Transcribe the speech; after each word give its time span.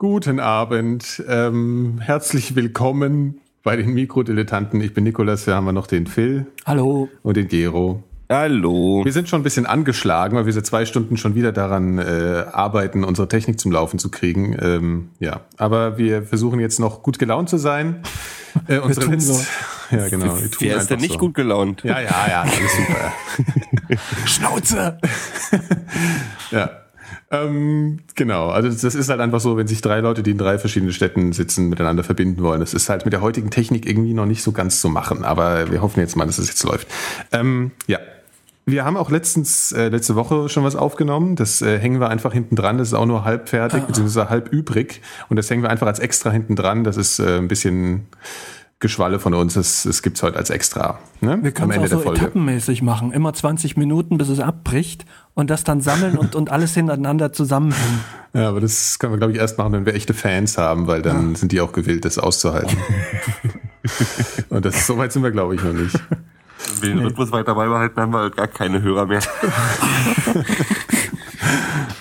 Guten 0.00 0.38
Abend, 0.38 1.24
ähm, 1.28 1.98
herzlich 2.00 2.54
willkommen 2.54 3.40
bei 3.64 3.74
den 3.74 3.94
Mikrodilettanten. 3.94 4.80
Ich 4.80 4.94
bin 4.94 5.02
Nikolas, 5.02 5.44
hier 5.44 5.56
haben 5.56 5.64
wir 5.64 5.72
noch 5.72 5.88
den 5.88 6.06
Phil. 6.06 6.46
Hallo. 6.64 7.08
Und 7.24 7.36
den 7.36 7.48
Gero. 7.48 8.04
Hallo. 8.30 9.04
Wir 9.04 9.12
sind 9.12 9.28
schon 9.28 9.40
ein 9.40 9.42
bisschen 9.42 9.66
angeschlagen, 9.66 10.36
weil 10.36 10.46
wir 10.46 10.52
seit 10.52 10.66
zwei 10.66 10.86
Stunden 10.86 11.16
schon 11.16 11.34
wieder 11.34 11.50
daran 11.50 11.98
äh, 11.98 12.44
arbeiten, 12.52 13.02
unsere 13.02 13.26
Technik 13.26 13.58
zum 13.58 13.72
Laufen 13.72 13.98
zu 13.98 14.08
kriegen. 14.08 14.56
Ähm, 14.62 15.08
ja, 15.18 15.40
aber 15.56 15.98
wir 15.98 16.22
versuchen 16.22 16.60
jetzt 16.60 16.78
noch 16.78 17.02
gut 17.02 17.18
gelaunt 17.18 17.48
zu 17.48 17.56
sein. 17.56 18.04
Äh, 18.68 18.78
unsere 18.78 19.06
wir 19.06 19.12
tun 19.14 19.20
so. 19.20 19.40
Ja, 19.90 20.08
genau. 20.08 20.36
Wir 20.36 20.48
Wer 20.60 20.76
ist 20.76 20.90
denn 20.90 21.00
nicht 21.00 21.14
so. 21.14 21.18
gut 21.18 21.34
gelaunt? 21.34 21.82
Ja, 21.82 21.98
ja, 21.98 22.26
ja, 22.28 22.42
alles 22.42 22.76
super. 22.76 23.12
Schnauze! 24.26 24.98
ja. 26.52 26.70
Ähm, 27.30 27.98
genau, 28.14 28.48
also 28.48 28.68
das 28.70 28.94
ist 28.94 29.10
halt 29.10 29.20
einfach 29.20 29.40
so, 29.40 29.56
wenn 29.56 29.66
sich 29.66 29.82
drei 29.82 30.00
Leute, 30.00 30.22
die 30.22 30.30
in 30.30 30.38
drei 30.38 30.58
verschiedenen 30.58 30.92
Städten 30.92 31.32
sitzen, 31.32 31.68
miteinander 31.68 32.02
verbinden 32.02 32.42
wollen. 32.42 32.60
Das 32.60 32.72
ist 32.72 32.88
halt 32.88 33.04
mit 33.04 33.12
der 33.12 33.20
heutigen 33.20 33.50
Technik 33.50 33.86
irgendwie 33.86 34.14
noch 34.14 34.24
nicht 34.24 34.42
so 34.42 34.52
ganz 34.52 34.80
zu 34.80 34.88
machen, 34.88 35.24
aber 35.24 35.70
wir 35.70 35.82
hoffen 35.82 36.00
jetzt 36.00 36.16
mal, 36.16 36.24
dass 36.24 36.38
es 36.38 36.48
jetzt 36.48 36.64
läuft. 36.64 36.88
Ähm, 37.32 37.72
ja, 37.86 37.98
wir 38.64 38.84
haben 38.84 38.96
auch 38.96 39.10
letztens, 39.10 39.72
äh, 39.72 39.88
letzte 39.88 40.14
Woche 40.14 40.48
schon 40.48 40.64
was 40.64 40.76
aufgenommen. 40.76 41.36
Das 41.36 41.62
äh, 41.62 41.78
hängen 41.78 42.00
wir 42.00 42.10
einfach 42.10 42.32
hinten 42.32 42.54
dran. 42.54 42.76
Das 42.78 42.88
ist 42.88 42.94
auch 42.94 43.06
nur 43.06 43.24
halb 43.24 43.48
fertig, 43.48 43.82
ah. 43.82 43.86
beziehungsweise 43.86 44.28
halb 44.28 44.52
übrig. 44.52 45.00
Und 45.28 45.36
das 45.36 45.48
hängen 45.50 45.62
wir 45.62 45.70
einfach 45.70 45.86
als 45.86 45.98
extra 45.98 46.30
hinten 46.30 46.54
dran. 46.54 46.84
Das 46.84 46.96
ist 46.96 47.18
äh, 47.18 47.38
ein 47.38 47.48
bisschen 47.48 48.06
Geschwalle 48.80 49.18
von 49.18 49.34
uns. 49.34 49.54
Das, 49.54 49.82
das 49.82 50.02
gibt's 50.02 50.22
heute 50.22 50.36
als 50.36 50.50
extra. 50.50 50.98
Ne? 51.20 51.38
Wir 51.42 51.50
können 51.50 51.72
es 51.82 51.92
auch 51.92 52.02
so 52.02 52.12
etappenmäßig 52.12 52.82
machen. 52.82 53.12
Immer 53.12 53.32
20 53.32 53.76
Minuten, 53.76 54.18
bis 54.18 54.28
es 54.28 54.38
abbricht 54.38 55.04
und 55.34 55.50
das 55.50 55.64
dann 55.64 55.80
sammeln 55.80 56.16
und, 56.16 56.36
und 56.36 56.50
alles 56.50 56.74
hintereinander 56.74 57.32
zusammenhängen. 57.32 58.04
Ja, 58.34 58.48
aber 58.48 58.60
das 58.60 59.00
können 59.00 59.14
wir, 59.14 59.18
glaube 59.18 59.32
ich, 59.32 59.38
erst 59.38 59.58
machen, 59.58 59.72
wenn 59.72 59.84
wir 59.84 59.94
echte 59.94 60.14
Fans 60.14 60.58
haben, 60.58 60.86
weil 60.86 61.02
dann 61.02 61.32
ja. 61.32 61.38
sind 61.38 61.50
die 61.50 61.60
auch 61.60 61.72
gewillt, 61.72 62.04
das 62.04 62.18
auszuhalten. 62.18 62.76
und 64.48 64.64
das, 64.64 64.86
so 64.86 64.96
weit 64.96 65.12
sind 65.12 65.24
wir, 65.24 65.32
glaube 65.32 65.56
ich, 65.56 65.62
noch 65.62 65.72
nicht. 65.72 65.98
Wenn 66.80 66.82
wir 66.82 66.96
den 66.96 67.06
Rhythmus 67.06 67.32
weiter 67.32 67.56
beibehalten, 67.56 68.00
haben 68.00 68.12
wir 68.12 68.30
gar 68.30 68.46
keine 68.46 68.82
Hörer 68.82 69.06
mehr. 69.06 69.20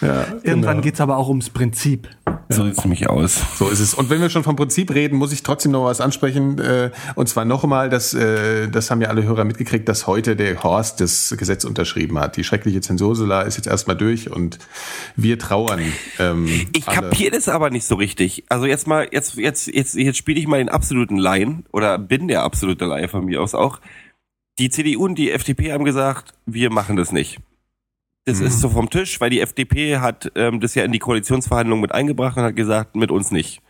ja, 0.01 0.25
Irgendwann 0.43 0.73
genau. 0.73 0.81
geht's 0.81 1.01
aber 1.01 1.17
auch 1.17 1.29
ums 1.29 1.49
Prinzip. 1.49 2.07
So 2.49 2.63
sieht's 2.63 2.83
nämlich 2.83 3.09
aus. 3.09 3.41
So 3.57 3.67
ist 3.69 3.79
es. 3.79 3.93
Und 3.93 4.09
wenn 4.09 4.21
wir 4.21 4.29
schon 4.29 4.43
vom 4.43 4.55
Prinzip 4.55 4.93
reden, 4.93 5.17
muss 5.17 5.33
ich 5.33 5.43
trotzdem 5.43 5.73
noch 5.73 5.85
was 5.85 5.99
ansprechen. 5.99 6.59
Äh, 6.59 6.91
und 7.15 7.27
zwar 7.27 7.45
nochmal, 7.45 7.89
dass, 7.89 8.13
äh, 8.13 8.69
das 8.69 8.89
haben 8.89 9.01
ja 9.01 9.09
alle 9.09 9.23
Hörer 9.23 9.43
mitgekriegt, 9.43 9.87
dass 9.89 10.07
heute 10.07 10.35
der 10.35 10.63
Horst 10.63 11.01
das 11.01 11.35
Gesetz 11.37 11.65
unterschrieben 11.65 12.17
hat. 12.19 12.37
Die 12.37 12.43
schreckliche 12.43 12.79
Zensursula 12.79 13.41
ist 13.41 13.57
jetzt 13.57 13.67
erstmal 13.67 13.97
durch 13.97 14.31
und 14.31 14.59
wir 15.15 15.37
trauern. 15.39 15.81
Ähm, 16.19 16.47
ich 16.73 16.85
kapiere 16.85 17.31
das 17.31 17.49
aber 17.49 17.69
nicht 17.69 17.85
so 17.85 17.95
richtig. 17.95 18.45
Also 18.47 18.65
jetzt 18.65 18.87
mal, 18.87 19.07
jetzt, 19.11 19.35
jetzt, 19.35 19.67
jetzt, 19.67 19.95
jetzt 19.95 20.17
spiele 20.17 20.39
ich 20.39 20.47
mal 20.47 20.59
den 20.59 20.69
absoluten 20.69 21.17
Laien 21.17 21.65
oder 21.73 21.97
bin 21.97 22.27
der 22.27 22.43
absolute 22.43 22.85
Laie 22.85 23.07
von 23.09 23.25
mir 23.25 23.41
aus 23.41 23.55
auch. 23.55 23.79
Die 24.59 24.69
CDU 24.69 25.05
und 25.05 25.15
die 25.15 25.31
FDP 25.31 25.73
haben 25.73 25.83
gesagt, 25.83 26.33
wir 26.45 26.71
machen 26.71 26.95
das 26.95 27.11
nicht. 27.11 27.39
Das 28.27 28.41
mhm. 28.41 28.47
ist 28.47 28.59
so 28.59 28.67
vom 28.67 28.89
Tisch, 28.89 29.21
weil 29.21 29.29
die 29.29 29.39
FDP 29.39 29.99
hat 29.99 30.33
ähm, 30.35 30.59
das 30.59 30.75
ja 30.75 30.83
in 30.83 30.91
die 30.91 30.99
Koalitionsverhandlungen 30.99 31.81
mit 31.81 31.93
eingebracht 31.93 32.35
und 32.35 32.43
hat 32.43 32.57
gesagt, 32.57 32.97
mit 32.97 33.09
uns 33.09 33.31
nicht. 33.31 33.61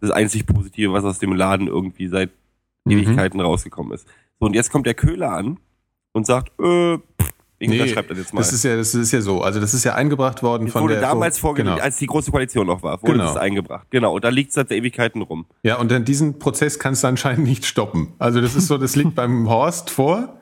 Das 0.00 0.12
einzig 0.12 0.46
Positive, 0.46 0.92
was 0.92 1.04
aus 1.04 1.18
dem 1.18 1.32
Laden 1.32 1.66
irgendwie 1.66 2.06
seit 2.06 2.30
mhm. 2.84 2.92
Ewigkeiten 2.92 3.40
rausgekommen 3.40 3.92
ist. 3.92 4.06
So, 4.38 4.46
und 4.46 4.54
jetzt 4.54 4.70
kommt 4.70 4.86
der 4.86 4.94
Köhler 4.94 5.32
an 5.32 5.58
und 6.12 6.26
sagt, 6.26 6.52
äh, 6.60 6.98
pff, 6.98 7.32
ich 7.60 7.68
nee, 7.68 7.78
das 7.78 7.90
jetzt 7.90 8.32
mal. 8.32 8.40
Das 8.40 8.52
ist 8.52 8.62
ja, 8.62 8.76
das 8.76 8.94
ist 8.94 9.10
ja 9.10 9.20
so. 9.20 9.42
Also 9.42 9.58
das 9.58 9.74
ist 9.74 9.82
ja 9.82 9.94
eingebracht 9.96 10.44
worden 10.44 10.66
das 10.66 10.74
von 10.74 10.82
wurde 10.84 10.94
der. 10.94 11.02
damals 11.02 11.40
vorgelegt, 11.40 11.74
genau. 11.74 11.84
als 11.84 11.96
die 11.96 12.06
große 12.06 12.30
Koalition 12.30 12.68
noch 12.68 12.84
war, 12.84 13.02
wurde 13.02 13.14
genau. 13.14 13.24
das 13.24 13.36
eingebracht. 13.36 13.88
Genau. 13.90 14.14
Und 14.14 14.22
da 14.22 14.28
liegt 14.28 14.50
es 14.50 14.54
seit 14.54 14.70
Ewigkeiten 14.70 15.22
rum. 15.22 15.46
Ja, 15.64 15.78
und 15.78 15.90
dann 15.90 16.04
diesen 16.04 16.38
Prozess 16.38 16.78
kannst 16.78 17.02
du 17.02 17.08
anscheinend 17.08 17.48
nicht 17.48 17.66
stoppen. 17.66 18.12
Also 18.20 18.40
das 18.40 18.54
ist 18.54 18.68
so, 18.68 18.78
das 18.78 18.94
liegt 18.94 19.14
beim 19.16 19.48
Horst 19.48 19.90
vor. 19.90 20.37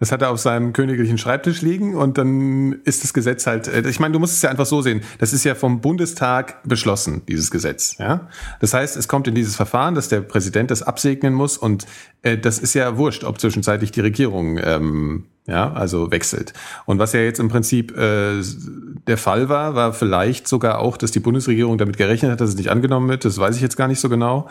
Das 0.00 0.10
hat 0.10 0.22
er 0.22 0.30
auf 0.30 0.40
seinem 0.40 0.72
königlichen 0.72 1.18
Schreibtisch 1.18 1.62
liegen 1.62 1.94
und 1.94 2.18
dann 2.18 2.72
ist 2.84 3.04
das 3.04 3.14
Gesetz 3.14 3.46
halt, 3.46 3.68
äh, 3.68 3.88
ich 3.88 4.00
meine, 4.00 4.12
du 4.12 4.18
musst 4.18 4.34
es 4.34 4.42
ja 4.42 4.50
einfach 4.50 4.66
so 4.66 4.82
sehen, 4.82 5.02
das 5.18 5.32
ist 5.32 5.44
ja 5.44 5.54
vom 5.54 5.80
Bundestag 5.80 6.62
beschlossen, 6.64 7.22
dieses 7.28 7.50
Gesetz. 7.50 7.96
Ja? 7.98 8.28
Das 8.60 8.74
heißt, 8.74 8.96
es 8.96 9.06
kommt 9.06 9.28
in 9.28 9.34
dieses 9.34 9.54
Verfahren, 9.54 9.94
dass 9.94 10.08
der 10.08 10.22
Präsident 10.22 10.70
das 10.70 10.82
absegnen 10.82 11.34
muss 11.34 11.56
und 11.58 11.86
äh, 12.22 12.36
das 12.38 12.58
ist 12.58 12.74
ja 12.74 12.96
wurscht, 12.96 13.24
ob 13.24 13.40
zwischenzeitlich 13.40 13.92
die 13.92 14.00
Regierung 14.00 14.58
ähm, 14.62 15.26
ja, 15.46 15.72
also 15.72 16.10
wechselt. 16.10 16.52
Und 16.86 16.98
was 16.98 17.12
ja 17.12 17.20
jetzt 17.20 17.40
im 17.40 17.48
Prinzip 17.48 17.96
äh, 17.96 18.40
der 19.06 19.18
Fall 19.18 19.48
war, 19.48 19.74
war 19.74 19.92
vielleicht 19.92 20.46
sogar 20.48 20.78
auch, 20.78 20.96
dass 20.96 21.10
die 21.10 21.20
Bundesregierung 21.20 21.78
damit 21.78 21.96
gerechnet 21.96 22.32
hat, 22.32 22.40
dass 22.40 22.50
es 22.50 22.56
nicht 22.56 22.70
angenommen 22.70 23.08
wird. 23.08 23.24
Das 23.24 23.38
weiß 23.38 23.56
ich 23.56 23.62
jetzt 23.62 23.76
gar 23.76 23.88
nicht 23.88 24.00
so 24.00 24.08
genau. 24.08 24.48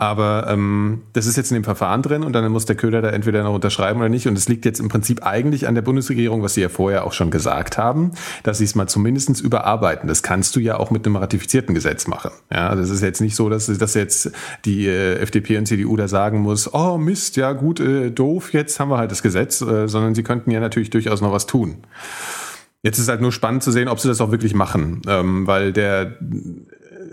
Aber 0.00 0.46
ähm, 0.48 1.02
das 1.12 1.26
ist 1.26 1.36
jetzt 1.36 1.50
in 1.50 1.56
dem 1.56 1.64
Verfahren 1.64 2.00
drin 2.00 2.24
und 2.24 2.32
dann 2.32 2.50
muss 2.50 2.64
der 2.64 2.74
Köhler 2.74 3.02
da 3.02 3.10
entweder 3.10 3.42
noch 3.42 3.52
unterschreiben 3.52 4.00
oder 4.00 4.08
nicht. 4.08 4.26
Und 4.26 4.38
es 4.38 4.48
liegt 4.48 4.64
jetzt 4.64 4.80
im 4.80 4.88
Prinzip 4.88 5.26
eigentlich 5.26 5.68
an 5.68 5.74
der 5.74 5.82
Bundesregierung, 5.82 6.42
was 6.42 6.54
sie 6.54 6.62
ja 6.62 6.70
vorher 6.70 7.04
auch 7.04 7.12
schon 7.12 7.30
gesagt 7.30 7.76
haben, 7.76 8.12
dass 8.42 8.56
sie 8.58 8.64
es 8.64 8.74
mal 8.74 8.86
zumindestens 8.86 9.42
überarbeiten. 9.42 10.08
Das 10.08 10.22
kannst 10.22 10.56
du 10.56 10.60
ja 10.60 10.78
auch 10.78 10.90
mit 10.90 11.04
einem 11.04 11.16
ratifizierten 11.16 11.74
Gesetz 11.74 12.06
machen. 12.06 12.30
Ja, 12.50 12.74
das 12.74 12.88
ist 12.88 13.02
jetzt 13.02 13.20
nicht 13.20 13.36
so, 13.36 13.50
dass, 13.50 13.66
dass 13.66 13.92
jetzt 13.92 14.32
die 14.64 14.86
äh, 14.86 15.18
FDP 15.18 15.58
und 15.58 15.66
CDU 15.66 15.94
da 15.96 16.08
sagen 16.08 16.40
muss, 16.40 16.72
oh 16.72 16.96
Mist, 16.96 17.36
ja 17.36 17.52
gut, 17.52 17.78
äh, 17.80 18.10
doof, 18.10 18.54
jetzt 18.54 18.80
haben 18.80 18.90
wir 18.90 18.96
halt 18.96 19.10
das 19.10 19.22
Gesetz, 19.22 19.60
äh, 19.60 19.86
sondern 19.86 20.14
sie 20.14 20.22
könnten 20.22 20.50
ja 20.50 20.60
natürlich 20.60 20.88
durchaus 20.88 21.20
noch 21.20 21.32
was 21.32 21.44
tun. 21.44 21.76
Jetzt 22.82 22.98
ist 22.98 23.08
halt 23.08 23.20
nur 23.20 23.32
spannend 23.32 23.62
zu 23.62 23.72
sehen, 23.72 23.88
ob 23.88 24.00
sie 24.00 24.08
das 24.08 24.20
auch 24.20 24.30
wirklich 24.30 24.54
machen, 24.54 25.02
ähm, 25.06 25.46
weil 25.46 25.72
der 25.72 26.16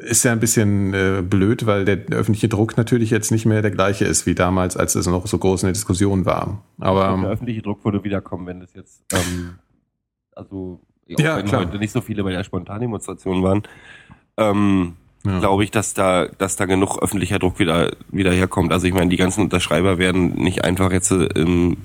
ist 0.06 0.24
ja 0.24 0.32
ein 0.32 0.40
bisschen 0.40 0.94
äh, 0.94 1.22
blöd, 1.22 1.66
weil 1.66 1.84
der 1.84 1.98
öffentliche 2.12 2.48
Druck 2.48 2.78
natürlich 2.78 3.10
jetzt 3.10 3.32
nicht 3.32 3.46
mehr 3.46 3.62
der 3.62 3.72
gleiche 3.72 4.06
ist 4.06 4.26
wie 4.26 4.36
damals, 4.36 4.78
als 4.78 4.96
es 4.96 5.08
noch 5.08 5.28
so 5.28 5.38
groß 5.38 5.64
in 5.64 5.68
der 5.68 5.74
Diskussion 5.74 6.26
war. 6.26 6.64
Aber 6.80 7.18
der 7.22 7.32
öffentliche 7.32 7.62
Druck 7.62 7.84
würde 7.84 8.04
wiederkommen, 8.04 8.48
wenn 8.48 8.60
das 8.62 8.74
jetzt 8.74 9.04
ähm, 9.14 9.56
also 10.38 10.80
ja, 11.08 11.38
wenn 11.38 11.46
klar. 11.46 11.62
heute 11.62 11.78
nicht 11.80 11.92
so 11.92 12.02
viele 12.02 12.24
bei 12.24 12.32
der 12.32 12.44
Spontandemonstration 12.44 13.44
waren. 13.44 13.64
Ähm, 14.38 14.94
ja. 15.26 15.40
glaube 15.40 15.64
ich, 15.64 15.72
dass 15.72 15.94
da, 15.94 16.28
dass 16.38 16.56
da 16.56 16.66
genug 16.66 17.02
öffentlicher 17.02 17.40
Druck 17.40 17.60
wieder, 17.60 17.92
wieder 18.12 18.32
herkommt. 18.32 18.72
Also 18.72 18.88
ich 18.88 18.94
meine, 18.94 19.10
die 19.10 19.18
ganzen 19.18 19.42
Unterschreiber 19.42 19.98
werden 19.98 20.36
nicht 20.36 20.64
einfach 20.64 20.92
jetzt 20.92 21.12
im 21.12 21.78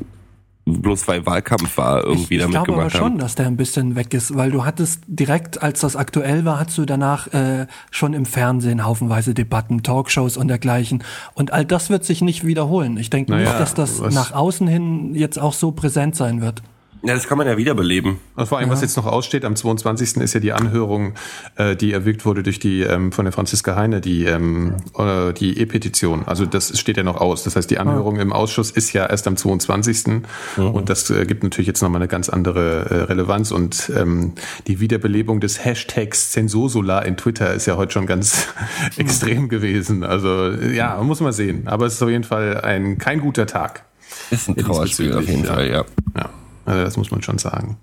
bloß 0.64 1.08
weil 1.08 1.26
Wahlkampf 1.26 1.76
war, 1.76 2.04
irgendwie 2.04 2.36
ich, 2.36 2.40
damit 2.40 2.54
gemacht 2.54 2.54
haben. 2.54 2.60
Ich 2.60 2.64
glaube 2.64 2.80
aber 2.82 2.90
schon, 2.90 3.18
dass 3.18 3.34
der 3.34 3.46
ein 3.46 3.56
bisschen 3.56 3.96
weg 3.96 4.14
ist, 4.14 4.36
weil 4.36 4.50
du 4.50 4.64
hattest 4.64 5.02
direkt, 5.06 5.62
als 5.62 5.80
das 5.80 5.96
aktuell 5.96 6.44
war, 6.44 6.60
hattest 6.60 6.78
du 6.78 6.84
danach 6.84 7.26
äh, 7.32 7.66
schon 7.90 8.14
im 8.14 8.26
Fernsehen 8.26 8.84
haufenweise 8.84 9.34
Debatten, 9.34 9.82
Talkshows 9.82 10.36
und 10.36 10.48
dergleichen. 10.48 11.02
Und 11.34 11.52
all 11.52 11.64
das 11.64 11.90
wird 11.90 12.04
sich 12.04 12.22
nicht 12.22 12.44
wiederholen. 12.44 12.96
Ich 12.96 13.10
denke 13.10 13.32
naja, 13.32 13.48
nicht, 13.48 13.60
dass 13.60 13.74
das 13.74 14.00
nach 14.00 14.32
außen 14.32 14.66
hin 14.66 15.14
jetzt 15.14 15.38
auch 15.38 15.52
so 15.52 15.72
präsent 15.72 16.16
sein 16.16 16.40
wird. 16.40 16.62
Ja, 17.04 17.14
das 17.14 17.26
kann 17.26 17.36
man 17.36 17.48
ja 17.48 17.56
wiederbeleben. 17.56 18.18
Und 18.36 18.46
vor 18.46 18.58
allem, 18.58 18.68
ja. 18.68 18.72
was 18.72 18.80
jetzt 18.80 18.96
noch 18.96 19.06
aussteht, 19.06 19.44
am 19.44 19.56
22. 19.56 20.18
ist 20.18 20.34
ja 20.34 20.40
die 20.40 20.52
Anhörung, 20.52 21.14
äh, 21.56 21.74
die 21.74 21.92
erwirkt 21.92 22.24
wurde 22.24 22.44
durch 22.44 22.60
die 22.60 22.82
ähm, 22.82 23.10
von 23.10 23.24
der 23.24 23.32
Franziska 23.32 23.74
Heine, 23.74 24.00
die 24.00 24.24
ähm, 24.24 24.76
äh, 24.96 25.32
die 25.32 25.58
E-Petition. 25.58 26.22
Also 26.26 26.46
das 26.46 26.78
steht 26.78 26.96
ja 26.96 27.02
noch 27.02 27.16
aus. 27.16 27.42
Das 27.42 27.56
heißt, 27.56 27.68
die 27.70 27.78
Anhörung 27.78 28.20
im 28.20 28.32
Ausschuss 28.32 28.70
ist 28.70 28.92
ja 28.92 29.06
erst 29.06 29.26
am 29.26 29.36
22. 29.36 30.06
Mhm. 30.06 30.24
Und 30.56 30.90
das 30.90 31.10
äh, 31.10 31.26
gibt 31.26 31.42
natürlich 31.42 31.66
jetzt 31.66 31.82
nochmal 31.82 32.00
eine 32.00 32.08
ganz 32.08 32.28
andere 32.28 32.88
äh, 32.88 32.94
Relevanz. 33.04 33.50
Und 33.50 33.90
ähm, 33.96 34.34
die 34.68 34.78
Wiederbelebung 34.78 35.40
des 35.40 35.64
Hashtags 35.64 36.30
Zensursolar 36.30 37.04
in 37.04 37.16
Twitter 37.16 37.52
ist 37.52 37.66
ja 37.66 37.76
heute 37.76 37.92
schon 37.92 38.06
ganz 38.06 38.46
extrem 38.96 39.48
gewesen. 39.48 40.04
Also 40.04 40.50
ja, 40.50 41.02
muss 41.02 41.20
man 41.20 41.32
sehen. 41.32 41.66
Aber 41.66 41.86
es 41.86 41.94
ist 41.94 42.02
auf 42.02 42.10
jeden 42.10 42.24
Fall 42.24 42.60
ein 42.60 42.98
kein 42.98 43.20
guter 43.20 43.46
Tag. 43.46 43.84
Ist 44.30 44.48
ein 44.48 44.56
Trauerspiel 44.56 45.12
auf 45.14 45.26
jeden 45.26 45.46
Fall, 45.46 45.68
ja. 45.68 45.84
ja. 46.16 46.30
Also 46.64 46.84
das 46.84 46.96
muss 46.96 47.10
man 47.10 47.22
schon 47.22 47.38
sagen. 47.38 47.78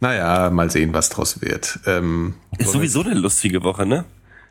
Naja, 0.00 0.50
mal 0.50 0.70
sehen, 0.70 0.92
was 0.92 1.08
draus 1.08 1.40
wird. 1.40 1.80
Ähm, 1.86 2.34
ist 2.58 2.72
sowieso 2.72 3.02
eine 3.02 3.14
lustige 3.14 3.62
Woche, 3.62 3.86
ne? 3.86 4.04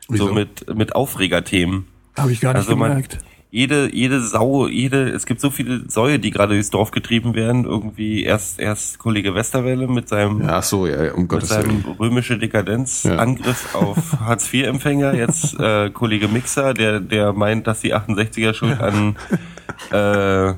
Wieso? 0.08 0.28
So 0.28 0.34
mit, 0.34 0.74
mit 0.74 0.94
Aufregerthemen. 0.94 1.86
Habe 2.16 2.32
ich 2.32 2.40
gar 2.40 2.52
nicht 2.52 2.60
also 2.60 2.72
gemerkt. 2.72 3.14
Man, 3.14 3.24
jede, 3.50 3.94
jede 3.94 4.20
Sau, 4.20 4.66
jede, 4.66 5.08
es 5.08 5.24
gibt 5.24 5.40
so 5.40 5.50
viele 5.50 5.88
Säue, 5.88 6.18
die 6.18 6.30
gerade 6.30 6.54
durchs 6.54 6.70
Dorf 6.70 6.90
getrieben 6.90 7.34
werden. 7.34 7.64
Irgendwie 7.64 8.24
erst, 8.24 8.58
erst 8.58 8.98
Kollege 8.98 9.34
Westerwelle 9.34 9.86
mit 9.86 10.08
seinem, 10.08 10.42
ja, 10.42 10.60
so, 10.62 10.86
ja, 10.86 11.14
um 11.14 11.26
mit 11.26 11.46
seinem 11.46 11.82
römische 11.98 12.38
Dekadenz 12.38 13.04
ja. 13.04 13.16
Angriff 13.16 13.74
auf 13.74 14.20
Hartz-IV-Empfänger. 14.20 15.14
Jetzt 15.14 15.58
äh, 15.58 15.90
Kollege 15.90 16.28
Mixer, 16.28 16.74
der, 16.74 17.00
der 17.00 17.32
meint, 17.32 17.66
dass 17.66 17.80
die 17.80 17.94
68er 17.94 18.52
schuld 18.52 18.80
an 18.80 19.16
äh, 19.90 20.54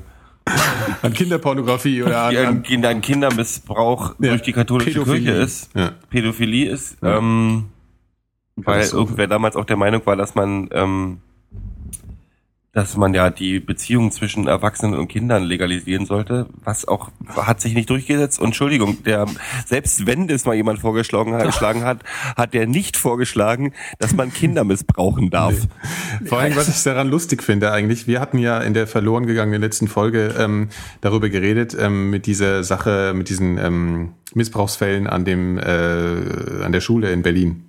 an 1.01 1.13
Kinderpornografie 1.13 2.03
oder 2.03 2.23
an, 2.23 2.63
an, 2.65 2.85
an 2.85 3.01
Kindermissbrauch 3.01 4.15
ja, 4.19 4.29
durch 4.29 4.41
die 4.41 4.53
katholische 4.53 4.99
Pädophilie. 4.99 5.33
Kirche 5.33 5.41
ist, 5.41 5.69
ja. 5.75 5.91
Pädophilie 6.09 6.69
ist, 6.69 6.97
ja. 7.01 7.17
ähm, 7.17 7.65
weil 8.55 8.85
irgendwer 8.85 9.27
damals 9.27 9.55
auch 9.55 9.65
der 9.65 9.77
Meinung 9.77 10.05
war, 10.05 10.15
dass 10.15 10.35
man 10.35 10.69
ähm, 10.71 11.19
dass 12.71 12.95
man 12.95 13.15
ja 13.15 13.31
die 13.31 13.59
Beziehung 13.59 14.11
zwischen 14.11 14.47
Erwachsenen 14.47 14.93
und 14.93 15.07
Kindern 15.07 15.43
legalisieren 15.43 16.05
sollte, 16.05 16.47
was 16.63 16.87
auch 16.87 17.09
hat 17.35 17.61
sich 17.61 17.73
nicht 17.73 17.89
durchgesetzt. 17.89 18.39
Und 18.39 18.47
Entschuldigung, 18.47 19.03
der 19.03 19.25
selbst 19.65 20.05
wenn 20.05 20.27
das 20.27 20.45
mal 20.45 20.55
jemand 20.55 20.79
vorgeschlagen 20.79 21.33
hat, 21.33 21.45
geschlagen 21.45 21.83
hat, 21.83 22.03
hat 22.37 22.53
der 22.53 22.67
nicht 22.67 22.95
vorgeschlagen, 22.95 23.73
dass 23.97 24.13
man 24.13 24.31
Kinder 24.31 24.63
missbrauchen 24.63 25.31
darf. 25.31 25.55
Nee. 26.19 26.27
Vor 26.27 26.39
allem, 26.39 26.55
was 26.55 26.67
ich 26.67 26.83
daran 26.83 27.09
lustig 27.09 27.41
finde 27.41 27.71
eigentlich, 27.71 28.05
wir 28.05 28.21
hatten 28.21 28.37
ja 28.37 28.59
in 28.59 28.73
der 28.73 28.85
verloren 28.85 29.25
gegangenen 29.25 29.61
letzten 29.61 29.87
Folge 29.87 30.35
ähm, 30.37 30.69
darüber 31.01 31.29
geredet 31.29 31.75
ähm, 31.79 32.11
mit 32.11 32.27
dieser 32.27 32.63
Sache, 32.63 33.13
mit 33.15 33.29
diesen 33.29 33.57
ähm, 33.57 34.13
Missbrauchsfällen 34.35 35.07
an 35.07 35.25
dem 35.25 35.57
äh, 35.57 36.63
an 36.63 36.71
der 36.71 36.81
Schule 36.81 37.11
in 37.11 37.23
Berlin. 37.23 37.68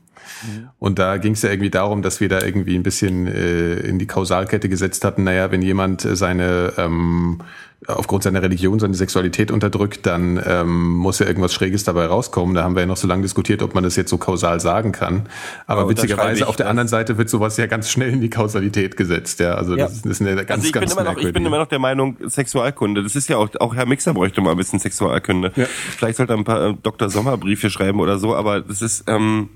Und 0.79 0.99
da 0.99 1.17
ging 1.17 1.32
es 1.32 1.43
ja 1.43 1.50
irgendwie 1.50 1.71
darum, 1.71 2.03
dass 2.03 2.21
wir 2.21 2.29
da 2.29 2.43
irgendwie 2.43 2.75
ein 2.75 2.82
bisschen 2.82 3.27
äh, 3.27 3.75
in 3.75 3.99
die 3.99 4.06
Kausalkette 4.06 4.69
gesetzt 4.69 5.05
hatten, 5.05 5.25
naja, 5.25 5.50
wenn 5.50 5.62
jemand 5.62 6.03
seine 6.03 6.73
ähm, 6.77 7.43
aufgrund 7.87 8.23
seiner 8.23 8.43
Religion 8.43 8.79
seine 8.79 8.94
Sexualität 8.94 9.50
unterdrückt, 9.50 10.05
dann 10.05 10.41
ähm, 10.44 10.93
muss 10.97 11.19
ja 11.19 11.27
irgendwas 11.27 11.55
Schräges 11.55 11.85
dabei 11.85 12.06
rauskommen. 12.06 12.55
Da 12.55 12.62
haben 12.62 12.75
wir 12.75 12.81
ja 12.81 12.87
noch 12.87 12.99
so 12.99 13.06
lange 13.06 13.23
diskutiert, 13.23 13.62
ob 13.62 13.75
man 13.75 13.85
das 13.85 13.97
jetzt 13.97 14.11
so 14.11 14.19
kausal 14.19 14.61
sagen 14.61 14.93
kann. 14.93 15.29
Aber 15.67 15.87
oh, 15.87 15.88
witzigerweise 15.88 16.47
auf 16.47 16.56
der 16.56 16.69
anderen 16.69 16.88
Seite 16.88 17.17
wird 17.17 17.31
sowas 17.31 17.56
ja 17.56 17.67
ganz 17.67 17.91
schnell 17.91 18.11
in 18.11 18.21
die 18.21 18.29
Kausalität 18.29 18.97
gesetzt. 18.97 19.41
Ja, 19.41 19.55
also 19.55 19.76
ja. 19.76 19.87
das 19.87 20.05
ist 20.05 20.21
eine 20.21 20.37
ganz, 20.37 20.50
also 20.50 20.67
ich 20.67 20.73
ganz 20.73 20.94
bin 20.94 21.05
immer 21.05 21.12
noch, 21.12 21.21
Ich 21.21 21.33
bin 21.33 21.47
immer 21.47 21.59
noch 21.59 21.69
der 21.69 21.79
Meinung, 21.79 22.17
Sexualkunde. 22.26 23.03
Das 23.03 23.17
ist 23.17 23.29
ja 23.29 23.38
auch, 23.38 23.49
auch 23.59 23.75
Herr 23.75 23.87
Mixer 23.87 24.12
bräuchte 24.12 24.43
mal 24.43 24.50
ein 24.50 24.56
bisschen 24.59 24.79
Sexualkunde. 24.79 25.53
Ja. 25.56 25.65
Vielleicht 25.97 26.19
sollte 26.19 26.35
er 26.35 26.38
ein 26.38 26.44
paar 26.44 26.71
äh, 26.71 26.75
Dr. 26.83 27.09
Sommerbriefe 27.09 27.71
schreiben 27.71 28.00
oder 28.00 28.19
so, 28.19 28.37
aber 28.37 28.61
das 28.61 28.83
ist, 28.83 29.05
ähm, 29.06 29.49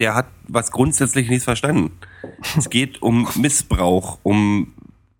der 0.00 0.14
hat 0.14 0.26
was 0.48 0.72
grundsätzlich 0.72 1.28
nichts 1.28 1.44
verstanden. 1.44 1.92
Es 2.56 2.70
geht 2.70 3.02
um 3.02 3.28
Missbrauch, 3.36 4.18
um 4.22 4.72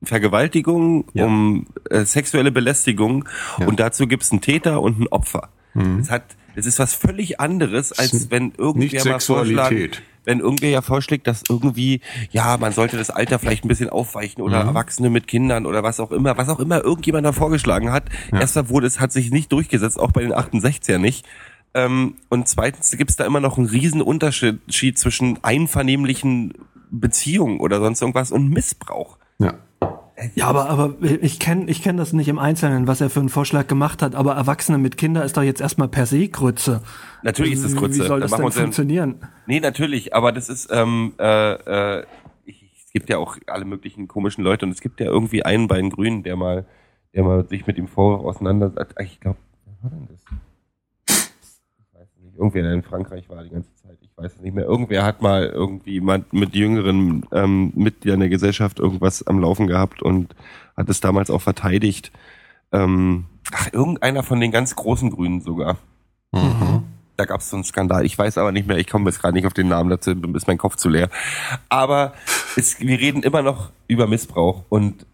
Vergewaltigung, 0.02 1.04
ja. 1.12 1.26
um 1.26 1.66
äh, 1.90 2.04
sexuelle 2.04 2.50
Belästigung 2.50 3.28
ja. 3.58 3.66
und 3.66 3.78
dazu 3.78 4.06
gibt's 4.06 4.32
einen 4.32 4.40
Täter 4.40 4.80
und 4.80 4.98
ein 4.98 5.06
Opfer. 5.08 5.50
Mhm. 5.74 5.98
Es 6.00 6.10
hat, 6.10 6.24
es 6.56 6.64
ist 6.64 6.78
was 6.78 6.94
völlig 6.94 7.38
anderes, 7.38 7.92
als 7.92 8.30
wenn 8.30 8.52
irgendwer 8.56 9.04
mal 9.04 9.20
vorschlägt, 9.20 10.02
wenn 10.24 10.40
irgendwer 10.40 10.70
ja 10.70 10.82
vorschlägt, 10.82 11.26
dass 11.26 11.42
irgendwie, 11.48 12.00
ja, 12.30 12.56
man 12.56 12.72
sollte 12.72 12.96
das 12.96 13.10
Alter 13.10 13.38
vielleicht 13.38 13.64
ein 13.64 13.68
bisschen 13.68 13.90
aufweichen 13.90 14.42
oder 14.42 14.62
mhm. 14.62 14.68
Erwachsene 14.68 15.10
mit 15.10 15.26
Kindern 15.26 15.66
oder 15.66 15.82
was 15.82 16.00
auch 16.00 16.12
immer, 16.12 16.36
was 16.38 16.48
auch 16.48 16.60
immer 16.60 16.82
irgendjemand 16.82 17.26
da 17.26 17.32
vorgeschlagen 17.32 17.92
hat. 17.92 18.04
Ja. 18.32 18.40
Erster 18.40 18.70
wurde 18.70 18.86
es 18.86 19.00
hat 19.00 19.12
sich 19.12 19.30
nicht 19.30 19.52
durchgesetzt, 19.52 19.98
auch 19.98 20.12
bei 20.12 20.22
den 20.22 20.32
68er 20.32 20.98
nicht. 20.98 21.26
Ähm, 21.74 22.16
und 22.28 22.48
zweitens 22.48 22.90
gibt 22.96 23.10
es 23.10 23.16
da 23.16 23.24
immer 23.24 23.40
noch 23.40 23.58
einen 23.58 23.68
riesen 23.68 24.02
Unterschied 24.02 24.98
zwischen 24.98 25.38
einvernehmlichen 25.42 26.54
Beziehungen 26.90 27.60
oder 27.60 27.80
sonst 27.80 28.00
irgendwas 28.00 28.32
und 28.32 28.50
Missbrauch. 28.50 29.18
Ja. 29.38 29.54
Ja, 30.34 30.48
aber, 30.48 30.68
aber 30.68 30.94
ich 31.00 31.38
kenne 31.38 31.70
ich 31.70 31.82
kenn 31.82 31.96
das 31.96 32.12
nicht 32.12 32.28
im 32.28 32.38
Einzelnen, 32.38 32.86
was 32.86 33.00
er 33.00 33.08
für 33.08 33.20
einen 33.20 33.30
Vorschlag 33.30 33.68
gemacht 33.68 34.02
hat, 34.02 34.14
aber 34.14 34.34
Erwachsene 34.34 34.76
mit 34.76 34.98
Kindern 34.98 35.24
ist 35.24 35.36
doch 35.36 35.42
jetzt 35.42 35.62
erstmal 35.62 35.88
per 35.88 36.04
se 36.04 36.28
Grütze. 36.28 36.82
Natürlich 37.22 37.54
ist 37.54 37.64
es 37.64 37.74
Grütze. 37.74 38.02
Wie 38.02 38.06
soll 38.06 38.20
das 38.20 38.32
denn 38.32 38.52
funktionieren? 38.52 39.16
Dann, 39.20 39.30
nee, 39.46 39.60
natürlich, 39.60 40.14
aber 40.14 40.32
das 40.32 40.50
ist, 40.50 40.68
ähm, 40.70 41.14
äh, 41.18 42.00
äh, 42.00 42.04
es 42.46 42.92
gibt 42.92 43.08
ja 43.08 43.18
auch 43.18 43.38
alle 43.46 43.64
möglichen 43.64 44.08
komischen 44.08 44.44
Leute 44.44 44.66
und 44.66 44.72
es 44.72 44.80
gibt 44.80 45.00
ja 45.00 45.06
irgendwie 45.06 45.44
einen 45.44 45.68
bei 45.68 45.76
den 45.76 45.90
Grünen, 45.90 46.22
der 46.22 46.36
mal, 46.36 46.66
der 47.14 47.22
mal 47.22 47.46
sich 47.48 47.66
mit 47.66 47.78
dem 47.78 47.88
Vorwurf 47.88 48.26
auseinandersetzt. 48.26 48.96
Ich 49.00 49.20
glaube, 49.20 49.38
wer 49.64 49.84
war 49.84 49.90
denn 49.90 50.08
das? 50.08 50.20
Irgendwer, 52.40 52.62
der 52.62 52.72
in 52.72 52.82
Frankreich 52.82 53.28
war 53.28 53.44
die 53.44 53.50
ganze 53.50 53.74
Zeit, 53.76 53.98
ich 54.00 54.10
weiß 54.16 54.34
es 54.34 54.40
nicht 54.40 54.54
mehr. 54.54 54.64
Irgendwer 54.64 55.04
hat 55.04 55.22
mal 55.22 55.46
irgendwie 55.46 55.92
jemand 55.92 56.32
mit 56.32 56.54
jüngeren 56.54 57.26
ähm, 57.32 57.72
Mitgliedern 57.76 58.20
der 58.20 58.28
Gesellschaft 58.30 58.80
irgendwas 58.80 59.26
am 59.26 59.38
Laufen 59.38 59.66
gehabt 59.66 60.02
und 60.02 60.34
hat 60.76 60.88
es 60.88 61.00
damals 61.00 61.30
auch 61.30 61.42
verteidigt. 61.42 62.10
Ähm, 62.72 63.26
ach, 63.52 63.72
irgendeiner 63.72 64.22
von 64.22 64.40
den 64.40 64.50
ganz 64.50 64.74
großen 64.74 65.10
Grünen 65.10 65.42
sogar. 65.42 65.76
Mhm. 66.32 66.84
Da 67.16 67.26
gab 67.26 67.40
es 67.40 67.50
so 67.50 67.56
einen 67.56 67.64
Skandal. 67.64 68.06
Ich 68.06 68.18
weiß 68.18 68.38
aber 68.38 68.50
nicht 68.50 68.66
mehr, 68.66 68.78
ich 68.78 68.88
komme 68.88 69.10
jetzt 69.10 69.20
gerade 69.20 69.34
nicht 69.34 69.46
auf 69.46 69.52
den 69.52 69.68
Namen, 69.68 69.90
dazu 69.90 70.12
ist 70.12 70.46
mein 70.46 70.58
Kopf 70.58 70.76
zu 70.76 70.88
leer. 70.88 71.10
Aber 71.68 72.14
es, 72.56 72.80
wir 72.80 72.98
reden 72.98 73.22
immer 73.22 73.42
noch 73.42 73.70
über 73.86 74.06
Missbrauch 74.06 74.64
und 74.70 75.04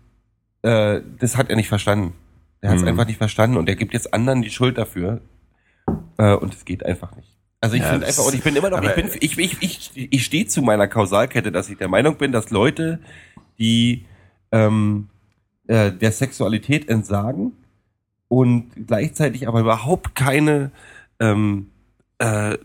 äh, 0.62 1.00
das 1.18 1.36
hat 1.36 1.50
er 1.50 1.56
nicht 1.56 1.68
verstanden. 1.68 2.12
Er 2.60 2.70
hat 2.70 2.76
es 2.76 2.82
mhm. 2.82 2.88
einfach 2.88 3.06
nicht 3.06 3.18
verstanden 3.18 3.56
und 3.56 3.68
er 3.68 3.74
gibt 3.74 3.92
jetzt 3.92 4.14
anderen 4.14 4.42
die 4.42 4.50
Schuld 4.50 4.78
dafür. 4.78 5.20
Äh, 6.18 6.34
und 6.34 6.54
es 6.54 6.64
geht 6.64 6.84
einfach 6.84 7.14
nicht. 7.16 7.36
Also 7.60 7.76
ich 7.76 7.82
ja, 7.82 7.90
finde 7.90 8.06
einfach, 8.06 8.26
und 8.26 8.34
ich 8.34 8.42
bin 8.42 8.54
immer 8.54 8.70
noch, 8.70 8.82
ich 8.82 8.94
bin, 8.94 9.10
ich, 9.20 9.38
ich, 9.38 9.62
ich, 9.62 10.08
ich 10.12 10.24
stehe 10.24 10.46
zu 10.46 10.62
meiner 10.62 10.88
Kausalkette, 10.88 11.50
dass 11.50 11.68
ich 11.68 11.78
der 11.78 11.88
Meinung 11.88 12.16
bin, 12.16 12.30
dass 12.30 12.50
Leute, 12.50 13.00
die 13.58 14.04
ähm, 14.52 15.08
äh, 15.66 15.90
der 15.90 16.12
Sexualität 16.12 16.88
entsagen 16.88 17.52
und 18.28 18.70
gleichzeitig 18.86 19.48
aber 19.48 19.60
überhaupt 19.60 20.14
keine 20.14 20.70
ähm, 21.18 21.70
äh, 22.18 22.58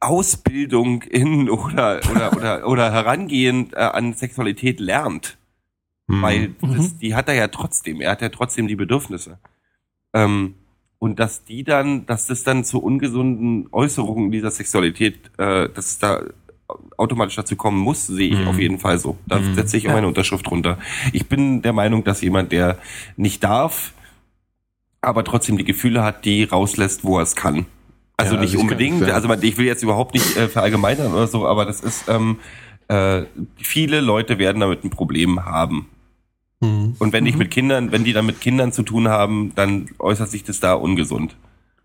Ausbildung 0.00 1.02
in 1.02 1.50
oder 1.50 2.00
oder 2.10 2.32
oder 2.36 2.66
oder 2.66 2.92
herangehen 2.92 3.72
äh, 3.74 3.80
an 3.80 4.14
Sexualität 4.14 4.80
lernt, 4.80 5.38
mhm. 6.06 6.22
weil 6.22 6.48
das, 6.60 6.94
mhm. 6.94 6.98
die 7.00 7.14
hat 7.14 7.28
er 7.28 7.34
ja 7.34 7.48
trotzdem, 7.48 8.00
er 8.00 8.12
hat 8.12 8.22
ja 8.22 8.30
trotzdem 8.30 8.66
die 8.66 8.76
Bedürfnisse. 8.76 9.38
Ähm, 10.12 10.54
und 11.00 11.18
dass 11.18 11.44
die 11.44 11.64
dann, 11.64 12.04
dass 12.04 12.26
das 12.26 12.44
dann 12.44 12.62
zu 12.62 12.80
ungesunden 12.80 13.68
Äußerungen 13.72 14.30
dieser 14.30 14.50
Sexualität, 14.50 15.30
äh, 15.38 15.68
dass 15.70 15.86
es 15.86 15.98
da 15.98 16.22
automatisch 16.98 17.36
dazu 17.36 17.56
kommen 17.56 17.78
muss, 17.78 18.06
sehe 18.06 18.28
ich 18.28 18.38
mhm. 18.38 18.48
auf 18.48 18.58
jeden 18.58 18.78
Fall 18.78 18.98
so. 18.98 19.16
Da 19.26 19.38
mhm. 19.38 19.54
setze 19.54 19.78
ich 19.78 19.88
auch 19.88 19.94
meine 19.94 20.06
Unterschrift 20.06 20.46
drunter. 20.46 20.78
Ich 21.14 21.26
bin 21.26 21.62
der 21.62 21.72
Meinung, 21.72 22.04
dass 22.04 22.20
jemand, 22.20 22.52
der 22.52 22.78
nicht 23.16 23.42
darf, 23.42 23.94
aber 25.00 25.24
trotzdem 25.24 25.56
die 25.56 25.64
Gefühle 25.64 26.04
hat, 26.04 26.26
die 26.26 26.44
rauslässt, 26.44 27.02
wo 27.02 27.16
er 27.16 27.22
es 27.22 27.34
kann. 27.34 27.64
Also 28.18 28.34
ja, 28.34 28.42
nicht 28.42 28.50
also 28.52 28.62
unbedingt, 28.62 29.00
kann, 29.00 29.10
also 29.10 29.32
ich 29.32 29.56
will 29.56 29.64
jetzt 29.64 29.82
überhaupt 29.82 30.12
nicht 30.12 30.36
äh, 30.36 30.48
verallgemeinern 30.48 31.14
oder 31.14 31.26
so, 31.26 31.46
aber 31.46 31.64
das 31.64 31.80
ist, 31.80 32.10
ähm, 32.10 32.36
äh, 32.88 33.22
viele 33.56 34.02
Leute 34.02 34.38
werden 34.38 34.60
damit 34.60 34.84
ein 34.84 34.90
Problem 34.90 35.46
haben. 35.46 35.88
Mhm. 36.60 36.96
Und 36.98 37.12
wenn 37.12 37.26
ich 37.26 37.34
mhm. 37.34 37.38
mit 37.38 37.50
Kindern, 37.50 37.92
wenn 37.92 38.04
die 38.04 38.12
dann 38.12 38.26
mit 38.26 38.40
Kindern 38.40 38.72
zu 38.72 38.82
tun 38.82 39.08
haben, 39.08 39.52
dann 39.54 39.88
äußert 39.98 40.30
sich 40.30 40.44
das 40.44 40.60
da 40.60 40.74
ungesund. 40.74 41.36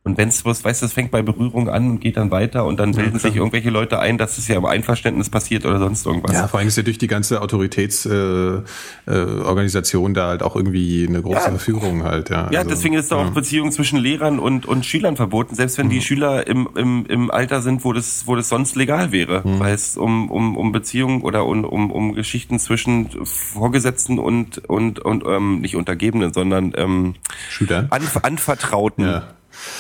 Und 0.08 0.20
wenn 0.20 0.30
es 0.30 0.46
was, 0.46 0.64
weißt 0.64 0.84
du, 0.84 0.86
es 0.86 0.94
fängt 0.94 1.10
bei 1.10 1.24
Berührung 1.24 1.68
an 1.68 1.90
und 1.90 2.00
geht 2.00 2.18
dann 2.18 2.30
weiter 2.30 2.66
und 2.66 2.80
dann 2.80 2.92
bilden 2.92 3.14
ja, 3.14 3.20
sich 3.20 3.38
irgendwelche 3.38 3.72
Leute 3.72 3.98
ein, 3.98 4.20
dass 4.20 4.38
es 4.38 4.48
ja 4.48 4.56
im 4.56 4.66
Einverständnis 4.66 5.32
passiert 5.32 5.66
oder 5.66 5.80
sonst 5.80 6.06
irgendwas. 6.06 6.36
Ja, 6.36 6.48
vor 6.48 6.60
allem 6.60 6.68
ist 6.68 6.78
ja 6.78 6.84
durch 6.84 7.00
die 7.00 7.08
ganze 7.08 7.42
Autoritätsorganisation 7.42 10.06
äh, 10.06 10.12
äh, 10.12 10.14
da 10.14 10.28
halt 10.28 10.44
auch 10.44 10.56
irgendwie 10.56 11.08
eine 11.10 11.24
große 11.24 11.46
ja. 11.46 11.50
Verführung 11.50 12.04
halt. 12.04 12.30
Ja, 12.30 12.52
ja 12.52 12.60
also, 12.60 12.70
deswegen 12.70 12.94
ist 12.94 13.12
da 13.12 13.16
auch 13.16 13.26
ja. 13.26 13.32
Beziehung 13.32 13.72
zwischen 13.72 13.98
Lehrern 13.98 14.38
und, 14.38 14.68
und 14.68 14.86
Schülern 14.86 15.16
verboten, 15.16 15.56
selbst 15.56 15.80
wenn 15.80 15.88
mhm. 15.88 15.92
die 15.92 16.04
Schüler 16.04 16.46
im, 16.46 16.70
im, 16.76 17.08
im 17.08 17.32
Alter 17.32 17.64
sind, 17.64 17.84
wo 17.84 17.92
das, 17.92 18.28
wo 18.28 18.36
das 18.36 18.48
sonst 18.48 18.76
legal 18.76 19.12
wäre, 19.12 19.42
mhm. 19.44 19.60
weil 19.60 19.74
es 19.74 19.98
um, 19.98 20.30
um, 20.30 20.56
um 20.56 20.72
Beziehungen 20.72 21.24
oder 21.24 21.48
um, 21.48 21.66
um, 21.66 21.90
um 21.90 22.14
Geschichten 22.14 22.60
zwischen 22.60 23.10
Vorgesetzten 23.26 24.20
und, 24.20 24.60
und, 24.70 25.00
und 25.00 25.24
ähm, 25.26 25.62
nicht 25.62 25.76
Untergebenen, 25.76 26.32
sondern 26.32 26.74
ähm, 26.78 27.16
Schüler? 27.50 27.88
Anf 27.90 28.20
Anvertrauten. 28.22 29.04
Ja 29.04 29.30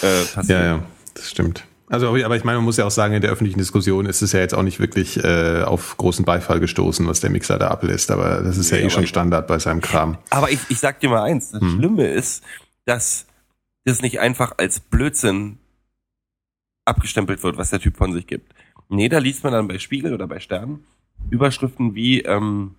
äh, 0.02 0.24
passiert. 0.34 0.50
Ja, 0.50 0.66
ja, 0.66 0.84
das 1.14 1.30
stimmt. 1.30 1.66
Also, 1.88 2.08
aber 2.08 2.36
ich 2.36 2.44
meine, 2.44 2.58
man 2.58 2.66
muss 2.66 2.78
ja 2.78 2.86
auch 2.86 2.92
sagen, 2.92 3.14
in 3.14 3.22
der 3.22 3.32
öffentlichen 3.32 3.60
Diskussion 3.60 4.08
ist 4.08 4.24
es 4.24 4.32
ja 4.32 4.40
jetzt 4.40 4.56
auch 4.56 4.64
nicht 4.64 4.80
wirklich 4.80 5.24
äh, 5.24 5.62
auf 5.62 5.98
großen 5.98 6.26
Beifall 6.26 6.60
gestoßen, 6.60 7.08
was 7.08 7.20
der 7.20 7.30
Mixer 7.30 7.60
da 7.60 7.68
ablässt. 7.68 8.10
Aber 8.10 8.42
das 8.42 8.58
ist 8.58 8.72
ja, 8.72 8.78
ja 8.78 8.88
eh 8.88 8.90
schon 8.90 9.06
Standard 9.06 9.48
bei 9.48 9.60
seinem 9.60 9.82
Kram. 9.82 10.18
Aber 10.32 10.50
ich, 10.50 10.60
ich 10.70 10.80
sag 10.80 11.00
dir 11.00 11.10
mal 11.10 11.22
eins, 11.22 11.52
das 11.52 11.62
hm. 11.62 11.78
Schlimme 11.78 12.08
ist, 12.08 12.44
dass 12.86 13.28
das 13.84 14.02
nicht 14.02 14.20
einfach 14.20 14.54
als 14.58 14.80
Blödsinn 14.80 15.60
abgestempelt 16.86 17.44
wird, 17.44 17.58
was 17.58 17.70
der 17.70 17.80
Typ 17.80 17.98
von 17.98 18.14
sich 18.14 18.26
gibt. 18.26 18.54
Nee, 18.90 19.10
da 19.10 19.20
liest 19.20 19.44
man 19.44 19.54
dann 19.54 19.68
bei 19.68 19.78
Spiegel 19.78 20.14
oder 20.14 20.28
bei 20.28 20.40
Stern 20.40 20.80
Überschriften 21.30 21.96
wie 21.96 22.22
ähm, 22.22 22.76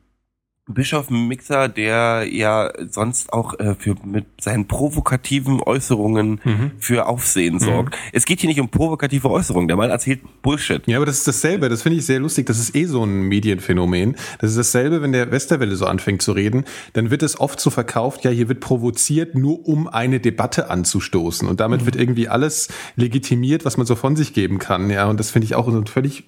Bischof 0.69 1.11
Mixer, 1.11 1.69
der 1.69 2.27
ja 2.29 2.73
sonst 2.91 3.33
auch 3.33 3.59
äh, 3.61 3.77
für 3.79 3.95
mit 4.05 4.27
seinen 4.41 4.67
provokativen 4.67 5.61
Äußerungen 5.63 6.41
mhm. 6.43 6.73
für 6.81 7.07
Aufsehen 7.07 7.55
mhm. 7.55 7.61
sorgt. 7.61 7.95
Mhm. 7.95 8.11
Es 8.13 8.25
geht 8.25 8.41
hier 8.41 8.49
nicht 8.49 8.59
um 8.59 8.69
provokative 8.69 9.31
Äußerungen. 9.31 9.69
Der 9.69 9.77
Mann 9.77 9.91
erzählt 9.91 10.21
Bullshit. 10.43 10.83
Ja, 10.87 10.97
aber 10.97 11.07
das 11.07 11.19
ist 11.19 11.29
dasselbe. 11.29 11.69
Das 11.69 11.83
finde 11.83 11.99
ich 11.99 12.07
sehr 12.07 12.19
lustig. 12.19 12.47
Das 12.47 12.59
ist 12.59 12.75
eh 12.75 12.87
so 12.87 13.05
ein 13.05 13.23
Medienphänomen. 13.23 14.17
Das 14.41 14.51
ist 14.51 14.59
dasselbe, 14.59 15.03
wenn 15.03 15.13
der 15.13 15.31
Westerwelle 15.31 15.77
so 15.77 15.87
anfängt 15.87 16.23
zu 16.23 16.33
reden. 16.33 16.65
Dann 16.95 17.11
wird 17.11 17.23
es 17.23 17.39
oft 17.39 17.61
so 17.61 17.71
verkauft, 17.71 18.25
ja, 18.25 18.33
hier 18.33 18.49
wird 18.49 18.59
provoziert, 18.59 19.37
nur 19.37 19.69
um 19.69 19.87
eine 19.87 20.19
Debatte 20.19 20.69
anzustoßen. 20.69 21.47
Und 21.47 21.61
damit 21.61 21.83
mhm. 21.83 21.87
wird 21.87 21.97
irgendwie 21.97 22.29
alles 22.29 22.69
legitimiert, 22.97 23.65
was 23.65 23.77
man 23.77 23.87
so 23.87 23.95
von 23.95 24.17
sich 24.17 24.35
geben 24.35 24.59
kann. 24.59 24.91
Ja, 24.91 25.07
und 25.07 25.21
das 25.21 25.31
finde 25.31 25.45
ich 25.45 25.55
auch 25.55 25.71
so 25.71 25.79
ein 25.79 25.87
völlig 25.87 26.25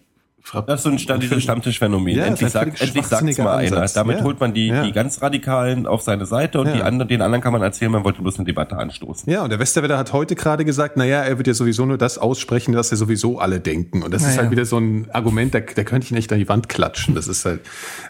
Das 0.67 0.81
ist 0.81 0.85
so 0.85 0.91
ein 0.91 0.99
Stand, 0.99 1.23
dieses 1.23 1.43
Stammtischphänomen. 1.43 2.17
Ja, 2.17 2.25
endlich 2.25 2.51
sagt, 2.51 2.81
endlich 2.81 3.07
sagt's 3.07 3.39
mal 3.39 3.57
einer. 3.57 3.87
Damit 3.87 4.19
ja. 4.19 4.25
holt 4.25 4.41
man 4.41 4.55
die, 4.55 4.69
ja. 4.69 4.83
die 4.83 4.93
ganz 4.93 5.21
Radikalen 5.21 5.87
auf 5.87 6.03
seine 6.03 6.27
Seite 6.27 6.61
und 6.61 6.73
die 6.73 6.83
anderen, 6.83 7.09
den 7.09 7.23
anderen 7.23 7.43
kann 7.43 7.53
man 7.53 7.63
erzählen, 7.63 7.91
man 7.91 8.05
wollte 8.05 8.23
bloß 8.23 8.37
eine 8.37 8.47
Debatte 8.47 8.77
anstoßen. 8.77 9.31
Ja, 9.31 9.43
und 9.43 9.51
der 9.51 9.59
Westerwelle 9.59 9.99
hat 9.99 10.13
heute 10.13 10.35
gerade 10.35 10.65
gesagt, 10.65 10.97
naja, 10.97 11.23
er 11.23 11.39
wird 11.39 11.47
ja 11.47 11.55
sowieso 11.55 11.87
nur 11.87 11.99
das 11.99 12.19
aussprechen, 12.19 12.75
was 12.75 12.91
ja 12.91 12.97
sowieso 12.97 13.39
alle 13.39 13.61
denken. 13.61 14.03
Und 14.03 14.13
das 14.13 14.23
naja. 14.23 14.35
ist 14.35 14.39
halt 14.41 14.51
wieder 14.51 14.65
so 14.65 14.79
ein 14.79 15.11
Argument, 15.13 15.55
da, 15.55 15.61
da 15.61 15.85
könnte 15.85 16.07
ich 16.07 16.13
nicht 16.13 16.33
an 16.33 16.39
die 16.39 16.49
Wand 16.49 16.69
klatschen. 16.69 17.15
Das 17.15 17.29
ist 17.29 17.45
halt, 17.45 17.61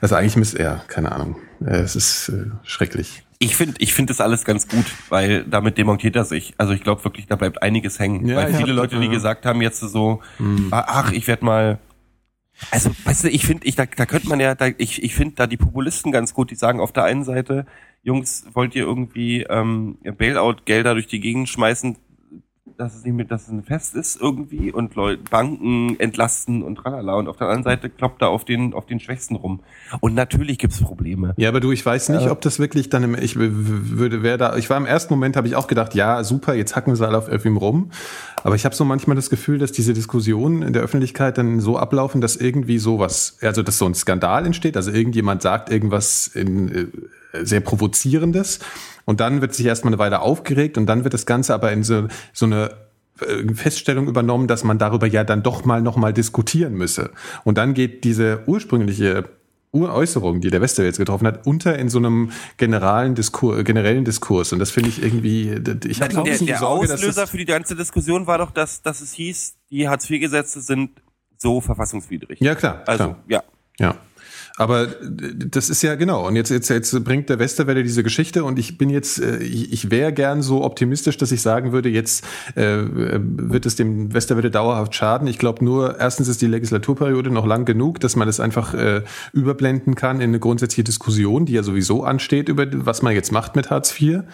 also 0.00 0.14
eigentlich 0.14 0.36
müsste, 0.36 0.62
ja, 0.62 0.82
keine 0.88 1.12
Ahnung. 1.12 1.36
Es 1.64 1.96
ist 1.96 2.28
äh, 2.28 2.46
schrecklich. 2.62 3.24
Ich 3.40 3.56
finde, 3.56 3.76
ich 3.78 3.94
finde 3.94 4.12
das 4.12 4.20
alles 4.20 4.44
ganz 4.44 4.66
gut, 4.66 4.86
weil 5.10 5.44
damit 5.44 5.78
demontiert 5.78 6.16
er 6.16 6.24
sich. 6.24 6.54
Also 6.58 6.72
ich 6.72 6.82
glaube 6.82 7.04
wirklich, 7.04 7.26
da 7.26 7.36
bleibt 7.36 7.62
einiges 7.62 8.00
hängen. 8.00 8.26
Ja, 8.26 8.36
weil 8.36 8.54
viele 8.54 8.72
Leute, 8.72 8.98
die 8.98 9.08
gesagt 9.08 9.46
haben 9.46 9.62
jetzt 9.62 9.78
so, 9.78 10.20
hm. 10.38 10.68
ach, 10.72 11.12
ich 11.12 11.28
werde 11.28 11.44
mal 11.44 11.78
also, 12.70 12.90
weißt 13.04 13.24
du, 13.24 13.28
ich 13.28 13.46
finde, 13.46 13.66
ich, 13.66 13.76
da, 13.76 13.86
da 13.86 14.06
könnte 14.06 14.28
man 14.28 14.40
ja, 14.40 14.54
da, 14.54 14.68
ich, 14.78 15.02
ich 15.02 15.14
finde 15.14 15.36
da 15.36 15.46
die 15.46 15.56
Populisten 15.56 16.12
ganz 16.12 16.34
gut, 16.34 16.50
die 16.50 16.56
sagen 16.56 16.80
auf 16.80 16.92
der 16.92 17.04
einen 17.04 17.24
Seite, 17.24 17.66
Jungs, 18.02 18.46
wollt 18.52 18.74
ihr 18.74 18.84
irgendwie 18.84 19.42
ähm, 19.42 19.98
Bailout-Gelder 20.02 20.94
durch 20.94 21.06
die 21.06 21.20
Gegend 21.20 21.48
schmeißen, 21.48 21.96
dass 22.78 22.94
es 22.94 23.04
nicht 23.04 23.14
mit, 23.14 23.30
dass 23.32 23.42
es 23.42 23.48
ein 23.48 23.64
Fest 23.64 23.96
ist 23.96 24.20
irgendwie 24.20 24.70
und 24.70 24.94
Leute, 24.94 25.20
Banken 25.28 25.98
entlasten 25.98 26.62
und 26.62 26.76
tralala 26.76 27.14
und 27.14 27.26
auf 27.26 27.36
der 27.36 27.48
anderen 27.48 27.64
Seite 27.64 27.90
kloppt 27.90 28.22
er 28.22 28.28
auf 28.28 28.44
den, 28.44 28.72
auf 28.72 28.86
den 28.86 29.00
Schwächsten 29.00 29.34
rum. 29.34 29.60
Und 30.00 30.14
natürlich 30.14 30.58
gibt's 30.58 30.80
Probleme. 30.80 31.34
Ja, 31.36 31.48
aber 31.48 31.58
du, 31.58 31.72
ich 31.72 31.84
weiß 31.84 32.10
nicht, 32.10 32.26
äh, 32.26 32.30
ob 32.30 32.40
das 32.40 32.60
wirklich 32.60 32.88
dann 32.88 33.02
im, 33.02 33.14
ich 33.16 33.36
würde, 33.36 34.22
wer 34.22 34.38
da, 34.38 34.56
ich 34.56 34.70
war 34.70 34.76
im 34.76 34.86
ersten 34.86 35.12
Moment, 35.12 35.36
habe 35.36 35.48
ich 35.48 35.56
auch 35.56 35.66
gedacht, 35.66 35.96
ja, 35.96 36.22
super, 36.22 36.54
jetzt 36.54 36.76
hacken 36.76 36.94
sie 36.94 37.04
alle 37.04 37.18
auf 37.18 37.28
irgendwie 37.28 37.58
rum. 37.58 37.90
Aber 38.44 38.54
ich 38.54 38.64
habe 38.64 38.76
so 38.76 38.84
manchmal 38.84 39.16
das 39.16 39.28
Gefühl, 39.28 39.58
dass 39.58 39.72
diese 39.72 39.92
Diskussionen 39.92 40.62
in 40.62 40.72
der 40.72 40.82
Öffentlichkeit 40.82 41.36
dann 41.36 41.58
so 41.58 41.76
ablaufen, 41.76 42.20
dass 42.20 42.36
irgendwie 42.36 42.78
sowas, 42.78 43.38
also 43.42 43.64
dass 43.64 43.78
so 43.78 43.86
ein 43.86 43.94
Skandal 43.94 44.46
entsteht, 44.46 44.76
also 44.76 44.92
irgendjemand 44.92 45.42
sagt 45.42 45.70
irgendwas 45.70 46.28
in, 46.28 46.68
äh, 46.68 46.86
sehr 47.44 47.60
provozierendes 47.60 48.60
und 49.08 49.20
dann 49.20 49.40
wird 49.40 49.54
sich 49.54 49.64
erstmal 49.64 49.94
eine 49.94 49.98
Weile 49.98 50.20
aufgeregt 50.20 50.76
und 50.76 50.84
dann 50.84 51.02
wird 51.02 51.14
das 51.14 51.24
Ganze 51.24 51.54
aber 51.54 51.72
in 51.72 51.82
so, 51.82 52.08
so 52.34 52.44
eine 52.44 52.72
äh, 53.20 53.54
Feststellung 53.54 54.06
übernommen, 54.06 54.48
dass 54.48 54.64
man 54.64 54.76
darüber 54.76 55.06
ja 55.06 55.24
dann 55.24 55.42
doch 55.42 55.64
mal 55.64 55.80
noch 55.80 55.96
mal 55.96 56.12
diskutieren 56.12 56.74
müsse. 56.74 57.12
Und 57.42 57.56
dann 57.56 57.72
geht 57.72 58.04
diese 58.04 58.42
ursprüngliche 58.44 59.24
Uräußerung, 59.72 60.42
die 60.42 60.50
der 60.50 60.60
Westerwelt 60.60 60.90
jetzt 60.90 60.98
getroffen 60.98 61.26
hat, 61.26 61.46
unter 61.46 61.78
in 61.78 61.88
so 61.88 61.96
einem 61.96 62.32
generalen 62.58 63.14
Diskur, 63.14 63.64
generellen 63.64 64.04
Diskurs. 64.04 64.52
Und 64.52 64.58
das 64.58 64.70
finde 64.70 64.90
ich 64.90 65.02
irgendwie, 65.02 65.52
ich 65.88 66.02
habe 66.02 66.12
der, 66.12 66.24
der 66.24 66.58
Sorge, 66.58 66.92
Auslöser 66.92 67.26
für 67.26 67.38
die 67.38 67.46
ganze 67.46 67.76
Diskussion 67.76 68.26
war 68.26 68.36
doch, 68.36 68.50
dass, 68.50 68.82
dass 68.82 69.00
es 69.00 69.14
hieß, 69.14 69.56
die 69.70 69.88
Hartz-IV-Gesetze 69.88 70.60
sind 70.60 70.90
so 71.38 71.62
verfassungswidrig. 71.62 72.40
Ja, 72.42 72.54
klar. 72.54 72.82
Also, 72.84 73.04
klar. 73.04 73.24
ja. 73.26 73.42
Ja. 73.78 73.96
Aber 74.58 74.88
das 74.88 75.70
ist 75.70 75.82
ja 75.82 75.94
genau. 75.94 76.26
Und 76.26 76.34
jetzt, 76.34 76.50
jetzt, 76.50 76.68
jetzt 76.68 77.04
bringt 77.04 77.28
der 77.28 77.38
Westerwelle 77.38 77.84
diese 77.84 78.02
Geschichte 78.02 78.42
und 78.42 78.58
ich 78.58 78.76
bin 78.76 78.90
jetzt, 78.90 79.20
äh, 79.20 79.38
ich, 79.38 79.72
ich 79.72 79.90
wäre 79.92 80.12
gern 80.12 80.42
so 80.42 80.64
optimistisch, 80.64 81.16
dass 81.16 81.30
ich 81.30 81.40
sagen 81.40 81.70
würde, 81.70 81.88
jetzt 81.88 82.24
äh, 82.56 82.78
wird 82.82 83.66
es 83.66 83.76
dem 83.76 84.12
Westerwelle 84.12 84.50
dauerhaft 84.50 84.96
schaden. 84.96 85.28
Ich 85.28 85.38
glaube 85.38 85.64
nur, 85.64 86.00
erstens 86.00 86.26
ist 86.26 86.42
die 86.42 86.48
Legislaturperiode 86.48 87.30
noch 87.30 87.46
lang 87.46 87.66
genug, 87.66 88.00
dass 88.00 88.16
man 88.16 88.26
es 88.26 88.40
einfach 88.40 88.74
äh, 88.74 89.02
überblenden 89.32 89.94
kann 89.94 90.16
in 90.16 90.30
eine 90.30 90.40
grundsätzliche 90.40 90.82
Diskussion, 90.82 91.46
die 91.46 91.52
ja 91.52 91.62
sowieso 91.62 92.02
ansteht, 92.02 92.48
über 92.48 92.66
was 92.84 93.00
man 93.00 93.14
jetzt 93.14 93.30
macht 93.30 93.54
mit 93.54 93.70
Hartz 93.70 93.94
IV. 94.00 94.24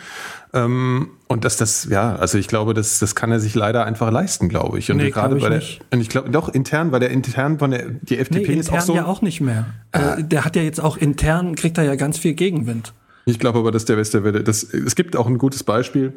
Ähm, 0.54 1.10
und 1.26 1.44
dass 1.44 1.56
das, 1.56 1.88
ja, 1.90 2.14
also 2.14 2.38
ich 2.38 2.46
glaube, 2.46 2.74
das, 2.74 3.00
das 3.00 3.16
kann 3.16 3.32
er 3.32 3.40
sich 3.40 3.56
leider 3.56 3.84
einfach 3.84 4.12
leisten, 4.12 4.48
glaube 4.48 4.78
ich. 4.78 4.88
Und 4.88 4.98
nee, 4.98 5.10
gerade 5.10 5.34
bei 5.34 5.48
der, 5.48 5.62
und 5.90 6.00
ich 6.00 6.08
glaube, 6.08 6.30
doch 6.30 6.48
intern, 6.48 6.92
weil 6.92 7.00
der 7.00 7.10
intern 7.10 7.58
von 7.58 7.72
der, 7.72 7.90
die 7.90 8.18
FDP 8.18 8.52
nee, 8.52 8.60
ist 8.60 8.72
auch 8.72 8.80
so. 8.80 8.94
ja 8.94 9.04
auch 9.04 9.20
nicht 9.20 9.40
mehr. 9.40 9.66
Äh, 9.90 10.22
der 10.22 10.44
hat 10.44 10.54
ja 10.54 10.62
jetzt 10.62 10.80
auch 10.80 10.96
intern, 10.96 11.56
kriegt 11.56 11.76
er 11.76 11.84
ja 11.84 11.96
ganz 11.96 12.18
viel 12.18 12.34
Gegenwind. 12.34 12.94
Ich 13.26 13.40
glaube 13.40 13.58
aber, 13.58 13.72
dass 13.72 13.84
der 13.84 13.96
Westerwelle, 13.96 14.44
das, 14.44 14.62
es 14.62 14.94
gibt 14.94 15.16
auch 15.16 15.26
ein 15.26 15.38
gutes 15.38 15.64
Beispiel, 15.64 16.12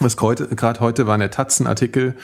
was 0.00 0.16
gerade 0.16 0.80
heute 0.80 1.06
war 1.06 1.14
in 1.14 1.20
der 1.20 1.30
Taz 1.30 1.60
ein 1.60 1.68
Artikel 1.68 2.16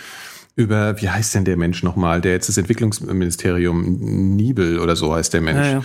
über, 0.56 1.00
wie 1.00 1.10
heißt 1.10 1.36
denn 1.36 1.44
der 1.44 1.56
Mensch 1.56 1.84
nochmal, 1.84 2.20
der 2.20 2.32
jetzt 2.32 2.48
das 2.48 2.56
Entwicklungsministerium, 2.56 4.34
Nibel 4.34 4.80
oder 4.80 4.96
so 4.96 5.14
heißt 5.14 5.32
der 5.32 5.42
Mensch. 5.42 5.66
Ja, 5.66 5.72
ja 5.74 5.84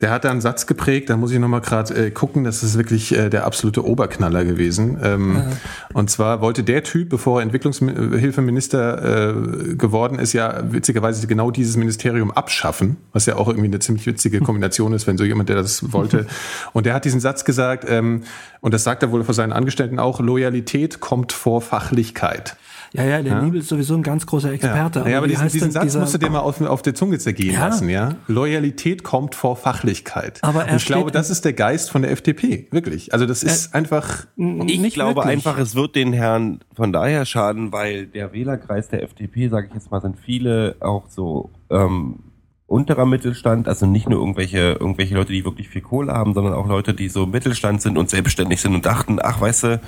der 0.00 0.10
hat 0.10 0.24
da 0.24 0.30
einen 0.30 0.40
Satz 0.40 0.66
geprägt, 0.66 1.10
da 1.10 1.16
muss 1.16 1.32
ich 1.32 1.38
nochmal 1.40 1.60
gerade 1.60 1.94
äh, 1.94 2.10
gucken, 2.10 2.44
das 2.44 2.62
ist 2.62 2.78
wirklich 2.78 3.16
äh, 3.16 3.30
der 3.30 3.44
absolute 3.44 3.84
Oberknaller 3.84 4.44
gewesen. 4.44 4.98
Ähm, 5.02 5.36
ja. 5.36 5.46
Und 5.92 6.08
zwar 6.08 6.40
wollte 6.40 6.62
der 6.62 6.84
Typ, 6.84 7.08
bevor 7.08 7.40
er 7.40 7.42
Entwicklungshilfeminister 7.42 9.30
äh, 9.30 9.74
geworden 9.74 10.20
ist, 10.20 10.34
ja 10.34 10.62
witzigerweise 10.70 11.26
genau 11.26 11.50
dieses 11.50 11.76
Ministerium 11.76 12.30
abschaffen, 12.30 12.96
was 13.12 13.26
ja 13.26 13.36
auch 13.36 13.48
irgendwie 13.48 13.66
eine 13.66 13.80
ziemlich 13.80 14.06
witzige 14.06 14.40
Kombination 14.40 14.92
ist, 14.92 15.08
wenn 15.08 15.18
so 15.18 15.24
jemand, 15.24 15.48
der 15.48 15.56
das 15.56 15.92
wollte. 15.92 16.26
Und 16.72 16.86
der 16.86 16.94
hat 16.94 17.04
diesen 17.04 17.20
Satz 17.20 17.44
gesagt, 17.44 17.84
ähm, 17.88 18.22
und 18.60 18.74
das 18.74 18.84
sagt 18.84 19.02
er 19.02 19.12
wohl 19.12 19.22
vor 19.24 19.34
seinen 19.34 19.52
Angestellten 19.52 19.98
auch, 19.98 20.20
Loyalität 20.20 21.00
kommt 21.00 21.32
vor 21.32 21.60
Fachlichkeit. 21.60 22.56
Ja, 22.92 23.04
ja, 23.04 23.22
der 23.22 23.32
ja? 23.32 23.40
Liebel 23.40 23.60
ist 23.60 23.68
sowieso 23.68 23.94
ein 23.94 24.02
ganz 24.02 24.26
großer 24.26 24.52
Experte. 24.52 25.00
Ja, 25.00 25.02
aber, 25.02 25.10
ja, 25.10 25.18
aber 25.18 25.28
diesen, 25.28 25.48
diesen 25.48 25.70
Satz 25.70 25.94
musst 25.96 26.14
du 26.14 26.18
dir 26.18 26.30
mal 26.30 26.40
auf, 26.40 26.60
auf 26.60 26.82
der 26.82 26.94
Zunge 26.94 27.18
zergehen 27.18 27.54
ja. 27.54 27.66
lassen, 27.66 27.88
ja? 27.88 28.16
Loyalität 28.26 29.04
kommt 29.04 29.34
vor 29.34 29.56
Fachlichkeit. 29.56 30.38
Aber 30.42 30.64
er 30.64 30.72
Und 30.72 30.76
ich 30.78 30.86
glaube, 30.86 31.10
das 31.10 31.30
ist 31.30 31.44
der 31.44 31.52
Geist 31.52 31.90
von 31.90 32.02
der 32.02 32.10
FDP, 32.10 32.68
wirklich. 32.70 33.12
Also 33.12 33.26
das 33.26 33.42
ist 33.42 33.74
einfach. 33.74 34.26
Ich 34.36 34.94
glaube 34.94 35.16
wirklich. 35.16 35.32
einfach, 35.32 35.58
es 35.58 35.74
wird 35.74 35.96
den 35.96 36.12
Herrn 36.12 36.60
von 36.74 36.92
daher 36.92 37.24
schaden, 37.24 37.72
weil 37.72 38.06
der 38.06 38.32
Wählerkreis 38.32 38.88
der 38.88 39.02
FDP, 39.02 39.48
sage 39.48 39.68
ich 39.68 39.74
jetzt 39.74 39.90
mal, 39.90 40.00
sind 40.00 40.16
viele 40.18 40.76
auch 40.80 41.08
so 41.08 41.50
ähm, 41.70 42.20
unterer 42.66 43.06
Mittelstand, 43.06 43.66
also 43.66 43.86
nicht 43.86 44.08
nur 44.08 44.20
irgendwelche 44.20 44.76
irgendwelche 44.78 45.14
Leute, 45.14 45.32
die 45.32 45.44
wirklich 45.44 45.68
viel 45.68 45.82
Kohle 45.82 46.12
haben, 46.12 46.34
sondern 46.34 46.52
auch 46.54 46.66
Leute, 46.66 46.94
die 46.94 47.08
so 47.08 47.26
Mittelstand 47.26 47.82
sind 47.82 47.96
und 47.96 48.10
selbstständig 48.10 48.60
sind 48.60 48.74
und 48.74 48.86
dachten, 48.86 49.18
ach, 49.22 49.40
weißt 49.40 49.64
du, 49.64 49.80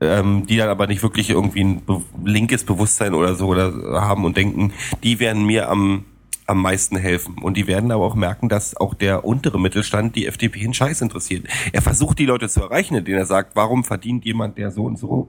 ähm, 0.00 0.46
die 0.46 0.56
dann 0.56 0.68
aber 0.68 0.86
nicht 0.86 1.02
wirklich 1.02 1.30
irgendwie 1.30 1.64
ein 1.64 1.84
be 1.84 2.02
linkes 2.24 2.64
Bewusstsein 2.64 3.14
oder 3.14 3.34
so 3.34 3.48
oder 3.48 4.00
haben 4.00 4.24
und 4.24 4.36
denken, 4.36 4.72
die 5.02 5.18
werden 5.20 5.44
mir 5.44 5.68
am 5.68 6.04
am 6.48 6.62
meisten 6.62 6.96
helfen. 6.96 7.36
Und 7.42 7.58
die 7.58 7.66
werden 7.66 7.92
aber 7.92 8.04
auch 8.04 8.14
merken, 8.14 8.48
dass 8.48 8.74
auch 8.74 8.94
der 8.94 9.24
untere 9.24 9.60
Mittelstand 9.60 10.16
die 10.16 10.26
FDP 10.26 10.62
in 10.62 10.72
Scheiß 10.72 11.02
interessiert. 11.02 11.46
Er 11.72 11.82
versucht 11.82 12.18
die 12.18 12.24
Leute 12.24 12.48
zu 12.48 12.62
erreichen, 12.62 12.94
indem 12.94 13.18
er 13.18 13.26
sagt, 13.26 13.54
warum 13.54 13.84
verdient 13.84 14.24
jemand, 14.24 14.56
der 14.56 14.70
so 14.70 14.84
und 14.84 14.98
so, 14.98 15.28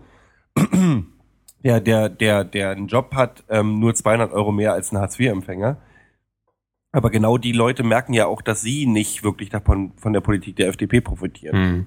der, 1.63 1.81
der, 1.81 2.07
der, 2.07 2.45
der 2.45 2.69
einen 2.69 2.87
Job 2.87 3.13
hat, 3.13 3.43
ähm, 3.49 3.79
nur 3.79 3.93
200 3.93 4.31
Euro 4.31 4.53
mehr 4.53 4.71
als 4.71 4.93
ein 4.93 4.97
Hartz-IV-Empfänger. 4.97 5.77
Aber 6.93 7.09
genau 7.09 7.37
die 7.37 7.51
Leute 7.51 7.83
merken 7.83 8.13
ja 8.13 8.25
auch, 8.25 8.41
dass 8.41 8.61
sie 8.61 8.85
nicht 8.85 9.21
wirklich 9.21 9.49
davon, 9.49 9.91
von 9.97 10.13
der 10.13 10.21
Politik 10.21 10.55
der 10.55 10.69
FDP 10.69 11.01
profitieren. 11.01 11.55
Hm. 11.55 11.85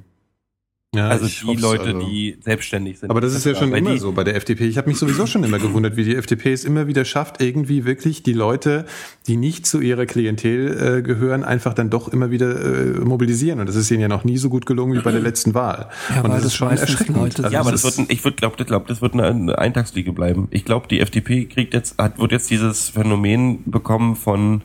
Ja, 0.94 1.08
also 1.08 1.26
die 1.26 1.58
Leute, 1.58 1.94
also. 1.94 2.06
die 2.06 2.36
selbstständig 2.42 2.98
sind. 2.98 3.08
Aber 3.08 3.22
das 3.22 3.34
ist 3.34 3.46
ja 3.46 3.54
schon 3.54 3.72
immer 3.72 3.96
so 3.96 4.12
bei 4.12 4.24
der 4.24 4.36
FDP. 4.36 4.66
Ich 4.66 4.76
habe 4.76 4.90
mich 4.90 4.98
sowieso 4.98 5.26
schon 5.26 5.42
immer 5.42 5.58
gewundert, 5.58 5.96
wie 5.96 6.04
die 6.04 6.14
FDP 6.14 6.52
es 6.52 6.66
immer 6.66 6.86
wieder 6.86 7.06
schafft, 7.06 7.40
irgendwie 7.40 7.86
wirklich 7.86 8.22
die 8.22 8.34
Leute, 8.34 8.84
die 9.26 9.38
nicht 9.38 9.64
zu 9.64 9.80
ihrer 9.80 10.04
Klientel 10.04 10.98
äh, 10.98 11.02
gehören, 11.02 11.44
einfach 11.44 11.72
dann 11.72 11.88
doch 11.88 12.08
immer 12.08 12.30
wieder 12.30 12.60
äh, 12.60 13.00
mobilisieren. 13.00 13.60
Und 13.60 13.70
das 13.70 13.76
ist 13.76 13.90
ihnen 13.90 14.02
ja 14.02 14.08
noch 14.08 14.24
nie 14.24 14.36
so 14.36 14.50
gut 14.50 14.66
gelungen 14.66 14.92
wie 14.92 15.02
bei 15.02 15.12
der 15.12 15.22
letzten 15.22 15.54
Wahl. 15.54 15.88
Ja, 16.10 16.20
und 16.20 16.28
das, 16.28 16.42
das 16.42 16.46
ist 16.48 16.54
schon 16.56 16.68
erschreckend. 16.68 17.16
Leute, 17.16 17.44
also 17.44 17.54
ja, 17.54 17.60
aber 17.60 17.72
das 17.72 17.84
wird, 17.84 17.96
ein, 17.96 18.06
ich 18.10 18.22
würde 18.22 18.36
glaube, 18.36 18.62
glaub, 18.62 18.86
das 18.86 19.00
wird 19.00 19.14
eine 19.14 19.58
Eintagsfliege 19.58 20.12
bleiben. 20.12 20.48
Ich 20.50 20.66
glaube, 20.66 20.88
die 20.88 21.00
FDP 21.00 21.46
kriegt 21.46 21.72
jetzt, 21.72 21.96
hat, 21.96 22.18
wird 22.18 22.32
jetzt 22.32 22.50
dieses 22.50 22.90
Phänomen 22.90 23.62
bekommen 23.64 24.14
von 24.14 24.60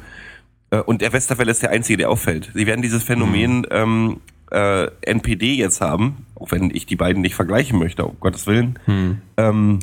äh, 0.72 0.81
und 0.81 1.01
der 1.01 1.13
Westerwelle 1.13 1.51
ist 1.51 1.62
der 1.62 1.69
einzige, 1.69 1.96
der 1.96 2.10
auffällt. 2.10 2.51
Sie 2.53 2.67
werden 2.67 2.81
dieses 2.81 3.03
Phänomen 3.03 3.60
mhm. 3.60 3.65
ähm, 3.72 4.17
äh, 4.51 4.87
NPD 5.01 5.55
jetzt 5.55 5.81
haben, 5.81 6.25
auch 6.35 6.51
wenn 6.51 6.69
ich 6.73 6.85
die 6.85 6.95
beiden 6.95 7.21
nicht 7.21 7.35
vergleichen 7.35 7.79
möchte, 7.79 8.05
um 8.05 8.19
Gottes 8.19 8.47
Willen. 8.47 8.79
Hm. 8.85 9.21
Ähm, 9.37 9.79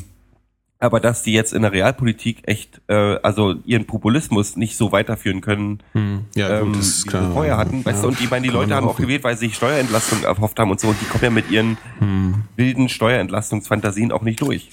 aber 0.79 0.99
dass 0.99 1.23
die 1.23 1.33
jetzt 1.33 1.53
in 1.53 1.61
der 1.61 1.71
Realpolitik 1.71 2.39
echt, 2.43 2.81
äh, 2.87 3.17
also 3.23 3.55
ihren 3.65 3.85
Populismus 3.85 4.57
nicht 4.57 4.77
so 4.77 4.91
weiterführen 4.91 5.41
können, 5.41 5.79
hm. 5.93 6.25
ja, 6.35 6.59
ähm, 6.59 6.67
gut, 6.67 6.79
das 6.79 7.05
wie 7.05 7.09
sie 7.11 7.31
vorher 7.31 7.57
hatten. 7.57 7.85
Weißt 7.85 7.97
ja, 7.97 8.01
du, 8.03 8.07
und 8.09 8.21
ich 8.21 8.29
meine, 8.29 8.45
die 8.45 8.53
Leute 8.53 8.75
haben 8.75 8.87
auch 8.87 8.97
gewählt, 8.97 9.23
weil 9.23 9.37
sie 9.37 9.47
sich 9.47 9.55
Steuerentlastung 9.55 10.23
erhofft 10.23 10.59
haben 10.59 10.71
und 10.71 10.79
so, 10.79 10.89
und 10.89 11.01
die 11.01 11.05
kommen 11.05 11.23
ja 11.23 11.29
mit 11.29 11.49
ihren 11.49 11.77
hm. 11.99 12.43
wilden 12.55 12.89
Steuerentlastungsfantasien 12.89 14.11
auch 14.11 14.21
nicht 14.21 14.41
durch. 14.41 14.69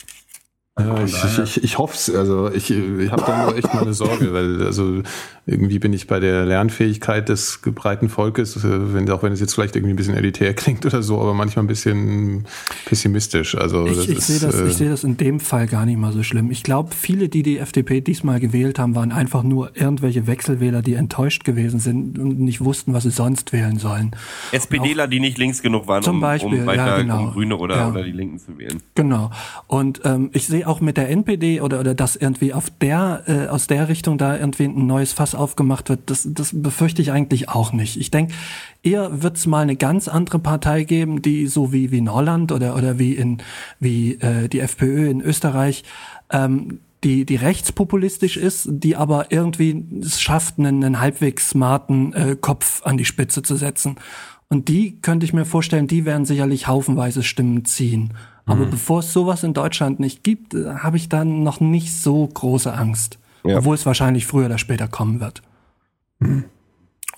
Ja, 0.78 1.04
ich, 1.04 1.12
ich, 1.12 1.38
ich, 1.38 1.64
ich 1.64 1.78
hoffe 1.78 1.94
es. 1.94 2.14
Also 2.14 2.50
ich, 2.50 2.70
ich 2.70 3.10
habe 3.12 3.22
da 3.26 3.44
nur 3.44 3.56
echt 3.56 3.72
meine 3.74 3.92
Sorge, 3.92 4.32
weil 4.32 4.64
also 4.64 5.02
irgendwie 5.44 5.80
bin 5.80 5.92
ich 5.92 6.06
bei 6.06 6.20
der 6.20 6.44
Lernfähigkeit 6.44 7.28
des 7.28 7.60
breiten 7.74 8.08
Volkes, 8.08 8.56
äh, 8.64 8.94
wenn, 8.94 9.10
auch 9.10 9.24
wenn 9.24 9.32
es 9.32 9.40
jetzt 9.40 9.54
vielleicht 9.54 9.74
irgendwie 9.74 9.92
ein 9.92 9.96
bisschen 9.96 10.14
elitär 10.14 10.54
klingt 10.54 10.86
oder 10.86 11.02
so, 11.02 11.20
aber 11.20 11.34
manchmal 11.34 11.64
ein 11.64 11.68
bisschen 11.68 12.44
pessimistisch. 12.84 13.56
Also 13.56 13.86
ich, 13.86 14.08
ich 14.08 14.20
sehe 14.20 14.38
das, 14.38 14.54
äh, 14.54 14.68
ich 14.68 14.74
sehe 14.74 14.88
das 14.88 15.02
in 15.02 15.16
dem 15.16 15.40
Fall 15.40 15.66
gar 15.66 15.84
nicht 15.84 15.98
mal 15.98 16.12
so 16.12 16.22
schlimm. 16.22 16.52
Ich 16.52 16.62
glaube, 16.62 16.94
viele, 16.94 17.28
die 17.28 17.42
die 17.42 17.58
FDP 17.58 18.00
diesmal 18.00 18.38
gewählt 18.38 18.78
haben, 18.78 18.94
waren 18.94 19.10
einfach 19.10 19.42
nur 19.42 19.76
irgendwelche 19.76 20.28
Wechselwähler, 20.28 20.80
die 20.80 20.94
enttäuscht 20.94 21.44
gewesen 21.44 21.80
sind 21.80 22.20
und 22.20 22.38
nicht 22.38 22.64
wussten, 22.64 22.94
was 22.94 23.02
sie 23.02 23.10
sonst 23.10 23.52
wählen 23.52 23.78
sollen. 23.78 24.12
SPDler, 24.52 25.08
die 25.08 25.18
nicht 25.18 25.38
links 25.38 25.60
genug 25.60 25.88
waren, 25.88 26.04
zum 26.04 26.20
Beispiel, 26.20 26.54
um, 26.54 26.60
um 26.60 26.66
weiter 26.66 26.86
ja, 26.86 26.98
genau. 26.98 27.24
um 27.24 27.32
Grüne 27.32 27.56
oder, 27.56 27.76
ja. 27.76 27.90
oder 27.90 28.04
die 28.04 28.12
Linken 28.12 28.38
zu 28.38 28.56
wählen. 28.58 28.80
Genau. 28.94 29.32
Und 29.66 30.02
ähm, 30.04 30.30
ich 30.34 30.46
sehe 30.46 30.68
auch 30.68 30.80
mit 30.80 30.96
der 30.96 31.10
NPD 31.10 31.60
oder, 31.60 31.80
oder 31.80 31.96
dass 31.96 32.14
irgendwie 32.14 32.52
auf 32.52 32.70
der, 32.80 33.24
äh, 33.26 33.48
aus 33.48 33.66
der 33.66 33.88
Richtung 33.88 34.18
da 34.18 34.38
irgendwie 34.38 34.64
ein 34.66 34.86
neues 34.86 35.12
Fass 35.12 35.31
aufgemacht 35.34 35.88
wird, 35.88 36.10
das, 36.10 36.28
das 36.30 36.50
befürchte 36.52 37.02
ich 37.02 37.12
eigentlich 37.12 37.48
auch 37.48 37.72
nicht. 37.72 37.96
Ich 37.96 38.10
denke, 38.10 38.34
eher 38.82 39.22
wird 39.22 39.36
es 39.36 39.46
mal 39.46 39.62
eine 39.62 39.76
ganz 39.76 40.08
andere 40.08 40.38
Partei 40.38 40.84
geben, 40.84 41.22
die 41.22 41.46
so 41.46 41.72
wie, 41.72 41.90
wie 41.90 42.00
Norland 42.00 42.52
oder, 42.52 42.76
oder 42.76 42.98
wie 42.98 43.14
in, 43.14 43.38
wie 43.80 44.14
äh, 44.14 44.48
die 44.48 44.60
FPÖ 44.60 45.10
in 45.10 45.20
Österreich, 45.20 45.84
ähm, 46.30 46.80
die, 47.04 47.24
die 47.26 47.36
rechtspopulistisch 47.36 48.36
ist, 48.36 48.68
die 48.70 48.96
aber 48.96 49.32
irgendwie 49.32 49.84
es 50.00 50.20
schafft, 50.20 50.58
einen, 50.58 50.84
einen 50.84 51.00
halbwegs 51.00 51.50
smarten 51.50 52.12
äh, 52.12 52.36
Kopf 52.40 52.82
an 52.84 52.96
die 52.96 53.04
Spitze 53.04 53.42
zu 53.42 53.56
setzen. 53.56 53.96
Und 54.48 54.68
die 54.68 55.00
könnte 55.00 55.24
ich 55.24 55.32
mir 55.32 55.44
vorstellen, 55.44 55.86
die 55.86 56.04
werden 56.04 56.26
sicherlich 56.26 56.68
haufenweise 56.68 57.22
Stimmen 57.22 57.64
ziehen. 57.64 58.12
Aber 58.44 58.66
mhm. 58.66 58.70
bevor 58.70 59.00
es 59.00 59.12
sowas 59.12 59.44
in 59.44 59.54
Deutschland 59.54 60.00
nicht 60.00 60.22
gibt, 60.22 60.54
äh, 60.54 60.74
habe 60.76 60.96
ich 60.96 61.08
dann 61.08 61.42
noch 61.42 61.60
nicht 61.60 61.94
so 61.94 62.26
große 62.26 62.72
Angst. 62.72 63.18
Ja. 63.44 63.58
Obwohl 63.58 63.74
es 63.74 63.86
wahrscheinlich 63.86 64.26
früher 64.26 64.46
oder 64.46 64.58
später 64.58 64.88
kommen 64.88 65.20
wird. 65.20 65.42
Mhm. 66.18 66.44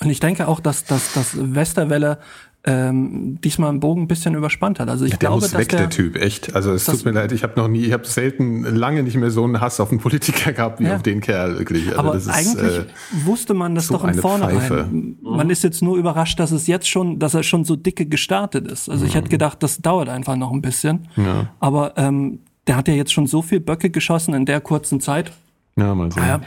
Und 0.01 0.11
ich 0.11 0.21
denke 0.21 0.49
auch, 0.49 0.61
dass, 0.61 0.85
dass, 0.85 1.13
dass 1.13 1.37
Westerwelle 1.37 2.19
ähm, 2.67 3.39
diesmal 3.43 3.69
im 3.71 3.81
Bogen 3.81 4.03
ein 4.03 4.09
bisschen 4.09 4.35
überspannt 4.35 4.81
hat. 4.81 4.89
Also 4.89 5.05
ich 5.05 5.13
ja, 5.13 5.19
der 5.19 5.29
glaube, 5.29 5.43
muss 5.43 5.57
weg, 5.57 5.69
der, 5.69 5.81
der, 5.81 5.91
Typ, 5.91 6.17
echt. 6.17 6.55
Also 6.55 6.73
es 6.73 6.87
tut 6.87 7.05
mir 7.05 7.11
leid, 7.11 7.31
ich 7.33 7.43
habe 7.43 7.61
noch 7.61 7.69
nie, 7.69 7.85
ich 7.85 7.93
habe 7.93 8.07
selten 8.07 8.63
lange 8.63 9.03
nicht 9.03 9.17
mehr 9.17 9.31
so 9.31 9.45
einen 9.45 9.61
Hass 9.61 9.81
auf 9.81 9.91
einen 9.91 10.01
Politiker 10.01 10.53
gehabt 10.53 10.81
wie 10.81 10.85
ja. 10.85 10.97
auf 10.97 11.03
den 11.03 11.21
Kerl 11.21 11.59
wirklich. 11.59 11.89
Also 11.89 12.01
Aber 12.01 12.15
ist, 12.15 12.29
eigentlich 12.29 12.79
äh, 12.79 12.85
wusste 13.25 13.53
man 13.53 13.75
das 13.75 13.89
so 13.89 13.95
doch 13.95 14.05
im 14.05 14.15
Vornherein. 14.15 15.17
Man 15.21 15.51
ist 15.51 15.63
jetzt 15.63 15.83
nur 15.83 15.99
überrascht, 15.99 16.41
dass 16.41 16.53
es 16.53 16.67
jetzt 16.67 16.89
schon, 16.89 17.19
dass 17.19 17.35
er 17.35 17.43
schon 17.43 17.65
so 17.65 17.77
dicke 17.77 18.07
gestartet 18.07 18.67
ist. 18.67 18.89
Also 18.89 19.05
ich 19.05 19.13
mhm. 19.13 19.19
hätte 19.19 19.29
gedacht, 19.29 19.63
das 19.63 19.83
dauert 19.83 20.09
einfach 20.09 20.37
noch 20.37 20.51
ein 20.51 20.63
bisschen. 20.63 21.09
Ja. 21.17 21.51
Aber 21.61 21.93
ähm, 21.99 22.41
der 22.67 22.77
hat 22.77 22.89
ja 22.89 22.95
jetzt 22.95 23.13
schon 23.13 23.27
so 23.27 23.43
viel 23.43 23.61
Böcke 23.61 23.91
geschossen 23.91 24.33
in 24.33 24.47
der 24.47 24.63
kurzen 24.63 25.01
Zeit. 25.01 25.33
Ja, 25.77 25.95
mal 25.95 26.11
sehen. 26.13 26.23
Ja. 26.23 26.41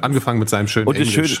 Angefangen 0.00 0.40
mit 0.40 0.48
seinem 0.48 0.66
schönen 0.66 0.88
und 0.88 0.96
Englisch. 0.96 1.14
Schöne, 1.14 1.38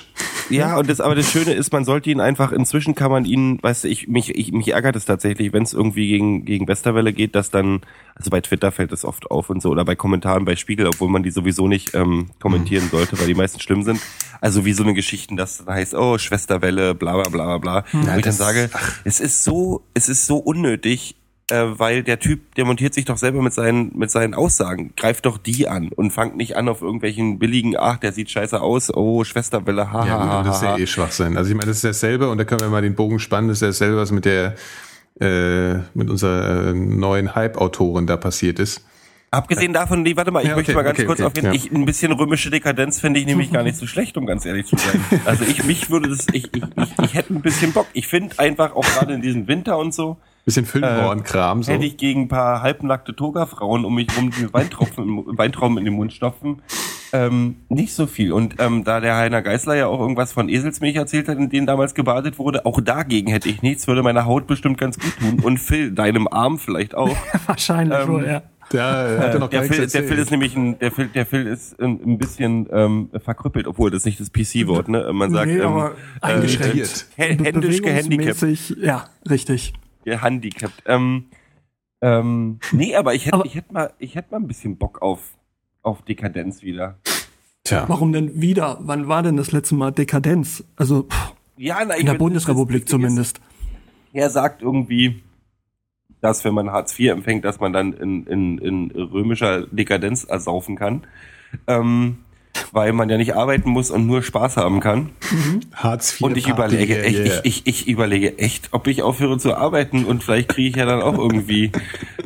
ja, 0.48 0.76
und 0.76 0.88
das, 0.88 1.00
aber 1.00 1.14
das 1.14 1.30
Schöne 1.30 1.52
ist, 1.54 1.72
man 1.72 1.84
sollte 1.84 2.10
ihn 2.10 2.20
einfach, 2.20 2.52
inzwischen 2.52 2.94
kann 2.94 3.10
man 3.10 3.24
ihn, 3.24 3.58
weißt 3.62 3.84
du, 3.84 3.88
ich, 3.88 4.06
mich, 4.06 4.36
ich, 4.36 4.52
mich 4.52 4.68
ärgert 4.68 4.94
es 4.94 5.06
tatsächlich, 5.06 5.52
wenn 5.52 5.62
es 5.64 5.72
irgendwie 5.72 6.08
gegen, 6.08 6.44
gegen 6.44 6.68
Westerwelle 6.68 7.12
geht, 7.12 7.34
dass 7.34 7.50
dann, 7.50 7.80
also 8.14 8.30
bei 8.30 8.40
Twitter 8.40 8.70
fällt 8.70 8.92
es 8.92 9.04
oft 9.04 9.30
auf 9.30 9.50
und 9.50 9.60
so, 9.60 9.70
oder 9.70 9.84
bei 9.84 9.96
Kommentaren 9.96 10.44
bei 10.44 10.54
Spiegel, 10.54 10.86
obwohl 10.86 11.08
man 11.08 11.22
die 11.22 11.30
sowieso 11.30 11.66
nicht 11.66 11.94
ähm, 11.94 12.30
kommentieren 12.40 12.88
sollte, 12.90 13.18
weil 13.18 13.26
die 13.26 13.34
meisten 13.34 13.60
schlimm 13.60 13.82
sind. 13.82 14.00
Also 14.40 14.64
wie 14.64 14.72
so 14.72 14.84
eine 14.84 14.94
Geschichten, 14.94 15.36
das 15.36 15.64
heißt, 15.66 15.94
oh, 15.94 16.18
Schwesterwelle, 16.18 16.94
bla 16.94 17.14
bla 17.14 17.28
bla 17.28 17.58
bla 17.58 17.82
bla. 17.82 18.00
Ja, 18.04 18.14
wo 18.14 18.18
ich 18.18 18.24
dann 18.24 18.32
sage, 18.32 18.70
ach. 18.72 19.00
es 19.04 19.20
ist 19.20 19.42
so, 19.42 19.84
es 19.94 20.08
ist 20.08 20.26
so 20.26 20.36
unnötig, 20.36 21.16
äh, 21.52 21.78
weil 21.78 22.02
der 22.02 22.18
Typ 22.18 22.54
demontiert 22.54 22.94
sich 22.94 23.04
doch 23.04 23.18
selber 23.18 23.42
mit 23.42 23.52
seinen, 23.52 23.96
mit 23.96 24.10
seinen 24.10 24.34
Aussagen. 24.34 24.94
Greift 24.96 25.26
doch 25.26 25.36
die 25.36 25.68
an 25.68 25.88
und 25.88 26.10
fangt 26.10 26.36
nicht 26.36 26.56
an 26.56 26.68
auf 26.68 26.80
irgendwelchen 26.80 27.38
billigen, 27.38 27.76
ach, 27.78 27.98
der 27.98 28.12
sieht 28.12 28.30
scheiße 28.30 28.60
aus, 28.60 28.92
oh, 28.92 29.22
Schwesterwelle, 29.22 29.92
haha. 29.92 30.06
Ja, 30.06 30.36
gut, 30.38 30.46
das 30.46 30.56
ist 30.56 30.62
ja 30.62 30.78
eh 30.78 30.86
Schwachsinn. 30.86 31.36
Also 31.36 31.50
ich 31.50 31.56
meine, 31.56 31.66
das 31.66 31.76
ist 31.76 31.84
dasselbe 31.84 32.30
und 32.30 32.38
da 32.38 32.44
können 32.44 32.62
wir 32.62 32.68
mal 32.68 32.82
den 32.82 32.94
Bogen 32.94 33.18
spannen, 33.18 33.48
das 33.48 33.60
ist 33.60 33.80
dasselbe, 33.80 33.98
was 33.98 34.10
mit 34.12 34.24
der, 34.24 34.54
äh, 35.20 35.74
mit 35.94 36.08
unserer 36.08 36.68
äh, 36.68 36.72
neuen 36.72 37.34
Hype-Autorin 37.34 38.06
da 38.06 38.16
passiert 38.16 38.58
ist. 38.58 38.84
Abgesehen 39.30 39.72
davon, 39.72 40.04
die, 40.04 40.14
warte 40.16 40.30
mal, 40.30 40.40
ich 40.40 40.48
ja, 40.48 40.52
okay, 40.52 40.60
möchte 40.60 40.74
mal 40.74 40.82
ganz 40.82 40.98
okay, 40.98 41.06
kurz 41.06 41.20
okay, 41.20 41.40
auf 41.40 41.44
ja. 41.44 41.52
ich, 41.52 41.70
ein 41.72 41.86
bisschen 41.86 42.12
römische 42.12 42.50
Dekadenz 42.50 43.00
finde 43.00 43.18
ich 43.18 43.24
nämlich 43.24 43.50
gar 43.50 43.62
nicht 43.62 43.76
so 43.76 43.86
schlecht, 43.86 44.18
um 44.18 44.26
ganz 44.26 44.44
ehrlich 44.44 44.66
zu 44.66 44.76
sein. 44.76 45.02
Also 45.24 45.44
ich, 45.44 45.64
mich 45.64 45.88
würde 45.88 46.10
das, 46.10 46.26
ich, 46.32 46.54
ich, 46.54 46.62
ich, 46.62 46.98
ich 47.02 47.14
hätte 47.14 47.32
ein 47.32 47.40
bisschen 47.40 47.72
Bock. 47.72 47.86
Ich 47.94 48.08
finde 48.08 48.38
einfach 48.38 48.74
auch 48.74 48.84
gerade 48.84 49.14
in 49.14 49.22
diesem 49.22 49.48
Winter 49.48 49.78
und 49.78 49.94
so, 49.94 50.18
Bisschen 50.44 50.66
Füllhornkram 50.66 51.60
äh, 51.60 51.62
so. 51.62 51.72
Hätte 51.72 51.84
ich 51.84 51.96
gegen 51.96 52.22
ein 52.22 52.28
paar 52.28 52.62
halbnackte 52.62 53.14
Toga-Frauen 53.14 53.84
um 53.84 53.94
mich 53.94 54.08
rum 54.16 54.30
die 54.30 54.52
Weintropfen, 54.52 55.24
Weintrauben 55.38 55.78
in 55.78 55.84
den 55.84 55.94
Mund 55.94 56.12
stopfen. 56.12 56.62
Ähm, 57.12 57.56
nicht 57.68 57.94
so 57.94 58.06
viel. 58.06 58.32
Und 58.32 58.56
ähm, 58.58 58.82
da 58.84 58.98
der 59.00 59.16
Heiner 59.16 59.42
Geißler 59.42 59.76
ja 59.76 59.86
auch 59.86 60.00
irgendwas 60.00 60.32
von 60.32 60.48
Eselsmilch 60.48 60.96
erzählt 60.96 61.28
hat, 61.28 61.38
in 61.38 61.50
denen 61.50 61.66
damals 61.66 61.94
gebadet 61.94 62.38
wurde, 62.38 62.66
auch 62.66 62.80
dagegen 62.80 63.30
hätte 63.30 63.48
ich 63.48 63.62
nichts, 63.62 63.86
würde 63.86 64.02
meiner 64.02 64.24
Haut 64.24 64.46
bestimmt 64.46 64.78
ganz 64.78 64.98
gut 64.98 65.16
tun. 65.20 65.40
Und 65.40 65.58
Phil, 65.58 65.92
deinem 65.92 66.26
Arm 66.26 66.58
vielleicht 66.58 66.94
auch. 66.94 67.14
Wahrscheinlich 67.46 67.98
ähm, 67.98 68.08
wohl, 68.08 68.26
ja. 68.26 68.42
Der, 68.72 69.18
hat 69.20 69.38
noch 69.38 69.50
der, 69.50 69.64
Phil, 69.64 69.86
der 69.86 70.02
Phil 70.02 70.18
ist 70.18 70.30
nämlich 70.30 70.56
ein, 70.56 70.78
der 70.78 70.90
Phil, 70.90 71.08
der 71.08 71.26
Phil 71.26 71.46
ist 71.46 71.78
ein, 71.78 72.00
ein 72.02 72.16
bisschen 72.16 72.66
ähm, 72.72 73.10
verkrüppelt, 73.22 73.66
obwohl 73.66 73.90
das 73.90 74.06
nicht 74.06 74.18
das 74.18 74.32
PC-Wort, 74.32 74.88
ne? 74.88 75.10
Man 75.12 75.30
sagt 75.30 75.48
nee, 75.48 75.58
ähm, 75.58 75.90
eingeschränkt. 76.22 77.06
Äh, 77.18 77.36
händisch 77.36 77.82
gehandicapt. 77.82 78.42
Ja, 78.80 79.04
richtig 79.28 79.74
gehandicapt. 80.04 80.82
Ähm, 80.86 81.26
ähm, 82.00 82.58
nee, 82.72 82.96
aber 82.96 83.14
ich 83.14 83.26
hätte, 83.26 83.48
hätte 83.48 83.72
mal, 83.72 83.92
ich 83.98 84.14
hätte 84.14 84.32
mal 84.32 84.40
ein 84.40 84.48
bisschen 84.48 84.76
Bock 84.76 85.02
auf, 85.02 85.20
auf 85.82 86.02
Dekadenz 86.02 86.62
wieder. 86.62 86.98
Tja. 87.64 87.84
Warum 87.88 88.12
denn 88.12 88.40
wieder? 88.40 88.78
Wann 88.80 89.08
war 89.08 89.22
denn 89.22 89.36
das 89.36 89.52
letzte 89.52 89.76
Mal 89.76 89.92
Dekadenz? 89.92 90.64
Also 90.76 91.04
pff, 91.04 91.34
ja, 91.56 91.84
na, 91.86 91.94
in 91.94 92.06
der 92.06 92.14
Bundesrepublik 92.14 92.88
zumindest. 92.88 93.40
Er 94.12 94.30
sagt 94.30 94.62
irgendwie, 94.62 95.22
dass 96.20 96.44
wenn 96.44 96.54
man 96.54 96.70
Hartz 96.70 96.98
IV 96.98 97.12
empfängt, 97.12 97.44
dass 97.44 97.60
man 97.60 97.72
dann 97.72 97.92
in, 97.92 98.26
in, 98.26 98.58
in 98.58 98.90
römischer 98.90 99.66
Dekadenz 99.66 100.24
ersaufen 100.24 100.76
kann. 100.76 101.06
Ähm, 101.66 102.18
weil 102.72 102.94
man 102.94 103.10
ja 103.10 103.18
nicht 103.18 103.36
arbeiten 103.36 103.68
muss 103.70 103.90
und 103.90 104.06
nur 104.06 104.22
Spaß 104.22 104.56
haben 104.56 104.80
kann. 104.80 105.10
Mhm. 105.30 105.60
Hartz 105.74 106.14
IV. 106.14 106.22
Und 106.22 106.36
ich 106.38 106.44
Party, 106.44 106.74
überlege 106.74 107.02
echt, 107.02 107.18
yeah. 107.18 107.40
ich, 107.44 107.66
ich, 107.66 107.82
ich 107.82 107.88
überlege 107.88 108.38
echt, 108.38 108.70
ob 108.72 108.86
ich 108.86 109.02
aufhöre 109.02 109.38
zu 109.38 109.54
arbeiten 109.54 110.06
und 110.06 110.24
vielleicht 110.24 110.48
kriege 110.48 110.70
ich 110.70 110.76
ja 110.76 110.86
dann 110.86 111.02
auch 111.02 111.16
irgendwie. 111.16 111.70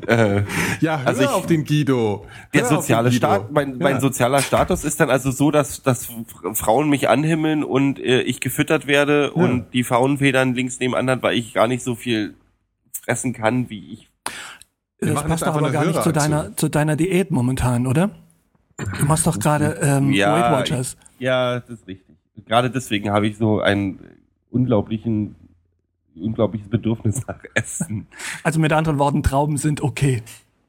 Äh, 0.07 0.45
ja, 0.79 1.01
hör 1.01 1.07
also 1.09 1.23
ich, 1.23 1.29
auf 1.29 1.47
den 1.47 1.65
Guido. 1.65 2.27
Hör 2.53 2.61
der 2.61 2.65
soziale 2.67 3.11
Staat, 3.11 3.51
mein, 3.51 3.71
ja. 3.71 3.77
mein 3.81 4.01
sozialer 4.01 4.41
Status 4.41 4.85
ist 4.85 5.01
dann 5.01 5.11
also 5.11 5.33
so, 5.33 5.51
dass, 5.51 5.83
dass 5.83 6.07
Frauen 6.53 6.89
mich 6.89 7.09
anhimmeln 7.09 7.65
und 7.65 7.99
äh, 7.99 8.21
ich 8.21 8.39
gefüttert 8.39 8.87
werde 8.87 9.33
ja. 9.35 9.43
und 9.43 9.73
die 9.73 9.83
Faunfedern 9.83 10.55
links 10.55 10.79
nebenan, 10.79 11.21
weil 11.25 11.37
ich 11.37 11.55
gar 11.55 11.67
nicht 11.67 11.83
so 11.83 11.97
viel 11.97 12.37
fressen 13.03 13.33
kann, 13.33 13.69
wie 13.69 13.95
ich. 13.95 14.09
Das 15.01 15.25
passt 15.25 15.43
aber 15.43 15.73
gar 15.73 15.85
nicht 15.85 16.01
zu 16.01 16.13
deiner, 16.13 16.57
zu 16.57 16.69
deiner 16.69 16.95
Diät 16.95 17.33
momentan, 17.33 17.89
oder? 17.89 18.11
Du 18.77 19.05
machst 19.07 19.27
doch 19.27 19.39
gerade 19.39 19.79
ähm, 19.81 20.13
ja, 20.13 20.33
Weight 20.33 20.53
Watchers. 20.53 20.97
Ja, 21.19 21.61
das 21.61 21.71
ist 21.81 21.87
richtig. 21.87 22.17
Gerade 22.47 22.71
deswegen 22.71 23.11
habe 23.11 23.27
ich 23.27 23.39
so 23.39 23.61
einen 23.61 23.99
unglaublichen, 24.51 25.35
unglaubliches 26.15 26.69
Bedürfnis 26.69 27.27
nach 27.27 27.39
Essen. 27.55 28.07
Also 28.43 28.61
mit 28.61 28.73
anderen 28.73 28.99
Worten, 28.99 29.23
Trauben 29.23 29.57
sind 29.57 29.83
okay. 29.83 30.23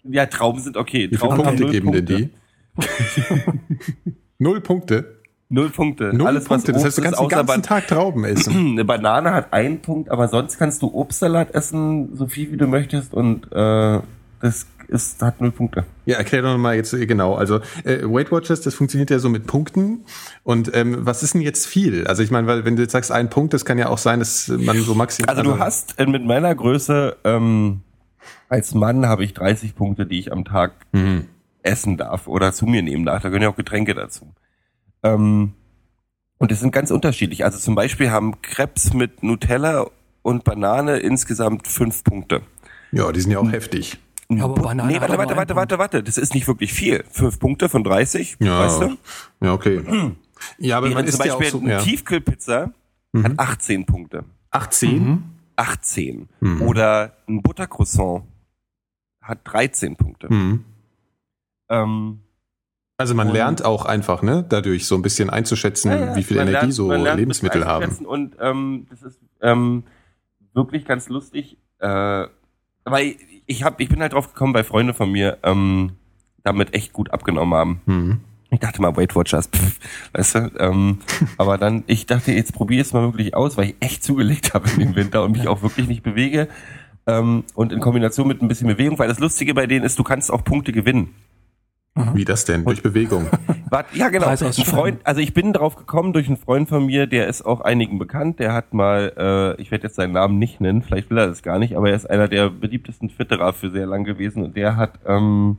Ja, 0.04 0.26
Trauben 0.26 0.62
sind 0.62 0.78
okay. 0.78 1.12
Wie 1.12 1.18
viele 1.18 1.36
Punkte 1.36 1.66
geben 1.66 1.92
denn 1.92 2.06
die? 2.06 2.30
null 4.40 4.62
Punkte. 4.62 5.18
Null 5.50 5.70
Punkte. 5.70 6.12
Null 6.14 6.28
Alles, 6.28 6.46
Punkte. 6.46 6.74
das 6.74 6.84
heißt, 6.84 6.98
du 6.98 7.02
kannst 7.02 7.20
den 7.22 7.30
ganzen 7.30 7.64
Tag 7.64 7.88
Trauben 7.88 8.26
essen. 8.26 8.54
Eine 8.72 8.86
Banane 8.86 9.32
hat 9.32 9.54
einen 9.54 9.82
Punkt, 9.82 10.10
aber 10.10 10.28
sonst 10.28 10.58
kannst 10.58 10.82
du 10.82 10.94
Obstsalat 10.94 11.52
essen, 11.56 12.16
so 12.16 12.28
viel 12.28 12.52
wie 12.52 12.58
du 12.58 12.68
möchtest 12.68 13.14
und 13.14 13.52
äh, 13.54 14.00
das 14.42 14.68
ist, 14.88 15.22
hat 15.22 15.42
null 15.42 15.52
Punkte. 15.52 15.86
Ja, 16.06 16.18
erklär 16.18 16.42
doch 16.42 16.58
mal 16.58 16.76
jetzt 16.76 16.94
äh, 16.94 17.06
genau. 17.06 17.36
Also 17.36 17.60
äh, 17.84 18.04
Weight 18.04 18.32
Watchers, 18.32 18.62
das 18.62 18.76
funktioniert 18.76 19.10
ja 19.10 19.20
so 19.20 19.30
mit 19.30 19.48
Punkten. 19.48 20.06
Und 20.44 20.74
ähm, 20.74 20.98
was 21.00 21.24
ist 21.24 21.34
denn 21.34 21.42
jetzt 21.42 21.68
viel? 21.68 22.08
Also 22.08 22.24
ich 22.24 22.32
meine, 22.32 22.48
weil 22.48 22.66
wenn 22.66 22.76
du 22.76 22.82
jetzt 22.82 22.94
sagst, 22.94 23.12
ein 23.12 23.30
Punkt, 23.30 23.54
das 23.54 23.66
kann 23.66 23.78
ja 23.78 23.90
auch 23.90 23.98
sein, 23.98 24.20
dass 24.20 24.48
man 24.48 24.80
so 24.82 24.96
maximal. 24.96 25.36
Also 25.36 25.44
du 25.44 25.60
hast 25.60 26.00
äh, 26.00 26.06
mit 26.06 26.26
meiner 26.26 26.54
Größe 26.56 27.18
ähm, 27.24 27.82
als 28.50 28.74
Mann 28.74 29.06
habe 29.06 29.24
ich 29.24 29.34
30 29.34 29.76
Punkte, 29.76 30.06
die 30.06 30.20
ich 30.20 30.32
am 30.32 30.46
Tag 30.46 30.74
mhm. 30.92 31.26
essen 31.64 31.98
darf 31.98 32.28
oder 32.28 32.54
zu 32.54 32.66
mir 32.66 32.82
nehmen 32.82 33.06
darf. 33.06 33.24
Da 33.24 33.30
gehören 33.30 33.44
ja 33.44 33.50
auch 33.50 33.56
Getränke 33.56 33.94
dazu. 33.94 34.34
Ähm, 35.04 35.54
und 36.38 36.52
es 36.52 36.60
sind 36.60 36.72
ganz 36.72 36.92
unterschiedlich. 36.92 37.44
Also 37.44 37.58
zum 37.60 37.76
Beispiel 37.76 38.12
haben 38.12 38.42
Krebs 38.42 38.94
mit 38.94 39.24
Nutella 39.24 39.88
und 40.22 40.44
Banane 40.44 40.98
insgesamt 40.98 41.68
fünf 41.68 42.04
Punkte. 42.04 42.42
Ja, 42.92 43.12
die 43.12 43.22
sind 43.22 43.32
ja 43.32 43.40
auch 43.40 43.52
heftig. 43.52 43.98
Aber 44.30 44.56
Banane 44.56 44.92
nee, 44.92 45.00
warte, 45.00 45.18
warte, 45.18 45.36
warte, 45.38 45.56
warte, 45.56 45.80
warte. 45.80 46.04
Das 46.04 46.18
ist 46.18 46.34
nicht 46.34 46.48
wirklich 46.48 46.74
viel. 46.74 47.04
Fünf 47.10 47.40
Punkte 47.40 47.70
von 47.70 47.84
30, 47.84 48.38
ja. 48.40 48.60
weißt 48.60 48.82
du? 48.82 48.98
Ja, 49.42 49.54
okay. 49.54 49.82
Ja, 50.58 50.78
aber 50.78 50.90
man 50.90 51.08
zum 51.08 51.20
Beispiel 51.20 51.50
so, 51.50 51.60
eine. 51.60 51.80
Tiefkühlpizza 51.80 52.72
mhm. 53.14 53.24
hat 53.24 53.40
18 53.40 53.86
Punkte. 53.86 54.26
18? 54.52 55.04
Mhm. 55.04 55.24
18. 55.56 56.30
Mhm. 56.40 56.62
Oder 56.62 57.18
ein 57.28 57.42
Buttercroissant 57.42 58.24
hat 59.22 59.40
13 59.46 59.96
Punkte. 59.96 60.32
Mhm. 60.32 60.66
Ähm, 61.70 62.20
also 62.98 63.14
man 63.14 63.30
lernt 63.30 63.64
auch 63.64 63.86
einfach, 63.86 64.24
ne, 64.24 64.44
dadurch 64.48 64.88
so 64.88 64.96
ein 64.96 65.04
bisschen 65.04 65.30
einzuschätzen, 65.30 65.92
ja, 65.92 66.00
ja. 66.00 66.16
wie 66.16 66.24
viel 66.24 66.38
Energie 66.38 66.52
lernt, 66.52 66.74
so 66.74 66.92
Lebensmittel 66.92 67.66
haben. 67.66 68.06
Und 68.06 68.36
ähm, 68.40 68.88
das 68.90 69.04
ist 69.04 69.20
ähm, 69.42 69.84
wirklich 70.54 70.86
ganz 70.86 71.08
lustig. 71.08 71.58
Äh, 71.80 72.26
weil 72.86 73.16
ich 73.48 73.64
hab, 73.64 73.80
ich 73.80 73.90
bin 73.90 74.02
halt 74.02 74.14
drauf 74.14 74.34
gekommen, 74.34 74.54
weil 74.54 74.64
Freunde 74.64 74.94
von 74.94 75.12
mir 75.12 75.38
ähm, 75.44 75.94
damit 76.44 76.74
echt 76.74 76.94
gut 76.94 77.12
abgenommen 77.12 77.54
haben. 77.54 77.82
Mhm. 77.86 78.20
Ich 78.50 78.60
dachte 78.60 78.82
mal, 78.82 78.96
Weight 78.96 79.16
Watchers, 79.16 79.48
pff, 79.54 79.80
weißt 80.14 80.36
du, 80.36 80.52
ähm, 80.60 81.00
aber 81.38 81.58
dann, 81.58 81.84
ich 81.88 82.06
dachte, 82.06 82.32
jetzt 82.32 82.54
probiere 82.54 82.82
es 82.82 82.94
mal 82.94 83.04
wirklich 83.04 83.36
aus, 83.36 83.58
weil 83.58 83.70
ich 83.70 83.76
echt 83.80 84.04
zugelegt 84.04 84.54
habe 84.54 84.70
in 84.70 84.80
dem 84.80 84.96
Winter 84.96 85.24
und 85.24 85.32
mich 85.32 85.48
auch 85.48 85.64
wirklich 85.64 85.88
nicht 85.88 86.04
bewege. 86.04 86.48
Ähm, 87.08 87.46
und 87.56 87.72
in 87.72 87.80
Kombination 87.80 88.28
mit 88.28 88.42
ein 88.42 88.50
bisschen 88.50 88.68
Bewegung, 88.68 89.00
weil 89.00 89.08
das 89.08 89.20
Lustige 89.20 89.54
bei 89.54 89.66
denen 89.66 89.86
ist, 89.86 89.98
du 89.98 90.04
kannst 90.04 90.32
auch 90.32 90.44
Punkte 90.44 90.74
gewinnen. 90.74 91.16
Wie 92.14 92.26
das 92.26 92.46
denn? 92.46 92.64
Durch 92.66 92.82
Bewegung. 92.82 93.28
ja, 93.94 94.10
genau. 94.10 94.28
Ein 94.28 94.38
Freund, 94.38 95.00
also 95.04 95.22
ich 95.22 95.34
bin 95.34 95.54
drauf 95.54 95.76
gekommen 95.76 96.14
durch 96.14 96.28
einen 96.28 96.38
Freund 96.38 96.70
von 96.70 96.86
mir, 96.86 97.08
der 97.08 97.28
ist 97.28 97.46
auch 97.46 97.62
einigen 97.62 98.00
bekannt. 98.00 98.40
Der 98.40 98.54
hat 98.54 98.74
mal, 98.74 99.14
äh, 99.18 99.62
ich 99.62 99.72
werde 99.72 99.88
jetzt 99.88 99.96
seinen 99.96 100.14
Namen 100.14 100.40
nicht 100.40 100.62
nennen, 100.62 100.82
vielleicht 100.82 101.10
will 101.10 101.18
er 101.18 101.28
das 101.28 101.44
gar 101.44 101.60
nicht, 101.60 101.76
aber 101.76 101.90
er 101.90 101.96
ist 101.96 102.10
einer 102.10 102.28
der 102.28 102.50
beliebtesten 102.50 103.10
Twitterer 103.10 103.54
für 103.54 103.72
sehr 103.72 103.86
lang 103.86 104.04
gewesen 104.04 104.44
und 104.44 104.56
der 104.56 104.76
hat, 104.76 105.00
ähm, 105.06 105.58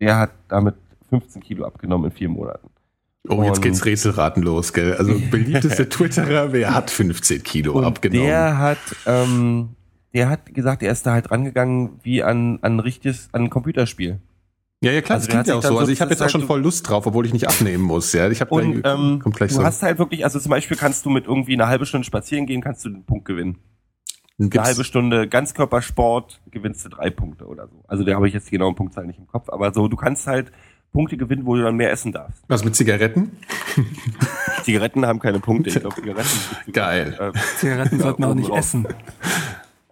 der 0.00 0.18
hat 0.18 0.30
damit 0.48 0.74
15 1.10 1.42
Kilo 1.42 1.64
abgenommen 1.64 2.10
in 2.10 2.16
vier 2.16 2.28
Monaten. 2.28 2.70
Oh, 3.28 3.42
jetzt 3.42 3.60
geht's 3.60 3.84
Rätselraten 3.84 4.42
los, 4.42 4.72
gell? 4.72 4.94
Also 4.94 5.14
beliebteste 5.30 5.88
Twitterer, 5.88 6.52
wer 6.52 6.74
hat 6.74 6.90
15 6.90 7.42
Kilo 7.42 7.74
und 7.74 7.84
abgenommen? 7.84 8.26
Der 8.26 8.58
hat, 8.58 8.78
ähm, 9.06 9.70
der 10.14 10.30
hat 10.30 10.54
gesagt, 10.54 10.82
er 10.82 10.92
ist 10.92 11.06
da 11.06 11.12
halt 11.12 11.30
rangegangen 11.30 12.00
wie 12.02 12.22
an, 12.22 12.58
an 12.62 12.76
ein 12.76 12.80
richtiges, 12.80 13.28
an 13.32 13.44
ein 13.44 13.50
Computerspiel. 13.50 14.20
Ja, 14.82 14.92
ja, 14.92 15.02
klar, 15.02 15.16
also 15.16 15.26
das 15.26 15.32
klingt 15.34 15.46
ja 15.46 15.56
auch 15.56 15.62
so. 15.62 15.78
Also 15.78 15.92
ich 15.92 16.00
habe 16.00 16.10
jetzt 16.10 16.22
auch 16.22 16.30
schon 16.30 16.46
voll 16.46 16.62
Lust 16.62 16.88
drauf, 16.88 17.06
obwohl 17.06 17.26
ich 17.26 17.34
nicht 17.34 17.46
abnehmen 17.46 17.84
muss. 17.84 18.14
Ja, 18.14 18.30
ich 18.30 18.40
habe 18.40 18.62
ähm, 18.62 19.20
kommt 19.20 19.36
gleich 19.36 19.50
du 19.50 19.56
so. 19.56 19.64
hast 19.64 19.82
halt 19.82 19.98
wirklich, 19.98 20.24
also 20.24 20.40
zum 20.40 20.50
Beispiel 20.50 20.76
kannst 20.76 21.04
du 21.04 21.10
mit 21.10 21.26
irgendwie 21.26 21.52
eine 21.52 21.66
halbe 21.66 21.84
Stunde 21.84 22.06
spazieren 22.06 22.46
gehen, 22.46 22.62
kannst 22.62 22.84
du 22.84 22.88
einen 22.88 23.04
Punkt 23.04 23.26
gewinnen. 23.26 23.58
Gibt's? 24.38 24.56
Eine 24.56 24.68
halbe 24.68 24.84
Stunde 24.84 25.28
Ganzkörpersport 25.28 26.40
gewinnst 26.50 26.82
du 26.86 26.88
drei 26.88 27.10
Punkte 27.10 27.44
oder 27.46 27.68
so. 27.68 27.84
Also 27.88 28.04
da 28.04 28.14
habe 28.14 28.26
ich 28.26 28.32
jetzt 28.32 28.46
die 28.46 28.52
genauen 28.52 28.74
Punktzahl 28.74 29.06
nicht 29.06 29.18
im 29.18 29.26
Kopf, 29.26 29.50
aber 29.50 29.74
so, 29.74 29.86
du 29.86 29.96
kannst 29.96 30.26
halt 30.26 30.50
Punkte 30.92 31.18
gewinnen, 31.18 31.44
wo 31.44 31.56
du 31.56 31.62
dann 31.62 31.76
mehr 31.76 31.90
essen 31.92 32.12
darfst. 32.12 32.42
Was 32.48 32.64
mit 32.64 32.74
Zigaretten? 32.74 33.32
Zigaretten 34.64 35.04
haben 35.04 35.20
keine 35.20 35.40
Punkte. 35.40 35.68
Ich 35.68 35.78
glaube, 35.78 35.94
Zigaretten. 35.94 36.72
Geil. 36.72 37.16
Äh, 37.20 37.38
Zigaretten 37.58 38.00
sollten 38.00 38.24
auch 38.24 38.34
nicht 38.34 38.50
essen. 38.50 38.88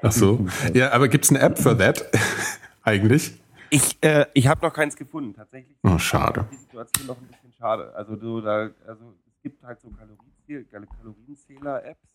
Ach 0.02 0.12
so. 0.12 0.46
Ja, 0.74 0.92
aber 0.92 1.08
gibt's 1.08 1.28
eine 1.28 1.40
App 1.40 1.58
für 1.58 1.76
that? 1.76 2.06
Eigentlich? 2.82 3.34
Ich, 3.70 3.98
äh, 4.02 4.26
ich 4.34 4.46
habe 4.46 4.64
noch 4.64 4.72
keins 4.72 4.96
gefunden, 4.96 5.34
tatsächlich. 5.34 5.76
Oh, 5.82 5.98
schade. 5.98 6.46
Die 6.50 6.56
Situation 6.56 7.06
noch 7.06 7.18
ein 7.18 7.26
bisschen 7.26 7.52
schade. 7.52 7.94
Also 7.94 8.16
du 8.16 8.40
da, 8.40 8.70
also 8.86 9.14
es 9.26 9.40
gibt 9.42 9.62
halt 9.62 9.80
so 9.80 9.90
Kalorienzähler-Apps, 9.90 12.08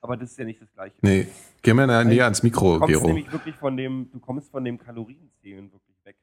aber 0.00 0.16
das 0.16 0.32
ist 0.32 0.38
ja 0.38 0.44
nicht 0.44 0.60
das 0.60 0.72
gleiche. 0.72 0.96
Nee, 1.02 1.28
geh 1.62 1.72
mal 1.72 1.86
näher, 1.86 2.04
näher 2.04 2.24
ans 2.24 2.42
Mikro, 2.42 2.74
du 2.74 2.80
kommst 2.80 3.04
nämlich 3.04 3.32
wirklich 3.32 3.56
von 3.56 3.76
dem, 3.76 4.10
du 4.10 4.18
kommst 4.18 4.50
von 4.50 4.64
dem 4.64 4.78
Kalorienzählen 4.78 5.70
wirklich 5.72 6.04
weg. 6.04 6.16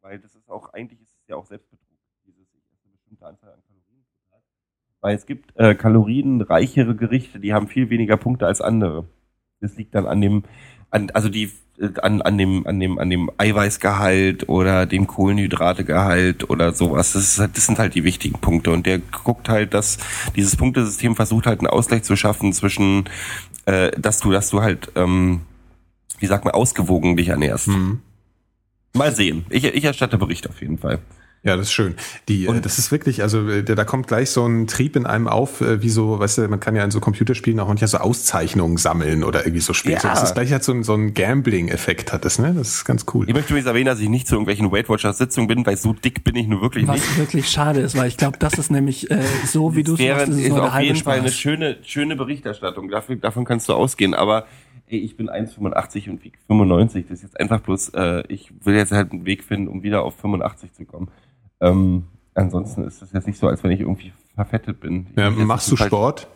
Weil 0.00 0.18
das 0.18 0.34
ist 0.34 0.48
auch, 0.48 0.72
eigentlich 0.72 1.00
ist 1.00 1.14
es 1.20 1.28
ja 1.28 1.36
auch 1.36 1.46
Selbstbetrug, 1.46 1.98
dieses 2.26 2.48
ich 2.54 2.64
esse 2.72 2.86
eine 2.86 2.92
bestimmte 2.92 3.26
Anzahl 3.26 3.52
an 3.52 3.62
Kalorien 3.66 4.04
Weil 5.00 5.16
es 5.16 5.26
gibt 5.26 5.54
äh, 5.56 5.74
kalorienreichere 5.74 6.96
Gerichte, 6.96 7.38
die 7.38 7.52
haben 7.52 7.68
viel 7.68 7.90
weniger 7.90 8.16
Punkte 8.16 8.46
als 8.46 8.60
andere. 8.60 9.06
Das 9.60 9.76
liegt 9.76 9.94
dann 9.94 10.06
an 10.06 10.20
dem, 10.20 10.42
an, 10.92 11.10
also 11.10 11.28
die 11.28 11.50
an, 12.02 12.22
an 12.22 12.38
dem, 12.38 12.66
an 12.66 12.78
dem, 12.78 12.98
an 12.98 13.10
dem 13.10 13.30
Eiweißgehalt 13.38 14.48
oder 14.48 14.86
dem 14.86 15.06
Kohlenhydrategehalt 15.06 16.48
oder 16.48 16.72
sowas. 16.72 17.14
Das, 17.14 17.22
ist, 17.22 17.38
halt, 17.38 17.56
das 17.56 17.66
sind 17.66 17.78
halt 17.78 17.94
die 17.94 18.04
wichtigen 18.04 18.38
Punkte. 18.38 18.70
Und 18.70 18.86
der 18.86 18.98
guckt 18.98 19.48
halt, 19.48 19.74
dass 19.74 19.98
dieses 20.36 20.54
Punktesystem 20.56 21.16
versucht 21.16 21.46
halt 21.46 21.60
einen 21.60 21.68
Ausgleich 21.68 22.04
zu 22.04 22.14
schaffen 22.14 22.52
zwischen, 22.52 23.08
äh, 23.64 23.90
dass 23.98 24.20
du, 24.20 24.30
dass 24.30 24.50
du 24.50 24.62
halt, 24.62 24.92
ähm, 24.94 25.40
wie 26.20 26.26
sagt 26.26 26.44
man, 26.44 26.54
ausgewogen 26.54 27.16
dich 27.16 27.28
ernährst. 27.28 27.68
Mhm. 27.68 28.00
Mal 28.92 29.14
sehen. 29.14 29.46
Ich, 29.48 29.64
ich 29.64 29.84
erstatte 29.84 30.18
Bericht 30.18 30.48
auf 30.48 30.60
jeden 30.60 30.78
Fall. 30.78 31.00
Ja, 31.44 31.56
das 31.56 31.66
ist 31.66 31.72
schön. 31.72 31.96
Die, 32.28 32.44
äh, 32.44 32.48
und 32.48 32.64
das 32.64 32.78
ist 32.78 32.92
wirklich, 32.92 33.22
also 33.22 33.48
äh, 33.48 33.64
da, 33.64 33.74
da 33.74 33.84
kommt 33.84 34.06
gleich 34.06 34.30
so 34.30 34.46
ein 34.46 34.68
Trieb 34.68 34.94
in 34.94 35.06
einem 35.06 35.26
auf, 35.26 35.60
äh, 35.60 35.82
wie 35.82 35.88
so, 35.88 36.20
weißt 36.20 36.38
du, 36.38 36.48
man 36.48 36.60
kann 36.60 36.76
ja 36.76 36.84
in 36.84 36.92
so 36.92 37.00
Computerspielen 37.00 37.58
auch 37.58 37.66
manchmal 37.66 37.88
so 37.88 37.98
Auszeichnungen 37.98 38.76
sammeln 38.76 39.24
oder 39.24 39.40
irgendwie 39.40 39.60
so 39.60 39.72
Spiele. 39.72 39.96
Ja. 39.96 40.02
Das 40.02 40.22
ist 40.22 40.34
gleich 40.34 40.52
halt 40.52 40.62
so 40.62 40.72
ein, 40.72 40.84
so 40.84 40.94
ein 40.94 41.14
Gambling-Effekt 41.14 42.12
hat 42.12 42.24
das, 42.24 42.38
ne? 42.38 42.54
Das 42.56 42.68
ist 42.68 42.84
ganz 42.84 43.06
cool. 43.12 43.28
Ich 43.28 43.34
möchte 43.34 43.50
übrigens 43.52 43.66
erwähnen, 43.66 43.86
dass 43.86 43.98
ich 43.98 44.08
nicht 44.08 44.28
zu 44.28 44.36
irgendwelchen 44.36 44.70
Weight 44.70 44.88
Watchers 44.88 45.18
Sitzungen 45.18 45.48
bin, 45.48 45.66
weil 45.66 45.76
so 45.76 45.92
dick 45.92 46.22
bin 46.22 46.36
ich 46.36 46.46
nur 46.46 46.62
wirklich 46.62 46.86
Was 46.86 46.96
nicht. 46.96 47.10
Was 47.10 47.18
wirklich 47.18 47.48
schade 47.48 47.80
ist, 47.80 47.96
weil 47.96 48.06
ich 48.06 48.16
glaube, 48.16 48.38
das 48.38 48.54
ist 48.54 48.70
nämlich 48.70 49.10
äh, 49.10 49.24
so, 49.44 49.74
wie 49.74 49.82
du 49.82 49.94
es 49.94 50.00
machst, 50.00 50.28
ist, 50.28 50.38
ist 50.38 50.52
auf 50.52 50.78
jeden 50.80 50.98
Fall 50.98 51.18
eine 51.18 51.32
schöne, 51.32 51.78
schöne 51.82 52.14
Berichterstattung. 52.14 52.88
Dafür, 52.88 53.16
davon 53.16 53.44
kannst 53.44 53.68
du 53.68 53.72
ausgehen. 53.72 54.14
Aber 54.14 54.46
ey, 54.86 54.98
ich 54.98 55.16
bin 55.16 55.28
1,85 55.28 56.10
und 56.10 56.24
wiege 56.24 56.38
95. 56.46 57.06
Das 57.08 57.18
ist 57.18 57.22
jetzt 57.24 57.40
einfach 57.40 57.60
bloß, 57.60 57.90
äh, 57.94 58.22
ich 58.28 58.52
will 58.64 58.76
jetzt 58.76 58.92
halt 58.92 59.10
einen 59.10 59.26
Weg 59.26 59.42
finden, 59.42 59.66
um 59.66 59.82
wieder 59.82 60.02
auf 60.02 60.16
85 60.16 60.72
zu 60.72 60.84
kommen. 60.84 61.08
Ähm, 61.62 62.04
ansonsten 62.34 62.84
ist 62.84 63.00
es 63.00 63.12
jetzt 63.12 63.26
nicht 63.26 63.38
so, 63.38 63.46
als 63.46 63.62
wenn 63.64 63.70
ich 63.70 63.80
irgendwie 63.80 64.12
verfettet 64.34 64.80
bin. 64.80 65.06
Ja, 65.16 65.30
machst 65.30 65.70
du 65.70 65.76
Sport? 65.76 66.26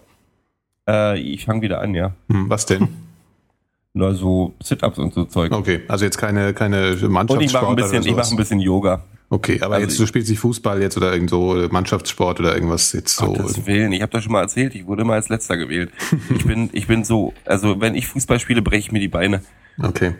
Äh, 0.88 1.18
ich 1.18 1.44
fange 1.44 1.62
wieder 1.62 1.80
an, 1.80 1.94
ja. 1.94 2.12
Hm, 2.30 2.48
was 2.48 2.64
denn? 2.64 2.88
Nur 3.92 4.14
so 4.14 4.54
Sit-ups 4.62 4.98
und 4.98 5.14
so 5.14 5.24
Zeug. 5.24 5.52
Okay, 5.52 5.80
also 5.88 6.04
jetzt 6.04 6.18
keine 6.18 6.52
keine 6.52 6.96
Mannschaftssport 7.08 7.30
und 7.30 7.40
ich 7.40 7.52
mache 7.54 7.68
ein 7.68 7.76
bisschen, 7.76 8.06
ich 8.06 8.14
mache 8.14 8.30
ein 8.30 8.36
bisschen 8.36 8.60
Yoga. 8.60 9.02
Okay, 9.30 9.60
aber 9.62 9.76
also 9.76 9.86
jetzt 9.86 9.98
du 9.98 10.06
spielst 10.06 10.28
nicht 10.28 10.38
Fußball 10.38 10.80
jetzt 10.82 10.98
oder 10.98 11.12
irgend 11.12 11.30
so 11.30 11.66
Mannschaftssport 11.70 12.38
oder 12.38 12.54
irgendwas 12.54 12.92
jetzt 12.92 13.16
so. 13.16 13.32
Gottes 13.32 13.66
Willen, 13.66 13.92
ich 13.92 14.02
habe 14.02 14.12
das 14.12 14.22
schon 14.22 14.32
mal 14.32 14.42
erzählt, 14.42 14.74
ich 14.74 14.86
wurde 14.86 15.02
immer 15.02 15.14
als 15.14 15.30
letzter 15.30 15.56
gewählt. 15.56 15.90
ich 16.28 16.44
bin 16.44 16.68
ich 16.74 16.86
bin 16.86 17.04
so, 17.04 17.32
also 17.46 17.80
wenn 17.80 17.94
ich 17.94 18.06
Fußball 18.06 18.38
spiele, 18.38 18.60
breche 18.60 18.80
ich 18.80 18.92
mir 18.92 19.00
die 19.00 19.08
Beine. 19.08 19.40
Okay. 19.82 20.14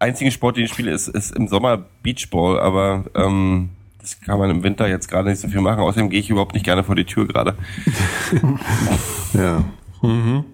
Einzigen 0.00 0.32
Sport, 0.32 0.56
den 0.56 0.64
ich 0.64 0.72
spiele, 0.72 0.90
ist, 0.90 1.08
ist 1.08 1.34
im 1.34 1.46
Sommer 1.46 1.86
Beachball, 2.02 2.58
aber 2.58 3.04
ähm, 3.14 3.70
das 4.00 4.20
kann 4.20 4.38
man 4.38 4.50
im 4.50 4.62
Winter 4.62 4.88
jetzt 4.88 5.08
gerade 5.08 5.28
nicht 5.28 5.40
so 5.40 5.48
viel 5.48 5.60
machen. 5.60 5.80
Außerdem 5.80 6.10
gehe 6.10 6.20
ich 6.20 6.30
überhaupt 6.30 6.54
nicht 6.54 6.64
gerne 6.64 6.84
vor 6.84 6.94
die 6.94 7.04
Tür 7.04 7.26
gerade. 7.26 7.56
ja. 9.32 9.64
Mhm. 10.02 10.44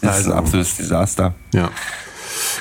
Das 0.00 0.16
also, 0.16 0.20
ist 0.20 0.34
ein 0.34 0.38
absolutes 0.38 0.76
Desaster. 0.76 1.34
Ja. 1.52 1.70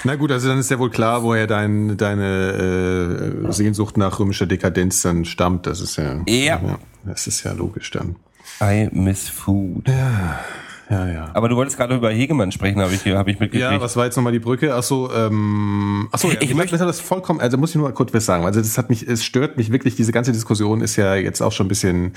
Na 0.03 0.15
gut, 0.15 0.31
also 0.31 0.47
dann 0.47 0.59
ist 0.59 0.71
ja 0.71 0.79
wohl 0.79 0.89
klar, 0.89 1.23
woher 1.23 1.47
dein, 1.47 1.97
deine 1.97 3.45
äh, 3.47 3.51
Sehnsucht 3.51 3.97
nach 3.97 4.19
römischer 4.19 4.45
Dekadenz 4.45 5.01
dann 5.01 5.25
stammt. 5.25 5.67
Das 5.67 5.81
ist 5.81 5.97
ja, 5.97 6.21
ja. 6.27 6.61
ja. 6.61 6.79
Das 7.05 7.27
ist 7.27 7.43
ja 7.43 7.51
logisch 7.53 7.91
dann. 7.91 8.15
I 8.61 8.89
miss 8.91 9.29
food. 9.29 9.87
Ja 9.87 10.39
ja, 10.89 11.07
ja. 11.07 11.29
Aber 11.33 11.49
du 11.49 11.55
wolltest 11.55 11.77
gerade 11.77 11.95
über 11.95 12.09
Hegemann 12.09 12.51
sprechen, 12.51 12.81
habe 12.81 12.93
ich, 12.93 13.05
hab 13.05 13.27
ich 13.27 13.39
mitgekriegt. 13.39 13.71
Ja, 13.71 13.79
was 13.79 13.95
war 13.95 14.05
jetzt 14.05 14.15
nochmal 14.15 14.33
die 14.33 14.39
Brücke? 14.39 14.73
Achso, 14.73 15.11
ähm, 15.13 16.09
achso, 16.11 16.29
ja, 16.29 16.37
ich 16.41 16.55
möchte 16.55 16.77
das 16.77 16.99
vollkommen, 16.99 17.39
also 17.39 17.57
muss 17.57 17.71
ich 17.71 17.75
nur 17.75 17.91
kurz 17.93 18.13
was 18.13 18.25
sagen. 18.25 18.45
Also 18.45 18.59
das 18.59 18.77
hat 18.77 18.89
mich, 18.89 19.07
es 19.07 19.23
stört 19.23 19.57
mich 19.57 19.71
wirklich, 19.71 19.95
diese 19.95 20.11
ganze 20.11 20.31
Diskussion 20.31 20.81
ist 20.81 20.95
ja 20.95 21.15
jetzt 21.15 21.41
auch 21.41 21.51
schon 21.51 21.67
ein 21.67 21.69
bisschen, 21.69 22.13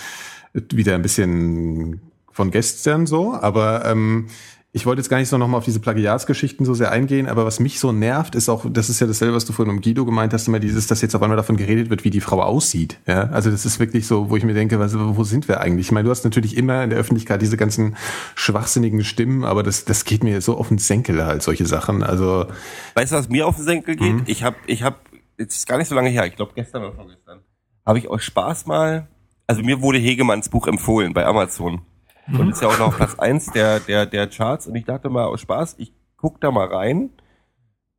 wieder 0.55 0.95
ein 0.95 1.03
bisschen 1.03 2.01
von 2.33 2.51
gestern 2.51 3.07
so, 3.07 3.35
aber 3.35 3.85
ähm, 3.85 4.29
ich 4.75 4.87
wollte 4.87 5.01
jetzt 5.01 5.11
gar 5.11 5.19
nicht 5.19 5.29
so 5.29 5.37
nochmal 5.37 5.59
auf 5.59 5.67
diese 5.67 5.81
Plagiatsgeschichten 5.81 6.65
so 6.65 6.73
sehr 6.73 6.91
eingehen, 6.91 7.29
aber 7.29 7.45
was 7.45 7.61
mich 7.61 7.79
so 7.79 7.93
nervt, 7.93 8.35
ist 8.35 8.49
auch, 8.49 8.65
das 8.71 8.89
ist 8.89 9.01
ja 9.01 9.07
dasselbe, 9.07 9.35
was 9.35 9.45
du 9.45 9.53
vorhin 9.53 9.75
um 9.75 9.83
Guido 9.83 10.07
gemeint 10.07 10.33
hast, 10.33 10.49
immer 10.49 10.61
dieses, 10.61 10.87
dass 10.87 11.03
jetzt 11.03 11.15
auf 11.15 11.21
einmal 11.21 11.37
davon 11.37 11.59
geredet 11.59 11.91
wird, 11.91 12.05
wie 12.05 12.11
die 12.11 12.23
Frau 12.23 12.43
aussieht. 12.43 12.99
Ja, 13.07 13.25
also 13.25 13.51
das 13.51 13.67
ist 13.67 13.81
wirklich 13.81 14.07
so, 14.07 14.31
wo 14.31 14.37
ich 14.37 14.45
mir 14.45 14.55
denke, 14.55 14.79
was, 14.79 14.95
wo 14.99 15.25
sind 15.25 15.47
wir 15.47 15.61
eigentlich? 15.61 15.89
Ich 15.89 15.93
meine, 15.93 16.07
du 16.07 16.11
hast 16.11 16.25
natürlich 16.25 16.57
immer 16.57 16.83
in 16.85 16.89
der 16.89 16.99
Öffentlichkeit 16.99 17.43
diese 17.43 17.59
ganzen 17.59 17.97
schwachsinnigen 18.35 19.05
Stimmen, 19.05 19.45
aber 19.45 19.63
das, 19.63 19.85
das 19.85 20.07
geht 20.07 20.25
mir 20.25 20.41
so 20.41 20.57
auf 20.57 20.69
den 20.69 20.79
Senkel 20.79 21.23
halt, 21.23 21.43
solche 21.43 21.67
Sachen. 21.67 22.03
Also. 22.03 22.47
Weißt 22.95 23.13
du, 23.13 23.17
was 23.17 23.29
mir 23.29 23.47
auf 23.47 23.57
den 23.57 23.67
Senkel 23.67 23.97
geht? 23.97 24.15
Mhm. 24.15 24.23
Ich 24.25 24.43
habe, 24.43 24.57
ich 24.67 24.83
habe, 24.83 24.97
jetzt 25.39 25.55
ist 25.55 25.67
gar 25.67 25.77
nicht 25.77 25.89
so 25.89 25.95
lange 25.95 26.09
her, 26.09 26.25
ich 26.25 26.37
glaube 26.37 26.53
gestern 26.55 26.83
oder 26.83 26.95
vorgestern, 26.95 27.41
habe 27.85 27.99
ich 27.99 28.09
aus 28.09 28.25
Spaß 28.25 28.65
mal, 28.65 29.07
also 29.47 29.63
mir 29.63 29.83
wurde 29.83 29.99
Hegemanns 29.99 30.49
Buch 30.49 30.67
empfohlen 30.67 31.13
bei 31.13 31.27
Amazon. 31.27 31.83
Mhm. 32.27 32.41
Und 32.41 32.51
ist 32.51 32.63
ja 32.63 32.69
auch 32.69 32.79
noch 32.79 32.89
auf 32.89 32.97
Platz 32.97 33.19
eins 33.19 33.47
der, 33.47 33.81
der, 33.81 34.07
der 34.07 34.27
Charts. 34.29 34.67
Und 34.67 34.75
ich 34.75 34.85
dachte 34.85 35.09
mal 35.09 35.25
aus 35.25 35.41
Spaß, 35.41 35.77
ich 35.79 35.93
guck 36.17 36.41
da 36.41 36.51
mal 36.51 36.67
rein 36.67 37.11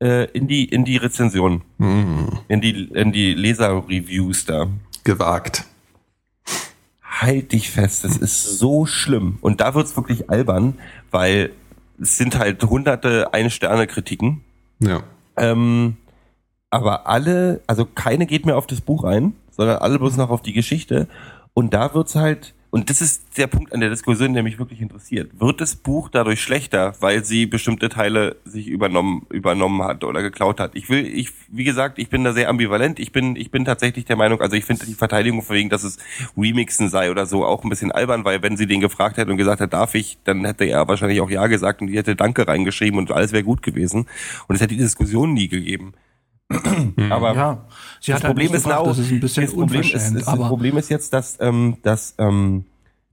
äh, 0.01 0.25
in 0.31 0.47
die, 0.47 0.65
in 0.65 0.85
die 0.85 0.97
Rezension. 0.97 1.63
Mhm. 1.77 2.39
In 2.47 2.61
die, 2.61 2.85
in 2.85 3.11
die 3.11 3.33
Leser-Reviews 3.33 4.45
da. 4.45 4.67
Gewagt. 5.03 5.65
Halt 7.01 7.51
dich 7.51 7.69
fest, 7.69 8.03
das 8.05 8.17
ist 8.17 8.57
so 8.57 8.85
schlimm. 8.85 9.37
Und 9.41 9.61
da 9.61 9.75
wird's 9.75 9.95
wirklich 9.95 10.29
albern, 10.29 10.79
weil 11.11 11.51
es 12.01 12.17
sind 12.17 12.37
halt 12.37 12.63
hunderte 12.63 13.33
Ein-Sterne-Kritiken. 13.33 14.41
Ja. 14.79 15.03
Ähm, 15.37 15.97
aber 16.69 17.07
alle, 17.07 17.61
also 17.67 17.85
keine 17.85 18.25
geht 18.25 18.45
mehr 18.45 18.57
auf 18.57 18.65
das 18.65 18.81
Buch 18.81 19.03
ein, 19.03 19.33
sondern 19.51 19.77
alle 19.77 19.99
bloß 19.99 20.17
noch 20.17 20.31
auf 20.31 20.41
die 20.41 20.53
Geschichte. 20.53 21.07
Und 21.53 21.73
da 21.73 21.93
wird's 21.93 22.15
halt, 22.15 22.55
und 22.73 22.89
das 22.89 23.01
ist 23.01 23.37
der 23.37 23.45
Punkt 23.45 23.71
an 23.71 23.81
der 23.81 23.91
Diskussion, 23.91 24.33
der 24.33 24.41
mich 24.41 24.57
wirklich 24.57 24.81
interessiert. 24.81 25.39
Wird 25.39 25.61
das 25.61 25.75
Buch 25.75 26.09
dadurch 26.09 26.41
schlechter, 26.41 26.95
weil 27.01 27.23
sie 27.23 27.45
bestimmte 27.45 27.87
Teile 27.87 28.37
sich 28.45 28.67
übernommen, 28.67 29.27
übernommen 29.29 29.83
hat 29.83 30.03
oder 30.03 30.23
geklaut 30.23 30.59
hat? 30.59 30.71
Ich 30.73 30.89
will, 30.89 31.05
ich, 31.05 31.29
wie 31.49 31.65
gesagt, 31.65 31.99
ich 31.99 32.09
bin 32.09 32.23
da 32.23 32.33
sehr 32.33 32.49
ambivalent. 32.49 32.97
Ich 32.97 33.11
bin, 33.11 33.35
ich 33.35 33.51
bin 33.51 33.63
tatsächlich 33.63 34.05
der 34.05 34.15
Meinung, 34.15 34.41
also 34.41 34.55
ich 34.55 34.65
finde 34.65 34.87
die 34.87 34.95
Verteidigung 34.95 35.47
wegen, 35.49 35.69
dass 35.69 35.83
es 35.83 35.99
Remixen 36.35 36.89
sei 36.89 37.11
oder 37.11 37.27
so 37.27 37.45
auch 37.45 37.63
ein 37.63 37.69
bisschen 37.69 37.91
albern, 37.91 38.25
weil 38.25 38.41
wenn 38.41 38.57
sie 38.57 38.65
den 38.65 38.81
gefragt 38.81 39.17
hätte 39.17 39.29
und 39.29 39.37
gesagt 39.37 39.61
hat, 39.61 39.71
darf 39.71 39.93
ich, 39.93 40.17
dann 40.23 40.43
hätte 40.43 40.65
er 40.65 40.87
wahrscheinlich 40.87 41.21
auch 41.21 41.29
Ja 41.29 41.45
gesagt 41.45 41.81
und 41.81 41.89
die 41.89 41.97
hätte 41.97 42.15
Danke 42.15 42.47
reingeschrieben 42.47 42.97
und 42.97 43.11
alles 43.11 43.33
wäre 43.33 43.43
gut 43.43 43.61
gewesen. 43.61 44.07
Und 44.47 44.55
es 44.55 44.61
hätte 44.63 44.73
die 44.73 44.81
Diskussion 44.81 45.35
nie 45.35 45.47
gegeben. 45.47 45.93
Aber 47.09 47.35
ja, 47.35 47.65
das 48.05 48.15
halt 48.15 48.25
Problem 48.25 48.53
ist 48.53 48.71
auch, 48.71 48.87
das 48.87 48.99
ist 48.99 49.11
ein 49.11 49.19
bisschen 49.19 49.45
das 49.45 49.53
Problem 49.53 49.81
ist, 49.81 49.93
ist, 49.93 50.27
aber 50.27 50.39
das 50.39 50.47
Problem 50.47 50.77
ist 50.77 50.89
jetzt, 50.89 51.13
dass, 51.13 51.37
ähm, 51.39 51.77
dass, 51.81 52.15
ähm, 52.17 52.65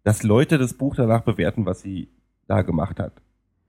dass 0.03 0.23
Leute 0.23 0.59
das 0.59 0.75
Buch 0.75 0.97
danach 0.97 1.23
bewerten, 1.23 1.66
was 1.66 1.81
sie 1.81 2.09
da 2.47 2.62
gemacht 2.62 2.99
hat. 2.99 3.12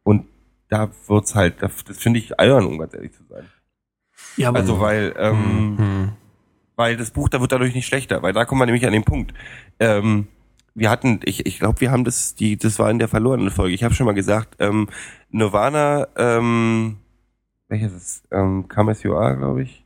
Und 0.03 0.25
da 0.69 0.89
wird's 1.07 1.35
halt, 1.35 1.61
das, 1.61 1.83
das 1.83 1.97
finde 1.97 2.19
ich 2.19 2.39
albern, 2.39 2.65
um 2.65 2.79
ganz 2.79 2.93
ehrlich 2.93 3.13
zu 3.13 3.23
sein. 3.29 3.45
Ja, 4.37 4.49
aber 4.49 4.59
also 4.59 4.79
weil, 4.79 5.13
ähm, 5.17 5.75
mhm. 5.75 6.11
weil 6.75 6.97
das 6.97 7.11
Buch, 7.11 7.29
da 7.29 7.41
wird 7.41 7.51
dadurch 7.51 7.75
nicht 7.75 7.87
schlechter, 7.87 8.23
weil 8.23 8.33
da 8.33 8.45
kommen 8.45 8.61
wir 8.61 8.65
nämlich 8.65 8.85
an 8.85 8.93
den 8.93 9.03
Punkt. 9.03 9.33
Ähm, 9.79 10.27
wir 10.73 10.89
hatten, 10.89 11.19
ich, 11.25 11.45
ich 11.45 11.59
glaube, 11.59 11.81
wir 11.81 11.91
haben 11.91 12.05
das, 12.05 12.35
die, 12.35 12.57
das 12.57 12.79
war 12.79 12.89
in 12.89 12.99
der 12.99 13.09
verlorenen 13.09 13.51
Folge. 13.51 13.75
Ich 13.75 13.83
habe 13.83 13.93
schon 13.93 14.05
mal 14.05 14.13
gesagt, 14.13 14.55
ähm, 14.59 14.87
Nirvana, 15.29 16.07
ähm, 16.15 16.97
welches 17.71 17.93
ist, 17.93 18.23
ähm, 18.31 18.67
Come 18.67 18.91
As 18.91 19.01
You 19.01 19.15
Are, 19.15 19.35
glaube 19.37 19.63
ich. 19.63 19.83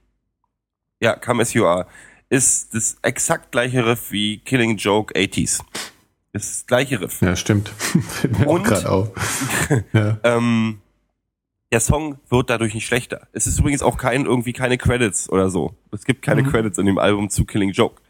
Ja, 1.00 1.16
Come 1.16 1.44
As 1.44 1.54
You 1.54 1.66
Are 1.66 1.86
ist 2.30 2.74
das 2.74 2.98
exakt 3.04 3.52
gleiche 3.52 3.86
Riff 3.86 4.12
wie 4.12 4.40
Killing 4.40 4.78
Joke 4.78 5.14
80s. 5.14 5.62
Das 6.34 6.66
gleiche 6.66 7.00
Riff. 7.00 7.22
Ja, 7.22 7.36
stimmt. 7.36 7.72
Und, 8.46 8.74
auch 8.74 8.86
auf. 8.86 9.70
ja. 9.94 10.18
ähm, 10.24 10.82
der 11.72 11.80
Song 11.80 12.18
wird 12.30 12.50
dadurch 12.50 12.74
nicht 12.74 12.88
schlechter. 12.88 13.28
Es 13.32 13.48
ist 13.48 13.60
übrigens 13.60 13.84
auch 13.84 13.98
kein, 13.98 14.26
irgendwie 14.26 14.54
keine 14.54 14.78
Credits 14.78 15.30
oder 15.30 15.50
so. 15.50 15.76
Es 15.92 16.06
gibt 16.06 16.24
keine 16.24 16.42
mhm. 16.42 16.48
Credits 16.48 16.78
in 16.80 16.88
dem 16.88 16.98
Album 16.98 17.30
zu 17.30 17.46
Killing 17.46 17.70
Joke. 17.70 18.02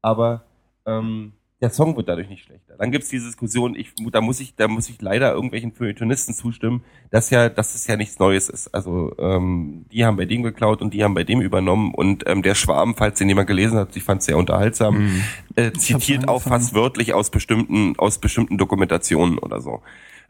Aber 0.00 0.44
ähm, 0.86 1.34
der 1.60 1.70
Song 1.70 1.96
wird 1.96 2.08
dadurch 2.08 2.28
nicht 2.28 2.44
schlechter. 2.44 2.76
Dann 2.78 2.92
gibt's 2.92 3.08
diese 3.08 3.26
Diskussion, 3.26 3.74
ich, 3.74 3.92
da 4.12 4.20
muss 4.20 4.38
ich, 4.38 4.54
da 4.54 4.68
muss 4.68 4.88
ich 4.88 5.02
leider 5.02 5.32
irgendwelchen 5.32 5.72
Feuilletonisten 5.72 6.32
zustimmen, 6.34 6.84
dass 7.10 7.30
ja, 7.30 7.48
dass 7.48 7.74
es 7.74 7.86
ja 7.88 7.96
nichts 7.96 8.20
Neues 8.20 8.48
ist. 8.48 8.68
Also 8.68 9.12
ähm, 9.18 9.84
die 9.90 10.04
haben 10.04 10.16
bei 10.16 10.24
dem 10.24 10.44
geklaut 10.44 10.80
und 10.82 10.94
die 10.94 11.02
haben 11.02 11.14
bei 11.14 11.24
dem 11.24 11.40
übernommen 11.40 11.92
und 11.94 12.24
ähm, 12.28 12.42
der 12.42 12.54
Schwarm, 12.54 12.94
falls 12.96 13.18
den 13.18 13.28
jemand 13.28 13.48
gelesen 13.48 13.76
hat, 13.76 13.96
ich 13.96 14.04
fand 14.04 14.20
es 14.20 14.26
sehr 14.26 14.36
unterhaltsam, 14.36 14.98
mhm. 14.98 15.24
äh, 15.56 15.72
zitiert 15.72 16.28
auch 16.28 16.42
fast 16.42 16.74
wörtlich 16.74 17.12
aus 17.12 17.30
bestimmten, 17.30 17.98
aus 17.98 18.18
bestimmten 18.18 18.56
Dokumentationen 18.56 19.38
oder 19.38 19.60
so. 19.60 19.82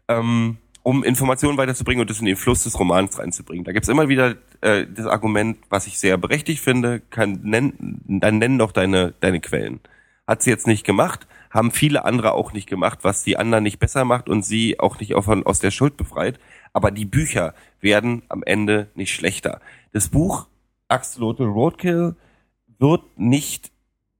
Ähm, 0.07 0.57
um 0.81 1.03
Informationen 1.03 1.57
weiterzubringen 1.59 2.01
und 2.01 2.09
das 2.09 2.19
in 2.19 2.25
den 2.25 2.37
Fluss 2.37 2.63
des 2.63 2.79
Romans 2.79 3.19
reinzubringen. 3.19 3.65
Da 3.65 3.73
gibt's 3.73 3.89
immer 3.89 4.09
wieder 4.09 4.35
äh, 4.61 4.87
das 4.91 5.05
Argument, 5.05 5.59
was 5.69 5.85
ich 5.85 5.99
sehr 5.99 6.17
berechtigt 6.17 6.63
finde, 6.63 7.01
kann 7.11 7.41
nenn, 7.43 8.01
dann 8.07 8.39
nenn 8.39 8.57
doch 8.57 8.71
deine, 8.71 9.13
deine 9.19 9.39
Quellen. 9.41 9.81
Hat 10.29 10.43
sie 10.43 10.51
jetzt 10.51 10.67
nicht 10.67 10.85
gemacht, 10.85 11.25
haben 11.49 11.71
viele 11.71 12.05
andere 12.05 12.33
auch 12.33 12.53
nicht 12.53 12.69
gemacht, 12.69 12.99
was 13.01 13.23
die 13.23 13.35
anderen 13.35 13.63
nicht 13.63 13.79
besser 13.79 14.05
macht 14.05 14.29
und 14.29 14.43
sie 14.43 14.79
auch 14.79 14.99
nicht 14.99 15.15
aus 15.15 15.59
der 15.59 15.71
Schuld 15.71 15.97
befreit. 15.97 16.39
Aber 16.71 16.91
die 16.91 17.05
Bücher 17.05 17.55
werden 17.81 18.21
am 18.29 18.43
Ende 18.43 18.91
nicht 18.93 19.11
schlechter. 19.11 19.59
Das 19.91 20.09
Buch 20.09 20.45
Axolotl 20.87 21.45
Roadkill 21.45 22.15
wird 22.77 23.01
nicht 23.17 23.71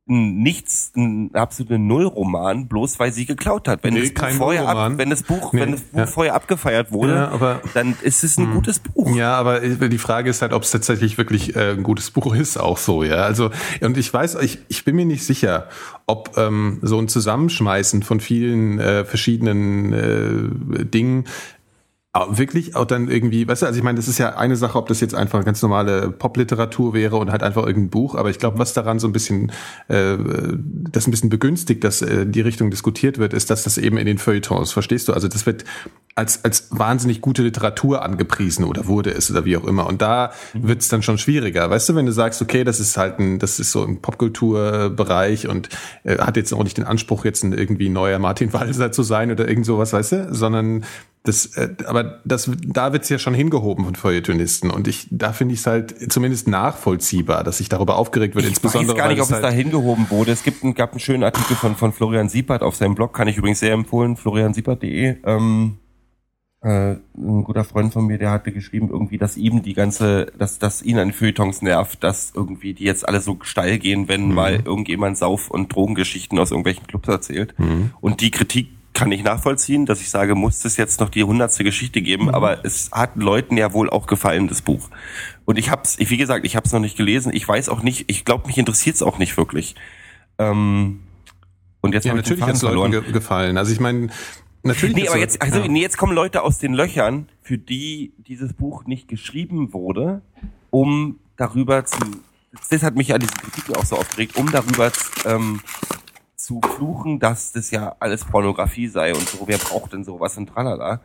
nichts, 0.10 0.92
ein 0.96 1.34
absoluter 1.34 1.78
Nullroman, 1.78 2.68
bloß 2.68 3.00
weil 3.00 3.14
sie 3.14 3.26
geklaut 3.26 3.68
hat. 3.68 3.84
Wenn 3.84 3.94
nee, 3.94 4.10
das 4.10 4.14
Buch 4.14 4.30
vorher 4.38 4.68
ab, 4.68 4.94
wenn 4.98 5.10
das 5.10 5.24
Buch, 5.24 5.54
nee, 5.54 5.62
wenn 5.62 5.72
das 5.72 5.82
Buch 5.82 6.00
ja. 6.00 6.08
vorher 6.08 6.34
abgefeiert 6.36 6.92
wurde, 6.92 7.14
ja, 7.14 7.28
aber, 7.30 7.62
dann 7.74 7.96
ist 8.02 8.24
es 8.24 8.38
ein 8.38 8.46
mh. 8.46 8.50
Hm. 8.50 8.56
gutes 8.56 8.80
Buch. 8.80 9.16
Ja, 9.16 9.36
aber 9.36 9.60
die 9.60 9.98
Frage 9.98 10.30
ist 10.30 10.42
halt, 10.42 10.54
ob 10.54 10.64
es 10.64 10.72
tatsächlich 10.72 11.18
wirklich 11.18 11.56
äh, 11.56 11.72
ein 11.72 11.84
gutes 11.84 12.12
Buch 12.12 12.34
ist, 12.34 12.58
auch 12.58 12.78
so, 12.78 13.04
ja. 13.04 13.18
Also, 13.18 13.52
und 13.82 13.98
ich 13.98 14.12
weiß, 14.12 14.36
ich, 14.42 14.60
ich 14.68 14.84
bin 14.84 14.96
mir 14.96 15.06
nicht 15.06 15.24
sicher, 15.24 15.70
ob 16.08 16.38
ähm, 16.38 16.80
so 16.82 16.98
ein 17.00 17.08
Zusammenschmeißen 17.08 18.04
von 18.04 18.20
vielen 18.20 18.80
äh, 18.80 19.06
verschiedenen 19.06 19.94
äh, 19.94 20.86
Dingen 20.86 21.26
wirklich 22.30 22.76
auch 22.76 22.86
dann 22.86 23.08
irgendwie, 23.08 23.48
weißt 23.48 23.62
du, 23.62 23.66
also 23.68 23.78
ich 23.78 23.84
meine, 23.84 23.98
das 23.98 24.08
ist 24.08 24.18
ja 24.18 24.36
eine 24.36 24.56
Sache, 24.56 24.78
ob 24.80 24.88
das 24.88 25.00
jetzt 25.00 25.14
einfach 25.14 25.46
ganz 25.46 25.62
normale 25.62 26.10
Popliteratur 26.10 26.94
wäre 26.96 27.18
und 27.18 27.32
halt 27.32 27.44
einfach 27.44 27.68
irgendein 27.68 27.92
Buch, 27.92 28.16
aber 28.16 28.32
ich 28.32 28.40
glaube, 28.40 28.58
was 28.58 28.74
daran 28.74 29.00
so 29.00 29.08
ein 29.08 29.14
bisschen, 29.14 29.52
äh, 29.90 30.18
das 30.92 31.08
ein 31.08 31.12
bisschen 31.12 31.30
begünstigt, 31.30 31.84
dass 31.84 32.02
äh, 32.02 32.26
die 32.26 32.42
Richtung 32.42 32.72
diskutiert 32.72 33.20
wird, 33.20 33.34
ist, 33.34 33.52
dass 33.52 33.64
das 33.64 33.78
eben 33.78 33.98
in 33.98 34.08
den 34.08 34.18
Feuilletons, 34.18 34.72
verstehst 34.72 35.08
du? 35.08 35.14
Also 35.14 35.28
das 35.28 35.46
wird 35.46 35.66
als, 36.16 36.44
als 36.44 36.68
wahnsinnig 36.72 37.22
gute 37.22 37.44
Literatur 37.44 38.02
angepriesen 38.02 38.66
oder 38.66 38.88
wurde 38.88 39.12
es 39.12 39.30
oder 39.30 39.46
wie 39.46 39.56
auch 39.56 39.66
immer. 39.66 39.86
Und 39.86 40.02
da 40.02 40.32
mhm. 40.54 40.68
wird's 40.68 40.88
dann 40.88 41.04
schon 41.04 41.20
schwieriger. 41.20 41.70
Weißt 41.70 41.90
du, 41.90 41.96
wenn 41.96 42.08
du 42.08 42.12
sagst, 42.12 42.42
okay, 42.42 42.64
das 42.64 42.80
ist 42.80 42.98
halt 42.98 43.20
ein, 43.20 43.38
das 43.38 43.60
ist 43.60 43.72
so 43.72 43.84
ein 43.84 44.02
Popkulturbereich 44.02 45.48
und 45.48 45.70
äh, 46.04 46.18
hat 46.18 46.38
jetzt 46.38 46.54
auch 46.54 46.64
nicht 46.64 46.78
den 46.78 46.86
Anspruch, 46.86 47.24
jetzt 47.24 47.44
ein 47.44 47.54
irgendwie 47.54 47.90
neuer 47.90 48.18
Martin 48.18 48.52
Walser 48.52 48.92
zu 48.92 49.04
sein 49.04 49.32
oder 49.32 49.48
irgend 49.48 49.68
sowas, 49.68 49.94
weißt 49.94 50.12
du, 50.12 50.28
sondern 50.34 50.84
das, 51.24 51.58
äh, 51.58 51.76
aber 51.86 52.22
das, 52.24 52.50
da 52.66 52.94
wird's 52.94 53.10
ja 53.10 53.20
schon 53.20 53.34
hingehoben 53.34 53.84
von 53.84 53.96
Feuilletonisten. 53.96 54.72
Und 54.72 54.88
ich, 54.88 55.08
da 55.12 55.34
finde 55.34 55.54
ich 55.54 55.60
es 55.60 55.68
halt 55.68 56.12
zumindest 56.12 56.48
nachvollziehbar, 56.48 57.44
dass 57.44 57.58
sich 57.58 57.68
darüber 57.68 57.98
aufgeregt 57.98 58.36
wird. 58.36 58.46
Ich 58.46 58.52
insbesondere, 58.52 58.94
weiß 58.94 58.98
gar 58.98 59.10
nicht, 59.10 59.22
ob 59.22 59.28
es 59.28 59.34
halt 59.34 59.44
da 59.44 59.50
hingehoben 59.50 60.10
wurde. 60.10 60.32
Es 60.32 60.44
gibt, 60.44 60.64
ein, 60.64 60.74
gab 60.76 60.92
einen 60.92 61.02
schönen 61.02 61.24
Artikel 61.24 61.56
von, 61.56 61.76
von 61.76 61.92
Florian 61.92 62.30
Siepert 62.30 62.64
auf 62.64 62.76
seinem 62.76 62.96
Blog, 62.96 63.14
kann 63.14 63.28
ich 63.28 63.38
übrigens 63.38 63.60
sehr 63.60 63.74
empfehlen, 63.74 64.16
floriansiepert.de. 64.16 65.18
Ähm, 65.26 65.78
äh, 66.62 66.96
ein 67.18 67.44
guter 67.44 67.64
Freund 67.66 67.92
von 67.94 68.06
mir, 68.08 68.18
der 68.18 68.32
hatte 68.32 68.52
geschrieben 68.52 68.90
irgendwie, 68.90 69.18
dass 69.18 69.38
ihm 69.38 69.62
die 69.62 69.74
ganze, 69.74 70.28
dass, 70.38 70.58
dass 70.58 70.82
ihn 70.82 71.00
an 71.00 71.12
Feuilletons 71.12 71.62
nervt, 71.62 72.04
dass 72.04 72.32
irgendwie 72.34 72.74
die 72.74 72.86
jetzt 72.86 73.08
alle 73.08 73.20
so 73.20 73.38
steil 73.42 73.78
gehen, 73.78 74.08
wenn 74.08 74.30
mhm. 74.30 74.34
mal 74.36 74.56
irgendjemand 74.66 75.18
Sauf- 75.18 75.52
und 75.52 75.74
Drogengeschichten 75.74 76.40
aus 76.40 76.52
irgendwelchen 76.52 76.88
Clubs 76.88 77.08
erzählt. 77.10 77.54
Mhm. 77.58 77.92
Und 78.02 78.22
die 78.22 78.32
Kritik 78.32 78.79
kann 78.94 79.12
ich 79.12 79.24
nachvollziehen, 79.24 79.86
dass 79.86 80.02
ich 80.02 80.10
sage, 80.10 80.36
muss 80.36 80.66
es 80.66 80.78
jetzt 80.78 81.00
noch 81.00 81.10
die 81.10 81.24
hundertste 81.24 81.64
Geschichte 81.64 82.02
geben, 82.02 82.26
mhm. 82.26 82.30
aber 82.30 82.66
es 82.66 82.90
hat 82.92 83.16
Leuten 83.16 83.58
ja 83.58 83.74
wohl 83.74 83.90
auch 83.90 84.08
gefallen, 84.08 84.48
das 84.48 84.62
Buch. 84.62 84.90
Und 85.46 85.58
ich 85.58 85.70
hab's, 85.70 85.98
ich, 86.00 86.10
wie 86.10 86.18
gesagt, 86.18 86.46
ich 86.46 86.56
hab's 86.56 86.72
noch 86.72 86.80
nicht 86.80 86.98
gelesen, 86.98 87.32
ich 87.34 87.48
weiß 87.48 87.70
auch 87.70 87.82
nicht, 87.82 88.06
ich 88.08 88.26
glaube, 88.26 88.48
mich 88.48 88.58
interessiert's 88.58 89.02
auch 89.02 89.18
nicht 89.18 89.38
wirklich. 89.38 89.76
Ähm, 90.38 91.02
und 91.82 91.94
jetzt 91.94 92.06
ja, 92.06 92.14
natürlich 92.14 92.42
hat 92.42 92.56
es 92.56 92.62
Leuten 92.62 92.92
ge 92.92 93.12
gefallen. 93.12 93.58
Also 93.58 93.72
ich 93.72 93.80
meine, 93.80 94.10
natürlich. 94.64 94.96
Nee, 94.96 95.08
aber 95.08 95.18
jetzt, 95.18 95.42
also, 95.42 95.60
ja. 95.60 95.68
nee, 95.68 95.82
jetzt 95.82 95.98
kommen 95.98 96.14
Leute 96.14 96.42
aus 96.42 96.58
den 96.58 96.74
Löchern, 96.74 97.30
für 97.42 97.58
die 97.58 98.14
dieses 98.18 98.54
Buch 98.54 98.86
nicht 98.86 99.08
geschrieben 99.08 99.72
wurde, 99.74 100.22
um 100.72 101.20
darüber 101.38 101.86
zu. 101.86 102.00
Das 102.70 102.84
hat 102.84 102.96
mich 102.96 103.14
an 103.14 103.22
diesen 103.22 103.36
Kritiken 103.36 103.76
auch 103.76 103.86
so 103.86 103.96
aufgeregt, 103.96 104.36
um 104.36 104.52
darüber 104.52 104.92
ähm, 105.26 105.62
zu 106.50 106.62
fluchen, 106.62 107.20
dass 107.20 107.52
das 107.52 107.70
ja 107.70 107.96
alles 108.00 108.26
Pornografie 108.26 108.88
sei 108.88 109.14
und 109.14 109.30
so, 109.30 109.44
wer 109.46 109.60
braucht 109.60 109.94
denn 109.94 110.04
sowas 110.04 110.36
und 110.36 110.48
tralala. 110.48 111.00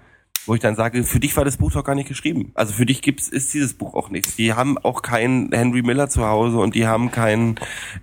Wo 0.46 0.54
ich 0.54 0.60
dann 0.60 0.74
sage, 0.74 1.04
für 1.04 1.20
dich 1.20 1.36
war 1.36 1.44
das 1.44 1.58
Buch 1.58 1.70
doch 1.70 1.84
gar 1.84 1.94
nicht 1.94 2.08
geschrieben. 2.08 2.50
Also 2.54 2.72
für 2.72 2.86
dich 2.86 3.02
gibt's, 3.02 3.28
ist 3.28 3.52
dieses 3.52 3.74
Buch 3.74 3.94
auch 3.94 4.08
nichts. 4.08 4.36
Die 4.36 4.54
haben 4.54 4.78
auch 4.78 5.02
keinen 5.02 5.52
Henry 5.52 5.82
Miller 5.82 6.08
zu 6.08 6.26
Hause 6.26 6.58
und 6.58 6.74
die 6.74 6.86
haben 6.86 7.10
keinen, 7.10 7.56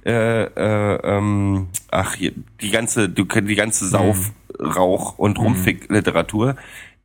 äh, 0.06 0.44
äh, 0.44 1.00
ähm, 1.04 1.68
ach, 1.90 2.16
die 2.16 2.72
ganze, 2.72 3.10
die 3.10 3.56
ganze 3.56 3.88
Sauf, 3.88 4.34
Rauch 4.60 5.18
und 5.18 5.40
mhm. 5.40 5.46
Rumfick-Literatur. 5.46 6.56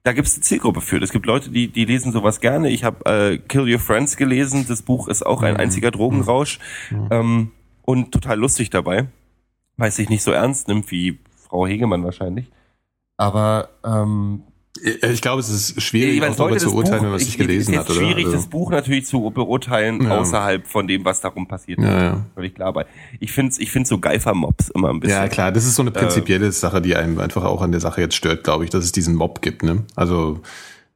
Da 0.02 0.12
gibt's 0.12 0.34
eine 0.34 0.42
Zielgruppe 0.42 0.82
für. 0.82 0.98
Es 1.02 1.12
gibt 1.12 1.24
Leute, 1.24 1.50
die, 1.50 1.68
die 1.68 1.86
lesen 1.86 2.12
sowas 2.12 2.40
gerne. 2.40 2.68
Ich 2.68 2.84
habe 2.84 3.06
äh, 3.10 3.38
Kill 3.38 3.72
Your 3.72 3.80
Friends 3.80 4.18
gelesen. 4.18 4.66
Das 4.68 4.82
Buch 4.82 5.08
ist 5.08 5.24
auch 5.24 5.42
ein 5.42 5.54
mhm. 5.54 5.60
einziger 5.60 5.90
Drogenrausch 5.90 6.58
mhm. 6.90 7.08
ähm, 7.10 7.50
und 7.82 8.12
total 8.12 8.38
lustig 8.38 8.68
dabei 8.68 9.06
weil 9.76 9.88
es 9.88 9.96
sich 9.96 10.08
nicht 10.08 10.22
so 10.22 10.32
ernst 10.32 10.68
nimmt 10.68 10.90
wie 10.90 11.18
Frau 11.36 11.66
Hegemann 11.66 12.04
wahrscheinlich. 12.04 12.50
Aber 13.16 13.70
ähm, 13.84 14.42
ich 14.82 15.22
glaube, 15.22 15.40
es 15.40 15.48
ist 15.48 15.80
schwierig, 15.80 16.22
auch 16.22 16.36
darüber 16.36 16.58
zu 16.58 16.74
urteilen, 16.74 16.98
Buch, 16.98 17.04
wenn 17.04 17.10
man 17.10 17.20
es 17.20 17.26
nicht 17.26 17.38
gelesen 17.38 17.74
ist 17.74 17.80
hat. 17.80 17.90
Oder? 17.90 17.98
schwierig, 17.98 18.26
also. 18.26 18.36
das 18.36 18.46
Buch 18.46 18.70
natürlich 18.70 19.06
zu 19.06 19.30
beurteilen, 19.30 20.02
ja. 20.02 20.18
außerhalb 20.18 20.66
von 20.66 20.86
dem, 20.86 21.04
was 21.04 21.20
darum 21.20 21.48
passiert 21.48 21.80
ja, 21.80 22.02
Ja. 22.02 22.26
Völlig 22.34 22.54
klar. 22.54 22.68
Aber 22.68 22.86
ich 23.18 23.32
finde 23.32 23.54
ich 23.58 23.70
find 23.70 23.86
so 23.86 23.98
Geifer-Mobs 23.98 24.70
immer 24.70 24.90
ein 24.90 25.00
bisschen. 25.00 25.16
Ja, 25.16 25.28
klar, 25.28 25.52
das 25.52 25.64
ist 25.64 25.76
so 25.76 25.82
eine 25.82 25.90
äh, 25.90 25.94
prinzipielle 25.94 26.46
äh, 26.46 26.52
Sache, 26.52 26.82
die 26.82 26.96
einem 26.96 27.18
einfach 27.18 27.44
auch 27.44 27.62
an 27.62 27.72
der 27.72 27.80
Sache 27.80 28.00
jetzt 28.00 28.16
stört, 28.16 28.44
glaube 28.44 28.64
ich, 28.64 28.70
dass 28.70 28.84
es 28.84 28.92
diesen 28.92 29.14
Mob 29.14 29.40
gibt. 29.40 29.62
Ne? 29.62 29.84
Also 29.94 30.40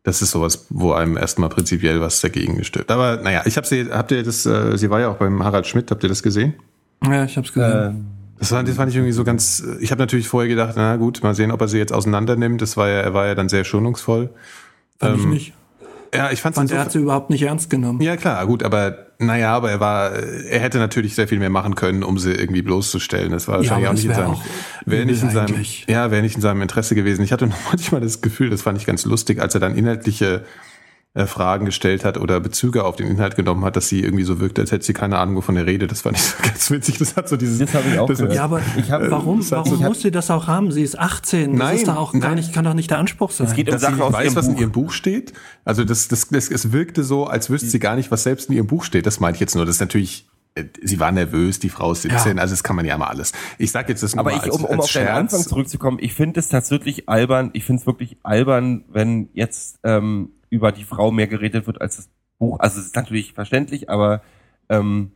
das 0.02 0.22
ist 0.22 0.30
sowas, 0.30 0.66
wo 0.70 0.92
einem 0.92 1.16
erstmal 1.16 1.48
prinzipiell 1.48 2.00
was 2.00 2.20
dagegen 2.20 2.62
stört. 2.64 2.90
Aber 2.90 3.16
naja, 3.16 3.42
ich 3.46 3.56
habe 3.56 3.66
sie, 3.66 3.86
habt 3.90 4.10
ihr 4.12 4.22
das, 4.22 4.46
äh, 4.46 4.76
sie 4.76 4.90
war 4.90 5.00
ja 5.00 5.08
auch 5.10 5.16
beim 5.16 5.42
Harald 5.42 5.66
Schmidt, 5.66 5.90
habt 5.90 6.02
ihr 6.02 6.08
das 6.08 6.22
gesehen? 6.22 6.54
Ja, 7.04 7.24
ich 7.24 7.36
habe 7.36 7.46
es 7.46 7.52
gesehen. 7.52 8.06
Äh, 8.16 8.19
das 8.40 8.48
fand, 8.48 8.68
das 8.68 8.76
fand 8.76 8.90
ich 8.90 8.96
irgendwie 8.96 9.12
so 9.12 9.22
ganz. 9.22 9.62
Ich 9.80 9.90
habe 9.90 10.00
natürlich 10.00 10.26
vorher 10.26 10.48
gedacht, 10.48 10.72
na 10.74 10.96
gut, 10.96 11.22
mal 11.22 11.34
sehen, 11.34 11.52
ob 11.52 11.60
er 11.60 11.68
sie 11.68 11.76
jetzt 11.76 11.92
auseinander 11.92 12.36
nimmt. 12.36 12.62
Das 12.62 12.76
war 12.78 12.88
ja, 12.88 13.00
er 13.00 13.12
war 13.12 13.26
ja 13.26 13.34
dann 13.34 13.50
sehr 13.50 13.64
schonungsvoll. 13.64 14.30
Fand 14.98 15.14
ähm, 15.14 15.20
ich 15.20 15.26
nicht. 15.26 15.52
Ja, 16.14 16.30
ich 16.32 16.40
fand's 16.40 16.58
fand, 16.58 16.72
er 16.72 16.80
hat 16.80 16.90
sie 16.90 16.98
überhaupt 16.98 17.28
nicht 17.30 17.42
ernst 17.42 17.68
genommen. 17.70 18.00
Ja, 18.00 18.16
klar, 18.16 18.44
gut, 18.46 18.62
aber 18.62 19.06
naja, 19.18 19.54
aber 19.54 19.70
er 19.70 19.78
war, 19.78 20.12
er 20.12 20.58
hätte 20.58 20.78
natürlich 20.78 21.14
sehr 21.14 21.28
viel 21.28 21.38
mehr 21.38 21.50
machen 21.50 21.74
können, 21.74 22.02
um 22.02 22.18
sie 22.18 22.32
irgendwie 22.32 22.62
bloßzustellen. 22.62 23.30
Das 23.30 23.46
war 23.46 23.58
wahrscheinlich 23.58 23.84
ja, 23.84 23.90
auch 23.90 23.94
nicht 23.94 24.06
in 24.06 24.14
seinem, 24.14 24.36
wäre 24.86 25.04
nicht 25.04 25.22
in 25.22 25.30
seinem, 25.30 25.64
ja, 25.86 26.10
wäre 26.10 26.22
nicht 26.22 26.34
in 26.34 26.40
seinem 26.40 26.62
Interesse 26.62 26.94
gewesen. 26.94 27.22
Ich 27.22 27.32
hatte 27.32 27.46
noch 27.46 27.58
manchmal 27.68 28.00
das 28.00 28.22
Gefühl, 28.22 28.48
das 28.48 28.62
fand 28.62 28.78
ich 28.78 28.86
ganz 28.86 29.04
lustig, 29.04 29.40
als 29.40 29.54
er 29.54 29.60
dann 29.60 29.76
inhaltliche 29.76 30.44
äh, 31.12 31.26
Fragen 31.26 31.64
gestellt 31.66 32.04
hat 32.04 32.18
oder 32.18 32.38
Bezüge 32.38 32.84
auf 32.84 32.94
den 32.94 33.08
Inhalt 33.08 33.34
genommen 33.34 33.64
hat, 33.64 33.74
dass 33.74 33.88
sie 33.88 34.00
irgendwie 34.00 34.22
so 34.22 34.38
wirkt, 34.38 34.60
als 34.60 34.70
hätte 34.70 34.84
sie 34.84 34.92
keine 34.92 35.18
Ahnung, 35.18 35.34
wovon 35.34 35.56
er 35.56 35.66
redet. 35.66 35.90
Das 35.90 36.02
fand 36.02 36.16
ich 36.16 36.22
so 36.22 36.36
ganz 36.42 36.70
witzig. 36.70 36.98
Das 36.98 37.16
hat 37.16 37.28
so 37.28 37.36
dieses. 37.36 37.58
Das 37.58 37.74
habe 37.74 37.88
ich 37.88 37.98
auch 37.98 38.06
das, 38.06 38.20
Ja, 38.32 38.44
aber 38.44 38.60
ich 38.76 38.92
hab, 38.92 39.02
warum, 39.10 39.48
warum 39.50 39.76
so, 39.76 39.82
muss 39.82 40.02
sie 40.02 40.12
das 40.12 40.30
auch 40.30 40.46
haben? 40.46 40.70
Sie 40.70 40.82
ist 40.82 40.96
18. 40.96 41.50
Das 41.50 41.58
nein, 41.58 41.76
ist 41.76 41.88
da 41.88 41.96
auch 41.96 42.12
gar 42.12 42.36
nicht, 42.36 42.52
kann 42.52 42.64
doch 42.64 42.74
nicht 42.74 42.90
der 42.90 42.98
Anspruch 42.98 43.32
sein. 43.32 43.48
Es 43.48 43.54
geht 43.54 43.66
um 43.66 43.72
dass 43.72 43.82
Sachen 43.82 43.96
sie 43.96 44.12
weiß, 44.12 44.36
was 44.36 44.46
Buch. 44.46 44.52
in 44.52 44.60
ihrem 44.60 44.72
Buch 44.72 44.92
steht. 44.92 45.32
Also 45.64 45.82
das, 45.82 46.06
das, 46.06 46.28
das, 46.28 46.48
es 46.48 46.70
wirkte 46.70 47.02
so, 47.02 47.26
als 47.26 47.50
wüsste 47.50 47.68
sie 47.68 47.80
gar 47.80 47.96
nicht, 47.96 48.12
was 48.12 48.22
selbst 48.22 48.48
in 48.48 48.54
ihrem 48.54 48.68
Buch 48.68 48.84
steht. 48.84 49.04
Das 49.04 49.18
meinte 49.18 49.38
ich 49.38 49.40
jetzt 49.40 49.56
nur. 49.56 49.66
Das 49.66 49.76
ist 49.76 49.80
natürlich 49.80 50.28
äh, 50.54 50.64
sie 50.80 51.00
war 51.00 51.10
nervös, 51.10 51.58
die 51.58 51.70
Frau 51.70 51.90
ist 51.90 52.02
17, 52.02 52.36
ja. 52.36 52.42
also 52.42 52.52
das 52.52 52.62
kann 52.62 52.76
man 52.76 52.84
ja 52.84 52.96
mal 52.96 53.08
alles. 53.08 53.32
Ich 53.58 53.72
sag 53.72 53.88
jetzt 53.88 54.04
das 54.04 54.14
nur 54.14 54.20
Aber 54.20 54.36
ich, 54.36 54.52
um, 54.52 54.64
um 54.64 54.70
als 54.70 54.80
auf 54.80 54.90
Scherz. 54.90 55.06
deinen 55.06 55.16
Anfang 55.16 55.42
zurückzukommen, 55.42 55.98
ich 56.00 56.14
finde 56.14 56.38
es 56.38 56.48
tatsächlich 56.48 57.08
albern, 57.08 57.50
ich 57.52 57.64
finde 57.64 57.80
es 57.80 57.86
wirklich 57.86 58.18
albern, 58.22 58.84
wenn 58.88 59.28
jetzt 59.32 59.80
ähm, 59.82 60.30
über 60.50 60.72
die 60.72 60.84
Frau 60.84 61.10
mehr 61.10 61.26
geredet 61.26 61.66
wird 61.66 61.80
als 61.80 61.96
das 61.96 62.10
Buch. 62.38 62.58
Also 62.60 62.80
es 62.80 62.86
ist 62.86 62.96
natürlich 62.96 63.32
verständlich, 63.32 63.88
aber 63.88 64.22
ähm, 64.68 65.12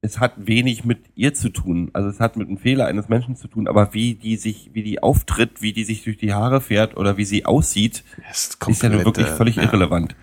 es 0.00 0.20
hat 0.20 0.34
wenig 0.36 0.84
mit 0.84 0.98
ihr 1.14 1.34
zu 1.34 1.50
tun. 1.50 1.90
Also 1.92 2.08
es 2.08 2.20
hat 2.20 2.36
mit 2.36 2.48
einem 2.48 2.58
Fehler 2.58 2.86
eines 2.86 3.08
Menschen 3.08 3.36
zu 3.36 3.48
tun, 3.48 3.68
aber 3.68 3.92
wie 3.94 4.14
die 4.14 4.36
sich, 4.36 4.70
wie 4.72 4.82
die 4.82 5.02
auftritt, 5.02 5.60
wie 5.60 5.72
die 5.72 5.84
sich 5.84 6.04
durch 6.04 6.16
die 6.16 6.32
Haare 6.32 6.60
fährt 6.60 6.96
oder 6.96 7.16
wie 7.16 7.24
sie 7.24 7.46
aussieht, 7.46 8.04
ist, 8.30 8.58
ist 8.66 8.82
ja 8.82 8.88
nur 8.88 9.04
wirklich 9.04 9.26
völlig 9.26 9.56
ja. 9.56 9.64
irrelevant. 9.64 10.16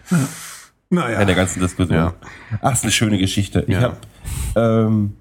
Naja. 0.89 1.19
In 1.19 1.27
der 1.27 1.35
ganzen 1.35 1.59
Diskussion. 1.59 1.97
Ja. 1.97 2.13
Ach, 2.61 2.73
ist 2.73 2.83
eine 2.83 2.91
schöne 2.91 3.17
Geschichte. 3.17 3.65
Ich 3.67 3.73
ja. 3.73 3.81
habe 3.81 3.97
ähm, 4.55 5.13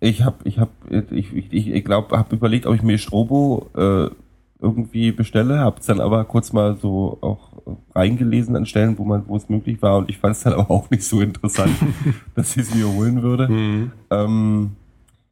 ich 0.00 0.22
habe 0.22 0.36
ich 0.44 0.58
habe 0.58 0.70
ich 1.10 1.32
ich, 1.32 1.68
ich 1.68 1.84
glaube 1.84 2.16
habe 2.16 2.34
überlegt, 2.34 2.66
ob 2.66 2.74
ich 2.74 2.82
mir 2.82 2.98
Strobo 2.98 3.70
äh, 3.76 4.10
irgendwie 4.60 5.12
bestelle, 5.12 5.58
habe 5.58 5.80
es 5.80 5.86
dann 5.86 6.00
aber 6.00 6.24
kurz 6.24 6.52
mal 6.52 6.76
so 6.76 7.18
auch 7.20 7.52
reingelesen 7.94 8.56
an 8.56 8.66
Stellen, 8.66 8.98
wo 8.98 9.04
man, 9.04 9.24
wo 9.26 9.36
es 9.36 9.48
möglich 9.48 9.82
war 9.82 9.98
und 9.98 10.08
ich 10.08 10.18
fand 10.18 10.36
es 10.36 10.42
dann 10.42 10.52
aber 10.54 10.70
auch 10.70 10.90
nicht 10.90 11.04
so 11.04 11.20
interessant, 11.20 11.72
dass 12.34 12.56
ich 12.56 12.62
es 12.62 12.74
mir 12.74 12.88
holen 12.88 13.22
würde. 13.22 13.48
Mhm. 13.48 13.92
Ähm, 14.10 14.70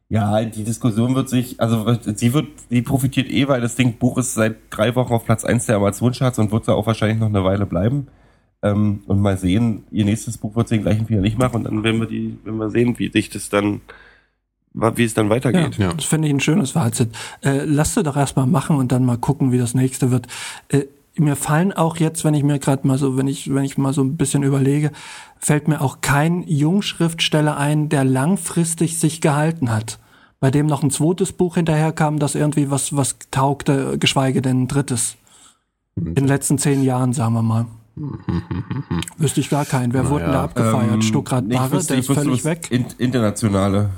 ja, 0.07 0.43
die 0.45 0.63
Diskussion 0.63 1.15
wird 1.15 1.29
sich, 1.29 1.59
also 1.59 1.85
sie 2.15 2.33
wird, 2.33 2.47
sie 2.69 2.83
profitiert 2.83 3.29
eh, 3.29 3.47
weil 3.47 3.61
das 3.61 3.75
Ding 3.75 3.97
Buch 3.97 4.17
ist 4.19 4.35
seit 4.35 4.57
drei 4.69 4.93
Wochen 4.95 5.13
auf 5.13 5.25
Platz 5.25 5.43
eins 5.43 5.65
der 5.65 5.77
Amazon-Charts 5.77 6.37
und 6.37 6.51
wird 6.51 6.67
da 6.67 6.73
auch 6.73 6.85
wahrscheinlich 6.85 7.19
noch 7.19 7.27
eine 7.27 7.43
Weile 7.43 7.65
bleiben. 7.65 8.07
Ähm, 8.61 9.01
und 9.07 9.19
mal 9.19 9.37
sehen, 9.37 9.83
ihr 9.91 10.05
nächstes 10.05 10.37
Buch 10.37 10.55
wird 10.55 10.67
sie 10.67 10.75
den 10.75 10.83
gleichen 10.83 11.07
Fehler 11.07 11.21
nicht 11.21 11.39
machen 11.39 11.57
und 11.57 11.63
dann 11.65 11.83
werden 11.83 11.99
wir 11.99 12.07
die, 12.07 12.37
wenn 12.43 12.57
wir 12.57 12.69
sehen, 12.69 12.97
wie 12.99 13.11
sich 13.11 13.29
das 13.29 13.49
dann 13.49 13.81
wie 14.75 15.03
es 15.03 15.13
dann 15.13 15.29
weitergeht. 15.29 15.77
Ja, 15.77 15.93
das 15.93 16.05
finde 16.05 16.27
ich 16.27 16.33
ein 16.33 16.39
schönes 16.39 16.71
Fazit. 16.71 17.09
Äh, 17.41 17.63
lass 17.65 17.93
du 17.93 18.03
doch 18.03 18.17
erstmal 18.17 18.47
machen 18.47 18.77
und 18.77 18.91
dann 18.91 19.05
mal 19.05 19.17
gucken, 19.17 19.51
wie 19.51 19.57
das 19.57 19.73
nächste 19.73 20.11
wird. 20.11 20.27
Äh, 20.69 20.83
mir 21.17 21.35
fallen 21.35 21.71
auch 21.71 21.97
jetzt, 21.97 22.25
wenn 22.25 22.33
ich 22.33 22.43
mir 22.43 22.59
gerade 22.59 22.85
mal 22.85 22.97
so, 22.97 23.17
wenn 23.17 23.27
ich, 23.27 23.53
wenn 23.53 23.63
ich 23.63 23.77
mal 23.77 23.93
so 23.93 24.03
ein 24.03 24.17
bisschen 24.17 24.43
überlege, 24.43 24.91
fällt 25.39 25.67
mir 25.67 25.81
auch 25.81 26.01
kein 26.01 26.43
Jungschriftsteller 26.43 27.57
ein, 27.57 27.89
der 27.89 28.03
langfristig 28.03 28.99
sich 28.99 29.21
gehalten 29.21 29.71
hat. 29.71 29.99
Bei 30.41 30.51
dem 30.51 30.67
noch 30.67 30.83
ein 30.83 30.91
zweites 30.91 31.31
Buch 31.31 31.55
hinterherkam, 31.55 32.19
das 32.19 32.35
irgendwie 32.35 32.69
was, 32.69 32.95
was 32.95 33.15
taugte, 33.31 33.97
geschweige 33.97 34.41
denn 34.41 34.63
ein 34.63 34.67
drittes. 34.67 35.15
In 35.95 36.15
den 36.15 36.27
letzten 36.27 36.57
zehn 36.57 36.83
Jahren, 36.83 37.13
sagen 37.13 37.33
wir 37.33 37.41
mal. 37.41 37.65
Wüsste 39.17 39.39
ich 39.39 39.49
gar 39.49 39.63
keinen. 39.63 39.93
Wer 39.93 40.03
naja, 40.03 40.13
wurde 40.13 40.23
denn 40.25 40.33
da 40.33 40.43
abgefeiert? 40.43 40.93
Ähm, 40.95 41.01
Stuttgart 41.01 41.47
Barre, 41.47 41.81
der 41.81 41.97
ist 41.97 42.11
völlig 42.11 42.43
weg. 42.43 42.69
internationale 42.97 43.91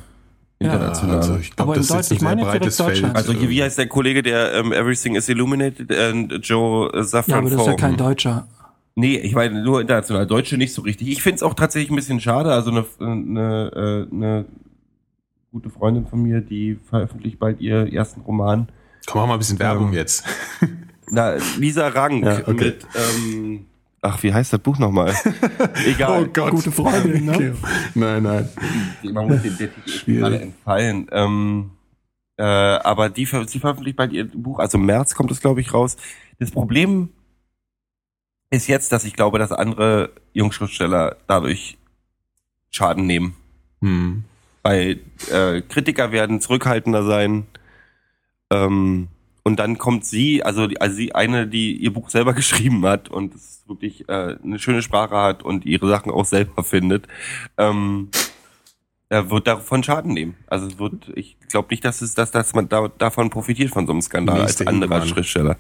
international. 0.60 1.10
Ja, 1.10 1.22
also 1.22 1.38
ich 1.38 1.56
glaube, 1.56 1.76
das 1.76 1.90
ist 1.90 2.12
ein 2.12 2.20
sehr 2.20 2.36
breites 2.36 2.78
Feld. 2.78 3.04
Also 3.16 3.34
wie 3.40 3.64
heißt 3.64 3.78
der 3.78 3.88
Kollege, 3.88 4.24
der 4.24 4.62
um, 4.62 4.68
ähm, 4.68 4.74
Everything 4.74 5.16
is 5.16 5.30
Illuminated, 5.30 5.92
and 5.92 6.40
Joe 6.42 6.92
Safran 7.04 7.32
Ja, 7.32 7.38
aber 7.38 7.50
das 7.50 7.62
ist 7.62 7.68
ja 7.68 7.76
kein 7.76 7.98
Deutscher. 7.98 8.48
Nee, 8.96 9.18
ich 9.18 9.36
meine 9.36 9.62
nur 9.62 9.82
international. 9.82 10.26
Deutsche 10.26 10.58
nicht 10.58 10.74
so 10.74 10.82
richtig. 10.82 11.08
Ich 11.10 11.22
find's 11.22 11.44
auch 11.44 11.54
tatsächlich 11.54 11.92
ein 11.92 11.96
bisschen 11.96 12.20
schade. 12.20 12.52
Also 12.52 12.72
eine, 12.72 12.86
eine, 13.00 14.08
eine 14.12 14.46
gute 15.52 15.70
Freundin 15.70 16.08
von 16.08 16.24
mir, 16.24 16.42
die 16.42 16.80
veröffentlicht 16.90 17.38
bald 17.38 17.62
ihr 17.62 17.94
ersten 17.94 18.22
Roman. 18.22 18.70
Komm, 19.06 19.22
mach 19.22 19.28
mal 19.28 19.34
ein 19.34 19.40
bisschen 19.40 19.60
Werbung 19.60 19.90
ähm, 19.90 19.94
jetzt. 19.94 20.26
Na, 21.12 21.36
Lisa 21.58 21.88
Rank 21.88 22.26
ja, 22.26 22.40
okay. 22.40 22.54
mit 22.54 22.88
ähm, 22.96 23.66
Ach, 24.02 24.22
wie 24.22 24.34
heißt 24.34 24.54
das 24.54 24.60
Buch 24.60 24.78
nochmal? 24.78 25.16
Egal. 25.86 26.24
Oh 26.24 26.28
Gott. 26.32 26.52
Gute 26.52 26.72
Freundin, 26.72 27.26
ne? 27.26 27.56
nein, 27.96 28.24
nein. 28.24 28.50
Man 29.04 29.28
muss 29.28 29.42
den, 29.42 29.58
Titel 29.58 30.20
gerade 30.20 30.40
entfallen. 30.40 31.08
Ähm, 31.12 31.72
äh, 32.38 32.44
aber 32.44 33.10
die, 33.10 33.26
sie 33.26 33.60
veröffentlicht 33.60 33.98
bald 33.98 34.14
ihr 34.14 34.26
Buch, 34.26 34.60
also 34.60 34.78
im 34.78 34.86
März 34.86 35.16
kommt 35.16 35.32
es, 35.32 35.42
glaube 35.42 35.62
ich, 35.62 35.74
raus. 35.74 35.98
Das 36.40 36.52
Problem 36.52 37.10
ist 38.52 38.68
jetzt, 38.68 38.92
dass 38.92 39.04
ich 39.04 39.14
glaube, 39.14 39.40
dass 39.40 39.52
andere 39.52 40.12
Jungschriftsteller 40.34 41.18
dadurch 41.26 41.78
Schaden 42.70 43.08
nehmen. 43.08 43.36
Hm. 43.82 44.24
Weil 44.62 45.00
äh, 45.32 45.62
Kritiker 45.62 46.12
werden 46.12 46.40
zurückhaltender 46.42 47.04
sein. 47.04 47.48
Ähm, 48.52 49.08
und 49.48 49.60
dann 49.60 49.78
kommt 49.78 50.04
sie, 50.04 50.44
also, 50.44 50.68
also 50.78 50.96
sie 50.98 51.16
eine, 51.16 51.48
die 51.48 51.78
ihr 51.78 51.94
Buch 51.94 52.10
selber 52.10 52.34
geschrieben 52.42 52.86
hat 52.86 53.08
und 53.08 53.34
es 53.34 53.64
wirklich 53.66 54.08
äh, 54.10 54.36
eine 54.44 54.60
schöne 54.60 54.82
Sprache 54.82 55.16
hat 55.16 55.42
und 55.42 55.66
ihre 55.66 55.88
Sachen 55.88 56.12
auch 56.12 56.26
selber 56.26 56.66
findet, 56.66 57.08
ähm, 57.58 58.10
er 59.08 59.32
wird 59.32 59.48
davon 59.48 59.84
Schaden 59.84 60.14
nehmen. 60.14 60.36
Also 60.48 60.68
es 60.68 60.80
wird, 60.80 61.14
ich 61.16 61.38
glaube 61.48 61.70
nicht, 61.72 61.86
dass 61.86 62.02
es, 62.02 62.14
dass, 62.14 62.32
dass 62.32 62.56
man 62.56 62.68
da, 62.68 62.90
davon 62.98 63.30
profitiert 63.30 63.70
von 63.70 63.86
so 63.86 63.94
einem 63.94 64.02
Skandal 64.02 64.42
als 64.42 64.60
anderer. 64.68 65.06
Schriftsteller. 65.06 65.56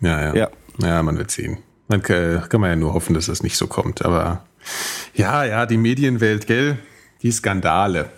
Ja, 0.00 0.22
ja, 0.22 0.34
ja. 0.36 0.48
Ja, 0.78 1.02
man 1.02 1.18
wird 1.18 1.32
sehen. 1.32 1.58
Man 1.88 2.02
kann, 2.02 2.48
kann 2.48 2.60
man 2.60 2.70
ja 2.70 2.76
nur 2.76 2.94
hoffen, 2.94 3.14
dass 3.14 3.26
es 3.26 3.42
nicht 3.42 3.56
so 3.56 3.66
kommt. 3.66 4.04
Aber 4.04 4.44
ja, 5.12 5.42
ja, 5.42 5.66
die 5.66 5.76
Medienwelt, 5.76 6.46
gell? 6.46 6.78
Die 7.22 7.32
Skandale. 7.32 8.10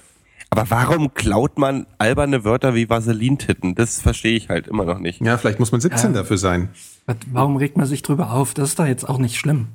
Aber 0.50 0.70
warum 0.70 1.12
klaut 1.14 1.58
man 1.58 1.86
alberne 1.98 2.44
Wörter 2.44 2.74
wie 2.74 2.88
Vaselintitten? 2.88 3.74
Das 3.74 4.00
verstehe 4.00 4.36
ich 4.36 4.48
halt 4.48 4.68
immer 4.68 4.84
noch 4.84 4.98
nicht. 4.98 5.20
Ja, 5.20 5.36
vielleicht 5.38 5.58
muss 5.58 5.72
man 5.72 5.80
17 5.80 6.14
ja. 6.14 6.20
dafür 6.20 6.38
sein. 6.38 6.70
Warum 7.32 7.56
regt 7.56 7.76
man 7.76 7.86
sich 7.86 8.02
drüber 8.02 8.32
auf? 8.32 8.54
Das 8.54 8.70
ist 8.70 8.78
doch 8.78 8.86
jetzt 8.86 9.08
auch 9.08 9.18
nicht 9.18 9.36
schlimm. 9.36 9.68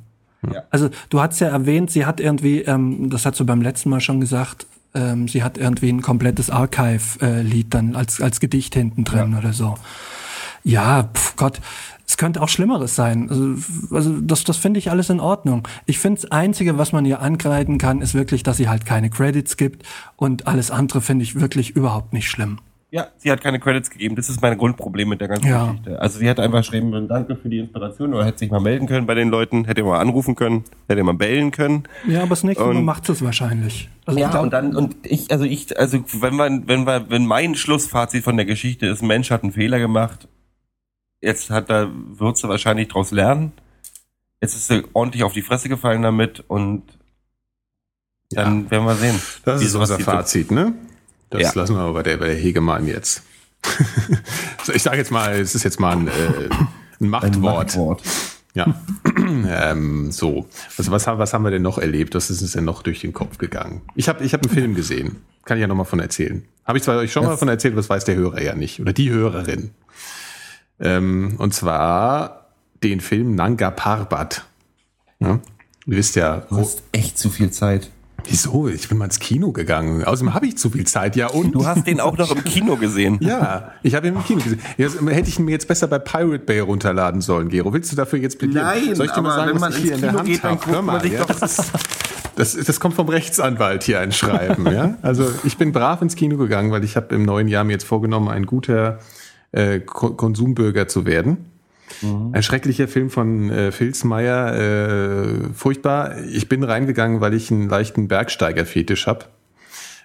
Ja. 0.52 0.64
Also 0.72 0.90
du 1.10 1.22
hast 1.22 1.40
ja 1.40 1.48
erwähnt, 1.48 1.92
sie 1.92 2.06
hat 2.06 2.20
irgendwie, 2.20 2.62
ähm, 2.62 3.10
das 3.10 3.26
hat 3.26 3.40
du 3.40 3.46
beim 3.46 3.62
letzten 3.62 3.90
Mal 3.90 4.02
schon 4.02 4.20
gesagt, 4.20 4.66
ähm, 4.94 5.28
sie 5.28 5.44
hat 5.44 5.58
irgendwie 5.58 5.90
ein 5.90 6.02
komplettes 6.02 6.50
Archive-Lied 6.50 7.74
dann 7.74 7.96
als, 7.96 8.22
als 8.22 8.40
Gedicht 8.40 8.74
hinten 8.74 9.04
drin 9.04 9.34
ja. 9.34 9.38
oder 9.38 9.54
so. 9.54 9.76
Ja, 10.64 11.10
pf, 11.14 11.36
Gott, 11.36 11.60
es 12.12 12.18
könnte 12.18 12.42
auch 12.42 12.50
Schlimmeres 12.50 12.94
sein. 12.94 13.30
Also, 13.30 13.56
also 13.96 14.20
das, 14.20 14.44
das 14.44 14.58
finde 14.58 14.80
ich 14.80 14.92
alles 14.92 15.10
in 15.10 15.22
Ordnung. 15.22 15.66
Ich 15.86 15.98
finde, 15.98 16.20
das 16.20 16.30
Einzige, 16.30 16.78
was 16.78 16.92
man 16.92 17.06
ihr 17.06 17.22
ankreiden 17.22 17.78
kann, 17.78 18.02
ist 18.02 18.14
wirklich, 18.14 18.44
dass 18.44 18.58
sie 18.58 18.68
halt 18.68 18.86
keine 18.86 19.10
Credits 19.10 19.56
gibt. 19.56 19.84
Und 20.18 20.46
alles 20.46 20.72
andere 20.72 21.00
finde 21.00 21.24
ich 21.24 21.40
wirklich 21.40 21.70
überhaupt 21.70 22.12
nicht 22.12 22.30
schlimm. 22.30 22.60
Ja, 22.90 23.08
sie 23.16 23.32
hat 23.32 23.40
keine 23.40 23.62
Credits 23.62 23.90
gegeben. 23.90 24.18
Das 24.18 24.28
ist 24.28 24.42
mein 24.42 24.58
Grundproblem 24.58 25.08
mit 25.08 25.22
der 25.22 25.30
ganzen 25.30 25.48
ja. 25.48 25.68
Geschichte. 25.68 26.02
Also 26.02 26.20
sie 26.20 26.30
hat 26.30 26.42
einfach 26.42 26.58
geschrieben, 26.58 27.08
danke 27.08 27.38
für 27.38 27.48
die 27.48 27.60
Inspiration 27.60 28.14
oder 28.14 28.26
hätte 28.26 28.40
sich 28.40 28.52
mal 28.52 28.60
melden 28.60 28.88
können 28.88 29.08
bei 29.08 29.16
den 29.16 29.30
Leuten, 29.30 29.64
hätte 29.64 29.82
mal 29.82 30.02
anrufen 30.02 30.36
können, 30.36 30.66
hätte 30.90 31.02
mal 31.06 31.14
bellen 31.14 31.52
können. 31.52 31.84
Ja, 32.06 32.24
aber 32.24 32.32
das 32.32 32.44
nächste 32.44 32.66
Mal 32.66 32.82
macht 32.82 33.08
es 33.08 33.24
wahrscheinlich. 33.24 33.90
Also 34.06 34.20
ja, 34.20 34.38
und 34.38 34.52
dann, 34.52 34.76
und 34.76 34.98
ich, 35.04 35.32
also 35.32 35.46
ich, 35.46 35.80
also 35.80 36.00
wenn 36.20 36.36
man, 36.36 36.68
wenn 36.68 36.86
wir, 36.86 37.10
wenn 37.10 37.26
mein 37.26 37.56
Schlussfazit 37.56 38.26
von 38.26 38.36
der 38.36 38.46
Geschichte 38.46 38.88
ist, 38.88 39.02
ein 39.02 39.08
Mensch 39.08 39.32
hat 39.32 39.44
einen 39.44 39.54
Fehler 39.54 39.80
gemacht, 39.80 40.28
Jetzt 41.22 41.50
hat 41.50 41.70
er, 41.70 41.90
Würze 41.94 42.50
wahrscheinlich 42.50 42.90
daraus 42.90 43.12
lernen. 43.12 43.54
Jetzt 44.42 44.56
ist 44.56 44.72
er 44.72 44.84
ordentlich 44.94 45.24
auf 45.24 45.34
die 45.34 45.44
Fresse 45.44 45.70
gefallen 45.70 46.02
damit 46.02 46.44
und 46.48 46.84
dann 48.32 48.66
ja. 48.66 48.72
werden 48.72 48.86
wir 48.86 48.96
sehen. 48.96 49.22
Das 49.46 49.62
ist 49.62 49.76
unser 49.76 50.00
Fazit, 50.00 50.52
ne? 50.52 50.74
Das 51.30 51.42
ja. 51.42 51.52
lassen 51.54 51.76
wir 51.76 51.82
aber 51.82 51.94
bei 51.94 52.04
der, 52.04 52.18
bei 52.18 52.28
der 52.28 52.36
Hegemann 52.36 52.88
jetzt. 52.88 53.24
ich 54.74 54.82
sage 54.82 54.98
jetzt 54.98 55.12
mal, 55.12 55.40
es 55.40 55.54
ist 55.54 55.64
jetzt 55.64 55.80
mal 55.80 55.96
ein, 55.96 56.08
äh, 56.08 56.12
ein 57.00 57.10
Machtwort. 57.10 57.36
Ein 57.36 57.42
Machtwort. 57.42 58.02
Ja. 58.54 58.82
ähm, 59.18 60.12
so. 60.12 60.48
Was, 60.78 60.92
was, 60.92 61.08
was 61.08 61.34
haben 61.34 61.44
wir 61.44 61.52
denn 61.52 61.62
noch 61.62 61.78
erlebt? 61.78 62.16
Was 62.16 62.30
ist 62.30 62.42
uns 62.42 62.54
denn 62.54 62.66
noch 62.66 62.84
durch 62.84 63.00
den 63.02 63.14
Kopf 63.14 63.38
gegangen? 63.38 63.82
Ich 63.96 64.10
habe 64.10 64.24
ich 64.24 64.34
hab 64.34 64.42
einen 64.44 64.54
Film 64.54 64.76
gesehen. 64.76 65.18
Kann 65.46 65.58
ich 65.58 65.62
ja 65.62 65.68
nochmal 65.68 65.86
von 65.86 66.00
erzählen. 66.00 66.46
Habe 66.66 66.78
ich 66.78 66.84
zwar 66.84 66.98
euch 66.98 67.12
schon 67.12 67.24
das 67.24 67.32
mal 67.32 67.38
von 67.38 67.48
erzählt, 67.48 67.76
was 67.76 67.90
weiß 67.90 68.06
der 68.06 68.16
Hörer 68.16 68.42
ja 68.42 68.56
nicht. 68.56 68.80
Oder 68.80 68.94
die 68.94 69.10
Hörerin. 69.10 69.72
Ähm, 70.82 71.36
und 71.38 71.54
zwar 71.54 72.48
den 72.84 73.00
Film 73.00 73.36
Nanga 73.36 73.72
Parbat. 73.72 74.44
Ja? 75.20 75.40
Du 75.86 75.96
wisst 75.96 76.16
ja. 76.16 76.44
Du 76.50 76.58
hast 76.58 76.84
echt 76.92 77.18
zu 77.18 77.30
viel 77.30 77.52
Zeit. 77.52 77.90
Wieso? 78.26 78.68
Ich 78.68 78.88
bin 78.88 78.98
mal 78.98 79.06
ins 79.06 79.20
Kino 79.20 79.52
gegangen. 79.52 80.04
Außerdem 80.04 80.34
habe 80.34 80.46
ich 80.46 80.58
zu 80.58 80.70
viel 80.70 80.86
Zeit, 80.86 81.16
ja. 81.16 81.28
Und 81.28 81.54
du 81.54 81.66
hast 81.66 81.88
den 81.88 82.00
auch 82.00 82.18
noch 82.18 82.36
im 82.36 82.44
Kino 82.44 82.76
gesehen. 82.78 83.18
ja, 83.22 83.72
ich 83.82 83.96
habe 83.96 84.08
ihn 84.08 84.16
im 84.16 84.24
Kino 84.24 84.42
gesehen. 84.42 84.62
Jetzt, 84.78 85.02
hätte 85.02 85.30
ich 85.30 85.40
ihn 85.40 85.46
mir 85.46 85.52
jetzt 85.52 85.68
besser 85.68 85.88
bei 85.88 86.00
Pirate 86.00 86.40
Bay 86.46 86.60
runterladen 86.60 87.22
sollen, 87.22 87.50
Gero. 87.50 87.74
Willst 87.74 87.92
du 87.92 87.96
dafür 87.96 88.20
jetzt 88.20 88.38
plädieren? 88.38 88.66
Nein, 88.66 88.96
Soll 88.96 89.08
ich 89.08 89.12
dir 89.12 89.22
mal 89.22 89.36
sagen, 89.36 89.60
was 89.60 89.78
ich 89.78 89.84
hier 89.84 89.96
in 89.96 90.02
der 90.02 90.14
Hand 90.14 90.26
geht, 90.26 90.44
habe? 90.44 90.66
Hör 90.68 90.82
mal, 90.82 91.06
ja, 91.08 91.26
das, 91.40 91.42
ist, 91.42 91.72
das, 92.36 92.54
das 92.54 92.80
kommt 92.80 92.94
vom 92.94 93.10
Rechtsanwalt 93.10 93.84
hier 93.84 94.00
ein 94.00 94.12
Schreiben. 94.12 94.72
ja, 94.72 94.96
also 95.02 95.32
ich 95.44 95.58
bin 95.58 95.72
brav 95.72 96.02
ins 96.02 96.16
Kino 96.16 96.38
gegangen, 96.38 96.72
weil 96.72 96.84
ich 96.84 96.96
habe 96.96 97.16
im 97.16 97.24
neuen 97.24 97.48
Jahr 97.48 97.64
mir 97.64 97.74
jetzt 97.74 97.86
vorgenommen, 97.86 98.28
ein 98.28 98.46
guter 98.46 99.00
äh, 99.52 99.80
Konsumbürger 99.80 100.88
zu 100.88 101.06
werden. 101.06 101.46
Mhm. 102.02 102.32
Ein 102.34 102.44
schrecklicher 102.44 102.88
Film 102.88 103.10
von 103.10 103.50
äh, 103.50 103.72
Filzmeier, 103.72 104.56
äh, 104.56 105.54
furchtbar. 105.54 106.18
Ich 106.32 106.50
bin 106.50 106.64
reingegangen, 106.64 107.22
weil 107.22 107.34
ich 107.34 107.52
einen 107.52 107.70
leichten 107.70 108.08
Bergsteiger-Fetisch 108.08 109.08
habe. 109.08 109.26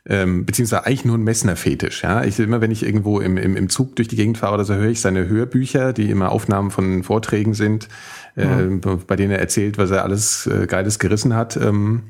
Ähm, 0.08 0.46
beziehungsweise 0.46 0.86
eigentlich 0.86 1.04
nur 1.04 1.18
ein 1.18 1.24
Messner-Fetisch. 1.24 2.04
Ja? 2.04 2.22
Ich, 2.22 2.38
immer 2.38 2.60
wenn 2.60 2.70
ich 2.70 2.84
irgendwo 2.84 3.18
im, 3.18 3.36
im, 3.36 3.56
im 3.56 3.68
Zug 3.68 3.96
durch 3.96 4.06
die 4.06 4.14
Gegend 4.14 4.38
fahre 4.38 4.54
oder 4.54 4.64
so, 4.64 4.74
höre 4.74 4.90
ich 4.90 5.00
seine 5.00 5.26
Hörbücher, 5.26 5.92
die 5.92 6.10
immer 6.10 6.30
Aufnahmen 6.30 6.70
von 6.70 7.02
Vorträgen 7.02 7.54
sind, 7.54 7.88
äh, 8.36 8.46
mhm. 8.46 8.80
bei 8.80 9.16
denen 9.16 9.32
er 9.32 9.40
erzählt, 9.40 9.78
was 9.78 9.90
er 9.90 10.04
alles 10.04 10.46
äh, 10.46 10.66
Geiles 10.68 11.00
gerissen 11.00 11.34
hat. 11.34 11.56
Ähm, 11.56 12.04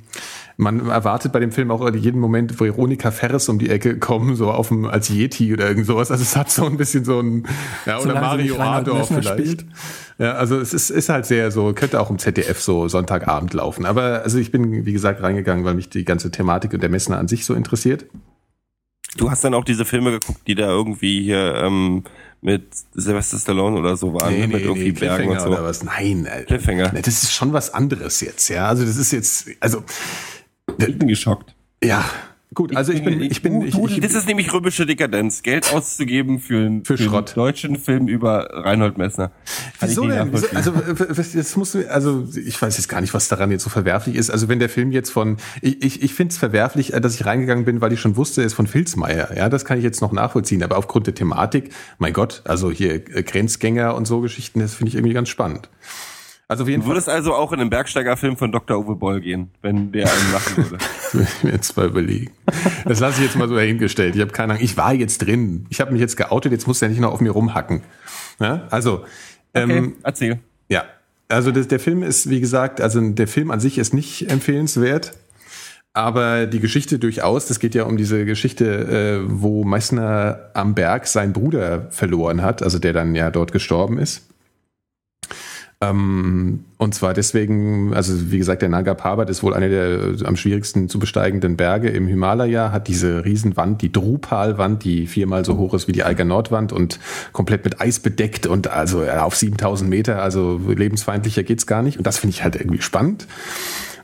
man 0.58 0.88
erwartet 0.88 1.32
bei 1.32 1.40
dem 1.40 1.52
Film 1.52 1.70
auch 1.70 1.92
jeden 1.94 2.20
Moment 2.20 2.58
Veronika 2.58 3.10
Ferres 3.10 3.48
um 3.48 3.58
die 3.58 3.68
Ecke 3.68 3.98
kommen, 3.98 4.36
so 4.36 4.50
auf 4.50 4.68
dem, 4.68 4.86
als 4.86 5.10
Yeti 5.10 5.52
oder 5.52 5.68
irgend 5.68 5.86
sowas. 5.86 6.10
Also 6.10 6.22
es 6.22 6.34
hat 6.34 6.50
so 6.50 6.64
ein 6.64 6.78
bisschen 6.78 7.04
so 7.04 7.20
ein, 7.20 7.46
ja, 7.84 7.98
oder 8.00 8.14
Mario 8.14 8.56
Adorf 8.58 9.08
vielleicht. 9.08 9.28
Spielt. 9.28 9.66
Ja, 10.18 10.32
also 10.32 10.58
es 10.58 10.72
ist, 10.72 10.88
ist 10.88 11.10
halt 11.10 11.26
sehr 11.26 11.50
so, 11.50 11.74
könnte 11.74 12.00
auch 12.00 12.08
im 12.08 12.18
ZDF 12.18 12.58
so 12.60 12.88
Sonntagabend 12.88 13.52
laufen. 13.52 13.84
Aber 13.84 14.22
also 14.22 14.38
ich 14.38 14.50
bin, 14.50 14.86
wie 14.86 14.92
gesagt, 14.92 15.22
reingegangen, 15.22 15.64
weil 15.66 15.74
mich 15.74 15.90
die 15.90 16.06
ganze 16.06 16.30
Thematik 16.30 16.72
und 16.72 16.82
der 16.82 16.88
Messner 16.88 17.18
an 17.18 17.28
sich 17.28 17.44
so 17.44 17.52
interessiert. 17.52 18.06
Du 19.18 19.30
hast 19.30 19.44
dann 19.44 19.54
auch 19.54 19.64
diese 19.64 19.84
Filme 19.84 20.10
geguckt, 20.10 20.40
die 20.46 20.54
da 20.54 20.68
irgendwie 20.68 21.22
hier 21.22 21.54
ähm, 21.56 22.04
mit 22.40 22.64
Sylvester 22.94 23.38
Stallone 23.38 23.78
oder 23.78 23.96
so 23.96 24.12
waren, 24.14 24.32
nee, 24.32 24.40
ne? 24.40 24.46
mit 24.46 24.56
nee, 24.58 24.62
irgendwie 24.62 24.92
nee, 24.92 24.92
Bergen 24.92 25.28
und 25.28 25.40
so. 25.40 25.48
Oder 25.48 25.64
was. 25.64 25.82
Nein, 25.82 26.26
Alter. 26.30 26.44
Cliffhanger. 26.44 26.90
Das 26.90 27.22
ist 27.22 27.32
schon 27.32 27.52
was 27.52 27.72
anderes 27.72 28.20
jetzt, 28.20 28.48
ja. 28.48 28.68
Also 28.68 28.84
das 28.84 28.96
ist 28.96 29.12
jetzt, 29.12 29.48
also. 29.60 29.82
Ich 30.78 30.98
bin 30.98 31.08
geschockt. 31.08 31.54
Ja, 31.82 32.04
Gut, 32.56 32.74
also 32.74 32.90
ich 32.92 33.04
bin, 33.04 33.20
ich 33.20 33.42
bin, 33.42 33.60
ich, 33.60 33.76
ich, 33.76 34.00
das 34.00 34.14
ist 34.14 34.26
nämlich 34.26 34.50
römische 34.50 34.86
Dekadenz, 34.86 35.42
Geld 35.42 35.70
auszugeben 35.74 36.38
für, 36.38 36.56
einen, 36.56 36.84
für, 36.86 36.96
für 36.96 37.14
einen 37.14 37.26
deutschen 37.34 37.76
Film 37.76 38.08
über 38.08 38.48
Reinhold 38.50 38.96
Messner. 38.96 39.30
Kann 39.78 39.90
Wieso 39.90 40.06
denn? 40.06 40.32
Wieso, 40.32 40.46
also, 40.54 40.72
das 41.34 41.56
muss, 41.56 41.76
also, 41.76 42.26
ich 42.34 42.60
weiß 42.60 42.78
jetzt 42.78 42.88
gar 42.88 43.02
nicht, 43.02 43.12
was 43.12 43.28
daran 43.28 43.50
jetzt 43.50 43.64
so 43.64 43.68
verwerflich 43.68 44.16
ist. 44.16 44.30
Also, 44.30 44.48
wenn 44.48 44.58
der 44.58 44.70
Film 44.70 44.90
jetzt 44.90 45.10
von, 45.10 45.36
ich, 45.60 45.84
ich, 45.84 46.02
ich 46.02 46.14
finde 46.14 46.32
es 46.32 46.38
verwerflich, 46.38 46.94
äh, 46.94 47.00
dass 47.02 47.14
ich 47.14 47.26
reingegangen 47.26 47.66
bin, 47.66 47.82
weil 47.82 47.92
ich 47.92 48.00
schon 48.00 48.16
wusste, 48.16 48.40
er 48.40 48.46
ist 48.46 48.54
von 48.54 48.66
Filzmeier. 48.66 49.36
Ja, 49.36 49.50
das 49.50 49.66
kann 49.66 49.76
ich 49.76 49.84
jetzt 49.84 50.00
noch 50.00 50.12
nachvollziehen. 50.12 50.62
Aber 50.62 50.78
aufgrund 50.78 51.06
der 51.08 51.14
Thematik, 51.14 51.72
mein 51.98 52.14
Gott, 52.14 52.40
also 52.44 52.70
hier 52.70 52.94
äh, 52.94 53.22
Grenzgänger 53.22 53.94
und 53.94 54.06
so 54.06 54.22
Geschichten, 54.22 54.60
das 54.60 54.74
finde 54.74 54.88
ich 54.88 54.94
irgendwie 54.94 55.14
ganz 55.14 55.28
spannend. 55.28 55.68
Also 56.48 56.62
auf 56.62 56.68
jeden 56.68 56.82
du 56.82 56.88
würdest 56.88 57.06
Fall. 57.06 57.16
also 57.16 57.34
auch 57.34 57.52
in 57.52 57.60
einen 57.60 57.70
Bergsteigerfilm 57.70 58.36
von 58.36 58.52
Dr. 58.52 58.78
Uwe 58.78 58.94
Boll 58.94 59.20
gehen, 59.20 59.50
wenn 59.62 59.90
der 59.90 60.08
einen 60.08 60.32
machen 60.32 60.70
würde. 60.70 60.84
ich 61.12 61.42
mir 61.42 61.50
jetzt 61.52 61.76
mal 61.76 61.86
überlegen. 61.86 62.32
Das 62.84 63.00
lasse 63.00 63.20
ich 63.20 63.26
jetzt 63.26 63.36
mal 63.36 63.48
so 63.48 63.56
dahingestellt. 63.56 64.14
Ich 64.14 64.20
habe 64.20 64.30
keine 64.30 64.52
Ahnung. 64.52 64.64
Ich 64.64 64.76
war 64.76 64.94
jetzt 64.94 65.18
drin. 65.18 65.66
Ich 65.70 65.80
habe 65.80 65.90
mich 65.92 66.00
jetzt 66.00 66.16
geoutet. 66.16 66.52
Jetzt 66.52 66.68
muss 66.68 66.80
er 66.80 66.88
nicht 66.88 67.00
noch 67.00 67.12
auf 67.12 67.20
mir 67.20 67.32
rumhacken. 67.32 67.82
Ja? 68.38 68.66
Also 68.70 69.04
okay, 69.54 69.78
ähm, 69.78 69.96
erzähl. 70.04 70.38
Ja, 70.68 70.84
also 71.28 71.50
das, 71.50 71.66
der 71.66 71.80
Film 71.80 72.02
ist, 72.04 72.30
wie 72.30 72.40
gesagt, 72.40 72.80
also 72.80 73.00
der 73.00 73.26
Film 73.26 73.50
an 73.50 73.58
sich 73.58 73.78
ist 73.78 73.92
nicht 73.92 74.30
empfehlenswert. 74.30 75.14
Aber 75.94 76.46
die 76.46 76.60
Geschichte 76.60 76.98
durchaus, 76.98 77.46
das 77.46 77.58
geht 77.58 77.74
ja 77.74 77.84
um 77.84 77.96
diese 77.96 78.26
Geschichte, 78.26 79.22
äh, 79.24 79.26
wo 79.26 79.64
Meißner 79.64 80.50
am 80.52 80.74
Berg 80.74 81.06
seinen 81.06 81.32
Bruder 81.32 81.88
verloren 81.90 82.42
hat, 82.42 82.62
also 82.62 82.78
der 82.78 82.92
dann 82.92 83.14
ja 83.14 83.30
dort 83.30 83.50
gestorben 83.50 83.98
ist. 83.98 84.28
Ähm, 85.82 86.64
und 86.78 86.94
zwar 86.94 87.12
deswegen, 87.12 87.92
also 87.92 88.30
wie 88.30 88.38
gesagt, 88.38 88.62
der 88.62 88.70
Nanga 88.70 88.94
Parbat 88.94 89.28
ist 89.28 89.42
wohl 89.42 89.52
einer 89.52 89.68
der 89.68 90.14
am 90.24 90.36
schwierigsten 90.36 90.88
zu 90.88 90.98
besteigenden 90.98 91.56
Berge 91.56 91.88
im 91.88 92.06
Himalaya, 92.06 92.72
hat 92.72 92.88
diese 92.88 93.24
Riesenwand, 93.26 93.82
die 93.82 93.92
Drupal-Wand, 93.92 94.84
die 94.84 95.06
viermal 95.06 95.44
so 95.44 95.58
hoch 95.58 95.74
ist 95.74 95.86
wie 95.86 95.92
die 95.92 96.04
Eiger 96.04 96.24
Nordwand 96.24 96.72
und 96.72 96.98
komplett 97.32 97.64
mit 97.64 97.80
Eis 97.80 98.00
bedeckt 98.00 98.46
und 98.46 98.68
also 98.68 99.04
auf 99.04 99.36
7000 99.36 99.90
Meter, 99.90 100.22
also 100.22 100.58
lebensfeindlicher 100.66 101.42
geht's 101.42 101.66
gar 101.66 101.82
nicht. 101.82 101.98
Und 101.98 102.06
das 102.06 102.18
finde 102.18 102.34
ich 102.34 102.42
halt 102.42 102.56
irgendwie 102.56 102.80
spannend. 102.80 103.26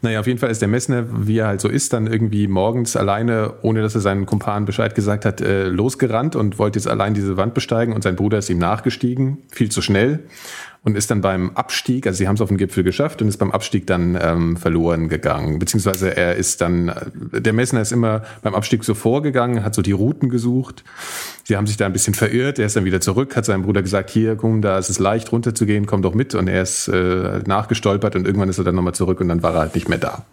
Naja, 0.02 0.18
auf 0.18 0.26
jeden 0.26 0.40
Fall 0.40 0.50
ist 0.50 0.60
der 0.60 0.68
Messner, 0.68 1.04
wie 1.26 1.38
er 1.38 1.46
halt 1.46 1.60
so 1.60 1.68
ist, 1.68 1.92
dann 1.92 2.08
irgendwie 2.08 2.48
morgens 2.48 2.96
alleine, 2.96 3.54
ohne 3.62 3.82
dass 3.82 3.94
er 3.94 4.00
seinen 4.00 4.26
Kumpanen 4.26 4.64
Bescheid 4.64 4.96
gesagt 4.96 5.24
hat, 5.24 5.40
äh, 5.40 5.68
losgerannt 5.68 6.34
und 6.34 6.58
wollte 6.58 6.80
jetzt 6.80 6.88
allein 6.88 7.14
diese 7.14 7.36
Wand 7.36 7.54
besteigen 7.54 7.94
und 7.94 8.02
sein 8.02 8.16
Bruder 8.16 8.38
ist 8.38 8.50
ihm 8.50 8.58
nachgestiegen, 8.58 9.38
viel 9.52 9.70
zu 9.70 9.80
schnell 9.80 10.24
und 10.82 10.96
ist 10.96 11.10
dann 11.12 11.20
beim 11.20 11.50
Abstieg, 11.50 12.08
also 12.08 12.18
sie 12.18 12.26
haben 12.26 12.34
es 12.34 12.40
auf 12.40 12.48
den 12.48 12.58
Gipfel 12.58 12.82
geschafft 12.82 13.22
und 13.22 13.28
ist 13.28 13.36
beim 13.36 13.52
Abstieg 13.52 13.86
dann 13.86 14.18
ähm, 14.20 14.56
verloren 14.56 15.08
gegangen. 15.08 15.60
Beziehungsweise 15.60 16.16
er 16.16 16.34
ist 16.34 16.60
dann, 16.60 16.88
äh, 16.88 17.40
der 17.40 17.52
Messner 17.52 17.80
ist 17.80 17.92
immer 17.92 18.22
beim 18.42 18.56
Abstieg 18.56 18.82
so 18.82 18.94
vorgegangen, 18.94 19.64
hat 19.64 19.76
so 19.76 19.82
die 19.82 19.92
Routen 19.92 20.28
gesucht. 20.28 20.82
Sie 21.52 21.56
haben 21.58 21.66
sich 21.66 21.76
da 21.76 21.84
ein 21.84 21.92
bisschen 21.92 22.14
verirrt, 22.14 22.58
er 22.58 22.64
ist 22.64 22.76
dann 22.76 22.86
wieder 22.86 23.02
zurück, 23.02 23.36
hat 23.36 23.44
seinem 23.44 23.64
Bruder 23.64 23.82
gesagt, 23.82 24.08
hier, 24.08 24.36
komm, 24.36 24.62
da 24.62 24.78
ist 24.78 24.88
es 24.88 24.98
leicht 24.98 25.30
runterzugehen, 25.32 25.84
komm 25.84 26.00
doch 26.00 26.14
mit. 26.14 26.34
Und 26.34 26.48
er 26.48 26.62
ist 26.62 26.88
äh, 26.88 27.40
nachgestolpert 27.44 28.16
und 28.16 28.26
irgendwann 28.26 28.48
ist 28.48 28.56
er 28.56 28.64
dann 28.64 28.74
nochmal 28.74 28.94
zurück 28.94 29.20
und 29.20 29.28
dann 29.28 29.42
war 29.42 29.52
er 29.52 29.60
halt 29.60 29.74
nicht 29.74 29.86
mehr 29.86 29.98
da. 29.98 30.24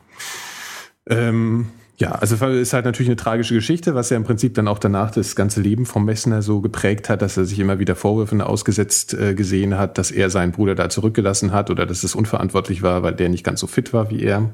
Ähm, 1.10 1.68
ja, 1.98 2.12
also 2.12 2.38
ist 2.48 2.72
halt 2.72 2.86
natürlich 2.86 3.10
eine 3.10 3.18
tragische 3.18 3.54
Geschichte, 3.54 3.96
was 3.96 4.10
ja 4.12 4.16
im 4.16 4.24
Prinzip 4.24 4.54
dann 4.54 4.70
auch 4.70 4.80
danach 4.80 5.12
das 5.12 5.36
ganze 5.36 5.60
Leben 5.60 5.86
vom 5.86 6.06
Messner 6.06 6.42
so 6.42 6.62
geprägt 6.62 7.10
hat, 7.10 7.22
dass 7.22 7.36
er 7.36 7.44
sich 7.44 7.60
immer 7.60 7.80
wieder 7.80 7.98
Vorwürfen 7.98 8.40
ausgesetzt 8.40 9.14
äh, 9.14 9.34
gesehen 9.34 9.78
hat, 9.78 9.98
dass 9.98 10.12
er 10.12 10.30
seinen 10.30 10.54
Bruder 10.54 10.74
da 10.74 10.88
zurückgelassen 10.88 11.52
hat 11.52 11.70
oder 11.70 11.86
dass 11.86 12.06
es 12.06 12.16
unverantwortlich 12.16 12.82
war, 12.82 13.04
weil 13.04 13.14
der 13.14 13.28
nicht 13.28 13.44
ganz 13.44 13.60
so 13.60 13.68
fit 13.68 13.92
war 13.92 14.10
wie 14.10 14.24
er. 14.24 14.54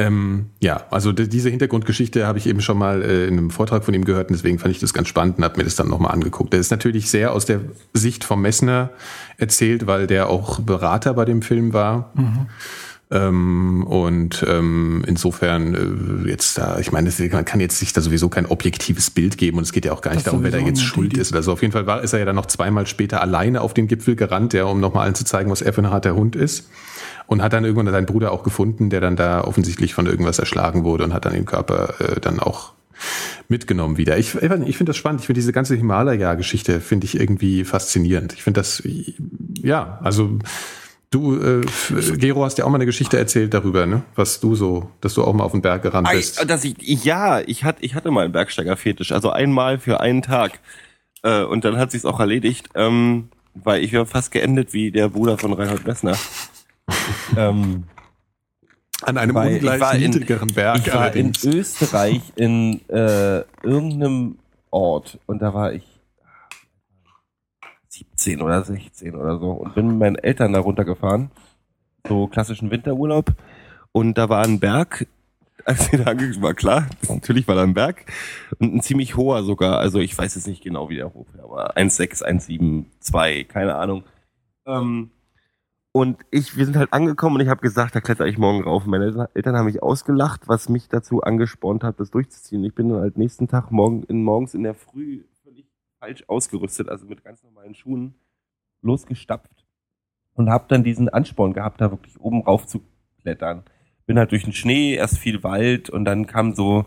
Ähm, 0.00 0.50
ja, 0.60 0.86
also 0.90 1.10
diese 1.10 1.50
Hintergrundgeschichte 1.50 2.24
habe 2.24 2.38
ich 2.38 2.46
eben 2.46 2.60
schon 2.60 2.78
mal 2.78 3.02
äh, 3.02 3.26
in 3.26 3.36
einem 3.36 3.50
Vortrag 3.50 3.84
von 3.84 3.94
ihm 3.94 4.04
gehört 4.04 4.28
und 4.28 4.36
deswegen 4.36 4.60
fand 4.60 4.72
ich 4.72 4.80
das 4.80 4.94
ganz 4.94 5.08
spannend 5.08 5.38
und 5.38 5.44
habe 5.44 5.56
mir 5.56 5.64
das 5.64 5.74
dann 5.74 5.88
nochmal 5.88 6.12
angeguckt. 6.12 6.52
Der 6.52 6.60
ist 6.60 6.70
natürlich 6.70 7.10
sehr 7.10 7.32
aus 7.32 7.46
der 7.46 7.60
Sicht 7.94 8.22
vom 8.22 8.40
Messner 8.40 8.90
erzählt, 9.38 9.88
weil 9.88 10.06
der 10.06 10.28
auch 10.28 10.60
Berater 10.60 11.14
bei 11.14 11.24
dem 11.24 11.42
Film 11.42 11.72
war. 11.72 12.12
Mhm. 12.14 12.46
Ähm, 13.10 13.84
und 13.88 14.44
ähm, 14.46 15.02
insofern 15.06 16.24
äh, 16.26 16.28
jetzt 16.30 16.58
da, 16.58 16.78
ich 16.78 16.92
meine, 16.92 17.10
man 17.32 17.44
kann 17.44 17.58
jetzt 17.58 17.78
sich 17.78 17.92
da 17.92 18.00
sowieso 18.00 18.28
kein 18.28 18.46
objektives 18.46 19.10
Bild 19.10 19.38
geben 19.38 19.56
und 19.56 19.64
es 19.64 19.72
geht 19.72 19.86
ja 19.86 19.92
auch 19.92 20.02
gar 20.02 20.10
nicht 20.10 20.26
das 20.26 20.32
darum, 20.32 20.44
wer 20.44 20.50
da 20.50 20.58
jetzt 20.58 20.82
schuld 20.82 21.16
ist 21.16 21.32
oder 21.32 21.42
so. 21.42 21.52
Auf 21.52 21.62
jeden 21.62 21.72
Fall 21.72 21.86
war, 21.86 22.02
ist 22.02 22.12
er 22.12 22.18
ja 22.18 22.24
dann 22.26 22.36
noch 22.36 22.46
zweimal 22.46 22.86
später 22.86 23.22
alleine 23.22 23.62
auf 23.62 23.72
den 23.74 23.88
Gipfel 23.88 24.14
gerannt, 24.14 24.52
ja, 24.52 24.64
um 24.64 24.78
nochmal 24.78 25.06
allen 25.06 25.14
zu 25.14 25.24
zeigen, 25.24 25.50
was 25.50 25.62
er 25.62 25.72
für 25.72 25.80
ein 25.80 25.90
harter 25.90 26.14
Hund 26.14 26.36
ist. 26.36 26.68
Und 27.28 27.42
hat 27.42 27.52
dann 27.52 27.64
irgendwann 27.64 27.92
seinen 27.92 28.06
Bruder 28.06 28.32
auch 28.32 28.42
gefunden, 28.42 28.90
der 28.90 29.00
dann 29.00 29.14
da 29.14 29.44
offensichtlich 29.44 29.94
von 29.94 30.06
irgendwas 30.06 30.40
erschlagen 30.40 30.82
wurde 30.82 31.04
und 31.04 31.14
hat 31.14 31.24
dann 31.26 31.34
den 31.34 31.44
Körper 31.44 31.94
äh, 32.00 32.20
dann 32.20 32.40
auch 32.40 32.72
mitgenommen 33.48 33.96
wieder. 33.96 34.18
Ich, 34.18 34.34
ich 34.34 34.76
finde 34.76 34.84
das 34.86 34.96
spannend. 34.96 35.20
Ich 35.20 35.26
finde 35.26 35.38
diese 35.38 35.52
ganze 35.52 35.76
Himalaya-Geschichte 35.76 36.80
finde 36.80 37.04
ich 37.04 37.20
irgendwie 37.20 37.64
faszinierend. 37.64 38.32
Ich 38.32 38.42
finde 38.42 38.60
das, 38.60 38.82
ja, 39.62 40.00
also 40.02 40.38
Du, 41.10 41.40
äh, 41.40 41.64
Gero, 42.18 42.44
hast 42.44 42.58
ja 42.58 42.66
auch 42.66 42.68
mal 42.68 42.74
eine 42.74 42.84
Geschichte 42.84 43.16
erzählt 43.16 43.54
darüber, 43.54 43.86
ne? 43.86 44.02
Was 44.14 44.40
du 44.40 44.54
so, 44.54 44.90
dass 45.00 45.14
du 45.14 45.24
auch 45.24 45.32
mal 45.32 45.42
auf 45.42 45.52
den 45.52 45.62
Berg 45.62 45.82
gerannt 45.82 46.06
bist. 46.12 46.44
Dass 46.50 46.64
ich, 46.64 46.76
ja, 47.02 47.40
ich 47.40 47.64
hatte, 47.64 47.82
ich 47.82 47.94
hatte 47.94 48.10
mal 48.10 48.24
einen 48.24 48.32
Bergsteiger-Fetisch, 48.32 49.12
also 49.12 49.30
einmal 49.30 49.78
für 49.78 50.00
einen 50.00 50.20
Tag. 50.20 50.60
Äh, 51.22 51.44
und 51.44 51.64
dann 51.64 51.78
hat 51.78 51.92
sich's 51.92 52.04
auch 52.04 52.20
erledigt, 52.20 52.68
ähm, 52.74 53.30
weil 53.54 53.82
ich 53.82 53.92
wäre 53.92 54.04
fast 54.04 54.32
geendet 54.32 54.74
wie 54.74 54.90
der 54.90 55.08
Bruder 55.08 55.38
von 55.38 55.54
Reinhold 55.54 55.86
Messner. 55.86 56.18
ähm, 57.36 57.84
An 59.02 59.18
einem 59.18 59.36
ungleich 59.36 59.98
niedrigeren 59.98 60.52
Berg. 60.52 60.78
Ich 60.78 60.92
war 60.92 61.02
allerdings. 61.02 61.44
in 61.44 61.54
Österreich 61.54 62.20
in 62.36 62.88
äh, 62.88 63.40
irgendeinem 63.62 64.38
Ort 64.70 65.18
und 65.26 65.40
da 65.40 65.54
war 65.54 65.72
ich 65.72 65.84
17 67.88 68.42
oder 68.42 68.62
16 68.62 69.14
oder 69.14 69.38
so 69.38 69.50
und 69.50 69.74
bin 69.74 69.88
mit 69.88 69.98
meinen 69.98 70.16
Eltern 70.16 70.52
da 70.52 70.60
runtergefahren. 70.60 71.30
So 72.06 72.26
klassischen 72.26 72.70
Winterurlaub. 72.70 73.32
Und 73.92 74.18
da 74.18 74.28
war 74.28 74.44
ein 74.44 74.60
Berg, 74.60 75.06
als 75.64 75.90
wir 75.90 75.98
da 76.04 76.10
angekommen 76.12 76.42
war 76.42 76.54
klar, 76.54 76.86
natürlich 77.08 77.48
war 77.48 77.54
da 77.54 77.62
ein 77.62 77.74
Berg 77.74 78.04
und 78.58 78.74
ein 78.74 78.82
ziemlich 78.82 79.16
hoher 79.16 79.42
sogar. 79.42 79.78
Also 79.78 79.98
ich 79.98 80.16
weiß 80.16 80.34
jetzt 80.34 80.46
nicht 80.46 80.62
genau, 80.62 80.88
wie 80.88 80.96
der 80.96 81.12
hoch 81.12 81.26
war, 81.34 81.44
aber 81.44 81.76
1,6, 81.76 82.24
1,7, 82.24 82.84
2, 83.00 83.44
keine 83.44 83.74
Ahnung. 83.76 84.04
Ähm, 84.66 85.10
und 86.00 86.18
ich, 86.30 86.56
wir 86.56 86.64
sind 86.64 86.76
halt 86.76 86.92
angekommen 86.92 87.36
und 87.36 87.42
ich 87.42 87.48
habe 87.48 87.60
gesagt, 87.60 87.94
da 87.94 88.00
kletter 88.00 88.26
ich 88.26 88.38
morgen 88.38 88.62
rauf. 88.62 88.86
Meine 88.86 89.28
Eltern 89.34 89.56
haben 89.56 89.66
mich 89.66 89.82
ausgelacht, 89.82 90.48
was 90.48 90.68
mich 90.68 90.88
dazu 90.88 91.22
angespornt 91.22 91.84
hat, 91.84 91.98
das 92.00 92.10
durchzuziehen. 92.10 92.64
Ich 92.64 92.74
bin 92.74 92.88
dann 92.88 93.00
halt 93.00 93.18
nächsten 93.18 93.48
Tag 93.48 93.70
morgen 93.70 94.04
in, 94.04 94.22
morgens 94.22 94.54
in 94.54 94.62
der 94.62 94.74
Früh 94.74 95.24
falsch 95.98 96.24
ausgerüstet, 96.28 96.88
also 96.88 97.06
mit 97.06 97.24
ganz 97.24 97.42
normalen 97.42 97.74
Schuhen 97.74 98.14
losgestapft 98.82 99.64
und 100.34 100.50
habe 100.50 100.66
dann 100.68 100.84
diesen 100.84 101.08
Ansporn 101.08 101.52
gehabt, 101.52 101.80
da 101.80 101.90
wirklich 101.90 102.20
oben 102.20 102.42
rauf 102.42 102.66
zu 102.66 102.82
klettern. 103.22 103.64
Bin 104.06 104.18
halt 104.18 104.30
durch 104.30 104.44
den 104.44 104.52
Schnee, 104.52 104.94
erst 104.94 105.18
viel 105.18 105.42
Wald 105.42 105.90
und 105.90 106.04
dann 106.04 106.26
kam 106.26 106.54
so 106.54 106.86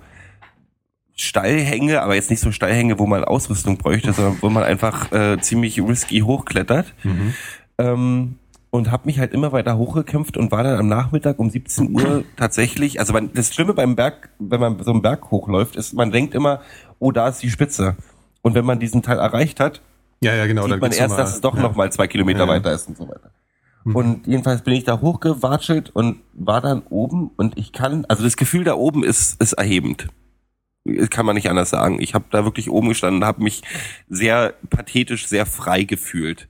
Steilhänge, 1.14 2.01
aber 2.01 2.16
jetzt 2.16 2.30
nicht 2.30 2.39
so 2.39 2.51
Steilhänge, 2.51 2.97
wo 2.97 3.05
man 3.05 3.24
Ausrüstung 3.26 3.78
bräuchte, 3.78 4.14
sondern 4.14 4.41
wo 4.41 4.49
man 4.49 4.64
einfach 4.64 5.12
äh, 5.12 5.38
ziemlich 5.39 5.80
risky 5.82 6.20
hochklettert. 6.20 6.93
Mhm. 7.03 7.34
Ähm, 7.78 8.36
und 8.72 8.89
habe 8.89 9.03
mich 9.05 9.19
halt 9.19 9.34
immer 9.34 9.51
weiter 9.51 9.78
hochgekämpft 9.78 10.38
und 10.38 10.51
war 10.51 10.63
dann 10.63 10.80
am 10.80 10.88
Nachmittag 10.88 11.38
um 11.38 11.49
17 11.49 11.93
Uhr 11.93 12.24
tatsächlich, 12.38 12.99
also 12.99 13.13
man, 13.13 13.32
das 13.34 13.53
Schlimme 13.53 13.74
beim 13.74 13.95
Berg, 13.95 14.30
wenn 14.39 14.59
man 14.59 14.82
so 14.82 14.91
einen 14.91 15.01
Berg 15.01 15.30
hochläuft, 15.30 15.76
ist, 15.76 15.93
man 15.93 16.11
denkt 16.11 16.34
immer, 16.34 16.61
oh, 16.97 17.11
da 17.11 17.28
ist 17.28 17.43
die 17.43 17.51
Spitze. 17.51 17.97
Und 18.41 18.55
wenn 18.55 18.65
man 18.65 18.80
diesen 18.80 19.03
Teil 19.03 19.19
erreicht 19.19 19.59
hat, 19.59 19.82
ja, 20.24 20.36
ja, 20.36 20.45
genau, 20.45 20.67
sieht 20.67 20.80
man 20.80 20.91
erst, 20.91 21.17
dass 21.17 21.36
es 21.36 21.41
doch 21.41 21.55
ja. 21.55 21.61
noch 21.61 21.76
mal 21.76 21.91
zwei 21.91 22.07
Kilometer 22.07 22.41
ja, 22.41 22.47
weiter 22.47 22.72
ist 22.72 22.88
und 22.88 22.97
so 22.97 23.07
weiter. 23.07 23.32
Mhm. 23.84 23.95
Und 23.95 24.28
jedenfalls 24.28 24.61
bin 24.61 24.74
ich 24.74 24.84
da 24.84 25.01
hochgewatschelt 25.01 25.89
und 25.89 26.22
war 26.34 26.61
dann 26.61 26.84
oben 26.89 27.32
und 27.36 27.57
ich 27.57 27.74
kann, 27.74 28.05
also 28.07 28.24
das 28.24 28.38
Gefühl 28.38 28.63
da 28.63 28.76
oben 28.76 29.03
ist, 29.03 29.41
ist 29.41 29.53
erhebend. 29.53 30.07
Kann 31.09 31.26
man 31.26 31.36
nicht 31.36 31.49
anders 31.49 31.69
sagen. 31.69 32.01
Ich 32.01 32.13
habe 32.15 32.26
da 32.32 32.43
wirklich 32.43 32.69
oben 32.69 32.89
gestanden, 32.89 33.26
habe 33.26 33.43
mich 33.43 33.61
sehr 34.09 34.53
pathetisch, 34.69 35.28
sehr 35.28 35.45
frei 35.45 35.84
gefühlt. 35.84 36.47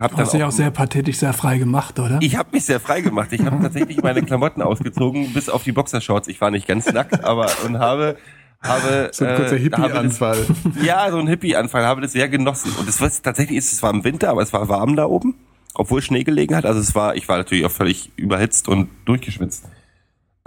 Hab 0.00 0.10
du 0.10 0.18
hast 0.18 0.34
dich 0.34 0.42
auch, 0.42 0.48
auch 0.48 0.52
sehr 0.52 0.70
pathetisch 0.70 1.18
sehr 1.18 1.32
frei 1.32 1.58
gemacht, 1.58 1.98
oder? 2.00 2.18
Ich 2.20 2.36
habe 2.36 2.48
mich 2.52 2.64
sehr 2.64 2.80
frei 2.80 3.00
gemacht. 3.00 3.32
Ich 3.32 3.44
habe 3.44 3.60
tatsächlich 3.62 4.02
meine 4.02 4.22
Klamotten 4.26 4.60
ausgezogen, 4.60 5.32
bis 5.32 5.48
auf 5.48 5.62
die 5.62 5.72
Boxershorts. 5.72 6.28
Ich 6.28 6.40
war 6.40 6.50
nicht 6.50 6.66
ganz 6.66 6.92
nackt, 6.92 7.22
aber 7.22 7.48
und 7.64 7.78
habe 7.78 8.16
habe 8.64 9.10
so 9.12 9.24
ein 9.24 9.36
kurzer 9.36 9.56
äh, 9.56 9.60
Hippie-Anfall. 9.60 10.46
Ja, 10.82 11.10
so 11.10 11.18
ein 11.18 11.28
Hippie-Anfall. 11.28 11.84
Habe 11.84 12.00
das 12.00 12.12
sehr 12.12 12.28
genossen. 12.28 12.72
Und 12.78 12.88
es 12.88 13.00
war 13.00 13.10
tatsächlich 13.22 13.58
ist, 13.58 13.72
es 13.72 13.82
war 13.82 13.92
im 13.92 14.04
Winter, 14.04 14.30
aber 14.30 14.42
es 14.42 14.52
war 14.52 14.68
warm 14.68 14.96
da 14.96 15.04
oben, 15.04 15.34
obwohl 15.74 16.02
Schnee 16.02 16.24
gelegen 16.24 16.56
hat. 16.56 16.64
Also 16.64 16.80
es 16.80 16.94
war, 16.94 17.14
ich 17.14 17.28
war 17.28 17.36
natürlich 17.36 17.66
auch 17.66 17.70
völlig 17.70 18.10
überhitzt 18.16 18.68
und 18.68 18.88
durchgeschwitzt. 19.04 19.68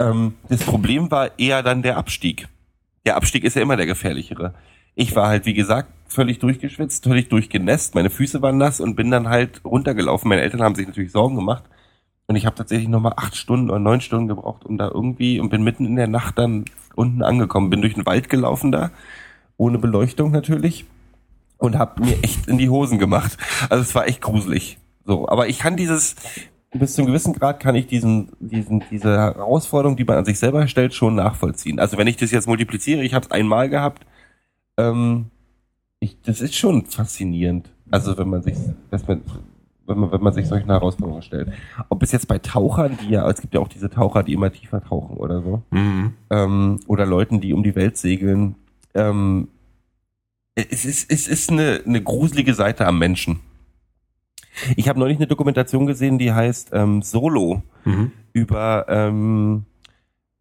Ähm, 0.00 0.34
das 0.48 0.62
Problem 0.64 1.10
war 1.10 1.38
eher 1.38 1.62
dann 1.62 1.82
der 1.82 1.96
Abstieg. 1.96 2.48
Der 3.06 3.16
Abstieg 3.16 3.44
ist 3.44 3.54
ja 3.54 3.62
immer 3.62 3.76
der 3.76 3.86
gefährlichere. 3.86 4.54
Ich 4.94 5.14
war 5.14 5.28
halt, 5.28 5.46
wie 5.46 5.54
gesagt, 5.54 5.92
völlig 6.08 6.38
durchgeschwitzt, 6.38 7.04
völlig 7.04 7.28
durchgenässt. 7.28 7.94
Meine 7.94 8.10
Füße 8.10 8.42
waren 8.42 8.58
nass 8.58 8.80
und 8.80 8.96
bin 8.96 9.10
dann 9.10 9.28
halt 9.28 9.64
runtergelaufen. 9.64 10.28
Meine 10.28 10.42
Eltern 10.42 10.62
haben 10.62 10.74
sich 10.74 10.86
natürlich 10.86 11.12
Sorgen 11.12 11.36
gemacht. 11.36 11.64
Und 12.26 12.36
ich 12.36 12.44
habe 12.44 12.56
tatsächlich 12.56 12.88
nochmal 12.88 13.14
acht 13.16 13.36
Stunden 13.36 13.70
oder 13.70 13.78
neun 13.78 14.00
Stunden 14.00 14.28
gebraucht, 14.28 14.64
um 14.66 14.76
da 14.76 14.88
irgendwie 14.88 15.40
und 15.40 15.48
bin 15.48 15.62
mitten 15.62 15.86
in 15.86 15.96
der 15.96 16.08
Nacht 16.08 16.38
dann 16.38 16.66
unten 16.94 17.22
angekommen. 17.22 17.70
Bin 17.70 17.80
durch 17.80 17.94
den 17.94 18.04
Wald 18.04 18.28
gelaufen 18.28 18.72
da, 18.72 18.90
ohne 19.56 19.78
Beleuchtung 19.78 20.30
natürlich 20.30 20.84
und 21.56 21.78
habe 21.78 22.02
mir 22.02 22.22
echt 22.22 22.46
in 22.46 22.58
die 22.58 22.68
Hosen 22.68 22.98
gemacht. 22.98 23.36
Also 23.70 23.82
es 23.82 23.94
war 23.94 24.06
echt 24.06 24.20
gruselig. 24.20 24.78
So, 25.04 25.28
aber 25.28 25.48
ich 25.48 25.58
kann 25.58 25.76
dieses 25.76 26.16
bis 26.70 26.94
zum 26.94 27.06
gewissen 27.06 27.32
Grad 27.32 27.60
kann 27.60 27.74
ich 27.74 27.86
diesen 27.86 28.30
diesen 28.40 28.84
diese 28.90 29.16
Herausforderung, 29.16 29.96
die 29.96 30.04
man 30.04 30.18
an 30.18 30.24
sich 30.26 30.38
selber 30.38 30.68
stellt, 30.68 30.92
schon 30.92 31.14
nachvollziehen. 31.14 31.78
Also 31.78 31.96
wenn 31.96 32.06
ich 32.06 32.18
das 32.18 32.30
jetzt 32.30 32.46
multipliziere, 32.46 33.02
ich 33.02 33.14
habe 33.14 33.24
es 33.24 33.30
einmal 33.30 33.70
gehabt, 33.70 34.04
ähm, 34.76 35.30
ich, 36.00 36.20
das 36.22 36.40
ist 36.40 36.54
schon 36.54 36.86
faszinierend. 36.86 37.70
Also 37.90 38.16
wenn 38.18 38.28
man 38.28 38.42
sich, 38.42 38.56
man, 38.90 39.22
wenn 39.86 39.98
man, 39.98 40.12
wenn 40.12 40.20
man 40.20 40.32
sich 40.32 40.46
solchen 40.46 40.70
Herausforderungen 40.70 41.22
stellt. 41.22 41.50
Ob 41.88 42.02
es 42.02 42.12
jetzt 42.12 42.28
bei 42.28 42.38
Tauchern, 42.38 42.98
die 43.02 43.10
ja, 43.10 43.28
es 43.28 43.40
gibt 43.40 43.54
ja 43.54 43.60
auch 43.60 43.68
diese 43.68 43.90
Taucher, 43.90 44.22
die 44.22 44.34
immer 44.34 44.52
tiefer 44.52 44.82
tauchen 44.82 45.16
oder 45.16 45.42
so, 45.42 45.62
mhm. 45.70 46.14
ähm, 46.30 46.80
oder 46.86 47.06
Leuten, 47.06 47.40
die 47.40 47.52
um 47.52 47.62
die 47.62 47.74
Welt 47.74 47.96
segeln, 47.96 48.54
ähm, 48.94 49.48
es 50.54 50.84
ist, 50.84 51.10
es 51.10 51.28
ist 51.28 51.50
eine, 51.50 51.82
eine 51.86 52.02
gruselige 52.02 52.52
Seite 52.52 52.86
am 52.86 52.98
Menschen. 52.98 53.40
Ich 54.76 54.88
habe 54.88 54.98
neulich 54.98 55.18
eine 55.18 55.28
Dokumentation 55.28 55.86
gesehen, 55.86 56.18
die 56.18 56.32
heißt 56.32 56.70
ähm, 56.72 57.00
Solo 57.02 57.62
mhm. 57.84 58.10
über 58.32 58.86
ähm, 58.88 59.64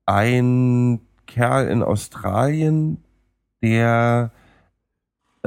ein 0.08 1.01
Kerl 1.28 1.68
in 1.68 1.84
Australien, 1.84 3.03
der 3.62 4.32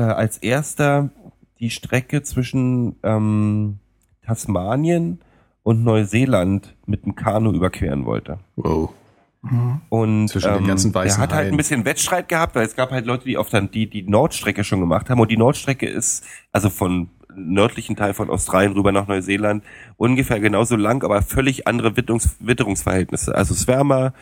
äh, 0.01 0.05
als 0.05 0.39
erster 0.39 1.11
die 1.59 1.71
Strecke 1.71 2.23
zwischen 2.23 2.97
ähm, 3.03 3.79
Tasmanien 4.25 5.21
und 5.63 5.85
Neuseeland 5.85 6.75
mit 6.87 7.05
dem 7.05 7.15
Kanu 7.15 7.53
überqueren 7.53 8.07
wollte. 8.07 8.39
Wow. 8.57 8.95
Mhm. 9.43 9.81
Und 9.91 10.29
Zwischen 10.29 10.55
den 10.55 10.67
ganzen 10.67 10.89
ähm, 10.89 10.95
weißen 10.95 11.21
er 11.21 11.23
hat 11.23 11.35
halt 11.35 11.53
ein 11.53 11.57
bisschen 11.57 11.85
Wettstreit 11.85 12.29
gehabt, 12.29 12.55
weil 12.55 12.67
es 12.67 12.77
gab 12.77 12.91
halt 12.91 13.05
Leute, 13.05 13.25
die 13.25 13.37
auf 13.37 13.51
dann 13.51 13.71
die 13.71 13.89
die 13.89 14.03
Nordstrecke 14.03 14.65
schon 14.65 14.81
gemacht 14.81 15.11
haben 15.11 15.21
und 15.21 15.31
die 15.31 15.37
Nordstrecke 15.37 15.87
ist 15.87 16.25
also 16.53 16.71
von 16.71 17.11
nördlichen 17.35 17.97
Teil 17.97 18.15
von 18.15 18.31
Australien 18.31 18.73
rüber 18.73 18.93
nach 18.93 19.07
Neuseeland 19.07 19.63
ungefähr 19.97 20.41
genauso 20.41 20.77
lang, 20.77 21.05
aber 21.05 21.23
völlig 21.23 21.67
andere 21.67 21.97
Witterungs 21.97 22.37
Witterungsverhältnisse. 22.41 23.35
Also 23.35 23.55
es 23.55 23.67
wärmer, 23.67 24.15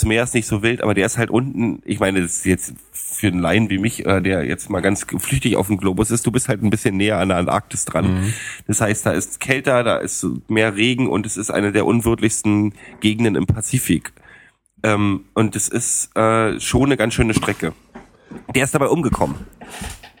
das 0.00 0.06
Meer 0.06 0.22
ist 0.22 0.32
nicht 0.32 0.46
so 0.46 0.62
wild, 0.62 0.82
aber 0.82 0.94
der 0.94 1.04
ist 1.04 1.18
halt 1.18 1.28
unten, 1.28 1.82
ich 1.84 2.00
meine, 2.00 2.22
das 2.22 2.36
ist 2.36 2.46
jetzt 2.46 2.74
für 2.92 3.26
einen 3.26 3.40
Laien 3.40 3.68
wie 3.68 3.76
mich, 3.76 4.06
äh, 4.06 4.22
der 4.22 4.44
jetzt 4.44 4.70
mal 4.70 4.80
ganz 4.80 5.04
flüchtig 5.18 5.56
auf 5.56 5.66
dem 5.66 5.76
Globus 5.76 6.10
ist, 6.10 6.26
du 6.26 6.32
bist 6.32 6.48
halt 6.48 6.62
ein 6.62 6.70
bisschen 6.70 6.96
näher 6.96 7.18
an 7.18 7.28
der 7.28 7.36
Antarktis 7.36 7.84
dran. 7.84 8.14
Mhm. 8.14 8.34
Das 8.66 8.80
heißt, 8.80 9.04
da 9.04 9.10
ist 9.10 9.40
kälter, 9.40 9.84
da 9.84 9.98
ist 9.98 10.26
mehr 10.48 10.74
Regen 10.74 11.06
und 11.06 11.26
es 11.26 11.36
ist 11.36 11.50
eine 11.50 11.70
der 11.70 11.84
unwirtlichsten 11.84 12.72
Gegenden 13.00 13.34
im 13.34 13.46
Pazifik. 13.46 14.14
Ähm, 14.82 15.26
und 15.34 15.54
es 15.54 15.68
ist 15.68 16.16
äh, 16.16 16.58
schon 16.60 16.84
eine 16.84 16.96
ganz 16.96 17.12
schöne 17.12 17.34
Strecke. 17.34 17.74
Der 18.54 18.64
ist 18.64 18.74
dabei 18.74 18.86
umgekommen. 18.86 19.34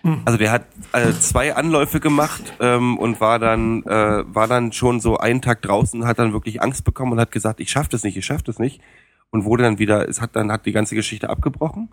Mhm. 0.02 0.20
Also 0.26 0.36
der 0.36 0.50
hat 0.50 0.66
äh, 0.92 1.12
zwei 1.12 1.54
Anläufe 1.54 2.00
gemacht 2.00 2.52
ähm, 2.60 2.98
und 2.98 3.18
war 3.18 3.38
dann 3.38 3.82
äh, 3.84 4.24
war 4.26 4.46
dann 4.46 4.72
schon 4.72 5.00
so 5.00 5.16
einen 5.16 5.40
Tag 5.40 5.62
draußen, 5.62 6.06
hat 6.06 6.18
dann 6.18 6.34
wirklich 6.34 6.60
Angst 6.60 6.84
bekommen 6.84 7.12
und 7.12 7.20
hat 7.20 7.32
gesagt, 7.32 7.60
ich 7.60 7.70
schaff 7.70 7.88
das 7.88 8.02
nicht, 8.02 8.18
ich 8.18 8.26
schaff 8.26 8.42
das 8.42 8.58
nicht 8.58 8.82
und 9.30 9.44
wurde 9.44 9.62
dann 9.62 9.78
wieder, 9.78 10.08
es 10.08 10.20
hat 10.20 10.36
dann 10.36 10.50
hat 10.52 10.66
die 10.66 10.72
ganze 10.72 10.94
Geschichte 10.94 11.30
abgebrochen 11.30 11.90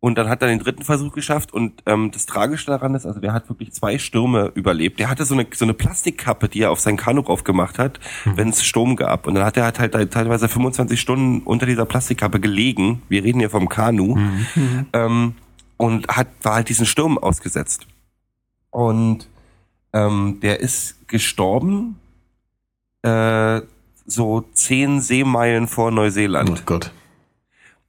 und 0.00 0.16
dann 0.16 0.28
hat 0.28 0.42
er 0.42 0.48
den 0.48 0.60
dritten 0.60 0.84
Versuch 0.84 1.12
geschafft 1.12 1.52
und 1.52 1.82
ähm, 1.86 2.12
das 2.12 2.26
Tragische 2.26 2.66
daran 2.66 2.94
ist, 2.94 3.04
also 3.04 3.18
der 3.18 3.32
hat 3.32 3.48
wirklich 3.48 3.72
zwei 3.72 3.98
Stürme 3.98 4.52
überlebt. 4.54 5.00
Der 5.00 5.10
hatte 5.10 5.24
so 5.24 5.34
eine 5.34 5.46
so 5.52 5.64
eine 5.64 5.74
Plastikkappe, 5.74 6.48
die 6.48 6.60
er 6.60 6.70
auf 6.70 6.78
sein 6.78 6.96
Kanu 6.96 7.22
drauf 7.22 7.42
gemacht 7.42 7.80
hat, 7.80 7.98
mhm. 8.24 8.36
wenn 8.36 8.48
es 8.50 8.64
Sturm 8.64 8.94
gab. 8.94 9.26
Und 9.26 9.34
dann 9.34 9.44
hat 9.44 9.56
er 9.56 9.64
halt, 9.64 9.78
halt 9.94 10.12
teilweise 10.12 10.48
25 10.48 11.00
Stunden 11.00 11.42
unter 11.42 11.66
dieser 11.66 11.84
Plastikkappe 11.84 12.38
gelegen. 12.38 13.02
Wir 13.08 13.24
reden 13.24 13.40
hier 13.40 13.50
vom 13.50 13.68
Kanu 13.68 14.14
mhm. 14.14 14.86
ähm, 14.92 15.34
und 15.76 16.06
hat 16.08 16.28
war 16.42 16.54
halt 16.54 16.68
diesen 16.68 16.86
Sturm 16.86 17.18
ausgesetzt. 17.18 17.88
Und 18.70 19.28
ähm, 19.92 20.38
der 20.42 20.60
ist 20.60 21.08
gestorben. 21.08 21.98
Äh, 23.02 23.62
so 24.08 24.40
zehn 24.52 25.00
Seemeilen 25.00 25.68
vor 25.68 25.90
Neuseeland. 25.90 26.50
Oh 26.50 26.56
Gott. 26.64 26.92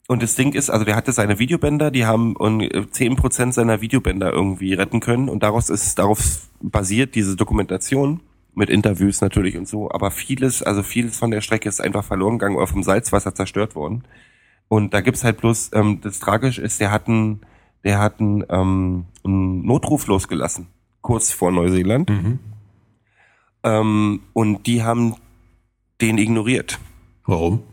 Und 0.07 0.23
das 0.23 0.35
Ding 0.35 0.53
ist, 0.53 0.69
also 0.69 0.85
der 0.85 0.95
hatte 0.95 1.11
seine 1.11 1.39
Videobänder, 1.39 1.91
die 1.91 2.05
haben 2.05 2.35
zehn 2.91 3.15
Prozent 3.15 3.53
seiner 3.53 3.79
Videobänder 3.79 4.33
irgendwie 4.33 4.73
retten 4.73 4.99
können 4.99 5.29
und 5.29 5.43
daraus 5.43 5.69
ist, 5.69 5.99
darauf 5.99 6.49
basiert 6.61 7.15
diese 7.15 7.35
Dokumentation 7.35 8.19
mit 8.55 8.69
Interviews 8.69 9.21
natürlich 9.21 9.55
und 9.55 9.67
so, 9.67 9.91
aber 9.91 10.11
vieles, 10.11 10.63
also 10.63 10.83
vieles 10.83 11.17
von 11.17 11.31
der 11.31 11.41
Strecke 11.41 11.69
ist 11.69 11.79
einfach 11.79 12.03
verloren 12.03 12.39
gegangen 12.39 12.57
oder 12.57 12.67
vom 12.67 12.83
Salzwasser 12.83 13.35
zerstört 13.35 13.75
worden. 13.75 14.03
Und 14.67 14.93
da 14.93 15.01
gibt's 15.01 15.23
halt 15.23 15.37
bloß, 15.37 15.71
ähm, 15.73 16.01
das 16.01 16.19
Tragische 16.19 16.61
ist, 16.61 16.81
der 16.81 16.91
hat 16.91 17.07
einen, 17.07 17.41
der 17.83 17.99
hat 17.99 18.19
einen, 18.19 18.43
ähm, 18.49 19.05
einen 19.23 19.65
Notruf 19.65 20.07
losgelassen, 20.07 20.67
kurz 21.01 21.31
vor 21.31 21.51
Neuseeland. 21.51 22.09
Mhm. 22.09 22.39
Ähm, 23.63 24.21
und 24.33 24.65
die 24.67 24.83
haben 24.83 25.15
den 26.01 26.17
ignoriert. 26.17 26.79
Warum? 27.25 27.63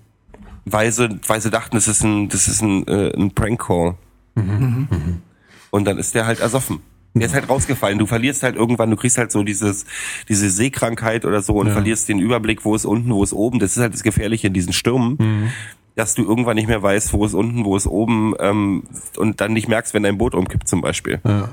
weil 0.66 0.92
sie, 0.92 1.08
weil 1.26 1.40
sie 1.40 1.50
dachten, 1.50 1.76
das 1.76 1.88
ist 1.88 2.02
ein, 2.02 2.28
das 2.28 2.48
ist 2.48 2.60
ein, 2.60 2.86
äh, 2.88 3.12
ein 3.16 3.30
Prank-Call. 3.30 3.94
Mhm. 4.34 4.88
Mhm. 4.90 5.22
Und 5.70 5.84
dann 5.86 5.96
ist 5.96 6.14
der 6.14 6.26
halt 6.26 6.40
ersoffen. 6.40 6.80
Der 7.14 7.26
ist 7.26 7.34
halt 7.34 7.48
rausgefallen. 7.48 7.98
Du 7.98 8.04
verlierst 8.04 8.42
halt 8.42 8.56
irgendwann, 8.56 8.90
du 8.90 8.96
kriegst 8.96 9.16
halt 9.16 9.32
so 9.32 9.42
dieses, 9.42 9.86
diese 10.28 10.50
Seekrankheit 10.50 11.24
oder 11.24 11.40
so 11.40 11.54
und 11.54 11.68
ja. 11.68 11.72
verlierst 11.72 12.10
den 12.10 12.18
Überblick, 12.18 12.66
wo 12.66 12.74
ist 12.74 12.84
unten, 12.84 13.10
wo 13.10 13.22
ist 13.22 13.32
oben. 13.32 13.58
Das 13.58 13.74
ist 13.74 13.82
halt 13.82 13.94
das 13.94 14.02
Gefährliche 14.02 14.48
in 14.48 14.52
diesen 14.52 14.74
Stürmen. 14.74 15.16
Mhm. 15.18 15.50
Dass 15.94 16.14
du 16.14 16.24
irgendwann 16.24 16.56
nicht 16.56 16.68
mehr 16.68 16.82
weißt, 16.82 17.14
wo 17.14 17.24
ist 17.24 17.32
unten, 17.32 17.64
wo 17.64 17.74
ist 17.74 17.86
oben, 17.86 18.34
ähm, 18.38 18.82
und 19.16 19.40
dann 19.40 19.54
nicht 19.54 19.66
merkst, 19.66 19.94
wenn 19.94 20.02
dein 20.02 20.18
Boot 20.18 20.34
umkippt 20.34 20.68
zum 20.68 20.82
Beispiel. 20.82 21.20
Ja. 21.24 21.48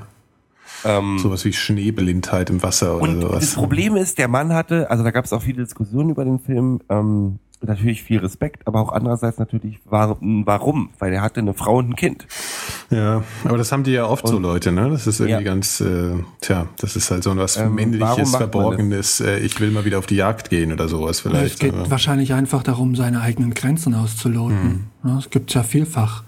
Ähm, 0.84 1.18
sowas 1.18 1.44
wie 1.44 1.52
Schneeblindheit 1.52 2.50
im 2.50 2.62
Wasser 2.62 2.96
oder 2.96 3.12
und 3.12 3.20
sowas. 3.22 3.40
Das 3.40 3.54
Problem 3.54 3.96
ist, 3.96 4.18
der 4.18 4.28
Mann 4.28 4.52
hatte, 4.52 4.90
also 4.90 5.04
da 5.04 5.10
gab 5.10 5.24
es 5.24 5.32
auch 5.32 5.42
viele 5.42 5.62
Diskussionen 5.62 6.10
über 6.10 6.24
den 6.24 6.38
Film, 6.38 6.80
ähm, 6.88 7.38
natürlich 7.66 8.02
viel 8.02 8.18
Respekt, 8.18 8.66
aber 8.66 8.80
auch 8.80 8.92
andererseits 8.92 9.38
natürlich 9.38 9.80
warum, 9.84 10.90
weil 10.98 11.12
er 11.12 11.22
hatte 11.22 11.40
eine 11.40 11.54
Frau 11.54 11.78
und 11.78 11.90
ein 11.90 11.96
Kind. 11.96 12.26
Ja, 12.90 13.22
aber 13.44 13.58
das 13.58 13.72
haben 13.72 13.84
die 13.84 13.92
ja 13.92 14.06
oft 14.06 14.24
und, 14.24 14.30
so 14.30 14.38
Leute, 14.38 14.72
ne? 14.72 14.90
Das 14.90 15.06
ist 15.06 15.20
irgendwie 15.20 15.44
ja. 15.44 15.50
ganz, 15.50 15.80
äh, 15.80 16.12
tja, 16.40 16.66
das 16.78 16.96
ist 16.96 17.10
halt 17.10 17.22
so 17.22 17.34
was 17.36 17.56
ähm, 17.56 17.74
männliches, 17.74 18.36
verborgenes. 18.36 19.20
Äh, 19.20 19.38
ich 19.38 19.60
will 19.60 19.70
mal 19.70 19.84
wieder 19.84 19.98
auf 19.98 20.06
die 20.06 20.16
Jagd 20.16 20.50
gehen 20.50 20.72
oder 20.72 20.88
sowas 20.88 21.20
vielleicht. 21.20 21.54
Es 21.54 21.58
geht 21.58 21.74
aber. 21.74 21.90
wahrscheinlich 21.90 22.34
einfach 22.34 22.62
darum, 22.62 22.94
seine 22.94 23.20
eigenen 23.20 23.54
Grenzen 23.54 23.94
auszuloten. 23.94 24.90
Hm. 25.02 25.10
Ja, 25.10 25.18
es 25.18 25.30
gibt 25.30 25.52
ja 25.54 25.62
vielfach. 25.62 26.24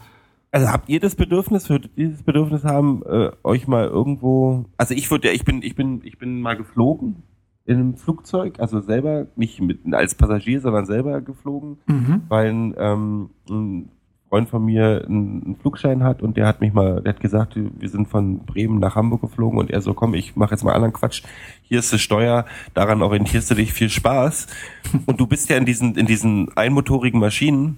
Also 0.57 0.69
habt 0.69 0.89
ihr 0.89 1.01
das 1.01 1.17
Bedürfnis, 1.17 1.69
würdet 1.69 1.91
ihr 1.97 2.09
das 2.09 2.23
Bedürfnis 2.23 2.65
haben, 2.65 3.03
äh, 3.05 3.31
euch 3.45 3.69
mal 3.69 3.85
irgendwo, 3.85 4.65
also 4.79 4.95
ich 4.95 5.11
würde 5.11 5.29
ja, 5.29 5.35
ich 5.35 5.45
bin, 5.45 5.61
ich 5.61 5.75
bin, 5.75 6.01
ich 6.03 6.17
bin 6.17 6.41
mal 6.41 6.57
geflogen 6.57 7.25
in 7.67 7.77
einem 7.77 7.97
Flugzeug, 7.99 8.59
also 8.59 8.81
selber 8.81 9.27
nicht 9.37 9.61
mit 9.61 9.81
als 9.93 10.15
Passagier, 10.15 10.63
sondern 10.63 10.87
selber 10.87 11.21
geflogen, 11.21 11.77
mhm. 11.87 12.23
weil 12.31 12.49
ein, 12.49 12.75
ähm, 12.79 13.31
ein 13.51 13.91
Freund 14.31 14.49
von 14.49 14.65
mir 14.65 15.05
einen 15.07 15.57
Flugschein 15.61 16.03
hat 16.03 16.23
und 16.23 16.39
der 16.39 16.47
hat 16.47 16.63
mich 16.63 16.73
mal, 16.73 17.03
der 17.03 17.13
hat 17.13 17.21
gesagt, 17.21 17.55
wir 17.57 17.89
sind 17.91 18.09
von 18.09 18.47
Bremen 18.47 18.79
nach 18.79 18.95
Hamburg 18.97 19.21
geflogen 19.21 19.59
und 19.59 19.71
er 19.71 19.83
so, 19.83 19.93
komm, 19.93 20.15
ich 20.15 20.37
mache 20.37 20.53
jetzt 20.53 20.65
mal 20.65 20.73
anderen 20.73 20.95
Quatsch. 20.95 21.23
Hier 21.65 21.81
ist 21.81 21.93
die 21.93 21.99
Steuer, 21.99 22.47
daran 22.73 23.03
orientierst 23.03 23.51
du 23.51 23.57
dich, 23.57 23.75
viel 23.75 23.91
Spaß. 23.91 24.47
Und 25.05 25.21
du 25.21 25.27
bist 25.27 25.51
ja 25.51 25.59
in 25.59 25.67
diesen 25.67 25.97
in 25.97 26.07
diesen 26.07 26.49
einmotorigen 26.57 27.21
Maschinen. 27.21 27.77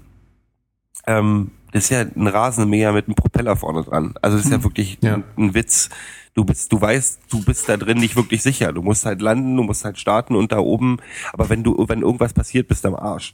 Ähm, 1.09 1.51
das 1.73 1.85
ist 1.85 1.91
ja 1.91 2.01
ein 2.01 2.27
Rasenmäher 2.27 2.93
mit 2.93 3.07
einem 3.07 3.15
Propeller 3.15 3.57
vorne 3.57 3.83
dran. 3.83 4.15
Also 4.23 4.37
das 4.37 4.47
ist 4.47 4.53
ja 4.53 4.59
mhm. 4.59 4.65
wirklich 4.65 4.99
ja. 5.03 5.15
Ein, 5.15 5.25
ein 5.37 5.55
Witz 5.55 5.91
du 6.39 6.45
bist, 6.45 6.73
du 6.73 6.81
weißt, 6.81 7.21
du 7.31 7.45
bist 7.45 7.69
da 7.69 7.77
drin 7.77 7.99
nicht 7.99 8.15
wirklich 8.15 8.43
sicher. 8.43 8.73
Du 8.73 8.81
musst 8.81 9.05
halt 9.05 9.21
landen, 9.21 9.57
du 9.57 9.65
musst 9.65 9.85
halt 9.85 9.99
starten 9.99 10.37
und 10.37 10.53
da 10.53 10.59
oben, 10.59 10.99
aber 11.33 11.51
wenn 11.51 11.65
du, 11.65 11.85
wenn 11.89 12.03
irgendwas 12.03 12.33
passiert, 12.33 12.69
bist 12.69 12.85
du 12.85 12.89
am 12.89 12.95
Arsch. 12.95 13.33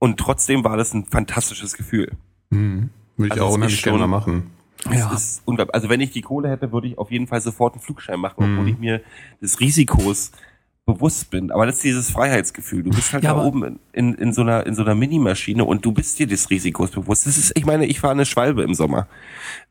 Und 0.00 0.18
trotzdem 0.18 0.64
war 0.64 0.76
das 0.76 0.92
ein 0.92 1.06
fantastisches 1.06 1.74
Gefühl. 1.74 2.10
Mhm. 2.50 2.90
Würde 3.16 3.28
ich 3.28 3.40
also 3.40 3.44
auch 3.44 3.54
unheimlich 3.54 3.82
gerne 3.82 4.08
machen. 4.08 4.50
ja. 4.90 5.14
ist 5.14 5.42
unglaublich. 5.44 5.74
Also 5.74 5.88
wenn 5.88 6.00
ich 6.00 6.10
die 6.10 6.22
Kohle 6.22 6.50
hätte, 6.50 6.72
würde 6.72 6.88
ich 6.88 6.98
auf 6.98 7.12
jeden 7.12 7.28
Fall 7.28 7.40
sofort 7.40 7.74
einen 7.74 7.82
Flugschein 7.82 8.18
machen, 8.18 8.38
obwohl 8.38 8.64
mhm. 8.64 8.68
ich 8.68 8.78
mir 8.78 9.00
des 9.40 9.60
Risikos 9.60 10.32
bewusst 10.86 11.30
bin. 11.30 11.50
Aber 11.50 11.64
das 11.64 11.76
ist 11.76 11.84
dieses 11.84 12.10
Freiheitsgefühl. 12.10 12.82
Du 12.82 12.90
bist 12.90 13.12
halt 13.12 13.24
ja, 13.24 13.34
da 13.34 13.42
oben 13.42 13.64
in, 13.64 13.78
in, 13.92 14.14
in 14.14 14.32
so 14.32 14.42
einer 14.42 14.66
in 14.66 14.74
so 14.74 14.82
einer 14.82 14.94
Minimaschine 14.94 15.64
und 15.64 15.84
du 15.84 15.92
bist 15.92 16.18
dir 16.18 16.26
des 16.26 16.50
Risikos 16.50 16.90
bewusst. 16.90 17.26
Das 17.26 17.38
ist, 17.38 17.52
ich 17.56 17.64
meine, 17.64 17.86
ich 17.86 18.02
war 18.02 18.10
eine 18.10 18.26
Schwalbe 18.26 18.62
im 18.62 18.74
Sommer. 18.74 19.08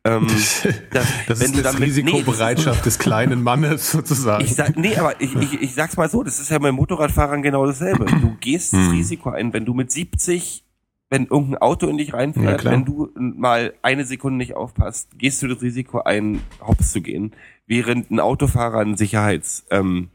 Ähm, 0.04 0.28
das, 0.92 1.08
das 1.28 1.42
ist 1.42 1.64
das 1.64 1.80
Risikobereitschaft 1.80 2.80
nee, 2.80 2.84
des 2.84 2.98
kleinen 2.98 3.44
Mannes 3.44 3.92
sozusagen. 3.92 4.44
Ich 4.44 4.56
sag, 4.56 4.76
nee, 4.76 4.96
aber 4.96 5.22
ich, 5.22 5.36
ich, 5.36 5.62
ich 5.62 5.76
sag's 5.76 5.98
mal 5.98 6.10
so, 6.10 6.24
das 6.24 6.40
ist 6.40 6.50
ja 6.50 6.58
beim 6.58 6.76
Motorradfahrern 6.76 7.44
genau 7.44 7.66
dasselbe. 7.66 8.06
Du 8.06 8.36
gehst 8.40 8.74
das 8.74 8.88
hm. 8.88 8.92
Risiko 8.92 9.30
ein, 9.30 9.54
wenn 9.54 9.66
du 9.66 9.74
mit 9.74 9.92
70 9.92 10.64
wenn 11.10 11.28
irgendein 11.28 11.62
Auto 11.62 11.88
in 11.88 12.00
dich 12.00 12.12
reinfährt, 12.12 12.64
ja, 12.64 12.72
wenn 12.72 12.86
du 12.86 13.12
mal 13.14 13.76
eine 13.84 14.04
Sekunde 14.04 14.40
nicht 14.40 14.56
aufpasst, 14.56 15.20
gehst 15.20 15.44
du 15.44 15.48
das 15.48 15.62
Risiko 15.62 16.02
ein, 16.02 16.42
hops 16.60 16.92
zu 16.92 17.02
gehen, 17.02 17.36
während 17.68 18.10
ein 18.10 18.20
Autofahrer 18.20 18.80
ein 18.80 18.98
Sicherheits 18.98 19.64
ähm, 19.70 20.10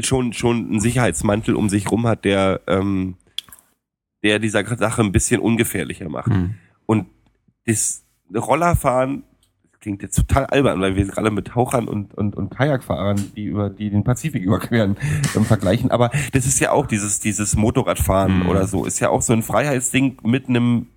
schon 0.00 0.32
schon 0.32 0.68
einen 0.68 0.80
Sicherheitsmantel 0.80 1.54
um 1.54 1.68
sich 1.68 1.90
rum 1.90 2.06
hat, 2.06 2.24
der 2.24 2.60
ähm, 2.66 3.16
der 4.22 4.38
dieser 4.38 4.64
Sache 4.76 5.02
ein 5.02 5.12
bisschen 5.12 5.40
ungefährlicher 5.40 6.08
macht. 6.08 6.28
Mhm. 6.28 6.54
Und 6.86 7.06
das 7.64 8.04
Rollerfahren 8.34 9.24
klingt 9.80 10.02
jetzt 10.02 10.16
total 10.16 10.46
albern, 10.46 10.80
weil 10.80 10.96
wir 10.96 11.04
gerade 11.04 11.30
mit 11.30 11.46
Tauchern 11.46 11.86
und, 11.86 12.12
und, 12.14 12.34
und 12.34 12.50
Kajakfahrern, 12.50 13.32
die 13.36 13.44
über 13.44 13.70
die 13.70 13.88
den 13.88 14.02
Pazifik 14.02 14.42
überqueren, 14.42 14.96
ähm, 15.36 15.44
vergleichen. 15.44 15.92
Aber 15.92 16.10
das 16.32 16.44
ist 16.44 16.58
ja 16.58 16.72
auch 16.72 16.86
dieses, 16.86 17.20
dieses 17.20 17.54
Motorradfahren 17.54 18.40
mhm. 18.40 18.48
oder 18.48 18.66
so, 18.66 18.84
ist 18.84 18.98
ja 18.98 19.10
auch 19.10 19.22
so 19.22 19.32
ein 19.32 19.44
Freiheitsding 19.44 20.18
mit 20.24 20.48
einem 20.48 20.88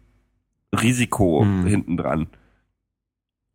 Risiko 0.74 1.44
mhm. 1.44 1.68
hinten 1.68 1.98
dran 1.98 2.28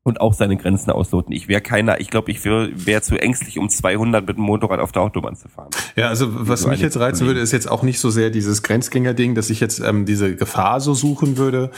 und 0.05 0.21
auch 0.21 0.35
seine 0.35 0.57
Grenzen 0.57 0.91
ausloten. 0.91 1.33
Ich 1.33 1.49
wäre 1.49 1.63
keiner, 1.63 1.99
ich 1.99 2.11
glaube, 2.11 2.31
ich 2.31 2.45
wäre 2.45 2.71
wär 2.75 3.03
zu 3.03 3.17
ängstlich, 3.21 3.59
um 3.59 3.71
200 3.71 4.27
mit 4.27 4.37
dem 4.37 4.45
Motorrad 4.45 4.79
auf 4.79 4.93
der 4.93 5.03
Autobahn 5.03 5.35
zu 5.35 5.49
fahren. 5.49 5.71
Ja, 5.97 6.09
also 6.09 6.29
was 6.31 6.61
so 6.61 6.69
mich 6.69 6.81
jetzt 6.81 6.99
reizen 6.99 7.27
würde, 7.27 7.41
ist 7.41 7.53
jetzt 7.53 7.71
auch 7.71 7.83
nicht 7.83 7.99
so 7.99 8.11
sehr 8.11 8.29
dieses 8.29 8.63
Grenzgänger-Ding, 8.63 9.35
dass 9.35 9.49
ich 9.49 9.61
jetzt 9.61 9.81
ähm, 9.81 10.05
diese 10.05 10.37
Gefahr 10.37 10.81
so 10.81 10.93
suchen 10.93 11.39
würde, 11.39 11.71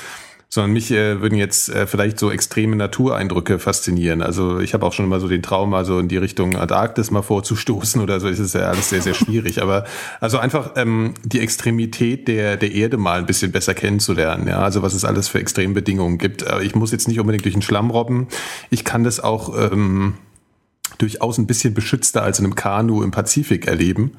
sondern 0.48 0.72
mich 0.72 0.90
äh, 0.90 1.20
würden 1.20 1.36
jetzt 1.36 1.68
äh, 1.68 1.86
vielleicht 1.86 2.18
so 2.18 2.30
extreme 2.30 2.76
Natureindrücke 2.76 3.58
faszinieren. 3.58 4.22
Also 4.22 4.60
ich 4.60 4.74
habe 4.74 4.86
auch 4.86 4.92
schon 4.92 5.08
mal 5.08 5.20
so 5.20 5.28
den 5.28 5.42
Traum, 5.42 5.70
mal 5.70 5.84
so 5.84 5.98
in 5.98 6.08
die 6.08 6.16
Richtung 6.16 6.56
Antarktis 6.56 7.10
mal 7.10 7.22
vorzustoßen 7.22 8.00
oder 8.00 8.20
so. 8.20 8.28
Das 8.28 8.38
ist 8.38 8.54
ja 8.54 8.62
alles 8.62 8.88
sehr, 8.90 9.02
sehr 9.02 9.14
schwierig. 9.14 9.60
Aber 9.60 9.84
also 10.20 10.38
einfach 10.38 10.72
ähm, 10.76 11.14
die 11.24 11.40
Extremität 11.40 12.28
der, 12.28 12.56
der 12.56 12.72
Erde 12.72 12.96
mal 12.96 13.18
ein 13.18 13.26
bisschen 13.26 13.52
besser 13.52 13.74
kennenzulernen. 13.74 14.46
Ja, 14.46 14.60
also 14.60 14.82
was 14.82 14.94
es 14.94 15.04
alles 15.04 15.28
für 15.28 15.40
Extrembedingungen 15.40 16.18
gibt. 16.18 16.44
Ich 16.62 16.74
muss 16.74 16.92
jetzt 16.92 17.08
nicht 17.08 17.18
unbedingt 17.18 17.44
durch 17.44 17.54
den 17.54 17.62
Schlamm 17.62 17.90
robben. 17.90 18.28
Ich 18.70 18.84
kann 18.84 19.02
das 19.02 19.20
auch 19.20 19.54
ähm, 19.72 20.14
durchaus 20.98 21.38
ein 21.38 21.46
bisschen 21.46 21.74
beschützter 21.74 22.22
als 22.22 22.38
in 22.38 22.44
einem 22.44 22.54
Kanu 22.54 23.02
im 23.02 23.10
Pazifik 23.10 23.66
erleben. 23.66 24.12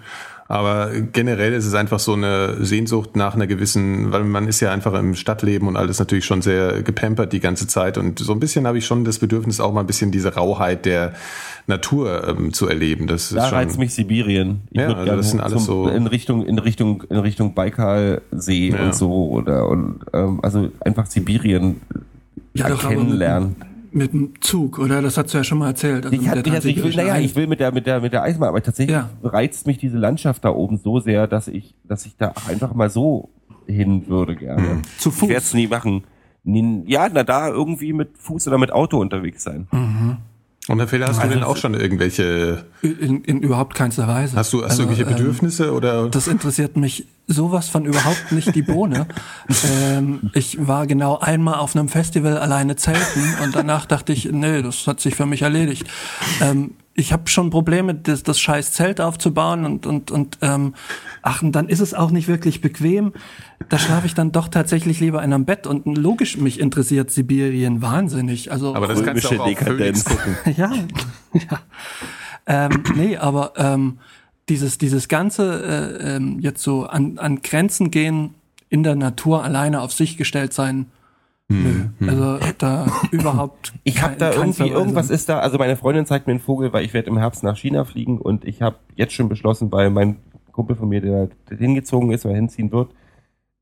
Aber 0.50 0.92
generell 1.12 1.54
ist 1.54 1.66
es 1.66 1.74
einfach 1.74 2.00
so 2.00 2.14
eine 2.14 2.64
Sehnsucht 2.64 3.16
nach 3.18 3.36
einer 3.36 3.48
gewissen, 3.48 4.14
weil 4.14 4.24
man 4.24 4.48
ist 4.48 4.62
ja 4.62 4.72
einfach 4.72 4.94
im 4.94 5.14
Stadtleben 5.16 5.68
und 5.68 5.76
alles 5.76 6.00
natürlich 6.00 6.26
schon 6.26 6.42
sehr 6.42 6.84
gepampert 6.84 7.34
die 7.34 7.42
ganze 7.42 7.68
Zeit. 7.68 7.98
Und 7.98 8.20
so 8.20 8.32
ein 8.32 8.40
bisschen 8.40 8.66
habe 8.66 8.78
ich 8.78 8.86
schon 8.86 9.04
das 9.04 9.20
Bedürfnis, 9.20 9.60
auch 9.60 9.74
mal 9.74 9.82
ein 9.82 9.88
bisschen 9.88 10.12
diese 10.12 10.36
Rauheit 10.36 10.86
der 10.86 11.14
Natur 11.68 12.28
ähm, 12.30 12.54
zu 12.54 12.68
erleben. 12.68 13.08
Das 13.08 13.30
da 13.30 13.44
ist 13.44 13.50
schon, 13.50 13.58
reizt 13.58 13.78
mich 13.78 13.94
Sibirien. 13.94 14.62
Ich 14.72 14.80
ja, 14.80 14.94
also 14.94 15.16
das 15.18 15.32
sind 15.32 15.42
alles 15.42 15.66
zum, 15.66 15.86
so 15.86 15.90
in 15.90 16.08
Richtung 16.08 16.46
in 16.46 16.60
Richtung 16.60 17.04
in 17.10 17.18
Richtung 17.18 17.54
Baikalsee 17.54 18.70
ja. 18.70 18.86
und 18.86 18.96
so 18.96 19.30
oder 19.30 19.68
und 19.68 20.00
ähm, 20.14 20.40
also 20.44 20.70
einfach 20.80 21.08
Sibirien 21.08 21.82
ja, 22.54 22.70
kennenlernen 22.70 23.58
mit 23.94 24.14
dem 24.14 24.34
Zug, 24.42 24.80
oder? 24.80 25.02
Das 25.02 25.18
hast 25.18 25.34
du 25.34 25.38
ja 25.38 25.44
schon 25.44 25.58
mal 25.58 25.70
erzählt. 25.70 26.06
Also 26.06 26.16
ich, 26.20 26.28
hat, 26.28 26.48
also 26.48 26.70
ich 26.70 26.84
will, 26.84 26.96
naja, 26.96 27.18
ich 27.18 27.36
will 27.36 27.48
mit 27.48 27.60
der, 27.60 27.72
mit 27.72 27.86
der, 27.86 28.02
mit 28.02 28.14
der 28.14 28.24
Eisenbahn, 28.24 28.50
aber 28.50 28.62
tatsächlich 28.62 28.96
ja. 28.96 29.10
reizt 29.24 29.68
mich 29.68 29.78
diese 29.78 29.98
Landschaft 29.98 30.46
da 30.46 30.50
oben 30.50 30.78
so 30.78 31.00
sehr, 31.00 31.28
dass 31.28 31.48
ich, 31.48 31.76
dass 31.84 32.06
ich 32.06 32.16
da 32.18 32.34
einfach 32.48 32.74
mal 32.74 32.90
so 32.90 33.30
hin 33.66 34.08
würde 34.08 34.36
gerne. 34.36 34.62
Mhm. 34.62 34.82
Zu 34.98 35.12
Fuß? 35.12 35.24
Ich 35.24 35.30
werde 35.30 35.44
es 35.44 35.54
nie 35.54 35.68
machen. 35.68 36.04
Ja, 36.86 37.10
na 37.12 37.24
da 37.24 37.50
irgendwie 37.50 37.92
mit 37.92 38.18
Fuß 38.18 38.48
oder 38.48 38.58
mit 38.58 38.72
Auto 38.72 39.00
unterwegs 39.00 39.44
sein. 39.44 39.68
Mhm. 39.72 40.18
Und 40.68 40.80
Herr 40.80 40.88
Fehler, 40.88 41.08
hast 41.08 41.20
also, 41.20 41.30
du 41.30 41.34
denn 41.36 41.44
auch 41.44 41.56
schon 41.56 41.74
irgendwelche? 41.74 42.66
In, 42.82 43.24
in 43.24 43.40
überhaupt 43.40 43.74
keinster 43.74 44.08
Weise. 44.08 44.36
Hast 44.36 44.52
du, 44.52 44.64
hast 44.64 44.72
also, 44.72 44.84
du 44.84 44.90
irgendwelche 44.90 45.10
ähm, 45.10 45.18
Bedürfnisse 45.18 45.68
ähm, 45.68 45.74
oder? 45.74 46.10
Das 46.10 46.28
interessiert 46.28 46.76
mich 46.76 47.08
sowas 47.28 47.70
von 47.70 47.86
überhaupt 47.86 48.32
nicht 48.32 48.54
die 48.54 48.62
Bohne. 48.62 49.08
ähm, 49.82 50.30
ich 50.34 50.68
war 50.68 50.86
genau 50.86 51.20
einmal 51.20 51.56
auf 51.56 51.76
einem 51.76 51.88
Festival 51.88 52.38
alleine 52.38 52.76
zelten 52.76 53.36
und 53.44 53.56
danach 53.56 53.86
dachte 53.86 54.12
ich, 54.12 54.30
nee, 54.32 54.62
das 54.62 54.88
hat 54.88 55.00
sich 55.00 55.16
für 55.16 55.26
mich 55.26 55.42
erledigt. 55.42 55.88
Ähm, 56.42 56.72
ich 57.00 57.14
habe 57.14 57.30
schon 57.30 57.52
Probleme, 57.52 57.94
das, 57.94 58.24
das 58.24 58.40
scheiß 58.40 58.72
Zelt 58.74 59.00
aufzubauen 59.00 59.66
und 59.66 59.86
und 59.86 60.10
und 60.10 60.40
ähm, 60.42 60.74
ach, 61.22 61.44
und 61.44 61.52
dann 61.52 61.70
ist 61.70 61.80
es 61.80 61.94
auch 61.94 62.10
nicht 62.10 62.28
wirklich 62.28 62.60
bequem. 62.60 63.14
Da 63.70 63.78
schlafe 63.78 64.08
ich 64.08 64.16
dann 64.16 64.32
doch 64.32 64.48
tatsächlich 64.48 65.00
lieber 65.00 65.24
in 65.24 65.32
einem 65.32 65.46
Bett 65.46 65.68
und 65.68 65.86
logisch 65.96 66.38
mich 66.38 66.60
interessiert 66.60 67.12
Sibirien 67.12 67.84
wahnsinnig. 67.84 68.52
Also 68.52 68.74
aber 68.76 68.88
das 68.88 69.04
kannst 69.04 69.32
du 69.32 69.40
auch 69.40 69.46
Dekadenz 69.46 70.06
gucken. 70.06 70.38
ja, 70.58 70.72
ja. 71.34 71.60
Ähm, 72.48 72.84
nee, 72.96 73.16
aber 73.16 73.54
ähm, 73.58 74.00
dieses 74.50 74.80
dieses 74.80 75.08
ganze 75.08 76.00
äh, 76.02 76.16
ähm, 76.16 76.40
jetzt 76.40 76.64
so 76.64 76.88
an 76.88 77.20
an 77.20 77.44
Grenzen 77.44 77.92
gehen 77.92 78.34
in 78.70 78.82
der 78.82 78.96
Natur 78.96 79.44
alleine 79.44 79.82
auf 79.82 79.94
sich 79.94 80.18
gestellt 80.18 80.52
sein 80.52 80.88
Nö, 81.50 81.86
hm. 82.00 82.10
also 82.10 82.40
da 82.58 82.88
überhaupt. 83.12 83.74
Ich 83.84 84.02
habe 84.02 84.16
da 84.18 84.34
irgendwie 84.34 84.68
irgendwas 84.68 85.10
ist 85.10 85.30
da. 85.30 85.40
Also 85.40 85.58
meine 85.58 85.78
Freundin 85.78 86.06
zeigt 86.06 86.28
mir 86.28 86.32
einen 86.32 86.42
Vogel, 86.42 86.74
weil 86.74 86.84
ich 86.84 86.94
werde 86.94 87.10
im 87.10 87.18
Herbst 87.18 87.44
nach 87.44 87.58
China 87.58 87.86
fliegen 87.86 88.20
und 88.20 88.44
ich 88.46 88.62
habe 88.62 88.78
jetzt 88.96 89.14
schon 89.14 89.30
beschlossen, 89.30 89.72
weil 89.72 89.90
mein 89.90 90.18
Kumpel 90.52 90.76
von 90.76 90.90
mir, 90.90 91.02
der, 91.02 91.30
hingezogen 91.58 92.12
ist 92.12 92.26
oder 92.26 92.36
hinziehen 92.36 92.72
wird, 92.72 92.90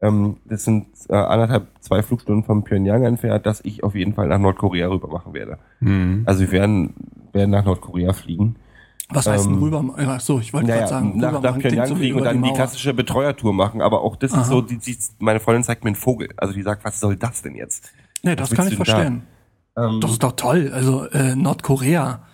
ähm, 0.02 0.38
das 0.46 0.64
sind 0.64 0.88
äh, 1.10 1.16
anderthalb, 1.16 1.68
zwei 1.80 2.02
Flugstunden 2.02 2.44
von 2.44 2.64
Pyongyang 2.64 3.04
entfernt, 3.04 3.46
dass 3.46 3.64
ich 3.64 3.84
auf 3.84 3.94
jeden 3.94 4.14
Fall 4.14 4.28
nach 4.28 4.40
Nordkorea 4.40 4.88
rüber 4.88 5.08
machen 5.08 5.34
werde. 5.34 5.60
Mhm. 5.80 6.24
Also 6.26 6.42
wir 6.42 6.52
werden, 6.52 6.94
werden 7.34 7.52
nach 7.52 7.66
Nordkorea 7.66 8.14
fliegen. 8.14 8.56
Was 9.10 9.28
heißt 9.28 9.46
denn 9.46 9.54
ähm, 9.54 9.64
rüber? 9.64 9.96
Ach 9.98 10.20
so, 10.20 10.40
ich 10.40 10.52
wollte 10.52 10.68
naja, 10.68 10.80
gerade 10.80 10.90
sagen, 10.90 11.18
nach, 11.20 11.40
nach 11.42 11.60
Pyongyang 11.60 11.96
fliegen 11.96 12.18
und 12.18 12.24
dann 12.24 12.42
die, 12.42 12.50
die 12.50 12.56
klassische 12.56 12.94
Betreuertour 12.94 13.54
machen. 13.54 13.82
Aber 13.82 14.02
auch 14.02 14.16
das 14.16 14.34
Aha. 14.34 14.42
ist 14.42 14.48
so, 14.48 14.62
die, 14.62 14.78
die, 14.78 14.98
meine 15.20 15.40
Freundin 15.40 15.64
zeigt 15.64 15.84
mir 15.84 15.90
einen 15.90 15.96
Vogel. 15.96 16.30
Also 16.38 16.54
die 16.54 16.64
sagt, 16.64 16.84
was 16.84 17.00
soll 17.00 17.16
das 17.16 17.44
denn 17.44 17.56
jetzt? 17.56 17.92
Nee, 18.24 18.36
das 18.36 18.50
kann 18.52 18.68
ich 18.68 18.76
verstehen. 18.76 19.24
Da? 19.76 19.90
Ähm, 19.90 20.02
das 20.02 20.12
ist 20.12 20.24
doch 20.24 20.32
toll. 20.32 20.72
Also 20.74 21.06
äh, 21.10 21.36
Nordkorea. 21.36 22.26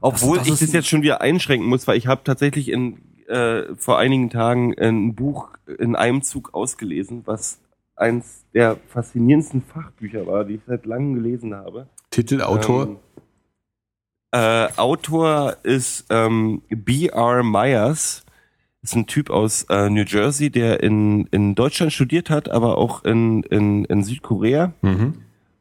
Obwohl 0.00 0.38
das, 0.38 0.46
das 0.46 0.60
ich 0.60 0.68
das 0.68 0.74
jetzt 0.74 0.88
schon 0.88 1.02
wieder 1.02 1.20
einschränken 1.20 1.68
muss, 1.68 1.88
weil 1.88 1.96
ich 1.96 2.06
habe 2.06 2.22
tatsächlich 2.24 2.68
in 2.68 2.98
äh, 3.28 3.74
vor 3.76 3.98
einigen 3.98 4.30
Tagen 4.30 4.74
ein 4.78 5.14
Buch 5.14 5.50
in 5.78 5.96
einem 5.96 6.22
Zug 6.22 6.54
ausgelesen, 6.54 7.22
was 7.26 7.60
eins 7.96 8.44
der 8.54 8.76
faszinierendsten 8.88 9.62
Fachbücher 9.62 10.26
war, 10.26 10.44
die 10.44 10.54
ich 10.54 10.62
seit 10.66 10.86
langem 10.86 11.14
gelesen 11.14 11.54
habe. 11.54 11.88
Titel, 12.10 12.40
Autor? 12.42 12.86
Ähm, 12.86 12.96
äh, 14.32 14.68
Autor 14.76 15.56
ist 15.62 16.06
ähm, 16.10 16.62
B.R. 16.68 17.42
Myers. 17.42 18.24
Ist 18.82 18.96
ein 18.96 19.06
Typ 19.06 19.28
aus 19.28 19.64
äh, 19.64 19.90
New 19.90 20.04
Jersey, 20.04 20.50
der 20.50 20.82
in, 20.82 21.26
in 21.26 21.54
Deutschland 21.54 21.92
studiert 21.92 22.30
hat, 22.30 22.48
aber 22.50 22.78
auch 22.78 23.04
in, 23.04 23.42
in, 23.44 23.84
in 23.84 24.02
Südkorea. 24.02 24.72
Mhm. 24.80 25.14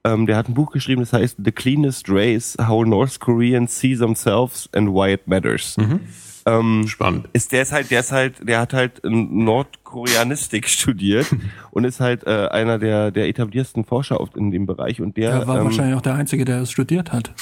Ähm, 0.05 0.25
der 0.25 0.37
hat 0.37 0.47
ein 0.47 0.53
Buch 0.53 0.71
geschrieben, 0.71 1.01
das 1.01 1.11
heißt 1.11 1.37
The 1.43 1.51
Cleanest 1.51 2.05
Race, 2.07 2.55
How 2.65 2.85
North 2.85 3.19
Koreans 3.19 3.77
See 3.77 3.95
Themselves 3.95 4.69
and 4.73 4.89
Why 4.89 5.13
It 5.13 5.27
Matters. 5.27 5.75
Mhm. 5.77 5.99
Ähm, 6.45 6.87
Spannend. 6.87 7.27
Ist 7.33 7.51
der 7.51 7.63
ist 7.63 7.73
halt, 7.73 7.91
der 7.91 7.99
ist 7.99 8.11
halt, 8.13 8.47
der 8.47 8.61
hat 8.61 8.73
halt 8.73 9.01
Nordkoreanistik 9.03 10.67
studiert 10.69 11.27
und 11.71 11.83
ist 11.83 11.99
halt 11.99 12.25
äh, 12.25 12.47
einer 12.47 12.79
der 12.79 13.11
der 13.11 13.27
etabliersten 13.27 13.83
Forscher 13.83 14.25
in 14.35 14.51
dem 14.51 14.65
Bereich 14.65 15.01
und 15.01 15.17
der 15.17 15.31
Er 15.31 15.47
war 15.47 15.57
ähm, 15.57 15.65
wahrscheinlich 15.65 15.95
auch 15.95 16.01
der 16.01 16.15
einzige, 16.15 16.45
der 16.45 16.61
es 16.61 16.71
studiert 16.71 17.11
hat. 17.11 17.33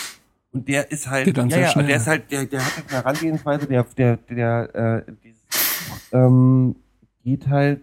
Und 0.51 0.67
der 0.67 0.91
ist 0.91 1.09
halt, 1.09 1.35
ja, 1.35 1.45
ja, 1.45 1.67
schnell. 1.67 1.87
der 1.87 1.97
ist 1.97 2.07
halt, 2.07 2.31
der, 2.31 2.45
der 2.45 2.65
hat 2.65 2.75
halt 2.75 2.85
eine 2.87 2.97
Herangehensweise, 2.97 3.67
der, 3.67 3.85
der, 3.97 4.17
der, 4.17 4.75
äh, 5.07 5.11
dieses, 5.23 5.43
ähm, 6.11 6.75
geht 7.23 7.47
halt, 7.47 7.81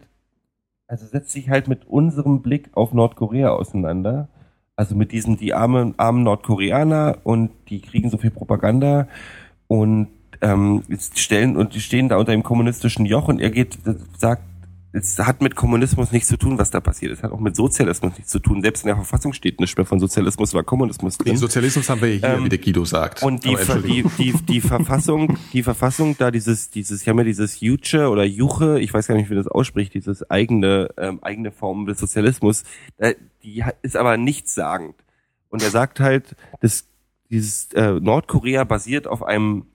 also 0.87 1.07
setzt 1.07 1.31
sich 1.31 1.51
halt 1.51 1.69
mit 1.69 1.87
unserem 1.87 2.43
Blick 2.43 2.71
auf 2.73 2.93
Nordkorea 2.93 3.51
auseinander. 3.51 4.29
Also 4.77 4.97
mit 4.97 5.13
diesen, 5.13 5.37
die 5.37 5.55
armen, 5.55 5.95
armen 5.99 6.25
Nordkoreaner 6.25 7.19
und 7.23 7.51
die 7.69 7.81
kriegen 7.81 8.11
so 8.11 8.19
viel 8.19 8.31
Propaganda 8.31 9.07
und 9.69 10.09
ähm, 10.41 10.83
stellen 11.15 11.57
und 11.57 11.75
die 11.75 11.81
stehen 11.81 12.09
da 12.09 12.17
unter 12.17 12.33
dem 12.33 12.43
kommunistischen 12.43 13.07
Joch 13.07 13.29
und 13.29 13.41
er 13.41 13.51
geht, 13.51 13.79
sagt, 14.19 14.43
es 14.97 15.19
hat 15.19 15.43
mit 15.43 15.57
Kommunismus 15.57 16.13
nichts 16.13 16.29
zu 16.29 16.37
tun, 16.37 16.57
was 16.57 16.71
da 16.71 16.81
passiert. 16.81 17.11
Es 17.11 17.25
hat 17.25 17.33
auch 17.33 17.41
mit 17.41 17.57
Sozialismus 17.57 18.13
nichts 18.17 18.31
zu 18.31 18.39
tun. 18.39 18.63
Selbst 18.63 18.85
in 18.85 18.87
der 18.87 18.95
Verfassung 18.95 19.33
steht 19.33 19.59
nicht 19.59 19.77
mehr 19.77 19.85
von 19.85 19.99
Sozialismus 19.99 20.55
oder 20.55 20.63
Kommunismus 20.63 21.19
drin. 21.19 21.33
Den 21.33 21.37
Sozialismus 21.37 21.89
haben 21.89 22.01
wir 22.01 22.09
hier, 22.09 22.23
ähm, 22.23 22.45
wie 22.45 22.49
der 22.49 22.61
Guido 22.61 22.85
sagt. 22.85 23.23
Und 23.25 23.45
die, 23.45 23.57
die, 23.57 24.05
die, 24.19 24.33
die 24.33 24.61
Verfassung, 24.61 25.37
die 25.53 25.65
Verfassung 25.65 26.17
da 26.17 26.31
dieses, 26.31 26.71
dieses, 26.71 27.03
ich 27.03 27.09
habe 27.09 27.23
ja 27.23 27.25
dieses 27.25 27.59
Juche 27.59 28.09
oder 28.09 28.23
Juche, 28.23 28.79
ich 28.79 28.95
weiß 28.95 29.09
gar 29.09 29.17
nicht, 29.17 29.31
wie 29.31 29.35
das 29.35 29.49
ausspricht, 29.49 29.95
dieses 29.95 30.31
eigene, 30.31 30.91
ähm, 30.97 31.19
eigene 31.23 31.51
Form 31.51 31.87
des 31.87 31.99
Sozialismus, 31.99 32.63
äh, 32.99 33.17
die 33.43 33.65
ist 33.83 33.97
aber 33.97 34.17
nichtssagend. 34.17 34.95
Und 35.49 35.63
er 35.63 35.71
sagt 35.71 35.99
halt, 35.99 36.37
dass 36.61 36.87
dieses 37.31 37.73
äh, 37.73 37.99
Nordkorea 37.99 38.63
basiert 38.63 39.09
auf 39.09 39.25
einem 39.25 39.67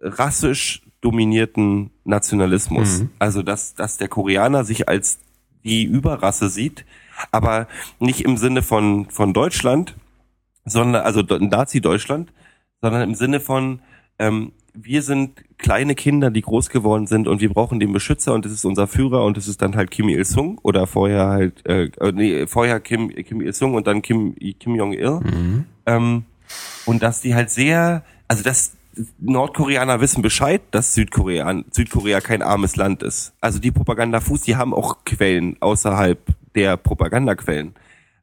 rassisch 0.00 0.82
dominierten 1.00 1.90
Nationalismus. 2.04 3.00
Mhm. 3.00 3.10
Also 3.18 3.42
dass, 3.42 3.74
dass 3.74 3.96
der 3.96 4.08
Koreaner 4.08 4.64
sich 4.64 4.88
als 4.88 5.18
die 5.64 5.84
Überrasse 5.84 6.48
sieht, 6.48 6.84
aber 7.30 7.68
nicht 7.98 8.22
im 8.22 8.36
Sinne 8.36 8.62
von, 8.62 9.10
von 9.10 9.32
Deutschland, 9.32 9.96
sondern, 10.64 11.02
also 11.02 11.22
Nazi-Deutschland, 11.22 12.32
sondern 12.80 13.02
im 13.02 13.14
Sinne 13.14 13.40
von, 13.40 13.80
ähm, 14.18 14.52
wir 14.74 15.02
sind 15.02 15.42
kleine 15.58 15.94
Kinder, 15.94 16.30
die 16.30 16.42
groß 16.42 16.70
geworden 16.70 17.06
sind 17.06 17.26
und 17.26 17.40
wir 17.40 17.52
brauchen 17.52 17.80
den 17.80 17.92
Beschützer 17.92 18.34
und 18.34 18.44
das 18.44 18.52
ist 18.52 18.64
unser 18.64 18.86
Führer 18.86 19.24
und 19.24 19.36
das 19.36 19.48
ist 19.48 19.60
dann 19.60 19.74
halt 19.74 19.90
Kim 19.90 20.08
Il-sung 20.08 20.58
oder 20.62 20.86
vorher 20.86 21.26
halt, 21.26 21.66
äh, 21.66 21.84
äh, 21.84 22.12
nee, 22.12 22.46
vorher 22.46 22.78
Kim, 22.78 23.08
Kim 23.08 23.40
Il-sung 23.40 23.74
und 23.74 23.86
dann 23.86 24.02
Kim, 24.02 24.36
Kim 24.36 24.76
Jong-il. 24.76 25.20
Mhm. 25.20 25.64
Ähm, 25.86 26.24
und 26.86 27.02
dass 27.02 27.20
die 27.20 27.34
halt 27.34 27.50
sehr, 27.50 28.04
also 28.28 28.44
dass 28.44 28.77
Nordkoreaner 29.18 30.00
wissen 30.00 30.22
Bescheid, 30.22 30.62
dass 30.70 30.94
Südkorea, 30.94 31.62
Südkorea 31.70 32.20
kein 32.20 32.42
armes 32.42 32.76
Land 32.76 33.02
ist. 33.02 33.32
Also 33.40 33.58
die 33.58 33.70
Propagandafuß, 33.70 34.42
die 34.42 34.56
haben 34.56 34.74
auch 34.74 35.04
Quellen 35.04 35.56
außerhalb 35.60 36.18
der 36.54 36.76
Propagandaquellen 36.76 37.74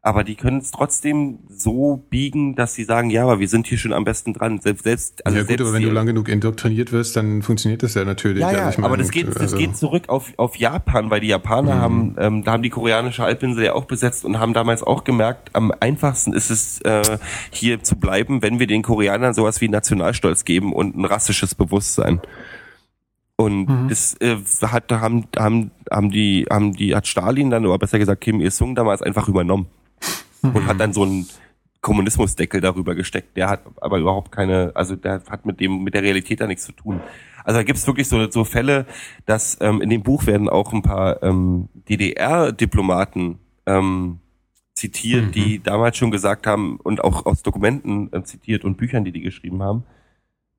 aber 0.05 0.23
die 0.23 0.35
können 0.35 0.59
es 0.59 0.69
trotzdem 0.69 1.39
so 1.49 2.05
biegen, 2.11 2.53
dass 2.55 2.75
sie 2.75 2.83
sagen, 2.83 3.09
ja, 3.09 3.23
aber 3.23 3.39
wir 3.39 3.47
sind 3.47 3.65
hier 3.65 3.79
schon 3.79 3.91
am 3.91 4.03
besten 4.03 4.33
dran. 4.33 4.61
Selbst, 4.61 4.83
selbst, 4.83 5.25
also 5.25 5.35
ja 5.35 5.41
gut, 5.41 5.47
selbst 5.47 5.61
aber 5.63 5.73
wenn 5.73 5.81
du 5.81 5.89
lang 5.89 6.05
genug 6.05 6.29
indoktriniert 6.29 6.91
wirst, 6.91 7.15
dann 7.15 7.41
funktioniert 7.41 7.81
das 7.81 7.95
ja 7.95 8.05
natürlich. 8.05 8.41
Ja, 8.41 8.51
ja, 8.51 8.65
also 8.67 8.83
aber 8.83 8.97
das 8.97 9.09
geht, 9.09 9.27
das 9.27 9.37
also 9.37 9.57
geht 9.57 9.75
zurück 9.75 10.03
auf, 10.09 10.31
auf 10.37 10.57
Japan, 10.57 11.09
weil 11.09 11.21
die 11.21 11.27
Japaner 11.29 11.75
mhm. 11.75 11.79
haben, 11.79 12.15
ähm, 12.19 12.43
da 12.43 12.51
haben 12.51 12.61
die 12.61 12.69
koreanische 12.69 13.23
Halbinsel 13.23 13.65
ja 13.65 13.73
auch 13.73 13.85
besetzt 13.85 14.25
und 14.25 14.37
haben 14.37 14.53
damals 14.53 14.83
auch 14.83 15.05
gemerkt, 15.05 15.49
am 15.53 15.73
einfachsten 15.79 16.33
ist 16.33 16.51
es, 16.51 16.81
äh, 16.81 17.17
hier 17.49 17.81
zu 17.81 17.95
bleiben, 17.95 18.43
wenn 18.43 18.59
wir 18.59 18.67
den 18.67 18.83
Koreanern 18.83 19.33
sowas 19.33 19.59
wie 19.59 19.69
Nationalstolz 19.69 20.45
geben 20.45 20.71
und 20.71 20.95
ein 20.95 21.05
rassisches 21.05 21.55
Bewusstsein. 21.55 22.21
Und 23.37 23.65
mhm. 23.65 23.87
das 23.89 24.15
äh, 24.21 24.37
hat, 24.61 24.91
haben, 24.91 25.25
haben, 25.35 25.71
haben 25.89 26.11
die, 26.11 26.45
haben 26.47 26.73
die, 26.73 26.95
hat 26.95 27.07
Stalin 27.07 27.49
dann, 27.49 27.65
oder 27.65 27.79
besser 27.79 27.97
gesagt 27.97 28.21
Kim 28.21 28.39
Il-sung 28.39 28.75
damals 28.75 29.01
einfach 29.01 29.27
übernommen 29.27 29.65
mhm. 30.41 30.51
und 30.51 30.67
hat 30.67 30.79
dann 30.79 30.93
so 30.93 31.03
einen 31.03 31.27
Kommunismusdeckel 31.81 32.61
darüber 32.61 32.95
gesteckt. 32.95 33.37
Der 33.37 33.49
hat 33.49 33.61
aber 33.79 33.99
überhaupt 33.99 34.31
keine, 34.31 34.71
also 34.73 34.95
der 34.95 35.21
hat 35.29 35.45
mit 35.45 35.59
dem, 35.59 35.83
mit 35.83 35.93
der 35.93 36.01
Realität 36.01 36.41
da 36.41 36.47
nichts 36.47 36.65
zu 36.65 36.71
tun. 36.71 36.99
Also 37.43 37.59
da 37.59 37.63
gibt's 37.63 37.85
wirklich 37.85 38.07
so, 38.07 38.29
so 38.31 38.43
Fälle, 38.43 38.87
dass 39.27 39.57
ähm, 39.61 39.81
in 39.81 39.91
dem 39.91 40.01
Buch 40.01 40.25
werden 40.25 40.49
auch 40.49 40.73
ein 40.73 40.81
paar 40.81 41.21
ähm, 41.21 41.69
DDR-Diplomaten 41.87 43.37
ähm, 43.67 44.19
zitiert, 44.73 45.27
mhm. 45.27 45.31
die 45.31 45.61
damals 45.61 45.97
schon 45.97 46.09
gesagt 46.09 46.47
haben 46.47 46.77
und 46.77 47.03
auch 47.03 47.25
aus 47.27 47.43
Dokumenten 47.43 48.11
äh, 48.11 48.23
zitiert 48.23 48.65
und 48.65 48.77
Büchern, 48.77 49.05
die 49.05 49.11
die 49.11 49.21
geschrieben 49.21 49.61
haben, 49.61 49.83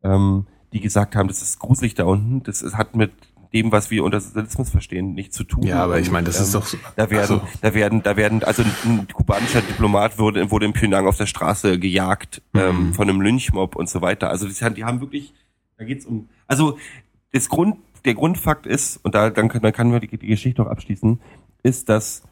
ähm, 0.04 0.46
die 0.72 0.80
gesagt 0.80 1.16
haben, 1.16 1.26
das 1.26 1.42
ist 1.42 1.58
gruselig 1.58 1.94
da 1.94 2.04
unten, 2.04 2.42
das 2.44 2.62
ist, 2.62 2.76
hat 2.76 2.94
mit 2.94 3.10
dem, 3.56 3.72
was 3.72 3.90
wir 3.90 4.04
unter 4.04 4.20
Sozialismus 4.20 4.68
verstehen, 4.68 5.14
nicht 5.14 5.32
zu 5.32 5.44
tun. 5.44 5.62
Ja, 5.62 5.82
aber 5.82 5.98
ich 5.98 6.10
meine, 6.10 6.26
das 6.26 6.36
ähm, 6.36 6.42
ist 6.42 6.54
doch 6.54 6.66
so. 6.66 6.76
Da 6.94 7.10
werden, 7.10 7.40
also. 7.40 7.40
da 7.62 7.74
werden, 7.74 8.02
da 8.02 8.16
werden, 8.16 8.44
also 8.44 8.62
ein 8.84 9.08
kubanischer 9.10 9.62
Diplomat 9.62 10.18
wurde, 10.18 10.50
wurde 10.50 10.66
in 10.66 10.74
Pyongyang 10.74 11.06
auf 11.06 11.16
der 11.16 11.26
Straße 11.26 11.78
gejagt 11.78 12.42
ähm, 12.54 12.60
mhm. 12.60 12.68
ähm, 12.68 12.94
von 12.94 13.08
einem 13.08 13.20
Lynchmob 13.22 13.76
und 13.76 13.88
so 13.88 14.02
weiter. 14.02 14.28
Also 14.28 14.46
die, 14.46 14.74
die 14.74 14.84
haben 14.84 15.00
wirklich, 15.00 15.32
da 15.78 15.84
geht's 15.84 16.04
um, 16.04 16.28
also 16.46 16.78
das 17.32 17.48
Grund, 17.48 17.78
der 18.04 18.14
Grundfakt 18.14 18.66
ist, 18.66 19.00
und 19.02 19.14
da 19.14 19.30
dann, 19.30 19.48
dann 19.48 19.72
kann 19.72 19.90
man 19.90 20.00
die, 20.00 20.08
die 20.08 20.26
Geschichte 20.26 20.62
auch 20.62 20.68
abschließen, 20.68 21.18
ist, 21.62 21.88
dass 21.88 22.22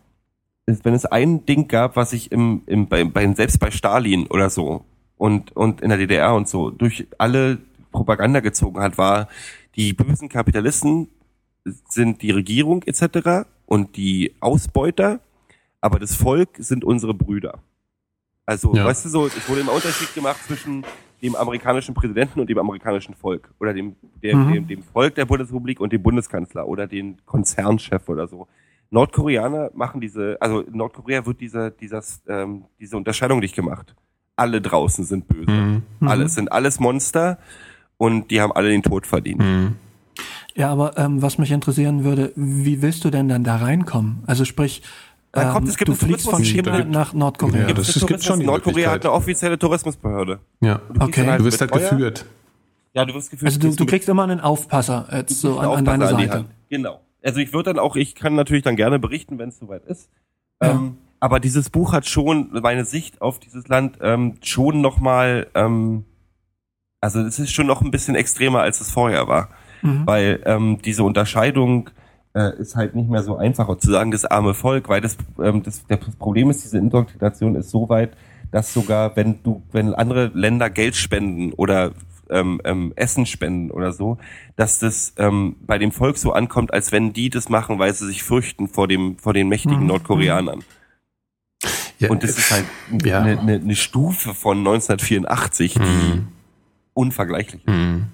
ist, 0.67 0.85
wenn 0.85 0.95
es 0.95 1.05
ein 1.07 1.45
Ding 1.47 1.69
gab, 1.69 1.97
was 1.97 2.13
ich 2.13 2.33
im, 2.33 2.63
im 2.67 2.87
bei, 2.87 3.05
bei 3.05 3.31
selbst 3.35 3.59
bei 3.59 3.71
Stalin 3.71 4.27
oder 4.27 4.51
so 4.51 4.85
und 5.17 5.55
und 5.57 5.81
in 5.81 5.89
der 5.89 5.99
DDR 5.99 6.35
und 6.35 6.49
so 6.49 6.71
durch 6.71 7.07
alle 7.19 7.59
Propaganda 7.93 8.41
gezogen 8.41 8.81
hat, 8.81 8.97
war 8.99 9.29
die 9.77 9.93
bösen 9.93 10.29
Kapitalisten 10.29 11.09
sind 11.65 12.23
die 12.23 12.31
Regierung 12.31 12.83
etc. 12.85 13.47
und 13.67 13.97
die 13.97 14.35
Ausbeuter, 14.41 15.21
aber 15.81 15.99
das 15.99 16.15
Volk 16.15 16.51
sind 16.59 16.85
unsere 16.85 17.15
Brüder. 17.15 17.59
Also, 18.47 18.75
ja. 18.75 18.85
weißt 18.85 19.07
du 19.07 19.09
so, 19.09 19.27
es 19.27 19.49
wurde 19.49 19.63
immer 19.63 19.73
Unterschied 19.73 20.15
gemacht 20.15 20.39
zwischen 20.47 20.85
dem 21.23 21.35
amerikanischen 21.35 21.95
Präsidenten 21.95 22.41
und 22.41 22.51
dem 22.51 22.59
amerikanischen 22.59 23.15
Volk 23.15 23.51
oder 23.59 23.73
dem, 23.73 23.97
der, 24.23 24.37
mhm. 24.37 24.53
dem, 24.53 24.67
dem 24.67 24.83
Volk 24.83 25.15
der 25.15 25.25
Bundesrepublik 25.25 25.81
und 25.81 25.93
dem 25.93 26.03
Bundeskanzler 26.03 26.69
oder 26.69 26.87
den 26.87 27.17
Konzernchef 27.25 28.09
oder 28.09 28.29
so. 28.29 28.47
Nordkoreaner 28.91 29.71
machen 29.75 30.01
diese, 30.01 30.37
also 30.41 30.61
in 30.61 30.77
Nordkorea 30.77 31.25
wird 31.25 31.41
diese, 31.41 31.71
dieses, 31.71 32.23
ähm, 32.29 32.65
diese 32.79 32.99
Unterscheidung 32.99 33.39
nicht 33.41 33.57
gemacht. 33.57 33.95
Alle 34.37 34.61
draußen 34.61 35.05
sind 35.05 35.27
böse. 35.27 35.51
Mhm. 35.51 35.83
Alles 36.01 36.35
sind 36.35 36.53
alles 36.53 36.79
Monster 36.79 37.39
und 37.97 38.31
die 38.31 38.41
haben 38.43 38.53
alle 38.53 38.69
den 38.69 38.83
Tod 38.83 39.07
verdient. 39.07 39.41
Mhm. 39.41 39.77
Ja, 40.57 40.71
aber 40.71 40.97
ähm, 40.99 41.21
was 41.21 41.39
mich 41.39 41.51
interessieren 41.51 42.05
würde, 42.05 42.33
wie 42.37 42.81
willst 42.81 43.05
du 43.05 43.11
denn 43.11 43.29
dann 43.29 43.43
da 43.43 43.57
reinkommen? 43.57 44.23
Also 44.27 44.45
sprich, 44.45 44.83
ähm, 45.33 45.49
kommt, 45.51 45.69
es 45.69 45.77
gibt 45.77 45.89
du 45.89 45.95
fliegst 45.95 46.31
von 46.31 46.45
China 46.45 46.85
nach 46.85 47.13
Nordkorea. 47.13 47.69
Ja, 47.69 47.75
das, 47.75 47.95
es 47.95 48.07
gibt 48.07 48.23
schon 48.23 48.41
Nordkorea 48.45 48.93
hat 48.93 49.05
eine 49.05 49.13
offizielle 49.13 49.59
Tourismusbehörde. 49.59 50.39
Ja, 50.61 50.81
okay. 51.01 51.27
Halt 51.27 51.41
du 51.41 51.45
wirst 51.45 51.61
halt 51.61 51.73
geführt. 51.73 52.25
Ja, 52.93 53.05
du 53.05 53.15
wirst 53.15 53.33
geführt. 53.33 53.49
Also 53.49 53.59
du, 53.59 53.75
du 53.75 53.87
kriegst 53.87 54.09
immer 54.09 54.23
einen 54.23 54.41
Aufpasser 54.41 55.09
jetzt 55.11 55.41
so 55.41 55.59
an, 55.59 55.79
an 55.79 55.85
deiner 55.85 56.09
Seite. 56.09 56.33
An 56.39 56.47
genau. 56.69 57.01
Also 57.25 57.41
ich 57.41 57.53
würde 57.53 57.73
dann 57.73 57.81
auch, 57.81 57.97
ich 57.97 58.15
kann 58.15 58.37
natürlich 58.37 58.63
dann 58.63 58.77
gerne 58.77 59.01
berichten, 59.01 59.39
wenn 59.39 59.49
es 59.49 59.59
soweit 59.59 59.85
ist. 59.87 60.09
Ja. 60.63 60.71
Ähm, 60.71 60.99
aber 61.19 61.41
dieses 61.41 61.71
Buch 61.71 61.93
hat 61.93 62.07
schon 62.07 62.51
meine 62.63 62.85
Sicht 62.85 63.21
auf 63.21 63.41
dieses 63.41 63.67
Land 63.67 63.99
ähm, 64.03 64.37
schon 64.43 64.81
nochmal 64.83 65.49
ähm, 65.55 66.05
also 67.05 67.21
es 67.21 67.39
ist 67.39 67.53
schon 67.53 67.67
noch 67.67 67.83
ein 67.83 67.91
bisschen 67.91 68.15
extremer, 68.15 68.61
als 68.63 68.81
es 68.81 68.91
vorher 68.91 69.29
war. 69.29 69.51
Mhm. 69.85 70.07
Weil 70.07 70.41
ähm, 70.47 70.79
diese 70.85 71.05
Unterscheidung 71.05 71.91
äh, 72.35 72.59
ist 72.59 72.75
halt 72.75 72.95
nicht 72.95 73.09
mehr 73.09 73.23
so 73.23 73.37
einfach 73.37 73.77
zu 73.79 73.91
sagen, 73.91 74.11
das 74.11 74.25
arme 74.25 74.55
Volk, 74.55 74.89
weil 74.89 75.01
das, 75.01 75.17
ähm, 75.41 75.63
das, 75.63 75.87
das 75.87 76.01
Problem 76.19 76.51
ist, 76.51 76.65
diese 76.65 76.79
Indoktrination 76.79 77.55
ist 77.55 77.71
so 77.71 77.89
weit, 77.89 78.17
dass 78.51 78.73
sogar 78.73 79.15
wenn 79.17 79.43
du, 79.43 79.63
wenn 79.73 79.95
andere 79.95 80.31
Länder 80.35 80.71
Geld 80.71 80.97
spenden 80.97 81.53
oder 81.53 81.93
ähm, 82.31 82.61
ähm, 82.65 82.93
Essen 82.97 83.27
spenden 83.27 83.71
oder 83.71 83.93
so, 83.93 84.17
dass 84.57 84.79
das 84.79 85.13
ähm, 85.19 85.57
bei 85.67 85.79
dem 85.79 85.93
Volk 85.93 86.17
so 86.17 86.33
ankommt, 86.33 86.73
als 86.73 86.91
wenn 86.91 87.13
die 87.13 87.29
das 87.29 87.49
machen, 87.49 87.79
weil 87.79 87.93
sie 87.93 88.07
sich 88.07 88.23
fürchten 88.23 88.69
vor 88.69 88.89
dem 88.89 89.19
vor 89.19 89.35
den 89.35 89.49
mächtigen 89.49 89.81
mhm. 89.81 89.89
Nordkoreanern. 89.89 90.65
Ja, 91.99 92.11
und 92.11 92.23
das 92.23 92.39
ist 92.39 92.51
halt 92.51 92.65
ja. 93.05 93.21
eine, 93.21 93.39
eine, 93.39 93.55
eine 93.55 93.77
Stufe 93.77 94.35
von 94.35 94.59
1984, 94.59 95.75
die 95.75 95.81
mhm 95.81 96.29
unvergleichlich. 96.95 97.67
Mhm. 97.67 98.07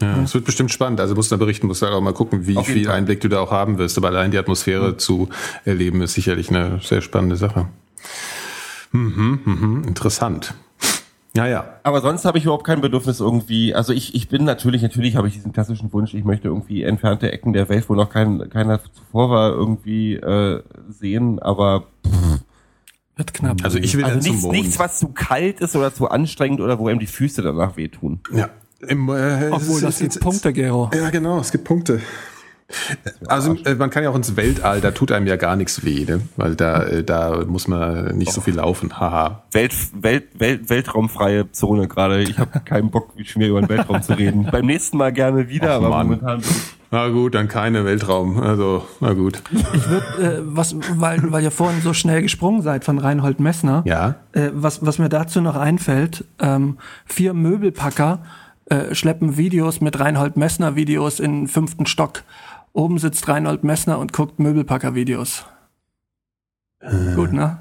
Ja, 0.00 0.22
es 0.22 0.34
wird 0.34 0.44
bestimmt 0.44 0.70
spannend. 0.70 1.00
Also 1.00 1.14
musst 1.14 1.32
du 1.32 1.38
berichten, 1.38 1.66
musst 1.66 1.82
du 1.82 1.86
auch 1.86 2.00
mal 2.00 2.12
gucken, 2.12 2.46
wie 2.46 2.62
viel 2.64 2.84
Fall. 2.84 2.96
Einblick 2.96 3.20
du 3.20 3.28
da 3.28 3.40
auch 3.40 3.50
haben 3.50 3.78
wirst. 3.78 3.96
Aber 3.96 4.08
allein 4.08 4.30
die 4.30 4.38
Atmosphäre 4.38 4.92
mhm. 4.92 4.98
zu 4.98 5.28
erleben 5.64 6.02
ist 6.02 6.14
sicherlich 6.14 6.50
eine 6.50 6.80
sehr 6.82 7.00
spannende 7.00 7.36
Sache. 7.36 7.66
Mhm, 8.92 9.40
mhm, 9.44 9.84
interessant. 9.86 10.54
Ja, 11.34 11.46
ja. 11.46 11.78
Aber 11.82 12.00
sonst 12.00 12.24
habe 12.24 12.38
ich 12.38 12.44
überhaupt 12.44 12.64
kein 12.64 12.80
Bedürfnis 12.80 13.20
irgendwie, 13.20 13.74
also 13.74 13.92
ich, 13.92 14.14
ich 14.14 14.28
bin 14.28 14.44
natürlich, 14.44 14.80
natürlich 14.80 15.16
habe 15.16 15.28
ich 15.28 15.34
diesen 15.34 15.52
klassischen 15.52 15.92
Wunsch, 15.92 16.14
ich 16.14 16.24
möchte 16.24 16.48
irgendwie 16.48 16.82
entfernte 16.82 17.30
Ecken 17.30 17.52
der 17.52 17.68
Welt, 17.68 17.84
wo 17.88 17.94
noch 17.94 18.08
kein, 18.08 18.48
keiner 18.48 18.80
zuvor 18.82 19.28
war, 19.28 19.52
irgendwie 19.52 20.14
äh, 20.14 20.62
sehen, 20.88 21.38
aber 21.38 21.88
pff, 22.06 22.40
wird 23.16 23.34
knapp. 23.34 23.64
Also 23.64 23.78
ich 23.78 23.96
will 23.96 24.04
also 24.04 24.18
nichts, 24.18 24.44
nichts, 24.44 24.78
was 24.78 24.98
zu 24.98 25.08
kalt 25.08 25.60
ist 25.60 25.74
oder 25.76 25.92
zu 25.92 26.08
anstrengend 26.08 26.60
oder 26.60 26.78
wo 26.78 26.88
einem 26.88 27.00
die 27.00 27.06
Füße 27.06 27.42
danach 27.42 27.76
wehtun. 27.76 28.20
Ja. 28.32 28.50
Im, 28.80 29.08
äh, 29.08 29.50
Obwohl, 29.50 29.80
das 29.80 29.98
gibt 29.98 30.20
Punkte, 30.20 30.52
Gero. 30.52 30.90
Ja, 30.94 31.10
genau, 31.10 31.40
es 31.40 31.50
gibt 31.50 31.64
Punkte. 31.64 32.00
Also 33.28 33.54
äh, 33.64 33.76
man 33.76 33.90
kann 33.90 34.02
ja 34.02 34.10
auch 34.10 34.16
ins 34.16 34.34
Weltall, 34.36 34.80
da 34.80 34.90
tut 34.90 35.12
einem 35.12 35.26
ja 35.28 35.36
gar 35.36 35.54
nichts 35.54 35.84
weh, 35.84 36.04
ne? 36.04 36.22
weil 36.36 36.56
da, 36.56 36.82
äh, 36.82 37.04
da 37.04 37.44
muss 37.46 37.68
man 37.68 38.16
nicht 38.18 38.30
oh. 38.30 38.32
so 38.32 38.40
viel 38.40 38.56
laufen. 38.56 38.98
Haha. 38.98 39.44
Welt, 39.52 39.72
Welt, 39.94 40.24
Welt, 40.34 40.68
Weltraumfreie 40.68 41.52
Zone 41.52 41.86
gerade. 41.86 42.22
Ich 42.22 42.38
habe 42.38 42.58
keinen 42.64 42.90
Bock, 42.90 43.16
mit 43.16 43.36
mir 43.36 43.48
über 43.48 43.60
den 43.60 43.68
Weltraum 43.68 44.02
zu 44.02 44.14
reden. 44.14 44.48
Beim 44.50 44.66
nächsten 44.66 44.96
Mal 44.96 45.12
gerne 45.12 45.48
wieder, 45.48 45.78
Och, 45.78 45.84
aber 45.84 45.90
Mann. 45.90 46.08
momentan 46.08 46.42
na 46.92 47.08
gut, 47.08 47.34
dann 47.34 47.48
keine 47.48 47.84
Weltraum. 47.84 48.40
Also, 48.40 48.86
na 49.00 49.12
gut. 49.12 49.42
Ich 49.72 49.88
würde, 49.88 50.06
äh, 50.22 50.42
was, 50.44 50.76
weil, 50.94 51.20
weil 51.32 51.42
ihr 51.42 51.50
vorhin 51.50 51.80
so 51.82 51.92
schnell 51.92 52.22
gesprungen 52.22 52.62
seid 52.62 52.84
von 52.84 52.98
Reinhold 52.98 53.40
Messner. 53.40 53.82
Ja. 53.86 54.14
Äh, 54.32 54.50
was, 54.54 54.86
was 54.86 54.98
mir 54.98 55.08
dazu 55.08 55.40
noch 55.40 55.56
einfällt, 55.56 56.24
ähm, 56.38 56.78
vier 57.04 57.34
Möbelpacker 57.34 58.20
äh, 58.66 58.94
schleppen 58.94 59.36
Videos 59.36 59.80
mit 59.80 59.98
Reinhold 59.98 60.36
Messner 60.36 60.76
Videos 60.76 61.20
in 61.20 61.32
den 61.32 61.48
fünften 61.48 61.86
Stock. 61.86 62.24
Oben 62.72 62.98
sitzt 62.98 63.26
Reinhold 63.28 63.64
Messner 63.64 63.98
und 63.98 64.12
guckt 64.12 64.38
Möbelpacker 64.38 64.94
Videos. 64.94 65.44
Äh. 66.80 67.14
Gut, 67.14 67.32
ne? 67.32 67.58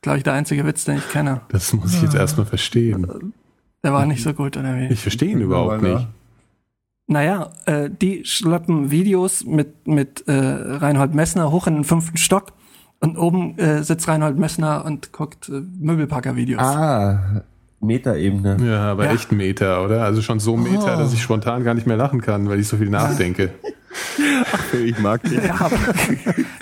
Glaube 0.00 0.18
ich 0.18 0.24
der 0.24 0.32
einzige 0.32 0.64
Witz, 0.64 0.84
den 0.84 0.98
ich 0.98 1.08
kenne. 1.10 1.42
Das 1.48 1.72
muss 1.72 1.94
ich 1.94 2.02
jetzt 2.02 2.14
erstmal 2.14 2.46
verstehen. 2.46 3.32
Der 3.84 3.92
war 3.92 4.06
nicht 4.06 4.22
so 4.22 4.32
gut, 4.32 4.56
oder 4.56 4.76
wie? 4.76 4.86
Ich 4.86 5.00
verstehe 5.00 5.30
ihn 5.30 5.40
überhaupt 5.40 5.82
nicht. 5.82 6.08
Naja, 7.08 7.50
äh, 7.66 7.90
die 7.90 8.24
schleppen 8.24 8.90
Videos 8.90 9.44
mit, 9.44 9.86
mit 9.86 10.26
äh, 10.28 10.32
Reinhold 10.32 11.14
Messner 11.14 11.50
hoch 11.50 11.66
in 11.66 11.74
den 11.74 11.84
fünften 11.84 12.16
Stock 12.16 12.52
Und 13.02 13.18
oben 13.18 13.58
äh, 13.58 13.82
sitzt 13.82 14.06
Reinhold 14.06 14.38
Messner 14.38 14.84
und 14.84 15.10
guckt 15.10 15.48
äh, 15.48 15.60
Möbelpacker-Videos. 15.80 16.62
Ah, 16.62 17.42
Metaebene. 17.82 18.56
Ja, 18.64 18.92
aber 18.92 19.06
ja. 19.06 19.12
echt 19.12 19.32
Meter, 19.32 19.84
oder? 19.84 20.04
Also 20.04 20.22
schon 20.22 20.40
so 20.40 20.56
Meter, 20.56 20.94
oh. 20.94 20.98
dass 20.98 21.12
ich 21.12 21.22
spontan 21.22 21.64
gar 21.64 21.74
nicht 21.74 21.86
mehr 21.86 21.96
lachen 21.96 22.20
kann, 22.20 22.48
weil 22.48 22.60
ich 22.60 22.68
so 22.68 22.76
viel 22.76 22.88
nachdenke. 22.88 23.52
Ach, 24.52 24.74
ich 24.74 24.98
mag 24.98 25.22
den. 25.24 25.44
Ja, 25.44 25.70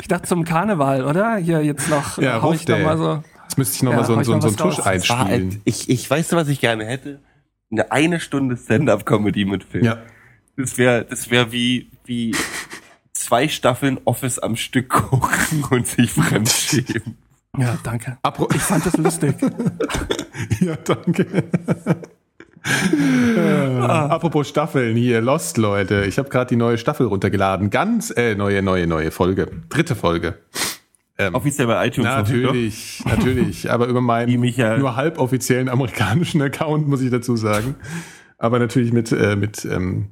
ich 0.00 0.08
dachte 0.08 0.28
zum 0.28 0.44
Karneval, 0.44 1.04
oder? 1.04 1.36
Hier 1.36 1.62
jetzt 1.62 1.88
noch. 1.88 2.18
Ja, 2.18 2.42
hau 2.42 2.52
ich 2.52 2.66
noch 2.66 2.78
mal 2.78 2.98
so. 2.98 3.22
Jetzt 3.44 3.58
müsste 3.58 3.76
ich 3.76 3.82
noch 3.82 3.92
ja, 3.92 3.98
mal 3.98 4.04
so, 4.04 4.22
so, 4.22 4.40
so 4.40 4.48
einen 4.48 4.56
Tusch 4.56 4.80
einspielen. 4.80 5.28
Halt, 5.28 5.60
ich, 5.64 5.88
ich 5.88 6.10
weiß, 6.10 6.32
was 6.32 6.48
ich 6.48 6.60
gerne 6.60 6.84
hätte. 6.86 7.20
Eine 7.70 7.92
eine 7.92 8.20
Stunde 8.20 8.56
Stand-up-Comedy 8.56 9.44
mit 9.44 9.64
Film. 9.64 9.84
Ja. 9.84 9.98
Das 10.56 10.78
wäre, 10.78 11.04
das 11.04 11.30
wäre 11.30 11.52
wie, 11.52 11.90
wie 12.04 12.34
zwei 13.12 13.48
Staffeln 13.48 13.98
Office 14.04 14.38
am 14.38 14.56
Stück 14.56 14.88
gucken 14.88 15.64
und 15.70 15.86
sich 15.86 16.10
fremdschämen. 16.12 17.16
Ja, 17.58 17.76
danke. 17.82 18.18
ich 18.54 18.62
fand 18.62 18.86
das 18.86 18.96
lustig. 18.96 19.34
ja, 20.60 20.76
danke. 20.76 21.26
äh, 23.36 23.80
apropos 23.80 24.48
Staffeln 24.48 24.96
hier, 24.96 25.20
Lost, 25.20 25.56
Leute. 25.56 26.04
Ich 26.04 26.18
habe 26.18 26.28
gerade 26.28 26.48
die 26.48 26.56
neue 26.56 26.78
Staffel 26.78 27.06
runtergeladen. 27.06 27.70
Ganz, 27.70 28.10
äh, 28.16 28.34
neue, 28.34 28.62
neue, 28.62 28.86
neue 28.86 29.10
Folge. 29.10 29.48
Dritte 29.68 29.96
Folge. 29.96 30.38
Ähm, 31.18 31.34
Offiziell 31.34 31.66
bei 31.66 31.86
iTunes. 31.86 32.06
Natürlich, 32.08 33.02
natürlich. 33.04 33.70
Aber 33.70 33.86
über 33.86 34.00
meinen 34.00 34.40
nur 34.78 34.96
halboffiziellen 34.96 35.68
amerikanischen 35.68 36.40
Account, 36.40 36.88
muss 36.88 37.02
ich 37.02 37.10
dazu 37.10 37.36
sagen. 37.36 37.74
Aber 38.38 38.58
natürlich 38.58 38.92
mit, 38.92 39.12
äh, 39.12 39.36
mit 39.36 39.66
ähm, 39.66 40.08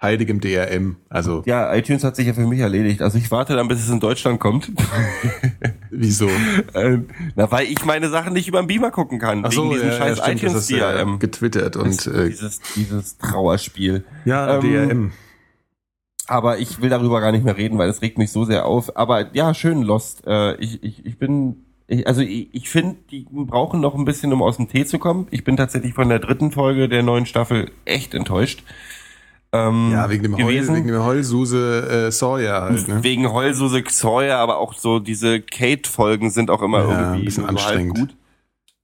heiligem 0.00 0.40
DRM. 0.40 0.96
Also 1.08 1.42
ja, 1.46 1.74
iTunes 1.74 2.04
hat 2.04 2.16
sich 2.16 2.26
ja 2.26 2.34
für 2.34 2.46
mich 2.46 2.60
erledigt. 2.60 3.02
Also 3.02 3.18
ich 3.18 3.30
warte 3.30 3.56
dann, 3.56 3.68
bis 3.68 3.80
es 3.80 3.88
in 3.88 4.00
Deutschland 4.00 4.40
kommt. 4.40 4.70
Wieso? 5.90 6.28
ähm, 6.74 7.06
na, 7.34 7.50
weil 7.50 7.66
ich 7.66 7.84
meine 7.84 8.08
Sachen 8.10 8.34
nicht 8.34 8.48
über 8.48 8.62
den 8.62 8.66
Beamer 8.66 8.90
gucken 8.90 9.18
kann. 9.18 9.44
Ach 9.44 9.52
so, 9.52 9.64
wegen 9.64 9.74
diesem 9.74 9.88
ja, 9.88 9.94
scheiß 9.96 10.18
ja, 10.18 10.28
iTunes 10.28 10.66
DRM. 10.66 11.08
Ja 11.10 11.16
getwittert 11.16 11.76
und 11.76 12.06
äh, 12.06 12.28
dieses, 12.28 12.60
dieses 12.74 13.18
Trauerspiel. 13.18 14.04
Ja, 14.24 14.56
ähm, 14.56 14.60
DRM. 14.60 15.12
Aber 16.28 16.58
ich 16.58 16.82
will 16.82 16.90
darüber 16.90 17.20
gar 17.20 17.32
nicht 17.32 17.44
mehr 17.44 17.56
reden, 17.56 17.78
weil 17.78 17.88
es 17.88 18.02
regt 18.02 18.18
mich 18.18 18.32
so 18.32 18.44
sehr 18.44 18.66
auf. 18.66 18.96
Aber 18.96 19.34
ja, 19.34 19.54
schön 19.54 19.82
Lost. 19.82 20.26
Äh, 20.26 20.56
ich, 20.56 20.82
ich, 20.82 21.06
ich 21.06 21.18
bin 21.18 21.66
ich, 21.88 22.06
also 22.06 22.20
ich, 22.20 22.48
ich 22.52 22.68
finde, 22.68 22.96
die 23.10 23.26
brauchen 23.30 23.80
noch 23.80 23.94
ein 23.94 24.04
bisschen, 24.04 24.32
um 24.32 24.42
aus 24.42 24.56
dem 24.56 24.68
Tee 24.68 24.84
zu 24.84 24.98
kommen. 24.98 25.28
Ich 25.30 25.44
bin 25.44 25.56
tatsächlich 25.56 25.94
von 25.94 26.08
der 26.08 26.18
dritten 26.18 26.50
Folge 26.50 26.88
der 26.88 27.02
neuen 27.02 27.26
Staffel 27.26 27.70
echt 27.84 28.12
enttäuscht. 28.12 28.64
Ähm, 29.52 29.90
ja, 29.92 30.10
wegen 30.10 30.22
dem, 30.24 30.36
gewesen. 30.36 30.68
Heul, 30.68 30.76
wegen 30.76 30.88
dem 30.88 31.02
Heulsuse 31.02 32.06
äh, 32.06 32.10
Sawyer 32.10 32.62
halt. 32.62 32.88
Ne? 32.88 33.02
Wegen 33.02 33.30
Heulsuse 33.30 33.82
Sawyer, 33.88 34.38
aber 34.38 34.58
auch 34.58 34.74
so 34.74 34.98
diese 34.98 35.40
Kate-Folgen 35.40 36.30
sind 36.30 36.50
auch 36.50 36.62
immer 36.62 36.80
ja, 36.80 36.90
irgendwie 36.90 37.20
ein 37.20 37.24
bisschen 37.24 37.46
anstrengend. 37.46 37.98
Halt 37.98 38.08
gut. 38.08 38.16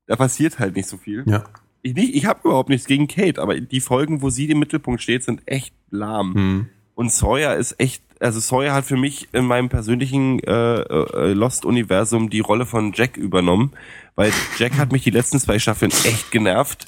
Da 0.07 0.17
passiert 0.17 0.59
halt 0.59 0.77
nicht 0.77 0.89
so 0.89 0.97
viel. 0.97 1.25
Ja. 1.27 1.45
Ich, 1.83 1.95
nicht, 1.95 2.15
ich 2.15 2.27
habe 2.27 2.41
überhaupt 2.45 2.69
nichts 2.69 2.87
gegen 2.87 3.09
Kate, 3.09 3.41
aber 3.43 3.61
die 3.61 3.81
Folgen, 3.81 4.23
wo 4.23 4.31
sie 4.31 4.49
im 4.51 4.61
Mittelpunkt 4.61 5.03
steht, 5.03 5.25
sind 5.25 5.43
echt 5.47 5.75
lahm. 5.91 6.35
Hm. 6.35 6.67
Und 6.95 7.11
Sawyer 7.11 7.57
ist 7.57 7.81
echt, 7.81 8.03
also 8.21 8.39
Sawyer 8.39 8.73
hat 8.73 8.85
für 8.85 8.97
mich 8.97 9.29
in 9.33 9.47
meinem 9.47 9.69
persönlichen 9.69 10.39
äh, 10.41 10.81
äh, 10.81 11.33
Lost-Universum 11.33 12.31
die 12.31 12.41
Rolle 12.41 12.67
von 12.67 12.93
Jack 12.95 13.17
übernommen, 13.17 13.73
weil 14.15 14.33
Jack 14.59 14.77
hat 14.79 14.93
mich 14.93 15.03
die 15.03 15.11
letzten 15.11 15.41
zwei 15.41 15.59
Staffeln 15.59 15.91
echt 15.91 16.31
genervt. 16.31 16.87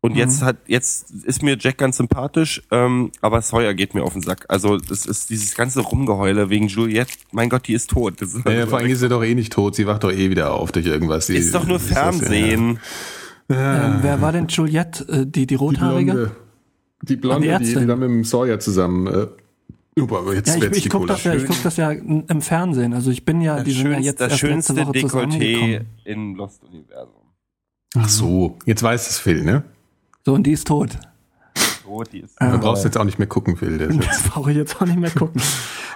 Und 0.00 0.12
mhm. 0.12 0.18
jetzt 0.18 0.42
hat, 0.42 0.56
jetzt 0.68 1.10
ist 1.10 1.42
mir 1.42 1.56
Jack 1.58 1.78
ganz 1.78 1.96
sympathisch, 1.96 2.62
ähm, 2.70 3.10
aber 3.20 3.42
Sawyer 3.42 3.74
geht 3.74 3.94
mir 3.94 4.04
auf 4.04 4.12
den 4.12 4.22
Sack. 4.22 4.44
Also 4.48 4.76
das 4.76 5.06
ist 5.06 5.28
dieses 5.28 5.56
ganze 5.56 5.80
Rumgeheule 5.80 6.50
wegen 6.50 6.68
Juliette. 6.68 7.12
Mein 7.32 7.48
Gott, 7.48 7.66
die 7.66 7.72
ist 7.72 7.90
tot. 7.90 8.22
Ist 8.22 8.36
ja, 8.46 8.66
vor 8.66 8.78
allem 8.78 8.90
ist 8.90 9.00
sie 9.00 9.08
doch 9.08 9.24
eh 9.24 9.34
nicht 9.34 9.52
tot. 9.52 9.74
Sie 9.74 9.88
wacht 9.88 10.04
doch 10.04 10.12
eh 10.12 10.30
wieder 10.30 10.54
auf 10.54 10.70
durch 10.70 10.86
irgendwas. 10.86 11.26
Sie, 11.26 11.36
ist 11.36 11.52
doch 11.54 11.66
nur 11.66 11.80
Fernsehen. 11.80 12.78
Ja. 13.48 13.86
Ähm, 13.86 13.98
wer 14.02 14.20
war 14.20 14.30
denn 14.30 14.46
Juliette? 14.46 15.04
Äh, 15.08 15.26
die, 15.26 15.46
die 15.46 15.54
rothaarige? 15.56 16.30
Die 17.02 17.16
Blonde, 17.16 17.42
die, 17.42 17.48
Blonde, 17.48 17.58
die, 17.58 17.74
die, 17.74 17.86
dann 17.86 17.98
mit 17.98 18.08
dem 18.08 18.24
Sawyer 18.24 18.60
zusammen. 18.60 19.06
Äh, 19.08 19.26
aber 20.00 20.34
jetzt 20.34 20.48
ja, 20.48 20.70
ich, 20.70 20.84
ich 20.84 20.90
gucke 20.90 21.06
das, 21.06 21.24
ja, 21.24 21.34
ich 21.34 21.44
guck 21.44 21.60
das 21.64 21.76
ja 21.76 21.90
im 21.90 22.40
Fernsehen. 22.40 22.94
Also 22.94 23.10
ich 23.10 23.24
bin 23.24 23.40
ja, 23.40 23.56
das 23.56 23.64
die 23.64 23.72
sind 23.72 23.90
ja 23.90 23.98
jetzt 23.98 24.20
das 24.20 24.30
erst 24.30 24.40
schönste 24.40 24.74
letzte 24.74 24.86
Woche 24.86 25.26
Dekolleté 25.26 25.80
in 26.04 26.36
Lost 26.36 26.62
Universum. 26.62 27.14
Ach 27.96 28.08
so, 28.08 28.58
jetzt 28.64 28.82
weiß 28.82 29.10
es 29.10 29.18
Phil, 29.18 29.42
ne? 29.42 29.64
So, 30.28 30.34
und 30.34 30.42
die 30.42 30.52
ist 30.52 30.66
tot. 30.66 30.90
Tot, 31.84 32.12
die 32.12 32.18
ist 32.18 32.38
tot. 32.38 32.52
Du 32.52 32.58
brauchst 32.58 32.84
jetzt 32.84 32.98
auch 32.98 33.04
nicht 33.04 33.18
mehr 33.18 33.26
gucken, 33.26 33.56
Phil. 33.56 33.78
Das, 33.78 33.96
das 34.06 34.22
brauche 34.24 34.50
ich 34.50 34.58
jetzt 34.58 34.76
auch 34.76 34.84
nicht 34.84 34.98
mehr 34.98 35.10
gucken. 35.10 35.40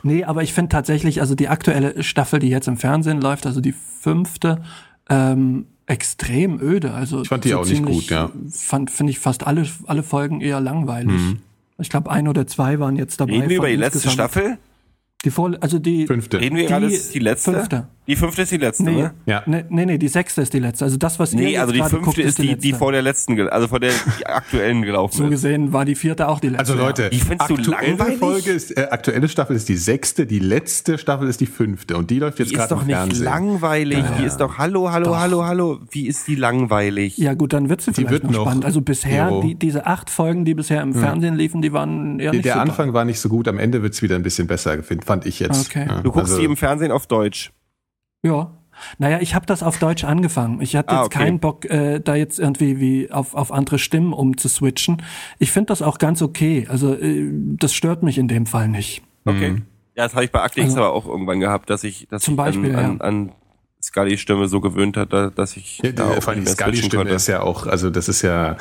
nee, 0.02 0.24
aber 0.24 0.42
ich 0.42 0.54
finde 0.54 0.70
tatsächlich, 0.70 1.20
also 1.20 1.34
die 1.34 1.48
aktuelle 1.48 2.02
Staffel, 2.02 2.38
die 2.38 2.48
jetzt 2.48 2.66
im 2.66 2.78
Fernsehen 2.78 3.20
läuft, 3.20 3.44
also 3.44 3.60
die 3.60 3.74
fünfte, 4.00 4.62
ähm, 5.10 5.66
extrem 5.84 6.62
öde. 6.62 6.94
Also 6.94 7.20
ich 7.20 7.28
fand 7.28 7.44
die 7.44 7.50
so 7.50 7.58
auch 7.58 7.66
nicht 7.66 7.84
gut, 7.84 8.08
ja. 8.08 8.32
Fand, 8.50 8.90
finde 8.90 9.10
ich 9.10 9.18
fast 9.18 9.46
alle, 9.46 9.68
alle 9.84 10.02
Folgen 10.02 10.40
eher 10.40 10.60
langweilig. 10.60 11.20
Mhm. 11.20 11.40
Ich 11.76 11.90
glaube, 11.90 12.10
ein 12.10 12.26
oder 12.26 12.46
zwei 12.46 12.80
waren 12.80 12.96
jetzt 12.96 13.20
dabei. 13.20 13.34
Reden 13.34 13.50
wir 13.50 13.58
über 13.58 13.68
die 13.68 13.76
letzte 13.76 14.08
Staffel? 14.08 14.56
Die 15.26 15.30
Vor 15.30 15.58
also 15.60 15.78
die 15.78 16.06
fünfte. 16.06 16.40
Reden 16.40 16.56
wir 16.56 16.64
gerade 16.64 16.86
ist 16.86 17.14
die 17.14 17.18
letzte? 17.18 17.52
Fünfte. 17.52 17.88
Die 18.08 18.16
fünfte 18.16 18.42
ist 18.42 18.50
die 18.50 18.56
letzte, 18.56 18.82
nee, 18.82 19.02
ne? 19.02 19.14
Ja. 19.26 19.44
Nee, 19.46 19.64
nee, 19.68 19.86
nee, 19.86 19.96
die 19.96 20.08
sechste 20.08 20.42
ist 20.42 20.52
die 20.52 20.58
letzte. 20.58 20.84
Also 20.84 20.96
das, 20.96 21.20
was 21.20 21.32
Nee, 21.34 21.56
also 21.56 21.72
die 21.72 21.78
fünfte 21.78 22.00
guckt, 22.00 22.18
ist, 22.18 22.38
die, 22.38 22.56
die, 22.56 22.72
vor 22.72 22.90
der 22.90 23.00
letzten, 23.00 23.38
also 23.48 23.68
vor 23.68 23.78
der 23.78 23.92
aktuellen 24.24 24.82
gelaufen 24.82 25.16
So 25.16 25.28
gesehen 25.28 25.72
war 25.72 25.84
die 25.84 25.94
vierte 25.94 26.26
auch 26.26 26.40
die 26.40 26.48
letzte. 26.48 26.58
Also 26.58 26.74
Leute, 26.74 27.10
die 27.10 27.20
findest 27.20 27.48
du 27.48 27.56
langweilig? 27.70 28.18
Folge 28.18 28.50
ist, 28.50 28.76
äh, 28.76 28.88
aktuelle 28.90 29.28
Staffel 29.28 29.54
ist 29.54 29.68
die 29.68 29.76
sechste, 29.76 30.26
die 30.26 30.40
letzte 30.40 30.98
Staffel 30.98 31.28
ist 31.28 31.40
die 31.40 31.46
fünfte 31.46 31.96
und 31.96 32.10
die 32.10 32.18
läuft 32.18 32.40
jetzt 32.40 32.52
gerade 32.52 32.74
im 32.74 32.80
Fernsehen. 32.80 33.08
Die 33.08 33.12
ist 33.14 33.20
doch 33.20 33.24
nicht 33.24 33.24
langweilig. 33.24 33.98
Ja. 33.98 34.16
Die 34.18 34.24
ist 34.24 34.38
doch, 34.38 34.58
hallo, 34.58 34.90
hallo, 34.90 35.04
doch. 35.04 35.18
hallo, 35.18 35.44
hallo. 35.44 35.80
Wie 35.88 36.08
ist 36.08 36.26
die 36.26 36.34
langweilig? 36.34 37.18
Ja 37.18 37.34
gut, 37.34 37.52
dann 37.52 37.68
wird 37.68 37.82
sie 37.82 37.92
vielleicht 37.92 38.10
wird 38.10 38.24
noch, 38.24 38.32
noch 38.32 38.40
spannend. 38.42 38.64
Also 38.64 38.80
bisher, 38.80 39.40
die, 39.42 39.54
diese 39.54 39.86
acht 39.86 40.10
Folgen, 40.10 40.44
die 40.44 40.54
bisher 40.54 40.82
im 40.82 40.92
hm. 40.94 41.00
Fernsehen 41.00 41.36
liefen, 41.36 41.62
die 41.62 41.72
waren 41.72 42.18
eher 42.18 42.32
nicht 42.32 42.44
Der 42.46 42.54
super. 42.54 42.62
Anfang 42.62 42.92
war 42.94 43.04
nicht 43.04 43.20
so 43.20 43.28
gut, 43.28 43.46
am 43.46 43.60
Ende 43.60 43.84
wird's 43.84 44.02
wieder 44.02 44.16
ein 44.16 44.24
bisschen 44.24 44.48
besser, 44.48 44.82
fand 44.82 45.24
ich 45.24 45.38
jetzt. 45.38 45.70
Okay. 45.70 45.86
Ja. 45.88 46.00
Du 46.00 46.10
guckst 46.10 46.30
also, 46.30 46.38
die 46.40 46.46
im 46.46 46.56
Fernsehen 46.56 46.90
auf 46.90 47.06
Deutsch. 47.06 47.52
Ja. 48.22 48.52
Naja, 48.98 49.20
ich 49.20 49.34
habe 49.34 49.46
das 49.46 49.62
auf 49.62 49.78
Deutsch 49.78 50.04
angefangen. 50.04 50.60
Ich 50.60 50.74
hatte 50.74 50.90
ah, 50.90 50.96
jetzt 50.98 51.06
okay. 51.06 51.18
keinen 51.18 51.38
Bock, 51.38 51.64
äh, 51.66 52.00
da 52.00 52.14
jetzt 52.14 52.38
irgendwie 52.38 52.80
wie 52.80 53.12
auf, 53.12 53.34
auf 53.34 53.52
andere 53.52 53.78
Stimmen 53.78 54.12
umzuswitchen. 54.12 55.02
Ich 55.38 55.52
finde 55.52 55.66
das 55.66 55.82
auch 55.82 55.98
ganz 55.98 56.22
okay. 56.22 56.66
Also 56.68 56.94
äh, 56.94 57.30
das 57.32 57.74
stört 57.74 58.02
mich 58.02 58.18
in 58.18 58.28
dem 58.28 58.46
Fall 58.46 58.68
nicht. 58.68 59.02
Okay. 59.24 59.50
Mhm. 59.50 59.62
Ja, 59.94 60.04
das 60.04 60.14
habe 60.14 60.24
ich 60.24 60.32
bei 60.32 60.40
Akte 60.40 60.62
also, 60.62 60.78
aber 60.78 60.92
auch 60.94 61.06
irgendwann 61.06 61.38
gehabt, 61.38 61.68
dass 61.68 61.84
ich, 61.84 62.08
dass 62.08 62.22
zum 62.22 62.34
ich 62.34 62.38
Beispiel, 62.38 62.74
an, 62.74 62.98
ja. 62.98 63.04
an 63.04 63.32
Scully 63.82 64.16
Stimme 64.16 64.48
so 64.48 64.60
gewöhnt 64.60 64.96
hat, 64.96 65.12
dass 65.12 65.56
ich 65.56 65.78
ja, 65.78 65.92
da 65.92 66.10
auch 66.10 66.22
vor 66.22 66.32
allem 66.32 66.44
die 66.44 66.50
Scully 66.50 66.76
Stimme 66.76 67.10
ist 67.10 67.26
ja 67.26 67.42
auch, 67.42 67.66
also 67.66 67.90
das 67.90 68.08
ist 68.08 68.22
ja 68.22 68.56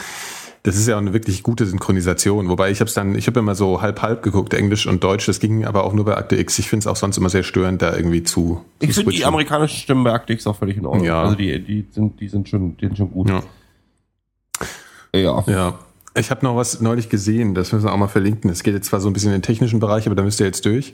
das 0.63 0.75
ist 0.75 0.87
ja 0.87 0.95
auch 0.95 0.99
eine 0.99 1.13
wirklich 1.13 1.41
gute 1.41 1.65
Synchronisation. 1.65 2.47
Wobei 2.47 2.69
ich 2.69 2.79
habe 2.81 2.87
es 2.87 2.93
dann, 2.93 3.15
ich 3.15 3.25
habe 3.27 3.39
immer 3.39 3.55
so 3.55 3.81
halb 3.81 4.01
halb 4.01 4.21
geguckt, 4.21 4.53
Englisch 4.53 4.85
und 4.85 5.03
Deutsch. 5.03 5.25
Das 5.25 5.39
ging 5.39 5.65
aber 5.65 5.83
auch 5.83 5.93
nur 5.93 6.05
bei 6.05 6.15
Akte 6.15 6.35
X. 6.37 6.59
Ich 6.59 6.69
finde 6.69 6.83
es 6.83 6.87
auch 6.87 6.95
sonst 6.95 7.17
immer 7.17 7.29
sehr 7.29 7.43
störend, 7.43 7.81
da 7.81 7.95
irgendwie 7.95 8.23
zu. 8.23 8.63
Ich 8.79 8.93
finde 8.93 9.11
die 9.11 9.25
amerikanischen 9.25 9.77
Stimmen 9.77 10.03
bei 10.03 10.13
Akte 10.13 10.33
X 10.33 10.45
auch 10.45 10.55
völlig 10.55 10.77
in 10.77 10.85
Ordnung. 10.85 11.05
Ja. 11.05 11.23
Also 11.23 11.35
die, 11.35 11.63
die 11.63 11.87
sind, 11.91 12.19
die 12.19 12.27
sind 12.27 12.47
schon, 12.47 12.77
die 12.77 12.85
sind 12.85 12.97
schon 12.97 13.11
gut. 13.11 13.29
Ja. 13.29 13.41
Ja. 15.13 15.43
ja. 15.47 15.79
Ich 16.13 16.29
habe 16.29 16.45
noch 16.45 16.55
was 16.55 16.81
neulich 16.81 17.09
gesehen, 17.09 17.55
das 17.55 17.71
müssen 17.71 17.85
wir 17.85 17.93
auch 17.93 17.97
mal 17.97 18.07
verlinken. 18.07 18.51
Es 18.51 18.63
geht 18.63 18.73
jetzt 18.73 18.87
zwar 18.87 18.99
so 18.99 19.09
ein 19.09 19.13
bisschen 19.13 19.29
in 19.29 19.37
den 19.37 19.43
technischen 19.43 19.79
Bereich, 19.79 20.05
aber 20.05 20.15
da 20.15 20.23
müsst 20.23 20.39
ihr 20.41 20.45
jetzt 20.45 20.65
durch. 20.65 20.93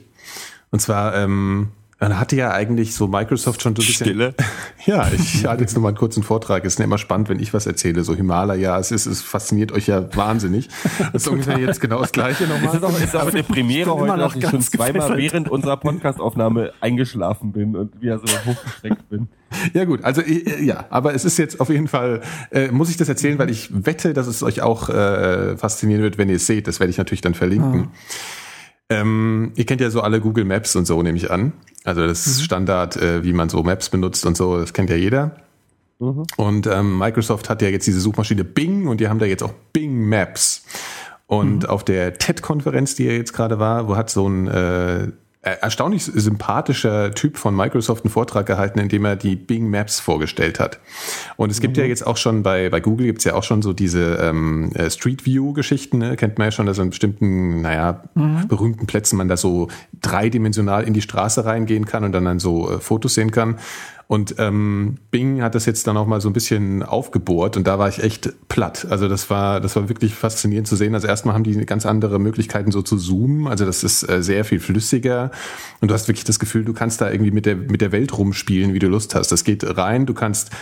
Und 0.70 0.80
zwar 0.80 1.14
ähm, 1.14 1.68
dann 1.98 2.20
hatte 2.20 2.36
ja 2.36 2.52
eigentlich 2.52 2.94
so 2.94 3.08
Microsoft 3.08 3.60
schon 3.60 3.74
so 3.74 3.82
ein 3.82 3.86
bisschen. 3.86 4.06
Stille. 4.06 4.34
Ja, 4.86 5.06
ich 5.12 5.44
halte 5.44 5.64
jetzt 5.64 5.74
noch 5.74 5.82
mal 5.82 5.88
einen 5.88 5.98
kurzen 5.98 6.22
Vortrag. 6.22 6.64
Es 6.64 6.74
ist 6.74 6.78
ja 6.78 6.86
immer 6.86 6.96
spannend, 6.96 7.28
wenn 7.28 7.40
ich 7.40 7.52
was 7.52 7.66
erzähle. 7.66 8.04
So 8.04 8.14
Himalaya, 8.14 8.78
es 8.78 8.90
ist, 8.90 9.04
es 9.04 9.20
fasziniert 9.20 9.70
euch 9.70 9.86
ja 9.86 10.14
wahnsinnig. 10.16 10.68
Das 11.12 11.22
ist 11.22 11.28
ungefähr 11.28 11.58
jetzt 11.58 11.80
genau 11.80 12.00
das 12.00 12.12
Gleiche 12.12 12.44
nochmal. 12.44 12.68
Es 12.68 12.74
ist 12.74 12.84
auch, 12.84 13.00
ist 13.00 13.16
auch 13.16 13.28
eine 13.28 13.42
Premiere 13.42 13.94
heute, 13.94 14.16
dass 14.16 14.36
ich 14.36 14.48
schon 14.48 14.62
zweimal 14.62 15.16
während 15.16 15.50
unserer 15.50 15.76
Podcastaufnahme 15.76 16.72
eingeschlafen 16.80 17.52
bin 17.52 17.76
und 17.76 18.00
wieder 18.00 18.18
so 18.18 18.26
hochgestreckt 18.46 19.08
bin. 19.10 19.28
Ja 19.74 19.84
gut, 19.84 20.04
also 20.04 20.22
äh, 20.22 20.62
ja, 20.62 20.86
aber 20.90 21.14
es 21.14 21.24
ist 21.24 21.38
jetzt 21.38 21.60
auf 21.60 21.68
jeden 21.68 21.88
Fall, 21.88 22.20
äh, 22.50 22.68
muss 22.68 22.90
ich 22.90 22.96
das 22.96 23.08
erzählen, 23.08 23.38
weil 23.38 23.50
ich 23.50 23.70
wette, 23.72 24.12
dass 24.12 24.26
es 24.26 24.42
euch 24.42 24.62
auch 24.62 24.88
äh, 24.88 25.56
faszinieren 25.56 26.02
wird, 26.02 26.18
wenn 26.18 26.28
ihr 26.28 26.36
es 26.36 26.46
seht. 26.46 26.66
Das 26.66 26.80
werde 26.80 26.90
ich 26.90 26.98
natürlich 26.98 27.22
dann 27.22 27.34
verlinken. 27.34 27.88
Ah. 27.92 27.98
Ähm, 28.90 29.52
ihr 29.54 29.66
kennt 29.66 29.80
ja 29.80 29.90
so 29.90 30.00
alle 30.00 30.20
Google 30.20 30.44
Maps 30.44 30.74
und 30.76 30.86
so, 30.86 31.02
nehme 31.02 31.18
ich 31.18 31.30
an. 31.30 31.52
Also 31.84 32.06
das 32.06 32.26
ist 32.26 32.38
mhm. 32.38 32.44
Standard, 32.44 32.96
äh, 32.96 33.22
wie 33.24 33.32
man 33.32 33.48
so 33.48 33.62
Maps 33.62 33.90
benutzt 33.90 34.24
und 34.26 34.36
so, 34.36 34.58
das 34.58 34.72
kennt 34.72 34.90
ja 34.90 34.96
jeder. 34.96 35.36
Mhm. 35.98 36.26
Und 36.36 36.66
ähm, 36.66 36.98
Microsoft 36.98 37.50
hat 37.50 37.62
ja 37.62 37.68
jetzt 37.68 37.86
diese 37.86 38.00
Suchmaschine 38.00 38.44
Bing 38.44 38.88
und 38.88 39.00
die 39.00 39.08
haben 39.08 39.18
da 39.18 39.26
jetzt 39.26 39.42
auch 39.42 39.52
Bing 39.72 40.08
Maps. 40.08 40.64
Und 41.26 41.64
mhm. 41.64 41.68
auf 41.68 41.84
der 41.84 42.14
TED-Konferenz, 42.14 42.94
die 42.94 43.04
ja 43.04 43.12
jetzt 43.12 43.34
gerade 43.34 43.58
war, 43.58 43.88
wo 43.88 43.96
hat 43.96 44.08
so 44.08 44.26
ein 44.26 44.48
äh, 44.48 45.08
erstaunlich 45.40 46.04
sympathischer 46.04 47.12
Typ 47.12 47.36
von 47.36 47.54
Microsoft 47.54 48.04
einen 48.04 48.10
Vortrag 48.10 48.46
gehalten, 48.46 48.80
in 48.80 48.88
dem 48.88 49.04
er 49.04 49.14
die 49.14 49.36
Bing 49.36 49.70
Maps 49.70 50.00
vorgestellt 50.00 50.58
hat. 50.58 50.80
Und 51.36 51.50
es 51.50 51.60
gibt 51.60 51.76
mhm. 51.76 51.82
ja 51.82 51.88
jetzt 51.88 52.06
auch 52.06 52.16
schon 52.16 52.42
bei, 52.42 52.68
bei 52.70 52.80
Google 52.80 53.06
gibt's 53.06 53.24
ja 53.24 53.34
auch 53.34 53.44
schon 53.44 53.62
so 53.62 53.72
diese 53.72 54.16
ähm, 54.16 54.72
äh, 54.74 54.90
Street 54.90 55.24
View-Geschichten, 55.24 55.98
ne? 55.98 56.16
kennt 56.16 56.38
man 56.38 56.48
ja 56.48 56.50
schon, 56.50 56.66
dass 56.66 56.80
an 56.80 56.90
bestimmten, 56.90 57.62
naja, 57.62 58.02
mhm. 58.14 58.48
berühmten 58.48 58.86
Plätzen 58.86 59.16
man 59.16 59.28
da 59.28 59.36
so 59.36 59.68
dreidimensional 60.00 60.82
in 60.84 60.92
die 60.92 61.02
Straße 61.02 61.44
reingehen 61.44 61.86
kann 61.86 62.04
und 62.04 62.12
dann 62.12 62.24
dann 62.24 62.40
so 62.40 62.70
äh, 62.70 62.80
Fotos 62.80 63.14
sehen 63.14 63.30
kann. 63.30 63.58
Und 64.08 64.36
ähm, 64.38 64.96
Bing 65.10 65.42
hat 65.42 65.54
das 65.54 65.66
jetzt 65.66 65.86
dann 65.86 65.98
auch 65.98 66.06
mal 66.06 66.22
so 66.22 66.30
ein 66.30 66.32
bisschen 66.32 66.82
aufgebohrt 66.82 67.58
und 67.58 67.66
da 67.66 67.78
war 67.78 67.90
ich 67.90 68.02
echt 68.02 68.32
platt. 68.48 68.86
Also 68.88 69.06
das 69.06 69.28
war, 69.28 69.60
das 69.60 69.76
war 69.76 69.90
wirklich 69.90 70.14
faszinierend 70.14 70.66
zu 70.66 70.76
sehen. 70.76 70.94
Also 70.94 71.06
erstmal 71.06 71.34
haben 71.34 71.44
die 71.44 71.54
ganz 71.66 71.84
andere 71.84 72.18
Möglichkeiten 72.18 72.72
so 72.72 72.80
zu 72.80 72.96
zoomen. 72.96 73.46
Also 73.46 73.66
das 73.66 73.84
ist 73.84 74.08
äh, 74.08 74.22
sehr 74.22 74.46
viel 74.46 74.60
flüssiger 74.60 75.30
und 75.82 75.90
du 75.90 75.94
hast 75.94 76.08
wirklich 76.08 76.24
das 76.24 76.38
Gefühl, 76.38 76.64
du 76.64 76.72
kannst 76.72 77.02
da 77.02 77.10
irgendwie 77.10 77.32
mit 77.32 77.44
der, 77.44 77.56
mit 77.56 77.82
der 77.82 77.92
Welt 77.92 78.16
rumspielen, 78.16 78.72
wie 78.72 78.78
du 78.78 78.88
Lust 78.88 79.14
hast. 79.14 79.30
Das 79.30 79.44
geht 79.44 79.62
rein, 79.76 80.06
du 80.06 80.14
kannst 80.14 80.52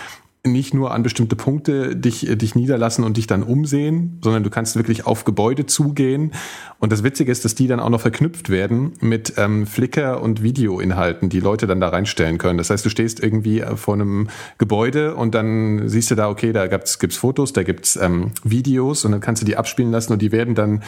nicht 0.47 0.74
nur 0.74 0.92
an 0.92 1.03
bestimmte 1.03 1.36
Punkte 1.36 1.97
dich, 1.97 2.26
dich 2.38 2.55
niederlassen 2.55 3.05
und 3.05 3.16
dich 3.16 3.26
dann 3.26 3.42
umsehen, 3.42 4.18
sondern 4.22 4.42
du 4.42 4.51
kannst 4.51 4.76
wirklich 4.76 5.07
auf 5.07 5.24
Gebäude 5.24 5.66
zugehen. 5.66 6.32
Und 6.78 6.92
das 6.92 7.03
Witzige 7.03 7.32
ist, 7.32 7.44
dass 7.44 7.55
die 7.55 7.66
dann 7.66 7.80
auch 7.80 7.88
noch 7.88 8.01
verknüpft 8.01 8.51
werden 8.51 8.92
mit 9.01 9.34
ähm, 9.36 9.66
Flickr 9.66 10.22
und 10.22 10.42
Videoinhalten, 10.42 11.28
die 11.28 11.40
Leute 11.40 11.66
dann 11.66 11.80
da 11.80 11.88
reinstellen 11.88 12.38
können. 12.38 12.59
Das 12.59 12.70
heißt, 12.70 12.84
du 12.84 12.90
stehst 12.90 13.22
irgendwie 13.22 13.61
äh, 13.61 13.76
vor 13.76 13.94
einem 13.94 14.28
Gebäude 14.59 15.14
und 15.14 15.34
dann 15.34 15.88
siehst 15.88 16.11
du 16.11 16.14
da, 16.14 16.28
okay, 16.28 16.53
da 16.53 16.66
gibt's, 16.66 16.99
gibt's 16.99 17.16
Fotos, 17.16 17.53
da 17.53 17.62
gibt's 17.62 17.97
ähm, 17.97 18.32
Videos 18.44 19.05
und 19.05 19.12
dann 19.12 19.20
kannst 19.20 19.42
du 19.42 19.47
die 19.47 19.57
abspielen 19.57 19.90
lassen 19.90 20.12
und 20.12 20.22
die 20.22 20.32
werden 20.32 20.55
dann 20.55 20.82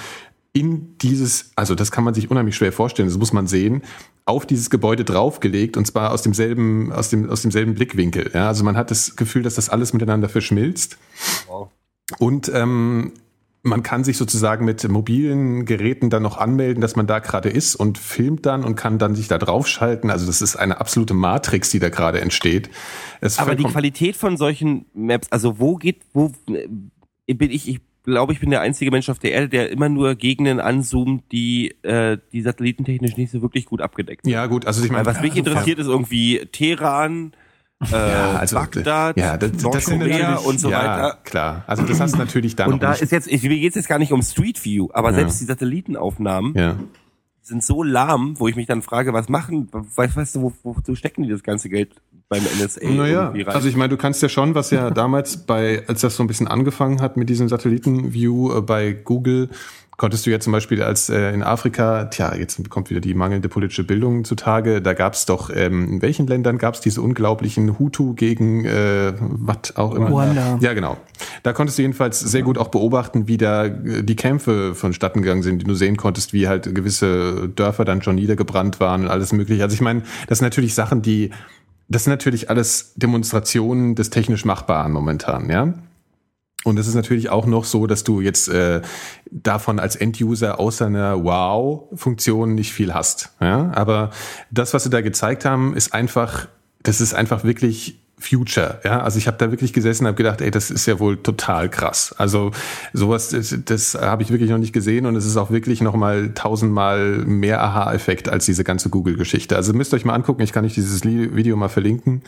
in 0.53 0.99
dieses, 0.99 1.53
also 1.57 1.74
das 1.74 1.90
kann 1.92 2.05
man 2.05 2.14
sich 2.14 2.30
unheimlich 2.30 2.57
schwer 2.57 2.72
vorstellen, 2.72 3.09
das 3.09 3.18
muss 3.18 3.32
man 3.32 3.46
sehen, 3.46 3.82
auf 4.24 4.46
dieses 4.46 4.70
Gebäude 4.70 5.05
draufgelegt 5.05 5.76
und 5.76 5.86
zwar 5.86 6.12
aus 6.12 6.22
demselben, 6.22 6.92
aus 6.92 7.11
dem, 7.11 7.28
aus 7.30 7.42
demselben 7.42 7.74
Blickwinkel. 7.74 8.30
Ja, 8.34 8.49
also 8.49 8.64
man 8.64 8.76
hat 8.76 8.90
das 8.90 9.16
Gefühl, 9.16 9.42
dass 9.42 9.55
das 9.55 9.68
alles 9.68 9.92
miteinander 9.92 10.28
verschmilzt. 10.28 10.99
Wow. 11.46 11.70
Und 12.18 12.51
ähm, 12.55 13.12
man 13.62 13.82
kann 13.82 14.05
sich 14.05 14.16
sozusagen 14.16 14.64
mit 14.64 14.88
mobilen 14.88 15.64
Geräten 15.64 16.11
dann 16.11 16.22
noch 16.22 16.38
anmelden, 16.38 16.80
dass 16.80 16.96
man 16.96 17.07
da 17.07 17.18
gerade 17.18 17.49
ist 17.49 17.74
und 17.74 17.99
filmt 17.99 18.46
dann 18.46 18.64
und 18.64 18.76
kann 18.76 18.99
dann 18.99 19.14
sich 19.14 19.28
da 19.28 19.38
draufschalten. 19.38 20.11
Also 20.11 20.26
das 20.26 20.42
ist 20.42 20.57
eine 20.57 20.80
absolute 20.80 21.14
Matrix, 21.14 21.70
die 21.70 21.78
da 21.78 21.88
gerade 21.88 22.20
entsteht. 22.20 22.70
Es 23.20 23.38
Aber 23.38 23.55
die 23.55 23.64
Qualität 23.64 24.16
von 24.16 24.36
solchen 24.36 24.86
Maps, 24.94 25.28
also 25.30 25.59
wo 25.59 25.76
geht, 25.76 26.03
wo 26.12 26.32
äh, 27.26 27.34
bin 27.34 27.51
ich, 27.51 27.68
ich 27.68 27.80
glaube, 28.12 28.32
ich 28.32 28.40
bin 28.40 28.50
der 28.50 28.61
einzige 28.61 28.90
Mensch 28.90 29.09
auf 29.09 29.18
der 29.18 29.32
Erde, 29.32 29.48
der 29.48 29.70
immer 29.70 29.88
nur 29.88 30.14
Gegenden 30.14 30.61
anzoomt, 30.61 31.24
die 31.32 31.70
äh, 31.82 32.18
die 32.32 32.42
satellitentechnisch 32.42 33.16
nicht 33.16 33.30
so 33.30 33.42
wirklich 33.42 33.66
gut 33.66 33.80
abgedeckt 33.80 34.24
sind. 34.24 34.32
Ja, 34.32 34.46
gut, 34.46 34.66
also 34.66 34.84
ich 34.84 34.90
meine, 34.90 35.06
was 35.06 35.20
mich 35.20 35.36
interessiert, 35.36 35.78
ja. 35.78 35.84
ist 35.84 35.90
irgendwie 35.90 36.46
Teheran, 36.52 37.32
äh, 37.80 37.92
ja, 37.92 38.32
also, 38.32 38.56
Bagdad, 38.56 39.16
ja, 39.16 39.36
das, 39.36 39.52
Nordkorea 39.62 40.36
und 40.36 40.59
so 40.59 40.70
ja, 40.70 40.78
weiter. 40.78 41.18
Klar, 41.22 41.64
also 41.66 41.84
das 41.84 42.00
hast 42.00 42.14
du 42.14 42.18
natürlich 42.18 42.56
dann. 42.56 42.72
Und 42.72 42.82
da 42.82 42.90
nicht. 42.90 43.02
ist 43.02 43.12
jetzt, 43.12 43.28
ich, 43.28 43.42
mir 43.42 43.61
geht's 43.61 43.76
jetzt 43.76 43.88
gar 43.88 44.00
nicht 44.00 44.12
um 44.12 44.22
Street 44.22 44.64
View, 44.64 44.88
aber 44.92 45.11
ja. 45.11 45.16
selbst 45.16 45.40
die 45.40 45.44
Satellitenaufnahmen 45.44 46.54
ja. 46.54 46.76
sind 47.40 47.62
so 47.62 47.84
lahm, 47.84 48.34
wo 48.40 48.48
ich 48.48 48.56
mich 48.56 48.66
dann 48.66 48.82
frage, 48.82 49.12
was 49.12 49.28
machen, 49.28 49.68
weißt, 49.70 50.16
weißt 50.16 50.36
du, 50.36 50.42
wo, 50.42 50.52
wozu 50.64 50.96
stecken 50.96 51.22
die 51.22 51.28
das 51.28 51.44
ganze 51.44 51.68
Geld 51.68 51.94
beim 52.29 52.43
NSA 52.43 52.89
naja, 52.91 53.33
Also 53.47 53.68
ich 53.68 53.76
meine, 53.76 53.89
du 53.89 53.97
kannst 53.97 54.22
ja 54.22 54.29
schon, 54.29 54.55
was 54.55 54.70
ja 54.70 54.91
damals 54.93 55.39
bei, 55.39 55.83
als 55.87 56.03
das 56.03 56.16
so 56.16 56.22
ein 56.22 56.26
bisschen 56.26 56.47
angefangen 56.49 57.01
hat 57.01 57.16
mit 57.16 57.29
diesem 57.29 57.49
Satellitenview 57.49 58.59
äh, 58.59 58.61
bei 58.61 58.93
Google, 58.93 59.49
konntest 59.99 60.26
du 60.26 60.31
ja 60.31 60.39
zum 60.39 60.53
Beispiel 60.53 60.81
als 60.81 61.09
äh, 61.09 61.33
in 61.33 61.43
Afrika, 61.43 62.05
tja, 62.05 62.35
jetzt 62.35 62.70
kommt 62.70 62.89
wieder 62.89 63.01
die 63.01 63.14
mangelnde 63.14 63.49
politische 63.49 63.83
Bildung 63.83 64.24
zutage, 64.24 64.81
da 64.81 64.93
gab 64.95 65.14
es 65.14 65.26
doch, 65.26 65.51
ähm, 65.53 65.89
in 65.89 66.03
welchen 66.03 66.26
Ländern 66.29 66.57
gab 66.57 66.74
es 66.74 66.81
diese 66.81 67.03
unglaublichen 67.03 67.81
Hutu 67.81 68.14
gegen 68.14 68.64
äh, 68.64 69.14
was 69.18 69.76
auch 69.76 69.95
immer. 69.95 70.11
Rwanda. 70.11 70.59
Ja, 70.61 70.72
genau. 70.72 70.99
Da 71.43 71.53
konntest 71.53 71.79
du 71.79 71.83
jedenfalls 71.83 72.20
sehr 72.20 72.43
gut 72.43 72.59
auch 72.59 72.68
beobachten, 72.68 73.26
wie 73.26 73.39
da 73.39 73.64
äh, 73.64 74.05
die 74.05 74.14
Kämpfe 74.14 74.76
vonstatten 74.76 75.22
gegangen 75.22 75.43
sind, 75.43 75.62
die 75.62 75.66
du 75.66 75.74
sehen 75.74 75.97
konntest, 75.97 76.33
wie 76.33 76.47
halt 76.47 76.72
gewisse 76.72 77.49
Dörfer 77.49 77.85
dann 77.85 78.01
schon 78.01 78.14
niedergebrannt 78.14 78.79
waren 78.79 79.03
und 79.03 79.09
alles 79.09 79.33
mögliche. 79.33 79.64
Also 79.64 79.74
ich 79.74 79.81
meine, 79.81 80.03
das 80.29 80.39
sind 80.39 80.47
natürlich 80.47 80.74
Sachen, 80.74 81.03
die 81.03 81.31
das 81.89 82.05
sind 82.05 82.12
natürlich 82.12 82.51
alles 82.51 82.93
Demonstrationen 82.97 83.95
des 83.95 84.11
technisch 84.11 84.45
Machbaren 84.45 84.93
momentan, 84.93 85.51
ja. 85.51 85.74
Und 86.64 86.78
es 86.78 86.89
ist 86.89 86.95
natürlich 86.95 87.30
auch 87.30 87.47
noch 87.47 87.64
so, 87.64 87.86
dass 87.86 88.03
du 88.05 88.20
jetzt 88.20 88.49
äh, 88.49 88.82
davon 89.30 89.78
als 89.78 89.95
Enduser 89.97 90.59
außer 90.59 90.86
einer 90.86 91.22
Wow-Funktion 91.22 92.55
nicht 92.55 92.72
viel 92.72 92.93
hast. 92.93 93.32
Ja? 93.41 93.70
Aber 93.74 94.11
das, 94.51 94.74
was 94.74 94.82
sie 94.82 94.91
da 94.91 95.01
gezeigt 95.01 95.45
haben, 95.45 95.74
ist 95.74 95.95
einfach, 95.95 96.49
das 96.82 97.01
ist 97.01 97.14
einfach 97.14 97.45
wirklich 97.45 98.01
Future. 98.19 98.81
Ja, 98.85 99.01
also 99.03 99.19
ich 99.19 99.27
habe 99.27 99.37
da 99.39 99.51
wirklich 99.51 99.73
gesessen 99.73 100.05
und 100.05 100.09
habe 100.09 100.16
gedacht, 100.16 100.41
ey, 100.41 100.51
das 100.51 100.71
ist 100.71 100.87
ja 100.87 100.99
wohl 100.99 101.16
total 101.16 101.69
krass. 101.69 102.14
Also 102.19 102.51
sowas, 102.93 103.31
das, 103.31 103.55
das 103.64 103.95
habe 103.95 104.23
ich 104.23 104.31
wirklich 104.31 104.51
noch 104.51 104.59
nicht 104.59 104.73
gesehen 104.73 105.07
und 105.07 105.16
es 105.16 105.25
ist 105.25 105.37
auch 105.37 105.51
wirklich 105.51 105.81
noch 105.81 105.95
mal 105.95 106.33
tausendmal 106.35 107.19
mehr 107.25 107.62
Aha-Effekt 107.62 108.29
als 108.29 108.47
diese 108.47 108.64
ganze 108.64 108.91
Google-Geschichte. 108.91 109.57
Also 109.57 109.73
müsst 109.73 109.93
ihr 109.93 109.97
euch 109.97 110.05
mal 110.05 110.14
angucken. 110.14 110.43
Ich 110.43 110.53
kann 110.53 110.64
euch 110.64 110.75
dieses 110.75 111.05
Video 111.05 111.57
mal 111.57 111.69
verlinken. 111.69 112.23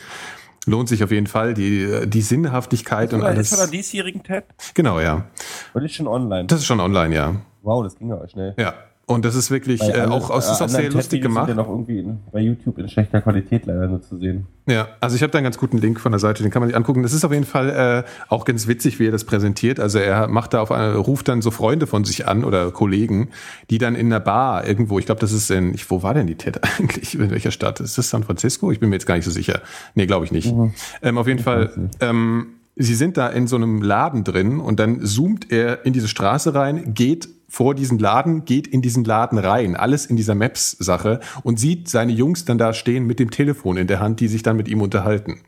Lohnt 0.65 0.89
sich 0.89 1.03
auf 1.03 1.11
jeden 1.11 1.27
Fall. 1.27 1.53
Die, 1.53 2.05
die 2.05 2.21
Sinnhaftigkeit 2.21 3.13
und 3.13 3.23
alles. 3.23 3.51
Ist 3.51 3.59
von 3.59 3.69
der 3.69 3.79
diesjährigen 3.79 4.23
Tab? 4.23 4.43
Genau, 4.75 4.99
ja. 4.99 5.25
Und 5.73 5.83
ist 5.83 5.95
schon 5.95 6.07
online? 6.07 6.45
Das 6.45 6.59
ist 6.59 6.65
schon 6.65 6.79
online, 6.79 7.15
ja. 7.15 7.35
Wow, 7.63 7.83
das 7.83 7.95
ging 7.95 8.11
aber 8.11 8.27
schnell. 8.27 8.53
Ja. 8.57 8.73
Und 9.11 9.25
das 9.25 9.35
ist 9.35 9.51
wirklich 9.51 9.81
äh, 9.81 10.01
auch, 10.01 10.29
äh, 10.29 10.37
ist 10.37 10.61
auch 10.61 10.69
sehr 10.69 10.89
lustig 10.89 11.21
gemacht. 11.21 11.47
Sind 11.47 11.57
ja 11.57 11.63
noch 11.63 11.69
irgendwie 11.69 11.99
in, 11.99 12.19
bei 12.31 12.39
YouTube 12.39 12.77
in 12.77 12.87
schlechter 12.87 13.21
Qualität 13.21 13.65
leider 13.65 13.87
nur 13.87 14.01
zu 14.01 14.17
sehen. 14.17 14.47
Ja, 14.67 14.87
also 15.01 15.15
ich 15.15 15.21
habe 15.21 15.31
da 15.31 15.39
einen 15.39 15.43
ganz 15.43 15.57
guten 15.57 15.77
Link 15.77 15.99
von 15.99 16.11
der 16.11 16.19
Seite, 16.19 16.43
den 16.43 16.51
kann 16.51 16.61
man 16.61 16.69
sich 16.69 16.77
angucken. 16.77 17.03
Das 17.03 17.13
ist 17.13 17.25
auf 17.25 17.33
jeden 17.33 17.45
Fall 17.45 18.05
äh, 18.05 18.09
auch 18.29 18.45
ganz 18.45 18.67
witzig, 18.67 18.99
wie 18.99 19.07
er 19.07 19.11
das 19.11 19.25
präsentiert. 19.25 19.79
Also 19.79 19.99
er 19.99 20.27
macht 20.27 20.53
da 20.53 20.61
auf 20.61 20.71
eine, 20.71 20.95
ruft 20.95 21.27
dann 21.27 21.41
so 21.41 21.51
Freunde 21.51 21.87
von 21.87 22.05
sich 22.05 22.27
an 22.27 22.45
oder 22.45 22.71
Kollegen, 22.71 23.29
die 23.69 23.79
dann 23.79 23.95
in 23.95 24.07
einer 24.07 24.19
Bar 24.19 24.67
irgendwo, 24.67 24.97
ich 24.99 25.05
glaube, 25.05 25.19
das 25.19 25.31
ist 25.31 25.51
in, 25.51 25.73
ich, 25.73 25.89
wo 25.91 26.03
war 26.03 26.13
denn 26.13 26.27
die 26.27 26.35
TED 26.35 26.61
eigentlich? 26.79 27.15
In 27.15 27.29
welcher 27.31 27.51
Stadt? 27.51 27.79
Ist 27.79 27.97
das 27.97 28.09
San 28.09 28.23
Francisco? 28.23 28.71
Ich 28.71 28.79
bin 28.79 28.89
mir 28.89 28.95
jetzt 28.95 29.05
gar 29.05 29.15
nicht 29.15 29.25
so 29.25 29.31
sicher. 29.31 29.61
Nee, 29.95 30.05
glaube 30.05 30.25
ich 30.25 30.31
nicht. 30.31 30.55
Mhm. 30.55 30.73
Ähm, 31.01 31.17
auf 31.17 31.27
jeden 31.27 31.39
ich 31.39 31.45
Fall. 31.45 31.89
Ähm, 31.99 32.60
Sie 32.81 32.95
sind 32.95 33.17
da 33.17 33.27
in 33.27 33.47
so 33.47 33.55
einem 33.55 33.81
Laden 33.81 34.23
drin 34.23 34.59
und 34.59 34.79
dann 34.79 35.05
zoomt 35.05 35.51
er 35.51 35.85
in 35.85 35.93
diese 35.93 36.07
Straße 36.07 36.53
rein, 36.53 36.93
geht 36.93 37.29
vor 37.47 37.75
diesen 37.75 37.99
Laden, 37.99 38.45
geht 38.45 38.65
in 38.65 38.81
diesen 38.81 39.03
Laden 39.03 39.37
rein, 39.37 39.75
alles 39.75 40.05
in 40.05 40.15
dieser 40.15 40.35
Maps-Sache 40.35 41.19
und 41.43 41.59
sieht 41.59 41.89
seine 41.89 42.13
Jungs 42.13 42.45
dann 42.45 42.57
da 42.57 42.73
stehen 42.73 43.05
mit 43.05 43.19
dem 43.19 43.29
Telefon 43.29 43.77
in 43.77 43.87
der 43.87 43.99
Hand, 43.99 44.21
die 44.21 44.27
sich 44.27 44.41
dann 44.41 44.55
mit 44.55 44.69
ihm 44.69 44.81
unterhalten. 44.81 45.41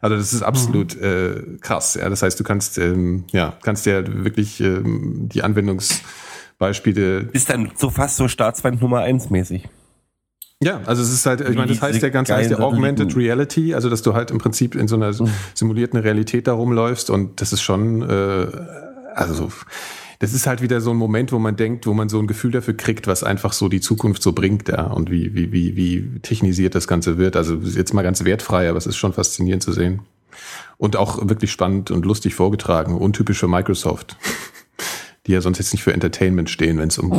Also 0.00 0.16
das 0.16 0.32
ist 0.32 0.42
absolut 0.42 0.96
mhm. 0.96 1.04
äh, 1.04 1.58
krass. 1.60 1.94
Ja, 1.94 2.08
das 2.08 2.22
heißt, 2.22 2.40
du 2.40 2.44
kannst 2.44 2.78
ähm, 2.78 3.24
ja 3.30 3.54
kannst 3.62 3.86
ja 3.86 4.02
wirklich 4.24 4.60
ähm, 4.60 5.28
die 5.32 5.42
Anwendungsbeispiele. 5.42 7.28
Ist 7.32 7.50
dann 7.50 7.70
so 7.76 7.90
fast 7.90 8.16
so 8.16 8.26
Staatsfeind 8.26 8.82
Nummer 8.82 9.00
eins 9.00 9.30
mäßig. 9.30 9.68
Ja, 10.62 10.80
also 10.86 11.02
es 11.02 11.12
ist 11.12 11.26
halt, 11.26 11.40
ich 11.40 11.56
meine, 11.56 11.72
das 11.72 11.82
heißt 11.82 12.00
ja 12.02 12.08
ganz 12.08 12.30
heißt 12.30 12.50
ja 12.50 12.58
Augmented 12.60 13.16
Reality, 13.16 13.74
also 13.74 13.90
dass 13.90 14.02
du 14.02 14.14
halt 14.14 14.30
im 14.30 14.38
Prinzip 14.38 14.74
in 14.74 14.86
so 14.86 14.96
einer 14.96 15.12
mhm. 15.12 15.28
simulierten 15.54 15.98
Realität 15.98 16.46
da 16.46 16.52
rumläufst 16.52 17.10
und 17.10 17.40
das 17.40 17.52
ist 17.52 17.62
schon, 17.62 18.02
äh, 18.02 18.46
also 19.14 19.34
so 19.34 19.48
das 20.22 20.34
ist 20.34 20.46
halt 20.46 20.62
wieder 20.62 20.80
so 20.80 20.92
ein 20.92 20.96
Moment, 20.96 21.32
wo 21.32 21.40
man 21.40 21.56
denkt, 21.56 21.84
wo 21.84 21.94
man 21.94 22.08
so 22.08 22.20
ein 22.20 22.28
Gefühl 22.28 22.52
dafür 22.52 22.74
kriegt, 22.74 23.08
was 23.08 23.24
einfach 23.24 23.52
so 23.52 23.68
die 23.68 23.80
Zukunft 23.80 24.22
so 24.22 24.32
bringt, 24.32 24.68
ja, 24.68 24.84
und 24.84 25.10
wie, 25.10 25.34
wie, 25.34 25.50
wie, 25.50 25.74
wie 25.74 26.20
technisiert 26.20 26.76
das 26.76 26.86
Ganze 26.86 27.18
wird. 27.18 27.34
Also 27.34 27.56
jetzt 27.56 27.92
mal 27.92 28.02
ganz 28.02 28.24
wertfrei, 28.24 28.68
aber 28.68 28.78
es 28.78 28.86
ist 28.86 28.94
schon 28.96 29.12
faszinierend 29.12 29.64
zu 29.64 29.72
sehen. 29.72 30.02
Und 30.78 30.94
auch 30.94 31.28
wirklich 31.28 31.50
spannend 31.50 31.90
und 31.90 32.06
lustig 32.06 32.36
vorgetragen, 32.36 32.96
untypisch 32.96 33.40
für 33.40 33.48
Microsoft, 33.48 34.16
die 35.26 35.32
ja 35.32 35.40
sonst 35.40 35.58
jetzt 35.58 35.72
nicht 35.72 35.82
für 35.82 35.92
Entertainment 35.92 36.50
stehen, 36.50 36.78
wenn 36.78 36.88
es 36.88 36.98
um 36.98 37.12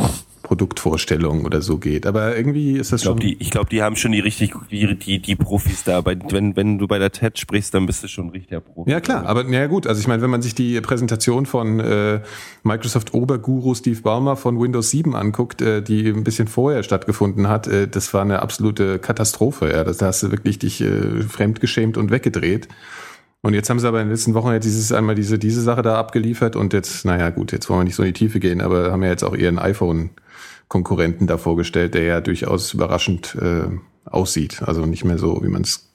Produktvorstellungen 0.44 1.46
oder 1.46 1.62
so 1.62 1.78
geht. 1.78 2.06
Aber 2.06 2.36
irgendwie 2.36 2.74
ist 2.74 2.92
das 2.92 3.02
ich 3.02 3.06
glaub, 3.06 3.22
schon. 3.22 3.28
Die, 3.28 3.42
ich 3.42 3.50
glaube, 3.50 3.70
die 3.70 3.82
haben 3.82 3.96
schon 3.96 4.12
die 4.12 4.20
richtig, 4.20 4.54
die, 4.70 5.00
die, 5.00 5.20
die 5.20 5.36
Profis 5.38 5.86
da. 5.86 6.02
Bei, 6.02 6.18
wenn, 6.30 6.58
wenn 6.58 6.78
du 6.78 6.86
bei 6.86 7.00
der 7.00 7.12
TED 7.12 7.40
sprichst, 7.40 7.74
dann 7.74 7.86
bist 7.86 8.04
du 8.04 8.10
schon 8.10 8.30
richtiger 8.30 8.60
Profi. 8.60 8.92
Ja 8.92 9.00
klar, 9.00 9.26
aber 9.26 9.48
ja 9.48 9.68
gut. 9.68 9.88
Also 9.88 10.02
ich 10.02 10.08
meine, 10.08 10.22
wenn 10.22 10.30
man 10.30 10.42
sich 10.42 10.54
die 10.54 10.82
Präsentation 10.82 11.46
von 11.46 11.80
äh, 11.80 12.20
Microsoft 12.64 13.14
Oberguru 13.14 13.74
Steve 13.74 14.02
Ballmer 14.02 14.36
von 14.36 14.60
Windows 14.60 14.90
7 14.90 15.16
anguckt, 15.16 15.62
äh, 15.62 15.82
die 15.82 16.10
ein 16.10 16.26
bisschen 16.26 16.50
vorher 16.50 16.84
stattgefunden 16.84 17.48
hat, 17.48 17.68
äh, 17.68 17.88
das 17.88 18.14
war 18.14 18.22
eine 18.22 18.42
absolute 18.42 19.00
Katastrophe. 19.00 19.72
Ja, 19.72 19.86
da 19.86 20.06
hast 20.06 20.24
du 20.24 20.32
wirklich 20.32 20.60
dich 20.60 20.82
äh, 20.82 21.22
fremdgeschämt 21.22 21.96
und 21.96 22.12
weggedreht. 22.12 22.68
Und 23.44 23.54
jetzt 23.54 23.70
haben 23.70 23.80
sie 23.80 23.88
aber 23.88 24.00
in 24.00 24.08
den 24.08 24.12
letzten 24.12 24.34
Wochen 24.34 24.54
jetzt 24.54 24.64
dieses 24.64 24.94
einmal 24.94 25.16
diese 25.16 25.38
diese 25.38 25.62
Sache 25.62 25.82
da 25.82 26.00
abgeliefert 26.00 26.56
und 26.56 26.72
jetzt, 26.72 27.04
naja 27.04 27.30
gut, 27.30 27.52
jetzt 27.52 27.70
wollen 27.70 27.82
wir 27.82 27.84
nicht 27.84 27.96
so 27.96 28.04
in 28.04 28.08
die 28.08 28.14
Tiefe 28.14 28.40
gehen, 28.40 28.62
aber 28.62 28.92
haben 28.92 29.04
ja 29.04 29.10
jetzt 29.10 29.24
auch 29.24 29.36
ihren 29.36 29.60
iPhone 29.60 30.12
Konkurrenten 30.70 31.28
da 31.28 31.38
vorgestellt, 31.38 31.94
der 31.94 32.04
ja 32.04 32.22
durchaus 32.22 32.74
überraschend 32.74 33.36
äh, 33.36 33.68
aussieht. 34.06 34.64
Also 34.64 34.86
nicht 34.86 35.04
mehr 35.04 35.18
so, 35.18 35.44
wie 35.44 35.50
man 35.50 35.64
es 35.64 35.90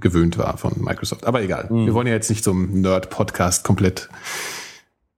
gewöhnt 0.00 0.38
war 0.38 0.56
von 0.56 0.72
Microsoft. 0.78 1.26
Aber 1.26 1.42
egal. 1.42 1.68
Mhm. 1.70 1.84
Wir 1.84 1.94
wollen 1.94 2.06
ja 2.06 2.14
jetzt 2.14 2.30
nicht 2.30 2.42
zum 2.42 2.80
Nerd-Podcast 2.80 3.62
komplett 3.62 4.08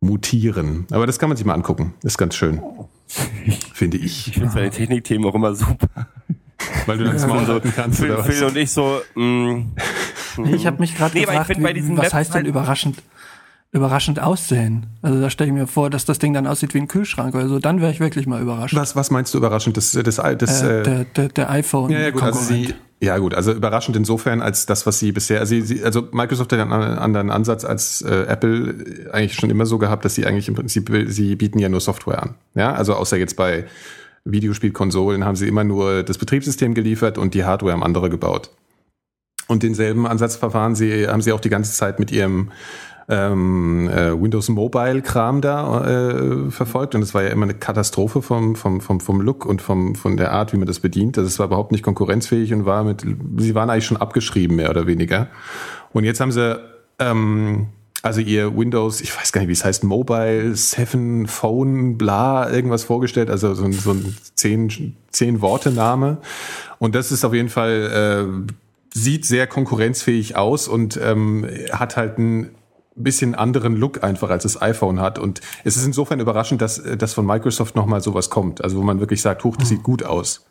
mutieren. 0.00 0.86
Aber 0.90 1.06
das 1.06 1.20
kann 1.20 1.28
man 1.28 1.36
sich 1.36 1.46
mal 1.46 1.54
angucken. 1.54 1.94
Ist 2.02 2.18
ganz 2.18 2.34
schön. 2.34 2.60
Finde 3.72 3.98
ich. 3.98 4.26
Ich 4.26 4.34
finde 4.34 4.50
seine 4.50 4.70
Technikthemen 4.70 5.28
auch 5.28 5.34
immer 5.34 5.54
super. 5.54 6.08
Weil 6.86 6.98
du 6.98 7.04
dann 7.04 7.46
halten 7.48 7.72
kannst, 7.74 8.00
Phil, 8.00 8.10
oder 8.12 8.24
Phil 8.24 8.42
was? 8.42 8.50
und 8.50 8.56
ich 8.56 8.70
so, 8.72 9.00
mh, 9.14 9.64
Nee, 10.38 10.54
ich 10.54 10.66
habe 10.66 10.78
mich 10.78 10.96
gerade 10.96 11.14
Nee, 11.14 11.24
gefragt, 11.24 11.50
wie, 11.58 11.74
diesen 11.74 11.96
was 11.96 12.14
heißt 12.14 12.34
denn 12.34 12.44
Webseiten- 12.44 12.46
überraschend, 12.46 13.02
überraschend 13.72 14.20
aussehen? 14.20 14.86
Also 15.02 15.20
da 15.20 15.30
stelle 15.30 15.48
ich 15.48 15.54
mir 15.54 15.66
vor, 15.66 15.90
dass 15.90 16.04
das 16.04 16.18
Ding 16.18 16.32
dann 16.32 16.46
aussieht 16.46 16.74
wie 16.74 16.78
ein 16.78 16.88
Kühlschrank 16.88 17.34
oder 17.34 17.48
so. 17.48 17.58
Dann 17.58 17.80
wäre 17.80 17.90
ich 17.90 18.00
wirklich 18.00 18.26
mal 18.26 18.40
überrascht. 18.40 18.74
Was, 18.76 18.94
was 18.96 19.10
meinst 19.10 19.34
du 19.34 19.38
überraschend? 19.38 19.76
Das, 19.76 19.92
das, 19.92 20.16
das, 20.16 20.62
Äh, 20.62 20.80
äh, 20.80 20.82
der, 20.84 21.04
der, 21.04 21.28
der 21.28 21.50
iPhone. 21.50 21.90
Ja, 21.90 21.98
ja, 21.98 22.10
gut, 22.10 22.22
also 22.22 22.38
sie, 22.40 22.74
ja 23.00 23.18
gut, 23.18 23.34
also 23.34 23.52
überraschend 23.52 23.96
insofern, 23.96 24.40
als 24.42 24.66
das, 24.66 24.86
was 24.86 24.98
sie 25.00 25.12
bisher, 25.12 25.40
also, 25.40 25.60
sie, 25.60 25.82
also 25.84 26.08
Microsoft 26.12 26.52
hat 26.52 26.60
einen 26.60 26.72
anderen 26.72 27.30
Ansatz 27.30 27.64
als 27.64 28.02
äh, 28.02 28.22
Apple 28.28 29.08
eigentlich 29.12 29.34
schon 29.34 29.50
immer 29.50 29.66
so 29.66 29.78
gehabt, 29.78 30.04
dass 30.04 30.14
sie 30.14 30.24
eigentlich 30.26 30.48
im 30.48 30.54
Prinzip, 30.54 30.90
sie 31.08 31.34
bieten 31.36 31.58
ja 31.58 31.68
nur 31.68 31.80
Software 31.80 32.22
an. 32.22 32.34
Ja, 32.54 32.72
also 32.74 32.94
außer 32.94 33.16
jetzt 33.16 33.36
bei 33.36 33.64
Videospielkonsolen 34.30 35.24
haben 35.24 35.36
sie 35.36 35.48
immer 35.48 35.64
nur 35.64 36.02
das 36.02 36.18
Betriebssystem 36.18 36.74
geliefert 36.74 37.18
und 37.18 37.34
die 37.34 37.44
Hardware 37.44 37.72
haben 37.72 37.82
andere 37.82 38.10
gebaut. 38.10 38.50
Und 39.46 39.62
denselben 39.62 40.06
Ansatz 40.06 40.36
verfahren 40.36 40.74
sie, 40.74 41.08
haben 41.08 41.22
sie 41.22 41.32
auch 41.32 41.40
die 41.40 41.48
ganze 41.48 41.72
Zeit 41.72 41.98
mit 41.98 42.12
ihrem 42.12 42.50
ähm, 43.08 43.88
äh, 43.88 44.12
Windows 44.20 44.50
Mobile 44.50 45.00
Kram 45.00 45.40
da 45.40 45.86
äh, 45.86 46.50
verfolgt 46.50 46.94
und 46.94 47.00
es 47.00 47.14
war 47.14 47.22
ja 47.22 47.30
immer 47.30 47.44
eine 47.44 47.54
Katastrophe 47.54 48.20
vom, 48.20 48.54
vom, 48.54 48.82
vom, 48.82 49.00
vom 49.00 49.20
Look 49.22 49.46
und 49.46 49.62
vom, 49.62 49.94
von 49.94 50.18
der 50.18 50.32
Art, 50.32 50.52
wie 50.52 50.58
man 50.58 50.66
das 50.66 50.80
bedient. 50.80 51.16
Das 51.16 51.38
war 51.38 51.46
überhaupt 51.46 51.72
nicht 51.72 51.82
konkurrenzfähig 51.82 52.52
und 52.52 52.66
war 52.66 52.84
mit, 52.84 53.06
sie 53.38 53.54
waren 53.54 53.70
eigentlich 53.70 53.86
schon 53.86 53.96
abgeschrieben, 53.96 54.56
mehr 54.56 54.68
oder 54.68 54.86
weniger. 54.86 55.28
Und 55.92 56.04
jetzt 56.04 56.20
haben 56.20 56.32
sie 56.32 56.60
ähm, 56.98 57.68
also 58.02 58.20
ihr 58.20 58.56
Windows, 58.56 59.00
ich 59.00 59.16
weiß 59.16 59.32
gar 59.32 59.40
nicht, 59.40 59.48
wie 59.48 59.52
es 59.52 59.64
heißt, 59.64 59.84
Mobile, 59.84 60.54
Seven, 60.54 61.26
Phone, 61.26 61.98
bla, 61.98 62.50
irgendwas 62.50 62.84
vorgestellt, 62.84 63.28
also 63.30 63.54
so 63.54 63.64
ein, 63.64 63.72
so 63.72 63.90
ein 63.90 64.16
zehn, 64.34 64.96
zehn 65.10 65.40
Worte 65.40 65.72
Name. 65.72 66.18
Und 66.78 66.94
das 66.94 67.10
ist 67.10 67.24
auf 67.24 67.34
jeden 67.34 67.48
Fall, 67.48 68.46
äh, 68.46 68.52
sieht 68.96 69.26
sehr 69.26 69.46
konkurrenzfähig 69.46 70.36
aus 70.36 70.68
und 70.68 70.98
ähm, 71.02 71.46
hat 71.72 71.96
halt 71.96 72.18
ein 72.18 72.50
bisschen 72.94 73.34
anderen 73.34 73.76
Look 73.76 74.02
einfach 74.02 74.30
als 74.30 74.42
das 74.42 74.60
iPhone 74.60 75.00
hat 75.00 75.18
und 75.18 75.40
es 75.64 75.76
ist 75.76 75.86
insofern 75.86 76.20
überraschend, 76.20 76.60
dass 76.60 76.78
äh, 76.78 76.96
dass 76.96 77.14
von 77.14 77.26
Microsoft 77.26 77.76
noch 77.76 77.86
mal 77.86 78.00
sowas 78.00 78.28
kommt, 78.30 78.62
also 78.62 78.78
wo 78.78 78.82
man 78.82 79.00
wirklich 79.00 79.22
sagt, 79.22 79.44
huch, 79.44 79.56
das 79.56 79.68
sieht 79.68 79.82
gut 79.82 80.02
aus. 80.02 80.46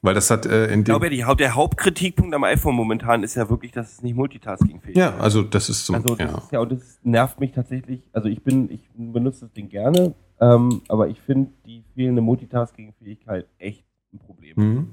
Weil 0.00 0.14
das 0.14 0.30
hat 0.30 0.46
äh, 0.46 0.66
in 0.66 0.70
ich 0.70 0.76
dem 0.76 0.84
glaube, 0.84 1.10
die, 1.10 1.24
der 1.38 1.54
Hauptkritikpunkt 1.54 2.34
am 2.34 2.44
iPhone 2.44 2.74
momentan 2.74 3.24
ist 3.24 3.34
ja 3.34 3.50
wirklich, 3.50 3.72
dass 3.72 3.92
es 3.92 4.02
nicht 4.02 4.14
multitaskingfähig 4.14 4.96
ist. 4.96 5.00
Ja, 5.00 5.16
also 5.18 5.42
das 5.42 5.68
ist 5.68 5.84
so 5.84 5.94
Also 5.94 6.14
das 6.14 6.30
ja. 6.30 6.38
ist 6.38 6.52
ja, 6.52 6.60
und 6.60 6.72
das 6.72 7.00
nervt 7.02 7.40
mich 7.40 7.52
tatsächlich. 7.52 8.02
Also 8.12 8.28
ich 8.28 8.42
bin, 8.42 8.70
ich 8.70 8.88
benutze 8.94 9.46
das 9.46 9.52
Ding 9.52 9.68
gerne, 9.68 10.14
ähm, 10.40 10.82
aber 10.88 11.08
ich 11.08 11.20
finde 11.20 11.50
die 11.66 11.82
fehlende 11.94 12.22
Multitasking-Fähigkeit 12.22 13.46
echt 13.58 13.84
ein 14.12 14.18
Problem. 14.20 14.52
Mhm. 14.56 14.88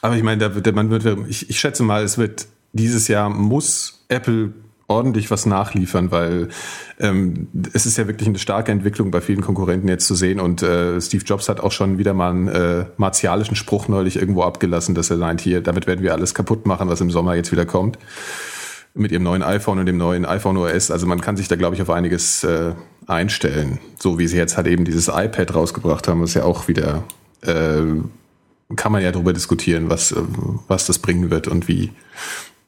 Aber 0.00 0.16
ich 0.16 0.22
meine, 0.22 0.38
da 0.38 0.54
wird, 0.54 0.74
man 0.74 0.90
wird, 0.90 1.04
ich, 1.28 1.50
ich 1.50 1.60
schätze 1.60 1.82
mal, 1.82 2.02
es 2.02 2.16
wird 2.16 2.46
dieses 2.72 3.08
Jahr 3.08 3.28
muss 3.28 4.04
Apple 4.08 4.54
ordentlich 4.92 5.30
was 5.30 5.46
nachliefern, 5.46 6.10
weil 6.10 6.48
ähm, 7.00 7.48
es 7.72 7.86
ist 7.86 7.96
ja 7.98 8.06
wirklich 8.06 8.28
eine 8.28 8.38
starke 8.38 8.70
Entwicklung 8.70 9.10
bei 9.10 9.20
vielen 9.20 9.40
Konkurrenten 9.40 9.88
jetzt 9.88 10.06
zu 10.06 10.14
sehen 10.14 10.38
und 10.38 10.62
äh, 10.62 11.00
Steve 11.00 11.24
Jobs 11.24 11.48
hat 11.48 11.60
auch 11.60 11.72
schon 11.72 11.98
wieder 11.98 12.12
mal 12.12 12.30
einen 12.30 12.48
äh, 12.48 12.84
martialischen 12.98 13.56
Spruch 13.56 13.88
neulich 13.88 14.16
irgendwo 14.16 14.42
abgelassen, 14.42 14.94
dass 14.94 15.10
er 15.10 15.16
meint, 15.16 15.40
hier, 15.40 15.62
damit 15.62 15.86
werden 15.86 16.02
wir 16.02 16.12
alles 16.12 16.34
kaputt 16.34 16.66
machen, 16.66 16.88
was 16.88 17.00
im 17.00 17.10
Sommer 17.10 17.34
jetzt 17.34 17.52
wieder 17.52 17.66
kommt. 17.66 17.98
Mit 18.94 19.10
ihrem 19.10 19.22
neuen 19.22 19.42
iPhone 19.42 19.78
und 19.78 19.86
dem 19.86 19.96
neuen 19.96 20.26
iPhone 20.26 20.58
OS. 20.58 20.90
Also 20.90 21.06
man 21.06 21.22
kann 21.22 21.38
sich 21.38 21.48
da, 21.48 21.56
glaube 21.56 21.74
ich, 21.74 21.80
auf 21.80 21.88
einiges 21.88 22.44
äh, 22.44 22.72
einstellen. 23.06 23.78
So 23.98 24.18
wie 24.18 24.26
sie 24.26 24.36
jetzt 24.36 24.58
halt 24.58 24.66
eben 24.66 24.84
dieses 24.84 25.08
iPad 25.08 25.54
rausgebracht 25.54 26.08
haben, 26.08 26.20
was 26.20 26.34
ja 26.34 26.44
auch 26.44 26.68
wieder 26.68 27.02
äh, 27.40 27.80
kann 28.76 28.92
man 28.92 29.02
ja 29.02 29.12
darüber 29.12 29.32
diskutieren, 29.32 29.90
was, 29.90 30.12
äh, 30.12 30.20
was 30.68 30.86
das 30.86 30.98
bringen 30.98 31.30
wird 31.30 31.48
und 31.48 31.68
wie, 31.68 31.90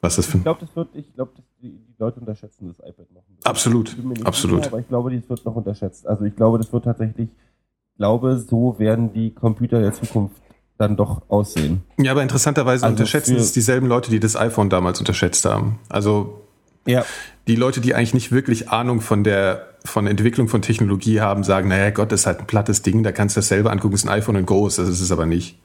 was 0.05 0.15
das 0.15 0.25
für 0.25 0.37
Ich 0.37 0.43
glaube, 0.43 0.59
das 0.61 0.75
wird, 0.75 0.89
ich 0.93 1.13
glaube, 1.13 1.31
die, 1.61 1.79
Leute 1.97 2.19
unterschätzen 2.19 2.67
das 2.67 2.79
iPad 2.79 3.11
noch. 3.13 3.21
ein 3.21 3.35
bisschen. 3.35 3.45
Absolut, 3.45 3.95
absolut. 4.23 4.57
Sicher, 4.63 4.73
aber 4.73 4.79
ich 4.81 4.87
glaube, 4.87 5.15
das 5.15 5.29
wird 5.29 5.45
noch 5.45 5.55
unterschätzt. 5.55 6.07
Also 6.07 6.25
ich 6.25 6.35
glaube, 6.35 6.57
das 6.57 6.71
wird 6.71 6.85
tatsächlich, 6.85 7.29
ich 7.29 7.97
glaube, 7.97 8.37
so 8.37 8.77
werden 8.79 9.13
die 9.13 9.31
Computer 9.33 9.79
der 9.79 9.93
Zukunft 9.93 10.35
dann 10.77 10.97
doch 10.97 11.21
aussehen. 11.29 11.83
Ja, 11.97 12.11
aber 12.11 12.21
interessanterweise 12.21 12.85
Also 12.85 12.93
unterschätzen 12.93 13.37
es 13.37 13.53
dieselben 13.53 13.87
Leute, 13.87 14.09
die 14.11 14.19
das 14.19 14.35
iPhone 14.35 14.69
damals 14.69 14.99
unterschätzt 14.99 15.45
haben. 15.45 15.79
Also 15.89 16.41
Ja. 16.85 17.05
die 17.47 17.55
Leute, 17.55 17.79
die 17.79 17.95
eigentlich 17.95 18.13
nicht 18.13 18.31
wirklich 18.31 18.69
Ahnung 18.69 18.99
von 19.01 19.23
der 19.23 19.67
von 19.85 20.07
Entwicklung 20.07 20.47
von 20.47 20.61
Technologie 20.63 21.21
haben, 21.21 21.43
sagen, 21.43 21.69
naja 21.69 21.91
Gott, 21.91 22.11
das 22.11 22.21
ist 22.21 22.25
halt 22.25 22.39
ein 22.39 22.47
plattes 22.47 22.81
Ding, 22.81 23.03
da 23.03 23.11
kannst 23.11 23.35
du 23.35 23.39
das 23.39 23.47
selber 23.49 23.71
angucken, 23.71 23.91
das 23.93 24.03
ist 24.03 24.09
ein 24.09 24.17
iPhone 24.17 24.35
in 24.35 24.45
groß, 24.45 24.77
das 24.77 24.89
ist 24.89 24.99
es 24.99 25.11
aber 25.11 25.27
nicht. 25.27 25.59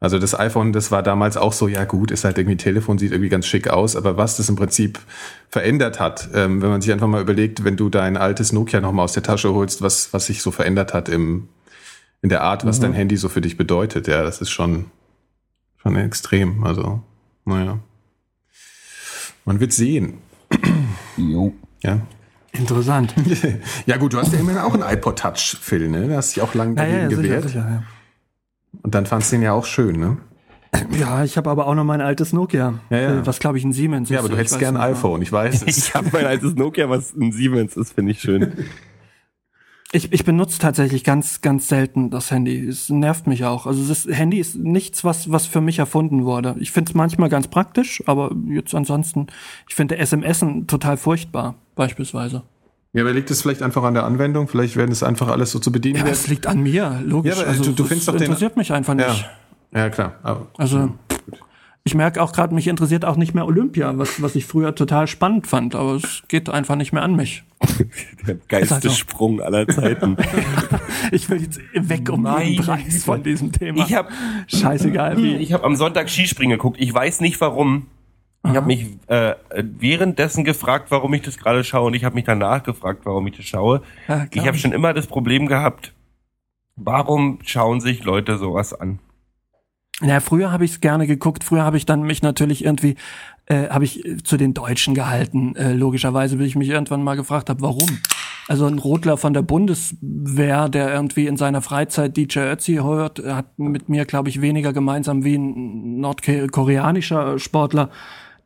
Also 0.00 0.18
das 0.18 0.38
iPhone, 0.38 0.72
das 0.72 0.90
war 0.90 1.02
damals 1.02 1.36
auch 1.38 1.52
so, 1.54 1.66
ja 1.66 1.84
gut, 1.84 2.10
ist 2.10 2.24
halt 2.24 2.36
irgendwie 2.36 2.56
ein 2.56 2.58
Telefon, 2.58 2.98
sieht 2.98 3.12
irgendwie 3.12 3.30
ganz 3.30 3.46
schick 3.46 3.68
aus, 3.68 3.96
aber 3.96 4.16
was 4.18 4.36
das 4.36 4.48
im 4.50 4.56
Prinzip 4.56 4.98
verändert 5.48 5.98
hat, 5.98 6.28
ähm, 6.34 6.60
wenn 6.60 6.68
man 6.68 6.82
sich 6.82 6.92
einfach 6.92 7.06
mal 7.06 7.22
überlegt, 7.22 7.64
wenn 7.64 7.76
du 7.76 7.88
dein 7.88 8.16
altes 8.18 8.52
Nokia 8.52 8.80
nochmal 8.80 9.04
aus 9.04 9.14
der 9.14 9.22
Tasche 9.22 9.54
holst, 9.54 9.80
was, 9.80 10.12
was 10.12 10.26
sich 10.26 10.42
so 10.42 10.50
verändert 10.50 10.92
hat 10.92 11.08
im, 11.08 11.48
in 12.20 12.28
der 12.28 12.42
Art, 12.42 12.66
was 12.66 12.80
dein 12.80 12.92
Handy 12.92 13.16
so 13.16 13.28
für 13.30 13.40
dich 13.40 13.56
bedeutet, 13.56 14.06
ja, 14.06 14.22
das 14.22 14.40
ist 14.42 14.50
schon, 14.50 14.86
schon 15.82 15.96
extrem, 15.96 16.64
also, 16.64 17.02
naja. 17.46 17.78
Man 19.46 19.60
wird 19.60 19.72
sehen, 19.72 20.18
Jo. 21.16 21.54
ja. 21.82 22.00
Interessant. 22.52 23.14
Ja 23.86 23.96
gut, 23.96 24.12
du 24.12 24.18
hast 24.18 24.32
ja 24.32 24.38
immerhin 24.38 24.60
auch 24.60 24.74
einen 24.74 24.82
iPod 24.82 25.18
Touch, 25.18 25.56
Phil, 25.60 25.88
ne? 25.88 26.08
Du 26.08 26.16
hast 26.16 26.34
dich 26.36 26.42
auch 26.42 26.54
lange 26.54 26.76
Ja, 26.76 26.82
dagegen 26.84 26.98
ja, 27.02 27.08
sicher, 27.10 27.22
gewehrt. 27.22 27.44
sicher, 27.44 27.68
ja. 27.68 27.82
Und 28.82 28.94
dann 28.94 29.06
fandst 29.06 29.30
du 29.32 29.36
den 29.36 29.42
ja 29.42 29.52
auch 29.52 29.64
schön, 29.64 29.98
ne? 29.98 30.16
Ja, 30.98 31.22
ich 31.22 31.36
habe 31.36 31.50
aber 31.50 31.68
auch 31.68 31.74
noch 31.76 31.84
mein 31.84 32.00
altes 32.00 32.32
Nokia, 32.32 32.74
Ja, 32.90 32.98
ja. 32.98 33.26
was 33.26 33.38
glaube 33.38 33.58
ich 33.58 33.64
ein 33.64 33.72
Siemens 33.72 34.08
Ja, 34.10 34.16
ist. 34.18 34.24
aber 34.24 34.34
du 34.34 34.36
hättest 34.40 34.58
gern 34.58 34.76
ein 34.76 34.82
iPhone, 34.94 35.22
ich 35.22 35.30
weiß 35.30 35.62
es. 35.66 35.78
Ich 35.78 35.94
habe 35.94 36.08
mein 36.12 36.26
altes 36.26 36.56
Nokia, 36.56 36.90
was 36.90 37.14
ein 37.14 37.30
Siemens 37.30 37.76
ist, 37.76 37.92
finde 37.92 38.12
ich 38.12 38.20
schön. 38.20 38.52
Ich, 39.92 40.12
ich 40.12 40.24
benutze 40.24 40.58
tatsächlich 40.58 41.04
ganz, 41.04 41.40
ganz 41.40 41.68
selten 41.68 42.10
das 42.10 42.32
Handy. 42.32 42.66
Es 42.66 42.90
nervt 42.90 43.28
mich 43.28 43.44
auch. 43.44 43.64
Also 43.68 43.86
das 43.86 44.06
Handy 44.10 44.38
ist 44.40 44.56
nichts, 44.56 45.04
was, 45.04 45.30
was 45.30 45.46
für 45.46 45.60
mich 45.60 45.78
erfunden 45.78 46.24
wurde. 46.24 46.56
Ich 46.58 46.72
finde 46.72 46.90
es 46.90 46.94
manchmal 46.96 47.28
ganz 47.28 47.46
praktisch, 47.46 48.02
aber 48.06 48.34
jetzt 48.48 48.74
ansonsten, 48.74 49.28
ich 49.68 49.76
finde 49.76 49.96
SMS 49.96 50.44
total 50.66 50.96
furchtbar, 50.96 51.54
beispielsweise. 51.76 52.42
Ja, 52.94 53.02
aber 53.02 53.12
liegt 53.12 53.30
es 53.30 53.42
vielleicht 53.42 53.60
einfach 53.62 53.82
an 53.82 53.92
der 53.94 54.04
Anwendung? 54.04 54.48
Vielleicht 54.48 54.76
werden 54.76 54.92
es 54.92 55.02
einfach 55.02 55.28
alles 55.28 55.50
so 55.50 55.58
zu 55.58 55.70
bedienen. 55.72 55.98
Ja, 56.06 56.06
es 56.06 56.28
liegt 56.28 56.46
an 56.46 56.60
mir, 56.62 57.02
logisch. 57.04 57.34
Ja, 57.34 57.40
aber 57.42 57.50
also, 57.50 57.64
du- 57.64 57.70
du 57.72 57.82
das 57.82 57.88
findest 57.88 58.08
doch 58.08 58.12
den- 58.14 58.22
interessiert 58.22 58.56
mich 58.56 58.72
einfach 58.72 58.94
nicht. 58.94 59.28
ja. 59.72 59.78
ja, 59.80 59.90
klar. 59.90 60.14
Aber, 60.22 60.46
Also 60.56 60.90
ich 61.86 61.94
merke 61.94 62.22
auch 62.22 62.32
gerade, 62.32 62.54
mich 62.54 62.66
interessiert 62.68 63.04
auch 63.04 63.16
nicht 63.16 63.34
mehr 63.34 63.44
Olympia, 63.46 63.92
was, 63.98 64.22
was 64.22 64.34
ich 64.36 64.46
früher 64.46 64.74
total 64.74 65.06
spannend 65.06 65.46
fand, 65.46 65.74
aber 65.74 65.96
es 65.96 66.22
geht 66.28 66.48
einfach 66.48 66.76
nicht 66.76 66.92
mehr 66.92 67.02
an 67.02 67.14
mich. 67.16 67.42
Der 68.26 68.36
geilste 68.48 68.88
so. 68.88 68.94
Sprung 68.94 69.40
aller 69.42 69.66
Zeiten. 69.68 70.16
Ich 71.12 71.28
will 71.28 71.42
jetzt 71.42 71.60
weg 71.74 72.08
um 72.10 72.22
Meine 72.22 72.44
jeden 72.48 72.64
Preis 72.64 73.04
von 73.04 73.22
diesem 73.22 73.52
Thema. 73.52 73.84
Ich 73.84 73.94
habe 73.94 74.08
Scheißegal 74.46 75.18
wie. 75.18 75.36
ich 75.36 75.52
hab 75.52 75.62
am 75.62 75.76
Sonntag 75.76 76.08
Skispringen 76.08 76.56
geguckt. 76.56 76.78
Ich 76.80 76.92
weiß 76.94 77.20
nicht 77.20 77.40
warum. 77.42 77.86
Ich 78.46 78.56
habe 78.56 78.66
mich 78.66 78.86
äh, 79.06 79.34
währenddessen 79.54 80.44
gefragt, 80.44 80.90
warum 80.90 81.14
ich 81.14 81.22
das 81.22 81.38
gerade 81.38 81.64
schaue 81.64 81.86
und 81.86 81.94
ich 81.94 82.04
habe 82.04 82.14
mich 82.14 82.24
danach 82.24 82.62
gefragt, 82.62 83.00
warum 83.04 83.26
ich 83.26 83.36
das 83.36 83.46
schaue. 83.46 83.82
Ja, 84.06 84.26
Ich 84.30 84.46
habe 84.46 84.58
schon 84.58 84.72
immer 84.72 84.92
das 84.92 85.06
Problem 85.06 85.46
gehabt, 85.46 85.94
warum 86.76 87.38
schauen 87.42 87.80
sich 87.80 88.04
Leute 88.04 88.36
sowas 88.36 88.74
an? 88.74 88.98
Na, 90.00 90.20
früher 90.20 90.50
habe 90.50 90.64
ich 90.64 90.72
es 90.72 90.80
gerne 90.80 91.06
geguckt. 91.06 91.44
Früher 91.44 91.62
habe 91.62 91.76
ich 91.76 91.86
dann 91.86 92.02
mich 92.02 92.20
natürlich 92.20 92.64
irgendwie, 92.64 92.96
äh, 93.46 93.68
habe 93.68 93.84
ich 93.84 94.02
zu 94.24 94.36
den 94.36 94.52
Deutschen 94.52 94.94
gehalten. 94.94 95.54
Äh, 95.54 95.72
logischerweise, 95.72 96.36
bis 96.36 96.48
ich 96.48 96.56
mich 96.56 96.68
irgendwann 96.68 97.02
mal 97.02 97.14
gefragt 97.14 97.48
habe, 97.48 97.62
warum. 97.62 98.00
Also 98.48 98.66
ein 98.66 98.78
Rodler 98.78 99.16
von 99.16 99.32
der 99.32 99.42
Bundeswehr, 99.42 100.68
der 100.68 100.92
irgendwie 100.92 101.26
in 101.26 101.36
seiner 101.36 101.62
Freizeit 101.62 102.16
DJ 102.16 102.40
Ötzi 102.40 102.74
hört, 102.74 103.20
hat 103.24 103.58
mit 103.58 103.88
mir, 103.88 104.04
glaube 104.04 104.28
ich, 104.28 104.42
weniger 104.42 104.72
gemeinsam 104.72 105.24
wie 105.24 105.36
ein 105.36 106.00
nordkoreanischer 106.00 107.38
Sportler, 107.38 107.88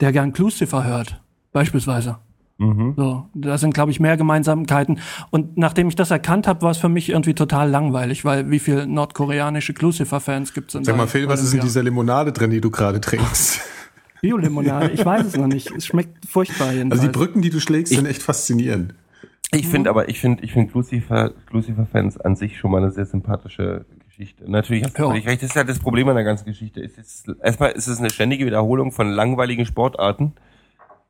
der 0.00 0.12
gern 0.12 0.32
Clucifer 0.32 0.84
hört, 0.84 1.20
beispielsweise. 1.52 2.18
So, 2.60 3.28
da 3.34 3.56
sind, 3.56 3.72
glaube 3.72 3.92
ich, 3.92 4.00
mehr 4.00 4.16
Gemeinsamkeiten. 4.16 4.98
Und 5.30 5.56
nachdem 5.56 5.86
ich 5.88 5.94
das 5.94 6.10
erkannt 6.10 6.48
habe, 6.48 6.62
war 6.62 6.72
es 6.72 6.78
für 6.78 6.88
mich 6.88 7.08
irgendwie 7.08 7.34
total 7.34 7.70
langweilig, 7.70 8.24
weil 8.24 8.50
wie 8.50 8.58
viele 8.58 8.88
nordkoreanische 8.88 9.74
Clucifer-Fans 9.74 10.54
gibt 10.54 10.74
es 10.74 10.84
Sag 10.84 10.96
mal, 10.96 11.06
Phil, 11.06 11.28
was 11.28 11.40
ist 11.40 11.54
in 11.54 11.60
dieser 11.60 11.84
Limonade 11.84 12.32
drin, 12.32 12.50
die 12.50 12.60
du 12.60 12.72
gerade 12.72 13.00
trinkst? 13.00 13.60
Biolimonade? 14.22 14.90
Ich 14.90 15.04
weiß 15.04 15.26
es 15.26 15.36
noch 15.36 15.46
nicht. 15.46 15.70
Es 15.70 15.86
schmeckt 15.86 16.26
furchtbar 16.28 16.72
jedenfalls. 16.72 17.00
Also 17.00 17.12
die 17.12 17.16
Brücken, 17.16 17.42
die 17.42 17.50
du 17.50 17.60
schlägst, 17.60 17.92
sind 17.92 18.06
echt 18.06 18.24
faszinierend. 18.24 18.92
Ich 19.52 19.68
finde 19.68 19.88
aber, 19.88 20.08
ich 20.08 20.18
finde, 20.18 20.42
ich 20.42 20.52
finde 20.52 20.72
Lucifer, 20.74 21.32
Lucifer-Fans 21.52 22.18
an 22.18 22.34
sich 22.34 22.58
schon 22.58 22.72
mal 22.72 22.82
eine 22.82 22.90
sehr 22.90 23.06
sympathische 23.06 23.86
Geschichte. 24.18 24.50
Natürlich 24.50 24.84
hast 24.84 24.98
du 24.98 25.02
Ja. 25.02 25.08
völlig 25.08 25.26
recht. 25.26 25.42
Das 25.42 25.50
ist 25.50 25.56
ja 25.56 25.64
das 25.64 25.78
Problem 25.78 26.08
an 26.08 26.16
der 26.16 26.24
ganzen 26.24 26.44
Geschichte. 26.44 26.82
Es 26.82 26.98
ist, 26.98 27.28
erstmal 27.42 27.70
ist 27.70 27.86
es 27.86 27.98
eine 27.98 28.10
ständige 28.10 28.44
Wiederholung 28.46 28.92
von 28.92 29.08
langweiligen 29.10 29.64
Sportarten. 29.64 30.32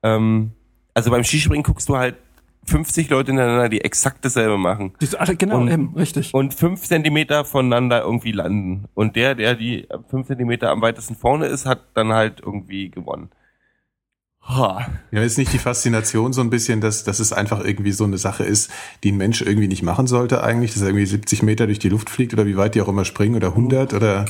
Ähm, 0.03 0.53
also 0.95 1.11
beim 1.11 1.25
Skispringen 1.25 1.63
guckst 1.65 1.89
du 1.89 1.97
halt 1.97 2.17
50 2.67 3.09
Leute 3.09 3.31
hintereinander, 3.33 3.69
die 3.69 3.81
exakt 3.81 4.25
dasselbe 4.25 4.59
machen. 4.59 4.93
Die, 5.01 5.09
genau, 5.39 5.59
und, 5.59 5.69
eben, 5.71 5.95
richtig. 5.97 6.35
Und 6.35 6.53
fünf 6.55 6.83
Zentimeter 6.83 7.45
voneinander 7.45 8.03
irgendwie 8.03 8.33
landen. 8.33 8.85
Und 8.95 9.17
der, 9.17 9.35
der 9.35 9.55
die 9.55 9.89
fünf 10.09 10.27
Zentimeter 10.27 10.71
am 10.71 10.83
weitesten 10.83 11.15
vorne 11.17 11.47
ist, 11.47 11.65
hat 11.67 11.81
dann 11.95 12.13
halt 12.13 12.41
irgendwie 12.41 12.91
gewonnen. 12.91 13.31
Ha. 14.49 14.87
Ja, 15.11 15.23
ist 15.23 15.37
nicht 15.37 15.53
die 15.53 15.59
Faszination 15.59 16.33
so 16.33 16.41
ein 16.41 16.49
bisschen, 16.49 16.81
dass, 16.81 17.05
dass 17.05 17.21
es 17.21 17.35
einfach 17.35 17.63
irgendwie 17.63 17.93
so 17.93 18.05
eine 18.05 18.17
Sache 18.17 18.45
ist, 18.45 18.71
die 19.05 19.13
ein 19.13 19.19
Mensch 19.19 19.43
irgendwie 19.43 19.69
nicht 19.69 19.83
machen 19.83 20.07
sollte 20.07 20.43
eigentlich, 20.43 20.73
dass 20.73 20.81
er 20.83 20.89
irgendwie 20.89 21.05
70 21.05 21.43
Meter 21.43 21.67
durch 21.67 21.79
die 21.79 21.91
Luft 21.91 22.09
fliegt 22.09 22.33
oder 22.33 22.47
wie 22.47 22.57
weit 22.57 22.75
die 22.75 22.81
auch 22.81 22.89
immer 22.89 23.05
springen 23.05 23.37
oder 23.37 23.49
100 23.49 23.93
oder 23.93 24.25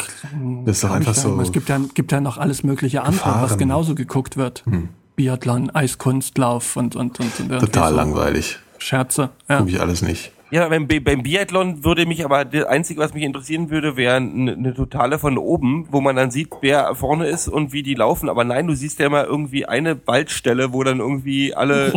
das 0.65 0.77
ist 0.77 0.85
doch 0.85 0.91
einfach 0.91 1.15
so. 1.15 1.41
Es 1.41 1.53
gibt 1.53 1.69
ja, 1.69 1.81
gibt 1.95 2.11
ja 2.11 2.21
noch 2.21 2.37
alles 2.37 2.65
mögliche 2.65 3.03
andere, 3.03 3.43
was 3.43 3.59
genauso 3.59 3.95
geguckt 3.95 4.37
wird. 4.37 4.65
Hm. 4.67 4.89
Biathlon, 5.15 5.71
Eiskunstlauf 5.71 6.77
und, 6.77 6.97
und, 6.97 7.19
und, 7.21 7.41
und 7.41 7.59
Total 7.61 7.91
so 7.91 7.97
langweilig. 7.97 8.59
Scherze. 8.79 9.31
Ja. 9.49 9.59
Guck 9.59 9.69
ich 9.69 9.81
alles 9.81 10.03
nicht. 10.03 10.33
Ja, 10.51 10.69
beim, 10.69 10.87
beim 10.87 11.23
Biathlon 11.23 11.85
würde 11.85 12.07
mich 12.07 12.25
aber 12.25 12.45
das 12.45 12.65
Einzige, 12.65 13.01
was 13.01 13.13
mich 13.13 13.23
interessieren 13.23 13.69
würde, 13.69 13.97
wäre 13.97 14.17
eine, 14.17 14.53
eine 14.53 14.75
totale 14.75 15.19
von 15.19 15.37
oben, 15.37 15.87
wo 15.91 16.01
man 16.01 16.17
dann 16.17 16.31
sieht, 16.31 16.49
wer 16.63 16.95
vorne 16.95 17.27
ist 17.27 17.49
und 17.49 17.73
wie 17.73 17.83
die 17.83 17.95
laufen. 17.95 18.31
Aber 18.31 18.45
nein, 18.45 18.67
du 18.67 18.75
siehst 18.75 18.99
ja 18.99 19.07
immer 19.07 19.25
irgendwie 19.25 19.67
eine 19.67 20.07
Waldstelle, 20.07 20.73
wo 20.73 20.83
dann 20.85 21.01
irgendwie 21.01 21.55
alle 21.55 21.93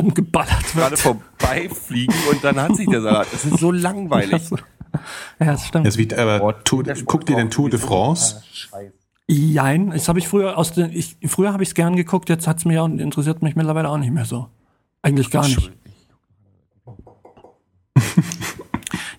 gerade 0.73 0.97
vorbeifliegen 0.97 2.15
und 2.29 2.43
dann 2.43 2.61
hat 2.61 2.75
sich 2.75 2.89
der 2.89 3.01
Salat. 3.01 3.27
Das 3.31 3.45
ist 3.45 3.59
so 3.59 3.71
langweilig. 3.71 4.49
Ja, 5.39 5.45
das 5.53 5.67
stimmt. 5.67 5.87
Das 5.87 5.97
wie, 5.97 6.13
aber 6.13 6.43
oh, 6.43 6.51
Tour, 6.51 6.83
guck 7.05 7.25
dir 7.25 7.37
den 7.37 7.49
Tour 7.49 7.69
de 7.69 7.79
France. 7.79 8.41
Jein, 9.25 9.91
das 9.91 10.09
habe 10.09 10.19
ich 10.19 10.27
früher 10.27 10.57
aus 10.57 10.73
den, 10.73 10.91
ich, 10.91 11.15
früher 11.27 11.53
habe 11.53 11.63
ich 11.63 11.69
es 11.69 11.75
gern 11.75 11.95
geguckt, 11.95 12.27
jetzt 12.27 12.45
hat's 12.45 12.65
mich 12.65 12.77
auch 12.77 12.89
interessiert 12.89 13.41
mich 13.41 13.55
mittlerweile 13.55 13.87
auch 13.87 13.97
nicht 13.97 14.11
mehr 14.11 14.25
so. 14.25 14.49
Eigentlich 15.01 15.31
gar 15.31 15.47
nicht. 15.47 15.71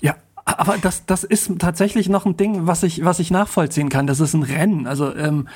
Ja, 0.00 0.16
aber 0.44 0.78
das, 0.78 1.06
das 1.06 1.24
ist 1.24 1.58
tatsächlich 1.58 2.08
noch 2.08 2.26
ein 2.26 2.36
Ding, 2.36 2.66
was 2.66 2.82
ich, 2.82 3.04
was 3.04 3.18
ich 3.18 3.30
nachvollziehen 3.30 3.88
kann. 3.88 4.06
Das 4.06 4.20
ist 4.20 4.34
ein 4.34 4.42
Rennen. 4.42 4.86
Also 4.86 5.14
ähm, 5.14 5.48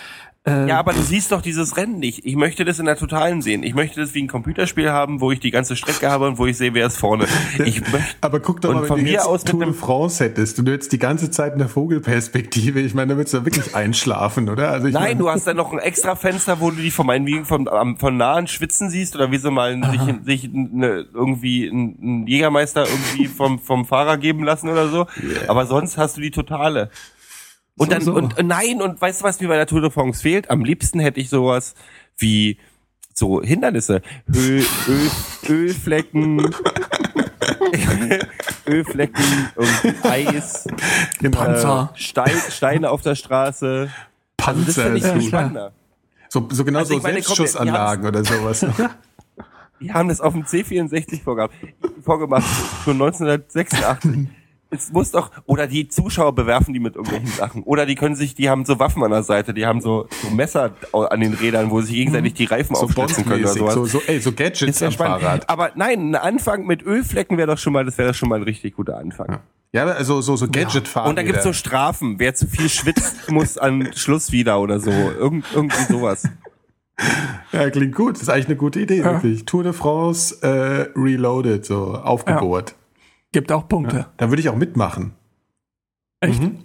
äh, 0.47 0.69
ja, 0.69 0.79
aber 0.79 0.93
du 0.93 1.03
siehst 1.03 1.33
doch 1.33 1.43
dieses 1.43 1.77
Rennen 1.77 1.99
nicht. 1.99 2.25
Ich 2.25 2.37
möchte 2.37 2.65
das 2.65 2.79
in 2.79 2.87
der 2.87 2.97
Totalen 2.97 3.43
sehen. 3.43 3.65
Ich 3.65 3.75
möchte 3.75 4.01
das 4.01 4.15
wie 4.15 4.23
ein 4.23 4.29
Computerspiel 4.29 4.91
haben, 4.91 5.21
wo 5.21 5.33
ich 5.33 5.41
die 5.41 5.51
ganze 5.51 5.75
Strecke 5.75 6.09
habe 6.09 6.29
und 6.29 6.39
wo 6.39 6.47
ich 6.47 6.57
sehe, 6.57 6.73
wer 6.73 6.87
ist 6.87 6.99
vorne. 6.99 7.27
Ich 7.65 7.81
möchte, 7.93 8.15
aber 8.21 8.39
guck 8.39 8.61
doch 8.61 8.73
mal, 8.73 8.89
wenn 8.89 9.05
du 9.05 9.11
jetzt 9.11 9.27
aus 9.27 9.43
Tour 9.43 9.65
de 9.65 9.75
France 9.75 10.23
hättest 10.23 10.61
und 10.61 10.67
du 10.67 10.73
jetzt 10.73 10.93
die 10.93 11.01
ganze 11.01 11.33
Zeit 11.33 11.55
eine 11.55 11.69
Vogelperspektive, 11.69 12.81
ich 12.81 12.95
meine, 12.95 13.15
da 13.15 13.17
würdest 13.17 13.35
du 13.35 13.45
wirklich 13.45 13.75
einschlafen, 13.75 14.49
oder? 14.49 14.71
Also 14.71 14.87
ich 14.87 14.95
Nein, 14.95 15.03
meine, 15.03 15.19
du 15.19 15.29
hast 15.29 15.49
dann 15.49 15.57
noch 15.57 15.73
ein 15.73 15.81
extra 15.81 16.15
Fenster, 16.15 16.61
wo 16.61 16.71
du 16.71 16.77
die 16.77 16.93
von 16.93 17.07
meinen 17.07 17.45
von, 17.45 17.69
von 17.99 18.17
nahen 18.17 18.47
schwitzen 18.47 18.89
siehst 18.89 19.17
oder 19.17 19.33
wie 19.33 19.39
so 19.39 19.51
mal 19.51 19.77
sich, 20.25 20.25
sich 20.25 20.55
eine, 20.55 21.07
irgendwie 21.13 21.67
ein 21.67 22.27
Jägermeister 22.29 22.87
irgendwie 22.87 23.27
vom, 23.27 23.59
vom 23.59 23.85
Fahrer 23.85 24.17
geben 24.17 24.45
lassen 24.45 24.69
oder 24.69 24.89
so. 24.89 25.07
Yeah. 25.21 25.49
Aber 25.49 25.67
sonst 25.67 25.99
hast 25.99 26.17
du 26.17 26.21
die 26.21 26.31
Totale. 26.31 26.91
Und 27.79 27.93
dann, 27.93 28.03
so. 28.03 28.15
und 28.15 28.37
nein, 28.43 28.81
und 28.81 29.01
weißt 29.01 29.21
du, 29.21 29.25
was 29.25 29.41
mir 29.41 29.49
bei 29.49 29.57
der 29.57 29.67
Tour 29.67 29.83
de 29.83 29.91
France 29.91 30.23
fehlt? 30.23 30.51
Am 30.51 30.65
liebsten 30.65 30.99
hätte 30.99 31.21
ich 31.21 31.29
sowas 31.29 31.75
wie 32.17 32.59
so 33.13 33.43
Hindernisse. 33.43 34.03
Öl, 34.35 34.65
Öl, 34.89 35.11
Ölflecken, 35.49 36.41
Ölflecken 38.67 39.25
und 39.57 40.05
Eis, 40.05 40.67
genau. 41.19 41.39
Panzer, 41.39 41.93
äh, 41.95 41.99
Stein, 41.99 42.37
Steine 42.51 42.91
auf 42.91 43.03
der 43.03 43.15
Straße. 43.15 43.91
Panzer 44.37 44.85
also 44.85 44.99
das 44.99 45.17
ist 45.17 45.27
spannender. 45.27 45.73
So, 46.29 46.49
so 46.51 46.65
genau 46.65 46.81
also 46.81 46.95
so 46.95 47.01
Selbstschussanlagen 47.01 48.07
oder 48.07 48.25
sowas. 48.25 48.67
Die 49.81 49.93
haben 49.93 50.09
das 50.09 50.23
auf 50.23 50.33
dem 50.33 50.45
C64 50.45 51.23
vorgemacht, 51.23 51.53
vorgemacht 52.03 52.47
schon 52.85 52.95
1986 52.95 53.85
es 54.71 54.93
muss 54.93 55.11
doch, 55.11 55.31
oder 55.47 55.67
die 55.67 55.89
Zuschauer 55.89 56.35
bewerfen 56.35 56.75
die 56.75 56.81
mit 56.81 56.97
irgendwelchen 56.97 57.29
Sachen. 57.37 57.63
Oder 57.63 57.87
die 57.87 57.95
können 57.95 58.17
sich, 58.17 58.35
die 58.35 58.51
haben 58.51 58.65
so 58.65 58.79
Waffen 58.79 59.03
an 59.03 59.11
der 59.11 59.23
Seite, 59.23 59.55
die 59.55 59.67
haben 59.67 59.81
so, 59.81 60.09
so 60.23 60.31
Messer 60.31 60.73
an 60.93 61.21
den 61.21 61.35
Rädern, 61.35 61.71
wo 61.71 61.81
sie 61.81 61.89
sich 61.89 61.97
gegenseitig 61.97 62.35
die 62.35 62.45
Reifen 62.45 62.75
so 62.75 62.83
aufschlitzen 62.83 63.25
können 63.25 63.45
oder 63.45 63.53
sowas. 63.53 63.75
So, 63.75 63.87
so, 63.87 64.03
ey, 64.07 64.21
so 64.21 64.33
Gadgets 64.33 64.83
am 64.83 64.93
Fahrrad. 64.93 65.49
Aber 65.49 65.73
nein, 65.75 66.11
ein 66.11 66.15
Anfang 66.15 66.67
mit 66.67 66.83
Ölflecken 66.83 67.39
wäre 67.39 67.49
doch 67.49 67.59
schon 67.59 67.73
mal, 67.73 67.85
das 67.85 67.97
wäre 67.99 68.09
doch 68.09 68.15
schon 68.15 68.29
mal 68.29 68.37
ein 68.37 68.43
richtig 68.43 68.77
guter 68.77 68.99
Anfang. 68.99 69.31
Ja. 69.31 69.41
Ja, 69.73 69.85
also 69.85 70.23
so, 70.23 70.37
so 70.37 70.49
Gadget-Fahrräder. 70.49 71.11
Und 71.11 71.17
da 71.17 71.23
gibt's 71.23 71.43
so 71.43 71.53
Strafen. 71.53 72.19
Wer 72.19 72.35
zu 72.35 72.47
viel 72.47 72.69
schwitzt, 72.69 73.29
muss 73.31 73.59
an 73.59 73.91
Schluss 73.95 74.33
wieder 74.33 74.59
oder 74.61 74.81
so. 74.81 74.91
Irgend, 74.91 75.45
irgendwie 75.55 75.83
sowas. 75.83 76.27
Ja, 77.53 77.69
klingt 77.69 77.95
gut. 77.95 78.15
Das 78.15 78.23
ist 78.23 78.29
eigentlich 78.31 78.47
eine 78.47 78.57
gute 78.57 78.81
Idee, 78.81 78.99
ja. 78.99 79.05
wirklich. 79.05 79.45
Tour 79.45 79.65
de 79.65 79.75
France 79.75 80.39
äh, 80.41 80.89
Reloaded, 80.99 81.67
so 81.67 81.95
aufgebohrt. 81.95 82.71
Ja. 82.71 82.86
Gibt 83.37 83.53
auch 83.53 83.69
Punkte. 83.69 83.97
Ja, 83.99 84.07
da 84.17 84.31
würde 84.31 84.41
ich 84.41 84.49
auch 84.49 84.57
mitmachen. 84.57 85.13
Echt? 86.21 86.41
Mhm. 86.41 86.57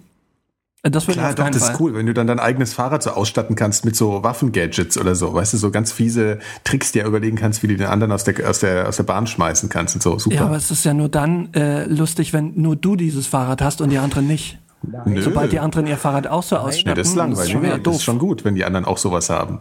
Das 0.82 1.06
würde 1.06 1.20
Klar, 1.20 1.34
doch, 1.34 1.50
das 1.50 1.64
Fall. 1.64 1.74
ist 1.74 1.80
cool, 1.80 1.94
wenn 1.94 2.06
du 2.06 2.14
dann 2.14 2.26
dein 2.26 2.40
eigenes 2.40 2.72
Fahrrad 2.72 3.02
so 3.02 3.10
ausstatten 3.10 3.56
kannst 3.56 3.84
mit 3.84 3.94
so 3.94 4.22
Waffengadgets 4.24 4.96
oder 4.96 5.14
so, 5.14 5.34
weißt 5.34 5.52
du, 5.52 5.58
so 5.58 5.70
ganz 5.70 5.92
fiese 5.92 6.38
Tricks 6.64 6.90
dir 6.90 7.04
überlegen 7.04 7.36
kannst, 7.36 7.62
wie 7.62 7.66
du 7.66 7.76
den 7.76 7.88
anderen 7.88 8.10
aus 8.10 8.24
der, 8.24 8.48
aus 8.48 8.60
der, 8.60 8.88
aus 8.88 8.96
der 8.96 9.02
Bahn 9.02 9.26
schmeißen 9.26 9.68
kannst 9.68 9.96
und 9.96 10.02
so. 10.02 10.18
Super. 10.18 10.34
Ja, 10.34 10.44
aber 10.46 10.56
es 10.56 10.70
ist 10.70 10.82
ja 10.84 10.94
nur 10.94 11.10
dann 11.10 11.52
äh, 11.52 11.84
lustig, 11.84 12.32
wenn 12.32 12.54
nur 12.54 12.74
du 12.74 12.96
dieses 12.96 13.26
Fahrrad 13.26 13.60
hast 13.60 13.82
und 13.82 13.90
die 13.90 13.98
anderen 13.98 14.26
nicht. 14.26 14.58
Nein. 14.80 15.20
Sobald 15.20 15.52
die 15.52 15.60
anderen 15.60 15.86
ihr 15.86 15.98
Fahrrad 15.98 16.26
auch 16.26 16.42
so 16.42 16.56
ausstatten. 16.56 16.88
Ja, 16.88 16.94
das 16.94 17.08
ist 17.08 17.16
langweilig. 17.16 17.52
Das 17.52 17.76
ist, 17.76 17.86
das 17.86 17.96
ist 17.96 18.04
schon 18.04 18.18
gut, 18.18 18.46
wenn 18.46 18.54
die 18.54 18.64
anderen 18.64 18.86
auch 18.86 18.96
sowas 18.96 19.28
haben. 19.28 19.58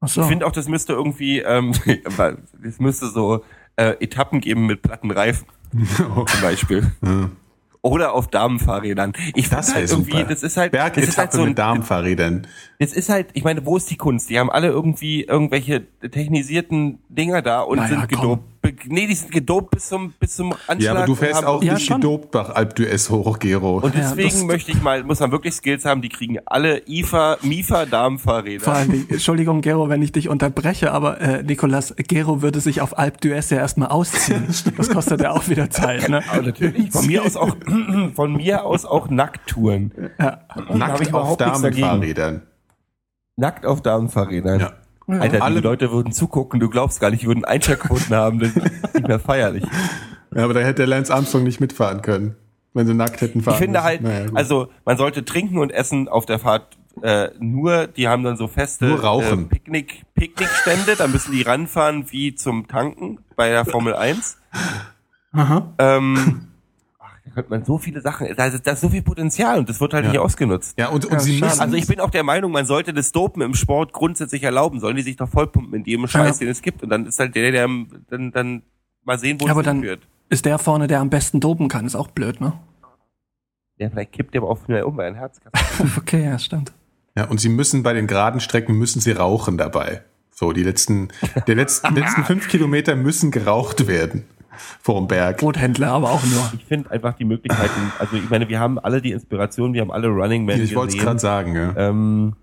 Ach 0.00 0.08
so. 0.08 0.22
Ich 0.22 0.26
finde 0.26 0.48
auch, 0.48 0.52
das 0.52 0.66
müsste 0.66 0.94
irgendwie, 0.94 1.38
ähm, 1.38 1.74
das 2.60 2.80
müsste 2.80 3.06
so 3.06 3.44
äh, 3.76 3.94
Etappen 4.00 4.40
geben 4.40 4.66
mit 4.66 4.82
platten 4.82 5.12
Reifen. 5.12 5.46
Zum 5.96 6.40
Beispiel. 6.40 6.90
Ja. 7.02 7.30
Oder 7.82 8.14
auf 8.14 8.28
Damenfahrrädern. 8.28 9.12
Ich 9.34 9.50
das 9.50 9.74
halt 9.74 9.90
irgendwie, 9.90 10.12
super. 10.12 10.24
das 10.24 10.42
ist 10.42 10.56
halt, 10.56 10.72
Bergetappe 10.72 11.06
ist 11.06 11.18
halt 11.18 11.32
so 11.32 11.42
ein, 11.42 11.48
mit 11.48 11.58
Damenfahrrädern. 11.58 12.46
Es 12.78 12.94
ist 12.94 13.10
halt, 13.10 13.28
ich 13.34 13.44
meine, 13.44 13.66
wo 13.66 13.76
ist 13.76 13.90
die 13.90 13.98
Kunst? 13.98 14.30
Die 14.30 14.38
haben 14.38 14.50
alle 14.50 14.68
irgendwie 14.68 15.24
irgendwelche 15.24 15.84
technisierten 16.00 17.00
Dinger 17.10 17.42
da 17.42 17.60
und 17.60 17.76
naja, 17.76 17.88
sind 17.88 18.08
gedopt 18.08 18.53
nee, 18.86 19.06
die 19.06 19.14
sind 19.14 19.30
gedopt 19.30 19.70
bis 19.70 19.88
zum, 19.88 20.12
bis 20.18 20.36
zum 20.36 20.52
Anschlag. 20.66 20.80
Ja, 20.80 20.92
aber 20.92 21.06
du 21.06 21.14
fährst 21.14 21.44
auch 21.44 21.62
ja, 21.62 21.74
nicht 21.74 21.86
schon. 21.86 22.00
gedopt 22.00 22.34
nach 22.34 22.50
Alp 22.50 22.74
d'Huez 22.74 23.10
hoch, 23.10 23.38
Gero. 23.38 23.78
Und 23.78 23.94
deswegen 23.94 24.38
ja, 24.38 24.44
möchte 24.44 24.72
ich 24.72 24.82
mal, 24.82 25.04
muss 25.04 25.20
man 25.20 25.32
wirklich 25.32 25.54
Skills 25.54 25.84
haben, 25.84 26.02
die 26.02 26.08
kriegen 26.08 26.38
alle 26.46 26.82
IFA, 26.86 27.38
MIFA 27.42 27.86
Damenfahrräder. 27.86 28.64
Vor 28.64 28.74
allem, 28.74 29.06
Entschuldigung, 29.08 29.60
Gero, 29.60 29.88
wenn 29.88 30.02
ich 30.02 30.12
dich 30.12 30.28
unterbreche, 30.28 30.92
aber 30.92 31.20
äh, 31.20 31.42
Nikolas, 31.42 31.94
Gero 31.96 32.42
würde 32.42 32.60
sich 32.60 32.80
auf 32.80 32.98
Alp 32.98 33.18
d'Huez 33.22 33.52
ja 33.52 33.60
erstmal 33.60 33.88
ausziehen. 33.88 34.44
das 34.76 34.88
kostet 34.88 35.20
ja 35.20 35.32
auch 35.32 35.48
wieder 35.48 35.70
Zeit, 35.70 36.08
ne? 36.08 36.22
Aber 36.30 36.42
natürlich. 36.42 36.92
Von 36.92 37.06
mir 37.06 37.24
aus 37.24 37.36
auch, 37.36 37.56
von 38.14 38.32
mir 38.32 38.64
aus 38.64 38.84
auch 38.84 39.08
Nackttouren. 39.10 39.92
Ja. 40.18 40.40
Nackt 40.72 41.14
auf 41.14 41.36
Damenfahrrädern. 41.36 42.42
Nackt 43.36 43.66
auf 43.66 43.82
Damenfahrrädern. 43.82 44.60
Ja. 44.60 44.72
Ja, 45.06 45.18
Alter, 45.18 45.42
alle 45.42 45.60
Leute 45.60 45.90
würden 45.92 46.12
zugucken, 46.12 46.60
du 46.60 46.68
glaubst 46.68 47.00
gar 47.00 47.10
nicht, 47.10 47.22
die 47.22 47.26
würden 47.26 47.44
Einschaltquoten 47.44 48.10
haben, 48.16 48.38
das 48.38 48.56
ist 48.56 48.94
nicht 48.94 49.08
mehr 49.08 49.18
feierlich. 49.18 49.64
Ja, 50.34 50.44
aber 50.44 50.54
da 50.54 50.60
hätte 50.60 50.74
der 50.76 50.86
Lance 50.86 51.12
Armstrong 51.12 51.42
nicht 51.42 51.60
mitfahren 51.60 52.02
können, 52.02 52.36
wenn 52.72 52.86
sie 52.86 52.94
nackt 52.94 53.20
hätten 53.20 53.42
fahren 53.42 53.54
Ich 53.54 53.60
finde 53.60 53.82
halt, 53.82 54.02
naja, 54.02 54.26
also 54.34 54.68
man 54.84 54.96
sollte 54.96 55.24
trinken 55.24 55.58
und 55.58 55.70
essen 55.70 56.08
auf 56.08 56.26
der 56.26 56.38
Fahrt 56.38 56.78
äh, 57.02 57.30
nur, 57.38 57.86
die 57.86 58.08
haben 58.08 58.22
dann 58.22 58.36
so 58.36 58.48
feste 58.48 58.86
äh, 58.86 59.36
Picknick, 59.48 60.04
Picknickstände, 60.14 60.96
da 60.96 61.06
müssen 61.08 61.32
die 61.32 61.42
ranfahren 61.42 62.10
wie 62.10 62.34
zum 62.34 62.68
Tanken 62.68 63.18
bei 63.36 63.50
der 63.50 63.64
Formel 63.64 63.94
1. 63.94 64.38
Aha. 65.32 65.74
Ähm, 65.78 66.48
könnte 67.34 67.50
man 67.50 67.64
so 67.64 67.78
viele 67.78 68.00
Sachen, 68.00 68.28
da 68.36 68.46
ist, 68.46 68.66
da 68.66 68.72
ist 68.72 68.80
so 68.80 68.88
viel 68.88 69.02
Potenzial 69.02 69.58
und 69.58 69.68
das 69.68 69.80
wird 69.80 69.92
halt 69.92 70.04
ja. 70.04 70.12
nicht 70.12 70.20
ausgenutzt. 70.20 70.78
Ja, 70.78 70.88
und, 70.88 71.04
und 71.04 71.12
ja, 71.12 71.18
sie 71.18 71.40
müssen. 71.40 71.60
Also 71.60 71.76
ich 71.76 71.86
bin 71.86 72.00
auch 72.00 72.10
der 72.10 72.22
Meinung, 72.22 72.52
man 72.52 72.66
sollte 72.66 72.92
das 72.92 73.12
Dopen 73.12 73.42
im 73.42 73.54
Sport 73.54 73.92
grundsätzlich 73.92 74.42
erlauben. 74.42 74.80
Sollen 74.80 74.96
die 74.96 75.02
sich 75.02 75.16
doch 75.16 75.28
vollpumpen 75.28 75.74
in 75.74 75.84
jedem 75.84 76.06
Scheiß, 76.06 76.40
ja. 76.40 76.46
den 76.46 76.52
es 76.52 76.62
gibt. 76.62 76.82
Und 76.82 76.90
dann 76.90 77.06
ist 77.06 77.18
halt 77.18 77.34
der, 77.34 77.50
der 77.50 77.68
dann, 78.08 78.30
dann 78.32 78.62
mal 79.04 79.18
sehen, 79.18 79.40
wo 79.40 79.46
ja, 79.46 79.58
es 79.58 79.66
hinführt. 79.66 80.00
Ist 80.28 80.44
der 80.44 80.58
vorne, 80.58 80.86
der 80.86 81.00
am 81.00 81.10
besten 81.10 81.40
dopen 81.40 81.68
kann, 81.68 81.86
ist 81.86 81.96
auch 81.96 82.08
blöd, 82.08 82.40
ne? 82.40 82.54
Ja, 83.76 83.90
vielleicht 83.90 84.12
kippt 84.12 84.34
der 84.34 84.42
aber 84.42 84.50
auch 84.50 84.64
schnell 84.64 84.84
um, 84.84 84.96
weil 84.96 85.08
ein 85.08 85.16
Herz 85.16 85.40
Okay, 85.98 86.24
ja, 86.24 86.38
stimmt. 86.38 86.72
Ja, 87.16 87.24
und 87.24 87.40
sie 87.40 87.48
müssen 87.48 87.82
bei 87.82 87.92
den 87.92 88.06
geraden 88.06 88.40
Strecken 88.40 88.76
müssen 88.76 89.00
sie 89.00 89.12
rauchen 89.12 89.58
dabei. 89.58 90.02
So, 90.30 90.52
die 90.52 90.64
letzten, 90.64 91.08
die 91.46 91.54
letzten, 91.54 91.94
letzten 91.94 92.24
fünf 92.24 92.48
Kilometer 92.48 92.96
müssen 92.96 93.30
geraucht 93.30 93.86
werden 93.86 94.24
vorm 94.80 95.08
Berg. 95.08 95.38
Brothändler, 95.38 95.92
aber 95.92 96.10
auch 96.10 96.24
nur. 96.24 96.52
Ich 96.58 96.64
finde 96.64 96.90
einfach 96.90 97.14
die 97.14 97.24
Möglichkeiten, 97.24 97.92
also 97.98 98.16
ich 98.16 98.28
meine, 98.30 98.48
wir 98.48 98.60
haben 98.60 98.78
alle 98.78 99.00
die 99.00 99.12
Inspiration, 99.12 99.74
wir 99.74 99.80
haben 99.80 99.90
alle 99.90 100.08
Running 100.08 100.44
Man 100.44 100.60
Ich 100.60 100.74
wollte 100.74 100.96
es 100.96 101.02
gerade 101.02 101.18
sagen, 101.18 101.54
ja. 101.54 101.74
Ähm, 101.76 102.34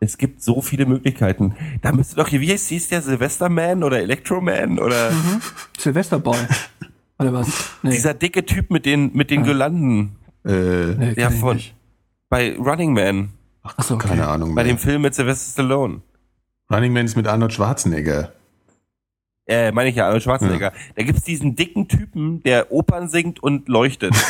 es 0.00 0.18
gibt 0.18 0.42
so 0.42 0.60
viele 0.60 0.86
Möglichkeiten. 0.86 1.54
Da 1.80 1.92
müsste 1.92 2.16
doch, 2.16 2.30
wie 2.30 2.46
hieß 2.46 2.88
der 2.88 3.00
Silvesterman 3.00 3.82
oder 3.82 4.00
Electroman 4.00 4.78
oder? 4.78 5.10
Mhm. 5.10 5.40
Silvesterboy. 5.78 6.36
Oder 7.18 7.32
was? 7.32 7.48
Nee. 7.82 7.92
Dieser 7.92 8.12
dicke 8.12 8.44
Typ 8.44 8.70
mit 8.70 8.86
den, 8.86 9.12
mit 9.14 9.30
den 9.30 9.40
ja. 9.40 9.46
Girlanden. 9.46 10.16
Äh, 10.44 10.50
nee, 10.50 11.14
der 11.14 11.30
von, 11.30 11.60
bei 12.28 12.56
Running 12.56 12.92
Man. 12.92 13.30
Ach, 13.62 13.82
so, 13.82 13.94
okay. 13.94 14.08
keine 14.08 14.26
Ahnung. 14.26 14.54
Bei 14.54 14.64
mehr. 14.64 14.74
dem 14.74 14.78
Film 14.78 15.02
mit 15.02 15.14
Sylvester 15.14 15.52
Stallone. 15.52 16.02
Running 16.70 16.92
Man 16.92 17.06
ist 17.06 17.16
mit 17.16 17.26
Arnold 17.26 17.52
Schwarzenegger. 17.52 18.32
Äh, 19.46 19.72
meine 19.72 19.90
ich 19.90 19.96
ja, 19.96 20.06
Arnold 20.06 20.22
Schwarzenegger. 20.22 20.72
Ja. 20.72 20.78
Da 20.94 21.02
gibt's 21.02 21.22
diesen 21.22 21.56
dicken 21.56 21.88
Typen, 21.88 22.42
der 22.42 22.72
Opern 22.72 23.08
singt 23.08 23.42
und 23.42 23.68
leuchtet. 23.68 24.14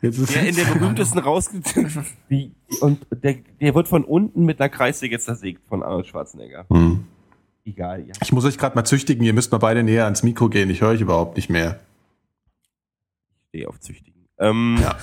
Jetzt 0.00 0.18
ist 0.18 0.34
der 0.34 0.48
in 0.48 0.54
der 0.54 0.64
berühmtesten 0.64 1.18
rausgezogen. 1.18 2.06
und 2.80 3.04
der, 3.10 3.34
der 3.60 3.74
wird 3.74 3.88
von 3.88 4.04
unten 4.04 4.44
mit 4.44 4.60
einer 4.60 4.68
Kreissäge 4.68 5.18
zersägt 5.18 5.66
von 5.68 5.82
Arnold 5.82 6.06
Schwarzenegger. 6.06 6.66
Hm. 6.70 7.04
Egal, 7.64 8.06
ja. 8.06 8.14
Ich 8.22 8.32
muss 8.32 8.44
euch 8.44 8.56
gerade 8.58 8.76
mal 8.76 8.84
züchtigen, 8.84 9.24
ihr 9.24 9.34
müsst 9.34 9.50
mal 9.50 9.58
beide 9.58 9.82
näher 9.82 10.04
ans 10.04 10.22
Mikro 10.22 10.48
gehen, 10.48 10.70
ich 10.70 10.80
höre 10.80 10.90
euch 10.90 11.00
überhaupt 11.00 11.36
nicht 11.36 11.50
mehr. 11.50 11.80
Ich 13.30 13.48
stehe 13.48 13.68
auf 13.68 13.80
züchtigen. 13.80 14.26
Ähm, 14.38 14.78
ja. 14.80 14.96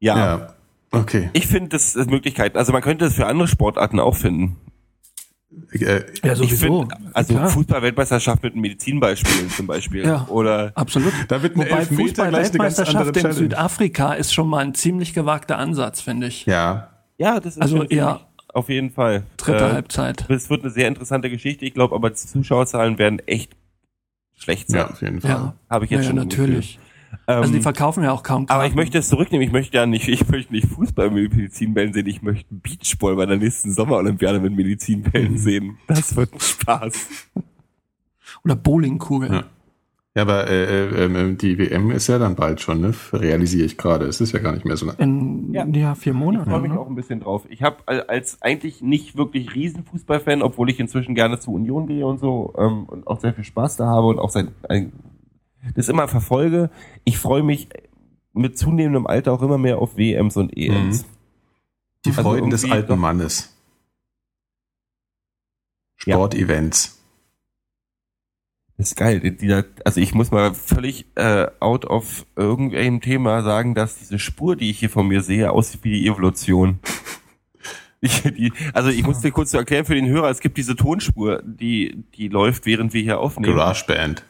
ja. 0.00 0.16
Ja. 0.16 0.54
Okay. 0.90 1.30
Ich 1.32 1.46
finde 1.46 1.70
das, 1.70 1.94
das 1.94 2.06
Möglichkeiten. 2.08 2.58
Also 2.58 2.72
man 2.72 2.82
könnte 2.82 3.04
das 3.06 3.14
für 3.14 3.26
andere 3.26 3.48
Sportarten 3.48 4.00
auch 4.00 4.16
finden. 4.16 4.56
Äh, 5.72 6.04
ja, 6.22 6.34
sowieso. 6.34 6.80
Find, 6.80 6.92
also 7.14 7.38
Fußball-Weltmeisterschaft 7.38 8.42
mit 8.42 8.52
einem 8.52 8.62
Medizinbeispiel 8.62 9.48
zum 9.48 9.66
Beispiel. 9.66 10.04
Ja, 10.04 10.26
oder 10.28 10.72
absolut. 10.74 11.12
Da 11.28 11.42
wird 11.42 11.56
Wobei 11.56 11.86
Fußball-Weltmeisterschaft 11.86 13.16
in 13.16 13.32
Südafrika 13.32 14.14
ist 14.14 14.34
schon 14.34 14.48
mal 14.48 14.58
ein 14.58 14.74
ziemlich 14.74 15.14
gewagter 15.14 15.58
Ansatz, 15.58 16.00
finde 16.00 16.26
ich. 16.26 16.46
Ja. 16.46 16.88
Ja, 17.18 17.40
das 17.40 17.56
ist 17.56 17.62
also 17.62 17.84
eher 17.84 18.20
auf 18.52 18.68
jeden 18.68 18.90
Fall. 18.90 19.24
Dritte 19.36 19.64
äh, 19.64 19.72
Halbzeit. 19.72 20.28
Es 20.28 20.50
wird 20.50 20.62
eine 20.62 20.70
sehr 20.70 20.88
interessante 20.88 21.30
Geschichte. 21.30 21.64
Ich 21.64 21.74
glaube, 21.74 21.94
aber 21.94 22.10
die 22.10 22.16
Zuschauerzahlen 22.16 22.98
werden 22.98 23.18
echt 23.20 23.52
schlecht 24.34 24.68
sein. 24.68 24.80
Ja, 24.80 24.90
auf 24.90 25.00
jeden 25.00 25.20
Fall. 25.20 25.30
Ja. 25.30 25.54
Habe 25.70 25.84
ich 25.86 25.90
jetzt 25.90 26.02
ja, 26.02 26.06
schon 26.08 26.16
natürlich. 26.16 26.78
Gefühl. 27.12 27.34
Also 27.34 27.50
die 27.50 27.56
ähm, 27.56 27.62
verkaufen 27.62 28.04
ja 28.04 28.12
auch 28.12 28.22
kaum 28.22 28.46
Karten. 28.46 28.58
Aber 28.58 28.68
ich 28.68 28.74
möchte 28.74 28.98
es 28.98 29.08
zurücknehmen. 29.08 29.46
Ich 29.46 29.52
möchte 29.52 29.76
ja 29.76 29.86
nicht, 29.86 30.08
ich 30.08 30.28
möchte 30.28 30.52
nicht 30.52 30.66
Fußball 30.68 31.10
mit 31.10 31.34
Medizinbällen 31.34 31.92
sehen. 31.92 32.06
Ich 32.06 32.22
möchte 32.22 32.54
Beachball 32.54 33.16
bei 33.16 33.26
der 33.26 33.36
nächsten 33.36 33.72
Sommerolympiade 33.72 34.40
mit 34.40 34.54
Medizinbällen 34.54 35.32
mhm. 35.32 35.38
sehen. 35.38 35.78
Das 35.86 36.16
wird 36.16 36.30
Spaß. 36.42 37.08
Oder 38.44 38.56
Bowlingkugeln. 38.56 39.32
Ja. 39.32 39.44
Ja, 40.14 40.22
aber 40.22 40.46
äh, 40.46 40.64
äh, 40.64 41.04
ähm, 41.06 41.38
die 41.38 41.56
WM 41.56 41.90
ist 41.90 42.06
ja 42.06 42.18
dann 42.18 42.34
bald 42.34 42.60
schon, 42.60 42.82
ne? 42.82 42.92
Realisiere 43.14 43.64
ich 43.64 43.78
gerade. 43.78 44.04
Es 44.04 44.20
ist 44.20 44.32
ja 44.32 44.40
gar 44.40 44.52
nicht 44.52 44.66
mehr 44.66 44.76
so 44.76 44.84
lange. 44.84 44.98
In 44.98 45.54
ja, 45.54 45.64
ja 45.64 45.94
vier 45.94 46.12
Monate. 46.12 46.44
Ich 46.44 46.50
freue 46.50 46.60
mich 46.60 46.72
ne? 46.72 46.78
auch 46.78 46.86
ein 46.86 46.94
bisschen 46.94 47.20
drauf. 47.20 47.46
Ich 47.48 47.62
habe 47.62 47.76
als 47.86 48.42
eigentlich 48.42 48.82
nicht 48.82 49.16
wirklich 49.16 49.54
Riesenfußballfan, 49.54 50.42
obwohl 50.42 50.68
ich 50.68 50.78
inzwischen 50.78 51.14
gerne 51.14 51.38
zu 51.38 51.52
Union 51.52 51.86
gehe 51.86 52.04
und 52.04 52.20
so 52.20 52.52
ähm, 52.58 52.84
und 52.84 53.06
auch 53.06 53.20
sehr 53.20 53.32
viel 53.32 53.44
Spaß 53.44 53.76
da 53.78 53.86
habe 53.86 54.08
und 54.08 54.18
auch 54.18 54.28
seit 54.28 54.48
ein, 54.68 54.92
das 55.74 55.88
immer 55.88 56.08
verfolge. 56.08 56.70
Ich 57.04 57.18
freue 57.18 57.42
mich 57.42 57.68
mit 58.32 58.58
zunehmendem 58.58 59.06
Alter 59.06 59.32
auch 59.32 59.42
immer 59.42 59.58
mehr 59.58 59.78
auf 59.78 59.96
WMs 59.96 60.36
und 60.36 60.56
EMs. 60.56 61.02
Mhm. 61.02 61.06
Die 62.04 62.10
also 62.10 62.22
Freuden 62.22 62.50
des 62.50 62.70
alten 62.70 62.98
Mannes. 62.98 63.56
Sportevents. 65.96 66.86
Ja. 66.86 67.02
Das 68.78 68.88
ist 68.88 68.96
geil. 68.96 69.70
also 69.84 70.00
ich 70.00 70.12
muss 70.14 70.32
mal 70.32 70.54
völlig 70.54 71.06
äh, 71.14 71.46
out 71.60 71.84
of 71.84 72.26
irgendeinem 72.34 73.00
Thema 73.00 73.42
sagen, 73.42 73.74
dass 73.74 73.98
diese 73.98 74.18
Spur, 74.18 74.56
die 74.56 74.70
ich 74.70 74.80
hier 74.80 74.90
von 74.90 75.06
mir 75.06 75.20
sehe, 75.20 75.52
aussieht 75.52 75.84
wie 75.84 75.92
die 75.92 76.06
Evolution. 76.06 76.78
Ich, 78.04 78.20
die, 78.22 78.52
also 78.74 78.88
ich 78.88 79.04
muss 79.04 79.20
dir 79.20 79.30
kurz 79.30 79.54
erklären 79.54 79.84
für 79.84 79.94
den 79.94 80.08
Hörer, 80.08 80.28
es 80.28 80.40
gibt 80.40 80.58
diese 80.58 80.74
Tonspur, 80.74 81.40
die, 81.44 82.02
die 82.16 82.26
läuft, 82.26 82.66
während 82.66 82.92
wir 82.94 83.00
hier 83.00 83.20
aufnehmen. 83.20 83.54
GarageBand. 83.54 84.24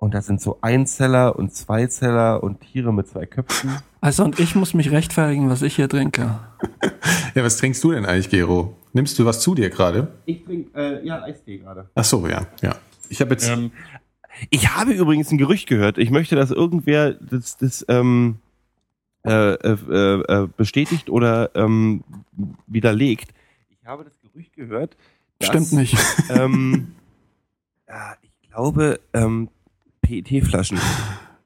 Und 0.00 0.14
da 0.14 0.22
sind 0.22 0.40
so 0.40 0.56
Einzeller 0.62 1.38
und 1.38 1.54
Zweizeller 1.54 2.42
und 2.42 2.62
Tiere 2.62 2.92
mit 2.92 3.06
zwei 3.06 3.26
Köpfen. 3.26 3.76
Also 4.00 4.24
und 4.24 4.40
ich 4.40 4.54
muss 4.54 4.72
mich 4.72 4.90
rechtfertigen, 4.90 5.50
was 5.50 5.60
ich 5.60 5.76
hier 5.76 5.90
trinke. 5.90 6.40
ja, 7.34 7.44
was 7.44 7.58
trinkst 7.58 7.84
du 7.84 7.92
denn 7.92 8.06
eigentlich, 8.06 8.30
Gero? 8.30 8.78
Nimmst 8.94 9.18
du 9.18 9.26
was 9.26 9.40
zu 9.40 9.54
dir 9.54 9.68
gerade? 9.68 10.08
Ich 10.24 10.42
trinke, 10.42 10.70
äh, 10.74 11.06
ja, 11.06 11.22
Eistee 11.22 11.58
gerade. 11.58 11.90
Ach 11.94 12.04
so, 12.04 12.26
ja, 12.26 12.46
ja. 12.62 12.76
Ich 13.10 13.20
habe 13.20 13.32
jetzt... 13.32 13.46
Ähm, 13.50 13.72
ich 14.48 14.74
habe 14.74 14.92
übrigens 14.92 15.30
ein 15.32 15.36
Gerücht 15.36 15.68
gehört. 15.68 15.98
Ich 15.98 16.10
möchte, 16.10 16.34
dass 16.34 16.50
irgendwer 16.50 17.12
das, 17.12 17.58
das 17.58 17.84
ähm, 17.88 18.38
äh, 19.26 19.52
äh, 19.52 19.74
äh, 20.22 20.48
bestätigt 20.56 21.10
oder 21.10 21.54
ähm, 21.54 22.04
widerlegt. 22.66 23.34
Ich 23.68 23.86
habe 23.86 24.04
das 24.04 24.14
Gerücht 24.22 24.54
gehört. 24.54 24.96
Dass, 25.40 25.48
Stimmt 25.50 25.72
nicht. 25.72 25.98
Ähm, 26.30 26.94
ja, 27.86 28.14
ich 28.22 28.50
glaube, 28.50 28.98
ähm, 29.12 29.50
PET-Flaschen. 30.10 30.78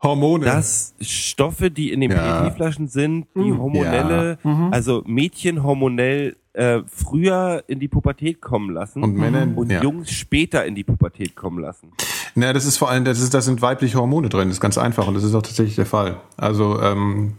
Hormone. 0.02 0.44
Dass 0.44 0.94
Stoffe, 1.00 1.70
die 1.70 1.92
in 1.92 2.00
den 2.00 2.10
ja. 2.10 2.42
PET-Flaschen 2.42 2.88
sind, 2.88 3.26
die 3.34 3.50
hm. 3.50 3.58
hormonelle, 3.58 4.38
ja. 4.42 4.50
mhm. 4.50 4.72
also 4.72 5.02
Mädchen 5.06 5.62
hormonell 5.62 6.36
äh, 6.52 6.82
früher 6.86 7.64
in 7.66 7.80
die 7.80 7.88
Pubertät 7.88 8.40
kommen 8.40 8.70
lassen 8.72 9.02
und 9.02 9.16
Männer 9.16 9.48
und 9.56 9.72
ja. 9.72 9.82
Jungs 9.82 10.10
später 10.10 10.64
in 10.64 10.74
die 10.74 10.84
Pubertät 10.84 11.34
kommen 11.34 11.58
lassen. 11.58 11.90
Na, 12.36 12.52
das 12.52 12.64
ist 12.64 12.78
vor 12.78 12.90
allem, 12.90 13.04
das 13.04 13.20
ist, 13.20 13.34
da 13.34 13.40
sind 13.40 13.62
weibliche 13.62 13.98
Hormone 13.98 14.28
drin, 14.28 14.48
das 14.48 14.58
ist 14.58 14.60
ganz 14.60 14.78
einfach 14.78 15.06
und 15.06 15.14
das 15.14 15.24
ist 15.24 15.34
auch 15.34 15.42
tatsächlich 15.42 15.76
der 15.76 15.86
Fall. 15.86 16.20
Also 16.36 16.80
ähm, 16.80 17.34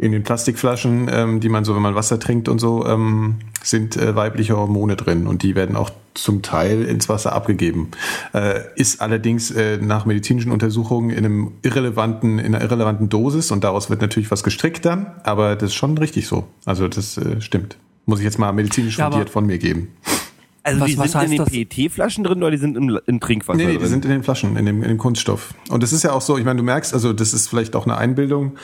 in 0.00 0.12
den 0.12 0.22
Plastikflaschen, 0.22 1.10
ähm, 1.12 1.40
die 1.40 1.50
man 1.50 1.66
so, 1.66 1.74
wenn 1.74 1.82
man 1.82 1.94
Wasser 1.94 2.18
trinkt 2.18 2.48
und 2.48 2.58
so, 2.58 2.86
ähm, 2.86 3.36
sind 3.62 3.98
äh, 3.98 4.16
weibliche 4.16 4.56
Hormone 4.56 4.96
drin 4.96 5.26
und 5.26 5.42
die 5.42 5.54
werden 5.54 5.76
auch 5.76 5.90
zum 6.14 6.40
Teil 6.40 6.84
ins 6.84 7.10
Wasser 7.10 7.34
abgegeben. 7.34 7.90
Äh, 8.32 8.60
ist 8.76 9.02
allerdings 9.02 9.50
äh, 9.50 9.76
nach 9.76 10.06
medizinischen 10.06 10.52
Untersuchungen 10.52 11.10
in 11.10 11.18
einem 11.18 11.52
irrelevanten, 11.60 12.38
in 12.38 12.54
einer 12.54 12.64
irrelevanten 12.64 13.10
Dosis 13.10 13.50
und 13.50 13.62
daraus 13.62 13.90
wird 13.90 14.00
natürlich 14.00 14.30
was 14.30 14.42
gestrickt 14.42 14.86
dann, 14.86 15.06
aber 15.22 15.54
das 15.54 15.70
ist 15.70 15.74
schon 15.74 15.98
richtig 15.98 16.26
so. 16.26 16.46
Also 16.64 16.88
das 16.88 17.18
äh, 17.18 17.42
stimmt. 17.42 17.76
Muss 18.06 18.20
ich 18.20 18.24
jetzt 18.24 18.38
mal 18.38 18.52
medizinisch 18.52 18.96
ja, 18.96 19.10
fundiert 19.10 19.28
von 19.28 19.44
mir 19.44 19.58
geben. 19.58 19.88
Also 20.62 20.80
was, 20.80 20.88
die 20.88 20.96
sind 20.96 21.22
in 21.22 21.30
den 21.30 21.44
PET-Flaschen 21.44 22.24
drin 22.24 22.38
oder 22.38 22.50
die 22.50 22.56
sind 22.56 22.76
im, 22.76 22.98
im 23.06 23.20
Trinkwasser 23.20 23.58
nee, 23.58 23.64
nee, 23.64 23.72
drin? 23.72 23.82
die 23.82 23.88
sind 23.88 24.04
in 24.06 24.10
den 24.10 24.22
Flaschen, 24.22 24.56
in 24.56 24.64
dem, 24.64 24.82
in 24.82 24.88
dem 24.88 24.98
Kunststoff. 24.98 25.52
Und 25.68 25.82
das 25.82 25.92
ist 25.92 26.04
ja 26.04 26.12
auch 26.12 26.22
so, 26.22 26.38
ich 26.38 26.44
meine, 26.44 26.56
du 26.56 26.62
merkst, 26.62 26.94
also 26.94 27.12
das 27.12 27.34
ist 27.34 27.48
vielleicht 27.48 27.76
auch 27.76 27.84
eine 27.84 27.98
Einbildung, 27.98 28.56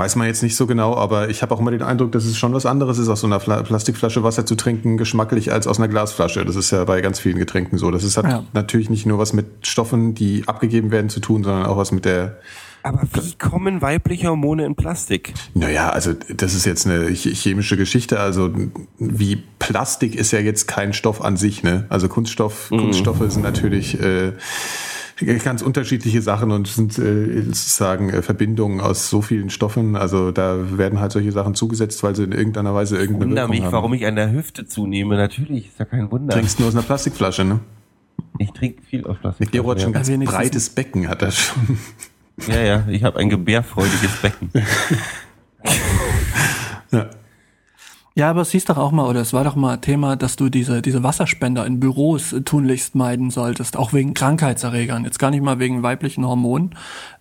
Weiß 0.00 0.16
man 0.16 0.26
jetzt 0.26 0.42
nicht 0.42 0.56
so 0.56 0.66
genau, 0.66 0.96
aber 0.96 1.28
ich 1.28 1.42
habe 1.42 1.54
auch 1.54 1.60
immer 1.60 1.72
den 1.72 1.82
Eindruck, 1.82 2.10
dass 2.12 2.24
es 2.24 2.38
schon 2.38 2.54
was 2.54 2.64
anderes 2.64 2.96
ist, 2.96 3.10
aus 3.10 3.20
so 3.20 3.26
einer 3.26 3.38
Plastikflasche 3.38 4.22
Wasser 4.22 4.46
zu 4.46 4.54
trinken, 4.54 4.96
geschmacklich 4.96 5.52
als 5.52 5.66
aus 5.66 5.78
einer 5.78 5.88
Glasflasche. 5.88 6.42
Das 6.46 6.56
ist 6.56 6.70
ja 6.70 6.82
bei 6.84 7.02
ganz 7.02 7.20
vielen 7.20 7.36
Getränken 7.36 7.76
so. 7.76 7.90
Das 7.90 8.02
ist 8.02 8.16
hat 8.16 8.24
ja. 8.24 8.42
natürlich 8.54 8.88
nicht 8.88 9.04
nur 9.04 9.18
was 9.18 9.34
mit 9.34 9.66
Stoffen, 9.66 10.14
die 10.14 10.44
abgegeben 10.46 10.90
werden, 10.90 11.10
zu 11.10 11.20
tun, 11.20 11.44
sondern 11.44 11.66
auch 11.66 11.76
was 11.76 11.92
mit 11.92 12.06
der 12.06 12.38
aber 12.82 13.02
wie 13.12 13.34
kommen 13.34 13.82
weibliche 13.82 14.28
Hormone 14.28 14.64
in 14.64 14.74
Plastik? 14.74 15.34
Naja, 15.52 15.90
also 15.90 16.14
das 16.14 16.54
ist 16.54 16.64
jetzt 16.64 16.86
eine 16.86 17.10
chemische 17.10 17.76
Geschichte. 17.76 18.20
Also 18.20 18.50
wie 18.98 19.36
Plastik 19.58 20.14
ist 20.14 20.30
ja 20.30 20.38
jetzt 20.38 20.66
kein 20.66 20.94
Stoff 20.94 21.20
an 21.20 21.36
sich, 21.36 21.62
ne? 21.62 21.84
Also 21.90 22.08
Kunststoff, 22.08 22.70
mhm. 22.70 22.78
Kunststoffe 22.78 23.30
sind 23.30 23.42
natürlich 23.42 24.00
äh, 24.00 24.32
ganz 25.42 25.62
unterschiedliche 25.62 26.22
Sachen 26.22 26.50
und 26.50 26.66
sind 26.66 26.98
äh, 26.98 27.42
sozusagen 27.42 28.10
äh, 28.10 28.22
Verbindungen 28.22 28.80
aus 28.80 29.10
so 29.10 29.22
vielen 29.22 29.50
Stoffen. 29.50 29.96
Also 29.96 30.30
da 30.30 30.76
werden 30.78 31.00
halt 31.00 31.12
solche 31.12 31.32
Sachen 31.32 31.54
zugesetzt, 31.54 32.02
weil 32.02 32.16
sie 32.16 32.24
in 32.24 32.32
irgendeiner 32.32 32.74
Weise 32.74 32.96
irgendeine 32.98 33.32
ich 33.32 33.36
Wirkung 33.36 33.50
mich, 33.50 33.62
haben. 33.62 33.72
warum 33.72 33.94
ich 33.94 34.06
an 34.06 34.16
der 34.16 34.32
Hüfte 34.32 34.66
zunehme. 34.66 35.16
Natürlich, 35.16 35.68
ist 35.68 35.78
ja 35.78 35.84
kein 35.84 36.10
Wunder. 36.10 36.34
Trinkst 36.34 36.58
nur 36.58 36.68
aus 36.68 36.74
einer 36.74 36.84
Plastikflasche, 36.84 37.44
ne? 37.44 37.60
Ich 38.38 38.50
trinke 38.52 38.82
viel 38.82 39.04
aus 39.06 39.18
Plastikflasche. 39.18 39.62
Gero 39.62 39.70
hat 39.70 39.80
schon 39.80 39.92
ja. 39.92 40.00
ganz 40.00 40.30
breites 40.30 40.70
Becken, 40.70 41.08
hat 41.08 41.22
er 41.22 41.30
schon. 41.30 41.78
Ja, 42.46 42.60
ja, 42.60 42.84
ich 42.88 43.04
habe 43.04 43.18
ein 43.18 43.28
gebärfreudiges 43.28 44.16
Becken. 44.22 44.50
ja. 46.90 47.10
Ja, 48.20 48.28
aber 48.28 48.42
es 48.42 48.50
hieß 48.50 48.66
doch 48.66 48.76
auch 48.76 48.92
mal, 48.92 49.08
oder 49.08 49.22
es 49.22 49.32
war 49.32 49.44
doch 49.44 49.56
mal 49.56 49.78
Thema, 49.78 50.14
dass 50.14 50.36
du 50.36 50.50
diese, 50.50 50.82
diese 50.82 51.02
Wasserspender 51.02 51.64
in 51.64 51.80
Büros 51.80 52.34
äh, 52.34 52.42
tunlichst 52.42 52.94
meiden 52.94 53.30
solltest, 53.30 53.78
auch 53.78 53.94
wegen 53.94 54.12
Krankheitserregern. 54.12 55.06
Jetzt 55.06 55.18
gar 55.18 55.30
nicht 55.30 55.42
mal 55.42 55.58
wegen 55.58 55.82
weiblichen 55.82 56.26
Hormonen, 56.26 56.74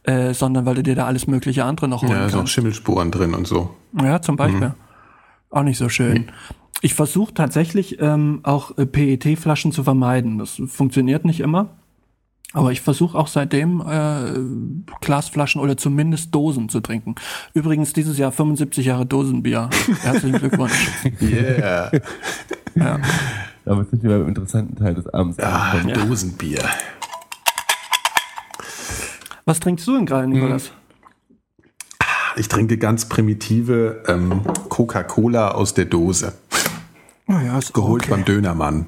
äh, 0.03 0.33
sondern 0.33 0.65
weil 0.65 0.75
du 0.75 0.83
dir 0.83 0.95
da 0.95 1.05
alles 1.05 1.25
mögliche 1.25 1.63
andere 1.63 1.87
noch 1.87 2.01
holen 2.01 2.11
ja, 2.11 2.19
kannst. 2.19 2.35
Ja, 2.35 2.41
so 2.41 2.47
Schimmelspuren 2.47 3.11
drin 3.11 3.33
und 3.33 3.47
so. 3.47 3.69
Ja, 3.97 4.21
zum 4.21 4.35
Beispiel. 4.35 4.67
Mhm. 4.67 4.73
Auch 5.51 5.63
nicht 5.63 5.77
so 5.77 5.87
schön. 5.87 6.23
Mhm. 6.23 6.27
Ich 6.81 6.95
versuche 6.95 7.33
tatsächlich 7.33 8.01
ähm, 8.01 8.41
auch 8.43 8.77
äh, 8.77 8.85
PET-Flaschen 8.85 9.71
zu 9.71 9.85
vermeiden. 9.85 10.37
Das 10.37 10.61
funktioniert 10.67 11.23
nicht 11.23 11.39
immer. 11.39 11.78
Aber 12.53 12.71
ich 12.71 12.81
versuche 12.81 13.17
auch 13.17 13.27
seitdem 13.27 13.81
äh, 13.81 14.33
Glasflaschen 15.01 15.61
oder 15.61 15.77
zumindest 15.77 16.33
Dosen 16.33 16.67
zu 16.67 16.79
trinken. 16.79 17.15
Übrigens 17.53 17.93
dieses 17.93 18.17
Jahr 18.17 18.31
75 18.31 18.87
Jahre 18.87 19.05
Dosenbier. 19.05 19.69
Herzlichen 20.01 20.39
Glückwunsch. 20.39 20.87
Yeah. 21.21 21.91
ja. 22.75 22.99
Damit 23.65 23.91
sind 23.91 24.01
wir 24.01 24.17
beim 24.17 24.27
interessanten 24.27 24.75
Teil 24.75 24.95
des 24.95 25.07
Abends. 25.07 25.37
Ah, 25.39 25.75
ja. 25.85 25.93
Dosenbier. 25.93 26.63
Was 29.45 29.59
trinkst 29.59 29.85
du 29.87 29.95
denn 29.95 30.07
gerade, 30.07 30.27
Nikolas? 30.27 30.71
Ich 32.35 32.47
trinke 32.47 32.77
ganz 32.77 33.09
primitive 33.09 34.03
ähm, 34.07 34.41
Coca-Cola 34.69 35.51
aus 35.51 35.73
der 35.73 35.85
Dose. 35.85 36.33
Oh 37.27 37.33
ja, 37.33 37.57
ist 37.59 37.73
Geholt 37.73 38.03
okay. 38.03 38.11
beim 38.11 38.25
Dönermann. 38.25 38.87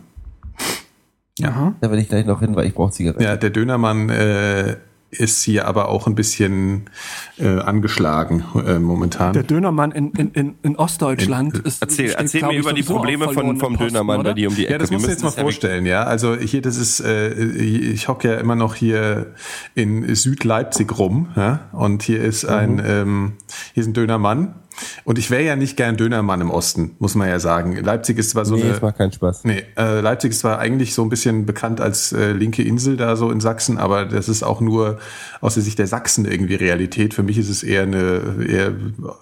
Ja. 1.41 1.73
Da 1.81 1.91
will 1.91 1.99
ich 1.99 2.09
gleich 2.09 2.25
noch 2.25 2.39
hin, 2.39 2.55
weil 2.55 2.67
ich 2.67 2.73
brauche 2.73 2.91
Zigaretten. 2.91 3.23
Ja, 3.23 3.35
der 3.35 3.49
Dönermann 3.49 4.09
äh, 4.09 4.77
ist 5.11 5.43
hier 5.43 5.67
aber 5.67 5.89
auch 5.89 6.07
ein 6.07 6.15
bisschen 6.15 6.89
äh, 7.37 7.59
angeschlagen 7.59 8.45
äh, 8.65 8.79
momentan. 8.79 9.33
Der 9.33 9.43
Dönermann 9.43 9.91
in, 9.91 10.11
in, 10.11 10.31
in, 10.31 10.55
in 10.63 10.75
Ostdeutschland 10.77 11.55
in, 11.55 11.65
ist. 11.65 11.81
Erzähl, 11.81 12.07
steht, 12.07 12.19
erzähl 12.19 12.45
mir 12.45 12.57
über 12.57 12.73
die 12.73 12.83
Probleme 12.83 13.25
von, 13.25 13.59
vom 13.59 13.73
Posten, 13.73 13.89
Dönermann 13.89 14.23
bei 14.23 14.33
dir 14.33 14.49
um 14.49 14.55
die 14.55 14.63
Ecke. 14.65 14.73
Ja, 14.73 14.77
das 14.77 14.89
musst 14.89 15.05
du 15.05 15.11
jetzt 15.11 15.23
mal 15.23 15.31
vorstellen, 15.31 15.85
ja. 15.85 16.03
Also 16.03 16.35
hier, 16.35 16.61
das 16.61 16.77
ist, 16.77 17.01
äh, 17.01 17.33
ich 17.33 18.07
hocke 18.07 18.29
ja 18.29 18.35
immer 18.35 18.55
noch 18.55 18.75
hier 18.75 19.33
in 19.75 20.15
Südleipzig 20.15 20.97
rum, 20.97 21.27
ja. 21.35 21.67
Und 21.73 22.03
hier 22.03 22.21
ist 22.21 22.45
ein, 22.45 22.75
mhm. 22.75 22.83
ähm, 22.85 23.33
hier 23.73 23.81
ist 23.81 23.87
ein 23.87 23.93
Dönermann 23.93 24.55
und 25.03 25.17
ich 25.17 25.31
wäre 25.31 25.43
ja 25.43 25.55
nicht 25.55 25.77
gern 25.77 25.97
Dönermann 25.97 26.41
im 26.41 26.51
Osten, 26.51 26.95
muss 26.99 27.15
man 27.15 27.27
ja 27.27 27.39
sagen. 27.39 27.75
Leipzig 27.75 28.17
ist 28.17 28.31
zwar 28.31 28.45
so 28.45 28.55
nee, 28.55 28.63
eine. 28.63 28.71
Das 28.71 28.81
macht 28.81 28.97
keinen 28.97 29.11
Spaß. 29.11 29.43
Nee, 29.43 29.63
äh, 29.77 30.01
Leipzig 30.01 30.31
ist 30.31 30.39
zwar 30.39 30.59
eigentlich 30.59 30.93
so 30.93 31.03
ein 31.03 31.09
bisschen 31.09 31.45
bekannt 31.45 31.81
als 31.81 32.11
äh, 32.11 32.31
linke 32.31 32.63
Insel 32.63 32.97
da 32.97 33.15
so 33.15 33.31
in 33.31 33.39
Sachsen, 33.39 33.77
aber 33.77 34.05
das 34.05 34.29
ist 34.29 34.43
auch 34.43 34.61
nur 34.61 34.99
aus 35.41 35.55
der 35.55 35.63
Sicht 35.63 35.79
der 35.79 35.87
Sachsen 35.87 36.25
irgendwie 36.25 36.55
Realität. 36.55 37.13
Für 37.13 37.23
mich 37.23 37.37
ist 37.37 37.49
es 37.49 37.63
eher 37.63 37.83
eine, 37.83 38.45
eher, 38.47 38.73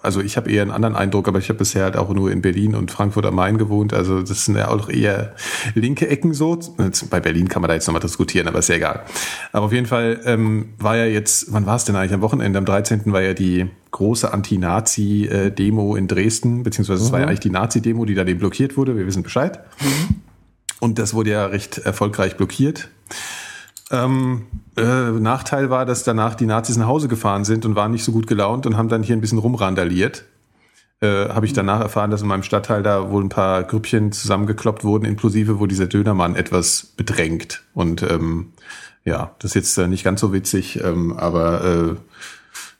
also 0.02 0.20
ich 0.20 0.36
habe 0.36 0.50
eher 0.50 0.62
einen 0.62 0.70
anderen 0.70 0.96
Eindruck, 0.96 1.28
aber 1.28 1.38
ich 1.38 1.48
habe 1.48 1.58
bisher 1.58 1.84
halt 1.84 1.96
auch 1.96 2.12
nur 2.12 2.30
in 2.30 2.42
Berlin 2.42 2.74
und 2.74 2.90
Frankfurt 2.90 3.26
am 3.26 3.34
Main 3.34 3.58
gewohnt. 3.58 3.94
Also 3.94 4.22
das 4.22 4.44
sind 4.44 4.56
ja 4.56 4.68
auch 4.68 4.88
eher 4.88 5.34
linke 5.74 6.08
Ecken 6.08 6.34
so. 6.34 6.58
Bei 7.10 7.20
Berlin 7.20 7.48
kann 7.48 7.62
man 7.62 7.68
da 7.68 7.74
jetzt 7.74 7.86
nochmal 7.86 8.02
diskutieren, 8.02 8.48
aber 8.48 8.58
ist 8.58 8.68
ja 8.68 8.76
egal. 8.76 9.04
Aber 9.52 9.66
auf 9.66 9.72
jeden 9.72 9.86
Fall 9.86 10.20
ähm, 10.24 10.70
war 10.78 10.96
ja 10.96 11.04
jetzt, 11.04 11.52
wann 11.52 11.66
war 11.66 11.76
es 11.76 11.84
denn 11.84 11.96
eigentlich? 11.96 12.12
Am 12.12 12.22
Wochenende, 12.22 12.58
am 12.58 12.64
13. 12.64 13.12
war 13.12 13.22
ja 13.22 13.34
die 13.34 13.70
große 13.90 14.32
Anti-Nazi-Demo 14.32 15.96
in 15.96 16.08
Dresden, 16.08 16.62
beziehungsweise 16.62 17.04
es 17.04 17.12
war 17.12 17.20
ja 17.20 17.26
mhm. 17.26 17.30
eigentlich 17.30 17.40
die 17.40 17.50
Nazi-Demo, 17.50 18.04
die 18.04 18.14
da 18.14 18.24
eben 18.24 18.38
blockiert 18.38 18.76
wurde. 18.76 18.96
Wir 18.96 19.06
wissen 19.06 19.22
Bescheid. 19.22 19.60
Mhm. 19.80 20.16
Und 20.80 20.98
das 20.98 21.14
wurde 21.14 21.30
ja 21.30 21.46
recht 21.46 21.78
erfolgreich 21.78 22.36
blockiert. 22.36 22.88
Ähm, 23.90 24.46
äh, 24.76 25.10
Nachteil 25.10 25.68
war, 25.68 25.84
dass 25.84 26.04
danach 26.04 26.34
die 26.34 26.46
Nazis 26.46 26.76
nach 26.76 26.86
Hause 26.86 27.08
gefahren 27.08 27.44
sind 27.44 27.66
und 27.66 27.74
waren 27.74 27.90
nicht 27.90 28.04
so 28.04 28.12
gut 28.12 28.26
gelaunt 28.26 28.66
und 28.66 28.76
haben 28.76 28.88
dann 28.88 29.02
hier 29.02 29.16
ein 29.16 29.20
bisschen 29.20 29.38
rumrandaliert. 29.38 30.24
Äh, 31.00 31.28
Habe 31.30 31.46
ich 31.46 31.52
danach 31.52 31.80
erfahren, 31.80 32.10
dass 32.10 32.22
in 32.22 32.28
meinem 32.28 32.42
Stadtteil 32.42 32.82
da 32.82 33.10
wohl 33.10 33.24
ein 33.24 33.30
paar 33.30 33.64
Grüppchen 33.64 34.12
zusammengekloppt 34.12 34.84
wurden, 34.84 35.06
inklusive 35.06 35.58
wo 35.58 35.66
dieser 35.66 35.86
Dönermann 35.86 36.36
etwas 36.36 36.92
bedrängt. 36.96 37.62
Und 37.74 38.02
ähm, 38.02 38.52
ja, 39.04 39.34
das 39.38 39.52
ist 39.52 39.54
jetzt 39.54 39.78
äh, 39.78 39.88
nicht 39.88 40.04
ganz 40.04 40.20
so 40.20 40.32
witzig, 40.32 40.82
ähm, 40.84 41.16
aber 41.16 41.64
äh, 41.64 41.96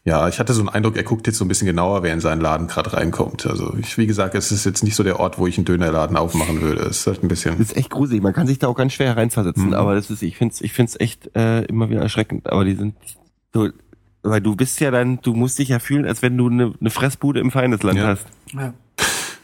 ja, 0.05 0.29
ich 0.29 0.39
hatte 0.39 0.55
so 0.55 0.61
einen 0.61 0.71
Eindruck, 0.71 0.97
er 0.97 1.03
guckt 1.03 1.27
jetzt 1.27 1.37
so 1.37 1.45
ein 1.45 1.49
bisschen 1.49 1.67
genauer, 1.67 2.03
wer 2.03 2.15
in 2.15 2.21
seinen 2.21 2.41
Laden 2.41 2.69
gerade 2.69 2.95
reinkommt. 2.95 3.47
Also 3.47 3.75
ich, 3.79 3.99
wie 3.99 4.07
gesagt, 4.07 4.35
es 4.35 4.51
ist 4.51 4.65
jetzt 4.65 4.83
nicht 4.83 4.97
so 4.97 5.03
der 5.03 5.21
Ort, 5.21 5.39
wo 5.39 5.47
ich 5.47 5.59
einen 5.59 5.67
Dönerladen 5.67 6.17
aufmachen 6.17 6.63
würde. 6.63 6.83
Es 6.83 7.01
ist 7.01 7.07
halt 7.07 7.23
ein 7.23 7.29
bisschen. 7.29 7.59
Das 7.59 7.69
ist 7.69 7.77
echt 7.77 7.91
gruselig. 7.91 8.23
Man 8.23 8.33
kann 8.33 8.47
sich 8.47 8.59
da 8.59 8.69
auch 8.69 8.75
ganz 8.75 8.95
schwer 8.95 9.15
reinversetzen. 9.17 9.69
Mhm. 9.69 9.75
Aber 9.75 9.95
das 9.95 10.11
ist, 10.11 10.23
ich 10.23 10.39
finde 10.39 10.55
es, 10.55 10.63
ich 10.63 10.73
find's 10.73 10.99
echt 10.99 11.37
äh, 11.37 11.65
immer 11.65 11.91
wieder 11.91 12.01
erschreckend. 12.01 12.51
Aber 12.51 12.65
die 12.65 12.77
sind 12.77 12.95
so, 13.53 13.69
weil 14.23 14.41
du 14.41 14.57
bist 14.57 14.81
ja 14.81 14.91
dann, 14.91 15.21
du 15.21 15.35
musst 15.35 15.59
dich 15.59 15.69
ja 15.69 15.79
fühlen, 15.79 16.07
als 16.07 16.23
wenn 16.23 16.37
du 16.39 16.49
eine, 16.49 16.73
eine 16.81 16.91
Fressbude 16.91 17.41
im 17.41 17.51
Feindesland 17.51 17.99
ja. 17.99 18.07
hast. 18.07 18.27
Ja. 18.55 18.73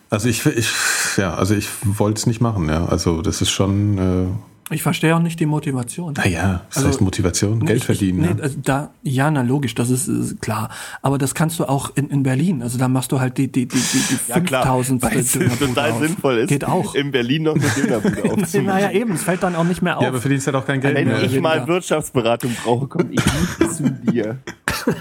Also 0.08 0.28
ich, 0.28 0.46
ich, 0.46 0.72
ja, 1.18 1.34
also 1.34 1.54
ich 1.54 1.68
wollte 1.84 2.18
es 2.18 2.26
nicht 2.26 2.40
machen. 2.40 2.68
Ja, 2.70 2.86
also 2.86 3.20
das 3.20 3.42
ist 3.42 3.50
schon. 3.50 3.98
Äh, 3.98 4.55
ich 4.70 4.82
verstehe 4.82 5.14
auch 5.14 5.20
nicht 5.20 5.38
die 5.38 5.46
Motivation. 5.46 6.14
Naja, 6.14 6.62
das 6.68 6.78
also, 6.78 6.88
heißt 6.88 7.00
Motivation, 7.00 7.64
Geld 7.64 7.78
ich, 7.78 7.84
verdienen. 7.84 8.36
Nee, 8.36 8.42
also 8.42 8.58
da, 8.60 8.90
ja, 9.04 9.30
na 9.30 9.42
logisch, 9.42 9.76
das 9.76 9.90
ist, 9.90 10.08
ist, 10.08 10.40
klar. 10.40 10.70
Aber 11.02 11.18
das 11.18 11.36
kannst 11.36 11.60
du 11.60 11.66
auch 11.66 11.92
in, 11.94 12.10
in 12.10 12.24
Berlin. 12.24 12.62
Also 12.62 12.76
da 12.76 12.88
machst 12.88 13.12
du 13.12 13.20
halt 13.20 13.38
die, 13.38 13.46
die, 13.46 13.66
die, 13.66 13.78
die, 13.78 13.98
die 13.98 14.18
ja, 14.28 14.34
5000 14.34 15.02
Weil 15.02 15.18
es 15.18 15.32
total 15.32 15.92
auf. 15.92 16.00
sinnvoll 16.00 16.38
ist, 16.38 16.48
Geht 16.48 16.64
auch. 16.64 16.96
in 16.96 17.12
Berlin 17.12 17.44
noch 17.44 17.54
eine 17.54 17.68
Dönerbude 17.68 18.24
aufzunehmen. 18.32 18.66
naja, 18.66 18.90
eben, 18.90 19.12
es 19.12 19.22
fällt 19.22 19.44
dann 19.44 19.54
auch 19.54 19.64
nicht 19.64 19.82
mehr 19.82 19.98
auf. 19.98 20.02
Ja, 20.02 20.08
aber 20.08 20.20
verdienst 20.20 20.48
halt 20.48 20.56
auch 20.56 20.66
kein 20.66 20.80
Geld 20.80 20.96
Wenn 20.96 21.06
mehr. 21.06 21.22
Wenn 21.22 21.30
ich 21.30 21.40
mal 21.40 21.68
Wirtschaftsberatung 21.68 22.52
brauche, 22.64 22.88
komme 22.88 23.10
ich 23.12 23.20
nicht 23.24 23.72
zu 23.72 23.88
dir. 23.88 24.38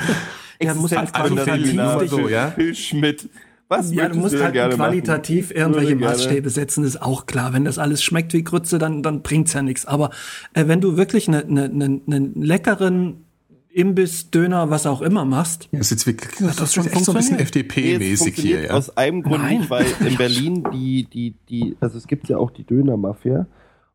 ja, 0.61 0.75
muss 0.75 0.95
halt 0.95 1.11
qualitativ 1.11 1.79
so, 2.07 2.29
ja? 2.29 2.53
Schmidt. 2.73 3.29
Was 3.67 3.91
ja, 3.91 4.09
du 4.09 4.19
musst 4.19 4.35
du 4.35 4.43
halt 4.43 4.53
qualitativ 4.53 5.49
machen? 5.49 5.57
irgendwelche 5.57 5.95
Maßstäbe 5.95 6.49
setzen, 6.49 6.83
ist 6.83 7.01
auch 7.01 7.25
klar. 7.25 7.53
Wenn 7.53 7.65
das 7.65 7.79
alles 7.79 8.03
schmeckt 8.03 8.33
wie 8.33 8.43
Grütze, 8.43 8.77
dann, 8.77 9.01
dann 9.01 9.23
bringt's 9.23 9.53
ja 9.53 9.63
nichts. 9.63 9.85
Aber 9.85 10.11
äh, 10.53 10.67
wenn 10.67 10.81
du 10.81 10.97
wirklich 10.97 11.27
einen 11.27 11.51
ne, 11.51 11.69
ne, 11.69 12.01
ne 12.05 12.31
leckeren 12.35 13.25
Imbiss, 13.75 14.29
Döner, 14.29 14.69
was 14.69 14.85
auch 14.85 15.01
immer 15.01 15.25
machst. 15.25 15.67
Das 15.73 15.87
ist 15.87 15.91
jetzt 15.91 16.07
wirklich, 16.07 16.31
das, 16.39 16.55
das 16.55 16.69
ist 16.69 16.75
schon 16.75 16.87
echt 16.87 17.03
so 17.03 17.11
ein 17.11 17.17
bisschen 17.17 17.39
FDP-mäßig 17.39 18.33
hier, 18.35 18.61
ja. 18.61 18.71
Aus 18.71 18.95
einem 18.95 19.21
Grund 19.21 19.43
Nein. 19.43 19.65
weil 19.67 19.85
in 19.99 20.15
Berlin 20.17 20.63
die, 20.71 21.03
die, 21.03 21.35
die, 21.49 21.75
also 21.81 21.97
es 21.97 22.07
gibt 22.07 22.29
ja 22.29 22.37
auch 22.37 22.51
die 22.51 22.63
Döner-Mafia 22.63 23.47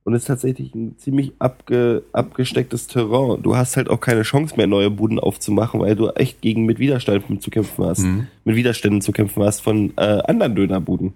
und 0.05 0.15
es 0.15 0.23
ist 0.23 0.29
tatsächlich 0.29 0.75
ein 0.75 0.97
ziemlich 0.99 1.33
abge, 1.39 2.03
abgestecktes 2.13 2.87
Terrain. 2.87 3.43
Du 3.43 3.57
hast 3.57 3.77
halt 3.77 3.91
auch 3.91 4.01
keine 4.01 4.23
Chance 4.23 4.57
mehr, 4.57 4.67
neue 4.67 4.91
Buden 4.91 5.19
aufzumachen, 5.19 5.81
weil 5.81 5.95
du 5.95 6.09
echt 6.09 6.41
gegen 6.41 6.65
mit 6.65 6.79
Widerständen 6.79 7.41
zu 7.41 7.51
kämpfen 7.51 7.85
hast. 7.85 8.01
Mhm. 8.01 8.27
Mit 8.45 8.57
Widerständen 8.57 9.03
zu 9.03 9.13
kämpfen 9.13 9.43
hast 9.43 9.61
von 9.61 9.93
äh, 9.97 10.23
anderen 10.27 10.55
Dönerbuden 10.55 11.13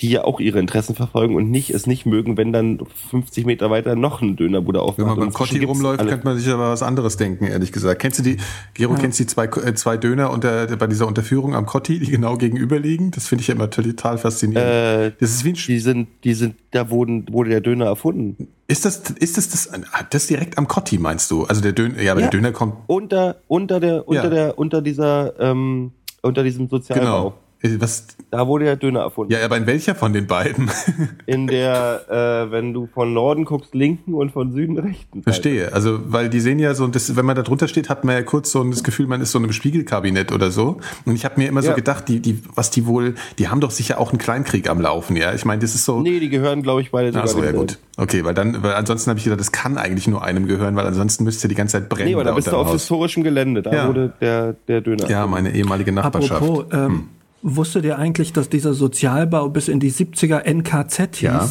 die 0.00 0.10
ja 0.10 0.24
auch 0.24 0.38
ihre 0.38 0.60
Interessen 0.60 0.94
verfolgen 0.94 1.34
und 1.34 1.50
nicht 1.50 1.70
es 1.70 1.88
nicht 1.88 2.06
mögen, 2.06 2.36
wenn 2.36 2.52
dann 2.52 2.78
50 3.10 3.44
Meter 3.46 3.68
weiter 3.68 3.96
noch 3.96 4.22
ein 4.22 4.36
Dönerbude 4.36 4.80
aufmacht. 4.80 4.98
Wenn 4.98 5.06
man 5.06 5.18
beim 5.18 5.32
Kotti 5.32 5.64
rumläuft, 5.64 6.06
könnte 6.06 6.24
man 6.24 6.38
sich 6.38 6.48
aber 6.52 6.70
was 6.70 6.84
anderes 6.84 7.16
denken, 7.16 7.46
ehrlich 7.46 7.72
gesagt. 7.72 8.00
Kennst 8.00 8.20
du 8.20 8.22
die, 8.22 8.36
Gero, 8.74 8.92
ja. 8.92 9.00
kennst 9.00 9.18
du 9.18 9.24
die 9.24 9.26
zwei, 9.26 9.46
äh, 9.46 9.74
zwei 9.74 9.96
Döner 9.96 10.30
unter, 10.30 10.68
bei 10.76 10.86
dieser 10.86 11.08
Unterführung 11.08 11.56
am 11.56 11.66
Kotti, 11.66 11.98
die 11.98 12.12
genau 12.12 12.36
gegenüber 12.36 12.78
liegen? 12.78 13.10
Das 13.10 13.26
finde 13.26 13.42
ich 13.42 13.48
ja 13.48 13.56
immer 13.56 13.70
total 13.70 14.18
faszinierend. 14.18 14.68
Äh, 14.68 15.12
das 15.18 15.30
ist 15.30 15.44
wie 15.44 15.50
ein 15.50 15.54
die 15.54 15.80
sind, 15.80 16.08
die 16.22 16.34
sind, 16.34 16.54
da 16.70 16.90
wurden, 16.90 17.26
wurde 17.32 17.50
der 17.50 17.60
Döner 17.60 17.86
erfunden. 17.86 18.48
Ist 18.68 18.84
das, 18.84 18.98
ist 19.18 19.36
das, 19.36 19.48
das, 19.48 19.70
das 20.10 20.26
direkt 20.28 20.58
am 20.58 20.68
Kotti, 20.68 20.98
meinst 20.98 21.28
du? 21.32 21.44
Also 21.44 21.60
der 21.60 21.72
Döner, 21.72 22.00
ja, 22.00 22.12
aber 22.12 22.20
ja. 22.20 22.28
der 22.28 22.38
Döner 22.38 22.52
kommt. 22.52 22.74
Unter, 22.86 23.40
unter 23.48 23.80
der, 23.80 24.06
unter 24.06 24.24
ja. 24.24 24.30
der, 24.30 24.58
unter 24.58 24.80
dieser, 24.80 25.40
ähm, 25.40 25.90
unter 26.22 26.44
diesem 26.44 26.68
Sozialbau. 26.68 27.04
Genau. 27.04 27.34
Äh, 27.62 27.80
was? 27.80 28.06
Da 28.30 28.46
wurde 28.46 28.66
der 28.66 28.76
Döner 28.76 29.00
erfunden. 29.00 29.32
Ja, 29.32 29.44
aber 29.44 29.56
in 29.56 29.66
welcher 29.66 29.94
von 29.94 30.12
den 30.12 30.26
beiden? 30.26 30.70
in 31.26 31.46
der, 31.46 32.02
äh, 32.08 32.52
wenn 32.52 32.72
du 32.72 32.86
von 32.86 33.12
Norden 33.12 33.44
guckst, 33.44 33.74
linken 33.74 34.14
und 34.14 34.32
von 34.32 34.52
Süden 34.52 34.78
rechten. 34.78 35.22
Verstehe. 35.22 35.72
Also, 35.72 35.98
weil 36.12 36.28
die 36.28 36.40
sehen 36.40 36.58
ja 36.58 36.74
so, 36.74 36.86
das, 36.86 37.16
wenn 37.16 37.24
man 37.24 37.36
da 37.36 37.42
drunter 37.42 37.68
steht, 37.68 37.88
hat 37.88 38.04
man 38.04 38.14
ja 38.14 38.22
kurz 38.22 38.50
so 38.50 38.62
das 38.64 38.84
Gefühl, 38.84 39.06
man 39.06 39.20
ist 39.20 39.32
so 39.32 39.38
in 39.38 39.44
einem 39.44 39.52
Spiegelkabinett 39.52 40.30
oder 40.30 40.50
so. 40.50 40.78
Und 41.04 41.14
ich 41.14 41.24
habe 41.24 41.40
mir 41.40 41.48
immer 41.48 41.62
ja. 41.62 41.70
so 41.70 41.74
gedacht, 41.74 42.08
die, 42.08 42.20
die, 42.20 42.42
was 42.54 42.70
die 42.70 42.86
wohl, 42.86 43.14
die 43.38 43.48
haben 43.48 43.60
doch 43.60 43.70
sicher 43.70 43.98
auch 43.98 44.10
einen 44.10 44.18
Kleinkrieg 44.18 44.68
am 44.68 44.80
Laufen, 44.80 45.16
ja. 45.16 45.32
Ich 45.34 45.44
meine, 45.44 45.60
das 45.60 45.74
ist 45.74 45.84
so. 45.84 46.00
Nee, 46.00 46.20
die 46.20 46.28
gehören, 46.28 46.62
glaube 46.62 46.82
ich, 46.82 46.90
beide 46.90 47.08
sogar. 47.08 47.24
Ach 47.24 47.28
so, 47.28 47.42
ja 47.42 47.52
gut. 47.52 47.78
Okay, 47.96 48.24
weil 48.24 48.34
dann, 48.34 48.62
weil 48.62 48.74
ansonsten 48.74 49.10
habe 49.10 49.18
ich 49.18 49.24
gedacht, 49.24 49.40
das 49.40 49.50
kann 49.50 49.76
eigentlich 49.78 50.06
nur 50.06 50.22
einem 50.22 50.46
gehören, 50.46 50.76
weil 50.76 50.86
ansonsten 50.86 51.24
müsste 51.24 51.48
die 51.48 51.56
ganze 51.56 51.72
Zeit 51.72 51.88
brennen. 51.88 52.10
Nee, 52.10 52.14
aber 52.14 52.24
da, 52.24 52.30
da 52.30 52.36
bist 52.36 52.46
du 52.46 52.56
auf 52.56 52.70
historischem 52.70 53.24
Gelände, 53.24 53.62
da 53.62 53.72
ja. 53.72 53.88
wurde 53.88 54.12
der, 54.20 54.52
der 54.68 54.80
Döner. 54.80 55.10
Ja, 55.10 55.26
meine 55.26 55.52
ehemalige 55.52 55.90
Nachbarschaft. 55.90 56.42
Apropos, 56.42 56.66
ähm, 56.72 56.86
hm. 56.86 57.08
Wusstet 57.42 57.84
ihr 57.84 57.98
eigentlich, 57.98 58.32
dass 58.32 58.48
dieser 58.48 58.74
Sozialbau 58.74 59.48
bis 59.48 59.68
in 59.68 59.80
die 59.80 59.92
70er 59.92 60.40
NKZ 60.44 61.16
hieß? 61.16 61.22
Ja. 61.22 61.48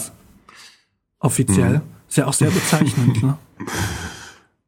Offiziell. 1.20 1.76
Mhm. 1.76 1.82
Ist 2.08 2.18
ja 2.18 2.28
auch 2.28 2.34
sehr 2.34 2.50
bezeichnend, 2.50 3.24
ne? 3.24 3.38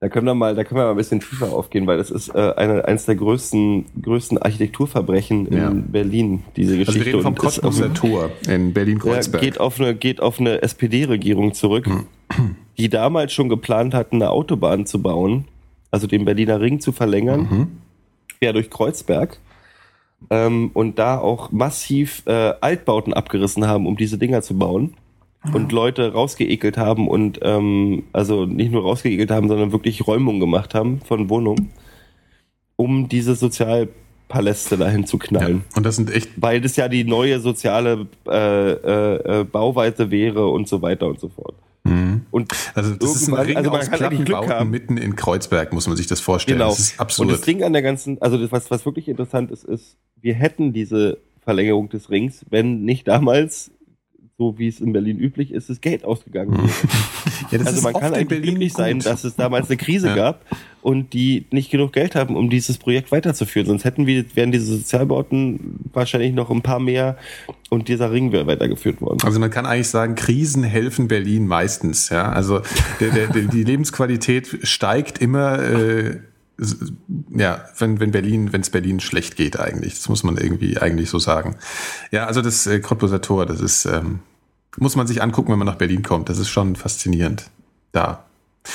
Da 0.01 0.07
können 0.07 0.25
wir 0.25 0.33
mal, 0.33 0.55
da 0.55 0.63
können 0.63 0.79
wir 0.79 0.85
mal 0.85 0.91
ein 0.91 0.97
bisschen 0.97 1.19
tiefer 1.19 1.51
aufgehen, 1.51 1.85
weil 1.85 1.97
das 1.97 2.09
ist 2.09 2.29
äh, 2.29 2.53
eine, 2.55 2.85
eines 2.85 3.05
der 3.05 3.15
größten, 3.15 3.85
größten 4.01 4.37
Architekturverbrechen 4.37 5.51
ja. 5.51 5.69
in 5.69 5.91
Berlin, 5.91 6.43
diese 6.55 6.77
Geschichte. 6.77 6.91
Also 6.91 6.99
wir 6.99 7.13
reden 7.13 7.21
vom 7.21 7.35
Cottbusser 7.35 7.93
Tor 7.93 8.29
in 8.47 8.71
Berlin-Kreuzberg. 8.71 9.43
Ja, 9.43 9.49
geht 9.49 9.59
auf 9.59 9.77
eine, 9.77 9.95
geht 9.95 10.21
auf 10.21 10.39
eine 10.39 10.61
SPD-Regierung 10.61 11.53
zurück, 11.53 11.87
mhm. 11.87 12.05
die 12.77 12.87
damals 12.87 13.33
schon 13.33 13.49
geplant 13.49 13.93
hatten, 13.93 14.15
eine 14.15 14.29
Autobahn 14.29 14.85
zu 14.85 15.01
bauen, 15.01 15.43
also 15.91 16.07
den 16.07 16.23
Berliner 16.23 16.61
Ring 16.61 16.79
zu 16.79 16.93
verlängern, 16.93 17.41
mhm. 17.41 17.67
ja 18.41 18.53
durch 18.53 18.69
Kreuzberg 18.69 19.37
ähm, 20.29 20.71
und 20.73 20.99
da 20.99 21.17
auch 21.17 21.51
massiv 21.51 22.23
äh, 22.25 22.53
Altbauten 22.61 23.13
abgerissen 23.13 23.67
haben, 23.67 23.87
um 23.87 23.97
diese 23.97 24.17
Dinger 24.17 24.41
zu 24.41 24.57
bauen. 24.57 24.95
Und 25.53 25.71
Leute 25.71 26.11
rausgeekelt 26.11 26.77
haben 26.77 27.07
und 27.07 27.39
ähm, 27.43 28.03
also 28.11 28.45
nicht 28.45 28.73
nur 28.73 28.83
rausgeekelt 28.83 29.31
haben, 29.31 29.47
sondern 29.47 29.71
wirklich 29.71 30.05
Räumung 30.05 30.41
gemacht 30.41 30.75
haben 30.75 30.99
von 30.99 31.29
Wohnungen, 31.29 31.69
um 32.75 33.07
diese 33.07 33.35
Sozialpaläste 33.35 34.75
dahin 34.75 35.05
zu 35.05 35.17
knallen. 35.17 35.63
Ja, 35.69 35.77
und 35.77 35.85
das 35.85 35.95
sind 35.95 36.13
echt. 36.13 36.29
Weil 36.35 36.59
das 36.59 36.75
ja 36.75 36.89
die 36.89 37.05
neue 37.05 37.39
soziale 37.39 38.07
äh, 38.27 38.71
äh, 38.71 39.39
äh 39.39 39.43
Bauweise 39.45 40.11
wäre 40.11 40.49
und 40.49 40.67
so 40.67 40.81
weiter 40.81 41.07
und 41.07 41.21
so 41.21 41.29
fort. 41.29 41.55
Mhm. 41.83 42.25
Und 42.31 42.53
also 42.75 42.95
das 42.95 43.15
ist 43.15 43.27
ein 43.29 43.33
Ring 43.35 43.57
also 43.57 43.71
man 43.71 43.79
aus 43.81 43.89
Plattenbauten 43.89 44.69
mitten 44.69 44.97
in 44.97 45.15
Kreuzberg, 45.15 45.73
muss 45.73 45.87
man 45.87 45.97
sich 45.97 46.07
das 46.07 46.19
vorstellen. 46.19 46.59
Genau. 46.59 46.69
Das 46.69 46.79
ist 46.79 46.99
absurd. 46.99 47.27
Und 47.27 47.33
das 47.33 47.41
Ding 47.41 47.63
an 47.63 47.73
der 47.73 47.81
ganzen, 47.81 48.21
also 48.21 48.37
das, 48.37 48.51
was, 48.51 48.69
was 48.69 48.85
wirklich 48.85 49.07
interessant 49.07 49.51
ist, 49.51 49.63
ist, 49.63 49.97
wir 50.19 50.33
hätten 50.33 50.73
diese 50.73 51.19
Verlängerung 51.41 51.89
des 51.89 52.09
Rings, 52.09 52.45
wenn 52.49 52.83
nicht 52.83 53.07
damals 53.07 53.71
so 54.39 54.57
wie 54.57 54.69
es 54.69 54.79
in 54.79 54.93
Berlin 54.93 55.19
üblich 55.19 55.51
ist, 55.51 55.69
das 55.69 55.81
Geld 55.81 56.05
ausgegangen 56.05 56.53
wäre. 56.57 56.69
ja, 57.51 57.67
also 57.67 57.81
man 57.81 57.93
kann 57.93 58.13
eigentlich 58.13 58.41
glücklich 58.41 58.71
sein, 58.71 58.99
dass 58.99 59.25
es 59.25 59.35
damals 59.35 59.67
eine 59.67 59.75
Krise 59.75 60.07
ja. 60.07 60.15
gab 60.15 60.45
und 60.81 61.11
die 61.11 61.45
nicht 61.51 61.69
genug 61.69 61.91
Geld 61.91 62.15
haben, 62.15 62.37
um 62.37 62.49
dieses 62.49 62.77
Projekt 62.77 63.11
weiterzuführen. 63.11 63.67
Sonst 63.67 63.83
hätten 63.83 64.07
wir, 64.07 64.23
wären 64.35 64.53
diese 64.53 64.77
Sozialbauten 64.77 65.81
wahrscheinlich 65.91 66.33
noch 66.33 66.49
ein 66.51 66.61
paar 66.61 66.79
mehr 66.79 67.17
und 67.69 67.89
dieser 67.89 68.13
Ring 68.13 68.31
wäre 68.31 68.47
weitergeführt 68.47 69.01
worden. 69.01 69.19
Also 69.23 69.41
man 69.41 69.49
kann 69.49 69.65
eigentlich 69.65 69.89
sagen, 69.89 70.15
Krisen 70.15 70.63
helfen 70.63 71.09
Berlin 71.09 71.45
meistens. 71.45 72.07
Ja, 72.07 72.31
also 72.31 72.61
der, 73.01 73.09
der, 73.09 73.27
der, 73.27 73.41
die 73.41 73.65
Lebensqualität 73.65 74.59
steigt 74.63 75.21
immer. 75.21 75.59
Äh, 75.59 76.19
ja, 77.33 77.63
wenn, 77.77 77.99
wenn 77.99 78.11
Berlin, 78.11 78.51
wenn 78.51 78.61
es 78.61 78.69
Berlin 78.69 78.99
schlecht 78.99 79.37
geht 79.37 79.59
eigentlich. 79.59 79.95
Das 79.95 80.09
muss 80.09 80.23
man 80.23 80.37
irgendwie 80.37 80.77
eigentlich 80.77 81.09
so 81.09 81.17
sagen. 81.17 81.55
Ja, 82.11 82.25
also 82.25 82.41
das 82.41 82.67
äh, 82.67 82.79
Cottbuser 82.79 83.21
Tor, 83.21 83.45
das 83.45 83.61
ist, 83.61 83.85
ähm, 83.85 84.19
muss 84.77 84.95
man 84.95 85.07
sich 85.07 85.21
angucken, 85.21 85.51
wenn 85.51 85.59
man 85.59 85.67
nach 85.67 85.75
Berlin 85.75 86.03
kommt. 86.03 86.29
Das 86.29 86.37
ist 86.37 86.49
schon 86.49 86.75
faszinierend. 86.75 87.49
Da. 87.91 88.23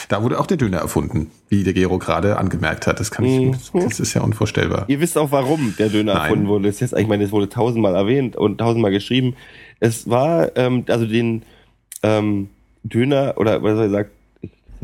Da 0.09 0.23
wurde 0.23 0.41
auch 0.41 0.47
der 0.47 0.57
Döner 0.57 0.79
erfunden, 0.79 1.31
wie 1.49 1.63
der 1.63 1.73
Gero 1.73 1.99
gerade 1.99 2.39
angemerkt 2.39 2.87
hat. 2.87 2.99
Das 3.01 3.11
kann 3.11 3.25
ich, 3.25 3.73
mhm. 3.73 3.81
das 3.81 4.01
ist 4.01 4.15
ja 4.15 4.23
unvorstellbar. 4.23 4.87
Ihr 4.89 4.99
wisst 4.99 5.17
auch, 5.19 5.31
warum 5.31 5.75
der 5.79 5.89
Döner 5.89 6.15
Nein. 6.15 6.23
erfunden 6.23 6.49
wurde. 6.49 6.67
Das 6.67 6.77
ist 6.77 6.81
jetzt, 6.81 6.99
ich 6.99 7.07
meine, 7.07 7.23
es 7.23 7.33
wurde 7.33 7.49
tausendmal 7.49 7.95
erwähnt 7.95 8.35
und 8.35 8.59
tausendmal 8.59 8.91
geschrieben. 8.91 9.37
Es 9.81 10.09
war, 10.09 10.57
ähm, 10.57 10.85
also 10.89 11.07
den 11.07 11.43
ähm, 12.03 12.49
Döner 12.83 13.35
oder 13.37 13.63
was 13.63 13.77
soll 13.77 13.87
ich 13.87 13.93
sagen, 13.93 14.09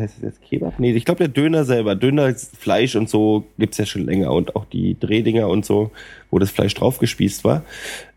heißt 0.01 0.17
das 0.17 0.23
jetzt 0.23 0.43
Kebab? 0.43 0.79
Nee, 0.79 0.93
ich 0.93 1.05
glaube 1.05 1.19
der 1.19 1.29
Döner 1.29 1.65
selber, 1.65 1.95
Döner, 1.95 2.35
Fleisch 2.35 2.97
und 2.97 3.09
so 3.09 3.47
gibt's 3.59 3.79
ja 3.79 3.87
schon 3.87 4.07
länger 4.07 4.33
und 4.33 4.57
auch 4.57 4.65
die 4.65 4.99
Drehdinger 4.99 5.49
und 5.49 5.65
so, 5.65 5.91
wo 6.31 6.39
das 6.39 6.51
Fleisch 6.51 6.75
draufgespießt 6.75 7.45
war. 7.45 7.65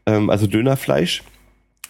Ähm, 0.06 0.30
also 0.30 0.48
Dönerfleisch. 0.48 1.24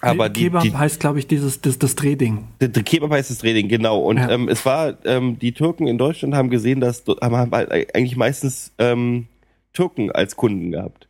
Aber 0.03 0.30
die, 0.30 0.43
Kebab 0.43 0.63
die, 0.63 0.73
heißt, 0.73 0.99
glaube 0.99 1.19
ich, 1.19 1.27
dieses 1.27 1.61
das, 1.61 1.80
das 1.80 1.95
Drehding. 1.95 2.47
Kebab 2.59 3.11
heißt 3.11 3.30
das 3.30 3.38
Drehding, 3.39 3.69
genau. 3.69 3.99
Und 3.99 4.17
ja. 4.17 4.30
ähm, 4.30 4.49
es 4.49 4.65
war, 4.65 4.97
ähm, 5.05 5.39
die 5.39 5.53
Türken 5.53 5.88
in 5.88 5.97
Deutschland 5.97 6.35
haben 6.35 6.49
gesehen, 6.49 6.81
dass 6.81 7.03
haben 7.21 7.51
halt 7.51 7.71
eigentlich 7.71 8.15
meistens 8.15 8.73
ähm, 8.77 9.27
Türken 9.71 10.11
als 10.11 10.35
Kunden 10.35 10.71
gehabt. 10.71 11.07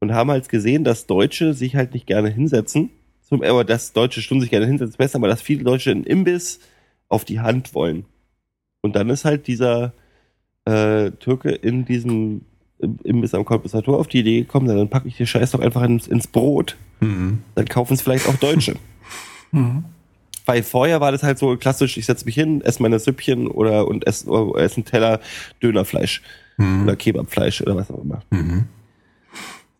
Und 0.00 0.12
haben 0.12 0.30
halt 0.30 0.48
gesehen, 0.48 0.84
dass 0.84 1.06
Deutsche 1.06 1.54
sich 1.54 1.74
halt 1.74 1.94
nicht 1.94 2.06
gerne 2.06 2.28
hinsetzen. 2.28 2.90
Zum, 3.22 3.42
aber 3.42 3.64
dass 3.64 3.92
deutsche 3.92 4.20
Stunden 4.20 4.42
sich 4.42 4.50
gerne 4.50 4.66
hinsetzen, 4.66 4.96
besser, 4.98 5.16
aber 5.16 5.28
dass 5.28 5.42
viele 5.42 5.64
Deutsche 5.64 5.90
einen 5.90 6.04
Imbiss 6.04 6.60
auf 7.08 7.24
die 7.24 7.40
Hand 7.40 7.74
wollen. 7.74 8.04
Und 8.82 8.94
dann 8.94 9.08
ist 9.08 9.24
halt 9.24 9.46
dieser 9.46 9.94
äh, 10.64 11.10
Türke 11.12 11.50
in 11.50 11.84
diesem 11.84 12.42
Imbiss 12.78 13.34
am 13.34 13.44
Kolposator 13.44 13.98
auf 13.98 14.08
die 14.08 14.20
Idee 14.20 14.40
gekommen, 14.40 14.68
dann 14.68 14.88
packe 14.88 15.08
ich 15.08 15.16
den 15.16 15.26
Scheiß 15.26 15.52
doch 15.52 15.60
einfach 15.60 15.82
ins, 15.82 16.06
ins 16.06 16.26
Brot. 16.26 16.76
Mhm. 17.00 17.42
Dann 17.54 17.66
kaufen 17.66 17.94
es 17.94 18.02
vielleicht 18.02 18.28
auch 18.28 18.36
Deutsche. 18.36 18.76
mhm. 19.52 19.84
Weil 20.44 20.62
vorher 20.62 21.00
war 21.00 21.10
das 21.10 21.22
halt 21.22 21.38
so 21.38 21.56
klassisch, 21.56 21.96
ich 21.96 22.06
setze 22.06 22.24
mich 22.24 22.34
hin, 22.34 22.60
esse 22.60 22.80
meine 22.80 22.98
Süppchen 22.98 23.48
oder 23.48 23.88
und 23.88 24.06
esse, 24.06 24.28
oder 24.28 24.62
esse 24.62 24.76
einen 24.76 24.84
Teller 24.84 25.20
Dönerfleisch 25.62 26.22
mhm. 26.56 26.84
oder 26.84 26.96
Kebabfleisch 26.96 27.62
oder 27.62 27.76
was 27.76 27.90
auch 27.90 28.02
immer. 28.02 28.22
Mhm. 28.30 28.66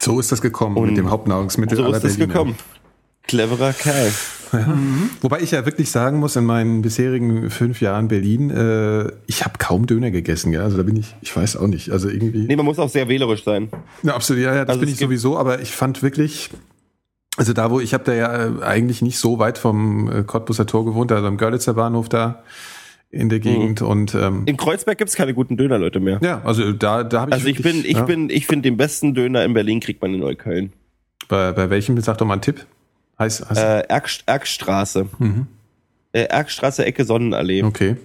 So 0.01 0.19
ist 0.19 0.33
das 0.33 0.43
gekommen 0.43 0.77
und 0.77 0.89
mit 0.89 0.97
dem 0.97 1.11
Hauptnahrungsmittel 1.11 1.77
so 1.77 1.85
aller 1.85 1.97
ist 1.97 2.05
das 2.05 2.17
Berliner. 2.17 2.33
gekommen. 2.33 2.57
Cleverer 3.27 3.73
Kerl. 3.73 4.13
Ja. 4.53 4.67
Mhm. 4.67 5.11
Wobei 5.21 5.41
ich 5.41 5.51
ja 5.51 5.65
wirklich 5.67 5.91
sagen 5.91 6.19
muss, 6.19 6.37
in 6.37 6.45
meinen 6.45 6.83
bisherigen 6.83 7.51
fünf 7.51 7.81
Jahren 7.81 8.09
Berlin, 8.09 8.51
äh, 8.51 9.11
ich 9.27 9.45
habe 9.45 9.55
kaum 9.59 9.87
Döner 9.87 10.11
gegessen. 10.11 10.53
Ja? 10.53 10.63
Also 10.63 10.77
da 10.77 10.83
bin 10.83 10.97
ich, 10.97 11.15
ich 11.21 11.37
weiß 11.37 11.57
auch 11.57 11.67
nicht. 11.67 11.91
Also 11.91 12.09
irgendwie. 12.09 12.47
Nee, 12.47 12.57
man 12.57 12.65
muss 12.65 12.79
auch 12.79 12.89
sehr 12.89 13.09
wählerisch 13.09 13.45
sein. 13.45 13.71
Ja, 14.03 14.15
absolut. 14.15 14.43
Ja, 14.43 14.55
ja 14.55 14.65
das 14.65 14.77
also 14.77 14.81
bin 14.81 14.89
ich 14.89 14.99
sowieso. 14.99 15.37
Aber 15.37 15.61
ich 15.61 15.73
fand 15.73 16.03
wirklich, 16.03 16.51
also 17.37 17.53
da, 17.53 17.71
wo 17.71 17.81
ich 17.81 17.95
habe 17.95 18.05
da 18.05 18.15
ja 18.15 18.47
äh, 18.47 18.63
eigentlich 18.63 19.03
nicht 19.03 19.19
so 19.19 19.39
weit 19.39 19.59
vom 19.59 20.11
äh, 20.11 20.23
Cottbuser 20.23 20.67
Tor 20.67 20.85
gewohnt, 20.85 21.13
also 21.13 21.27
am 21.27 21.37
Görlitzer 21.37 21.75
Bahnhof 21.75 22.09
da 22.09 22.43
in 23.11 23.29
der 23.29 23.41
Gegend 23.41 23.81
mhm. 23.81 23.87
und 23.87 24.15
ähm, 24.15 24.43
in 24.47 24.57
Kreuzberg 24.57 24.99
gibt's 24.99 25.15
keine 25.15 25.33
guten 25.33 25.57
Döner 25.57 25.79
Leute 25.79 26.01
mehr. 26.01 26.19
Ja, 26.23 26.43
also 26.45 26.73
da 26.73 27.05
da 27.05 27.21
habe 27.23 27.31
ich 27.31 27.35
Also 27.35 27.47
wirklich, 27.47 27.67
ich 27.67 27.73
bin 27.73 27.85
ich 27.85 27.97
ja. 27.97 28.03
bin 28.03 28.31
ich 28.31 28.47
finde 28.47 28.69
den 28.69 28.77
besten 28.77 29.15
Döner 29.15 29.45
in 29.45 29.55
Berlin 29.55 29.81
kriegt 29.81 30.03
man 30.03 30.13
in 30.13 30.21
Neukölln. 30.21 30.73
Bei 31.29 31.53
bei 31.53 31.71
welchem 31.71 31.99
sag 32.01 32.19
doch 32.19 32.27
mal 32.27 32.35
einen 32.35 32.43
Tipp? 32.43 32.67
Heißt, 33.19 33.49
heißt 33.49 33.61
äh, 33.61 33.81
Erk, 33.89 34.11
Erkstraße. 34.27 35.09
Mhm. 35.19 35.47
Äh, 36.13 36.25
Erkstraße, 36.25 36.85
Ecke 36.85 37.05
Sonnenallee. 37.05 37.63
Okay. 37.63 37.97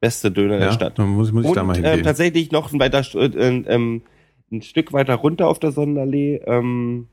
Beste 0.00 0.30
Döner 0.30 0.54
ja, 0.54 0.66
der 0.66 0.72
Stadt. 0.72 0.98
Dann 0.98 1.08
muss, 1.08 1.32
muss 1.32 1.44
ich 1.44 1.50
Und, 1.50 1.56
da 1.56 1.64
mal 1.64 1.74
hingehen. 1.74 2.00
Äh, 2.00 2.02
tatsächlich 2.02 2.52
noch 2.52 2.72
ein, 2.72 2.78
weiter, 2.78 3.02
äh, 3.14 3.26
ähm, 3.26 4.02
ein 4.52 4.62
Stück 4.62 4.92
weiter 4.92 5.14
runter 5.14 5.48
auf 5.48 5.58
der 5.58 5.72
Sonnenallee 5.72 6.42
ähm, 6.46 7.08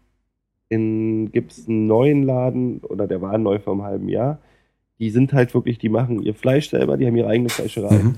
in, 0.69 1.31
gibt's 1.31 1.67
einen 1.67 1.87
neuen 1.87 2.23
Laden, 2.23 2.79
oder 2.79 3.07
der 3.07 3.21
war 3.21 3.37
neu 3.37 3.59
vor 3.59 3.73
einem 3.73 3.83
halben 3.83 4.09
Jahr. 4.09 4.39
Die 4.99 5.09
sind 5.09 5.33
halt 5.33 5.53
wirklich, 5.53 5.77
die 5.77 5.89
machen 5.89 6.21
ihr 6.21 6.35
Fleisch 6.35 6.69
selber, 6.69 6.97
die 6.97 7.07
haben 7.07 7.15
ihre 7.15 7.27
eigene 7.27 7.49
Fleischerei. 7.49 7.95
Mhm. 7.95 8.15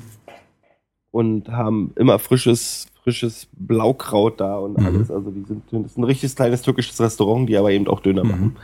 Und 1.12 1.50
haben 1.50 1.94
immer 1.96 2.20
frisches, 2.20 2.88
frisches 3.04 3.48
Blaukraut 3.54 4.40
da 4.40 4.58
und 4.58 4.78
mhm. 4.78 4.86
alles. 4.86 5.12
Also 5.12 5.32
die 5.32 5.44
sind, 5.46 5.64
das 5.72 5.92
ist 5.92 5.98
ein 5.98 6.04
richtiges 6.04 6.36
kleines 6.36 6.62
türkisches 6.62 7.00
Restaurant, 7.00 7.48
die 7.48 7.58
aber 7.58 7.72
eben 7.72 7.88
auch 7.88 8.02
Döner 8.02 8.24
mhm. 8.24 8.30
machen 8.30 8.56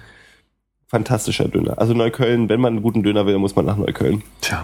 fantastischer 0.94 1.48
Döner. 1.48 1.80
Also 1.80 1.95
Neukölln, 1.95 2.49
wenn 2.49 2.61
man 2.61 2.74
einen 2.74 2.84
guten 2.84 3.02
Döner 3.02 3.26
will, 3.26 3.40
muss 3.40 3.56
man 3.56 3.65
nach 3.65 3.78
Neukölln. 3.78 4.22
Tja. 4.41 4.64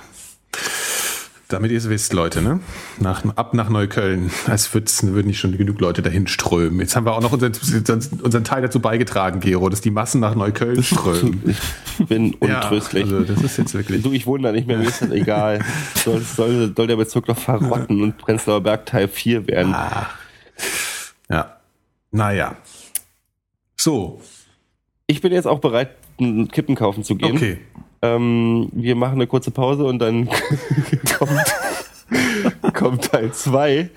Damit 1.47 1.72
ihr 1.72 1.80
es 1.80 1.89
wisst, 1.89 2.14
Leute, 2.14 2.43
ne? 2.43 2.60
Nach, 2.99 3.26
ab 3.35 3.56
nach 3.56 3.69
Neukölln. 3.69 4.30
Als 4.45 4.72
würden 4.72 5.26
nicht 5.26 5.39
schon 5.39 5.57
genug 5.57 5.81
Leute 5.81 6.03
dahin 6.03 6.27
strömen. 6.27 6.80
Jetzt 6.81 6.95
haben 6.95 7.07
wir 7.07 7.14
auch 7.14 7.22
noch 7.22 7.31
unseren, 7.31 7.53
unseren 8.22 8.43
Teil 8.43 8.61
dazu 8.61 8.80
beigetragen, 8.80 9.39
Gero, 9.39 9.69
dass 9.69 9.81
die 9.81 9.89
Massen 9.89 10.22
nach 10.22 10.35
Neukölln 10.35 10.84
strömen. 10.84 11.41
Ich 11.47 12.06
bin 12.06 12.35
untröstlich. 12.39 13.10
Ja, 13.10 13.18
also 13.18 13.34
das 13.34 13.41
ist 13.41 13.57
jetzt 13.57 13.73
wirklich. 13.73 14.03
Du, 14.03 14.11
ich 14.14 14.27
wohne 14.27 14.43
da 14.43 14.51
nicht 14.51 14.68
mehr, 14.68 14.77
mir 14.77 14.88
ist 14.88 15.01
das 15.01 15.10
egal. 15.10 15.65
Soll, 15.95 16.22
soll, 16.22 16.73
soll 16.76 16.85
der 16.85 16.97
Bezug 16.97 17.27
noch 17.27 17.39
verrotten 17.39 18.03
und 18.03 18.19
Prenzlauer 18.19 18.61
Berg 18.61 18.85
Teil 18.85 19.07
4 19.07 19.47
werden. 19.47 19.73
Ah. 19.73 20.11
Ja. 21.27 21.57
Naja. 22.11 22.56
So. 23.76 24.22
Ich 25.07 25.22
bin 25.22 25.34
jetzt 25.34 25.47
auch 25.47 25.57
bereit, 25.57 25.89
Kippen 26.52 26.76
kaufen 26.76 27.04
zu 27.04 27.16
gehen. 27.16 27.36
Okay. 27.36 27.58
Ähm, 28.02 28.70
wir 28.72 28.96
machen 28.96 29.16
eine 29.16 29.28
kurze 29.28 29.52
Pause 29.52 29.86
und 29.86 30.00
dann 30.00 30.30
kommt, 31.18 32.74
kommt 32.74 33.12
Teil 33.12 33.32
2 33.34 33.90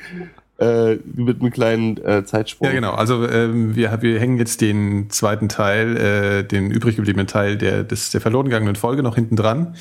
äh, 0.59 0.97
mit 1.15 1.41
einem 1.41 1.51
kleinen 1.51 1.97
äh, 2.05 2.25
Zeitsprung. 2.25 2.69
Ja, 2.69 2.73
genau. 2.73 2.93
Also 2.93 3.29
ähm, 3.29 3.75
wir, 3.77 4.03
wir 4.03 4.19
hängen 4.21 4.39
jetzt 4.39 4.61
den 4.61 5.11
zweiten 5.11 5.49
Teil, 5.49 5.97
äh, 5.97 6.45
den 6.45 6.71
übrig 6.71 6.97
gebliebenen 6.97 7.27
Teil 7.27 7.57
der, 7.57 7.85
des, 7.85 8.11
der 8.11 8.21
verloren 8.21 8.47
gegangenen 8.47 8.77
Folge 8.77 9.03
noch 9.03 9.15
hinten 9.15 9.37
dran. 9.37 9.75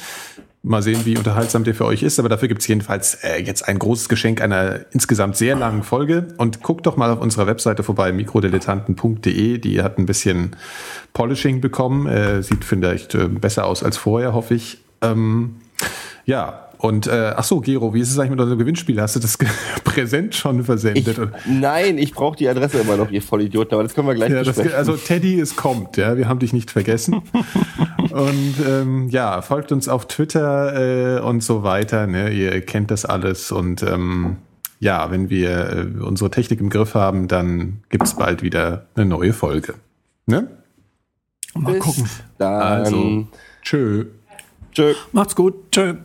Mal 0.63 0.83
sehen, 0.83 1.05
wie 1.05 1.17
unterhaltsam 1.17 1.63
der 1.63 1.73
für 1.73 1.85
euch 1.85 2.03
ist. 2.03 2.19
Aber 2.19 2.29
dafür 2.29 2.47
gibt 2.47 2.61
es 2.61 2.67
jedenfalls 2.67 3.15
äh, 3.23 3.41
jetzt 3.41 3.67
ein 3.67 3.79
großes 3.79 4.09
Geschenk 4.09 4.41
einer 4.41 4.81
insgesamt 4.91 5.35
sehr 5.35 5.55
langen 5.55 5.81
Folge. 5.81 6.27
Und 6.37 6.61
guckt 6.61 6.85
doch 6.85 6.97
mal 6.97 7.09
auf 7.09 7.19
unserer 7.19 7.47
Webseite 7.47 7.81
vorbei, 7.81 8.11
mikrodilettanten.de. 8.11 9.57
Die 9.57 9.81
hat 9.81 9.97
ein 9.97 10.05
bisschen 10.05 10.55
Polishing 11.13 11.61
bekommen. 11.61 12.05
Äh, 12.05 12.43
sieht 12.43 12.63
vielleicht 12.63 13.15
äh, 13.15 13.27
besser 13.27 13.65
aus 13.65 13.83
als 13.83 13.97
vorher, 13.97 14.33
hoffe 14.33 14.53
ich. 14.53 14.83
Ähm, 15.01 15.55
ja, 16.25 16.69
und 16.81 17.05
äh, 17.05 17.33
ach 17.35 17.43
so, 17.43 17.59
Gero, 17.59 17.93
wie 17.93 18.01
ist 18.01 18.09
es 18.09 18.17
eigentlich 18.17 18.31
mit 18.31 18.39
unserem 18.39 18.57
Gewinnspiel? 18.57 18.99
Hast 18.99 19.15
du 19.15 19.19
das 19.19 19.37
Präsent 19.83 20.33
schon 20.33 20.63
versendet? 20.63 21.15
Ich, 21.15 21.47
nein, 21.47 21.99
ich 21.99 22.11
brauche 22.11 22.35
die 22.35 22.49
Adresse 22.49 22.79
immer 22.79 22.97
noch, 22.97 23.11
ihr 23.11 23.21
Vollidioten, 23.21 23.75
aber 23.75 23.83
das 23.83 23.93
können 23.93 24.07
wir 24.07 24.15
gleich 24.15 24.31
ja. 24.31 24.41
Das, 24.41 24.57
also 24.57 24.97
Teddy, 24.97 25.39
es 25.39 25.55
kommt, 25.55 25.97
ja, 25.97 26.17
wir 26.17 26.27
haben 26.27 26.39
dich 26.39 26.53
nicht 26.53 26.71
vergessen. 26.71 27.21
und 28.11 28.55
ähm, 28.67 29.09
ja, 29.09 29.43
folgt 29.43 29.71
uns 29.71 29.87
auf 29.87 30.07
Twitter 30.07 31.17
äh, 31.17 31.21
und 31.21 31.43
so 31.43 31.61
weiter. 31.61 32.07
Ne? 32.07 32.31
Ihr 32.31 32.61
kennt 32.61 32.89
das 32.89 33.05
alles 33.05 33.51
und 33.51 33.83
ähm, 33.83 34.37
ja, 34.79 35.11
wenn 35.11 35.29
wir 35.29 35.69
äh, 35.99 36.03
unsere 36.03 36.31
Technik 36.31 36.59
im 36.61 36.71
Griff 36.71 36.95
haben, 36.95 37.27
dann 37.27 37.83
gibt's 37.89 38.15
bald 38.15 38.41
wieder 38.41 38.87
eine 38.95 39.05
neue 39.05 39.33
Folge. 39.33 39.75
Ne? 40.25 40.47
Mal 41.53 41.73
Bis 41.73 41.83
gucken. 41.83 42.09
Dann. 42.39 42.61
Also, 42.61 43.27
tschö. 43.61 44.05
Tschö. 44.71 44.95
Macht's 45.11 45.35
gut. 45.35 45.71
Tschö. 45.71 45.97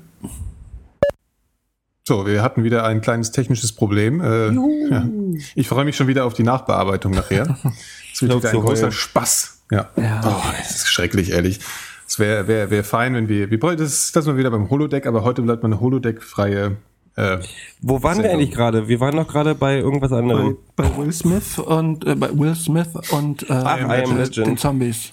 So, 2.09 2.25
wir 2.25 2.41
hatten 2.41 2.63
wieder 2.63 2.85
ein 2.85 3.01
kleines 3.01 3.33
technisches 3.33 3.73
Problem. 3.73 4.21
Äh, 4.21 4.53
ja. 4.91 5.09
Ich 5.57 5.67
freue 5.67 5.85
mich 5.85 5.97
schon 5.97 6.07
wieder 6.07 6.25
auf 6.25 6.35
die 6.35 6.45
Nachbearbeitung 6.45 7.13
nachher. 7.13 7.59
Es 8.13 8.23
wird 8.23 8.35
wieder 8.35 8.51
ein 8.51 8.61
großer 8.61 8.93
Spaß. 8.93 9.65
Ja. 9.71 9.91
ja. 9.97 10.23
Oh, 10.25 10.53
das 10.57 10.77
ist 10.77 10.89
schrecklich, 10.89 11.33
ehrlich. 11.33 11.61
Es 12.09 12.19
wäre 12.19 12.49
wär, 12.49 12.71
wär 12.71 12.83
fein, 12.83 13.15
wenn 13.15 13.29
wir, 13.29 13.51
wir 13.51 13.59
das, 13.77 14.13
das 14.13 14.25
mal 14.25 14.39
wieder 14.39 14.51
beim 14.51 14.71
Holodeck, 14.71 15.05
aber 15.05 15.23
heute 15.23 15.43
bleibt 15.43 15.63
mal 15.63 15.69
eine 15.69 15.81
Holodeck-freie 15.81 16.77
äh, 17.17 17.39
Wo 17.83 18.03
waren 18.03 18.23
wir 18.23 18.31
eigentlich 18.31 18.53
gerade? 18.53 18.89
Wir 18.89 19.01
waren 19.01 19.17
noch 19.17 19.29
gerade 19.29 19.55
bei 19.55 19.79
irgendwas 19.79 20.13
anderem. 20.13 20.57
Bei, 20.77 20.89
bei 20.89 20.97
Will 20.97 21.13
Smith 21.13 21.59
und 21.59 22.07
äh, 22.07 22.15
bei 22.15 22.31
Will 22.31 22.55
Smith 22.55 22.89
und 23.11 23.51
äh, 23.51 23.53
Ach, 23.53 23.79
I 23.81 24.05
Am 24.05 24.17
Legend. 24.17 24.47
den 24.47 24.57
Zombies. 24.57 25.13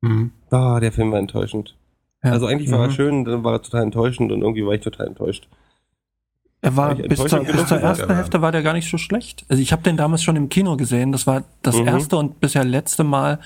Mhm. 0.00 0.30
Ah, 0.50 0.78
der 0.78 0.92
Film 0.92 1.10
war 1.10 1.18
enttäuschend. 1.18 1.74
Ja. 2.22 2.32
Also 2.32 2.46
eigentlich 2.46 2.70
war 2.70 2.78
mhm. 2.78 2.84
er 2.84 2.90
schön, 2.90 3.24
dann 3.24 3.42
war 3.42 3.54
er 3.54 3.62
total 3.62 3.82
enttäuschend 3.82 4.30
und 4.30 4.42
irgendwie 4.42 4.64
war 4.64 4.74
ich 4.74 4.82
total 4.82 5.08
enttäuscht. 5.08 5.48
Er 6.64 6.76
war 6.76 6.94
bis 6.94 7.18
zur, 7.18 7.40
bis 7.40 7.66
zur 7.66 7.78
ersten 7.78 8.14
Hälfte 8.14 8.40
war 8.40 8.52
der 8.52 8.62
gar 8.62 8.72
nicht 8.72 8.88
so 8.88 8.96
schlecht. 8.96 9.44
Also 9.48 9.60
ich 9.60 9.72
habe 9.72 9.82
den 9.82 9.96
damals 9.96 10.22
schon 10.22 10.36
im 10.36 10.48
Kino 10.48 10.76
gesehen. 10.76 11.10
Das 11.10 11.26
war 11.26 11.42
das 11.62 11.76
mhm. 11.76 11.88
erste 11.88 12.16
und 12.16 12.38
bisher 12.38 12.64
letzte 12.64 13.02
Mal 13.02 13.40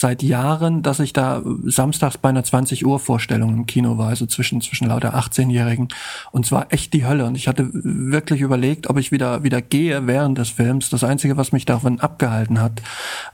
seit 0.00 0.22
Jahren, 0.22 0.82
dass 0.82 0.98
ich 0.98 1.12
da 1.12 1.42
samstags 1.64 2.16
bei 2.16 2.30
einer 2.30 2.42
20 2.42 2.86
Uhr 2.86 2.98
Vorstellung 2.98 3.52
im 3.52 3.66
Kino 3.66 3.98
war, 3.98 4.08
also 4.08 4.24
zwischen, 4.24 4.62
zwischen 4.62 4.88
lauter 4.88 5.14
18-Jährigen. 5.14 5.88
Und 6.32 6.46
zwar 6.46 6.72
echt 6.72 6.94
die 6.94 7.04
Hölle. 7.04 7.26
Und 7.26 7.36
ich 7.36 7.48
hatte 7.48 7.68
wirklich 7.72 8.40
überlegt, 8.40 8.88
ob 8.88 8.96
ich 8.96 9.12
wieder, 9.12 9.42
wieder 9.42 9.60
gehe 9.60 10.06
während 10.06 10.38
des 10.38 10.48
Films. 10.48 10.88
Das 10.88 11.04
Einzige, 11.04 11.36
was 11.36 11.52
mich 11.52 11.66
davon 11.66 12.00
abgehalten 12.00 12.62
hat, 12.62 12.80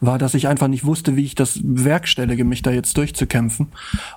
war, 0.01 0.19
dass 0.19 0.35
ich 0.35 0.49
einfach 0.49 0.67
nicht 0.67 0.85
wusste, 0.85 1.15
wie 1.15 1.25
ich 1.25 1.37
das 1.37 1.61
werkstellige, 1.63 2.45
mich 2.45 2.63
da 2.63 2.73
jetzt 2.73 2.97
durchzukämpfen. 2.97 3.69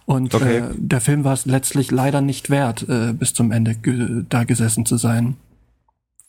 Und 0.05 0.33
okay. 0.33 0.57
äh, 0.57 0.63
der 0.75 1.01
Film 1.01 1.23
war 1.23 1.33
es 1.33 1.45
letztlich 1.45 1.91
leider 1.91 2.21
nicht 2.21 2.49
wert, 2.49 2.83
äh, 2.89 3.13
bis 3.13 3.35
zum 3.35 3.51
Ende 3.51 3.75
da 4.27 4.43
gesessen 4.43 4.87
zu 4.87 4.97
sein. 4.97 5.37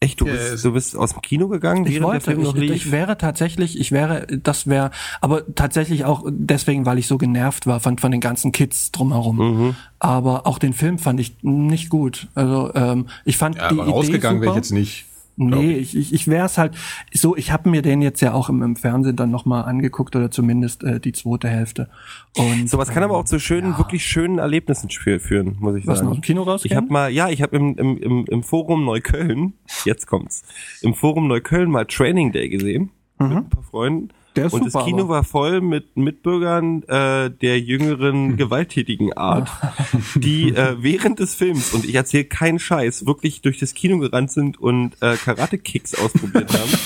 Echt, 0.03 0.19
du 0.19 0.25
bist, 0.25 0.65
du 0.65 0.73
bist 0.73 0.97
aus 0.97 1.13
dem 1.13 1.21
Kino 1.21 1.49
gegangen, 1.49 1.85
ich 1.85 2.03
wollte, 2.03 2.33
ich, 2.33 2.71
ich, 2.71 2.91
wäre 2.91 3.19
tatsächlich, 3.19 3.79
ich 3.79 3.93
wäre, 3.93 4.27
das 4.29 4.67
wäre, 4.67 4.93
aber 5.21 5.55
tatsächlich 5.55 6.07
auch 6.07 6.25
deswegen, 6.27 6.87
weil 6.87 6.99
ich 6.99 7.07
so 7.07 7.19
genervt 7.19 7.67
war 7.67 7.81
von, 7.81 7.99
von 7.99 8.11
den 8.11 8.23
ganzen 8.23 8.51
Kids 8.51 8.93
drumherum. 8.93 9.37
Mhm. 9.37 9.77
Aber 9.99 10.47
auch 10.47 10.59
den 10.59 10.73
Film 10.73 10.99
fand 10.99 11.21
ich 11.21 11.37
nicht 11.43 11.91
gut. 11.91 12.29
Also 12.35 12.73
ähm, 12.75 13.09
ich 13.27 13.37
fand 13.37 13.57
ja, 13.57 13.69
die 13.69 13.75
aber 13.75 13.83
Idee 13.83 13.93
rausgegangen 13.93 14.41
wäre 14.41 14.53
ich 14.53 14.57
jetzt 14.57 14.73
nicht. 14.73 15.05
Nee, 15.49 15.73
ich, 15.73 15.97
ich, 15.97 16.13
ich 16.13 16.29
wäre 16.29 16.47
es 16.47 16.59
halt 16.59 16.75
so, 17.13 17.37
ich 17.37 17.51
habe 17.51 17.71
mir 17.71 17.83
den 17.83 18.03
jetzt 18.03 18.21
ja 18.21 18.35
auch 18.35 18.49
im, 18.49 18.63
im 18.63 18.77
Fernsehen 18.77 19.17
dann 19.17 19.31
nochmal 19.31 19.65
angeguckt 19.65 20.15
oder 20.15 20.31
zumindest 20.31 20.85
äh, 20.85 21.01
die 21.01 21.13
zweite 21.13 21.49
Hälfte. 21.49 21.89
Und 22.37 22.69
sowas 22.69 22.91
kann 22.91 23.03
aber 23.03 23.17
auch 23.17 23.25
zu 23.25 23.41
schönen, 23.41 23.73
ja. 23.73 23.79
wirklich 23.79 24.05
schönen 24.05 24.39
Erlebnissen 24.39 24.91
führen, 24.91 25.57
muss 25.59 25.77
ich 25.77 25.85
sagen. 25.85 25.99
Was 25.99 26.03
noch 26.03 26.15
im 26.15 26.21
Kino 26.21 26.43
raus? 26.43 26.65
Ich 26.65 26.77
habe 26.77 26.93
mal, 26.93 27.11
ja, 27.11 27.29
ich 27.29 27.43
habe 27.43 27.57
im, 27.57 27.77
im, 27.77 27.97
im, 27.99 28.25
im 28.27 28.43
Forum 28.43 28.85
Neukölln, 28.85 29.55
jetzt 29.85 30.07
kommt's, 30.07 30.45
im 30.83 30.95
Forum 30.95 31.27
Neukölln 31.29 31.71
mal 31.71 31.87
Training 31.87 32.33
Day 32.33 32.49
gesehen 32.49 32.91
mhm. 33.19 33.29
mit 33.29 33.37
ein 33.39 33.49
paar 33.49 33.63
Freunden 33.63 34.09
der 34.37 34.47
ist 34.47 34.53
und 34.53 34.65
super, 34.65 34.79
das 34.79 34.85
Kino 34.87 35.09
war 35.09 35.25
voll 35.25 35.61
mit 35.61 35.97
Mitbürgern 35.97 36.83
äh, 36.85 37.31
der 37.31 37.61
jüngeren 37.61 38.31
hm. 38.31 38.37
gewalttätigen 38.37 39.13
Art, 39.13 39.51
die 40.15 40.55
äh, 40.55 40.77
während 40.79 41.19
des 41.19 41.35
Films, 41.35 41.75
und 41.75 41.85
ich 41.85 41.95
erzähle 41.95 42.25
keinen 42.25 42.59
Scheiß, 42.59 43.07
wirklich 43.07 43.43
durch 43.43 43.59
das 43.59 43.75
Kino 43.75 43.99
gerannt 43.99 44.31
sind 44.31 44.61
und 44.61 44.95
äh, 45.01 45.17
Karate-Kicks 45.17 45.95
ausprobiert 45.97 46.53
haben. 46.53 46.71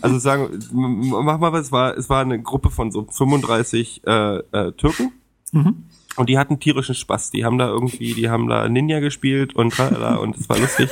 Also 0.00 0.18
sagen, 0.18 0.60
mach 0.72 1.38
mal 1.38 1.52
was, 1.52 1.66
es 1.66 1.72
war, 1.72 1.96
es 1.96 2.08
war 2.08 2.22
eine 2.22 2.40
Gruppe 2.40 2.70
von 2.70 2.90
so 2.90 3.06
35 3.10 4.00
äh, 4.06 4.36
äh, 4.36 4.72
Türken. 4.72 5.12
Mhm. 5.52 5.84
Und 6.16 6.28
die 6.28 6.38
hatten 6.38 6.60
tierischen 6.60 6.94
Spaß. 6.94 7.30
Die 7.30 7.44
haben 7.44 7.58
da 7.58 7.66
irgendwie, 7.68 8.14
die 8.14 8.30
haben 8.30 8.48
da 8.48 8.68
Ninja 8.68 9.00
gespielt 9.00 9.54
und 9.54 9.72
tralala 9.72 10.16
und 10.16 10.36
es 10.36 10.48
war 10.48 10.58
lustig. 10.58 10.90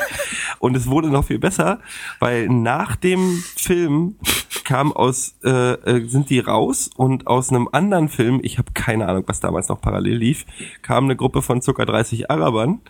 Und 0.58 0.76
es 0.76 0.88
wurde 0.88 1.08
noch 1.08 1.24
viel 1.24 1.38
besser, 1.38 1.80
weil 2.18 2.48
nach 2.48 2.96
dem 2.96 3.42
Film 3.56 4.16
kam 4.64 4.92
aus, 4.92 5.36
äh, 5.44 5.72
äh 5.72 6.08
sind 6.08 6.30
die 6.30 6.38
raus 6.38 6.90
und 6.96 7.26
aus 7.26 7.50
einem 7.50 7.68
anderen 7.72 8.08
Film, 8.08 8.40
ich 8.42 8.58
habe 8.58 8.72
keine 8.74 9.08
Ahnung, 9.08 9.24
was 9.26 9.40
damals 9.40 9.68
noch 9.68 9.80
parallel 9.80 10.16
lief, 10.16 10.44
kam 10.82 11.04
eine 11.04 11.16
Gruppe 11.16 11.42
von 11.42 11.62
circa 11.62 11.84
30 11.84 12.30
Arabern 12.30 12.80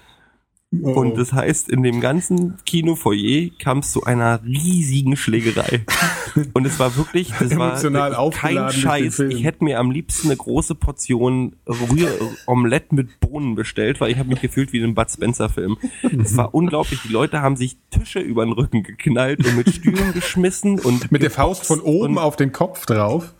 Oh. 0.80 0.92
Und 0.92 1.18
das 1.18 1.32
heißt, 1.32 1.68
in 1.68 1.82
dem 1.82 2.00
ganzen 2.00 2.58
Kinofoyer 2.64 3.50
kam 3.58 3.78
es 3.78 3.92
zu 3.92 4.04
einer 4.04 4.42
riesigen 4.42 5.16
Schlägerei. 5.16 5.84
Und 6.54 6.66
es 6.66 6.78
war 6.78 6.96
wirklich, 6.96 7.30
das 7.38 7.50
Emotional 7.50 8.12
war 8.12 8.30
kein 8.30 8.70
Scheiß. 8.70 9.18
Ich 9.20 9.44
hätte 9.44 9.64
mir 9.64 9.78
am 9.78 9.90
liebsten 9.90 10.28
eine 10.28 10.36
große 10.36 10.74
Portion 10.74 11.56
Rühromelette 11.66 12.94
mit 12.94 13.20
Bohnen 13.20 13.54
bestellt, 13.54 14.00
weil 14.00 14.12
ich 14.12 14.18
habe 14.18 14.30
mich 14.30 14.40
gefühlt 14.40 14.72
wie 14.72 14.78
in 14.78 14.84
einem 14.84 14.94
Bud 14.94 15.10
Spencer 15.10 15.50
Film. 15.50 15.76
Es 16.18 16.36
war 16.38 16.54
unglaublich. 16.54 17.00
Die 17.02 17.12
Leute 17.12 17.42
haben 17.42 17.56
sich 17.56 17.76
Tische 17.90 18.20
über 18.20 18.44
den 18.44 18.52
Rücken 18.52 18.82
geknallt 18.82 19.46
und 19.46 19.56
mit 19.56 19.74
Stühlen 19.74 20.12
geschmissen 20.14 20.78
und 20.78 21.12
mit 21.12 21.22
der 21.22 21.30
Faust 21.30 21.66
von 21.66 21.80
oben 21.80 22.16
auf 22.16 22.36
den 22.36 22.52
Kopf 22.52 22.86
drauf. 22.86 23.34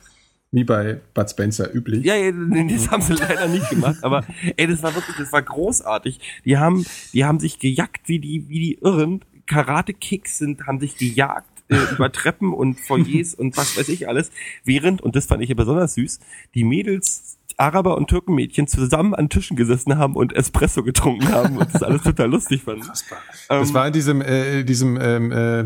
Wie 0.52 0.64
bei 0.64 1.00
Bud 1.14 1.30
Spencer 1.30 1.74
üblich. 1.74 2.04
Ja, 2.04 2.14
ja, 2.14 2.30
das 2.30 2.90
haben 2.90 3.00
sie 3.02 3.14
leider 3.14 3.48
nicht 3.48 3.70
gemacht, 3.70 4.04
aber 4.04 4.22
ey, 4.56 4.66
das 4.66 4.82
war 4.82 4.94
wirklich, 4.94 5.16
das 5.16 5.32
war 5.32 5.40
großartig. 5.40 6.20
Die 6.44 6.58
haben, 6.58 6.84
die 7.14 7.24
haben 7.24 7.40
sich 7.40 7.58
gejagt 7.58 8.02
wie 8.06 8.18
die, 8.18 8.48
wie 8.50 8.60
die 8.60 8.74
Irren. 8.74 9.24
Karate-Kicks 9.46 10.38
sind, 10.38 10.66
haben 10.66 10.78
sich 10.78 10.98
gejagt 10.98 11.64
äh, 11.68 11.76
über 11.94 12.12
Treppen 12.12 12.52
und 12.52 12.78
Foyers 12.78 13.34
und 13.34 13.56
was 13.56 13.78
weiß 13.78 13.88
ich 13.88 14.08
alles. 14.08 14.30
Während, 14.62 15.00
und 15.00 15.16
das 15.16 15.24
fand 15.24 15.42
ich 15.42 15.48
ja 15.48 15.54
besonders 15.54 15.94
süß, 15.94 16.20
die 16.54 16.64
Mädels 16.64 17.38
Araber 17.56 17.96
und 17.96 18.08
Türkenmädchen 18.08 18.66
zusammen 18.66 19.14
an 19.14 19.28
Tischen 19.28 19.56
gesessen 19.56 19.96
haben 19.96 20.16
und 20.16 20.34
Espresso 20.34 20.82
getrunken 20.82 21.30
haben 21.30 21.56
und 21.56 21.72
das 21.72 21.82
alles 21.82 22.02
total 22.02 22.30
lustig 22.30 22.62
fanden. 22.62 22.86
Das 22.86 23.04
ähm, 23.48 23.74
war 23.74 23.86
in 23.86 23.92
diesem, 23.92 24.20
äh, 24.20 24.64
diesem 24.64 24.98
ähm, 25.00 25.32
äh, 25.32 25.64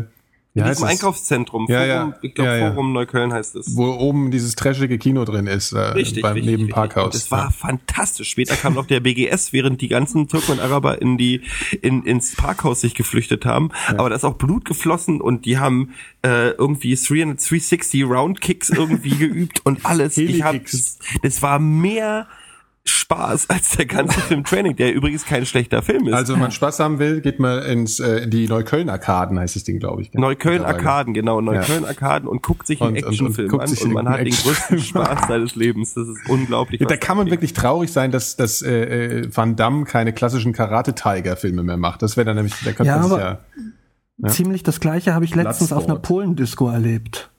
ja, 0.57 0.65
in 0.65 0.71
diesem 0.71 0.87
Einkaufszentrum, 0.87 1.67
ja, 1.69 1.85
ja, 1.85 2.13
ich 2.21 2.33
glaube 2.33 2.57
ja, 2.57 2.71
Forum 2.71 2.93
Neukölln 2.93 3.31
heißt 3.31 3.55
es. 3.55 3.75
Wo 3.75 3.91
oben 3.91 4.31
dieses 4.31 4.55
trashige 4.55 4.97
Kino 4.97 5.23
drin 5.23 5.47
ist, 5.47 5.71
äh, 5.71 5.79
richtig, 5.79 6.23
beim 6.23 6.33
richtig, 6.33 6.51
neben 6.51 6.63
richtig. 6.63 6.75
Parkhaus. 6.75 7.13
Das 7.13 7.31
war 7.31 7.51
fantastisch. 7.51 8.29
Später 8.29 8.55
kam 8.55 8.73
noch 8.73 8.87
der 8.87 8.99
BGS, 8.99 9.53
während 9.53 9.81
die 9.81 9.87
ganzen 9.87 10.27
Türken 10.27 10.53
und 10.53 10.59
Araber 10.59 11.01
in 11.01 11.17
die 11.17 11.41
in, 11.81 12.03
ins 12.03 12.35
Parkhaus 12.35 12.81
sich 12.81 12.95
geflüchtet 12.95 13.45
haben. 13.45 13.69
Aber 13.87 14.09
da 14.09 14.15
ist 14.15 14.23
auch 14.23 14.35
Blut 14.35 14.65
geflossen 14.65 15.21
und 15.21 15.45
die 15.45 15.59
haben 15.59 15.93
äh, 16.23 16.49
irgendwie 16.49 16.95
360 16.95 18.03
Roundkicks 18.03 18.69
irgendwie 18.69 19.15
geübt 19.17 19.65
und 19.65 19.85
alles. 19.85 20.17
Ich 20.17 20.41
hab, 20.41 20.55
das, 20.63 20.99
das 21.21 21.41
war 21.41 21.59
mehr 21.59 22.27
Spaß 22.89 23.49
als 23.49 23.77
der 23.77 23.85
ganze 23.85 24.19
Film 24.19 24.43
Training, 24.43 24.75
der 24.75 24.93
übrigens 24.93 25.25
kein 25.25 25.45
schlechter 25.45 25.81
Film 25.81 26.07
ist. 26.07 26.13
Also 26.13 26.33
wenn 26.33 26.41
man 26.41 26.51
Spaß 26.51 26.79
haben 26.79 26.99
will, 26.99 27.21
geht 27.21 27.39
mal 27.39 27.59
ins 27.59 27.99
äh, 27.99 28.23
in 28.23 28.29
die 28.29 28.47
Neukölln 28.47 28.89
Arkaden 28.89 29.39
heißt 29.39 29.55
das 29.55 29.63
Ding, 29.63 29.79
glaube 29.79 30.01
ich. 30.01 30.13
Neukölln 30.13 30.63
Arkaden, 30.63 31.13
genau, 31.13 31.41
Neukölln. 31.41 31.85
Arkaden 31.85 32.27
und 32.27 32.41
guckt 32.41 32.67
sich 32.67 32.81
einen 32.81 32.95
Actionfilm 32.95 33.59
an 33.59 33.69
und 33.69 33.93
man 33.93 34.09
hat 34.09 34.19
den 34.19 34.33
größten 34.33 34.79
Spaß 34.79 35.27
seines 35.27 35.55
Lebens. 35.55 35.93
Das 35.93 36.07
ist 36.07 36.29
unglaublich. 36.29 36.81
Ja, 36.81 36.87
da 36.87 36.97
kann 36.97 37.17
man 37.17 37.29
wirklich 37.29 37.53
traurig 37.53 37.91
sein, 37.91 38.11
dass 38.11 38.35
dass 38.35 38.61
äh, 38.61 39.21
äh, 39.21 39.29
Van 39.35 39.55
Damme 39.55 39.85
keine 39.85 40.13
klassischen 40.13 40.53
Karate 40.53 40.95
Tiger 40.95 41.35
Filme 41.35 41.63
mehr 41.63 41.77
macht. 41.77 42.01
Das 42.01 42.17
wäre 42.17 42.25
dann 42.25 42.35
nämlich 42.35 42.55
der 42.63 42.73
könnte 42.73 42.89
ja, 42.89 42.99
aber 42.99 43.19
ja, 43.19 43.39
ja, 44.17 44.29
ziemlich 44.29 44.63
das 44.63 44.79
gleiche 44.79 45.13
habe 45.13 45.25
ich 45.25 45.35
letztens 45.35 45.71
auf 45.71 45.85
einer 45.85 45.97
Polendisco 45.97 46.69
erlebt. 46.69 47.29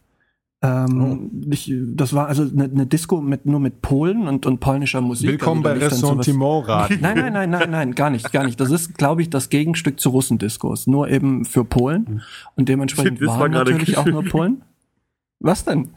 Ähm, 0.61 1.31
oh. 1.33 1.53
ich, 1.53 1.73
das 1.95 2.13
war 2.15 2.27
also 2.27 2.43
eine, 2.43 2.65
eine 2.65 2.87
Disco 2.87 3.21
mit 3.21 3.47
nur 3.47 3.61
mit 3.61 3.81
Polen 3.81 4.27
und, 4.27 4.45
und 4.45 4.59
polnischer 4.59 5.01
Musik. 5.01 5.31
Willkommen 5.31 5.63
bei 5.63 5.73
Ressentiment 5.73 6.67
Nein, 7.01 7.01
nein, 7.01 7.33
nein, 7.33 7.51
nein, 7.51 7.71
nein, 7.71 7.95
gar 7.95 8.11
nicht, 8.11 8.33
gar 8.33 8.45
nicht. 8.45 8.59
Das 8.59 8.73
ist, 8.73 8.99
glaube 8.99 9.23
ich, 9.23 9.31
das 9.31 9.51
Gegenstück 9.51 10.01
zu 10.01 10.09
Russendiskos, 10.09 10.89
nur 10.89 11.09
eben 11.09 11.45
für 11.45 11.65
Polen 11.65 12.23
und 12.57 12.69
dementsprechend 12.69 13.21
waren 13.21 13.39
war 13.39 13.49
natürlich 13.49 13.97
auch 13.97 14.07
nur 14.07 14.25
Polen. 14.29 14.63
Was 15.39 15.65
denn? 15.65 15.91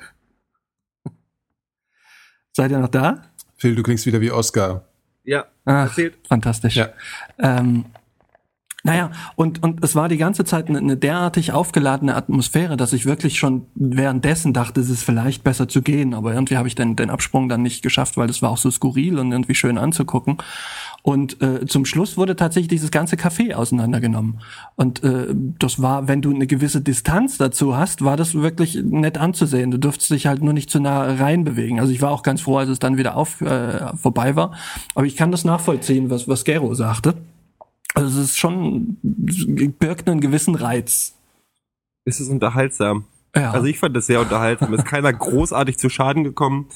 Seid 2.51 2.69
ihr 2.69 2.79
noch 2.79 2.89
da? 2.89 3.23
Phil, 3.55 3.73
du 3.73 3.81
klingst 3.81 4.05
wieder 4.05 4.21
wie 4.21 4.31
Oscar. 4.31 4.85
Ja, 5.23 5.45
Ach, 5.65 5.87
erzählt. 5.87 6.19
Fantastisch. 6.27 6.75
Ja. 6.75 6.89
Ähm, 7.39 7.85
naja, 8.83 9.11
und, 9.35 9.61
und 9.61 9.83
es 9.83 9.95
war 9.95 10.09
die 10.09 10.17
ganze 10.17 10.43
Zeit 10.43 10.67
eine, 10.67 10.79
eine 10.79 10.97
derartig 10.97 11.51
aufgeladene 11.51 12.15
Atmosphäre, 12.15 12.77
dass 12.77 12.93
ich 12.93 13.05
wirklich 13.05 13.37
schon 13.37 13.67
währenddessen 13.75 14.53
dachte, 14.53 14.81
es 14.81 14.89
ist 14.89 15.03
vielleicht 15.03 15.43
besser 15.43 15.67
zu 15.67 15.83
gehen. 15.83 16.15
Aber 16.15 16.33
irgendwie 16.33 16.57
habe 16.57 16.67
ich 16.67 16.73
den, 16.73 16.95
den 16.95 17.11
Absprung 17.11 17.47
dann 17.47 17.61
nicht 17.61 17.83
geschafft, 17.83 18.17
weil 18.17 18.27
das 18.27 18.41
war 18.41 18.49
auch 18.49 18.57
so 18.57 18.71
skurril 18.71 19.19
und 19.19 19.31
irgendwie 19.31 19.53
schön 19.53 19.77
anzugucken. 19.77 20.37
Und 21.03 21.41
äh, 21.41 21.65
zum 21.67 21.85
Schluss 21.85 22.17
wurde 22.17 22.35
tatsächlich 22.35 22.69
dieses 22.69 22.91
ganze 22.91 23.15
Café 23.15 23.53
auseinandergenommen. 23.53 24.39
Und 24.75 25.03
äh, 25.03 25.27
das 25.59 25.81
war, 25.81 26.07
wenn 26.07 26.21
du 26.21 26.33
eine 26.33 26.47
gewisse 26.47 26.81
Distanz 26.81 27.37
dazu 27.37 27.75
hast, 27.75 28.03
war 28.03 28.17
das 28.17 28.33
wirklich 28.33 28.75
nett 28.83 29.17
anzusehen. 29.17 29.71
Du 29.71 29.77
durftest 29.77 30.11
dich 30.11 30.27
halt 30.27 30.41
nur 30.41 30.53
nicht 30.53 30.69
zu 30.69 30.79
nah 30.79 31.03
reinbewegen. 31.03 31.79
Also 31.79 31.91
ich 31.91 32.01
war 32.01 32.11
auch 32.11 32.23
ganz 32.23 32.41
froh, 32.41 32.57
als 32.57 32.69
es 32.69 32.79
dann 32.79 32.97
wieder 32.97 33.15
auf 33.15 33.41
äh, 33.41 33.95
vorbei 33.95 34.35
war. 34.35 34.53
Aber 34.95 35.05
ich 35.05 35.15
kann 35.15 35.31
das 35.31 35.43
nachvollziehen, 35.43 36.09
was, 36.09 36.27
was 36.27 36.45
Gero 36.45 36.73
sagte. 36.73 37.15
Also 37.93 38.21
es 38.21 38.29
ist 38.29 38.37
schon, 38.39 38.97
birgt 39.01 40.09
einen 40.09 40.21
gewissen 40.21 40.55
Reiz. 40.55 41.15
Es 42.05 42.19
ist 42.19 42.29
unterhaltsam. 42.29 43.05
Ja. 43.35 43.51
Also 43.51 43.67
ich 43.67 43.79
fand 43.79 43.95
das 43.95 44.07
sehr 44.07 44.21
unterhaltsam. 44.21 44.73
ist 44.73 44.85
keiner 44.85 45.11
großartig 45.11 45.77
zu 45.77 45.89
Schaden 45.89 46.23
gekommen. 46.23 46.69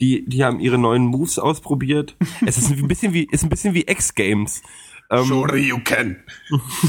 Die, 0.00 0.24
die 0.26 0.44
haben 0.44 0.60
ihre 0.60 0.78
neuen 0.78 1.06
Moves 1.06 1.38
ausprobiert. 1.38 2.16
Es 2.46 2.56
ist 2.56 2.70
ein 2.70 2.88
bisschen 2.88 3.12
wie, 3.12 3.24
ist 3.24 3.42
ein 3.42 3.48
bisschen 3.48 3.74
wie 3.74 3.82
X-Games. 3.82 4.62
Ähm, 5.10 5.24
sure 5.24 5.56
you 5.56 5.78
can. 5.82 6.22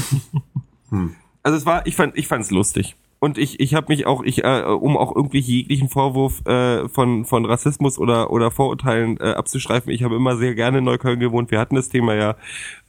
hm. 0.90 1.16
Also 1.42 1.56
es 1.58 1.66
war, 1.66 1.86
ich 1.86 1.96
fand, 1.96 2.16
ich 2.16 2.28
fand's 2.28 2.50
lustig 2.50 2.96
und 3.20 3.36
ich 3.36 3.60
ich 3.60 3.74
habe 3.74 3.86
mich 3.90 4.06
auch 4.06 4.22
ich 4.22 4.44
äh, 4.44 4.62
um 4.62 4.96
auch 4.96 5.14
irgendwie 5.14 5.38
jeglichen 5.38 5.88
Vorwurf 5.88 6.44
äh, 6.46 6.88
von 6.88 7.26
von 7.26 7.44
Rassismus 7.44 7.98
oder 7.98 8.30
oder 8.30 8.50
Vorurteilen 8.50 9.18
äh, 9.20 9.34
abzustreifen 9.34 9.92
ich 9.92 10.02
habe 10.02 10.16
immer 10.16 10.36
sehr 10.36 10.54
gerne 10.54 10.78
in 10.78 10.84
Neukölln 10.84 11.20
gewohnt 11.20 11.50
wir 11.50 11.60
hatten 11.60 11.76
das 11.76 11.90
Thema 11.90 12.14
ja 12.14 12.36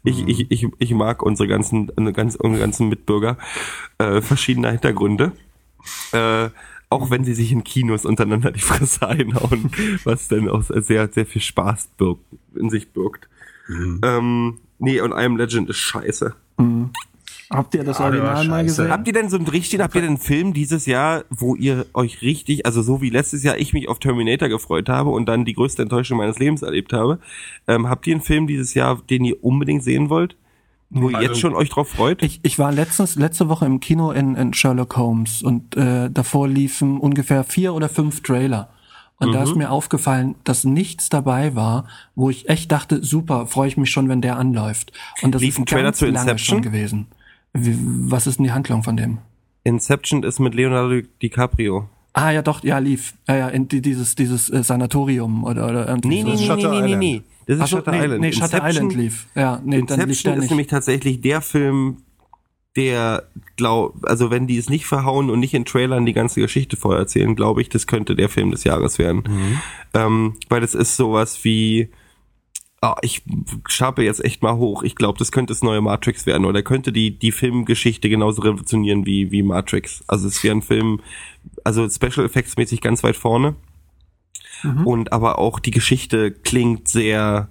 ich 0.04 0.24
mhm. 0.24 0.30
ich 0.30 0.50
ich, 0.50 0.68
ich 0.80 0.94
mag 0.94 1.22
unsere 1.22 1.48
ganzen 1.48 1.92
ganz 2.14 2.36
unsere 2.36 2.62
ganzen 2.62 2.88
Mitbürger 2.88 3.38
äh, 3.98 4.22
verschiedener 4.22 4.72
Hintergründe 4.72 5.34
äh, 6.14 6.50
auch 6.90 7.12
wenn 7.12 7.26
sie 7.26 7.34
sich 7.34 7.52
in 7.52 7.64
Kinos 7.66 8.06
untereinander 8.06 8.52
die 8.52 8.62
Fresse 8.62 9.08
einhauen 9.08 9.70
was 10.06 10.30
dann 10.30 10.50
auch 10.50 10.64
sehr 10.64 11.10
sehr 11.10 11.26
viel 11.26 11.42
Spaß 11.42 11.90
birgt, 11.98 12.24
in 12.56 12.70
sich 12.70 12.94
birgt 12.94 13.28
mhm. 13.68 14.00
ähm, 14.02 14.60
nee 14.80 15.02
und 15.02 15.12
I 15.12 15.26
Am 15.26 15.36
Legend 15.36 15.70
ist 15.70 15.78
scheiße 15.78 16.34
mhm. 16.58 16.92
Habt 17.52 17.76
ihr 17.76 17.84
das 17.84 18.00
ah, 18.00 18.06
Original 18.06 18.48
mal 18.48 18.64
gesehen? 18.64 18.90
Habt 18.90 19.08
ihr 19.08 19.14
denn 19.14 19.30
so 19.30 19.36
einen 19.36 19.48
richtigen, 19.48 19.84
habt 19.84 19.94
ihr 19.96 20.02
denn 20.02 20.12
einen 20.12 20.18
Film 20.18 20.54
dieses 20.54 20.86
Jahr, 20.86 21.26
wo 21.30 21.56
ihr 21.56 21.86
euch 21.94 22.22
richtig, 22.22 22.66
also 22.66 22.82
so 22.82 23.02
wie 23.02 23.10
letztes 23.10 23.44
Jahr 23.44 23.58
ich 23.58 23.74
mich 23.74 23.90
auf 23.90 24.00
Terminator 24.00 24.48
gefreut 24.48 24.88
habe 24.88 25.10
und 25.10 25.26
dann 25.28 25.44
die 25.44 25.54
größte 25.54 25.82
Enttäuschung 25.82 26.18
meines 26.18 26.40
Lebens 26.40 26.62
erlebt 26.62 26.94
habe, 26.94 27.20
ähm, 27.68 27.90
habt 27.90 28.08
ihr 28.08 28.16
einen 28.16 28.24
Film 28.24 28.48
dieses 28.48 28.74
Jahr, 28.74 29.02
den 29.10 29.26
ihr 29.26 29.44
unbedingt 29.44 29.84
sehen 29.84 30.10
wollt? 30.10 30.38
Wo 30.90 31.10
ihr 31.10 31.18
also, 31.18 31.30
jetzt 31.30 31.40
schon 31.40 31.54
euch 31.54 31.70
drauf 31.70 31.90
freut? 31.90 32.24
Ich, 32.24 32.40
ich 32.44 32.58
war 32.58 32.72
letztens, 32.72 33.16
letzte 33.16 33.50
Woche 33.50 33.66
im 33.66 33.80
Kino 33.80 34.12
in, 34.12 34.36
in 34.36 34.54
Sherlock 34.54 34.96
Holmes 34.98 35.42
und 35.42 35.76
äh, 35.76 36.10
davor 36.10 36.48
liefen 36.48 37.00
ungefähr 37.00 37.44
vier 37.44 37.74
oder 37.74 37.90
fünf 37.90 38.22
Trailer. 38.24 38.70
Und 39.18 39.30
mhm. 39.30 39.34
da 39.34 39.44
ist 39.44 39.52
mhm. 39.52 39.60
mir 39.60 39.72
aufgefallen, 39.72 40.36
dass 40.44 40.64
nichts 40.64 41.10
dabei 41.10 41.56
war, 41.56 41.86
wo 42.16 42.30
ich 42.30 42.50
echt 42.50 42.72
dachte, 42.72 43.04
super, 43.04 43.46
freue 43.46 43.68
ich 43.68 43.78
mich 43.78 43.92
schon, 43.92 44.10
wenn 44.10 44.22
der 44.22 44.38
anläuft. 44.38 44.92
Und 45.22 45.36
das 45.36 45.42
Lief 45.42 45.56
ist 45.56 45.60
ein 45.60 45.66
Trailer 45.66 45.94
zu 45.94 46.08
Inception 46.08 46.38
schon 46.38 46.62
gewesen. 46.62 47.08
Wie, 47.54 47.78
was 47.80 48.28
ist 48.28 48.38
denn 48.38 48.46
die 48.46 48.52
Handlung 48.52 48.84
von 48.84 48.98
dem? 48.98 49.20
Inception 49.64 50.24
ist 50.24 50.40
mit 50.40 50.56
Leonardo 50.56 51.02
DiCaprio. 51.22 51.90
Ah 52.14 52.32
ja, 52.32 52.42
doch, 52.42 52.64
ja, 52.64 52.78
lief. 52.80 53.14
Ja, 53.28 53.38
ja, 53.38 53.48
in 53.50 53.68
dieses 53.68 54.16
dieses 54.16 54.50
äh, 54.50 54.64
Sanatorium 54.64 55.44
oder 55.44 55.70
oder 55.70 55.88
irgendwie 55.88 56.24
nee, 56.24 56.24
nee, 56.24 56.36
so. 56.36 56.56
nee, 56.56 56.64
nee, 56.64 56.82
nee, 56.82 56.82
nee, 56.82 56.96
nee. 56.96 57.22
Das 57.48 57.58
ist 57.58 57.64
Ach, 57.64 57.68
Shutter 57.68 57.92
nee, 57.92 58.04
Island. 58.04 58.22
Nee, 58.22 58.32
Shutter 58.32 58.44
Inception, 58.46 58.70
Island 58.70 58.96
lief. 58.96 59.28
Ja, 59.36 59.62
nee, 59.64 59.80
Inception 59.80 60.00
dann 60.00 60.10
lief 60.10 60.24
der 60.24 60.36
nicht. 60.36 60.44
ist 60.44 60.50
nämlich 60.50 60.68
tatsächlich 60.68 61.22
der 61.22 61.42
Film, 61.42 61.98
der 62.76 63.24
glaub, 63.56 63.96
also 64.04 64.30
wenn 64.30 64.48
die 64.48 64.58
es 64.58 64.70
nicht 64.70 64.86
verhauen 64.86 65.30
und 65.30 65.40
nicht 65.40 65.54
in 65.54 65.66
Trailern 65.66 66.06
die 66.06 66.14
ganze 66.14 66.42
Geschichte 66.42 66.76
vorher 66.76 67.00
erzählen, 67.00 67.36
glaube 67.36 67.62
ich, 67.62 67.70
das 67.70 67.88
könnte 67.88 68.16
der 68.16 68.30
Film 68.30 68.52
des 68.52 68.64
Jahres 68.66 69.00
werden. 69.00 69.24
Mhm. 69.28 69.62
Ähm, 69.94 70.34
weil 70.50 70.62
das 70.62 70.76
ist 70.76 70.98
sowas 70.98 71.44
wie 71.44 71.90
oh, 72.82 72.96
ich 73.02 73.24
schappe 73.68 74.04
jetzt 74.04 74.24
echt 74.24 74.42
mal 74.42 74.56
hoch. 74.56 74.84
Ich 74.84 74.96
glaube, 74.96 75.20
das 75.20 75.32
könnte 75.32 75.52
das 75.54 75.62
neue 75.62 75.82
Matrix 75.82 76.26
werden 76.26 76.46
oder 76.46 76.64
könnte 76.64 76.92
die 76.92 77.18
die 77.18 77.32
Filmgeschichte 77.32 78.10
genauso 78.10 78.42
revolutionieren 78.42 79.06
wie 79.06 79.32
wie 79.32 79.44
Matrix. 79.44 80.04
Also 80.08 80.28
es 80.28 80.44
wäre 80.44 80.56
ein 80.56 80.62
Film, 80.62 81.02
also 81.64 81.88
Special 81.90 82.26
Effects 82.26 82.58
mäßig 82.58 82.82
ganz 82.82 83.04
weit 83.04 83.16
vorne. 83.16 83.56
Mhm. 84.64 84.88
Und 84.88 85.14
aber 85.14 85.40
auch 85.40 85.60
die 85.60 85.72
Geschichte 85.72 86.32
klingt 86.32 86.88
sehr 86.88 87.50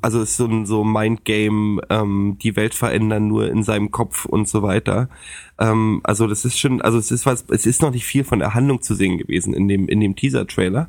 also 0.00 0.22
es 0.22 0.30
ist 0.30 0.36
so 0.38 0.46
ein 0.46 0.64
so 0.64 0.84
Mindgame, 0.84 1.82
ähm, 1.90 2.38
die 2.42 2.56
Welt 2.56 2.74
verändern 2.74 3.28
nur 3.28 3.50
in 3.50 3.62
seinem 3.62 3.90
Kopf 3.90 4.24
und 4.24 4.48
so 4.48 4.62
weiter. 4.62 5.10
Ähm, 5.58 6.00
also 6.04 6.26
das 6.26 6.44
ist 6.46 6.58
schon, 6.58 6.80
also 6.80 6.96
es 6.96 7.10
ist 7.10 7.26
was, 7.26 7.44
es 7.50 7.66
ist 7.66 7.82
noch 7.82 7.90
nicht 7.90 8.06
viel 8.06 8.24
von 8.24 8.38
der 8.38 8.54
Handlung 8.54 8.80
zu 8.80 8.94
sehen 8.94 9.18
gewesen 9.18 9.52
in 9.52 9.68
dem 9.68 9.88
in 9.88 10.00
dem 10.00 10.16
Teaser 10.16 10.46
Trailer, 10.46 10.88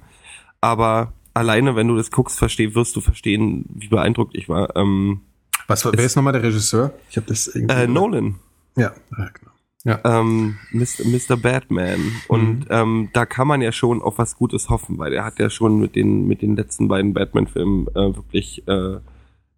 aber 0.61 1.11
alleine, 1.33 1.75
wenn 1.75 1.87
du 1.87 1.95
das 1.95 2.11
guckst, 2.11 2.37
versteh, 2.37 2.75
wirst 2.75 2.95
du 2.95 3.01
verstehen, 3.01 3.65
wie 3.73 3.87
beeindruckt 3.87 4.35
ich 4.35 4.49
war. 4.49 4.75
Ähm, 4.75 5.21
Was 5.67 5.85
wer 5.85 5.93
ist 5.93 6.15
nochmal 6.15 6.33
der 6.33 6.43
Regisseur? 6.43 6.93
Ich 7.09 7.17
habe 7.17 7.27
das 7.27 7.47
irgendwie. 7.47 7.75
Äh, 7.75 7.87
Nolan. 7.87 8.35
Ja, 8.75 8.93
ja 9.17 9.29
genau. 9.33 9.51
Ja. 9.85 9.99
Ähm, 10.05 10.57
Mr. 10.71 11.05
Mr. 11.05 11.35
Batman. 11.35 11.99
Und 12.29 12.61
mhm. 12.61 12.65
ähm, 12.69 13.09
da 13.11 13.25
kann 13.25 13.47
man 13.47 13.61
ja 13.61 13.71
schon 13.73 14.01
auf 14.01 14.17
was 14.17 14.37
Gutes 14.37 14.69
hoffen, 14.69 14.97
weil 14.97 15.13
er 15.13 15.25
hat 15.25 15.39
ja 15.39 15.49
schon 15.49 15.77
mit 15.79 15.95
den 15.95 16.25
mit 16.25 16.41
den 16.41 16.55
letzten 16.55 16.87
beiden 16.87 17.13
Batman-Filmen 17.13 17.87
äh, 17.89 18.15
wirklich 18.15 18.65
äh, 18.67 18.99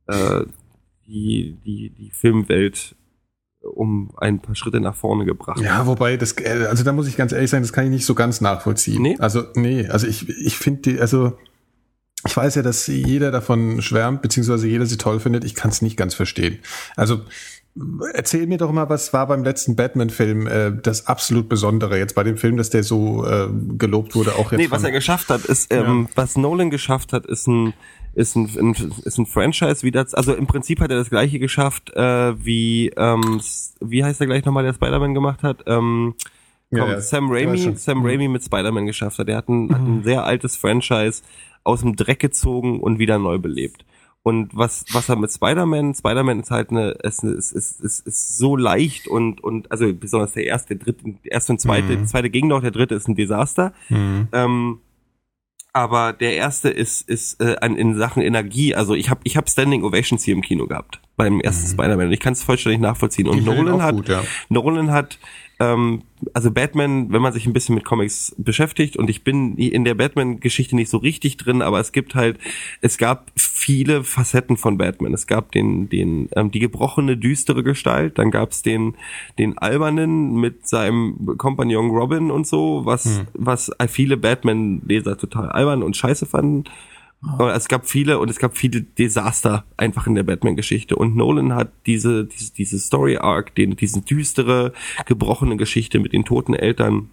äh, 0.07 0.45
die, 1.07 1.59
die, 1.63 1.91
die 1.91 2.11
Filmwelt 2.11 2.95
um 3.61 4.11
ein 4.17 4.39
paar 4.39 4.55
Schritte 4.55 4.79
nach 4.79 4.95
vorne 4.95 5.25
gebracht. 5.25 5.59
Ja, 5.59 5.85
wobei 5.87 6.17
das, 6.17 6.33
äh, 6.33 6.65
also 6.69 6.83
da 6.83 6.91
muss 6.91 7.07
ich 7.07 7.17
ganz 7.17 7.31
ehrlich 7.31 7.49
sein, 7.49 7.61
das 7.61 7.73
kann 7.73 7.85
ich 7.85 7.91
nicht 7.91 8.05
so 8.05 8.15
ganz 8.15 8.41
nachvollziehen. 8.41 9.01
Nee? 9.01 9.17
Also 9.19 9.43
nee, 9.55 9.87
also 9.87 10.07
ich, 10.07 10.29
ich 10.29 10.57
finde 10.57 10.81
die, 10.81 10.99
also 10.99 11.37
ich 12.25 12.35
weiß 12.35 12.55
ja, 12.55 12.61
dass 12.61 12.87
jeder 12.87 13.31
davon 13.31 13.81
schwärmt, 13.81 14.21
beziehungsweise 14.21 14.67
jeder 14.67 14.85
sie 14.85 14.97
toll 14.97 15.19
findet. 15.19 15.43
Ich 15.43 15.55
kann 15.55 15.71
es 15.71 15.81
nicht 15.81 15.97
ganz 15.97 16.13
verstehen. 16.13 16.59
Also 16.95 17.21
erzähl 18.13 18.47
mir 18.47 18.57
doch 18.57 18.71
mal, 18.71 18.89
was 18.89 19.13
war 19.13 19.27
beim 19.27 19.43
letzten 19.43 19.75
Batman-Film 19.75 20.47
äh, 20.47 20.71
das 20.81 21.07
absolut 21.07 21.49
Besondere 21.49 21.97
jetzt 21.97 22.15
bei 22.15 22.23
dem 22.23 22.37
Film, 22.37 22.57
dass 22.57 22.69
der 22.69 22.83
so 22.83 23.25
äh, 23.25 23.47
gelobt 23.77 24.15
wurde, 24.15 24.35
auch 24.35 24.51
jetzt. 24.51 24.59
Nee, 24.59 24.71
was 24.71 24.83
er 24.83 24.91
geschafft 24.91 25.29
hat, 25.29 25.45
ist, 25.45 25.73
ähm, 25.73 26.07
ja. 26.07 26.09
was 26.15 26.37
Nolan 26.37 26.69
geschafft 26.69 27.13
hat, 27.13 27.25
ist 27.25 27.47
ein 27.47 27.73
ist 28.13 28.37
ein, 28.37 28.49
ein 28.57 28.93
ist 29.03 29.17
ein 29.17 29.25
Franchise 29.25 29.83
wieder, 29.83 30.05
also 30.13 30.33
im 30.33 30.47
Prinzip 30.47 30.79
hat 30.79 30.89
er 30.89 30.95
das 30.95 31.09
gleiche 31.09 31.37
geschafft, 31.37 31.91
äh, 31.95 32.45
wie 32.45 32.89
ähm, 32.95 33.41
wie 33.81 34.03
heißt 34.05 34.21
er 34.21 34.27
gleich 34.27 34.45
nochmal, 34.45 34.63
der 34.63 34.73
Spider-Man 34.73 35.13
gemacht 35.13 35.43
hat. 35.43 35.63
Ähm, 35.67 36.15
ja, 36.71 36.87
ja. 36.87 37.01
Sam 37.01 37.31
Raimi, 37.31 37.75
Sam 37.75 37.99
mhm. 37.99 38.05
Raimi 38.05 38.27
mit 38.27 38.43
Spider-Man 38.43 38.85
geschafft 38.85 39.19
hat. 39.19 39.27
Der 39.27 39.37
hat 39.37 39.49
ein, 39.49 39.65
mhm. 39.65 39.73
hat 39.73 39.81
ein 39.81 40.03
sehr 40.03 40.23
altes 40.23 40.57
Franchise 40.57 41.21
aus 41.63 41.81
dem 41.81 41.95
Dreck 41.95 42.19
gezogen 42.19 42.79
und 42.79 42.99
wieder 42.99 43.19
neu 43.19 43.37
belebt. 43.37 43.85
Und 44.23 44.55
was, 44.55 44.85
was 44.91 45.07
er 45.07 45.17
mit 45.17 45.31
Spider-Man, 45.31 45.93
Spider-Man 45.93 46.39
ist 46.39 46.49
halt 46.49 46.71
eine, 46.71 46.95
es 47.03 47.19
ist, 47.19 47.51
ist, 47.51 47.79
ist, 47.79 48.07
ist 48.07 48.37
so 48.39 48.55
leicht 48.55 49.07
und, 49.07 49.43
und, 49.43 49.71
also 49.71 49.93
besonders 49.93 50.33
der 50.33 50.45
erste, 50.45 50.75
der 50.75 50.83
dritte, 50.83 51.03
der 51.23 51.31
erste 51.31 51.51
und 51.51 51.61
zweite, 51.61 51.95
mhm. 51.95 52.07
zweite 52.07 52.31
ging 52.31 52.47
noch, 52.47 52.61
der 52.61 52.71
dritte 52.71 52.95
ist 52.95 53.07
ein 53.07 53.15
Desaster. 53.15 53.71
Mhm. 53.89 54.27
Ähm, 54.31 54.79
aber 55.73 56.13
der 56.13 56.37
erste 56.37 56.69
ist, 56.69 57.07
ist 57.07 57.39
äh, 57.39 57.57
an, 57.61 57.75
in 57.75 57.97
Sachen 57.97 58.23
Energie, 58.23 58.73
also 58.73 58.95
ich 58.95 59.11
habe 59.11 59.21
ich 59.25 59.37
hab 59.37 59.47
Standing 59.47 59.83
Ovations 59.83 60.23
hier 60.23 60.33
im 60.33 60.41
Kino 60.41 60.65
gehabt 60.65 61.01
beim 61.17 61.39
ersten 61.39 61.67
mhm. 61.67 61.73
Spider-Man. 61.73 62.11
Ich 62.11 62.19
kann 62.19 62.33
es 62.33 62.41
vollständig 62.41 62.81
nachvollziehen. 62.81 63.27
Und 63.27 63.45
Nolan 63.45 63.83
hat, 63.83 63.95
gut, 63.95 64.09
ja. 64.09 64.23
Nolan 64.49 64.89
hat 64.89 65.19
ähm, 65.59 66.03
also 66.33 66.51
Batman, 66.51 67.11
wenn 67.11 67.21
man 67.21 67.33
sich 67.33 67.45
ein 67.45 67.53
bisschen 67.53 67.75
mit 67.75 67.85
Comics 67.85 68.35
beschäftigt 68.37 68.97
und 68.97 69.09
ich 69.09 69.23
bin 69.23 69.57
in 69.57 69.85
der 69.85 69.95
Batman-Geschichte 69.95 70.75
nicht 70.75 70.89
so 70.89 70.97
richtig 70.97 71.37
drin, 71.37 71.61
aber 71.61 71.79
es 71.79 71.91
gibt 71.91 72.15
halt, 72.15 72.39
es 72.81 72.97
gab 72.97 73.31
viele 73.35 74.03
Facetten 74.03 74.57
von 74.57 74.77
Batman. 74.77 75.13
Es 75.13 75.27
gab 75.27 75.51
den, 75.51 75.89
den, 75.89 76.29
ähm, 76.35 76.51
die 76.51 76.59
gebrochene, 76.59 77.17
düstere 77.17 77.63
Gestalt, 77.63 78.17
dann 78.17 78.31
gab 78.31 78.51
es 78.51 78.61
den, 78.61 78.95
den 79.37 79.57
albernen 79.57 80.35
mit 80.35 80.67
seinem 80.67 81.37
Kompagnon 81.37 81.89
Robin 81.89 82.31
und 82.31 82.47
so, 82.47 82.81
was, 82.85 83.19
hm. 83.19 83.27
was 83.33 83.71
viele 83.87 84.17
Batman-Leser 84.17 85.17
total 85.17 85.49
albern 85.49 85.83
und 85.83 85.95
scheiße 85.95 86.25
fanden. 86.25 86.65
Es 87.53 87.67
gab 87.67 87.87
viele 87.87 88.19
und 88.19 88.29
es 88.29 88.39
gab 88.39 88.57
viele 88.57 88.81
Desaster 88.81 89.65
einfach 89.77 90.07
in 90.07 90.15
der 90.15 90.23
Batman-Geschichte. 90.23 90.95
Und 90.95 91.15
Nolan 91.15 91.53
hat 91.53 91.71
diese, 91.85 92.25
diese, 92.25 92.53
diese 92.53 92.79
Story-Arc, 92.79 93.55
den, 93.55 93.75
diese 93.75 94.01
düstere, 94.01 94.73
gebrochene 95.05 95.57
Geschichte 95.57 95.99
mit 95.99 96.13
den 96.13 96.25
toten 96.25 96.53
Eltern 96.53 97.09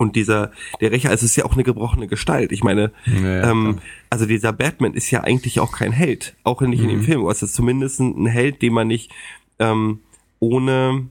und 0.00 0.16
dieser, 0.16 0.50
der 0.80 0.92
Rächer, 0.92 1.10
also 1.10 1.26
es 1.26 1.32
ist 1.32 1.36
ja 1.36 1.44
auch 1.44 1.52
eine 1.52 1.62
gebrochene 1.62 2.06
Gestalt. 2.06 2.52
Ich 2.52 2.64
meine, 2.64 2.90
ja, 3.04 3.50
ähm, 3.50 3.80
also 4.08 4.24
dieser 4.24 4.50
Batman 4.50 4.94
ist 4.94 5.10
ja 5.10 5.20
eigentlich 5.24 5.60
auch 5.60 5.72
kein 5.72 5.92
Held, 5.92 6.36
auch 6.42 6.62
nicht 6.62 6.78
mhm. 6.78 6.84
in 6.84 6.88
dem 6.88 6.98
mhm. 7.00 7.04
Film. 7.04 7.20
Aber 7.20 7.32
es 7.32 7.42
ist 7.42 7.54
zumindest 7.54 8.00
ein, 8.00 8.24
Held, 8.24 8.62
dem 8.62 8.72
man 8.72 8.86
nicht 8.86 9.12
ähm, 9.58 10.00
ohne 10.38 11.10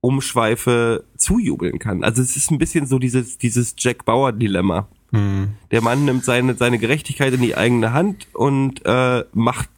Umschweife 0.00 1.04
zujubeln 1.16 1.80
kann. 1.80 2.04
Also 2.04 2.22
es 2.22 2.36
ist 2.36 2.52
ein 2.52 2.58
bisschen 2.58 2.86
so 2.86 3.00
dieses, 3.00 3.36
dieses 3.36 3.74
Jack 3.78 4.04
Bauer-Dilemma. 4.04 4.86
Mhm. 5.14 5.54
Der 5.70 5.80
Mann 5.80 6.04
nimmt 6.04 6.24
seine, 6.24 6.54
seine 6.54 6.78
Gerechtigkeit 6.78 7.32
in 7.32 7.42
die 7.42 7.56
eigene 7.56 7.92
Hand 7.92 8.26
und 8.32 8.84
äh, 8.84 9.24
macht, 9.32 9.70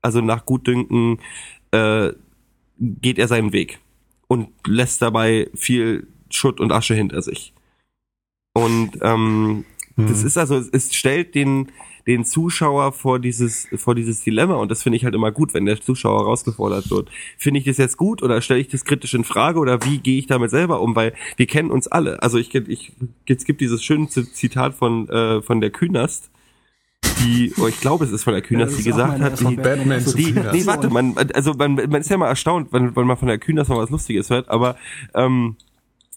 also 0.00 0.22
nach 0.22 0.46
Gutdünken, 0.46 1.18
äh, 1.70 2.10
geht 2.78 3.18
er 3.18 3.28
seinen 3.28 3.52
Weg 3.52 3.78
und 4.26 4.48
lässt 4.66 5.02
dabei 5.02 5.50
viel 5.54 6.06
Schutt 6.30 6.60
und 6.60 6.72
Asche 6.72 6.94
hinter 6.94 7.20
sich. 7.20 7.52
Und 8.54 8.92
ähm, 9.02 9.64
mhm. 9.96 10.06
das 10.06 10.24
ist 10.24 10.38
also, 10.38 10.56
es 10.56 10.94
stellt 10.94 11.34
den, 11.34 11.70
den 12.10 12.24
Zuschauer 12.24 12.90
vor 12.92 13.20
dieses, 13.20 13.68
vor 13.76 13.94
dieses 13.94 14.24
Dilemma 14.24 14.56
und 14.56 14.68
das 14.68 14.82
finde 14.82 14.96
ich 14.96 15.04
halt 15.04 15.14
immer 15.14 15.30
gut, 15.30 15.54
wenn 15.54 15.64
der 15.64 15.80
Zuschauer 15.80 16.20
herausgefordert 16.20 16.90
wird. 16.90 17.08
Finde 17.38 17.60
ich 17.60 17.66
das 17.66 17.76
jetzt 17.76 17.96
gut 17.96 18.20
oder 18.22 18.42
stelle 18.42 18.58
ich 18.58 18.66
das 18.66 18.84
kritisch 18.84 19.14
in 19.14 19.22
Frage 19.22 19.60
oder 19.60 19.84
wie 19.84 19.98
gehe 19.98 20.18
ich 20.18 20.26
damit 20.26 20.50
selber 20.50 20.80
um? 20.80 20.96
Weil 20.96 21.14
wir 21.36 21.46
kennen 21.46 21.70
uns 21.70 21.86
alle. 21.86 22.20
Also 22.20 22.38
ich, 22.38 22.52
ich 22.52 22.92
es 23.28 23.44
gibt 23.44 23.60
dieses 23.60 23.84
schöne 23.84 24.08
Zitat 24.08 24.74
von, 24.74 25.08
äh, 25.08 25.40
von 25.40 25.60
der 25.60 25.70
Künast, 25.70 26.30
die, 27.20 27.52
oh, 27.58 27.68
ich 27.68 27.80
glaube, 27.80 28.04
es 28.04 28.10
ist 28.10 28.24
von 28.24 28.32
der 28.32 28.42
Künast, 28.42 28.72
ja, 28.72 28.78
die 28.78 28.84
gesagt 28.84 29.20
hat, 29.20 29.40
die, 29.40 29.56
Batman 29.56 30.04
die, 30.16 30.32
nee, 30.32 30.66
warte, 30.66 30.90
man, 30.90 31.16
also 31.32 31.54
man, 31.54 31.74
man 31.74 32.00
ist 32.00 32.10
ja 32.10 32.16
mal 32.16 32.28
erstaunt, 32.28 32.72
wenn, 32.72 32.96
wenn 32.96 33.06
man 33.06 33.16
von 33.16 33.28
der 33.28 33.38
Künast 33.38 33.70
mal 33.70 33.78
was 33.78 33.90
Lustiges 33.90 34.30
hört, 34.30 34.48
aber 34.48 34.76
ähm, 35.14 35.56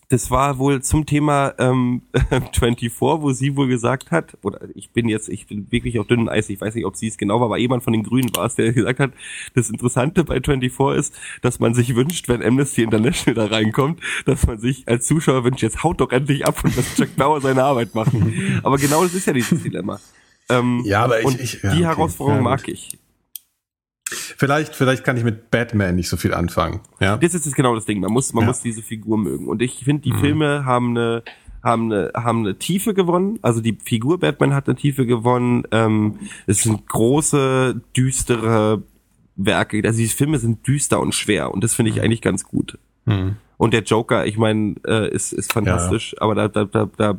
das 0.09 0.31
war 0.31 0.57
wohl 0.57 0.81
zum 0.81 1.05
Thema 1.05 1.53
ähm, 1.57 2.03
24, 2.53 2.91
wo 2.99 3.31
sie 3.31 3.55
wohl 3.55 3.67
gesagt 3.67 4.11
hat, 4.11 4.37
oder 4.43 4.59
ich 4.75 4.91
bin 4.91 5.09
jetzt, 5.09 5.29
ich 5.29 5.47
bin 5.47 5.71
wirklich 5.71 5.99
auf 5.99 6.07
dünnen 6.07 6.29
Eis, 6.29 6.49
ich 6.49 6.59
weiß 6.59 6.75
nicht, 6.75 6.85
ob 6.85 6.95
sie 6.95 7.07
es 7.07 7.17
genau 7.17 7.39
war, 7.39 7.47
aber 7.47 7.57
jemand 7.57 7.83
von 7.83 7.93
den 7.93 8.03
Grünen 8.03 8.35
war 8.35 8.45
es, 8.45 8.55
der 8.55 8.73
gesagt 8.73 8.99
hat, 8.99 9.11
das 9.55 9.69
Interessante 9.69 10.23
bei 10.23 10.41
24 10.41 10.97
ist, 10.97 11.15
dass 11.41 11.59
man 11.59 11.73
sich 11.73 11.95
wünscht, 11.95 12.27
wenn 12.29 12.43
Amnesty 12.43 12.83
International 12.83 13.47
da 13.47 13.55
reinkommt, 13.55 14.01
dass 14.25 14.45
man 14.45 14.59
sich 14.59 14.87
als 14.87 15.05
Zuschauer 15.05 15.43
wünscht, 15.43 15.63
jetzt 15.63 15.83
haut 15.83 16.01
doch 16.01 16.11
endlich 16.11 16.45
ab 16.45 16.63
und 16.63 16.75
lass 16.75 16.95
Chuck 16.95 17.15
Bauer 17.15 17.41
seine 17.41 17.63
Arbeit 17.63 17.95
machen. 17.95 18.59
aber 18.63 18.77
genau 18.77 19.03
das 19.03 19.13
ist 19.13 19.27
ja 19.27 19.33
dieses 19.33 19.63
Dilemma. 19.63 19.99
Ähm, 20.49 20.81
ja, 20.85 21.03
aber 21.03 21.19
ich, 21.21 21.25
und 21.25 21.39
ich, 21.39 21.53
ja, 21.53 21.59
die 21.71 21.77
okay. 21.77 21.85
Herausforderung 21.85 22.43
ja, 22.43 22.49
mag 22.49 22.67
ich. 22.67 22.97
Vielleicht, 24.09 24.75
vielleicht 24.75 25.03
kann 25.03 25.17
ich 25.17 25.23
mit 25.23 25.49
Batman 25.49 25.95
nicht 25.95 26.09
so 26.09 26.17
viel 26.17 26.33
anfangen. 26.33 26.81
Ja. 26.99 27.17
Das 27.17 27.33
ist 27.33 27.55
genau 27.55 27.73
das 27.75 27.85
Ding. 27.85 27.99
Man 27.99 28.11
muss, 28.11 28.33
man 28.33 28.43
ja. 28.43 28.47
muss 28.47 28.61
diese 28.61 28.81
Figur 28.81 29.17
mögen. 29.17 29.47
Und 29.47 29.61
ich 29.61 29.83
finde, 29.83 30.03
die 30.03 30.11
mhm. 30.11 30.19
Filme 30.19 30.65
haben 30.65 30.89
eine, 30.97 31.23
haben 31.63 31.91
eine, 31.91 32.11
haben 32.13 32.39
eine 32.39 32.57
Tiefe 32.57 32.93
gewonnen. 32.93 33.39
Also 33.41 33.61
die 33.61 33.77
Figur 33.83 34.19
Batman 34.19 34.53
hat 34.53 34.67
eine 34.67 34.75
Tiefe 34.75 35.05
gewonnen. 35.05 35.63
Ähm, 35.71 36.19
es 36.45 36.63
sind 36.63 36.85
große, 36.87 37.81
düstere 37.95 38.83
Werke. 39.35 39.81
Also 39.85 39.99
die 39.99 40.07
Filme 40.07 40.37
sind 40.37 40.67
düster 40.67 40.99
und 40.99 41.15
schwer 41.15 41.51
und 41.53 41.63
das 41.63 41.73
finde 41.73 41.91
ich 41.91 41.97
mhm. 41.97 42.03
eigentlich 42.03 42.21
ganz 42.21 42.43
gut. 42.43 42.77
Mhm. 43.05 43.37
Und 43.57 43.73
der 43.73 43.83
Joker, 43.83 44.25
ich 44.25 44.37
meine, 44.37 44.75
äh, 44.85 45.09
ist, 45.09 45.31
ist 45.31 45.53
fantastisch, 45.53 46.13
ja. 46.13 46.21
aber 46.21 46.35
da, 46.35 46.47
da, 46.47 46.65
da, 46.65 46.89
da 46.97 47.17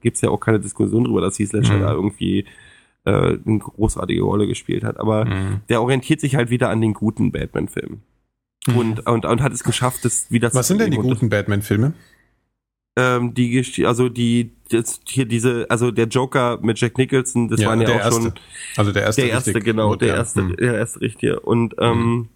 gibt's 0.00 0.20
ja 0.20 0.30
auch 0.30 0.40
keine 0.40 0.60
Diskussion 0.60 1.04
drüber, 1.04 1.20
dass 1.20 1.38
Heath 1.38 1.52
Ledger 1.52 1.76
mhm. 1.76 1.80
da 1.80 1.92
irgendwie 1.92 2.46
äh, 3.10 3.38
eine 3.44 3.58
großartige 3.58 4.22
Rolle 4.22 4.46
gespielt 4.46 4.84
hat. 4.84 4.98
Aber 4.98 5.24
mhm. 5.24 5.60
der 5.68 5.82
orientiert 5.82 6.20
sich 6.20 6.36
halt 6.36 6.50
wieder 6.50 6.70
an 6.70 6.80
den 6.80 6.94
guten 6.94 7.32
Batman-Filmen. 7.32 8.02
Mhm. 8.66 8.76
Und, 8.76 9.06
und, 9.06 9.24
und 9.24 9.42
hat 9.42 9.52
es 9.52 9.64
geschafft, 9.64 10.04
das 10.04 10.30
wieder 10.30 10.48
Was 10.48 10.52
zu 10.52 10.58
Was 10.58 10.68
sind 10.68 10.80
denn 10.80 10.90
die 10.90 10.98
guten 10.98 11.28
Batman-Filme? 11.28 11.94
Ähm, 12.96 13.34
die, 13.34 13.64
also 13.86 14.08
die, 14.08 14.52
das, 14.68 15.00
hier 15.06 15.24
diese, 15.24 15.66
also 15.70 15.90
der 15.90 16.06
Joker 16.06 16.58
mit 16.60 16.80
Jack 16.80 16.98
Nicholson, 16.98 17.48
das 17.48 17.60
ja, 17.60 17.68
waren 17.68 17.80
ja 17.80 17.88
auch 17.88 17.94
erste. 17.94 18.22
schon. 18.22 18.32
Also 18.76 18.92
der 18.92 19.02
erste. 19.02 19.22
Der 19.22 19.30
erste, 19.30 19.60
genau, 19.60 19.94
der 19.94 20.14
erste, 20.14 20.40
hm. 20.42 20.56
der 20.56 20.74
erste 20.74 21.00
richtige. 21.00 21.40
Und 21.40 21.74
ähm, 21.78 21.98
mhm. 21.98 22.28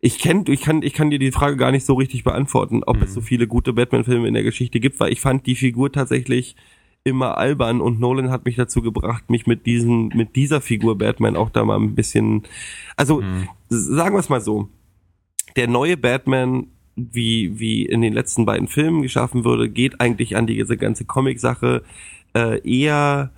ich 0.00 0.18
kenn, 0.18 0.44
ich 0.48 0.62
kann, 0.62 0.82
ich 0.82 0.94
kann 0.94 1.10
dir 1.10 1.18
die 1.18 1.32
Frage 1.32 1.56
gar 1.56 1.70
nicht 1.70 1.86
so 1.86 1.94
richtig 1.94 2.24
beantworten, 2.24 2.82
ob 2.84 2.98
mhm. 2.98 3.04
es 3.04 3.14
so 3.14 3.20
viele 3.20 3.46
gute 3.46 3.72
Batman-Filme 3.72 4.28
in 4.28 4.34
der 4.34 4.42
Geschichte 4.42 4.80
gibt, 4.80 5.00
weil 5.00 5.12
ich 5.12 5.20
fand 5.20 5.46
die 5.46 5.56
Figur 5.56 5.90
tatsächlich 5.92 6.56
immer 7.04 7.38
albern 7.38 7.80
und 7.80 7.98
Nolan 7.98 8.30
hat 8.30 8.44
mich 8.44 8.56
dazu 8.56 8.82
gebracht, 8.82 9.30
mich 9.30 9.46
mit 9.46 9.66
diesem, 9.66 10.08
mit 10.08 10.36
dieser 10.36 10.60
Figur 10.60 10.98
Batman 10.98 11.36
auch 11.36 11.50
da 11.50 11.64
mal 11.64 11.78
ein 11.78 11.94
bisschen, 11.94 12.42
also 12.96 13.22
mhm. 13.22 13.48
sagen 13.68 14.14
wir 14.14 14.20
es 14.20 14.28
mal 14.28 14.40
so, 14.40 14.68
der 15.56 15.66
neue 15.66 15.96
Batman 15.96 16.66
wie, 16.96 17.58
wie 17.58 17.86
in 17.86 18.02
den 18.02 18.12
letzten 18.12 18.44
beiden 18.44 18.68
Filmen 18.68 19.02
geschaffen 19.02 19.44
wurde, 19.44 19.70
geht 19.70 20.00
eigentlich 20.00 20.36
an 20.36 20.46
diese 20.46 20.76
ganze 20.76 21.04
Comic-Sache 21.04 21.82
äh, 22.34 22.60
eher 22.68 23.30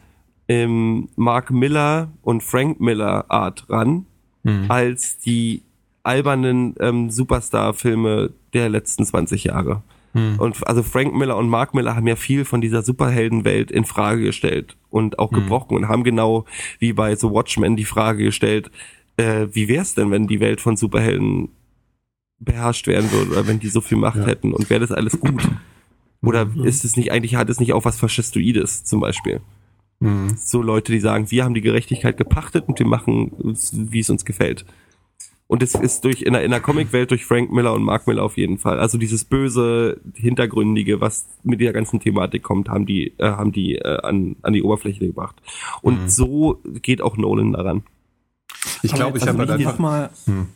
im 0.49 1.09
Mark 1.17 1.51
Miller 1.51 2.11
und 2.23 2.43
Frank 2.43 2.81
Miller 2.81 3.31
Art 3.31 3.71
ran, 3.71 4.07
mhm. 4.43 4.67
als 4.69 5.19
die 5.19 5.63
albernen 6.03 6.75
ähm, 6.81 7.11
Superstar-Filme 7.11 8.33
der 8.53 8.69
letzten 8.69 9.07
20 9.07 9.45
Jahre. 9.45 9.83
Mhm. 10.15 10.39
Und 10.39 10.67
also 10.67 10.83
Frank 10.83 11.15
Miller 11.15 11.37
und 11.37 11.49
Mark 11.49 11.75
Miller 11.75 11.97
haben 11.97 12.07
ja 12.07 12.17
viel 12.17 12.45
von 12.45 12.61
dieser 12.61 12.83
Superheldenwelt 12.83 13.71
in 13.71 13.85
Frage 13.85 14.23
gestellt 14.23 14.77
und 14.91 15.19
auch 15.19 15.31
mhm. 15.31 15.37
gebrochen 15.37 15.77
und 15.77 15.89
haben 15.89 16.05
genau 16.05 16.45
wie 16.79 16.93
bei 16.93 17.15
The 17.15 17.29
Watchmen 17.29 17.77
die 17.77 17.85
Frage 17.85 18.25
gestellt, 18.25 18.71
äh, 19.17 19.47
wie 19.53 19.69
wär's 19.69 19.95
denn, 19.95 20.11
wenn 20.11 20.27
die 20.27 20.41
Welt 20.41 20.61
von 20.61 20.77
Superhelden 20.77 21.51
beherrscht 22.39 22.87
werden 22.87 23.11
würde 23.13 23.31
oder 23.33 23.47
wenn 23.47 23.61
die 23.61 23.69
so 23.69 23.81
viel 23.81 23.99
Macht 23.99 24.19
ja. 24.19 24.27
hätten 24.27 24.53
und 24.53 24.69
wäre 24.69 24.81
das 24.81 24.93
alles 24.93 25.19
gut? 25.21 25.49
Oder 26.23 26.47
mhm. 26.47 26.65
ist 26.65 26.85
es 26.85 26.97
nicht, 26.97 27.11
eigentlich 27.11 27.37
hat 27.37 27.51
es 27.51 27.61
nicht 27.61 27.73
auch 27.73 27.85
was 27.85 27.99
Faschistoides 27.99 28.85
zum 28.85 29.01
Beispiel? 29.01 29.41
Mhm. 30.01 30.37
So 30.37 30.63
Leute, 30.63 30.93
die 30.93 31.01
sagen, 31.01 31.31
wir 31.31 31.45
haben 31.45 31.55
die 31.55 31.61
Gerechtigkeit 31.61 32.17
gepachtet 32.17 32.65
und 32.67 32.79
wir 32.79 32.87
machen, 32.87 33.33
wie 33.73 34.01
es 34.01 34.11
uns 34.11 34.25
gefällt. 34.25 34.65
Und 35.53 35.63
es 35.63 35.75
ist 35.75 36.03
durch 36.07 36.23
in 36.23 36.33
der, 36.33 36.45
in 36.45 36.51
der 36.51 36.61
Comicwelt 36.61 37.11
durch 37.11 37.27
Frank 37.27 37.53
Miller 37.53 37.75
und 37.75 37.83
Mark 37.83 38.07
Miller 38.07 38.23
auf 38.23 38.39
jeden 38.39 38.57
Fall. 38.57 38.81
Also 38.81 38.97
dieses 38.97 39.27
böse, 39.27 40.01
hintergründige, 40.15 41.03
was 41.03 41.27
mit 41.43 41.61
der 41.61 41.75
ganzen 41.75 42.01
Thematik 42.01 42.43
kommt, 42.43 42.71
haben 42.71 42.87
die, 42.87 43.09
äh, 43.19 43.33
haben 43.33 43.53
die 43.53 43.75
äh, 43.75 44.01
an, 44.01 44.37
an 44.41 44.55
die 44.55 44.63
Oberfläche 44.63 45.07
gebracht. 45.07 45.37
Und 45.83 46.05
mhm. 46.05 46.09
so 46.09 46.59
geht 46.81 47.03
auch 47.03 47.19
Nolan 47.19 47.53
daran. 47.53 47.83
Ich 48.83 48.95
glaube, 48.95 49.19
ich 49.19 49.25
also 49.25 49.39
habe 49.39 49.47
da 49.47 49.57
einfach 49.57 49.79
mal. 49.79 50.09
Hm 50.25 50.49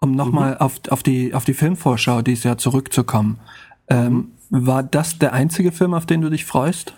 um 0.00 0.16
nochmal 0.16 0.54
mhm. 0.54 0.60
auf, 0.60 0.80
auf, 0.88 1.02
die, 1.02 1.34
auf 1.34 1.44
die 1.44 1.54
Filmvorschau 1.54 2.22
dieses 2.22 2.44
Jahr 2.44 2.58
zurückzukommen. 2.58 3.38
Ähm, 3.88 4.32
war 4.48 4.82
das 4.82 5.18
der 5.18 5.34
einzige 5.34 5.72
Film, 5.72 5.92
auf 5.92 6.06
den 6.06 6.22
du 6.22 6.30
dich 6.30 6.46
freust? 6.46 6.94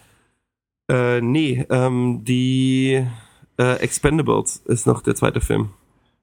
Äh, 0.88 1.20
nee, 1.20 1.66
ähm, 1.68 2.22
die 2.24 3.04
äh, 3.58 3.74
Expendables 3.80 4.62
ist 4.64 4.86
noch 4.86 5.02
der 5.02 5.16
zweite 5.16 5.42
Film. 5.42 5.70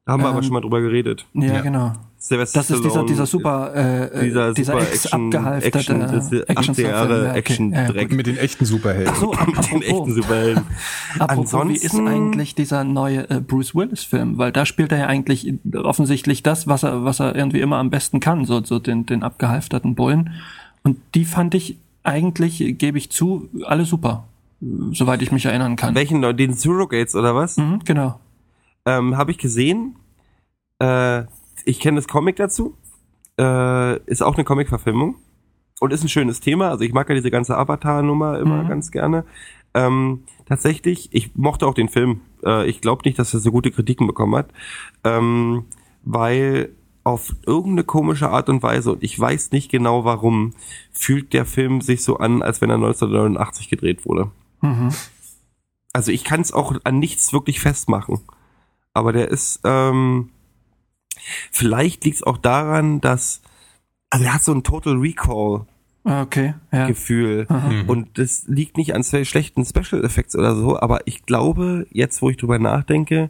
Da 0.06 0.14
haben 0.14 0.23
wir 0.23 0.30
aber 0.30 0.38
ähm, 0.38 0.44
schon 0.44 0.53
mal 0.53 0.61
drüber 0.61 0.82
geredet. 0.82 1.28
Ja, 1.34 1.45
ja. 1.45 1.61
genau. 1.61 1.94
Sylvester 2.18 2.60
das 2.60 2.69
ist 2.69 2.84
dieser, 2.84 3.03
dieser 3.03 3.26
super, 3.26 3.73
äh, 3.76 4.26
dieser, 4.26 4.53
dieser 4.53 4.73
super 4.73 4.91
ex 4.91 5.11
abgehalfterte 5.11 5.94
Action, 6.48 6.48
Action, 6.48 6.86
Jahre 6.86 7.34
Action 7.34 7.72
Dreck. 7.72 8.11
Ja, 8.11 8.15
mit 8.15 8.28
den 8.28 8.38
echten 8.38 8.65
Superhelden. 8.65 9.11
Ach 9.11 9.19
so, 9.19 9.32
mit 9.32 9.72
den 9.72 9.82
echten 9.82 10.14
Superhelden. 10.14 10.64
apropos, 11.19 11.53
Ansonsten, 11.53 11.69
wie 11.69 11.86
ist 11.86 11.95
eigentlich 11.95 12.53
dieser 12.56 12.84
neue 12.84 13.28
äh, 13.30 13.40
Bruce 13.40 13.73
Willis 13.73 14.03
Film? 14.03 14.38
Weil 14.38 14.52
da 14.52 14.68
spielt 14.68 14.91
er 14.91 14.99
ja 14.99 15.07
eigentlich 15.07 15.52
offensichtlich 15.73 16.44
das, 16.44 16.68
was 16.68 16.84
er, 16.84 17.03
was 17.03 17.19
er 17.19 17.36
irgendwie 17.36 17.61
immer 17.61 17.78
am 17.78 17.90
besten 17.90 18.19
kann, 18.19 18.45
so, 18.45 18.64
so 18.64 18.78
den, 18.78 19.07
den 19.07 19.23
abgehalfterten 19.23 19.95
Bullen. 19.95 20.32
Und 20.84 20.98
die 21.15 21.26
fand 21.26 21.56
ich 21.56 21.78
eigentlich, 22.03 22.76
gebe 22.78 22.98
ich 22.98 23.11
zu, 23.11 23.49
alle 23.65 23.86
super. 23.86 24.26
Soweit 24.91 25.23
ich 25.23 25.32
mich 25.32 25.45
erinnern 25.45 25.76
kann. 25.76 25.95
Welchen, 25.95 26.22
den 26.38 26.53
Surrogates 26.53 27.15
oder 27.15 27.34
was? 27.34 27.57
Mhm, 27.57 27.80
genau. 27.84 28.19
Ähm, 28.86 29.18
Habe 29.18 29.32
ich 29.32 29.38
gesehen. 29.38 29.95
Äh, 30.80 31.24
ich 31.66 31.80
kenne 31.80 31.98
das 31.98 32.08
Comic 32.08 32.38
dazu. 32.38 32.78
Äh, 33.40 33.98
ist 34.06 34.22
auch 34.22 34.36
eine 34.36 34.44
Comic-Verfilmung. 34.44 35.16
Und 35.80 35.94
ist 35.94 36.03
ein 36.03 36.10
schönes 36.10 36.40
Thema. 36.40 36.70
Also 36.70 36.84
ich 36.84 36.94
mag 36.94 37.10
ja 37.10 37.16
diese 37.16 37.32
ganze 37.32 37.58
Avatar-Nummer 37.58 38.40
immer 38.40 38.64
mhm. 38.64 38.68
ganz 38.68 38.91
gerne. 38.91 39.26
Ähm, 39.74 40.24
tatsächlich, 40.45 41.10
ich 41.12 41.36
mochte 41.36 41.66
auch 41.66 41.74
den 41.74 41.90
Film. 41.90 42.22
Äh, 42.44 42.68
ich 42.70 42.82
glaube 42.82 43.02
nicht, 43.06 43.18
dass 43.18 43.34
er 43.34 43.40
so 43.40 43.52
gute 43.52 43.72
Kritiken 43.72 44.06
bekommen 44.06 44.36
hat. 44.36 44.49
Ähm, 45.03 45.66
weil 46.03 46.70
auf 47.03 47.36
irgendeine 47.45 47.84
komische 47.84 48.30
Art 48.30 48.49
und 48.49 48.62
Weise, 48.62 48.91
und 48.91 49.03
ich 49.03 49.20
weiß 49.20 49.52
nicht 49.52 49.72
genau 49.72 50.06
warum, 50.06 50.53
fühlt 50.91 51.34
der 51.34 51.45
Film 51.45 51.82
sich 51.82 52.03
so 52.03 52.18
an, 52.18 52.44
als 52.44 52.62
wenn 52.62 52.70
er 52.70 52.76
1989 52.76 53.70
gedreht 53.70 54.06
wurde. 54.06 54.30
Mhm. 54.62 54.90
Also 55.94 56.12
ich 56.12 56.24
kann 56.24 56.41
es 56.41 56.53
auch 56.53 56.76
an 56.84 56.99
nichts 56.99 57.34
wirklich 57.34 57.60
festmachen. 57.60 58.20
Aber 58.93 59.13
der 59.13 59.30
ist, 59.30 59.61
ähm, 59.63 60.31
Vielleicht 61.51 62.03
liegt 62.03 62.18
es 62.18 62.23
auch 62.23 62.38
daran, 62.38 63.01
dass 63.01 63.41
also 64.09 64.26
er 64.26 64.34
hat 64.34 64.43
so 64.43 64.53
ein 64.53 64.63
Total 64.63 64.95
Recall 64.95 65.65
ah, 66.03 66.22
okay, 66.23 66.55
ja. 66.72 66.88
Gefühl 66.88 67.47
mhm. 67.49 67.89
und 67.89 68.18
das 68.18 68.45
liegt 68.47 68.77
nicht 68.77 68.93
an 68.93 69.03
zwei 69.03 69.23
schlechten 69.23 69.65
Special 69.65 70.03
Effects 70.03 70.35
oder 70.35 70.55
so, 70.55 70.80
aber 70.80 71.07
ich 71.07 71.26
glaube, 71.26 71.88
jetzt 71.91 72.22
wo 72.22 72.30
ich 72.30 72.38
drüber 72.38 72.59
nachdenke, 72.59 73.30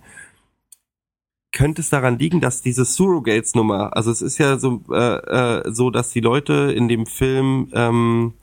könnte 1.52 1.82
es 1.82 1.90
daran 1.90 2.18
liegen, 2.18 2.40
dass 2.40 2.62
diese 2.62 2.86
Surrogates 2.86 3.56
Nummer, 3.56 3.96
also 3.96 4.10
es 4.10 4.22
ist 4.22 4.38
ja 4.38 4.58
so 4.58 4.82
äh, 4.90 4.96
äh, 4.96 5.72
so, 5.72 5.90
dass 5.90 6.12
die 6.12 6.22
Leute 6.22 6.74
in 6.76 6.88
dem 6.88 7.06
Film 7.06 7.70
ähm, 7.74 8.34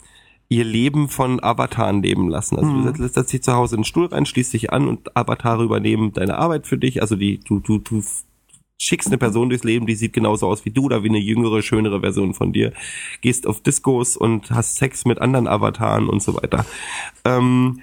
ihr 0.48 0.64
Leben 0.64 1.08
von 1.08 1.42
Avataren 1.42 2.02
leben 2.02 2.28
lassen. 2.28 2.56
Also 2.56 2.70
mhm. 2.70 2.94
du 2.94 3.08
setzt 3.08 3.32
dich 3.32 3.42
zu 3.42 3.52
Hause 3.52 3.76
in 3.76 3.80
den 3.80 3.84
Stuhl 3.84 4.06
rein, 4.06 4.26
schließt 4.26 4.52
dich 4.52 4.72
an 4.72 4.88
und 4.88 5.16
Avatare 5.16 5.62
übernehmen 5.64 6.12
deine 6.12 6.38
Arbeit 6.38 6.66
für 6.66 6.78
dich. 6.78 7.02
Also 7.02 7.16
die 7.16 7.40
du 7.40 7.60
du 7.60 7.78
du 7.78 8.02
schickst 8.80 9.08
eine 9.08 9.18
Person 9.18 9.48
durchs 9.48 9.64
Leben, 9.64 9.86
die 9.86 9.96
sieht 9.96 10.12
genauso 10.12 10.46
aus 10.46 10.64
wie 10.64 10.70
du 10.70 10.84
oder 10.84 11.02
wie 11.02 11.08
eine 11.08 11.18
jüngere, 11.18 11.62
schönere 11.62 12.00
Version 12.00 12.32
von 12.32 12.52
dir. 12.52 12.72
Gehst 13.20 13.46
auf 13.46 13.60
Discos 13.60 14.16
und 14.16 14.50
hast 14.50 14.76
Sex 14.76 15.04
mit 15.04 15.20
anderen 15.20 15.48
Avataren 15.48 16.08
und 16.08 16.22
so 16.22 16.34
weiter. 16.34 16.64
Ähm, 17.24 17.80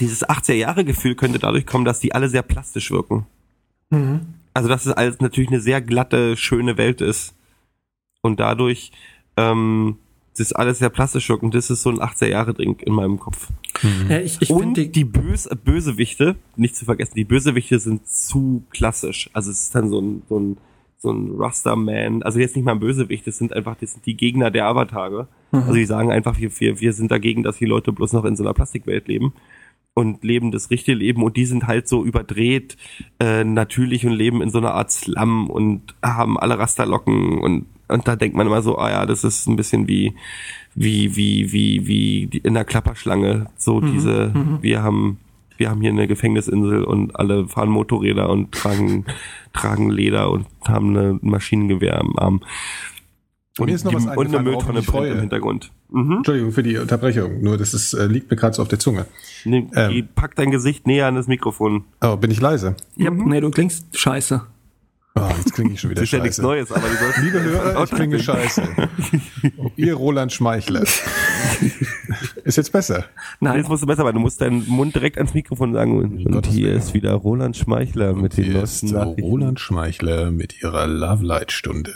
dieses 0.00 0.26
80er-Jahre-Gefühl 0.28 1.14
könnte 1.14 1.38
dadurch 1.38 1.66
kommen, 1.66 1.84
dass 1.84 2.00
die 2.00 2.14
alle 2.14 2.28
sehr 2.28 2.42
plastisch 2.42 2.90
wirken. 2.90 3.26
Mhm. 3.90 4.20
Also 4.52 4.68
dass 4.68 4.86
es 4.86 4.92
alles 4.92 5.20
natürlich 5.20 5.50
eine 5.50 5.60
sehr 5.60 5.80
glatte, 5.80 6.36
schöne 6.36 6.76
Welt 6.76 7.00
ist. 7.00 7.34
Und 8.20 8.40
dadurch 8.40 8.92
ähm, 9.36 9.98
das 10.36 10.48
ist 10.48 10.52
alles 10.52 10.80
sehr 10.80 10.90
plastisch 10.90 11.30
und 11.30 11.54
das 11.54 11.70
ist 11.70 11.82
so 11.82 11.90
ein 11.90 12.00
80er 12.00 12.26
Jahre 12.26 12.54
Drink 12.54 12.82
in 12.82 12.92
meinem 12.92 13.20
Kopf. 13.20 13.50
Mhm. 13.82 14.10
Ja, 14.10 14.18
ich, 14.18 14.42
ich 14.42 14.50
und 14.50 14.76
die, 14.76 14.90
die 14.90 15.04
Böse, 15.04 15.54
Bösewichte, 15.54 16.34
nicht 16.56 16.74
zu 16.74 16.84
vergessen, 16.84 17.14
die 17.14 17.24
Bösewichte 17.24 17.78
sind 17.78 18.08
zu 18.08 18.64
klassisch. 18.70 19.30
Also 19.32 19.52
es 19.52 19.62
ist 19.62 19.74
dann 19.74 19.88
so 19.90 20.00
ein, 20.00 20.22
so 20.28 20.40
ein, 20.40 20.56
so 20.98 21.12
ein 21.12 21.30
Rasterman, 21.36 22.24
also 22.24 22.40
jetzt 22.40 22.56
nicht 22.56 22.64
mal 22.64 22.72
ein 22.72 22.80
Bösewicht, 22.80 23.26
das 23.26 23.38
sind 23.38 23.52
einfach, 23.52 23.76
das 23.80 23.92
sind 23.92 24.06
die 24.06 24.16
Gegner 24.16 24.50
der 24.50 24.66
Avatare. 24.66 25.28
Mhm. 25.52 25.58
Also 25.60 25.74
die 25.74 25.86
sagen 25.86 26.10
einfach, 26.10 26.36
wir, 26.38 26.50
wir, 26.58 26.80
wir 26.80 26.92
sind 26.92 27.12
dagegen, 27.12 27.44
dass 27.44 27.58
die 27.58 27.66
Leute 27.66 27.92
bloß 27.92 28.12
noch 28.12 28.24
in 28.24 28.34
so 28.34 28.42
einer 28.42 28.54
Plastikwelt 28.54 29.06
leben 29.06 29.34
und 29.94 30.24
leben 30.24 30.50
das 30.50 30.70
richtige 30.70 30.98
Leben 30.98 31.22
und 31.22 31.36
die 31.36 31.44
sind 31.44 31.68
halt 31.68 31.86
so 31.86 32.04
überdreht 32.04 32.76
äh, 33.20 33.44
natürlich 33.44 34.04
und 34.04 34.12
leben 34.12 34.42
in 34.42 34.50
so 34.50 34.58
einer 34.58 34.74
Art 34.74 34.90
Slum 34.90 35.48
und 35.48 35.94
haben 36.02 36.38
alle 36.40 36.58
Rasterlocken 36.58 37.38
und 37.38 37.66
und 37.88 38.08
da 38.08 38.16
denkt 38.16 38.36
man 38.36 38.46
immer 38.46 38.62
so, 38.62 38.78
ah 38.78 38.90
ja, 38.90 39.06
das 39.06 39.24
ist 39.24 39.46
ein 39.46 39.56
bisschen 39.56 39.88
wie 39.88 40.14
wie 40.74 41.16
wie 41.16 41.52
wie 41.52 41.86
wie 41.86 42.38
in 42.38 42.54
der 42.54 42.64
Klapperschlange, 42.64 43.46
so 43.56 43.80
mhm. 43.80 43.92
diese 43.92 44.32
mhm. 44.34 44.58
wir 44.60 44.82
haben 44.82 45.18
wir 45.56 45.70
haben 45.70 45.80
hier 45.80 45.90
eine 45.90 46.08
Gefängnisinsel 46.08 46.82
und 46.84 47.14
alle 47.16 47.46
fahren 47.48 47.68
Motorräder 47.68 48.28
und 48.28 48.52
tragen 48.52 49.04
tragen 49.52 49.90
Leder 49.90 50.30
und 50.30 50.46
haben 50.66 50.96
eine 50.96 51.18
Maschinengewehr 51.22 52.00
am 52.00 52.16
Arm. 52.16 52.40
Und, 53.56 53.66
mir 53.66 53.74
ist 53.76 53.84
noch 53.84 53.92
die, 53.92 54.04
was 54.04 54.16
und 54.16 54.34
eine 54.34 54.40
Mülltonne 54.40 54.82
brennt 54.82 55.12
im 55.12 55.20
Hintergrund. 55.20 55.70
Mhm. 55.88 56.16
Entschuldigung 56.18 56.50
für 56.50 56.64
die 56.64 56.76
Unterbrechung, 56.76 57.40
nur 57.40 57.56
das 57.56 57.72
ist, 57.72 57.94
äh, 57.94 58.06
liegt 58.06 58.28
mir 58.28 58.36
gerade 58.36 58.56
so 58.56 58.62
auf 58.62 58.68
der 58.68 58.80
Zunge. 58.80 59.06
Nee, 59.44 59.68
ähm, 59.76 60.08
pack 60.16 60.34
dein 60.34 60.50
Gesicht 60.50 60.88
näher 60.88 61.06
an 61.06 61.14
das 61.14 61.28
Mikrofon. 61.28 61.84
Oh, 62.00 62.16
bin 62.16 62.32
ich 62.32 62.40
leise? 62.40 62.74
Ja, 62.96 63.12
mhm. 63.12 63.28
nee, 63.28 63.40
du 63.40 63.50
klingst 63.50 63.96
scheiße. 63.96 64.42
Oh, 65.16 65.28
jetzt 65.36 65.54
klinge 65.54 65.74
ich 65.74 65.80
schon 65.80 65.90
wieder 65.90 66.00
das 66.00 66.08
ist 66.08 66.10
scheiße. 66.10 66.18
ja 66.18 66.22
nichts 66.24 66.38
Neues, 66.38 66.72
aber 66.72 66.82
Liebe 67.22 67.40
Hörer, 67.40 67.84
ich 67.84 67.90
klinge 67.90 68.18
scheiße. 68.18 68.62
Ihr 69.76 69.94
Roland 69.94 70.32
Schmeichler. 70.32 70.82
ist 72.44 72.56
jetzt 72.56 72.72
besser. 72.72 73.04
Nein. 73.38 73.58
Jetzt 73.58 73.68
musst 73.68 73.84
du 73.84 73.86
besser, 73.86 74.04
weil 74.04 74.12
du 74.12 74.18
musst 74.18 74.40
deinen 74.40 74.68
Mund 74.68 74.92
direkt 74.96 75.16
ans 75.18 75.32
Mikrofon 75.32 75.72
sagen. 75.72 75.98
Und, 75.98 76.26
und 76.34 76.46
hier 76.48 76.72
ist 76.74 76.94
wieder 76.94 77.12
Roland 77.12 77.56
Schmeichler 77.56 78.12
und 78.14 78.22
mit 78.22 78.36
den 78.36 78.44
Hier 78.44 78.62
ist 78.64 78.84
Roland 78.92 79.60
Schmeichler 79.60 80.32
mit 80.32 80.60
ihrer 80.60 80.88
Love 80.88 81.24
Light 81.24 81.52
Stunde. 81.52 81.94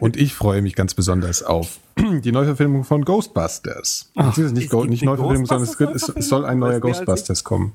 und 0.00 0.16
ich 0.16 0.34
freue 0.34 0.60
mich 0.60 0.74
ganz 0.74 0.94
besonders 0.94 1.44
auf 1.44 1.78
die 1.96 2.32
Neuverfilmung 2.32 2.82
von 2.82 3.04
Ghostbusters. 3.04 4.10
Ach, 4.16 4.36
ist 4.36 4.56
nicht, 4.56 4.70
Go 4.70 4.84
nicht 4.84 5.04
Neuverfilmung, 5.04 5.46
sondern 5.46 5.68
es, 5.68 5.80
es, 5.80 6.08
es, 6.08 6.28
soll 6.28 6.44
ein 6.44 6.58
neuer 6.58 6.80
Ghostbusters 6.80 7.44
kommen. 7.44 7.74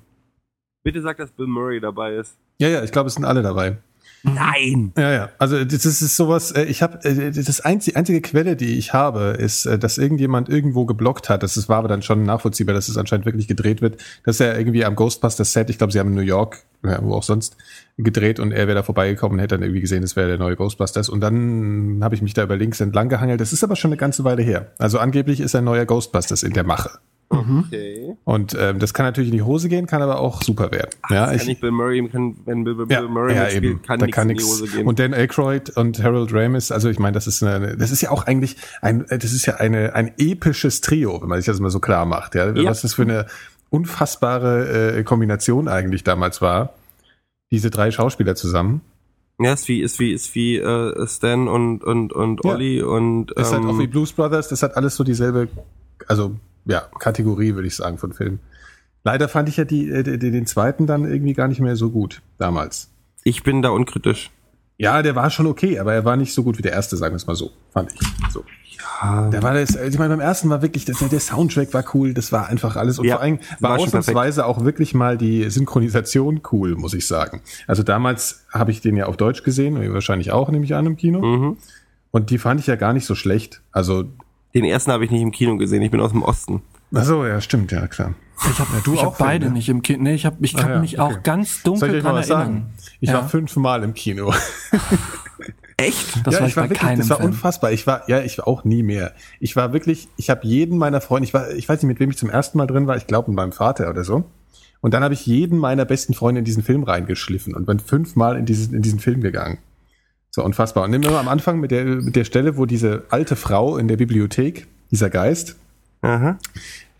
Bitte 0.83 1.01
sag, 1.01 1.15
dass 1.15 1.31
Bill 1.31 1.47
Murray 1.47 1.79
dabei 1.79 2.15
ist. 2.15 2.35
Ja, 2.59 2.67
ja, 2.67 2.83
ich 2.83 2.91
glaube, 2.91 3.07
es 3.07 3.13
sind 3.13 3.23
alle 3.23 3.41
dabei. 3.41 3.77
Nein. 4.23 4.93
Ja, 4.97 5.11
ja. 5.11 5.29
Also 5.39 5.63
das 5.65 5.85
ist 5.85 6.15
sowas. 6.15 6.51
äh, 6.51 6.63
Ich 6.65 6.81
habe 6.81 7.03
äh, 7.03 7.31
das 7.31 7.61
einzige, 7.61 7.97
einzige 7.97 8.21
Quelle, 8.21 8.55
die 8.55 8.77
ich 8.77 8.93
habe, 8.93 9.35
ist, 9.39 9.65
äh, 9.65 9.79
dass 9.79 9.97
irgendjemand 9.97 10.47
irgendwo 10.49 10.85
geblockt 10.85 11.29
hat. 11.29 11.43
Das 11.43 11.57
ist, 11.57 11.69
war 11.69 11.77
aber 11.77 11.87
dann 11.87 12.01
schon 12.01 12.23
nachvollziehbar, 12.23 12.75
dass 12.75 12.87
es 12.87 12.97
anscheinend 12.97 13.25
wirklich 13.25 13.47
gedreht 13.47 13.81
wird. 13.81 14.01
Dass 14.23 14.39
er 14.39 14.57
irgendwie 14.57 14.85
am 14.85 14.95
Ghostbusters 14.95 15.53
Set, 15.53 15.69
ich 15.69 15.77
glaube, 15.77 15.91
sie 15.91 15.99
haben 15.99 16.09
in 16.09 16.15
New 16.15 16.21
York, 16.21 16.63
ja, 16.83 16.99
wo 17.01 17.15
auch 17.15 17.23
sonst, 17.23 17.57
gedreht 17.97 18.39
und 18.39 18.51
er 18.51 18.67
wäre 18.67 18.75
da 18.75 18.83
vorbeigekommen 18.83 19.37
und 19.37 19.39
hätte 19.39 19.55
dann 19.55 19.63
irgendwie 19.63 19.81
gesehen, 19.81 20.01
das 20.01 20.15
wäre 20.15 20.27
der 20.27 20.37
neue 20.37 20.55
Ghostbusters. 20.55 21.09
Und 21.09 21.21
dann 21.21 21.99
habe 22.03 22.13
ich 22.15 22.21
mich 22.21 22.33
da 22.33 22.43
über 22.43 22.55
links 22.57 22.79
entlang 22.79 23.09
gehangelt. 23.09 23.41
Das 23.41 23.53
ist 23.53 23.63
aber 23.63 23.75
schon 23.75 23.89
eine 23.89 23.97
ganze 23.97 24.23
Weile 24.23 24.43
her. 24.43 24.71
Also 24.77 24.99
angeblich 24.99 25.39
ist 25.39 25.55
ein 25.55 25.63
neuer 25.63 25.85
Ghostbusters 25.85 26.43
in 26.43 26.53
der 26.53 26.63
Mache. 26.63 26.91
Okay. 27.31 28.15
Und 28.25 28.55
ähm, 28.59 28.79
das 28.79 28.93
kann 28.93 29.05
natürlich 29.05 29.29
in 29.29 29.37
die 29.37 29.43
Hose 29.43 29.69
gehen, 29.69 29.87
kann 29.87 30.01
aber 30.01 30.19
auch 30.19 30.41
super 30.41 30.71
werden. 30.71 30.89
Ach, 31.03 31.09
ja, 31.09 31.31
ich, 31.31 31.39
kann 31.39 31.47
nicht 31.47 31.61
Bill 31.61 31.71
Murray, 31.71 32.07
kann, 32.09 32.35
wenn 32.45 32.63
Bill, 32.63 32.75
Bill 32.75 32.87
ja, 32.89 33.01
Murray 33.03 33.35
ja, 33.35 33.49
eben. 33.49 33.81
kann 33.81 33.99
da 33.99 34.05
nichts 34.05 34.15
kann 34.15 34.29
in 34.29 34.37
die. 34.37 34.43
Hose 34.43 34.67
gehen. 34.67 34.85
Und 34.85 34.99
Dan 34.99 35.13
Aykroyd 35.13 35.69
und 35.71 36.03
Harold 36.03 36.33
Ramis, 36.33 36.71
also 36.71 36.89
ich 36.89 36.99
meine, 36.99 37.13
das 37.13 37.27
ist 37.27 37.41
eine, 37.41 37.77
das 37.77 37.91
ist 37.91 38.01
ja 38.01 38.11
auch 38.11 38.27
eigentlich 38.27 38.57
ein, 38.81 39.05
das 39.09 39.31
ist 39.31 39.45
ja 39.45 39.55
eine, 39.55 39.95
ein 39.95 40.11
episches 40.17 40.81
Trio, 40.81 41.21
wenn 41.21 41.29
man 41.29 41.39
sich 41.39 41.45
das 41.45 41.59
mal 41.59 41.69
so 41.69 41.79
klar 41.79 42.05
macht, 42.05 42.35
ja. 42.35 42.51
Ja. 42.51 42.69
Was 42.69 42.81
das 42.81 42.95
für 42.95 43.03
eine 43.03 43.25
unfassbare 43.71 44.97
äh, 44.97 45.03
Kombination 45.03 45.67
eigentlich 45.67 46.03
damals 46.03 46.41
war. 46.41 46.73
Diese 47.51 47.69
drei 47.69 47.91
Schauspieler 47.91 48.35
zusammen. 48.35 48.81
ja, 49.39 49.53
ist 49.53 49.67
wie, 49.67 49.81
ist 49.81 49.99
wie, 49.99 50.11
ist 50.11 50.35
wie 50.35 50.57
äh, 50.57 51.07
Stan 51.07 51.47
und, 51.47 51.83
und, 51.83 52.13
und 52.13 52.41
Ja. 52.43 52.51
Olli 52.51 52.81
und 52.81 53.27
Das 53.35 53.47
ist 53.47 53.53
halt 53.53 53.63
ähm, 53.63 53.69
auch 53.69 53.79
wie 53.79 53.87
Blues 53.87 54.11
Brothers, 54.11 54.49
das 54.49 54.61
hat 54.61 54.77
alles 54.77 54.95
so 54.95 55.03
dieselbe, 55.03 55.47
also 56.07 56.35
ja, 56.65 56.81
Kategorie, 56.99 57.55
würde 57.55 57.67
ich 57.67 57.75
sagen, 57.75 57.97
von 57.97 58.13
Filmen. 58.13 58.39
Leider 59.03 59.27
fand 59.27 59.49
ich 59.49 59.57
ja 59.57 59.65
die, 59.65 59.89
äh, 59.89 60.17
den 60.17 60.45
zweiten 60.45 60.85
dann 60.85 61.05
irgendwie 61.09 61.33
gar 61.33 61.47
nicht 61.47 61.59
mehr 61.59 61.75
so 61.75 61.89
gut 61.89 62.21
damals. 62.37 62.89
ich 63.23 63.43
bin 63.43 63.61
da 63.61 63.69
unkritisch. 63.69 64.31
Ja, 64.77 65.03
der 65.03 65.15
war 65.15 65.29
schon 65.29 65.45
okay, 65.45 65.77
aber 65.77 65.93
er 65.93 66.05
war 66.05 66.17
nicht 66.17 66.33
so 66.33 66.43
gut 66.43 66.57
wie 66.57 66.63
der 66.63 66.71
erste, 66.71 66.97
sagen 66.97 67.13
wir 67.13 67.17
es 67.17 67.27
mal 67.27 67.35
so, 67.35 67.51
fand 67.71 67.91
ich. 67.93 67.99
So. 68.31 68.43
Ja. 69.01 69.29
Der 69.29 69.43
war 69.43 69.53
das, 69.53 69.75
ich 69.75 69.99
meine, 69.99 70.09
beim 70.09 70.19
ersten 70.19 70.49
war 70.49 70.63
wirklich, 70.63 70.85
der, 70.85 70.95
der 70.95 71.19
Soundtrack 71.19 71.71
war 71.73 71.85
cool, 71.93 72.15
das 72.15 72.31
war 72.31 72.47
einfach 72.47 72.75
alles. 72.75 72.97
Und 72.97 73.05
Ja, 73.05 73.15
vor 73.15 73.21
allem 73.21 73.39
war 73.59 73.71
war 73.71 73.79
ausnahmsweise 73.79 74.43
auch 74.45 74.63
wirklich 74.63 74.95
mal 74.95 75.17
die 75.17 75.47
Synchronisation 75.49 76.41
cool, 76.51 76.75
muss 76.75 76.95
ich 76.95 77.05
sagen. 77.05 77.41
Also 77.67 77.83
damals 77.83 78.45
habe 78.51 78.71
ich 78.71 78.81
den 78.81 78.97
ja 78.97 79.05
auf 79.05 79.17
Deutsch 79.17 79.43
gesehen, 79.43 79.93
wahrscheinlich 79.93 80.31
auch, 80.31 80.49
nehme 80.49 80.65
ich 80.65 80.73
an, 80.73 80.87
im 80.87 80.97
Kino. 80.97 81.21
Mhm. 81.21 81.57
Und 82.09 82.29
die 82.29 82.37
fand 82.37 82.59
ich 82.59 82.67
ja 82.67 82.75
gar 82.75 82.93
nicht 82.93 83.05
so 83.05 83.13
schlecht. 83.15 83.61
Also, 83.71 84.05
Den 84.53 84.65
ersten 84.65 84.91
habe 84.91 85.05
ich 85.05 85.11
nicht 85.11 85.21
im 85.21 85.31
Kino 85.31 85.57
gesehen, 85.57 85.81
ich 85.81 85.91
bin 85.91 85.99
aus 86.01 86.11
dem 86.11 86.23
Osten. 86.23 86.61
ach 86.93 87.03
so, 87.03 87.25
ja, 87.25 87.39
stimmt, 87.41 87.71
ja, 87.71 87.87
klar. 87.87 88.13
Ich 88.51 88.59
habe 88.59 88.69
Ja, 88.73 88.81
du 88.83 88.93
ich 88.93 88.99
auch, 89.01 89.05
hab 89.13 89.17
beide 89.19 89.45
Film, 89.45 89.53
ne? 89.53 89.57
nicht 89.59 89.69
im 89.69 89.81
Kino. 89.81 90.01
Nee, 90.03 90.15
ich 90.15 90.25
habe 90.25 90.37
ich 90.41 90.55
Ah, 90.55 90.61
kann 90.61 90.71
ja, 90.71 90.79
mich 90.79 90.99
okay. 90.99 91.15
auch 91.15 91.23
ganz 91.23 91.49
Soll 91.63 91.73
ich 91.75 91.79
dunkel 91.79 91.95
euch 91.97 92.03
mal 92.03 92.09
dran 92.09 92.19
was 92.19 92.27
sagen? 92.27 92.41
erinnern. 92.53 92.73
Ich 92.99 93.09
Ja. 93.09 93.15
war 93.15 93.29
fünfmal 93.29 93.83
im 93.83 93.93
Kino. 93.93 94.33
Echt? 95.77 96.25
Das 96.27 96.35
ja, 96.35 96.39
war 96.41 96.47
ich 96.47 96.51
ich 96.51 96.55
bei 96.55 96.61
war 96.63 96.69
wirklich, 96.69 96.79
keinem 96.79 96.99
das 96.99 97.09
war 97.09 97.17
Film. 97.17 97.29
unfassbar. 97.31 97.71
Ich 97.71 97.87
war, 97.87 98.07
ja, 98.09 98.21
ich 98.21 98.37
war 98.37 98.47
auch 98.47 98.63
nie 98.63 98.83
mehr. 98.83 99.13
Ich 99.39 99.55
war 99.55 99.73
wirklich, 99.73 100.07
ich 100.17 100.29
habe 100.29 100.41
jeden 100.45 100.77
meiner 100.77 101.01
Freunde, 101.01 101.25
ich 101.25 101.33
war, 101.33 101.49
ich 101.51 101.67
weiß 101.67 101.81
nicht, 101.81 101.87
mit 101.87 101.99
wem 101.99 102.11
ich 102.11 102.17
zum 102.17 102.29
ersten 102.29 102.57
Mal 102.57 102.67
drin 102.67 102.87
war, 102.87 102.97
ich 102.97 103.07
glaube 103.07 103.31
mit 103.31 103.35
meinem 103.37 103.51
Vater 103.51 103.89
oder 103.89 104.03
so. 104.03 104.25
Und 104.81 104.93
dann 104.93 105.03
habe 105.03 105.13
ich 105.13 105.25
jeden 105.25 105.57
meiner 105.57 105.85
besten 105.85 106.13
Freunde 106.13 106.39
in 106.39 106.45
diesen 106.45 106.63
Film 106.63 106.83
reingeschliffen 106.83 107.55
und 107.55 107.65
bin 107.65 107.79
fünfmal 107.79 108.37
in 108.37 108.45
diesen, 108.45 108.73
in 108.75 108.81
diesen 108.81 108.99
Film 108.99 109.21
gegangen. 109.21 109.59
So 110.33 110.43
unfassbar. 110.43 110.85
Und 110.85 110.93
immer 110.93 111.19
am 111.19 111.27
Anfang 111.27 111.59
mit 111.59 111.71
der, 111.71 111.83
mit 111.83 112.15
der 112.15 112.23
Stelle, 112.23 112.55
wo 112.55 112.65
diese 112.65 113.03
alte 113.09 113.35
Frau 113.35 113.77
in 113.77 113.89
der 113.89 113.97
Bibliothek, 113.97 114.65
dieser 114.89 115.09
Geist, 115.09 115.57
Aha. 116.01 116.37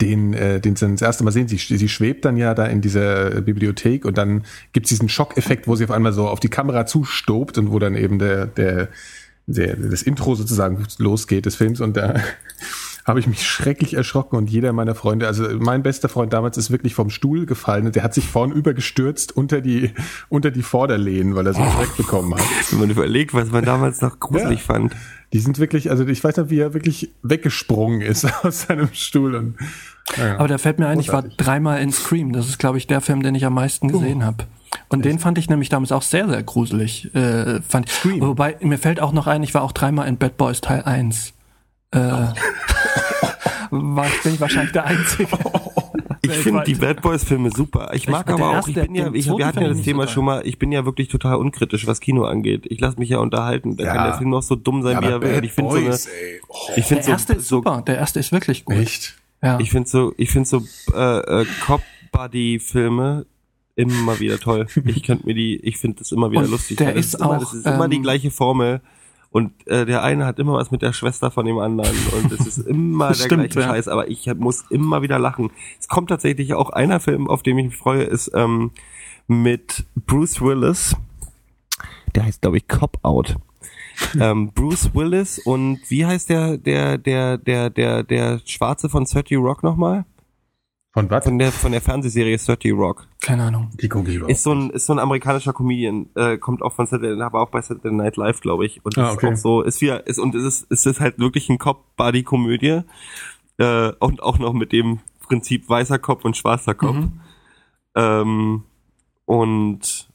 den, 0.01 0.33
äh, 0.33 0.59
den 0.59 0.75
sie 0.75 0.87
das 0.89 1.01
erste 1.01 1.23
Mal 1.23 1.31
sehen. 1.31 1.47
Sie, 1.47 1.57
sie 1.57 1.89
schwebt 1.89 2.25
dann 2.25 2.35
ja 2.35 2.53
da 2.53 2.65
in 2.65 2.81
dieser 2.81 3.41
Bibliothek 3.41 4.03
und 4.03 4.17
dann 4.17 4.43
gibt's 4.73 4.89
diesen 4.89 5.07
Schockeffekt, 5.07 5.67
wo 5.67 5.77
sie 5.77 5.85
auf 5.85 5.91
einmal 5.91 6.11
so 6.11 6.27
auf 6.27 6.41
die 6.41 6.49
Kamera 6.49 6.85
zustobt 6.85 7.57
und 7.57 7.71
wo 7.71 7.79
dann 7.79 7.95
eben 7.95 8.19
der, 8.19 8.47
der, 8.47 8.89
der 9.47 9.77
das 9.77 10.01
Intro 10.01 10.35
sozusagen 10.35 10.85
losgeht 10.97 11.45
des 11.45 11.55
Films 11.55 11.79
und 11.79 11.95
da 11.95 12.15
habe 13.05 13.19
ich 13.19 13.27
mich 13.27 13.45
schrecklich 13.47 13.93
erschrocken 13.95 14.35
und 14.35 14.49
jeder 14.49 14.73
meiner 14.73 14.95
Freunde, 14.95 15.27
also 15.27 15.43
mein 15.59 15.83
bester 15.83 16.09
Freund 16.09 16.33
damals 16.33 16.57
ist 16.57 16.71
wirklich 16.71 16.93
vom 16.93 17.09
Stuhl 17.09 17.45
gefallen 17.45 17.85
und 17.87 17.95
der 17.95 18.03
hat 18.03 18.13
sich 18.13 18.27
vorn 18.27 18.51
übergestürzt 18.51 19.35
unter 19.35 19.61
die 19.61 19.91
unter 20.29 20.51
die 20.51 20.61
Vorderlehnen, 20.63 21.35
weil 21.35 21.47
er 21.47 21.53
so 21.53 21.61
einen 21.61 21.71
Schreck 21.71 21.97
bekommen 21.97 22.35
hat. 22.35 22.41
Wenn 22.71 22.79
man 22.79 22.89
überlegt, 22.89 23.33
was 23.33 23.49
man 23.51 23.65
damals 23.65 24.01
noch 24.01 24.19
gruselig 24.19 24.59
Ja. 24.59 24.65
fand. 24.73 24.95
Die 25.33 25.39
sind 25.39 25.59
wirklich, 25.59 25.89
also 25.89 26.05
ich 26.05 26.21
weiß 26.23 26.35
noch, 26.37 26.49
wie 26.49 26.59
er 26.59 26.73
wirklich 26.73 27.09
weggesprungen 27.23 28.01
ist 28.01 28.25
aus 28.43 28.63
seinem 28.63 28.89
Stuhl 28.93 29.35
und 29.35 29.55
ja. 30.17 30.37
Aber 30.37 30.47
da 30.49 30.57
fällt 30.57 30.77
mir 30.79 30.87
ein, 30.87 30.99
ich 30.99 31.13
war 31.13 31.21
dreimal 31.23 31.79
in 31.81 31.91
Scream. 31.91 32.33
Das 32.33 32.49
ist, 32.49 32.59
glaube 32.59 32.77
ich, 32.77 32.85
der 32.87 32.99
Film, 33.01 33.23
den 33.23 33.33
ich 33.35 33.45
am 33.45 33.53
meisten 33.53 33.87
Oh. 33.89 33.99
gesehen 33.99 34.25
habe. 34.25 34.43
Und 34.89 35.05
den 35.05 35.19
fand 35.19 35.37
ich 35.37 35.49
nämlich 35.49 35.69
damals 35.69 35.91
auch 35.93 36.01
sehr, 36.01 36.27
sehr 36.27 36.43
gruselig. 36.43 37.13
Äh, 37.15 37.61
fand. 37.61 37.87
Scream? 37.87 38.19
Wobei, 38.21 38.57
mir 38.61 38.77
fällt 38.77 38.99
auch 38.99 39.13
noch 39.13 39.27
ein, 39.27 39.41
ich 39.43 39.53
war 39.53 39.61
auch 39.63 39.71
dreimal 39.71 40.07
in 40.07 40.17
Bad 40.17 40.35
Boys 40.37 40.59
Teil 40.59 40.81
1. 40.83 41.33
Äh, 41.91 41.99
war, 43.71 44.05
bin 44.23 44.33
ich 44.33 44.41
wahrscheinlich 44.41 44.71
der 44.73 44.85
Einzige. 44.85 45.27
Ich 46.23 46.33
finde 46.33 46.63
die 46.63 46.75
Bad 46.75 47.01
Boys 47.01 47.23
Filme 47.23 47.49
super. 47.49 47.89
Ich 47.93 48.07
mag 48.07 48.27
der 48.27 48.35
aber 48.35 48.49
auch, 48.49 48.53
erste, 48.53 48.71
ich 48.71 48.75
bin 48.79 48.93
ja, 48.95 49.11
ich, 49.11 49.25
wir 49.27 49.45
hatten 49.45 49.59
ja 49.61 49.69
das 49.69 49.79
ich 49.79 49.83
Thema 49.85 50.03
nicht 50.03 50.11
so 50.11 50.15
schon 50.15 50.25
mal, 50.25 50.45
ich 50.45 50.59
bin 50.59 50.71
ja 50.71 50.85
wirklich 50.85 51.07
total 51.07 51.35
unkritisch, 51.37 51.87
was 51.87 51.99
Kino 51.99 52.25
angeht. 52.25 52.65
Ich 52.69 52.79
lasse 52.79 52.99
mich 52.99 53.09
ja 53.09 53.17
unterhalten. 53.17 53.75
Da 53.75 53.83
Ja. 53.85 53.93
kann 53.95 54.03
der 54.05 54.13
Film 54.19 54.29
noch 54.29 54.43
so 54.43 54.55
dumm 54.55 54.83
sein, 54.83 55.01
wie 55.01 55.07
er 55.07 55.19
will. 55.21 55.43
Ich 55.43 55.51
finde 55.51 55.71
so 55.71 55.77
eine. 55.77 55.97
Oh, 56.47 56.55
ich 56.75 56.85
finde 56.85 56.95
Der 57.01 57.03
so, 57.03 57.11
erste 57.11 57.33
ist 57.33 57.47
so, 57.47 57.55
super. 57.57 57.81
Der 57.85 57.97
erste 57.97 58.19
ist 58.19 58.31
wirklich 58.31 58.65
gut. 58.65 58.75
echt? 58.75 59.15
Ja. 59.41 59.59
ich 59.59 59.71
finde 59.71 59.89
so, 59.89 60.13
ich 60.17 60.29
finde 60.29 60.47
so, 60.47 60.63
äh, 60.93 61.41
äh, 61.41 61.45
Cop-Buddy-Filme 61.65 63.25
immer 63.75 64.19
wieder 64.19 64.39
toll. 64.39 64.67
Ich 64.85 65.03
könnte 65.03 65.25
mir 65.25 65.33
die, 65.33 65.55
ich 65.57 65.77
finde 65.77 65.97
das 65.99 66.11
immer 66.11 66.29
wieder 66.29 66.41
Und 66.43 66.51
lustig. 66.51 66.77
der 66.77 66.87
weil 66.87 66.93
das 66.95 67.05
ist 67.07 67.15
immer, 67.15 67.29
auch, 67.31 67.39
das 67.39 67.53
ist 67.53 67.65
immer 67.65 67.87
die 67.89 67.95
ähm, 67.97 68.03
gleiche 68.03 68.29
Formel. 68.29 68.81
Und 69.31 69.65
äh, 69.67 69.85
der 69.85 70.03
eine 70.03 70.25
hat 70.25 70.39
immer 70.39 70.53
was 70.53 70.71
mit 70.71 70.81
der 70.81 70.91
Schwester 70.91 71.31
von 71.31 71.45
dem 71.45 71.57
anderen 71.57 71.95
und 72.21 72.33
es 72.33 72.45
ist 72.45 72.57
immer 72.67 73.07
der 73.07 73.15
Stimmt, 73.15 73.51
gleiche 73.51 73.61
ja. 73.61 73.67
Scheiß, 73.67 73.87
aber 73.87 74.09
ich 74.09 74.29
muss 74.35 74.65
immer 74.69 75.01
wieder 75.01 75.19
lachen. 75.19 75.51
Es 75.79 75.87
kommt 75.87 76.09
tatsächlich 76.09 76.53
auch 76.53 76.69
einer 76.69 76.99
Film, 76.99 77.29
auf 77.29 77.41
den 77.41 77.57
ich 77.57 77.65
mich 77.67 77.77
freue, 77.77 78.03
ist 78.03 78.31
ähm, 78.35 78.71
mit 79.27 79.85
Bruce 79.95 80.41
Willis. 80.41 80.97
Der 82.13 82.25
heißt, 82.25 82.41
glaube 82.41 82.57
ich, 82.57 82.67
Cop 82.67 82.97
Out. 83.03 83.37
ähm, 84.19 84.51
Bruce 84.51 84.93
Willis 84.93 85.39
und 85.39 85.79
wie 85.89 86.05
heißt 86.05 86.29
der, 86.29 86.57
der, 86.57 86.97
der, 86.97 87.37
der, 87.37 87.69
der, 87.69 88.03
der 88.03 88.41
Schwarze 88.45 88.89
von 88.89 89.05
30 89.05 89.37
Rock 89.37 89.63
nochmal? 89.63 90.05
Von 90.93 91.09
was? 91.09 91.23
Von 91.23 91.39
der, 91.39 91.51
von 91.53 91.71
der 91.71 91.79
Fernsehserie 91.81 92.37
30 92.37 92.73
Rock. 92.73 93.07
Keine 93.21 93.43
Ahnung. 93.43 93.69
Die 93.81 93.87
gucke 93.87 94.09
ich 94.09 94.17
überhaupt. 94.17 94.31
Ist 94.33 94.43
so 94.43 94.51
ein, 94.51 94.71
ist 94.71 94.85
so 94.87 94.93
ein 94.93 94.99
amerikanischer 94.99 95.53
Comedian, 95.53 96.09
äh, 96.15 96.37
kommt 96.37 96.61
auch 96.61 96.73
von 96.73 96.85
Saturday, 96.85 97.21
aber 97.21 97.41
auch 97.41 97.49
bei 97.49 97.61
Saturday 97.61 97.93
Night 97.93 98.17
Live, 98.17 98.41
glaube 98.41 98.65
ich. 98.65 98.83
Und 98.83 98.97
Ah, 98.97 99.09
ist 99.11 99.15
okay. 99.15 99.31
auch 99.31 99.37
so, 99.37 99.61
ist 99.61 99.79
wieder, 99.79 100.05
ist, 100.05 100.19
und 100.19 100.35
es 100.35 100.43
ist, 100.43 100.67
es 100.69 100.85
ist 100.85 100.99
halt 100.99 101.17
wirklich 101.17 101.49
ein 101.49 101.59
Cop-Buddy-Komödie, 101.59 102.81
äh, 103.57 103.91
und 103.99 104.21
auch 104.21 104.37
noch 104.39 104.51
mit 104.53 104.73
dem 104.73 104.99
Prinzip 105.27 105.69
weißer 105.69 105.97
Kopf 105.99 106.25
und 106.25 106.35
schwarzer 106.35 106.75
Kopf. 106.75 106.95
Mhm. 106.97 107.21
Ähm, 107.95 108.63
und, 109.25 110.09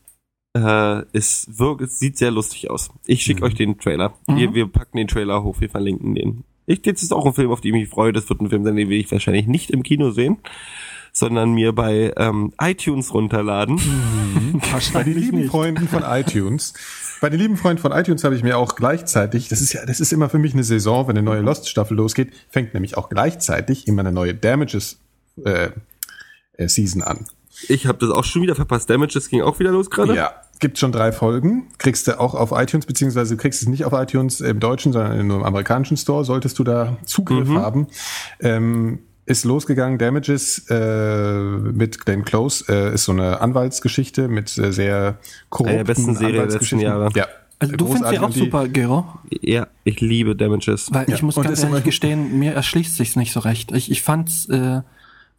äh, 0.54 1.02
es 1.12 1.48
wirkt, 1.58 1.80
es 1.82 1.98
sieht 1.98 2.18
sehr 2.18 2.30
lustig 2.30 2.68
aus. 2.70 2.90
Ich 3.06 3.22
schicke 3.22 3.40
Mhm. 3.40 3.46
euch 3.46 3.54
den 3.54 3.78
Trailer. 3.78 4.12
Mhm. 4.26 4.36
Wir, 4.36 4.54
wir 4.54 4.66
packen 4.66 4.98
den 4.98 5.08
Trailer 5.08 5.42
hoch, 5.42 5.58
wir 5.60 5.70
verlinken 5.70 6.14
den. 6.14 6.44
Ich, 6.66 6.84
jetzt 6.84 7.02
ist 7.02 7.12
auch 7.12 7.24
ein 7.24 7.32
Film, 7.32 7.50
auf 7.50 7.60
den 7.60 7.74
ich 7.74 7.82
mich 7.82 7.90
freue. 7.90 8.12
Das 8.12 8.28
wird 8.28 8.40
ein 8.40 8.50
Film 8.50 8.64
sein, 8.64 8.76
den 8.76 8.88
will 8.88 8.98
ich 8.98 9.10
wahrscheinlich 9.10 9.46
nicht 9.46 9.70
im 9.70 9.82
Kino 9.82 10.10
sehen, 10.10 10.38
sondern 11.12 11.52
mir 11.52 11.72
bei 11.72 12.12
ähm, 12.16 12.52
iTunes 12.60 13.14
runterladen. 13.14 13.80
Bei 14.92 15.02
den 15.02 15.18
lieben 15.18 15.48
Freunden 15.48 15.88
von 15.88 16.02
iTunes. 16.02 16.74
Bei 17.20 17.30
den 17.30 17.40
lieben 17.40 17.56
Freunden 17.56 17.80
von 17.80 17.92
iTunes 17.92 18.24
habe 18.24 18.34
ich 18.34 18.42
mir 18.42 18.58
auch 18.58 18.74
gleichzeitig, 18.74 19.48
das 19.48 19.60
ist 19.60 19.72
ja, 19.72 19.86
das 19.86 20.00
ist 20.00 20.12
immer 20.12 20.28
für 20.28 20.38
mich 20.38 20.54
eine 20.54 20.64
Saison, 20.64 21.08
wenn 21.08 21.16
eine 21.16 21.24
neue 21.24 21.40
Lost-Staffel 21.40 21.96
losgeht, 21.96 22.32
fängt 22.50 22.74
nämlich 22.74 22.96
auch 22.96 23.08
gleichzeitig 23.08 23.86
immer 23.86 24.00
eine 24.00 24.12
neue 24.12 24.34
Damages 24.34 24.98
äh, 25.44 25.70
äh, 26.54 26.68
Season 26.68 27.02
an. 27.02 27.26
Ich 27.68 27.86
habe 27.86 27.98
das 27.98 28.10
auch 28.10 28.24
schon 28.24 28.42
wieder 28.42 28.54
verpasst. 28.54 28.90
Damages 28.90 29.28
ging 29.28 29.42
auch 29.42 29.58
wieder 29.58 29.70
los 29.70 29.90
gerade. 29.90 30.14
Ja, 30.14 30.34
gibt 30.58 30.78
schon 30.78 30.92
drei 30.92 31.12
Folgen. 31.12 31.68
Kriegst 31.78 32.06
du 32.08 32.18
auch 32.18 32.34
auf 32.34 32.52
iTunes, 32.52 32.86
beziehungsweise 32.86 33.36
du 33.36 33.40
kriegst 33.40 33.62
es 33.62 33.68
nicht 33.68 33.84
auf 33.84 33.92
iTunes 33.92 34.40
im 34.40 34.60
deutschen, 34.60 34.92
sondern 34.92 35.26
nur 35.26 35.38
im 35.38 35.44
amerikanischen 35.44 35.96
Store, 35.96 36.24
solltest 36.24 36.58
du 36.58 36.64
da 36.64 36.96
Zugriff 37.04 37.48
haben. 37.48 37.88
Ähm, 38.40 39.00
ist 39.26 39.44
losgegangen, 39.44 39.98
Damages 39.98 40.66
äh, 40.70 41.40
mit 41.40 42.04
Glenn 42.04 42.24
Close, 42.24 42.64
äh, 42.68 42.94
ist 42.94 43.04
so 43.04 43.12
eine 43.12 43.40
Anwaltsgeschichte 43.40 44.28
mit 44.28 44.56
äh, 44.56 44.72
sehr 44.72 45.18
korrupten 45.50 45.74
Eine 45.74 45.84
der 45.84 45.92
besten 45.94 46.14
Serien 46.14 46.48
der 46.48 46.58
letzten. 46.58 46.78
Jahre. 46.78 47.10
Ja, 47.16 47.26
Also 47.58 47.74
du 47.74 47.86
findest 47.86 48.10
sie 48.10 48.18
auch 48.20 48.30
super, 48.30 48.68
Gero? 48.68 49.04
Ja, 49.40 49.66
ich 49.82 50.00
liebe 50.00 50.36
Damages. 50.36 50.88
Weil 50.92 51.10
ich 51.10 51.22
muss 51.22 51.34
ganz 51.34 51.62
ehrlich 51.62 51.82
gestehen, 51.82 52.38
mir 52.38 52.52
erschließt 52.52 52.96
sich's 52.96 53.16
nicht 53.16 53.32
so 53.32 53.40
recht. 53.40 53.72
Ich, 53.72 53.90
ich 53.90 54.02
fand's, 54.02 54.48
äh, 54.48 54.82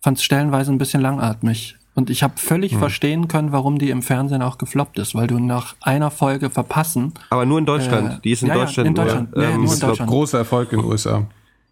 fand's 0.02 0.22
stellenweise 0.22 0.72
ein 0.74 0.78
bisschen 0.78 1.02
langatmig. 1.02 1.77
Und 1.98 2.12
ich 2.12 2.22
habe 2.22 2.36
völlig 2.38 2.74
hm. 2.74 2.80
verstehen 2.80 3.28
können, 3.28 3.52
warum 3.52 3.80
die 3.80 3.90
im 3.90 4.04
Fernsehen 4.04 4.44
auch 4.44 4.60
gefloppt 4.60 5.00
ist, 5.00 5.16
weil 5.16 5.26
du 5.26 5.40
nach 5.40 5.76
einer 5.82 6.12
Folge 6.12 6.52
verpassen. 6.52 7.16
Aber 7.32 7.48
nur 7.48 7.58
in 7.58 7.66
Deutschland. 7.66 8.20
Äh, 8.20 8.22
die 8.24 8.32
ist 8.34 8.44
in 8.44 8.50
ja, 8.50 8.54
Deutschland. 8.54 8.86
Ja, 8.86 8.90
in 8.90 8.94
Deutschland. 8.94 9.36
Nur, 9.36 9.44
ja, 9.44 9.50
ähm, 9.50 9.64
nur 9.64 9.74
in 9.74 9.80
Deutschland. 9.80 10.12
Großer 10.12 10.38
Erfolg 10.38 10.72
in 10.74 10.82
den 10.82 10.88
USA. 10.88 11.26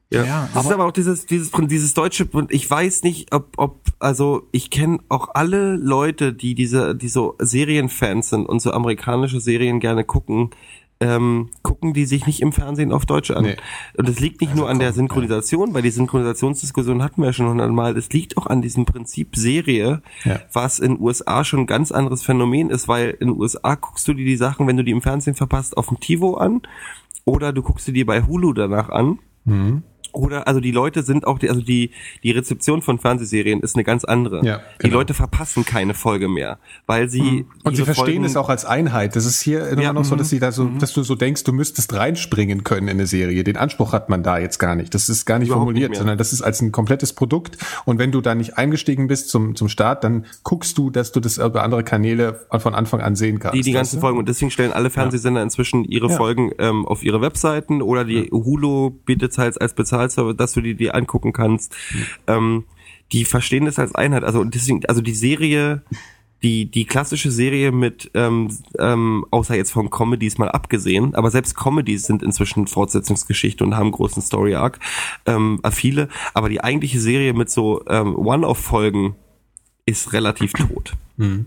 Ja, 0.10 0.24
ja 0.24 0.50
das 0.52 0.56
aber 0.56 0.70
ist 0.70 0.74
aber 0.74 0.86
auch 0.86 0.92
dieses, 0.92 1.28
dieses, 1.28 1.52
dieses 1.52 1.94
deutsche, 1.94 2.28
und 2.32 2.52
ich 2.52 2.68
weiß 2.68 3.04
nicht, 3.04 3.36
ob, 3.36 3.54
ob, 3.58 3.82
also 4.00 4.48
ich 4.52 4.72
kenne 4.72 4.98
auch 5.10 5.30
alle 5.36 5.76
Leute, 5.76 6.34
die 6.34 6.56
diese, 6.56 6.96
die 6.96 7.08
so 7.08 7.36
Serienfans 7.38 8.30
sind 8.30 8.48
und 8.48 8.64
so 8.64 8.72
amerikanische 8.72 9.40
Serien 9.40 9.80
gerne 9.80 10.06
gucken, 10.06 10.50
ähm, 11.00 11.50
gucken 11.62 11.94
die 11.94 12.06
sich 12.06 12.26
nicht 12.26 12.42
im 12.42 12.52
Fernsehen 12.52 12.92
auf 12.92 13.06
Deutsch 13.06 13.32
an. 13.32 13.44
Nee. 13.44 13.58
Und 13.98 14.08
es 14.08 14.20
liegt 14.20 14.42
nicht 14.42 14.52
also 14.52 14.62
nur 14.62 14.70
an 14.70 14.80
der 14.80 14.94
Synchronisation, 14.94 15.74
weil 15.74 15.82
die 15.82 15.90
Synchronisationsdiskussion 15.90 17.04
hatten 17.04 17.22
wir 17.22 17.28
ja 17.28 17.34
schon 17.34 17.50
hundertmal. 17.50 17.98
Es 17.98 18.10
liegt 18.12 18.38
auch 18.38 18.48
an 18.48 18.62
diesem 18.62 18.86
Prinzip 18.86 19.36
Serie, 19.36 20.02
ja. 20.24 20.40
was 20.54 20.80
in 20.80 21.00
USA 21.00 21.44
schon 21.44 21.62
ein 21.62 21.68
ganz 21.68 21.92
anderes 21.92 22.24
Phänomen 22.24 22.70
ist, 22.70 22.88
weil 22.88 23.10
in 23.20 23.30
USA 23.30 23.76
guckst 23.76 24.08
du 24.08 24.14
dir 24.14 24.26
die 24.26 24.38
Sachen, 24.38 24.68
wenn 24.68 24.78
du 24.78 24.84
die 24.84 24.92
im 24.92 25.02
Fernsehen 25.02 25.36
verpasst, 25.36 25.76
auf 25.76 25.88
dem 25.88 26.00
TiVo 26.00 26.36
an 26.36 26.62
oder 27.26 27.52
du 27.52 27.62
guckst 27.62 27.86
sie 27.86 27.94
dir 27.94 28.06
bei 28.06 28.22
Hulu 28.22 28.54
danach 28.54 28.90
an. 28.90 29.20
Mhm. 29.44 29.84
Oder 30.16 30.48
also 30.48 30.60
die 30.60 30.72
Leute 30.72 31.04
sind 31.04 31.28
auch 31.28 31.40
die, 31.40 31.50
also 31.50 31.62
die 31.62 31.92
die 32.24 32.32
Rezeption 32.32 32.82
von 32.82 33.00
Fernsehserien 33.00 33.60
ist 33.62 33.76
eine 33.76 33.84
ganz 33.84 34.04
andere. 34.04 34.46
Ja, 34.46 34.58
genau. 34.58 34.64
Die 34.84 34.90
Leute 34.90 35.14
verpassen 35.14 35.66
keine 35.66 35.94
Folge 35.94 36.28
mehr, 36.28 36.58
weil 36.86 37.10
sie 37.10 37.22
mhm. 37.22 37.46
und 37.64 37.76
sie 37.76 37.84
verstehen 37.84 38.06
Folgen 38.06 38.26
es 38.26 38.38
auch 38.38 38.50
als 38.50 38.66
Einheit. 38.66 39.16
Das 39.16 39.26
ist 39.26 39.42
hier 39.42 39.68
immer 39.68 39.82
ja, 39.82 39.94
noch 39.94 40.06
so, 40.06 40.16
dass 40.16 40.30
sie 40.30 40.40
da 40.40 40.52
so, 40.52 40.66
mhm. 40.66 40.80
dass 40.80 40.94
du 40.94 41.04
so 41.04 41.16
denkst, 41.16 41.44
du 41.44 41.54
müsstest 41.54 41.94
reinspringen 41.94 42.64
können 42.64 42.88
in 42.88 42.98
eine 42.98 43.08
Serie. 43.08 43.44
Den 43.44 43.58
Anspruch 43.58 43.94
hat 43.94 44.10
man 44.10 44.24
da 44.24 44.38
jetzt 44.38 44.58
gar 44.58 44.76
nicht. 44.76 44.94
Das 44.94 45.10
ist 45.10 45.26
gar 45.26 45.40
nicht 45.40 45.50
Überhaupt 45.50 45.66
formuliert, 45.66 45.92
nicht 45.92 45.98
sondern 45.98 46.18
das 46.18 46.34
ist 46.34 46.42
als 46.42 46.62
ein 46.62 46.72
komplettes 46.72 47.14
Produkt. 47.14 47.58
Und 47.86 48.00
wenn 48.00 48.12
du 48.12 48.22
da 48.22 48.36
nicht 48.36 48.58
eingestiegen 48.58 49.08
bist 49.08 49.30
zum 49.30 49.56
zum 49.56 49.70
Start, 49.70 50.04
dann 50.04 50.26
guckst 50.44 50.78
du, 50.78 50.90
dass 50.90 51.12
du 51.12 51.20
das 51.20 51.38
über 51.38 51.64
andere 51.64 51.84
Kanäle 51.84 52.46
von 52.58 52.74
Anfang 52.74 53.02
an 53.02 53.16
sehen 53.16 53.40
kannst. 53.40 53.56
Die 53.56 53.62
die 53.62 53.72
ganzen 53.72 54.00
Folgen 54.00 54.18
und 54.18 54.30
deswegen 54.30 54.52
stellen 54.52 54.72
alle 54.72 54.90
Fernsehsender 54.90 55.42
ja. 55.42 55.44
inzwischen 55.44 55.84
ihre 55.84 56.10
Folgen 56.10 56.52
ähm, 56.60 56.86
auf 56.86 57.04
ihre 57.04 57.22
Webseiten 57.22 57.82
oder 57.82 58.06
die 58.06 58.30
Hulu 58.32 58.92
bietet 58.92 59.38
halt 59.38 59.60
als 59.60 59.74
Bezahl 59.74 60.05
Bezahlservice, 60.06 60.38
dass 60.38 60.54
du 60.54 60.62
die, 60.62 60.76
die 60.76 60.92
angucken 60.92 61.34
kannst. 61.34 61.74
Mhm. 61.92 62.06
Ähm, 62.28 62.64
die 63.12 63.26
verstehen 63.26 63.66
das 63.66 63.80
als 63.80 63.94
Einheit. 63.96 64.24
Also 64.24 64.44
deswegen, 64.44 64.86
also 64.88 65.02
die 65.02 65.14
Serie, 65.14 65.84
die 66.42 66.66
die 66.66 66.86
klassische 66.86 67.32
Serie 67.32 67.72
mit, 67.72 68.12
ähm, 68.14 68.50
ähm, 68.80 69.26
außer 69.32 69.56
jetzt 69.56 69.72
von 69.72 69.90
Comedies 69.90 70.38
mal 70.38 70.50
abgesehen, 70.50 71.16
aber 71.16 71.32
selbst 71.32 71.56
Comedies 71.56 72.04
sind 72.04 72.24
inzwischen 72.24 72.68
Fortsetzungsgeschichte 72.68 73.64
und 73.64 73.76
haben 73.76 73.92
großen 73.92 74.22
Story 74.22 74.56
Arc, 74.56 74.80
ähm, 75.26 75.60
äh, 75.64 75.72
viele. 75.72 76.10
Aber 76.34 76.50
die 76.50 76.64
eigentliche 76.64 77.00
Serie 77.00 77.34
mit 77.34 77.50
so 77.50 77.84
ähm, 77.88 78.16
One-Off-Folgen 78.16 79.16
ist 79.86 80.14
relativ 80.14 80.54
tot. 80.54 80.94
Mhm. 81.18 81.46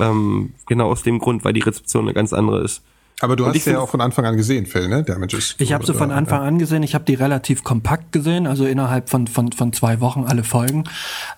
Ähm, 0.00 0.54
genau 0.66 0.90
aus 0.90 1.02
dem 1.02 1.18
Grund, 1.18 1.44
weil 1.44 1.52
die 1.52 1.60
Rezeption 1.60 2.04
eine 2.04 2.14
ganz 2.14 2.32
andere 2.32 2.62
ist. 2.62 2.82
Aber 3.20 3.36
du 3.36 3.44
und 3.44 3.54
hast 3.54 3.64
ja 3.66 3.78
auch 3.78 3.88
von 3.88 4.00
Anfang 4.00 4.24
an 4.26 4.36
gesehen, 4.36 4.66
Phil, 4.66 4.88
ne? 4.88 5.04
Damages. 5.04 5.54
Ich 5.58 5.72
habe 5.72 5.86
sie 5.86 5.94
von 5.94 6.10
Anfang 6.10 6.42
an 6.42 6.58
gesehen. 6.58 6.82
Ich 6.82 6.94
habe 6.94 7.04
die 7.04 7.14
relativ 7.14 7.62
kompakt 7.62 8.10
gesehen, 8.10 8.46
also 8.46 8.66
innerhalb 8.66 9.08
von 9.08 9.28
von 9.28 9.52
von 9.52 9.72
zwei 9.72 10.00
Wochen 10.00 10.24
alle 10.24 10.42
Folgen. 10.42 10.84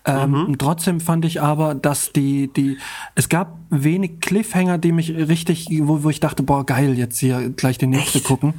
Ähm, 0.06 0.30
mhm. 0.30 0.58
Trotzdem 0.58 1.00
fand 1.00 1.24
ich 1.26 1.42
aber, 1.42 1.74
dass 1.74 2.12
die 2.12 2.50
die 2.52 2.78
es 3.14 3.28
gab 3.28 3.58
wenig 3.68 4.20
Cliffhanger, 4.20 4.78
die 4.78 4.92
mich 4.92 5.10
richtig, 5.10 5.68
wo, 5.82 6.02
wo 6.02 6.10
ich 6.10 6.20
dachte, 6.20 6.42
boah 6.42 6.64
geil, 6.64 6.96
jetzt 6.96 7.18
hier 7.18 7.50
gleich 7.50 7.76
die 7.76 7.86
nächste 7.86 8.18
echt? 8.18 8.26
gucken. 8.26 8.54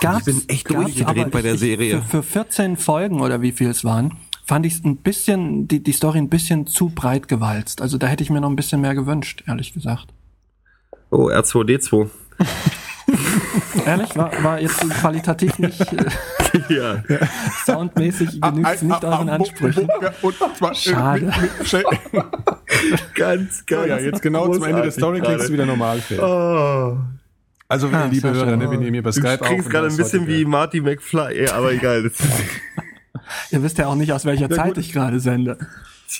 Gab's, 0.00 0.26
ich 0.28 0.34
bin 0.34 0.48
echt 0.48 0.70
durchgedreht 0.70 1.30
bei 1.32 1.42
der 1.42 1.58
Serie. 1.58 2.02
Für, 2.02 2.22
für 2.22 2.44
14 2.44 2.76
Folgen 2.76 3.20
oder 3.20 3.42
wie 3.42 3.52
viel 3.52 3.68
es 3.68 3.84
waren 3.84 4.16
fand 4.44 4.66
ich 4.66 4.84
ein 4.84 4.98
bisschen, 4.98 5.66
die, 5.68 5.82
die 5.82 5.92
Story 5.92 6.18
ein 6.18 6.28
bisschen 6.28 6.66
zu 6.66 6.90
breit 6.90 7.28
gewalzt. 7.28 7.80
Also 7.80 7.96
da 7.96 8.06
hätte 8.06 8.22
ich 8.22 8.30
mir 8.30 8.40
noch 8.40 8.50
ein 8.50 8.56
bisschen 8.56 8.80
mehr 8.80 8.94
gewünscht, 8.94 9.42
ehrlich 9.46 9.72
gesagt. 9.72 10.08
Oh, 11.10 11.30
R2D2. 11.30 12.10
Ehrlich, 13.86 14.16
war, 14.16 14.30
war 14.42 14.60
jetzt 14.60 14.78
qualitativ 14.90 15.58
nicht 15.58 15.80
äh, 15.92 16.06
ja. 16.74 17.02
soundmäßig 17.66 18.40
genügt 18.40 18.82
nicht 18.82 19.04
euren 19.04 19.28
Ansprüchen. 19.28 19.88
Schade. 20.72 21.26
ganz, 23.14 23.66
ganz. 23.66 23.66
So, 23.68 23.84
ja, 23.84 23.98
jetzt 23.98 24.22
genau 24.22 24.52
zum 24.52 24.64
Ende 24.64 24.82
der 24.82 24.90
Story 24.90 25.20
klingst 25.20 25.48
du 25.48 25.52
wieder 25.52 25.66
normal, 25.66 26.00
Phil. 26.00 26.20
Oh. 26.20 26.98
Also, 27.68 27.88
ah, 27.88 28.06
liebe 28.06 28.30
Hörer, 28.32 28.56
ne, 28.56 28.70
wenn 28.70 28.82
ihr 28.82 28.90
mir 28.90 29.02
bei 29.02 29.12
Skype 29.12 29.38
Du 29.38 29.44
klingst 29.44 29.70
gerade 29.70 29.88
ein 29.88 29.96
bisschen 29.96 30.26
wie 30.26 30.44
Marty 30.44 30.80
McFly, 30.80 31.44
ja, 31.44 31.54
aber 31.54 31.72
egal. 31.72 32.10
ihr 33.50 33.62
wisst 33.62 33.78
ja 33.78 33.88
auch 33.88 33.94
nicht, 33.94 34.12
aus 34.12 34.24
welcher 34.24 34.50
Zeit 34.50 34.78
ich 34.78 34.92
gerade 34.92 35.18
sende. 35.20 35.58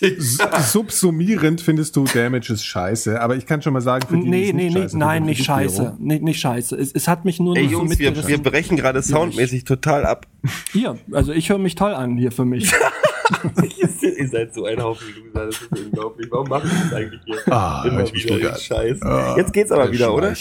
Subsumierend 0.01 1.61
findest 1.61 1.97
du 1.97 2.05
Damages 2.05 2.65
scheiße, 2.65 3.21
aber 3.21 3.37
ich 3.37 3.47
kann 3.47 3.63
schon 3.63 3.73
mal 3.73 3.81
sagen, 3.81 4.07
für 4.09 4.17
die 4.17 4.29
nee, 4.29 4.53
nee, 4.53 4.71
nee, 4.71 4.87
nein, 4.93 5.25
nicht 5.25 5.45
scheiße, 5.45 5.97
nee, 5.99 6.19
nicht 6.19 6.41
scheiße. 6.41 6.77
Es, 6.77 6.93
es 6.93 7.07
hat 7.07 7.25
mich 7.25 7.39
nur 7.41 7.57
Ey, 7.57 7.65
Jungs, 7.65 7.93
so 7.93 7.99
wir, 7.99 8.27
wir 8.27 8.43
brechen 8.43 8.77
gerade 8.77 9.03
soundmäßig 9.03 9.65
total 9.65 10.07
ab. 10.07 10.27
Hier, 10.73 10.99
also 11.13 11.33
ich 11.33 11.49
höre 11.49 11.59
mich 11.59 11.75
toll 11.75 11.95
an 11.95 12.17
hier 12.17 12.33
für 12.33 12.45
mich. 12.45 12.73
Ihr 14.19 14.29
seid 14.29 14.55
so 14.55 14.67
ein 14.67 14.83
Haufen 14.83 15.07
Loser, 15.15 15.47
das 15.47 15.61
ist 15.61 15.71
unglaublich. 15.71 16.29
Warum 16.31 16.49
macht 16.49 16.65
ihr 16.65 16.71
das 16.83 16.93
eigentlich 16.93 17.21
hier? 17.25 17.53
Ah, 17.53 17.85
Immer 17.87 18.13
wieder 18.13 18.55
Scheiß. 18.55 18.99
Oh, 19.03 19.35
Jetzt 19.37 19.53
geht's 19.53 19.73
aber 19.73 19.91
wieder, 19.91 20.15
oder? 20.15 20.35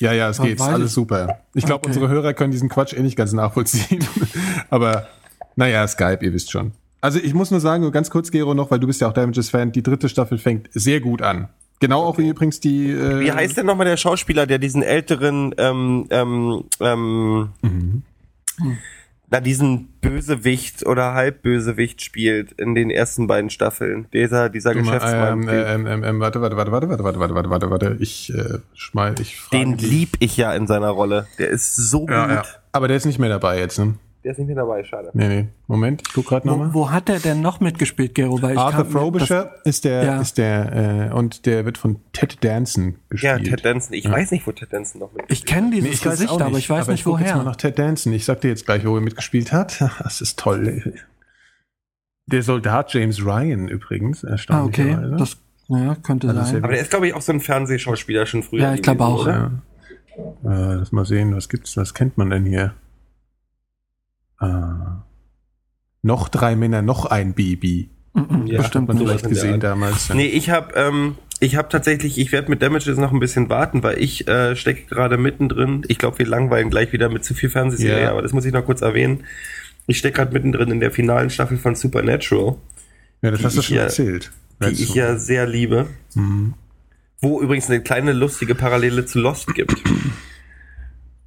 Ja, 0.00 0.12
ja, 0.12 0.28
es 0.28 0.40
geht. 0.40 0.60
Alles 0.60 0.94
super. 0.94 1.40
Ich 1.54 1.64
glaube, 1.64 1.80
okay. 1.80 1.88
unsere 1.88 2.08
Hörer 2.08 2.34
können 2.34 2.52
diesen 2.52 2.68
Quatsch 2.68 2.92
eh 2.92 3.00
nicht 3.00 3.16
ganz 3.16 3.32
nachvollziehen. 3.32 4.04
aber 4.70 5.08
naja, 5.56 5.86
Skype, 5.88 6.24
ihr 6.24 6.32
wisst 6.32 6.50
schon. 6.50 6.72
Also 7.00 7.18
ich 7.20 7.34
muss 7.34 7.50
nur 7.50 7.60
sagen, 7.60 7.82
nur 7.82 7.92
ganz 7.92 8.10
kurz, 8.10 8.30
Gero, 8.30 8.54
noch, 8.54 8.70
weil 8.70 8.80
du 8.80 8.86
bist 8.86 9.00
ja 9.00 9.08
auch 9.08 9.12
Damages-Fan, 9.12 9.72
die 9.72 9.82
dritte 9.82 10.08
Staffel 10.08 10.38
fängt 10.38 10.68
sehr 10.72 11.00
gut 11.00 11.22
an. 11.22 11.48
Genau 11.80 12.04
auch 12.04 12.18
wie 12.18 12.28
übrigens 12.28 12.60
die. 12.60 12.90
Äh 12.90 13.20
wie 13.20 13.32
heißt 13.32 13.56
denn 13.56 13.66
nochmal 13.66 13.86
der 13.86 13.96
Schauspieler, 13.96 14.46
der 14.46 14.58
diesen 14.58 14.82
älteren, 14.82 15.54
ähm, 15.58 16.06
ähm, 16.10 16.64
ähm, 16.80 17.50
mhm. 17.62 18.02
na 19.30 19.40
diesen 19.40 19.88
Bösewicht 20.00 20.84
oder 20.86 21.14
Halbbösewicht 21.14 22.02
spielt 22.02 22.50
in 22.52 22.74
den 22.74 22.90
ersten 22.90 23.28
beiden 23.28 23.48
Staffeln. 23.48 24.08
Dieser, 24.12 24.48
dieser 24.48 24.74
du 24.74 24.80
Geschäftsmann. 24.80 25.42
Ähm, 25.42 25.48
ähm, 25.48 25.86
ähm, 25.86 26.04
ähm, 26.04 26.20
warte, 26.20 26.40
warte, 26.40 26.56
warte, 26.56 26.72
warte, 26.72 26.88
warte, 26.88 27.04
warte, 27.04 27.20
warte, 27.20 27.34
warte, 27.34 27.50
warte, 27.50 27.70
warte. 27.70 27.96
Ich 28.00 28.34
äh, 28.34 28.58
schmal, 28.74 29.14
ich 29.20 29.36
frage 29.36 29.64
Den 29.64 29.78
lieb 29.78 30.16
ich 30.18 30.36
ja 30.36 30.52
in 30.54 30.66
seiner 30.66 30.90
Rolle. 30.90 31.28
Der 31.38 31.48
ist 31.48 31.76
so 31.76 32.08
ja, 32.08 32.26
gut. 32.26 32.34
Ja. 32.34 32.42
Aber 32.72 32.88
der 32.88 32.96
ist 32.96 33.06
nicht 33.06 33.20
mehr 33.20 33.28
dabei 33.28 33.60
jetzt, 33.60 33.78
ne? 33.78 33.94
Der 34.24 34.32
ist 34.32 34.38
nicht 34.38 34.48
mehr 34.48 34.56
dabei, 34.56 34.82
schade. 34.82 35.10
Nee, 35.14 35.28
nee. 35.28 35.48
Moment, 35.68 36.02
ich 36.06 36.12
guck 36.12 36.26
gerade 36.26 36.46
nochmal. 36.46 36.74
Wo, 36.74 36.80
wo 36.80 36.90
hat 36.90 37.08
der 37.08 37.20
denn 37.20 37.40
noch 37.40 37.60
mitgespielt, 37.60 38.16
Gero? 38.16 38.42
Weil 38.42 38.54
ich 38.54 38.58
Arthur 38.58 38.84
Frobisher 38.84 39.54
ist 39.64 39.84
der, 39.84 40.02
ja. 40.02 40.20
ist 40.20 40.38
der, 40.38 41.10
äh, 41.10 41.14
und 41.14 41.46
der 41.46 41.64
wird 41.64 41.78
von 41.78 42.00
Ted 42.12 42.42
Danson 42.42 42.96
gespielt. 43.10 43.38
Ja, 43.38 43.38
Ted 43.38 43.64
Danson. 43.64 43.94
Ich 43.94 44.04
ja. 44.04 44.10
weiß 44.10 44.32
nicht, 44.32 44.44
wo 44.46 44.52
Ted 44.52 44.72
Danson 44.72 45.00
noch 45.00 45.12
mitgespielt 45.12 45.30
hat. 45.30 45.38
Ich 45.38 45.46
kenne 45.46 45.70
dieses 45.70 45.88
nee, 45.88 45.94
ich 45.94 46.02
Gesicht, 46.02 46.32
nicht, 46.32 46.42
aber 46.42 46.58
ich 46.58 46.68
weiß 46.68 46.82
aber 46.82 46.92
nicht, 46.92 47.00
ich 47.00 47.06
woher. 47.06 47.26
Jetzt 47.26 47.36
mal 47.36 47.44
nach 47.44 47.56
Ted 47.56 47.78
Danson. 47.78 48.12
Ich 48.12 48.24
sag 48.24 48.40
dir 48.40 48.48
jetzt 48.48 48.66
gleich, 48.66 48.84
wo 48.84 48.96
er 48.96 49.00
mitgespielt 49.00 49.52
hat. 49.52 49.78
Das 50.02 50.20
ist 50.20 50.38
toll. 50.38 50.94
Der 52.26 52.42
Soldat 52.42 52.92
James 52.92 53.24
Ryan 53.24 53.68
übrigens, 53.68 54.24
erstaunlicherweise. 54.24 55.00
Ah, 55.00 55.06
okay. 55.06 55.16
Das, 55.18 55.36
naja, 55.68 55.96
könnte 56.02 56.28
also 56.28 56.42
sein. 56.42 56.64
Aber 56.64 56.72
der 56.72 56.82
ist, 56.82 56.90
glaube 56.90 57.08
ich, 57.08 57.14
auch 57.14 57.20
so 57.20 57.32
ein 57.32 57.40
Fernsehschauspieler 57.40 58.26
schon 58.26 58.42
früher. 58.42 58.62
Ja, 58.62 58.74
ich 58.74 58.82
glaube 58.82 59.04
auch. 59.04 59.26
Ja. 59.26 59.50
Äh, 60.44 60.74
lass 60.74 60.92
mal 60.92 61.04
sehen, 61.04 61.34
was 61.34 61.48
gibt's, 61.48 61.76
was 61.76 61.94
kennt 61.94 62.18
man 62.18 62.30
denn 62.30 62.44
hier? 62.44 62.74
Äh, 64.40 64.46
noch 66.02 66.28
drei 66.28 66.56
Männer, 66.56 66.82
noch 66.82 67.06
ein 67.06 67.34
Baby. 67.34 67.90
Ja, 68.46 68.58
Bestimmt 68.58 68.88
man 68.88 68.98
vielleicht 68.98 69.28
gesehen 69.28 69.60
damals. 69.60 70.12
Nee, 70.12 70.26
ich 70.26 70.50
habe 70.50 70.74
ähm, 70.74 71.16
ich 71.40 71.56
habe 71.56 71.68
tatsächlich, 71.68 72.18
ich 72.18 72.32
werde 72.32 72.50
mit 72.50 72.62
Damages 72.62 72.98
noch 72.98 73.12
ein 73.12 73.20
bisschen 73.20 73.48
warten, 73.48 73.82
weil 73.82 73.98
ich 74.02 74.26
äh, 74.26 74.56
stecke 74.56 74.86
gerade 74.86 75.18
mittendrin. 75.18 75.84
Ich 75.86 75.98
glaube, 75.98 76.18
wir 76.18 76.26
langweilen 76.26 76.70
gleich 76.70 76.92
wieder 76.92 77.08
mit 77.08 77.24
zu 77.24 77.34
viel 77.34 77.48
Fernsehserie, 77.48 78.04
ja. 78.04 78.10
aber 78.10 78.22
das 78.22 78.32
muss 78.32 78.44
ich 78.44 78.52
noch 78.52 78.64
kurz 78.64 78.80
erwähnen. 78.80 79.24
Ich 79.86 79.98
stecke 79.98 80.16
gerade 80.16 80.32
mittendrin 80.32 80.70
in 80.70 80.80
der 80.80 80.90
finalen 80.90 81.30
Staffel 81.30 81.56
von 81.56 81.76
Supernatural. 81.76 82.56
Ja, 83.22 83.30
das 83.30 83.44
hast 83.44 83.56
du 83.56 83.62
schon 83.62 83.76
ja, 83.76 83.84
erzählt. 83.84 84.32
Die 84.60 84.82
ich 84.82 84.94
ja 84.94 85.16
sehr 85.16 85.46
liebe. 85.46 85.86
Mhm. 86.14 86.54
Wo 87.20 87.40
übrigens 87.40 87.68
eine 87.68 87.82
kleine 87.82 88.12
lustige 88.12 88.54
Parallele 88.54 89.06
zu 89.06 89.20
Lost 89.20 89.54
gibt. 89.54 89.76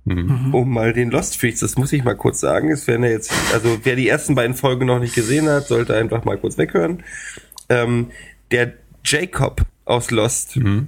Mhm. 0.05 0.53
Um 0.53 0.69
mal 0.73 0.93
den 0.93 1.11
Lost 1.11 1.39
Freaks, 1.39 1.59
das 1.59 1.77
muss 1.77 1.93
ich 1.93 2.03
mal 2.03 2.15
kurz 2.15 2.39
sagen. 2.39 2.71
Es 2.71 2.87
werden 2.87 3.03
ja 3.03 3.11
jetzt, 3.11 3.31
also 3.53 3.79
wer 3.83 3.95
die 3.95 4.07
ersten 4.07 4.33
beiden 4.33 4.55
Folgen 4.55 4.87
noch 4.87 4.99
nicht 4.99 5.13
gesehen 5.13 5.47
hat, 5.47 5.67
sollte 5.67 5.95
einfach 5.95 6.25
mal 6.25 6.37
kurz 6.37 6.57
weghören. 6.57 7.03
Ähm, 7.69 8.07
der 8.49 8.73
Jacob 9.05 9.61
aus 9.85 10.11
Lost 10.11 10.57
mhm. 10.57 10.87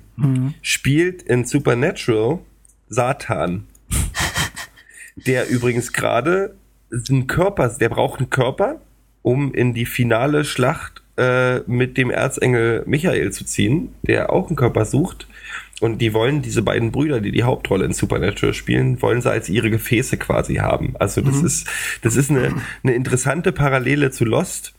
spielt 0.62 1.22
in 1.24 1.46
Supernatural 1.46 2.40
Satan. 2.90 3.68
der 5.16 5.50
übrigens 5.50 5.94
gerade 5.94 6.56
einen 7.10 7.28
Körper, 7.28 7.70
der 7.70 7.90
braucht 7.90 8.20
einen 8.20 8.30
Körper, 8.30 8.82
um 9.22 9.54
in 9.54 9.74
die 9.74 9.86
finale 9.86 10.44
Schlacht 10.44 11.04
äh, 11.18 11.60
mit 11.62 11.98
dem 11.98 12.10
Erzengel 12.10 12.84
Michael 12.88 13.32
zu 13.32 13.46
ziehen, 13.46 13.94
der 14.02 14.32
auch 14.32 14.48
einen 14.48 14.56
Körper 14.56 14.86
sucht 14.86 15.28
und 15.84 16.00
die 16.00 16.14
wollen 16.14 16.42
diese 16.42 16.62
beiden 16.62 16.92
Brüder, 16.92 17.20
die 17.20 17.32
die 17.32 17.44
Hauptrolle 17.44 17.84
in 17.84 17.92
Supernatural 17.92 18.54
spielen, 18.54 19.02
wollen 19.02 19.22
sie 19.22 19.30
als 19.30 19.50
ihre 19.50 19.70
Gefäße 19.70 20.18
quasi 20.18 20.56
haben. 20.56 20.96
Also 20.98 21.20
das 21.20 21.42
mhm. 21.42 21.46
ist, 21.46 21.68
das 22.02 22.16
ist 22.16 22.32
eine, 22.32 22.56
eine 22.84 22.94
interessante 22.94 23.52
Parallele 23.52 24.10
zu 24.10 24.24
Lost 24.24 24.74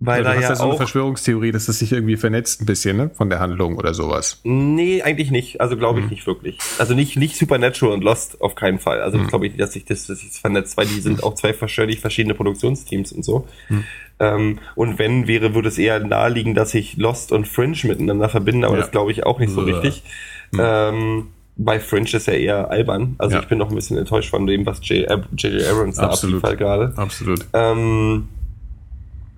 weil 0.00 0.24
also, 0.24 0.40
da 0.40 0.48
ja 0.48 0.54
so 0.54 0.62
auch 0.62 0.68
eine 0.68 0.76
Verschwörungstheorie, 0.76 1.50
dass 1.50 1.66
das 1.66 1.80
sich 1.80 1.90
irgendwie 1.90 2.16
vernetzt 2.16 2.62
ein 2.62 2.66
bisschen, 2.66 2.96
ne, 2.96 3.10
von 3.12 3.30
der 3.30 3.40
Handlung 3.40 3.76
oder 3.76 3.94
sowas. 3.94 4.40
Nee, 4.44 5.02
eigentlich 5.02 5.32
nicht. 5.32 5.60
Also 5.60 5.76
glaube 5.76 5.98
ich 5.98 6.04
mhm. 6.04 6.10
nicht 6.10 6.26
wirklich. 6.26 6.58
Also 6.78 6.94
nicht 6.94 7.16
nicht 7.16 7.36
Supernatural 7.36 7.94
und 7.94 8.04
Lost 8.04 8.40
auf 8.40 8.54
keinen 8.54 8.78
Fall. 8.78 9.00
Also 9.00 9.18
mhm. 9.18 9.26
glaube 9.26 9.48
ich, 9.48 9.56
dass 9.56 9.72
sich 9.72 9.84
das, 9.84 10.06
dass 10.06 10.20
sich 10.20 10.28
das 10.28 10.38
vernetzt, 10.38 10.76
weil 10.76 10.86
die 10.86 11.00
sind 11.00 11.24
auch 11.24 11.34
zwei 11.34 11.52
völlig 11.52 11.98
verschiedene 11.98 12.34
Produktionsteams 12.34 13.10
und 13.10 13.24
so. 13.24 13.48
Mhm. 13.68 13.84
Ähm, 14.20 14.58
und 14.76 15.00
wenn 15.00 15.26
wäre, 15.26 15.54
würde 15.54 15.68
es 15.68 15.78
eher 15.78 15.98
naheliegen, 15.98 16.54
dass 16.54 16.70
sich 16.70 16.96
Lost 16.96 17.32
und 17.32 17.48
Fringe 17.48 17.76
miteinander 17.82 18.28
verbinden, 18.28 18.64
aber 18.64 18.76
ja. 18.76 18.82
das 18.82 18.92
glaube 18.92 19.10
ich 19.10 19.26
auch 19.26 19.40
nicht 19.40 19.52
so 19.52 19.62
richtig. 19.62 20.04
Mhm. 20.52 20.60
Ähm, 20.62 21.26
bei 21.56 21.80
Fringe 21.80 22.08
ist 22.12 22.26
ja 22.26 22.34
eher 22.34 22.70
albern. 22.70 23.16
Also 23.18 23.36
ja. 23.36 23.42
ich 23.42 23.48
bin 23.48 23.58
noch 23.58 23.68
ein 23.68 23.74
bisschen 23.74 23.98
enttäuscht 23.98 24.30
von 24.30 24.46
dem, 24.46 24.64
was 24.64 24.80
J.J. 24.86 25.10
Abrams 25.10 25.96
da 25.96 26.10
abliefert 26.10 26.58
gerade. 26.58 26.92
Absolut. 26.96 27.46
Ähm, 27.52 28.28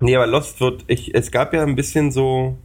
Nee, 0.01 0.15
aber 0.15 0.25
Lost 0.25 0.59
wird, 0.59 0.83
ich, 0.87 1.13
es 1.13 1.31
gab 1.31 1.53
ja 1.53 1.61
ein 1.61 1.75
bisschen 1.75 2.11
so 2.11 2.57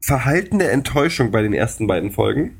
verhaltene 0.00 0.68
Enttäuschung 0.68 1.30
bei 1.30 1.40
den 1.40 1.54
ersten 1.54 1.86
beiden 1.86 2.10
Folgen, 2.10 2.58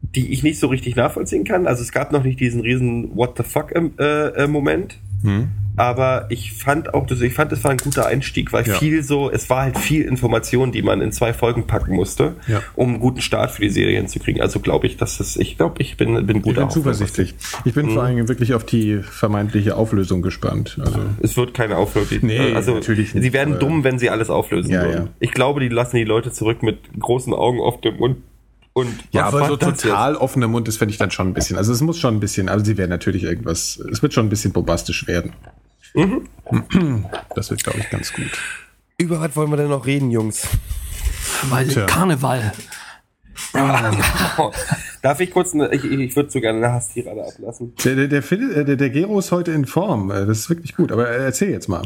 die 0.00 0.32
ich 0.32 0.42
nicht 0.42 0.58
so 0.58 0.68
richtig 0.68 0.96
nachvollziehen 0.96 1.44
kann. 1.44 1.66
Also 1.66 1.82
es 1.82 1.92
gab 1.92 2.10
noch 2.10 2.24
nicht 2.24 2.40
diesen 2.40 2.62
riesen 2.62 3.14
What 3.14 3.36
the 3.36 3.42
fuck 3.42 3.72
äh, 3.72 3.82
äh, 3.98 4.46
Moment. 4.46 4.98
Hm 5.22 5.48
aber 5.80 6.26
ich 6.28 6.52
fand 6.52 6.92
auch, 6.92 7.10
ich 7.10 7.32
fand, 7.32 7.52
es 7.52 7.64
war 7.64 7.70
ein 7.70 7.78
guter 7.78 8.06
Einstieg, 8.06 8.52
weil 8.52 8.66
ja. 8.66 8.74
viel 8.74 9.02
so, 9.02 9.30
es 9.30 9.48
war 9.48 9.62
halt 9.62 9.78
viel 9.78 10.02
Information, 10.02 10.72
die 10.72 10.82
man 10.82 11.00
in 11.00 11.10
zwei 11.10 11.32
Folgen 11.32 11.66
packen 11.66 11.94
musste, 11.94 12.34
ja. 12.46 12.62
um 12.74 12.90
einen 12.90 13.00
guten 13.00 13.22
Start 13.22 13.50
für 13.50 13.62
die 13.62 13.70
Serien 13.70 14.06
zu 14.06 14.18
kriegen. 14.18 14.42
Also 14.42 14.60
glaube 14.60 14.86
ich, 14.86 14.98
dass 14.98 15.20
es, 15.20 15.36
ich 15.36 15.56
glaube, 15.56 15.80
ich 15.80 15.96
bin, 15.96 16.26
bin 16.26 16.42
gut 16.42 16.52
Ich 16.52 16.58
bin 16.58 16.70
zuversichtlich. 16.70 17.34
Ich 17.64 17.72
bin 17.72 17.86
mhm. 17.86 17.94
vor 17.94 18.02
allem 18.02 18.28
wirklich 18.28 18.52
auf 18.52 18.64
die 18.64 18.98
vermeintliche 18.98 19.74
Auflösung 19.76 20.20
gespannt. 20.20 20.78
Also 20.84 21.00
es 21.22 21.36
wird 21.38 21.54
keine 21.54 21.76
Auflösung. 21.76 22.18
Nee, 22.22 22.52
also 22.54 22.74
natürlich 22.74 23.14
nicht, 23.14 23.22
sie 23.22 23.32
werden 23.32 23.58
dumm, 23.58 23.82
wenn 23.82 23.98
sie 23.98 24.10
alles 24.10 24.28
auflösen 24.28 24.72
ja, 24.72 24.82
würden. 24.82 25.04
Ja. 25.06 25.12
Ich 25.20 25.30
glaube, 25.30 25.60
die 25.60 25.68
lassen 25.68 25.96
die 25.96 26.04
Leute 26.04 26.30
zurück 26.30 26.62
mit 26.62 26.78
großen 26.98 27.32
Augen 27.32 27.60
auf 27.60 27.80
dem 27.80 27.96
Mund 27.96 28.18
und 28.72 28.94
ja, 29.10 29.26
aber 29.26 29.48
so 29.48 29.56
total 29.56 30.16
offener 30.16 30.48
Mund 30.48 30.68
ist, 30.68 30.76
finde 30.76 30.92
ich 30.92 30.98
dann 30.98 31.10
schon 31.10 31.28
ein 31.28 31.34
bisschen. 31.34 31.56
Also 31.56 31.72
es 31.72 31.80
muss 31.80 31.98
schon 31.98 32.16
ein 32.16 32.20
bisschen, 32.20 32.48
also 32.48 32.64
sie 32.64 32.76
werden 32.76 32.90
natürlich 32.90 33.24
irgendwas, 33.24 33.78
es 33.90 34.02
wird 34.02 34.14
schon 34.14 34.26
ein 34.26 34.28
bisschen 34.28 34.52
bombastisch 34.52 35.06
werden. 35.06 35.32
Mhm. 35.94 36.26
Das 37.34 37.50
wird, 37.50 37.62
glaube 37.62 37.78
ich, 37.78 37.90
ganz 37.90 38.12
gut. 38.12 38.30
Über 38.98 39.20
was 39.20 39.34
wollen 39.36 39.50
wir 39.50 39.56
denn 39.56 39.68
noch 39.68 39.86
reden, 39.86 40.10
Jungs? 40.10 40.46
Weil 41.48 41.68
Tja. 41.68 41.86
Karneval. 41.86 42.52
Darf 45.02 45.20
ich 45.20 45.30
kurz, 45.30 45.54
eine, 45.54 45.72
ich, 45.72 45.84
ich 45.84 46.14
würde 46.16 46.30
so 46.30 46.40
gerne 46.40 46.58
eine 46.58 46.74
Hasstirade 46.74 47.24
ablassen. 47.24 47.74
Der, 47.84 47.94
der, 47.94 48.08
der, 48.08 48.32
äh, 48.32 48.64
der, 48.64 48.76
der 48.76 48.90
Gero 48.90 49.18
ist 49.18 49.32
heute 49.32 49.52
in 49.52 49.64
Form. 49.64 50.10
Äh, 50.10 50.26
das 50.26 50.40
ist 50.40 50.50
wirklich 50.50 50.76
gut. 50.76 50.92
Aber 50.92 51.08
erzähl 51.08 51.50
jetzt 51.50 51.68
mal. 51.68 51.82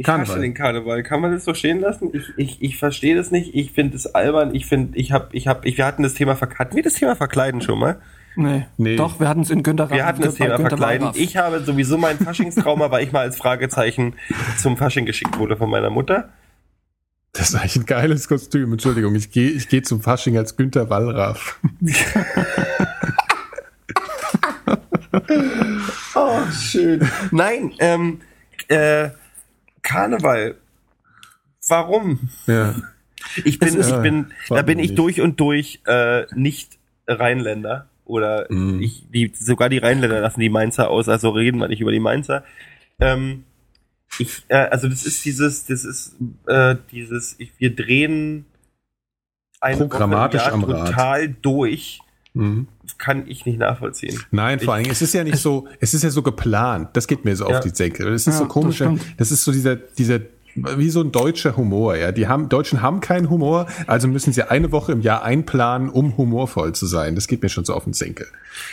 Ich 0.00 0.06
Karneval. 0.06 0.40
den 0.40 0.54
Karneval. 0.54 1.02
Kann 1.02 1.20
man 1.20 1.32
das 1.32 1.44
so 1.44 1.54
stehen 1.54 1.80
lassen? 1.80 2.10
Ich, 2.12 2.32
ich, 2.36 2.62
ich 2.62 2.78
verstehe 2.78 3.16
das 3.16 3.32
nicht. 3.32 3.56
Ich 3.56 3.72
finde 3.72 3.96
es 3.96 4.06
albern. 4.06 4.54
Ich 4.54 4.66
finde, 4.66 4.96
ich 4.96 5.10
habe, 5.10 5.26
ich 5.32 5.48
habe, 5.48 5.66
ich, 5.66 5.76
wir 5.76 5.86
hatten 5.86 6.04
das 6.04 6.14
Thema 6.14 6.40
Hatten 6.40 6.76
wir 6.76 6.84
das 6.84 6.94
Thema 6.94 7.16
Verkleiden 7.16 7.60
schon 7.60 7.80
mal? 7.80 8.00
Nee. 8.36 8.66
nee. 8.76 8.94
Doch, 8.94 9.18
wir 9.18 9.28
hatten 9.28 9.40
es 9.40 9.50
in 9.50 9.64
Günther 9.64 9.90
Wir 9.90 10.06
hatten 10.06 10.22
das 10.22 10.36
Thema 10.36 10.56
Günther 10.56 10.68
Verkleiden. 10.68 11.10
Ich 11.14 11.36
habe 11.36 11.64
sowieso 11.64 11.98
mein 11.98 12.16
Faschingstrauma, 12.16 12.92
weil 12.92 13.02
ich 13.02 13.10
mal 13.10 13.22
als 13.22 13.36
Fragezeichen 13.36 14.14
zum 14.56 14.76
Fasching 14.76 15.04
geschickt 15.04 15.36
wurde 15.36 15.56
von 15.56 15.68
meiner 15.68 15.90
Mutter. 15.90 16.28
Das 17.32 17.48
ist 17.48 17.56
eigentlich 17.56 17.76
ein 17.76 17.86
geiles 17.86 18.28
Kostüm. 18.28 18.70
Entschuldigung, 18.70 19.16
ich 19.16 19.32
gehe 19.32 19.50
ich 19.50 19.68
geh 19.68 19.82
zum 19.82 20.00
Fasching 20.00 20.38
als 20.38 20.56
Günther 20.56 20.88
Wallraff. 20.90 21.58
oh, 26.14 26.38
schön. 26.52 27.00
Nein, 27.32 27.72
ähm, 27.80 28.20
äh, 28.68 29.08
Karneval. 29.82 30.56
Warum? 31.68 32.30
Ja. 32.46 32.74
Ich 33.44 33.58
bin, 33.58 33.76
ist, 33.76 33.90
ich 33.90 33.96
bin, 33.96 34.32
da 34.48 34.62
bin 34.62 34.78
ich 34.78 34.94
durch 34.94 35.20
und 35.20 35.38
durch 35.40 35.80
äh, 35.86 36.24
nicht 36.34 36.78
Rheinländer 37.06 37.88
oder 38.04 38.46
mm. 38.48 38.80
ich, 38.80 39.04
die, 39.10 39.32
sogar 39.34 39.68
die 39.68 39.78
Rheinländer 39.78 40.20
lassen 40.20 40.40
die 40.40 40.48
Mainzer 40.48 40.88
aus, 40.88 41.08
also 41.08 41.30
reden 41.30 41.58
wir 41.58 41.68
nicht 41.68 41.80
über 41.80 41.92
die 41.92 42.00
Mainzer. 42.00 42.44
Ähm, 43.00 43.44
ich, 44.18 44.42
äh, 44.48 44.56
also 44.56 44.88
das 44.88 45.04
ist 45.04 45.24
dieses, 45.24 45.66
das 45.66 45.84
ist 45.84 46.16
äh, 46.46 46.76
dieses, 46.90 47.36
ich, 47.38 47.52
wir 47.58 47.74
drehen 47.74 48.46
eine 49.60 49.76
Programmatisch 49.76 50.42
Woche 50.42 50.52
am 50.52 50.62
total 50.62 51.20
Rad. 51.26 51.36
durch. 51.42 52.00
Mhm. 52.34 52.68
Kann 52.96 53.26
ich 53.26 53.44
nicht 53.44 53.58
nachvollziehen. 53.58 54.18
Nein, 54.30 54.60
vor 54.60 54.74
allem, 54.74 54.90
es 54.90 55.02
ist 55.02 55.12
ja 55.14 55.24
nicht 55.24 55.38
so, 55.38 55.68
es 55.80 55.94
ist 55.94 56.04
ja 56.04 56.10
so 56.10 56.22
geplant. 56.22 56.90
Das 56.94 57.06
geht 57.06 57.24
mir 57.24 57.36
so 57.36 57.48
ja. 57.48 57.56
auf 57.56 57.60
die 57.60 57.70
Senkel. 57.70 58.10
Das 58.10 58.26
ist 58.26 58.26
ja, 58.26 58.32
so 58.32 58.46
komisch. 58.46 58.78
Das, 58.78 58.92
das, 59.16 59.30
ist 59.30 59.44
so 59.44 59.52
dieser, 59.52 59.76
dieser 59.76 60.20
wie 60.54 60.90
so 60.90 61.00
ein 61.00 61.12
deutscher 61.12 61.56
Humor, 61.56 61.96
ja. 61.96 62.12
Die 62.12 62.26
haben, 62.26 62.48
Deutschen 62.48 62.82
haben 62.82 63.00
keinen 63.00 63.30
Humor, 63.30 63.66
also 63.86 64.08
müssen 64.08 64.32
sie 64.32 64.50
eine 64.50 64.72
Woche 64.72 64.92
im 64.92 65.00
Jahr 65.00 65.22
einplanen, 65.22 65.88
um 65.88 66.16
humorvoll 66.16 66.74
zu 66.74 66.86
sein. 66.86 67.14
Das 67.14 67.28
geht 67.28 67.42
mir 67.42 67.48
schon 67.48 67.64
so 67.64 67.74
auf 67.74 67.84
den 67.84 67.92
Senkel. 67.92 68.26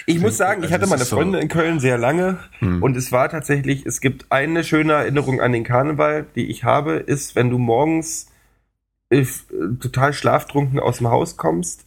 Ich 0.05 0.19
muss 0.19 0.37
sagen, 0.37 0.63
ich 0.63 0.71
hatte 0.71 0.87
meine 0.87 1.05
Freunde 1.05 1.37
so 1.37 1.41
in 1.41 1.47
Köln 1.47 1.79
sehr 1.79 1.97
lange 1.97 2.39
hm. 2.59 2.81
und 2.81 2.97
es 2.97 3.11
war 3.11 3.29
tatsächlich, 3.29 3.85
es 3.85 4.01
gibt 4.01 4.31
eine 4.31 4.63
schöne 4.63 4.93
Erinnerung 4.93 5.41
an 5.41 5.51
den 5.51 5.63
Karneval, 5.63 6.25
die 6.35 6.49
ich 6.49 6.63
habe, 6.63 6.93
ist, 6.93 7.35
wenn 7.35 7.49
du 7.49 7.57
morgens 7.57 8.27
äh, 9.09 9.25
total 9.79 10.13
schlaftrunken 10.13 10.79
aus 10.79 10.97
dem 10.97 11.09
Haus 11.09 11.37
kommst 11.37 11.84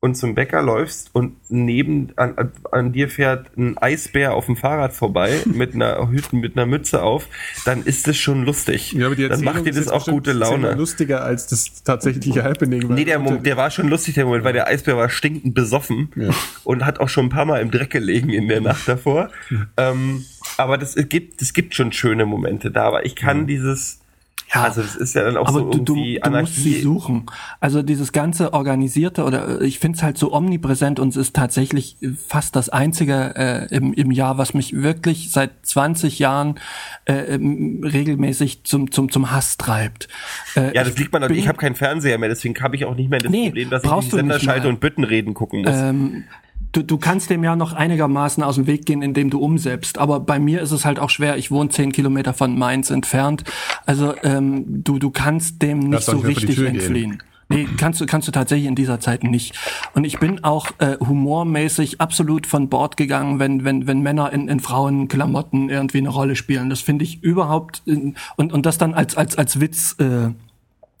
und 0.00 0.14
zum 0.14 0.36
Bäcker 0.36 0.62
läufst 0.62 1.12
und 1.12 1.34
neben 1.48 2.12
an, 2.16 2.52
an, 2.70 2.92
dir 2.92 3.08
fährt 3.08 3.56
ein 3.56 3.76
Eisbär 3.78 4.34
auf 4.34 4.46
dem 4.46 4.56
Fahrrad 4.56 4.92
vorbei 4.92 5.40
mit 5.44 5.74
einer 5.74 6.08
Hütte, 6.08 6.36
mit 6.36 6.56
einer 6.56 6.66
Mütze 6.66 7.02
auf, 7.02 7.26
dann 7.64 7.82
ist 7.82 8.06
das 8.06 8.16
schon 8.16 8.44
lustig. 8.44 8.92
Ja, 8.92 9.06
aber 9.06 9.16
die 9.16 9.28
dann 9.28 9.42
macht 9.42 9.66
dir 9.66 9.72
das 9.72 9.88
auch 9.88 10.06
gute 10.06 10.32
Laune. 10.32 10.74
Lustiger 10.74 11.24
als 11.24 11.48
das 11.48 11.82
tatsächliche 11.82 12.44
Happening. 12.44 12.86
Nee, 12.94 13.04
der, 13.04 13.18
der 13.18 13.56
war 13.56 13.70
schon 13.72 13.88
lustig, 13.88 14.14
der 14.14 14.24
Moment, 14.24 14.44
weil 14.44 14.52
der 14.52 14.68
Eisbär 14.68 14.96
war 14.96 15.08
stinkend 15.08 15.54
besoffen 15.54 16.10
ja. 16.14 16.30
und 16.62 16.86
hat 16.86 17.00
auch 17.00 17.08
schon 17.08 17.26
ein 17.26 17.30
paar 17.30 17.44
Mal 17.44 17.60
im 17.60 17.72
Dreck 17.72 17.90
gelegen 17.90 18.30
in 18.30 18.46
der 18.46 18.60
Nacht 18.60 18.86
davor. 18.86 19.30
ähm, 19.76 20.24
aber 20.56 20.78
das 20.78 20.94
gibt, 20.94 21.42
es 21.42 21.52
gibt 21.52 21.74
schon 21.74 21.90
schöne 21.90 22.24
Momente 22.24 22.70
da, 22.70 22.84
aber 22.84 23.04
ich 23.04 23.16
kann 23.16 23.40
ja. 23.40 23.44
dieses 23.46 24.00
ja, 24.54 24.62
also 24.62 24.80
das 24.80 24.96
ist 24.96 25.14
ja 25.14 25.24
dann 25.24 25.36
auch 25.36 25.48
aber 25.48 25.60
so 25.60 25.70
du, 25.70 25.94
irgendwie 25.94 26.20
du, 26.22 26.30
du 26.30 26.38
musst 26.38 26.56
sie 26.56 26.80
suchen. 26.80 27.26
Also 27.60 27.82
dieses 27.82 28.12
ganze 28.12 28.54
organisierte 28.54 29.24
oder 29.24 29.60
äh, 29.60 29.66
ich 29.66 29.78
finde 29.78 29.96
es 29.96 30.02
halt 30.02 30.16
so 30.16 30.32
omnipräsent 30.32 30.98
und 31.00 31.10
es 31.10 31.16
ist 31.16 31.36
tatsächlich 31.36 31.96
fast 32.26 32.56
das 32.56 32.70
einzige 32.70 33.34
äh, 33.36 33.74
im, 33.74 33.92
im 33.92 34.10
Jahr, 34.10 34.38
was 34.38 34.54
mich 34.54 34.74
wirklich 34.74 35.30
seit 35.32 35.50
20 35.66 36.18
Jahren 36.18 36.54
äh, 37.04 37.12
regelmäßig 37.12 38.64
zum 38.64 38.90
zum 38.90 39.10
zum 39.10 39.30
Hass 39.30 39.58
treibt. 39.58 40.08
Äh, 40.56 40.74
ja, 40.74 40.84
das 40.84 40.96
liegt 40.96 41.12
man. 41.12 41.30
Ich 41.30 41.46
habe 41.46 41.58
keinen 41.58 41.74
Fernseher 41.74 42.16
mehr, 42.16 42.30
deswegen 42.30 42.58
habe 42.62 42.76
ich 42.76 42.86
auch 42.86 42.94
nicht 42.94 43.10
mehr 43.10 43.18
das 43.18 43.30
nee, 43.30 43.46
Problem, 43.46 43.70
dass 43.70 43.84
ich 43.84 43.90
die 43.90 44.10
Senderschalte 44.10 44.68
und 44.68 44.80
Büttenreden 44.80 45.34
gucken 45.34 45.62
muss. 45.62 45.76
Ähm, 45.76 46.24
du, 46.72 46.82
du 46.82 46.98
kannst 46.98 47.30
dem 47.30 47.44
ja 47.44 47.56
noch 47.56 47.72
einigermaßen 47.72 48.42
aus 48.42 48.56
dem 48.56 48.66
Weg 48.66 48.86
gehen, 48.86 49.02
indem 49.02 49.30
du 49.30 49.40
umsetzt. 49.40 49.98
Aber 49.98 50.20
bei 50.20 50.38
mir 50.38 50.60
ist 50.60 50.72
es 50.72 50.84
halt 50.84 50.98
auch 50.98 51.10
schwer. 51.10 51.36
Ich 51.36 51.50
wohne 51.50 51.70
zehn 51.70 51.92
Kilometer 51.92 52.34
von 52.34 52.58
Mainz 52.58 52.90
entfernt. 52.90 53.44
Also 53.86 54.14
ähm, 54.22 54.84
du, 54.84 54.98
du 54.98 55.10
kannst 55.10 55.62
dem 55.62 55.80
nicht 55.80 56.04
so 56.04 56.18
richtig 56.18 56.58
entfliehen. 56.58 57.10
Gehen. 57.10 57.22
Nee, 57.50 57.66
kannst 57.78 58.00
du, 58.00 58.06
kannst 58.06 58.28
du 58.28 58.32
tatsächlich 58.32 58.68
in 58.68 58.74
dieser 58.74 59.00
Zeit 59.00 59.24
nicht. 59.24 59.58
Und 59.94 60.04
ich 60.04 60.18
bin 60.18 60.44
auch 60.44 60.66
äh, 60.78 60.98
humormäßig 61.00 61.98
absolut 61.98 62.46
von 62.46 62.68
Bord 62.68 62.98
gegangen, 62.98 63.38
wenn, 63.38 63.64
wenn, 63.64 63.86
wenn 63.86 64.02
Männer 64.02 64.32
in, 64.32 64.48
in 64.48 64.60
Frauenklamotten 64.60 65.70
irgendwie 65.70 65.98
eine 65.98 66.10
Rolle 66.10 66.36
spielen. 66.36 66.68
Das 66.68 66.80
finde 66.80 67.04
ich 67.04 67.22
überhaupt, 67.22 67.82
in, 67.86 68.16
und, 68.36 68.52
und 68.52 68.66
das 68.66 68.76
dann 68.76 68.92
als, 68.92 69.16
als, 69.16 69.38
als 69.38 69.60
Witz 69.60 69.96
äh, 69.98 70.30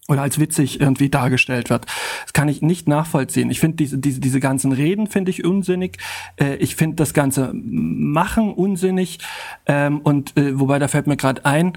oder 0.08 0.22
als 0.22 0.40
witzig 0.40 0.80
irgendwie 0.80 1.10
dargestellt 1.10 1.70
wird. 1.70 1.86
Das 2.22 2.32
kann 2.32 2.48
ich 2.48 2.62
nicht 2.62 2.88
nachvollziehen. 2.88 3.50
Ich 3.50 3.60
finde 3.60 3.76
diese, 3.76 3.98
diese, 3.98 4.20
diese 4.20 4.40
ganzen 4.40 4.72
Reden 4.72 5.06
finde 5.06 5.30
ich 5.30 5.44
unsinnig. 5.44 5.98
Äh, 6.36 6.56
ich 6.56 6.76
finde 6.76 6.96
das 6.96 7.12
ganze 7.12 7.52
Machen 7.52 8.52
unsinnig. 8.52 9.18
Ähm, 9.66 10.00
und 10.00 10.36
äh, 10.36 10.58
wobei 10.58 10.78
da 10.78 10.88
fällt 10.88 11.06
mir 11.06 11.16
gerade 11.16 11.44
ein, 11.44 11.76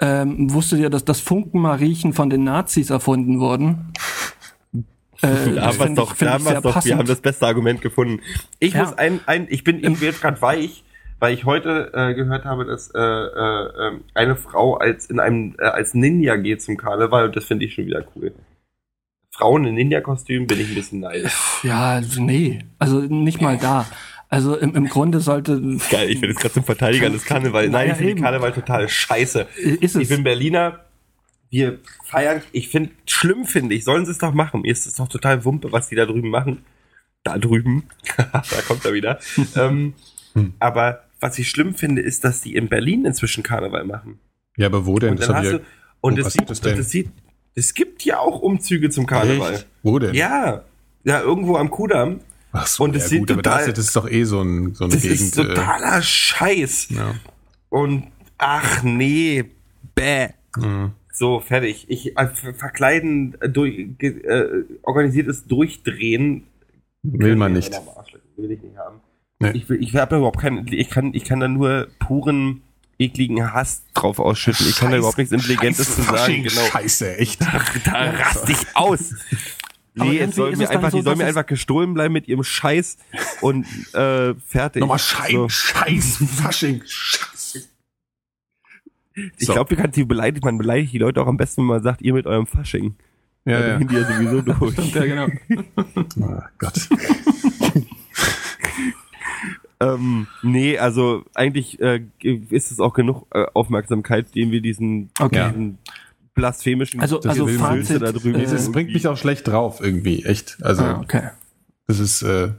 ähm, 0.00 0.52
wusstet 0.52 0.80
ihr, 0.80 0.90
dass 0.90 1.04
das 1.04 1.20
Funkenmariechen 1.20 2.12
von 2.12 2.30
den 2.30 2.44
Nazis 2.44 2.90
erfunden 2.90 3.40
wurden? 3.40 3.92
Äh, 5.20 5.54
da 5.56 5.66
haben 5.66 5.78
wir 5.80 5.94
doch, 5.96 6.14
da 6.14 6.34
haben 6.34 6.44
wir 6.44 6.60
doch, 6.60 6.84
wir 6.84 6.96
haben 6.96 7.08
das 7.08 7.20
beste 7.20 7.44
Argument 7.44 7.80
gefunden. 7.80 8.20
Ich 8.60 8.74
ja. 8.74 8.84
muss 8.84 8.96
ein, 8.96 9.18
ein, 9.26 9.48
ich 9.50 9.64
bin, 9.64 9.82
ich 9.82 10.00
werde 10.00 10.16
gerade 10.16 10.40
weich 10.40 10.84
weil 11.18 11.34
ich 11.34 11.44
heute 11.44 11.90
äh, 11.94 12.14
gehört 12.14 12.44
habe, 12.44 12.64
dass 12.64 12.90
äh, 12.94 13.00
äh, 13.00 13.88
ähm, 13.88 14.04
eine 14.14 14.36
Frau 14.36 14.76
als 14.76 15.06
in 15.06 15.20
einem 15.20 15.56
äh, 15.58 15.64
als 15.64 15.94
Ninja 15.94 16.36
geht 16.36 16.62
zum 16.62 16.76
Karneval 16.76 17.26
und 17.26 17.36
das 17.36 17.44
finde 17.44 17.64
ich 17.64 17.74
schon 17.74 17.86
wieder 17.86 18.04
cool. 18.14 18.32
Frauen 19.30 19.64
in 19.66 19.74
Ninja-Kostüm 19.74 20.46
bin 20.46 20.60
ich 20.60 20.68
ein 20.68 20.74
bisschen 20.74 21.00
neidisch. 21.00 21.60
Ja, 21.62 22.00
nee, 22.16 22.64
also 22.78 23.00
nicht 23.00 23.40
mal 23.40 23.56
da. 23.56 23.86
Also 24.30 24.56
im, 24.56 24.74
im 24.74 24.88
Grunde 24.88 25.20
sollte. 25.20 25.60
Geil, 25.90 26.10
ich 26.10 26.20
bin 26.20 26.30
jetzt 26.30 26.40
gerade 26.40 26.54
zum 26.54 26.64
Verteidiger 26.64 27.08
des 27.08 27.24
Karnevals. 27.24 27.70
Nein, 27.70 27.88
ja, 27.88 27.92
ich 27.92 27.98
finde 27.98 28.20
Karneval 28.20 28.52
total 28.52 28.88
scheiße. 28.88 29.46
Ist 29.80 29.96
es. 29.96 30.02
Ich 30.02 30.08
bin 30.08 30.22
Berliner, 30.22 30.80
wir 31.50 31.78
feiern, 32.04 32.42
ich 32.52 32.68
finde, 32.68 32.90
schlimm 33.06 33.44
finde 33.44 33.74
ich, 33.74 33.84
sollen 33.84 34.04
sie 34.04 34.12
es 34.12 34.18
doch 34.18 34.34
machen. 34.34 34.62
Mir 34.62 34.72
ist 34.72 34.86
es 34.86 34.94
doch 34.94 35.08
total 35.08 35.44
Wumpe, 35.44 35.72
was 35.72 35.88
die 35.88 35.94
da 35.94 36.04
drüben 36.04 36.30
machen. 36.30 36.64
Da 37.22 37.38
drüben. 37.38 37.84
da 38.16 38.42
kommt 38.66 38.84
er 38.84 38.92
wieder. 38.92 39.18
ähm, 39.56 39.94
hm. 40.34 40.54
Aber 40.58 41.04
was 41.20 41.38
ich 41.38 41.48
schlimm 41.48 41.74
finde, 41.74 42.02
ist, 42.02 42.24
dass 42.24 42.40
die 42.40 42.54
in 42.54 42.68
Berlin 42.68 43.04
inzwischen 43.04 43.42
Karneval 43.42 43.84
machen. 43.84 44.18
Ja, 44.56 44.66
aber 44.66 44.86
wo 44.86 44.98
denn? 44.98 45.10
Und, 45.10 45.22
dann 45.22 45.36
hast 45.36 45.52
du, 45.52 45.60
und 46.00 46.18
es 46.18 46.32
sieht, 46.32 46.48
das 46.48 46.90
sieht, 46.90 47.10
es 47.54 47.74
gibt 47.74 48.04
ja 48.04 48.18
auch 48.18 48.40
Umzüge 48.40 48.90
zum 48.90 49.06
Karneval. 49.06 49.54
Echt? 49.54 49.66
Wo 49.82 49.98
denn? 49.98 50.14
Ja, 50.14 50.64
ja, 51.04 51.20
irgendwo 51.20 51.56
am 51.56 51.70
Kudamm. 51.70 52.20
Ach 52.52 52.66
so, 52.66 52.84
und 52.84 52.96
es 52.96 53.04
ja, 53.04 53.08
sieht 53.08 53.18
gut, 53.20 53.28
total, 53.28 53.54
aber 53.54 53.66
das, 53.66 53.74
das, 53.74 53.84
ist 53.86 53.96
doch 53.96 54.08
eh 54.08 54.24
so, 54.24 54.42
ein, 54.42 54.74
so 54.74 54.84
eine 54.84 54.94
das 54.94 55.02
Gegend. 55.02 55.20
Das 55.20 55.26
ist 55.26 55.36
totaler 55.36 55.98
äh, 55.98 56.02
Scheiß. 56.02 56.88
Ja. 56.90 57.14
Und 57.68 58.08
ach 58.38 58.82
nee, 58.82 59.44
bäh. 59.94 60.28
Mhm. 60.56 60.92
So, 61.12 61.40
fertig. 61.40 61.86
Ich 61.88 62.16
äh, 62.16 62.28
verkleiden, 62.28 63.36
äh, 63.40 63.48
durch, 63.48 63.88
äh, 63.98 64.44
organisiertes 64.82 65.46
Durchdrehen. 65.46 66.44
Will 67.02 67.36
man 67.36 67.52
nicht. 67.52 67.72
Will 68.36 68.52
ich 68.52 68.62
nicht 68.62 68.76
haben. 68.76 69.00
Nee. 69.40 69.52
Ich, 69.52 69.68
will, 69.68 69.82
ich 69.82 69.94
habe 69.94 70.16
überhaupt 70.16 70.40
keinen, 70.40 70.66
ich 70.66 70.90
kann, 70.90 71.14
ich 71.14 71.24
kann 71.24 71.40
da 71.40 71.48
nur 71.48 71.88
puren 72.00 72.62
ekligen 72.98 73.52
Hass 73.52 73.84
drauf 73.94 74.18
ausschütten. 74.18 74.66
Ich 74.68 74.76
kann 74.76 74.90
da 74.90 74.96
überhaupt 74.98 75.18
nichts 75.18 75.32
Intelligentes 75.32 75.94
zu 75.94 76.02
sagen. 76.02 76.42
Genau. 76.42 76.60
Scheiße, 76.72 77.18
echt. 77.18 77.40
Da, 77.40 77.62
da 77.84 78.10
rast 78.10 78.48
ich 78.48 78.66
aus. 78.74 79.14
Nee, 79.94 80.18
es 80.18 80.34
soll 80.36 80.54
mir 80.56 80.70
einfach, 80.70 80.90
so, 80.90 80.98
die 80.98 81.04
soll 81.04 81.16
mir 81.16 81.26
einfach 81.26 81.46
gestohlen 81.46 81.94
bleiben 81.94 82.12
mit 82.12 82.28
ihrem 82.28 82.44
Scheiß 82.44 82.98
und 83.40 83.66
äh, 83.94 84.34
fertig. 84.34 84.80
Nochmal 84.80 84.98
Scheiß, 84.98 85.32
so. 85.32 85.48
Scheiß, 85.48 86.18
Fasching, 86.36 86.82
Scheiße. 86.84 87.68
Ich 89.14 89.46
so. 89.46 89.52
glaube, 89.52 89.74
beleidigt, 90.04 90.44
man 90.44 90.58
beleidigt 90.58 90.92
die 90.92 90.98
Leute 90.98 91.20
auch 91.20 91.26
am 91.26 91.36
besten, 91.36 91.62
wenn 91.62 91.66
man 91.66 91.82
sagt, 91.82 92.02
ihr 92.02 92.14
mit 92.14 92.26
eurem 92.26 92.46
Fasching. 92.46 92.94
Ja, 93.44 93.60
ja. 93.60 93.78
Dann 93.78 93.88
die 93.88 93.94
ja 93.94 94.04
sowieso 94.04 94.40
durch. 94.42 94.72
Stimmt, 94.72 94.94
ja, 94.94 95.04
genau. 95.04 95.26
oh 96.20 96.42
Gott. 96.58 96.88
ähm, 99.80 100.26
nee, 100.42 100.78
also 100.78 101.24
eigentlich 101.34 101.80
äh, 101.80 102.02
ist 102.20 102.72
es 102.72 102.80
auch 102.80 102.94
genug 102.94 103.26
äh, 103.32 103.46
Aufmerksamkeit, 103.54 104.34
den 104.34 104.50
wir 104.50 104.60
diesen, 104.60 105.10
okay. 105.20 105.50
diesen 105.50 105.78
blasphemischen 106.34 107.00
also, 107.00 107.20
also 107.20 107.46
Fazit, 107.46 108.02
da 108.02 108.10
drüben. 108.12 108.40
Äh, 108.40 108.44
das 108.44 108.72
bringt 108.72 108.92
mich 108.92 109.06
auch 109.06 109.16
schlecht 109.16 109.46
drauf 109.46 109.80
irgendwie, 109.80 110.24
echt. 110.24 110.58
Also 110.62 110.82
ah, 110.82 111.00
okay. 111.00 111.28
das 111.86 112.00
ist 112.00 112.22
äh, 112.22 112.50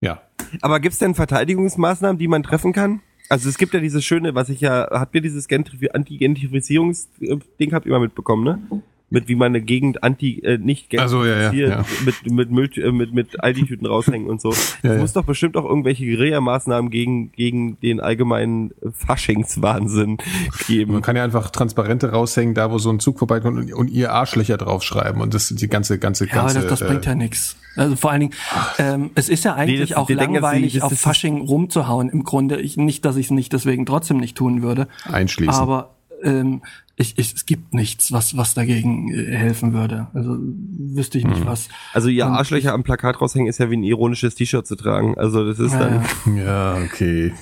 ja. 0.00 0.20
Aber 0.60 0.80
gibt's 0.80 0.98
denn 0.98 1.14
Verteidigungsmaßnahmen, 1.14 2.18
die 2.18 2.28
man 2.28 2.42
treffen 2.42 2.72
kann? 2.72 3.00
Also 3.28 3.48
es 3.48 3.56
gibt 3.56 3.72
ja 3.72 3.78
dieses 3.80 4.04
schöne, 4.04 4.34
was 4.34 4.48
ich 4.48 4.60
ja, 4.60 4.88
habt 4.90 5.14
ihr 5.14 5.20
dieses 5.22 5.48
Anti-Gentrifizierungs-Ding 5.48 7.72
habt 7.72 7.86
ihr 7.86 7.92
mal 7.92 8.00
mitbekommen, 8.00 8.42
ne? 8.44 8.82
Mit 9.12 9.28
wie 9.28 9.36
man 9.36 9.48
eine 9.48 9.60
Gegend 9.60 10.02
anti 10.02 10.40
äh, 10.40 10.58
nicht 10.58 10.98
also, 10.98 11.24
ja, 11.24 11.52
ja, 11.52 11.68
ja. 11.68 11.84
mit 12.04 12.30
mit 12.30 12.50
Müll, 12.50 12.70
äh, 12.76 12.90
mit 12.90 13.12
mit 13.12 13.42
Aldi-Tüten 13.42 13.86
raushängen 13.86 14.28
und 14.28 14.40
so. 14.40 14.52
Ja, 14.82 14.94
es 14.94 15.00
muss 15.00 15.12
doch 15.12 15.24
bestimmt 15.24 15.56
auch 15.56 15.64
irgendwelche 15.64 16.04
Guerilla-Maßnahmen 16.04 16.90
gegen 16.90 17.30
gegen 17.32 17.78
den 17.80 18.00
allgemeinen 18.00 18.72
Faschingswahnsinn 18.92 20.18
geben. 20.66 20.94
Man 20.94 21.02
kann 21.02 21.14
ja 21.14 21.22
einfach 21.22 21.50
Transparente 21.50 22.10
raushängen, 22.10 22.54
da 22.54 22.70
wo 22.70 22.78
so 22.78 22.90
ein 22.90 22.98
Zug 22.98 23.18
vorbeikommt 23.18 23.58
und, 23.58 23.72
und 23.72 23.90
ihr 23.90 24.12
Arschlöcher 24.12 24.56
draufschreiben 24.56 25.20
und 25.20 25.34
das 25.34 25.48
die 25.48 25.68
ganze 25.68 25.98
ganze 25.98 26.26
ja, 26.26 26.34
ganze. 26.34 26.60
Ja, 26.60 26.64
das, 26.66 26.80
das 26.80 26.88
bringt 26.88 27.06
ja 27.06 27.14
nichts. 27.14 27.56
Also 27.76 27.96
vor 27.96 28.10
allen 28.10 28.20
Dingen, 28.20 28.34
ähm, 28.78 29.10
es 29.14 29.28
ist 29.28 29.44
ja 29.44 29.54
eigentlich 29.54 29.80
nee, 29.80 29.86
das, 29.86 29.96
auch 29.96 30.10
langweilig, 30.10 30.72
denken, 30.74 30.86
auf 30.86 30.98
Fasching 30.98 31.40
rumzuhauen. 31.40 32.10
Im 32.10 32.24
Grunde, 32.24 32.60
ich, 32.60 32.76
nicht, 32.76 33.04
dass 33.04 33.16
ich 33.16 33.26
es 33.26 33.30
nicht 33.30 33.52
deswegen 33.52 33.86
trotzdem 33.86 34.18
nicht 34.18 34.36
tun 34.36 34.62
würde. 34.62 34.88
Einschließen. 35.04 35.54
Aber 35.54 35.94
ähm, 36.22 36.62
ich, 36.96 37.18
ich, 37.18 37.34
es 37.34 37.46
gibt 37.46 37.74
nichts, 37.74 38.12
was, 38.12 38.36
was 38.36 38.54
dagegen 38.54 39.12
äh, 39.12 39.36
helfen 39.36 39.72
würde. 39.72 40.08
Also 40.14 40.36
wüsste 40.38 41.18
ich 41.18 41.26
nicht 41.26 41.40
mhm. 41.40 41.46
was. 41.46 41.68
Also 41.92 42.08
ihr 42.08 42.26
Arschlöcher 42.26 42.72
am 42.72 42.82
Plakat 42.82 43.20
raushängen 43.20 43.48
ist 43.48 43.58
ja 43.58 43.70
wie 43.70 43.76
ein 43.76 43.82
ironisches 43.82 44.34
T-Shirt 44.34 44.66
zu 44.66 44.76
tragen. 44.76 45.16
Also 45.16 45.46
das 45.46 45.58
ist 45.58 45.72
ja, 45.72 45.78
dann. 45.78 46.36
Ja, 46.36 46.74
okay. 46.76 47.32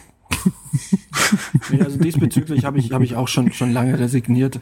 nee, 1.71 1.83
also 1.83 1.99
diesbezüglich 1.99 2.65
habe 2.65 2.79
ich, 2.79 2.93
hab 2.93 3.03
ich 3.03 3.17
auch 3.17 3.29
schon, 3.29 3.53
schon 3.53 3.73
lange 3.73 3.99
resigniert. 3.99 4.61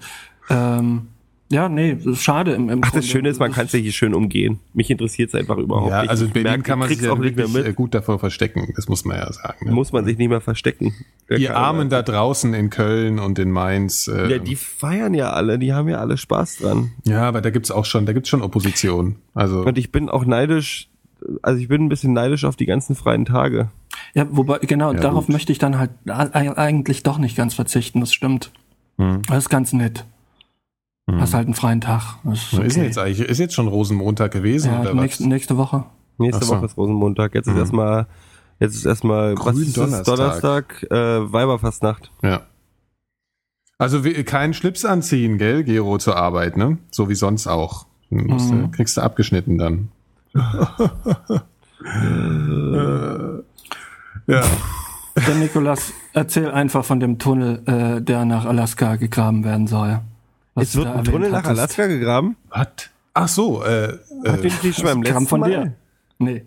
Ähm, 0.48 1.08
ja, 1.50 1.68
nee, 1.70 1.94
das 1.94 2.04
ist 2.04 2.22
schade. 2.22 2.52
Im, 2.52 2.68
im 2.68 2.80
Ach, 2.84 2.90
das 2.90 3.06
Schöne 3.06 3.30
ist, 3.30 3.40
man 3.40 3.52
kann 3.52 3.68
sich 3.68 3.82
hier 3.82 3.92
schön 3.92 4.14
umgehen. 4.14 4.60
Mich 4.74 4.90
interessiert 4.90 5.30
es 5.30 5.34
einfach 5.34 5.56
überhaupt 5.56 5.90
ja, 5.90 6.02
nicht. 6.02 6.10
Also 6.10 6.26
in 6.26 6.32
Berlin 6.32 6.50
merke, 6.50 6.62
kann 6.62 6.78
man 6.78 6.88
sich 6.88 7.00
ja 7.00 7.10
auch 7.10 7.18
nicht 7.18 7.36
mehr 7.36 7.48
mit. 7.48 7.74
gut 7.74 7.94
davor 7.94 8.18
verstecken. 8.18 8.72
Das 8.76 8.88
muss 8.88 9.06
man 9.06 9.16
ja 9.16 9.32
sagen. 9.32 9.66
Ne? 9.66 9.72
Muss 9.72 9.90
man 9.90 10.04
sich 10.04 10.18
nicht 10.18 10.28
mehr 10.28 10.42
verstecken. 10.42 10.94
Der 11.30 11.38
die 11.38 11.48
Armen 11.48 11.88
da 11.88 12.02
draußen 12.02 12.52
in 12.52 12.68
Köln 12.68 13.18
und 13.18 13.38
in 13.38 13.50
Mainz. 13.50 14.08
Äh, 14.08 14.32
ja, 14.32 14.38
die 14.38 14.56
feiern 14.56 15.14
ja 15.14 15.30
alle. 15.30 15.58
Die 15.58 15.72
haben 15.72 15.88
ja 15.88 15.98
alle 15.98 16.18
Spaß 16.18 16.58
dran. 16.58 16.92
Ja, 17.04 17.22
aber 17.22 17.40
da 17.40 17.48
gibt's 17.48 17.70
auch 17.70 17.86
schon, 17.86 18.04
da 18.04 18.12
gibt's 18.12 18.28
schon 18.28 18.42
Opposition. 18.42 19.16
Also 19.34 19.62
und 19.62 19.78
ich 19.78 19.90
bin 19.90 20.10
auch 20.10 20.26
neidisch. 20.26 20.88
Also 21.42 21.60
ich 21.60 21.68
bin 21.68 21.84
ein 21.84 21.88
bisschen 21.88 22.12
neidisch 22.12 22.44
auf 22.44 22.56
die 22.56 22.66
ganzen 22.66 22.94
freien 22.94 23.24
Tage. 23.24 23.70
Ja, 24.14 24.26
wobei 24.30 24.58
genau 24.58 24.92
ja, 24.92 25.00
darauf 25.00 25.26
gut. 25.26 25.32
möchte 25.32 25.52
ich 25.52 25.58
dann 25.58 25.78
halt 25.78 25.90
eigentlich 26.06 27.02
doch 27.02 27.16
nicht 27.16 27.36
ganz 27.36 27.54
verzichten. 27.54 28.00
Das 28.00 28.12
stimmt. 28.12 28.52
Hm. 28.98 29.22
Das 29.26 29.38
ist 29.38 29.48
ganz 29.48 29.72
nett. 29.72 30.04
Mhm. 31.08 31.20
Hast 31.22 31.32
halt 31.32 31.46
einen 31.46 31.54
freien 31.54 31.80
Tag. 31.80 32.18
ist, 32.30 32.52
okay. 32.52 32.66
ist, 32.66 32.76
jetzt 32.76 32.98
eigentlich, 32.98 33.20
ist 33.20 33.38
jetzt 33.38 33.54
schon 33.54 33.66
Rosenmontag 33.66 34.30
gewesen 34.30 34.70
ja, 34.70 34.80
oder 34.82 34.94
nächste, 34.94 35.24
was? 35.24 35.28
Nächste 35.30 35.56
Woche. 35.56 35.84
Nächste 36.18 36.44
so. 36.44 36.54
Woche 36.54 36.66
ist 36.66 36.76
Rosenmontag. 36.76 37.34
Jetzt 37.34 37.46
ist 37.46 37.54
mhm. 37.54 37.60
erstmal, 37.60 38.06
jetzt 38.60 38.74
ist 38.74 38.84
erstmal 38.84 39.34
Gründonnerstag. 39.34 40.04
Donnerstag, 40.04 40.86
äh, 40.90 41.32
Weiberfastnacht. 41.32 42.10
Ja. 42.22 42.42
Also 43.78 44.02
keinen 44.02 44.52
Schlips 44.52 44.84
anziehen, 44.84 45.38
gell, 45.38 45.64
Gero, 45.64 45.96
zur 45.96 46.16
Arbeit, 46.16 46.58
ne? 46.58 46.76
So 46.90 47.08
wie 47.08 47.14
sonst 47.14 47.46
auch. 47.46 47.86
Musst 48.10 48.50
mhm. 48.50 48.62
du, 48.62 48.70
kriegst 48.70 48.98
du 48.98 49.00
abgeschnitten 49.00 49.56
dann. 49.56 49.88
ja. 54.26 54.42
Dann 55.14 55.40
Nikolas, 55.40 55.92
erzähl 56.12 56.50
einfach 56.50 56.84
von 56.84 57.00
dem 57.00 57.18
Tunnel, 57.18 57.62
äh, 57.66 58.02
der 58.02 58.26
nach 58.26 58.44
Alaska 58.44 58.96
gegraben 58.96 59.44
werden 59.44 59.66
soll. 59.68 60.00
Was 60.58 60.68
es 60.68 60.76
wird 60.76 60.86
ein 60.88 61.04
Tunnel 61.04 61.30
nach 61.30 61.44
Alaska 61.44 61.86
gegraben? 61.86 62.36
Was? 62.50 62.68
Ach 63.14 63.28
so, 63.28 63.64
äh, 63.64 63.98
Hat 64.26 64.44
den 64.44 64.52
nicht 64.62 64.76
schon 64.76 64.84
beim 64.84 65.02
letzten 65.02 65.26
von 65.26 65.40
Mal? 65.40 65.50
dir? 65.50 65.72
Nee. 66.18 66.44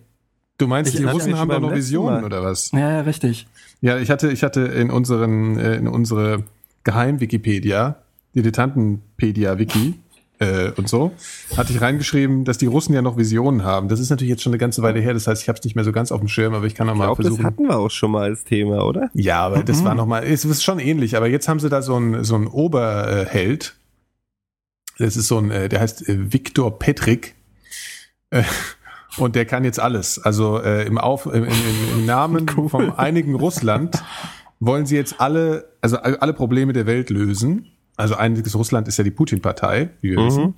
Du 0.57 0.67
meinst, 0.67 0.93
ich 0.93 0.99
die 0.99 1.05
Russen 1.05 1.37
haben 1.37 1.49
doch 1.49 1.59
noch 1.59 1.73
Visionen 1.73 2.21
Mal. 2.21 2.25
oder 2.25 2.43
was? 2.43 2.71
Ja, 2.71 2.91
ja, 2.91 3.01
richtig. 3.01 3.47
Ja, 3.81 3.97
ich 3.97 4.11
hatte, 4.11 4.31
ich 4.31 4.43
hatte 4.43 4.61
in 4.61 4.91
unseren, 4.91 5.57
äh, 5.57 5.75
in 5.75 5.87
unsere 5.87 6.43
Geheim-Wikipedia, 6.83 7.97
Dilettantenpedia-Wiki, 8.35 9.95
äh, 10.41 10.71
und 10.75 10.89
so, 10.89 11.11
hatte 11.55 11.71
ich 11.71 11.81
reingeschrieben, 11.81 12.45
dass 12.45 12.57
die 12.57 12.65
Russen 12.65 12.93
ja 12.93 13.01
noch 13.01 13.15
Visionen 13.15 13.63
haben. 13.63 13.87
Das 13.89 13.99
ist 13.99 14.09
natürlich 14.09 14.31
jetzt 14.31 14.41
schon 14.41 14.51
eine 14.51 14.57
ganze 14.57 14.81
Weile 14.81 14.99
her, 14.99 15.13
das 15.13 15.27
heißt, 15.27 15.41
ich 15.43 15.49
habe 15.49 15.59
es 15.59 15.63
nicht 15.63 15.75
mehr 15.75 15.85
so 15.85 15.91
ganz 15.91 16.11
auf 16.11 16.19
dem 16.19 16.27
Schirm, 16.27 16.53
aber 16.55 16.65
ich 16.65 16.73
kann 16.73 16.87
noch 16.87 16.95
mal 16.95 17.13
versuchen. 17.15 17.37
Das 17.37 17.45
hatten 17.45 17.63
wir 17.63 17.77
auch 17.77 17.91
schon 17.91 18.11
mal 18.11 18.23
als 18.23 18.43
Thema, 18.43 18.83
oder? 18.83 19.09
Ja, 19.13 19.41
aber 19.41 19.59
mhm. 19.59 19.65
das 19.65 19.83
war 19.83 19.93
noch 19.93 20.07
mal, 20.07 20.23
es 20.23 20.43
ist 20.43 20.63
schon 20.63 20.79
ähnlich, 20.79 21.15
aber 21.15 21.27
jetzt 21.27 21.47
haben 21.47 21.59
sie 21.59 21.69
da 21.69 21.81
so 21.81 21.95
einen 21.95 22.23
so 22.23 22.35
einen 22.35 22.47
Oberheld, 22.47 23.75
das 25.01 25.17
ist 25.17 25.27
so 25.27 25.37
ein, 25.37 25.51
äh, 25.51 25.69
der 25.69 25.81
heißt 25.81 26.07
äh, 26.07 26.33
Viktor 26.33 26.79
Petrik. 26.79 27.35
Äh, 28.29 28.43
und 29.17 29.35
der 29.35 29.45
kann 29.45 29.65
jetzt 29.65 29.79
alles. 29.79 30.19
Also 30.19 30.57
im, 30.59 30.97
Auf, 30.97 31.25
im, 31.25 31.43
im, 31.43 31.51
im 31.95 32.05
Namen 32.05 32.45
cool. 32.55 32.69
vom 32.69 32.93
einigen 32.93 33.35
Russland 33.35 34.01
wollen 34.61 34.85
sie 34.85 34.95
jetzt 34.95 35.19
alle, 35.19 35.69
also 35.81 35.97
alle 35.97 36.31
Probleme 36.31 36.71
der 36.71 36.85
Welt 36.85 37.09
lösen. 37.09 37.67
Also 37.97 38.15
einiges 38.15 38.55
Russland 38.55 38.87
ist 38.87 38.97
ja 38.97 39.03
die 39.03 39.11
Putin-Partei, 39.11 39.89
wie 39.99 40.11
wir 40.11 40.21
mhm. 40.21 40.27
wissen. 40.27 40.55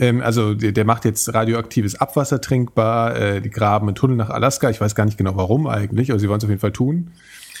Ähm, 0.00 0.22
also 0.22 0.54
der, 0.54 0.72
der 0.72 0.84
macht 0.84 1.04
jetzt 1.04 1.32
radioaktives 1.32 1.94
Abwasser 1.94 2.40
trinkbar, 2.40 3.16
äh, 3.16 3.40
die 3.40 3.50
graben 3.50 3.86
einen 3.86 3.94
Tunnel 3.94 4.16
nach 4.16 4.30
Alaska. 4.30 4.70
Ich 4.70 4.80
weiß 4.80 4.96
gar 4.96 5.04
nicht 5.04 5.16
genau 5.16 5.36
warum 5.36 5.68
eigentlich, 5.68 6.10
aber 6.10 6.18
sie 6.18 6.28
wollen 6.28 6.38
es 6.38 6.44
auf 6.44 6.50
jeden 6.50 6.60
Fall 6.60 6.72
tun. 6.72 7.12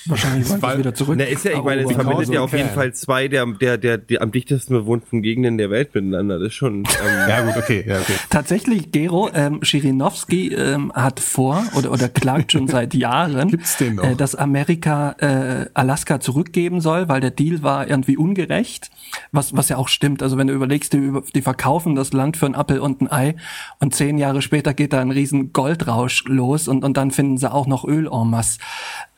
Wahrscheinlich 0.06 0.48
wollen 0.50 0.60
sie 0.60 0.78
wieder 0.78 0.94
zurück. 0.94 1.16
Na, 1.18 1.24
ist 1.24 1.44
ja, 1.44 1.52
ich 1.52 1.62
meine, 1.62 1.82
es 1.82 1.92
verbindet 1.92 2.28
ja 2.28 2.40
auf 2.40 2.52
jeden 2.52 2.70
Fall 2.70 2.92
zwei 2.92 3.28
der, 3.28 3.46
der, 3.46 3.78
der, 3.78 3.98
der 3.98 4.22
am 4.22 4.32
dichtesten 4.32 4.74
bewohnten 4.74 5.22
Gegenden 5.22 5.56
der 5.58 5.70
Welt 5.70 5.94
miteinander. 5.94 6.38
Das 6.38 6.48
ist 6.48 6.54
schon. 6.54 6.84
Ähm 7.04 7.28
ja 7.28 7.42
gut, 7.42 7.56
okay, 7.56 7.84
ja, 7.86 8.00
okay. 8.00 8.14
Tatsächlich, 8.30 8.92
Gero 8.92 9.30
ähm, 9.34 9.62
Schirinowski 9.62 10.52
ähm, 10.54 10.92
hat 10.94 11.20
vor 11.20 11.64
oder 11.76 11.90
oder 11.90 12.08
klagt 12.08 12.52
schon 12.52 12.68
seit 12.68 12.94
Jahren, 12.94 13.48
Gibt's 13.48 13.76
den 13.76 13.96
noch? 13.96 14.04
Äh, 14.04 14.14
dass 14.14 14.34
Amerika 14.34 15.12
äh, 15.18 15.66
Alaska 15.74 16.20
zurückgeben 16.20 16.80
soll, 16.80 17.08
weil 17.08 17.20
der 17.20 17.30
Deal 17.30 17.62
war 17.62 17.88
irgendwie 17.88 18.16
ungerecht. 18.16 18.90
Was 19.32 19.56
was 19.56 19.68
ja 19.68 19.76
auch 19.76 19.88
stimmt. 19.88 20.22
Also 20.22 20.36
wenn 20.36 20.48
du 20.48 20.54
überlegst, 20.54 20.92
die, 20.92 21.12
die 21.34 21.42
verkaufen 21.42 21.94
das 21.94 22.12
Land 22.12 22.36
für 22.36 22.46
ein 22.46 22.54
Appel 22.54 22.80
und 22.80 23.00
ein 23.00 23.10
Ei 23.10 23.36
und 23.80 23.94
zehn 23.94 24.18
Jahre 24.18 24.42
später 24.42 24.74
geht 24.74 24.92
da 24.92 25.00
ein 25.00 25.10
riesen 25.10 25.52
Goldrausch 25.52 26.24
los 26.26 26.68
und 26.68 26.84
und 26.84 26.96
dann 26.96 27.10
finden 27.10 27.38
sie 27.38 27.50
auch 27.50 27.66
noch 27.66 27.84
Öl 27.84 28.08
en 28.12 28.30
masse. 28.30 28.58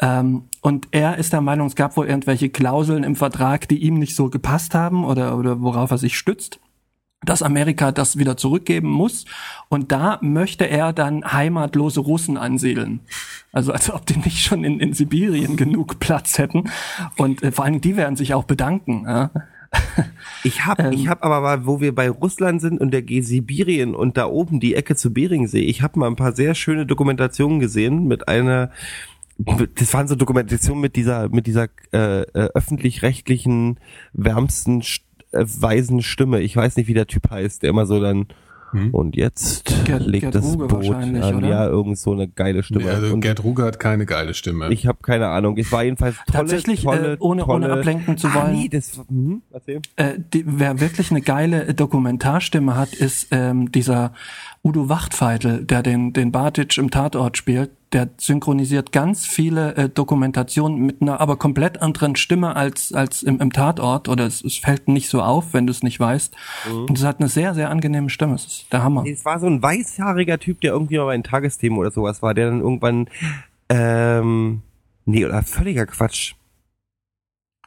Ähm, 0.00 0.44
und 0.60 0.75
er 0.90 1.18
ist 1.18 1.32
der 1.32 1.40
Meinung, 1.40 1.66
es 1.66 1.76
gab 1.76 1.96
wohl 1.96 2.06
irgendwelche 2.06 2.50
Klauseln 2.50 3.04
im 3.04 3.16
Vertrag, 3.16 3.68
die 3.68 3.78
ihm 3.78 3.98
nicht 3.98 4.14
so 4.16 4.30
gepasst 4.30 4.74
haben 4.74 5.04
oder, 5.04 5.36
oder 5.38 5.60
worauf 5.60 5.90
er 5.90 5.98
sich 5.98 6.16
stützt 6.16 6.60
dass 7.24 7.42
Amerika 7.42 7.92
das 7.92 8.18
wieder 8.18 8.36
zurückgeben 8.36 8.88
muss. 8.88 9.24
Und 9.68 9.90
da 9.90 10.18
möchte 10.22 10.68
er 10.68 10.92
dann 10.92 11.24
heimatlose 11.32 12.00
Russen 12.00 12.36
ansiedeln. 12.36 13.00
Also 13.52 13.72
als 13.72 13.90
ob 13.90 14.06
die 14.06 14.18
nicht 14.18 14.42
schon 14.42 14.64
in, 14.64 14.80
in 14.80 14.92
Sibirien 14.92 15.56
genug 15.56 15.98
Platz 15.98 16.38
hätten. 16.38 16.70
Und 17.16 17.42
äh, 17.42 17.52
vor 17.52 17.64
allen 17.64 17.74
Dingen, 17.74 17.82
die 17.82 17.96
werden 17.96 18.16
sich 18.16 18.34
auch 18.34 18.44
bedanken. 18.44 19.04
Ja? 19.06 19.30
Ich 20.44 20.64
habe, 20.64 20.84
ähm, 20.84 20.92
ich 20.92 21.08
habe 21.08 21.22
aber 21.24 21.40
mal, 21.40 21.66
wo 21.66 21.80
wir 21.80 21.94
bei 21.94 22.08
Russland 22.08 22.60
sind 22.60 22.80
und 22.80 22.92
der 22.92 23.02
G 23.02 23.20
Sibirien 23.20 23.94
und 23.94 24.16
da 24.16 24.26
oben 24.26 24.60
die 24.60 24.74
Ecke 24.74 24.94
zu 24.94 25.12
Beringsee, 25.12 25.64
ich 25.64 25.82
habe 25.82 25.98
mal 25.98 26.06
ein 26.06 26.16
paar 26.16 26.32
sehr 26.32 26.54
schöne 26.54 26.86
Dokumentationen 26.86 27.58
gesehen 27.58 28.06
mit 28.06 28.28
einer, 28.28 28.70
das 29.38 29.92
waren 29.92 30.08
so 30.08 30.14
Dokumentationen 30.14 30.80
mit 30.80 30.96
dieser, 30.96 31.28
mit 31.28 31.46
dieser 31.46 31.68
äh, 31.92 32.22
äh, 32.22 32.48
öffentlich-rechtlichen 32.54 33.78
wärmsten 34.12 34.80
äh, 35.32 35.44
weisen 35.44 36.02
Stimme. 36.02 36.40
Ich 36.40 36.56
weiß 36.56 36.76
nicht, 36.76 36.86
wie 36.86 36.94
der 36.94 37.06
Typ 37.06 37.30
heißt, 37.30 37.62
der 37.62 37.70
immer 37.70 37.86
so 37.86 38.00
dann 38.00 38.28
hm? 38.72 38.90
Und 38.92 39.16
jetzt 39.16 39.84
Gerd, 39.84 40.06
legt 40.06 40.22
Gerd 40.22 40.34
das 40.34 40.44
Ruge 40.44 40.66
Boot 40.66 40.90
an. 40.94 41.16
Oder? 41.16 41.48
Ja, 41.48 41.66
irgend 41.66 41.98
so 41.98 42.12
eine 42.12 42.28
geile 42.28 42.62
Stimme. 42.62 42.84
Ja, 42.84 42.94
also 42.94 43.16
Gerd 43.18 43.44
Ruge 43.44 43.64
hat 43.64 43.78
keine 43.78 44.06
geile 44.06 44.34
Stimme. 44.34 44.72
Ich 44.72 44.86
habe 44.86 44.98
keine 45.02 45.28
Ahnung. 45.28 45.56
Es 45.56 45.70
war 45.72 45.84
jedenfalls 45.84 46.16
tolle, 46.26 46.38
Tatsächlich, 46.38 46.82
tolle, 46.82 47.14
äh, 47.14 47.16
ohne, 47.20 47.42
tolle, 47.42 47.66
ohne 47.66 47.72
ablenken 47.74 48.18
zu 48.18 48.28
ah, 48.28 48.34
wollen. 48.34 48.46
Ah, 48.46 48.52
nee, 48.52 48.68
das, 48.68 49.00
hm. 49.08 49.42
Äh, 49.96 50.14
die, 50.32 50.44
wer 50.46 50.80
wirklich 50.80 51.10
eine 51.10 51.22
geile 51.22 51.74
Dokumentarstimme 51.74 52.76
hat, 52.76 52.92
ist 52.92 53.28
ähm, 53.30 53.70
dieser 53.70 54.12
Udo 54.66 54.88
Wachtfeitel, 54.88 55.64
der 55.64 55.80
den, 55.84 56.12
den 56.12 56.32
Bartic 56.32 56.76
im 56.76 56.90
Tatort 56.90 57.36
spielt, 57.36 57.70
der 57.92 58.08
synchronisiert 58.18 58.90
ganz 58.90 59.24
viele 59.24 59.76
äh, 59.76 59.88
Dokumentationen 59.88 60.84
mit 60.84 61.00
einer 61.00 61.20
aber 61.20 61.36
komplett 61.36 61.80
anderen 61.80 62.16
Stimme 62.16 62.56
als, 62.56 62.92
als 62.92 63.22
im, 63.22 63.38
im 63.38 63.52
Tatort 63.52 64.08
oder 64.08 64.26
es, 64.26 64.42
es 64.42 64.56
fällt 64.56 64.88
nicht 64.88 65.08
so 65.08 65.22
auf, 65.22 65.54
wenn 65.54 65.68
du 65.68 65.70
es 65.70 65.84
nicht 65.84 66.00
weißt. 66.00 66.34
Mhm. 66.68 66.84
Und 66.86 66.98
es 66.98 67.04
hat 67.04 67.20
eine 67.20 67.28
sehr, 67.28 67.54
sehr 67.54 67.70
angenehme 67.70 68.10
Stimme. 68.10 68.34
Es 68.34 68.44
ist 68.44 68.72
der 68.72 68.82
Hammer. 68.82 69.04
Es 69.06 69.24
war 69.24 69.38
so 69.38 69.46
ein 69.46 69.62
weißhaariger 69.62 70.40
Typ, 70.40 70.60
der 70.62 70.72
irgendwie 70.72 70.98
mal 70.98 71.04
bei 71.04 71.16
den 71.16 71.22
Tagesthemen 71.22 71.78
oder 71.78 71.92
sowas 71.92 72.20
war, 72.20 72.34
der 72.34 72.50
dann 72.50 72.60
irgendwann, 72.60 73.08
ähm, 73.68 74.62
nee, 75.04 75.24
oder 75.24 75.44
völliger 75.44 75.86
Quatsch. 75.86 76.34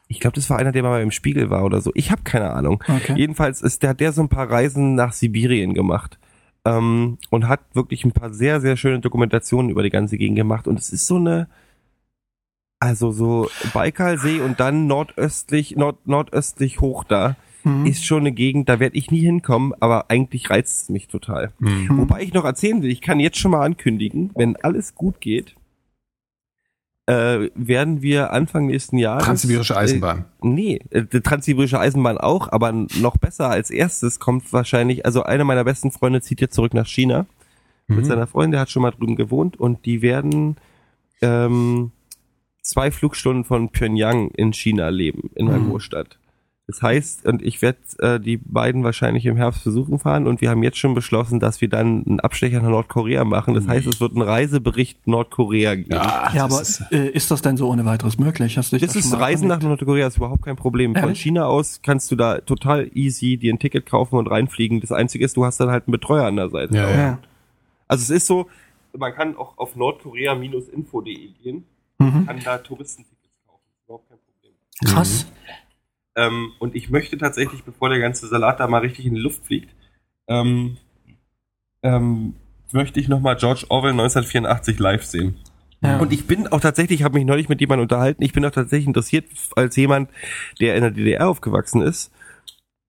Ich 0.06 0.20
glaube, 0.20 0.34
das 0.34 0.50
war 0.50 0.58
einer, 0.58 0.72
der 0.72 0.82
mal 0.82 1.00
im 1.00 1.12
Spiegel 1.12 1.48
war 1.48 1.64
oder 1.64 1.80
so. 1.80 1.92
Ich 1.94 2.10
habe 2.10 2.24
keine 2.24 2.50
Ahnung. 2.50 2.84
Okay. 2.86 3.14
Jedenfalls 3.16 3.62
ist 3.62 3.82
der, 3.82 3.90
hat 3.90 4.00
der 4.00 4.12
so 4.12 4.20
ein 4.20 4.28
paar 4.28 4.50
Reisen 4.50 4.96
nach 4.96 5.14
Sibirien 5.14 5.72
gemacht 5.72 6.18
ähm, 6.64 7.18
und 7.30 7.48
hat 7.48 7.60
wirklich 7.74 8.04
ein 8.04 8.12
paar 8.12 8.32
sehr, 8.32 8.60
sehr 8.60 8.76
schöne 8.76 9.00
Dokumentationen 9.00 9.70
über 9.70 9.82
die 9.82 9.90
ganze 9.90 10.18
Gegend 10.18 10.36
gemacht. 10.36 10.66
Und 10.66 10.78
es 10.78 10.90
ist 10.90 11.06
so 11.06 11.16
eine, 11.16 11.48
also 12.78 13.12
so 13.12 13.48
Baikalsee 13.72 14.40
und 14.40 14.60
dann 14.60 14.86
nordöstlich, 14.86 15.76
nord, 15.76 16.06
nordöstlich 16.06 16.80
hoch 16.80 17.04
da. 17.04 17.36
Mhm. 17.62 17.84
Ist 17.84 18.06
schon 18.06 18.20
eine 18.20 18.32
Gegend, 18.32 18.70
da 18.70 18.80
werde 18.80 18.96
ich 18.96 19.10
nie 19.10 19.20
hinkommen, 19.20 19.74
aber 19.80 20.10
eigentlich 20.10 20.48
reizt 20.48 20.84
es 20.84 20.88
mich 20.88 21.08
total. 21.08 21.52
Mhm. 21.58 21.98
Wobei 21.98 22.22
ich 22.22 22.32
noch 22.32 22.46
erzählen 22.46 22.82
will, 22.82 22.90
ich 22.90 23.02
kann 23.02 23.20
jetzt 23.20 23.36
schon 23.36 23.50
mal 23.50 23.64
ankündigen, 23.64 24.30
wenn 24.34 24.56
alles 24.56 24.94
gut 24.94 25.20
geht, 25.20 25.56
äh, 27.06 27.50
werden 27.54 28.02
wir 28.02 28.32
Anfang 28.32 28.66
nächsten 28.66 28.98
Jahres. 28.98 29.24
Transsibirische 29.24 29.76
Eisenbahn. 29.76 30.18
Äh, 30.42 30.46
nee, 30.46 30.80
äh, 30.90 31.04
Transsibirische 31.04 31.80
Eisenbahn 31.80 32.18
auch, 32.18 32.52
aber 32.52 32.72
noch 32.72 33.16
besser 33.16 33.48
als 33.48 33.70
erstes 33.70 34.20
kommt 34.20 34.52
wahrscheinlich, 34.52 35.04
also 35.04 35.22
einer 35.24 35.44
meiner 35.44 35.64
besten 35.64 35.90
Freunde 35.90 36.20
zieht 36.20 36.40
jetzt 36.40 36.54
zurück 36.54 36.74
nach 36.74 36.86
China 36.86 37.26
mhm. 37.88 37.96
mit 37.96 38.06
seiner 38.06 38.26
Freundin, 38.26 38.52
der 38.52 38.60
hat 38.60 38.70
schon 38.70 38.82
mal 38.82 38.92
drüben 38.92 39.16
gewohnt 39.16 39.58
und 39.58 39.84
die 39.86 40.02
werden 40.02 40.56
ähm, 41.20 41.90
zwei 42.62 42.90
Flugstunden 42.90 43.44
von 43.44 43.70
Pyongyang 43.70 44.30
in 44.30 44.52
China 44.52 44.88
leben, 44.90 45.30
in 45.34 45.48
einer 45.48 45.58
mhm. 45.58 45.70
Großstadt. 45.70 46.19
Das 46.70 46.82
heißt, 46.82 47.26
und 47.26 47.42
ich 47.42 47.62
werde 47.62 47.78
äh, 47.98 48.20
die 48.20 48.36
beiden 48.36 48.84
wahrscheinlich 48.84 49.26
im 49.26 49.36
Herbst 49.36 49.64
besuchen 49.64 49.98
fahren 49.98 50.26
und 50.26 50.40
wir 50.40 50.50
haben 50.50 50.62
jetzt 50.62 50.78
schon 50.78 50.94
beschlossen, 50.94 51.40
dass 51.40 51.60
wir 51.60 51.68
dann 51.68 52.04
einen 52.06 52.20
Abstecher 52.20 52.60
nach 52.60 52.70
Nordkorea 52.70 53.24
machen. 53.24 53.54
Das 53.54 53.66
heißt, 53.66 53.86
es 53.86 54.00
wird 54.00 54.12
einen 54.12 54.22
Reisebericht 54.22 55.06
Nordkorea 55.06 55.74
geben. 55.74 55.92
Ja, 55.92 56.30
ja 56.34 56.44
aber 56.44 56.60
ist, 56.60 56.82
äh, 56.92 57.08
ist 57.08 57.30
das 57.30 57.42
denn 57.42 57.56
so 57.56 57.68
ohne 57.68 57.84
weiteres 57.84 58.18
möglich? 58.18 58.56
Hast 58.56 58.72
du 58.72 58.78
das, 58.78 58.94
das 58.94 59.04
ist 59.04 59.12
Reisen 59.18 59.48
nach 59.48 59.60
Nordkorea 59.60 60.06
ist 60.06 60.16
überhaupt 60.16 60.44
kein 60.44 60.56
Problem. 60.56 60.94
Von 60.94 61.14
China 61.14 61.46
aus 61.46 61.80
kannst 61.82 62.10
du 62.10 62.16
da 62.16 62.38
total 62.38 62.90
easy 62.94 63.36
dir 63.36 63.52
ein 63.52 63.58
Ticket 63.58 63.86
kaufen 63.86 64.16
und 64.16 64.26
reinfliegen. 64.26 64.80
Das 64.80 64.92
Einzige 64.92 65.24
ist, 65.24 65.36
du 65.36 65.44
hast 65.44 65.58
dann 65.60 65.70
halt 65.70 65.86
einen 65.86 65.92
Betreuer 65.92 66.26
an 66.26 66.36
der 66.36 66.50
Seite. 66.50 66.76
Ja, 66.76 66.90
ja. 66.90 67.18
Also 67.88 68.02
es 68.02 68.10
ist 68.10 68.26
so, 68.26 68.46
man 68.96 69.12
kann 69.12 69.36
auch 69.36 69.58
auf 69.58 69.76
nordkorea-info.de 69.76 71.32
gehen 71.42 71.64
mhm. 72.00 72.26
kann 72.26 72.40
da 72.42 72.58
Touristentickets 72.58 73.38
kaufen. 73.46 73.62
Überhaupt 73.84 74.08
kein 74.08 74.18
Problem. 74.18 74.54
Krass. 74.84 75.26
Mhm. 75.26 75.50
Ähm, 76.16 76.52
und 76.58 76.74
ich 76.74 76.90
möchte 76.90 77.18
tatsächlich, 77.18 77.64
bevor 77.64 77.88
der 77.88 78.00
ganze 78.00 78.26
Salat 78.26 78.60
da 78.60 78.66
mal 78.66 78.80
richtig 78.80 79.06
in 79.06 79.14
die 79.14 79.20
Luft 79.20 79.46
fliegt, 79.46 79.74
ähm, 80.28 80.76
ähm, 81.82 82.34
möchte 82.72 83.00
ich 83.00 83.08
nochmal 83.08 83.36
George 83.36 83.66
Orwell 83.68 83.92
1984 83.92 84.78
live 84.78 85.04
sehen. 85.04 85.36
Ja. 85.82 85.98
Und 85.98 86.12
ich 86.12 86.26
bin 86.26 86.46
auch 86.48 86.60
tatsächlich, 86.60 87.02
habe 87.02 87.18
mich 87.18 87.26
neulich 87.26 87.48
mit 87.48 87.60
jemandem 87.60 87.84
unterhalten, 87.84 88.22
ich 88.22 88.32
bin 88.32 88.44
auch 88.44 88.50
tatsächlich 88.50 88.86
interessiert, 88.86 89.26
als 89.56 89.76
jemand, 89.76 90.10
der 90.60 90.74
in 90.76 90.82
der 90.82 90.90
DDR 90.90 91.28
aufgewachsen 91.28 91.80
ist, 91.80 92.12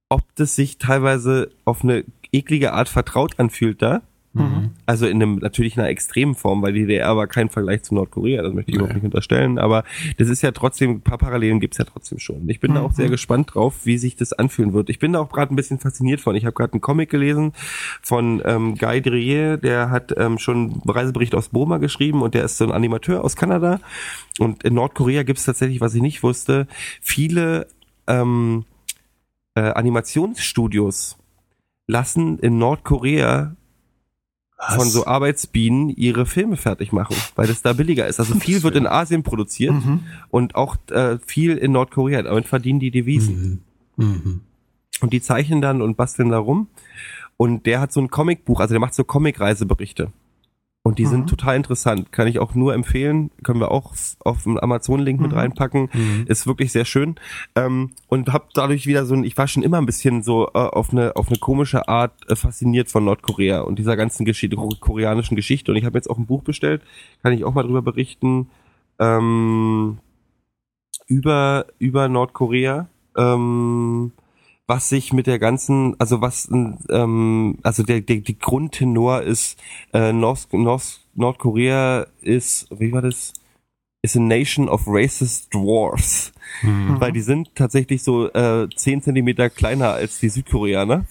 ob 0.10 0.24
das 0.36 0.56
sich 0.56 0.78
teilweise 0.78 1.52
auf 1.64 1.84
eine 1.84 2.04
eklige 2.34 2.74
Art 2.74 2.90
vertraut 2.90 3.40
anfühlt 3.40 3.82
da. 3.82 4.02
Mhm. 4.34 4.72
Also 4.86 5.08
in 5.08 5.22
einem 5.22 5.40
natürlich 5.40 5.78
einer 5.78 5.90
extremen 5.90 6.36
Form, 6.36 6.62
weil 6.62 6.72
die 6.72 6.82
DDR 6.82 7.18
war 7.18 7.28
kein 7.28 7.50
Vergleich 7.50 7.84
zu 7.84 7.94
Nordkorea, 7.94 8.42
das 8.42 8.54
möchte 8.54 8.72
ich 8.72 8.78
überhaupt 8.78 8.96
nicht 8.96 9.04
unterstellen, 9.04 9.60
aber 9.60 9.84
das 10.18 10.30
ist 10.30 10.42
ja 10.42 10.52
trotzdem, 10.52 10.92
ein 10.92 11.02
paar 11.02 11.18
Parallelen 11.18 11.60
gibt's 11.60 11.78
ja 11.78 11.86
trotzdem 11.86 12.20
schon. 12.20 12.48
Ich 12.50 12.62
bin 12.62 12.72
mhm. 12.72 12.76
da 12.76 12.82
auch 12.82 12.94
sehr 12.94 13.08
mhm. 13.08 13.12
gespannt 13.12 13.54
drauf, 13.54 13.86
wie 13.86 13.98
sich 13.98 14.16
das 14.16 14.32
anfühlen 14.32 14.74
wird. 14.74 14.90
Ich 14.90 15.00
bin 15.00 15.14
da 15.14 15.20
auch 15.20 15.32
gerade 15.32 15.54
ein 15.54 15.58
bisschen 15.58 15.80
fasziniert 15.80 16.22
von. 16.22 16.36
Ich 16.36 16.46
habe 16.46 16.54
gerade 16.54 16.74
einen 16.74 16.82
Comic 16.82 17.10
gelesen 17.10 17.52
von 18.02 18.42
ähm, 18.46 18.76
Guy 18.76 19.02
Drier, 19.02 19.58
der 19.58 19.90
hat 19.90 20.14
ähm, 20.18 20.40
schon 20.40 20.58
einen 20.58 20.90
Reisebericht 20.90 21.36
aus 21.36 21.50
Burma 21.50 21.78
geschrieben 21.78 22.22
und 22.22 22.34
der 22.34 22.46
ist 22.46 22.58
so 22.58 22.64
ein 22.64 22.72
Animateur 22.72 23.24
aus 23.26 23.36
Kanada. 23.36 23.82
Und 24.40 24.64
in 24.64 24.76
Nordkorea 24.76 25.24
gibt's 25.24 25.44
tatsächlich, 25.44 25.82
was 25.82 25.94
ich 25.94 26.02
nicht 26.02 26.24
wusste, 26.24 26.68
viele 27.02 27.68
ähm, 28.08 28.64
äh, 29.56 29.62
Animationsstudios 29.62 31.18
lassen 31.88 32.40
in 32.40 32.58
Nordkorea 32.58 33.56
was? 34.62 34.76
von 34.76 34.90
so 34.90 35.06
Arbeitsbienen 35.06 35.90
ihre 35.90 36.26
Filme 36.26 36.56
fertig 36.58 36.92
machen, 36.92 37.16
weil 37.36 37.48
das 37.48 37.62
da 37.62 37.74
billiger 37.74 38.08
ist. 38.08 38.20
Also 38.20 38.36
viel 38.36 38.62
wird 38.64 38.76
in 38.76 38.88
Asien 38.88 39.24
produziert 39.24 39.74
mhm. 39.74 40.02
und 40.30 40.56
auch 40.56 40.76
äh, 40.92 41.18
viel 41.26 41.58
in 41.58 41.72
Nordkorea. 41.72 42.22
Damit 42.22 42.48
verdienen 42.48 42.80
die 42.80 42.92
Devisen. 42.92 43.64
Mhm. 43.98 44.06
Mhm. 44.06 44.42
Und 45.02 45.14
die 45.14 45.22
zeichnen 45.22 45.62
dann 45.62 45.82
und 45.82 45.98
basteln 45.98 46.30
da 46.30 46.38
rum. 46.38 46.68
Und 47.38 47.66
der 47.66 47.82
hat 47.82 47.92
so 47.92 48.00
ein 48.00 48.12
Comicbuch, 48.12 48.60
also 48.60 48.74
der 48.74 48.80
macht 48.80 48.94
so 48.94 49.04
Comic-Reiseberichte. 49.04 50.12
Und 50.84 50.98
die 50.98 51.06
mhm. 51.06 51.10
sind 51.10 51.30
total 51.30 51.58
interessant. 51.58 52.12
Kann 52.12 52.28
ich 52.28 52.40
auch 52.40 52.56
nur 52.56 52.74
empfehlen. 52.74 53.30
Können 53.44 53.60
wir 53.60 53.70
auch 53.70 53.94
auf 54.20 54.44
den 54.44 54.60
Amazon-Link 54.60 55.20
mhm. 55.20 55.28
mit 55.28 55.36
reinpacken. 55.36 55.90
Mhm. 55.94 56.26
Ist 56.28 56.48
wirklich 56.48 56.72
sehr 56.72 56.86
schön. 56.86 57.16
Ähm, 57.56 57.92
und 58.08 58.34
hab 58.34 58.52
dadurch 58.54 58.88
wieder 58.88 59.06
so 59.06 59.14
ein, 59.14 59.24
ich 59.24 59.38
war 59.38 59.48
schon 59.48 59.62
immer 59.62 59.78
ein 59.78 59.86
bisschen 59.86 60.24
so 60.24 60.48
äh, 60.48 60.58
auf 60.58 60.92
eine 60.92 61.16
auf 61.16 61.28
eine 61.28 61.38
komische 61.38 61.88
Art 61.88 62.14
äh, 62.30 62.36
fasziniert 62.36 62.90
von 62.90 63.06
Nordkorea 63.06 63.62
und 63.62 63.78
dieser 63.78 63.96
ganzen 63.96 64.26
Geschichte, 64.26 64.56
koreanischen 64.56 65.36
Geschichte. 65.36 65.72
Und 65.72 65.78
ich 65.78 65.86
habe 65.86 65.98
jetzt 65.98 66.10
auch 66.10 66.18
ein 66.18 66.26
Buch 66.26 66.42
bestellt, 66.42 66.82
kann 67.22 67.34
ich 67.34 67.44
auch 67.44 67.54
mal 67.54 67.64
drüber 67.64 67.84
berichten. 67.84 68.50
Ähm, 68.98 70.00
über, 71.08 71.68
über 71.78 72.08
Nordkorea. 72.08 72.88
Ähm, 73.18 74.14
was 74.72 74.88
sich 74.88 75.12
mit 75.12 75.28
der 75.28 75.38
ganzen, 75.38 76.00
also 76.00 76.22
was, 76.22 76.50
ähm, 76.50 77.58
also 77.62 77.84
der, 77.84 78.00
der 78.00 78.18
die 78.18 78.40
Grundtenor 78.40 79.22
ist, 79.22 79.62
äh, 79.94 80.14
Nord, 80.14 80.48
Nord, 80.54 81.02
Nordkorea 81.14 82.08
ist, 82.22 82.68
wie 82.80 82.94
war 82.94 83.02
das? 83.02 83.34
Is 84.02 84.16
a 84.16 84.20
nation 84.22 84.70
of 84.70 84.84
racist 84.88 85.54
dwarfs. 85.54 86.32
Mhm. 86.62 87.02
Weil 87.02 87.12
die 87.12 87.22
sind 87.22 87.54
tatsächlich 87.54 88.02
so 88.02 88.32
äh, 88.32 88.70
zehn 88.74 89.02
Zentimeter 89.02 89.50
kleiner 89.50 89.92
als 89.92 90.20
die 90.20 90.30
Südkoreaner 90.30 91.06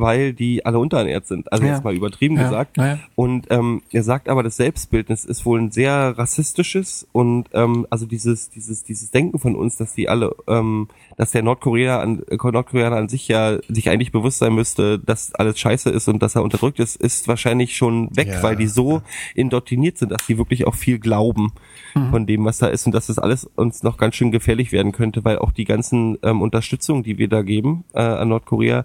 weil 0.00 0.32
die 0.32 0.64
alle 0.64 0.78
unterernährt 0.78 1.26
sind. 1.26 1.52
Also 1.52 1.64
ja. 1.64 1.72
jetzt 1.72 1.84
mal 1.84 1.94
übertrieben 1.94 2.36
ja. 2.36 2.44
gesagt. 2.44 2.76
Ja. 2.76 2.98
Und 3.14 3.46
ähm, 3.50 3.82
er 3.92 4.02
sagt 4.02 4.28
aber, 4.28 4.42
das 4.42 4.56
Selbstbildnis 4.56 5.24
ist 5.24 5.44
wohl 5.44 5.60
ein 5.60 5.70
sehr 5.70 6.16
rassistisches 6.16 7.06
und 7.12 7.48
ähm, 7.52 7.86
also 7.90 8.06
dieses 8.06 8.50
dieses 8.50 8.84
dieses 8.84 9.10
Denken 9.10 9.38
von 9.38 9.54
uns, 9.54 9.76
dass 9.76 9.94
die 9.94 10.08
alle, 10.08 10.34
ähm, 10.46 10.88
dass 11.16 11.30
der 11.30 11.42
Nordkorea 11.42 12.00
an 12.00 12.22
Nordkoreaner 12.30 12.96
an 12.96 13.08
sich 13.08 13.28
ja 13.28 13.58
sich 13.68 13.90
eigentlich 13.90 14.12
bewusst 14.12 14.38
sein 14.38 14.54
müsste, 14.54 14.98
dass 14.98 15.34
alles 15.34 15.58
Scheiße 15.58 15.90
ist 15.90 16.08
und 16.08 16.22
dass 16.22 16.34
er 16.34 16.42
unterdrückt 16.42 16.78
ist, 16.78 16.96
ist 16.96 17.28
wahrscheinlich 17.28 17.76
schon 17.76 18.14
weg, 18.16 18.38
weil 18.42 18.56
die 18.56 18.66
so 18.66 19.02
indoktriniert 19.34 19.98
sind, 19.98 20.12
dass 20.12 20.26
die 20.26 20.38
wirklich 20.38 20.66
auch 20.66 20.74
viel 20.74 20.98
glauben 20.98 21.52
mhm. 21.94 22.10
von 22.10 22.26
dem, 22.26 22.44
was 22.44 22.58
da 22.58 22.68
ist 22.68 22.86
und 22.86 22.92
dass 22.92 23.08
das 23.08 23.18
alles 23.18 23.44
uns 23.56 23.82
noch 23.82 23.96
ganz 23.96 24.14
schön 24.14 24.30
gefährlich 24.30 24.72
werden 24.72 24.92
könnte, 24.92 25.24
weil 25.24 25.38
auch 25.38 25.52
die 25.52 25.64
ganzen 25.64 26.18
ähm, 26.22 26.42
Unterstützung, 26.42 27.02
die 27.02 27.18
wir 27.18 27.28
da 27.28 27.42
geben 27.42 27.84
äh, 27.94 28.00
an 28.00 28.28
Nordkorea, 28.28 28.84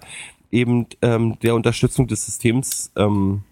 eben 0.53 0.87
ähm, 1.01 1.37
der 1.41 1.55
Unterstützung 1.55 2.07
des 2.07 2.25
Systems 2.25 2.91
ähm, 2.95 3.43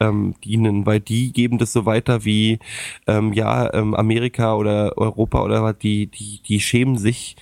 ähm, 0.00 0.34
dienen, 0.44 0.86
weil 0.86 1.00
die 1.00 1.32
geben 1.32 1.58
das 1.58 1.72
so 1.72 1.84
weiter 1.84 2.24
wie 2.24 2.58
ähm, 3.06 3.32
ja 3.32 3.72
ähm, 3.74 3.94
Amerika 3.94 4.54
oder 4.54 4.96
Europa 4.96 5.42
oder 5.42 5.62
was, 5.62 5.78
die 5.78 6.06
die 6.06 6.40
die 6.46 6.60
schämen 6.60 6.96
sich, 6.96 7.36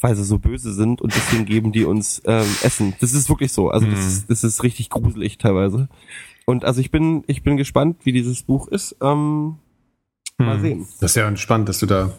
weil 0.00 0.14
sie 0.14 0.24
so 0.24 0.38
böse 0.38 0.72
sind 0.72 1.00
und 1.00 1.14
deswegen 1.14 1.44
geben 1.46 1.72
die 1.72 1.84
uns 1.84 2.22
ähm, 2.26 2.46
Essen. 2.62 2.94
Das 3.00 3.12
ist 3.12 3.28
wirklich 3.28 3.52
so. 3.52 3.70
Also 3.70 3.86
das, 3.86 4.00
mhm. 4.00 4.06
ist, 4.06 4.30
das 4.30 4.44
ist 4.44 4.62
richtig 4.62 4.90
gruselig 4.90 5.38
teilweise. 5.38 5.88
Und 6.44 6.64
also 6.64 6.80
ich 6.80 6.90
bin 6.90 7.24
ich 7.26 7.42
bin 7.42 7.56
gespannt, 7.56 7.98
wie 8.04 8.12
dieses 8.12 8.42
Buch 8.42 8.68
ist. 8.68 8.96
Ähm, 9.00 9.56
mal 10.38 10.58
mhm. 10.58 10.62
sehen. 10.62 10.88
Das 11.00 11.12
ist 11.12 11.16
ja 11.16 11.36
spannend, 11.36 11.68
dass 11.68 11.78
du 11.78 11.86
da 11.86 12.12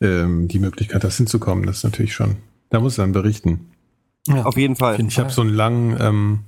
ähm, 0.00 0.48
die 0.48 0.58
Möglichkeit 0.58 1.04
hast 1.04 1.18
hinzukommen. 1.18 1.64
Das 1.66 1.78
ist 1.78 1.84
natürlich 1.84 2.14
schon 2.14 2.36
Da 2.70 2.80
muss 2.80 2.98
er 2.98 3.04
dann 3.04 3.12
berichten. 3.12 3.70
Ja, 4.26 4.44
auf 4.44 4.56
jeden 4.56 4.76
Fall. 4.76 5.00
Ich 5.00 5.18
habe 5.18 5.30
so 5.30 5.40
einen 5.40 5.54
langen 5.54 5.96
ähm, 6.00 6.40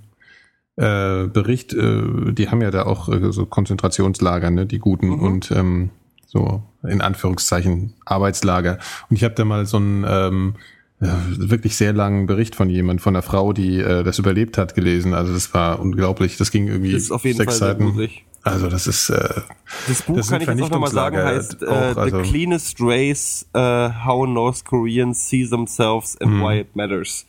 äh, 0.76 1.26
Bericht, 1.26 1.72
äh, 1.74 2.32
die 2.32 2.48
haben 2.48 2.62
ja 2.62 2.70
da 2.70 2.84
auch 2.84 3.08
äh, 3.08 3.32
so 3.32 3.46
Konzentrationslager, 3.46 4.50
ne, 4.50 4.66
die 4.66 4.78
guten 4.78 5.08
mhm. 5.08 5.20
und 5.20 5.50
ähm, 5.50 5.90
so 6.26 6.62
in 6.82 7.00
Anführungszeichen 7.00 7.94
Arbeitslager. 8.04 8.78
Und 9.08 9.16
ich 9.16 9.24
habe 9.24 9.34
da 9.34 9.44
mal 9.44 9.66
so 9.66 9.76
einen 9.76 10.04
ähm, 10.08 10.54
wirklich 10.98 11.76
sehr 11.76 11.92
langen 11.92 12.26
Bericht 12.26 12.54
von 12.54 12.70
jemand, 12.70 13.00
von 13.00 13.14
einer 13.14 13.22
Frau, 13.22 13.52
die 13.52 13.78
äh, 13.78 14.04
das 14.04 14.18
überlebt 14.18 14.56
hat, 14.56 14.74
gelesen. 14.74 15.14
Also 15.14 15.32
das 15.32 15.52
war 15.52 15.80
unglaublich. 15.80 16.36
Das 16.36 16.50
ging 16.50 16.68
irgendwie 16.68 16.92
das 16.92 17.02
ist 17.02 17.10
auf 17.10 17.24
jeden 17.24 17.38
sechs 17.38 17.58
Fall 17.58 17.76
Seiten. 17.76 18.08
Also 18.44 18.68
das 18.68 18.86
ist 18.86 19.08
äh, 19.10 19.40
das 19.88 20.02
Buch 20.02 20.16
das 20.16 20.30
kann 20.30 20.42
ich 20.42 20.48
jetzt 20.48 20.62
auch 20.62 20.70
nochmal 20.70 20.90
sagen 20.90 21.16
heißt 21.16 21.62
äh, 21.62 21.66
auch, 21.66 21.96
also 21.96 22.22
The 22.22 22.28
Cleanest 22.28 22.76
Race: 22.80 23.46
uh, 23.56 23.90
How 24.04 24.26
North 24.26 24.64
Koreans 24.64 25.28
See 25.28 25.46
Themselves 25.46 26.20
and 26.20 26.32
mhm. 26.32 26.42
Why 26.42 26.60
It 26.60 26.74
Matters. 26.74 27.24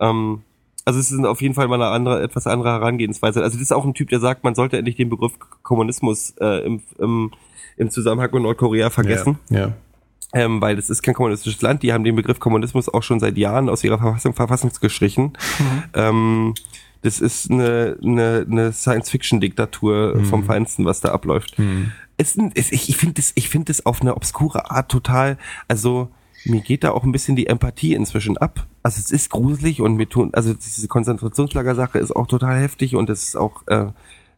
Ähm, 0.00 0.42
also 0.84 1.00
es 1.00 1.10
ist 1.12 1.24
auf 1.24 1.42
jeden 1.42 1.54
Fall 1.54 1.68
mal 1.68 1.74
eine 1.74 1.88
andere, 1.88 2.22
etwas 2.22 2.46
andere 2.46 2.70
Herangehensweise. 2.70 3.42
Also 3.42 3.56
das 3.56 3.62
ist 3.62 3.72
auch 3.72 3.84
ein 3.84 3.92
Typ, 3.92 4.08
der 4.08 4.20
sagt, 4.20 4.42
man 4.42 4.54
sollte 4.54 4.78
endlich 4.78 4.96
den 4.96 5.10
Begriff 5.10 5.34
Kommunismus 5.62 6.34
äh, 6.40 6.64
im, 6.64 6.82
im, 6.98 7.30
im 7.76 7.90
Zusammenhang 7.90 8.30
mit 8.32 8.42
Nordkorea 8.42 8.88
vergessen. 8.88 9.38
Ja, 9.50 9.58
ja. 9.58 9.72
Ähm, 10.32 10.60
weil 10.60 10.76
das 10.76 10.88
ist 10.88 11.02
kein 11.02 11.14
kommunistisches 11.14 11.60
Land. 11.60 11.82
Die 11.82 11.92
haben 11.92 12.04
den 12.04 12.16
Begriff 12.16 12.40
Kommunismus 12.40 12.88
auch 12.88 13.02
schon 13.02 13.20
seit 13.20 13.36
Jahren 13.36 13.68
aus 13.68 13.84
ihrer 13.84 13.98
Verfassung 13.98 14.34
verfassungsgeschrieben. 14.34 15.24
Mhm. 15.58 15.82
Ähm, 15.94 16.54
das 17.02 17.20
ist 17.20 17.50
eine, 17.50 17.96
eine, 18.02 18.46
eine 18.50 18.72
Science-Fiction-Diktatur 18.72 20.16
mhm. 20.16 20.24
vom 20.24 20.44
Feinsten, 20.44 20.84
was 20.84 21.00
da 21.00 21.10
abläuft. 21.12 21.58
Mhm. 21.58 21.92
Es, 22.16 22.36
es, 22.54 22.72
ich 22.72 22.96
finde 22.96 23.14
das, 23.14 23.32
ich 23.34 23.48
finde 23.48 23.66
das 23.66 23.86
auf 23.86 24.00
eine 24.00 24.16
obskure 24.16 24.70
Art 24.70 24.90
total, 24.90 25.38
also 25.68 26.08
mir 26.44 26.60
geht 26.60 26.84
da 26.84 26.92
auch 26.92 27.04
ein 27.04 27.12
bisschen 27.12 27.36
die 27.36 27.46
Empathie 27.46 27.94
inzwischen 27.94 28.36
ab. 28.36 28.66
Also 28.82 29.00
es 29.00 29.10
ist 29.10 29.30
gruselig 29.30 29.80
und 29.80 29.96
mir 29.96 30.08
tun, 30.08 30.30
also 30.32 30.54
diese 30.54 30.88
Konzentrationslagersache 30.88 31.98
ist 31.98 32.14
auch 32.14 32.26
total 32.26 32.60
heftig 32.60 32.96
und 32.96 33.10
es 33.10 33.24
ist 33.24 33.36
auch, 33.36 33.66
äh, 33.66 33.86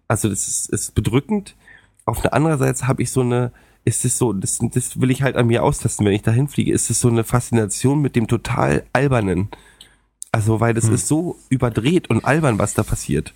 also 0.09 0.29
das 0.29 0.49
ist, 0.49 0.71
ist 0.71 0.95
bedrückend. 0.95 1.57
Auf 2.05 2.23
der 2.23 2.35
anderen 2.35 2.59
Seite 2.59 2.89
habe 2.89 3.03
ich 3.03 3.11
so 3.11 3.21
eine, 3.21 3.53
ist 3.85 4.05
es 4.05 4.19
so, 4.19 4.33
das, 4.33 4.59
das 4.61 5.01
will 5.01 5.11
ich 5.11 5.23
halt 5.23 5.37
an 5.37 5.47
mir 5.47 5.63
austesten, 5.63 6.05
wenn 6.07 6.13
ich 6.13 6.23
dahin 6.23 6.49
fliege, 6.49 6.73
ist 6.73 6.91
es 6.91 7.01
so 7.01 7.09
eine 7.09 7.25
Faszination 7.25 8.01
mit 8.01 8.17
dem 8.17 8.27
total 8.27 8.85
albernen. 8.93 9.49
Also, 10.33 10.61
weil 10.61 10.75
das 10.75 10.87
hm. 10.87 10.95
ist 10.95 11.09
so 11.09 11.37
überdreht 11.49 12.09
und 12.09 12.25
albern, 12.25 12.59
was 12.59 12.75
da 12.75 12.83
passiert. 12.83 13.35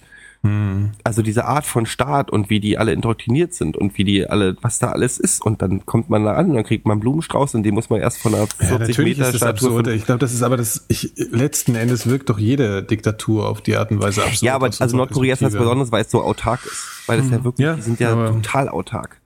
Also 1.04 1.22
diese 1.22 1.46
Art 1.46 1.64
von 1.64 1.86
Staat 1.86 2.30
und 2.30 2.50
wie 2.50 2.60
die 2.60 2.76
alle 2.76 2.92
indoktriniert 2.92 3.54
sind 3.54 3.78
und 3.78 3.96
wie 3.96 4.04
die 4.04 4.28
alle, 4.28 4.56
was 4.60 4.78
da 4.78 4.90
alles 4.90 5.18
ist. 5.18 5.44
Und 5.44 5.62
dann 5.62 5.86
kommt 5.86 6.10
man 6.10 6.24
da 6.24 6.34
an 6.34 6.50
und 6.50 6.56
dann 6.56 6.64
kriegt 6.64 6.84
man 6.84 6.92
einen 6.92 7.00
Blumenstrauß 7.00 7.54
und 7.54 7.62
den 7.62 7.72
muss 7.72 7.88
man 7.88 8.00
erst 8.00 8.18
von 8.18 8.34
einer 8.34 8.46
40 8.46 8.70
ja, 8.70 8.78
natürlich 8.78 9.18
Meter 9.18 9.30
ist 9.30 9.40
das 9.40 9.48
absurd. 9.48 9.86
Ich 9.88 10.04
glaube, 10.04 10.18
das 10.18 10.34
ist 10.34 10.42
aber 10.42 10.58
das, 10.58 10.84
ich, 10.88 11.12
letzten 11.16 11.74
Endes 11.76 12.06
wirkt 12.06 12.28
doch 12.28 12.38
jede 12.38 12.82
Diktatur 12.82 13.48
auf 13.48 13.62
die 13.62 13.76
Art 13.76 13.90
und 13.90 14.02
Weise 14.02 14.22
absurd. 14.22 14.42
Ja, 14.42 14.54
aber 14.54 14.66
also 14.66 14.96
Nordkorea 14.96 15.32
ist 15.32 15.42
was 15.42 15.54
Besonderes, 15.54 15.90
weil 15.92 16.02
es 16.02 16.10
so 16.10 16.22
autark 16.22 16.60
ist. 16.66 17.02
Weil 17.06 17.20
es 17.20 17.30
ja 17.30 17.36
hm. 17.36 17.44
wirklich, 17.44 17.64
ja, 17.64 17.74
die 17.76 17.82
sind 17.82 18.00
ja 18.00 18.14
total 18.14 18.68
autark. 18.68 19.20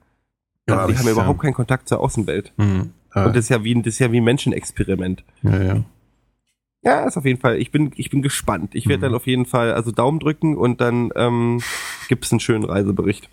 Ja, 0.69 0.87
die 0.87 0.97
haben 0.97 1.05
ja 1.05 1.11
überhaupt 1.11 1.41
keinen 1.41 1.53
Kontakt 1.53 1.89
zur 1.89 1.99
Außenwelt. 1.99 2.53
Mhm. 2.57 2.91
Und 3.13 3.35
das 3.35 3.45
ist 3.45 3.49
ja 3.49 3.63
wie, 3.63 3.73
das 3.75 3.95
ist 3.95 3.99
ja 3.99 4.11
wie 4.11 4.21
ein 4.21 4.23
Menschenexperiment. 4.23 5.23
Ja, 5.41 5.61
ja. 5.61 5.83
Ja, 6.81 7.05
ist 7.05 7.17
auf 7.17 7.25
jeden 7.25 7.39
Fall. 7.39 7.57
Ich 7.57 7.71
bin, 7.71 7.91
ich 7.95 8.09
bin 8.09 8.21
gespannt. 8.21 8.73
Ich 8.73 8.87
werde 8.87 8.99
mhm. 8.99 9.01
dann 9.03 9.15
auf 9.15 9.27
jeden 9.27 9.45
Fall 9.45 9.73
also 9.73 9.91
Daumen 9.91 10.19
drücken 10.19 10.57
und 10.57 10.79
dann 10.79 11.09
ähm, 11.15 11.61
gibt 12.07 12.25
es 12.25 12.31
einen 12.31 12.39
schönen 12.39 12.63
Reisebericht. 12.63 13.29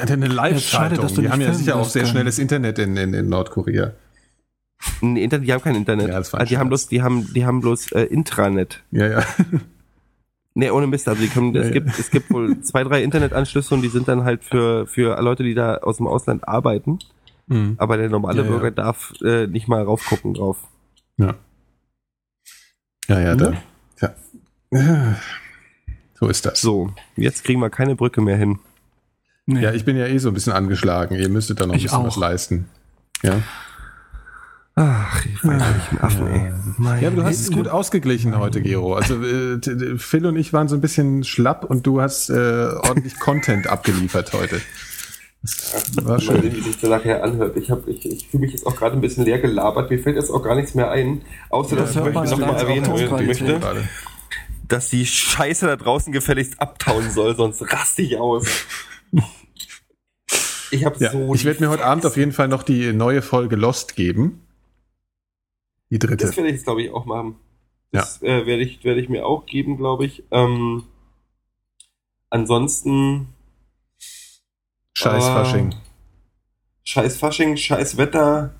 Eine 0.00 0.28
Live-Schaltung. 0.28 1.06
Die 1.08 1.28
haben 1.28 1.40
ja 1.40 1.52
sicher 1.52 1.76
auch 1.76 1.88
sehr 1.88 2.06
schnelles 2.06 2.38
Internet 2.38 2.78
in, 2.78 2.96
in, 2.96 3.12
in 3.12 3.28
Nordkorea. 3.28 3.92
Nee, 5.00 5.24
Internet, 5.24 5.46
die 5.46 5.52
haben 5.52 5.62
kein 5.62 5.74
Internet. 5.74 6.08
Ja, 6.08 6.18
das 6.18 6.32
war 6.32 6.40
also 6.40 6.48
die 6.48 6.58
haben 6.58 6.68
bloß, 6.68 6.88
die 6.88 7.02
haben, 7.02 7.32
die 7.34 7.44
haben 7.44 7.60
bloß 7.60 7.92
äh, 7.92 8.02
Intranet. 8.04 8.82
Ja, 8.90 9.08
ja. 9.08 9.24
Nee, 10.54 10.70
ohne 10.70 10.86
Mist. 10.86 11.08
Also 11.08 11.20
die 11.20 11.28
können, 11.28 11.52
ja, 11.52 11.62
es, 11.62 11.66
ja. 11.68 11.72
gibt, 11.72 11.98
es 11.98 12.10
gibt 12.10 12.30
wohl 12.30 12.60
zwei, 12.60 12.84
drei 12.84 13.02
Internetanschlüsse 13.02 13.74
und 13.74 13.82
die 13.82 13.88
sind 13.88 14.06
dann 14.06 14.24
halt 14.24 14.44
für, 14.44 14.86
für 14.86 15.20
Leute, 15.20 15.42
die 15.42 15.54
da 15.54 15.78
aus 15.78 15.96
dem 15.96 16.06
Ausland 16.06 16.46
arbeiten. 16.46 17.00
Mhm. 17.48 17.74
Aber 17.76 17.96
der 17.96 18.08
normale 18.08 18.42
ja, 18.42 18.48
Bürger 18.48 18.70
darf 18.70 19.12
äh, 19.22 19.48
nicht 19.48 19.68
mal 19.68 19.82
raufgucken 19.82 20.34
drauf. 20.34 20.58
Ja. 21.16 21.34
Ja, 23.08 23.20
ja, 23.20 23.34
da. 23.34 23.52
Ja. 24.00 25.16
So 26.18 26.28
ist 26.28 26.46
das. 26.46 26.60
So, 26.60 26.92
jetzt 27.16 27.44
kriegen 27.44 27.60
wir 27.60 27.70
keine 27.70 27.96
Brücke 27.96 28.20
mehr 28.20 28.36
hin. 28.36 28.58
Nee. 29.46 29.60
Ja, 29.62 29.72
ich 29.72 29.84
bin 29.84 29.96
ja 29.96 30.06
eh 30.06 30.18
so 30.18 30.28
ein 30.28 30.34
bisschen 30.34 30.52
angeschlagen. 30.52 31.16
Ihr 31.16 31.28
müsstet 31.28 31.60
da 31.60 31.66
noch 31.66 31.74
ein 31.74 31.76
ich 31.76 31.84
bisschen 31.84 31.98
auch. 31.98 32.06
was 32.06 32.16
leisten. 32.16 32.68
Ja. 33.22 33.42
Ach, 34.76 35.24
ich 35.24 35.44
weiß 35.44 35.62
nicht, 35.74 35.92
ein 35.92 36.00
Affen, 36.00 36.26
ey. 36.26 36.52
Mein 36.78 37.00
ja, 37.02 37.08
aber 37.08 37.18
du 37.18 37.24
hast 37.24 37.40
es 37.40 37.52
gut 37.52 37.68
ausgeglichen 37.68 38.36
heute, 38.36 38.60
Gero. 38.60 38.94
Also 38.94 39.22
äh, 39.22 39.60
Phil 39.98 40.26
und 40.26 40.36
ich 40.36 40.52
waren 40.52 40.66
so 40.66 40.74
ein 40.74 40.80
bisschen 40.80 41.22
schlapp 41.22 41.64
und 41.64 41.86
du 41.86 42.00
hast 42.00 42.30
äh, 42.30 42.34
ordentlich 42.34 43.20
Content 43.20 43.68
abgeliefert 43.68 44.32
heute. 44.32 44.60
War 46.02 46.20
schön. 46.20 46.36
Mal 46.36 46.56
wie 46.56 46.60
sich 46.62 46.76
so 46.80 46.88
nachher 46.88 47.22
anhört. 47.22 47.56
Ich, 47.56 47.70
hab, 47.70 47.86
ich, 47.86 48.04
ich 48.06 48.28
fühle 48.28 48.42
mich 48.42 48.52
jetzt 48.52 48.66
auch 48.66 48.76
gerade 48.76 48.96
ein 48.96 49.02
bisschen 49.02 49.24
leer 49.24 49.38
gelabert. 49.40 49.90
Mir 49.90 49.98
fällt 49.98 50.16
jetzt 50.16 50.30
auch 50.30 50.42
gar 50.42 50.54
nichts 50.54 50.74
mehr 50.74 50.90
ein. 50.90 51.22
Außer, 51.50 51.76
dass 51.76 51.94
ja, 51.94 52.06
ich 52.06 52.14
möchte 52.14 52.30
nochmal 52.30 52.56
erwähnen 52.56 53.26
möchte, 53.26 53.60
dass 54.66 54.88
die 54.88 55.04
Scheiße 55.04 55.66
da 55.66 55.76
draußen 55.76 56.12
gefälligst 56.12 56.60
abtauen 56.60 57.10
soll, 57.10 57.36
sonst 57.36 57.60
raste 57.70 58.00
ich 58.00 58.16
aus. 58.16 58.46
Ich 60.70 60.84
habe 60.86 60.96
ja, 60.98 61.12
so. 61.12 61.34
Ich 61.34 61.44
werde 61.44 61.60
mir 61.62 61.70
heute 61.70 61.84
Abend 61.84 62.06
auf 62.06 62.16
jeden 62.16 62.32
Fall 62.32 62.48
noch 62.48 62.62
die 62.62 62.92
neue 62.92 63.20
Folge 63.20 63.56
Lost 63.56 63.96
geben. 63.96 64.40
Die 65.90 65.98
dritte. 65.98 66.26
Das 66.26 66.36
werde 66.36 66.48
ich 66.48 66.56
jetzt, 66.56 66.64
glaube 66.64 66.82
ich, 66.82 66.90
auch 66.90 67.04
machen. 67.04 67.36
Das 67.92 68.20
ja. 68.22 68.38
äh, 68.38 68.46
werde 68.46 68.62
ich, 68.62 68.82
werd 68.82 68.96
ich 68.96 69.10
mir 69.10 69.26
auch 69.26 69.44
geben, 69.44 69.76
glaube 69.76 70.06
ich. 70.06 70.24
Ähm, 70.30 70.84
ansonsten 72.30 73.33
Scheiß 74.96 75.26
Fasching. 75.26 75.70
Äh, 75.70 75.74
scheiß 76.84 77.16
Fasching, 77.16 77.56
scheiß 77.56 77.96
Wetter. 77.96 78.50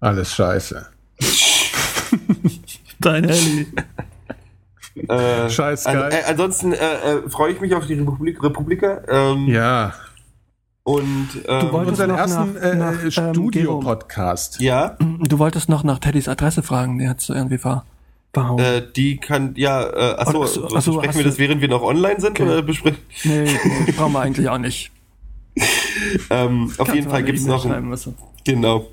Alles 0.00 0.34
scheiße. 0.34 0.86
Dein 3.00 3.28
Heli. 3.28 3.66
äh, 5.08 5.48
scheiß 5.48 5.84
geil. 5.84 6.12
Äh, 6.12 6.30
ansonsten 6.30 6.72
äh, 6.72 6.76
äh, 6.76 7.28
freue 7.28 7.52
ich 7.52 7.60
mich 7.60 7.74
auf 7.74 7.86
die 7.86 7.94
Republik, 7.94 8.42
Republika. 8.42 9.02
Ähm, 9.08 9.46
ja. 9.46 9.94
Und 10.82 11.28
ähm, 11.46 11.60
du 11.60 11.72
wolltest 11.72 12.00
unseren 12.00 12.10
ersten 12.10 12.78
nach, 12.78 13.02
äh, 13.02 13.06
ähm, 13.06 13.10
Studio-Podcast. 13.10 14.60
Ja. 14.60 14.96
Du 15.00 15.38
wolltest 15.38 15.68
noch 15.68 15.84
nach 15.84 15.98
Teddys 15.98 16.28
Adresse 16.28 16.62
fragen, 16.62 16.98
der 16.98 17.10
hat 17.10 17.20
so 17.20 17.34
irgendwie 17.34 17.58
ver 17.58 17.84
äh, 18.58 18.82
die 18.94 19.16
kann, 19.16 19.54
ja, 19.56 19.82
äh, 19.82 20.14
achso, 20.18 20.42
achso, 20.42 20.66
achso 20.66 20.92
besprechen 20.92 21.18
wir 21.18 21.24
das, 21.24 21.38
während 21.38 21.60
wir 21.62 21.68
noch 21.68 21.82
online 21.82 22.20
sind? 22.20 22.32
Okay. 22.32 22.42
Oder 22.42 22.62
besprechen? 22.62 22.98
Nee, 23.24 23.58
nee, 23.86 23.92
brauchen 23.92 24.12
wir 24.12 24.20
eigentlich 24.20 24.48
auch 24.48 24.58
nicht. 24.58 24.92
ähm, 26.30 26.72
auf 26.78 26.94
jeden 26.94 27.10
Fall 27.10 27.22
gibt 27.22 27.38
es 27.38 27.46
noch. 27.46 27.64
Ein, 27.64 27.94
genau. 28.44 28.88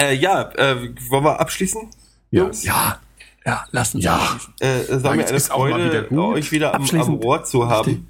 Äh, 0.00 0.14
ja, 0.14 0.50
äh, 0.56 0.90
wollen 1.08 1.24
wir 1.24 1.40
abschließen? 1.40 1.88
Ja. 2.30 2.50
Ja. 2.62 3.00
Ja, 3.44 3.64
lass 3.70 3.94
uns 3.94 4.04
ja. 4.04 4.16
abschließen. 4.16 4.54
Äh, 4.60 4.80
es 4.80 5.02
war 5.04 5.14
mir 5.14 5.26
eine 5.26 5.40
Freude, 5.40 6.10
wieder 6.10 6.26
euch 6.28 6.50
wieder 6.52 6.74
am, 6.74 6.84
am 6.90 7.14
Rohr 7.14 7.44
zu 7.44 7.68
haben. 7.68 8.08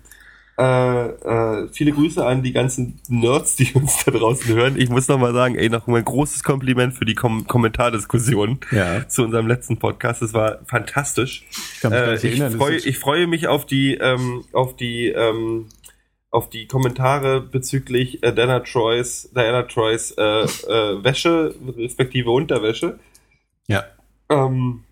Äh, 0.58 1.08
äh, 1.08 1.68
viele 1.70 1.92
Grüße 1.92 2.24
an 2.24 2.42
die 2.42 2.52
ganzen 2.52 2.98
Nerds, 3.08 3.56
die 3.56 3.74
uns 3.74 4.04
da 4.06 4.10
draußen 4.10 4.54
hören. 4.54 4.80
Ich 4.80 4.88
muss 4.88 5.06
noch 5.06 5.18
mal 5.18 5.34
sagen, 5.34 5.54
ey, 5.54 5.68
noch 5.68 5.86
mal 5.86 5.98
ein 5.98 6.04
großes 6.04 6.42
Kompliment 6.42 6.94
für 6.94 7.04
die 7.04 7.14
Kom 7.14 7.46
Kommentardiskussion 7.46 8.60
ja. 8.70 9.06
zu 9.06 9.24
unserem 9.24 9.46
letzten 9.48 9.76
Podcast. 9.76 10.22
Das 10.22 10.32
war 10.32 10.60
fantastisch. 10.64 11.44
Ich, 11.50 11.80
kann 11.80 11.92
mich 11.92 12.24
äh, 12.24 12.28
ich, 12.28 12.56
freu, 12.56 12.74
ich 12.74 12.98
freue 12.98 13.26
mich 13.26 13.48
auf 13.48 13.66
die, 13.66 13.96
ähm, 13.96 14.44
auf 14.54 14.74
die 14.76 15.08
ähm, 15.08 15.66
auf 16.36 16.50
die 16.50 16.66
Kommentare 16.66 17.40
bezüglich 17.40 18.22
äh, 18.22 18.30
Diana 18.30 18.60
Troys, 18.60 19.30
Diana 19.34 19.62
Troys 19.62 20.12
äh, 20.18 20.22
äh, 20.22 21.02
Wäsche, 21.02 21.54
respektive 21.78 22.30
Unterwäsche. 22.30 22.98
Ja. 23.68 23.84
Ähm, 24.28 24.84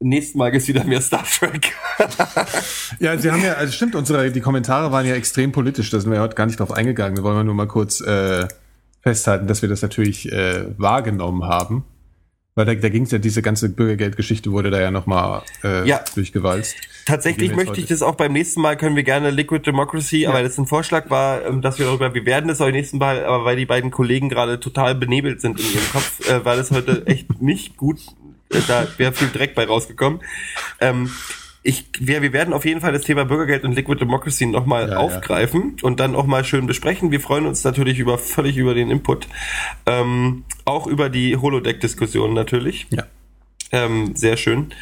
nächsten 0.00 0.38
Mal 0.38 0.50
gibt 0.50 0.62
es 0.62 0.68
wieder 0.68 0.82
mehr 0.82 1.00
Star 1.00 1.22
Trek. 1.24 1.72
ja, 2.98 3.16
sie 3.16 3.30
haben 3.30 3.44
ja, 3.44 3.52
also 3.52 3.72
stimmt, 3.72 3.94
unsere, 3.94 4.32
die 4.32 4.40
Kommentare 4.40 4.90
waren 4.90 5.06
ja 5.06 5.14
extrem 5.14 5.52
politisch, 5.52 5.90
da 5.90 6.00
sind 6.00 6.10
wir 6.10 6.16
ja 6.16 6.22
heute 6.22 6.34
gar 6.34 6.46
nicht 6.46 6.58
drauf 6.58 6.72
eingegangen. 6.72 7.16
Wir 7.16 7.22
wollen 7.22 7.36
wir 7.36 7.44
nur 7.44 7.54
mal 7.54 7.68
kurz 7.68 8.00
äh, 8.00 8.48
festhalten, 9.02 9.46
dass 9.46 9.62
wir 9.62 9.68
das 9.68 9.82
natürlich 9.82 10.32
äh, 10.32 10.66
wahrgenommen 10.78 11.44
haben. 11.44 11.84
Weil 12.54 12.66
da, 12.66 12.74
da 12.74 12.88
ging 12.88 13.04
es 13.04 13.12
ja, 13.12 13.18
diese 13.18 13.42
ganze 13.42 13.68
Bürgergeldgeschichte 13.68 14.50
wurde 14.50 14.70
da 14.70 14.80
ja 14.80 14.90
nochmal 14.90 15.42
äh, 15.62 15.86
ja. 15.86 16.04
durchgewalzt. 16.14 16.76
Tatsächlich 17.06 17.54
möchte 17.54 17.80
ich 17.80 17.86
das 17.86 18.02
auch 18.02 18.14
beim 18.14 18.32
nächsten 18.32 18.60
Mal, 18.60 18.76
können 18.76 18.96
wir 18.96 19.02
gerne 19.02 19.30
Liquid 19.30 19.64
Democracy, 19.64 20.22
ja. 20.22 20.30
aber 20.30 20.42
das 20.42 20.58
ein 20.58 20.66
Vorschlag 20.66 21.10
war, 21.10 21.44
ähm, 21.44 21.62
dass 21.62 21.78
wir 21.78 21.86
darüber, 21.86 22.12
wir 22.12 22.26
werden 22.26 22.48
das 22.48 22.60
auch 22.60 22.70
nächsten 22.70 22.98
Mal, 22.98 23.24
aber 23.24 23.44
weil 23.44 23.56
die 23.56 23.66
beiden 23.66 23.90
Kollegen 23.90 24.28
gerade 24.28 24.60
total 24.60 24.94
benebelt 24.94 25.40
sind 25.40 25.58
in 25.60 25.66
ihrem 25.66 25.88
Kopf, 25.92 26.28
äh, 26.28 26.44
war 26.44 26.56
das 26.56 26.70
heute 26.70 27.06
echt 27.06 27.40
nicht 27.40 27.76
gut, 27.76 28.00
äh, 28.52 28.58
da 28.66 28.86
wäre 28.96 29.12
viel 29.12 29.28
Dreck 29.28 29.54
bei 29.54 29.66
rausgekommen. 29.66 30.20
Ähm, 30.80 31.10
ich, 31.62 31.86
wir, 31.98 32.22
wir 32.22 32.32
werden 32.32 32.54
auf 32.54 32.64
jeden 32.64 32.80
Fall 32.80 32.92
das 32.92 33.02
Thema 33.02 33.24
Bürgergeld 33.24 33.64
und 33.64 33.72
Liquid 33.74 34.00
Democracy 34.00 34.46
nochmal 34.46 34.90
ja, 34.90 34.96
aufgreifen 34.96 35.76
ja. 35.76 35.84
und 35.86 36.00
dann 36.00 36.14
auch 36.14 36.26
mal 36.26 36.44
schön 36.44 36.66
besprechen. 36.66 37.10
Wir 37.10 37.20
freuen 37.20 37.46
uns 37.46 37.62
natürlich 37.64 37.98
über 37.98 38.16
völlig 38.18 38.56
über 38.56 38.74
den 38.74 38.90
Input. 38.90 39.28
Ähm, 39.86 40.44
auch 40.64 40.86
über 40.86 41.10
die 41.10 41.36
Holodeck-Diskussion 41.36 42.32
natürlich. 42.32 42.86
Ja. 42.90 43.04
Ähm, 43.72 44.16
sehr 44.16 44.36
schön. 44.36 44.72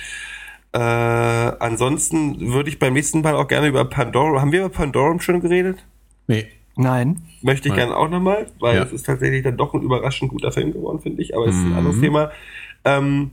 Äh, 0.72 0.78
ansonsten 0.78 2.52
würde 2.52 2.68
ich 2.70 2.78
beim 2.78 2.92
nächsten 2.92 3.22
Mal 3.22 3.34
auch 3.34 3.48
gerne 3.48 3.66
über 3.66 3.84
Pandora. 3.84 4.40
Haben 4.40 4.52
wir 4.52 4.60
über 4.60 4.68
Pandorum 4.68 5.20
schon 5.20 5.40
geredet? 5.40 5.84
Nee. 6.26 6.46
Nein. 6.76 7.22
Möchte 7.42 7.68
ich 7.68 7.74
Nein. 7.74 7.88
gerne 7.88 7.96
auch 7.96 8.08
nochmal, 8.08 8.46
weil 8.60 8.76
Ja. 8.76 8.84
es 8.84 8.92
ist 8.92 9.06
tatsächlich 9.06 9.42
dann 9.42 9.56
doch 9.56 9.74
ein 9.74 9.82
überraschend 9.82 10.30
guter 10.30 10.52
Film 10.52 10.72
geworden, 10.72 11.00
finde 11.00 11.22
ich. 11.22 11.34
Aber 11.34 11.46
es 11.46 11.56
ist 11.56 11.62
ein 11.62 11.70
Mhm. 11.70 11.76
anderes 11.78 12.00
Thema. 12.00 12.30
Ähm, 12.84 13.32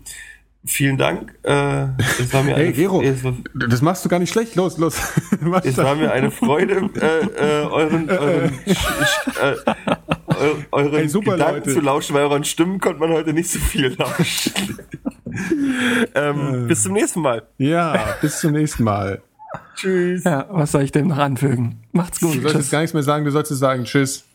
vielen 0.66 0.98
Dank. 0.98 1.34
Äh, 1.44 1.88
es 2.20 2.34
war 2.34 2.44
mir 2.44 2.56
Hey, 2.56 2.66
eine, 2.66 2.74
Gero, 2.74 3.02
es 3.02 3.24
war, 3.24 3.34
das 3.54 3.82
machst 3.82 4.04
du 4.04 4.10
gar 4.10 4.20
nicht 4.20 4.32
schlecht. 4.32 4.56
Los, 4.56 4.78
los. 4.78 4.98
Es 5.64 5.78
war 5.78 5.96
mir 5.96 6.12
eine 6.12 6.32
Freude, 6.32 6.90
äh, 6.96 7.62
äh, 7.62 7.66
euren, 7.66 8.10
euren, 8.10 8.52
äh, 8.66 9.56
eu- 10.28 10.56
euren 10.72 10.92
Hey, 10.94 11.08
super, 11.10 11.34
Gedanken 11.34 11.56
Leute. 11.60 11.74
zu 11.74 11.80
lauschen, 11.82 12.16
weil 12.16 12.24
euren 12.24 12.44
Stimmen 12.44 12.80
konnte 12.80 13.00
man 13.00 13.10
heute 13.12 13.34
nicht 13.34 13.50
so 13.50 13.60
viel 13.60 13.96
lauschen. 13.98 14.80
ähm, 16.16 16.68
bis 16.68 16.84
zum 16.84 16.94
nächsten 16.94 17.22
Mal. 17.22 17.44
Ja, 17.58 18.16
bis 18.22 18.40
zum 18.40 18.52
nächsten 18.54 18.84
Mal. 18.84 19.22
Tschüss. 19.76 20.24
Ja, 20.24 20.48
was 20.50 20.72
soll 20.72 20.84
ich 20.84 20.92
dem 20.92 21.08
noch 21.08 21.18
anfügen? 21.18 21.82
Macht's 21.92 22.20
Du 22.20 22.28
gut. 22.28 22.36
solltest 22.36 22.56
Tschüss. 22.56 22.72
gar 22.72 22.80
nichts 22.82 22.94
mehr 22.94 23.04
sagen, 23.04 23.26
du 23.26 23.32
solltest 23.32 23.60
sagen 23.60 23.84
Tschüss. 23.84 24.26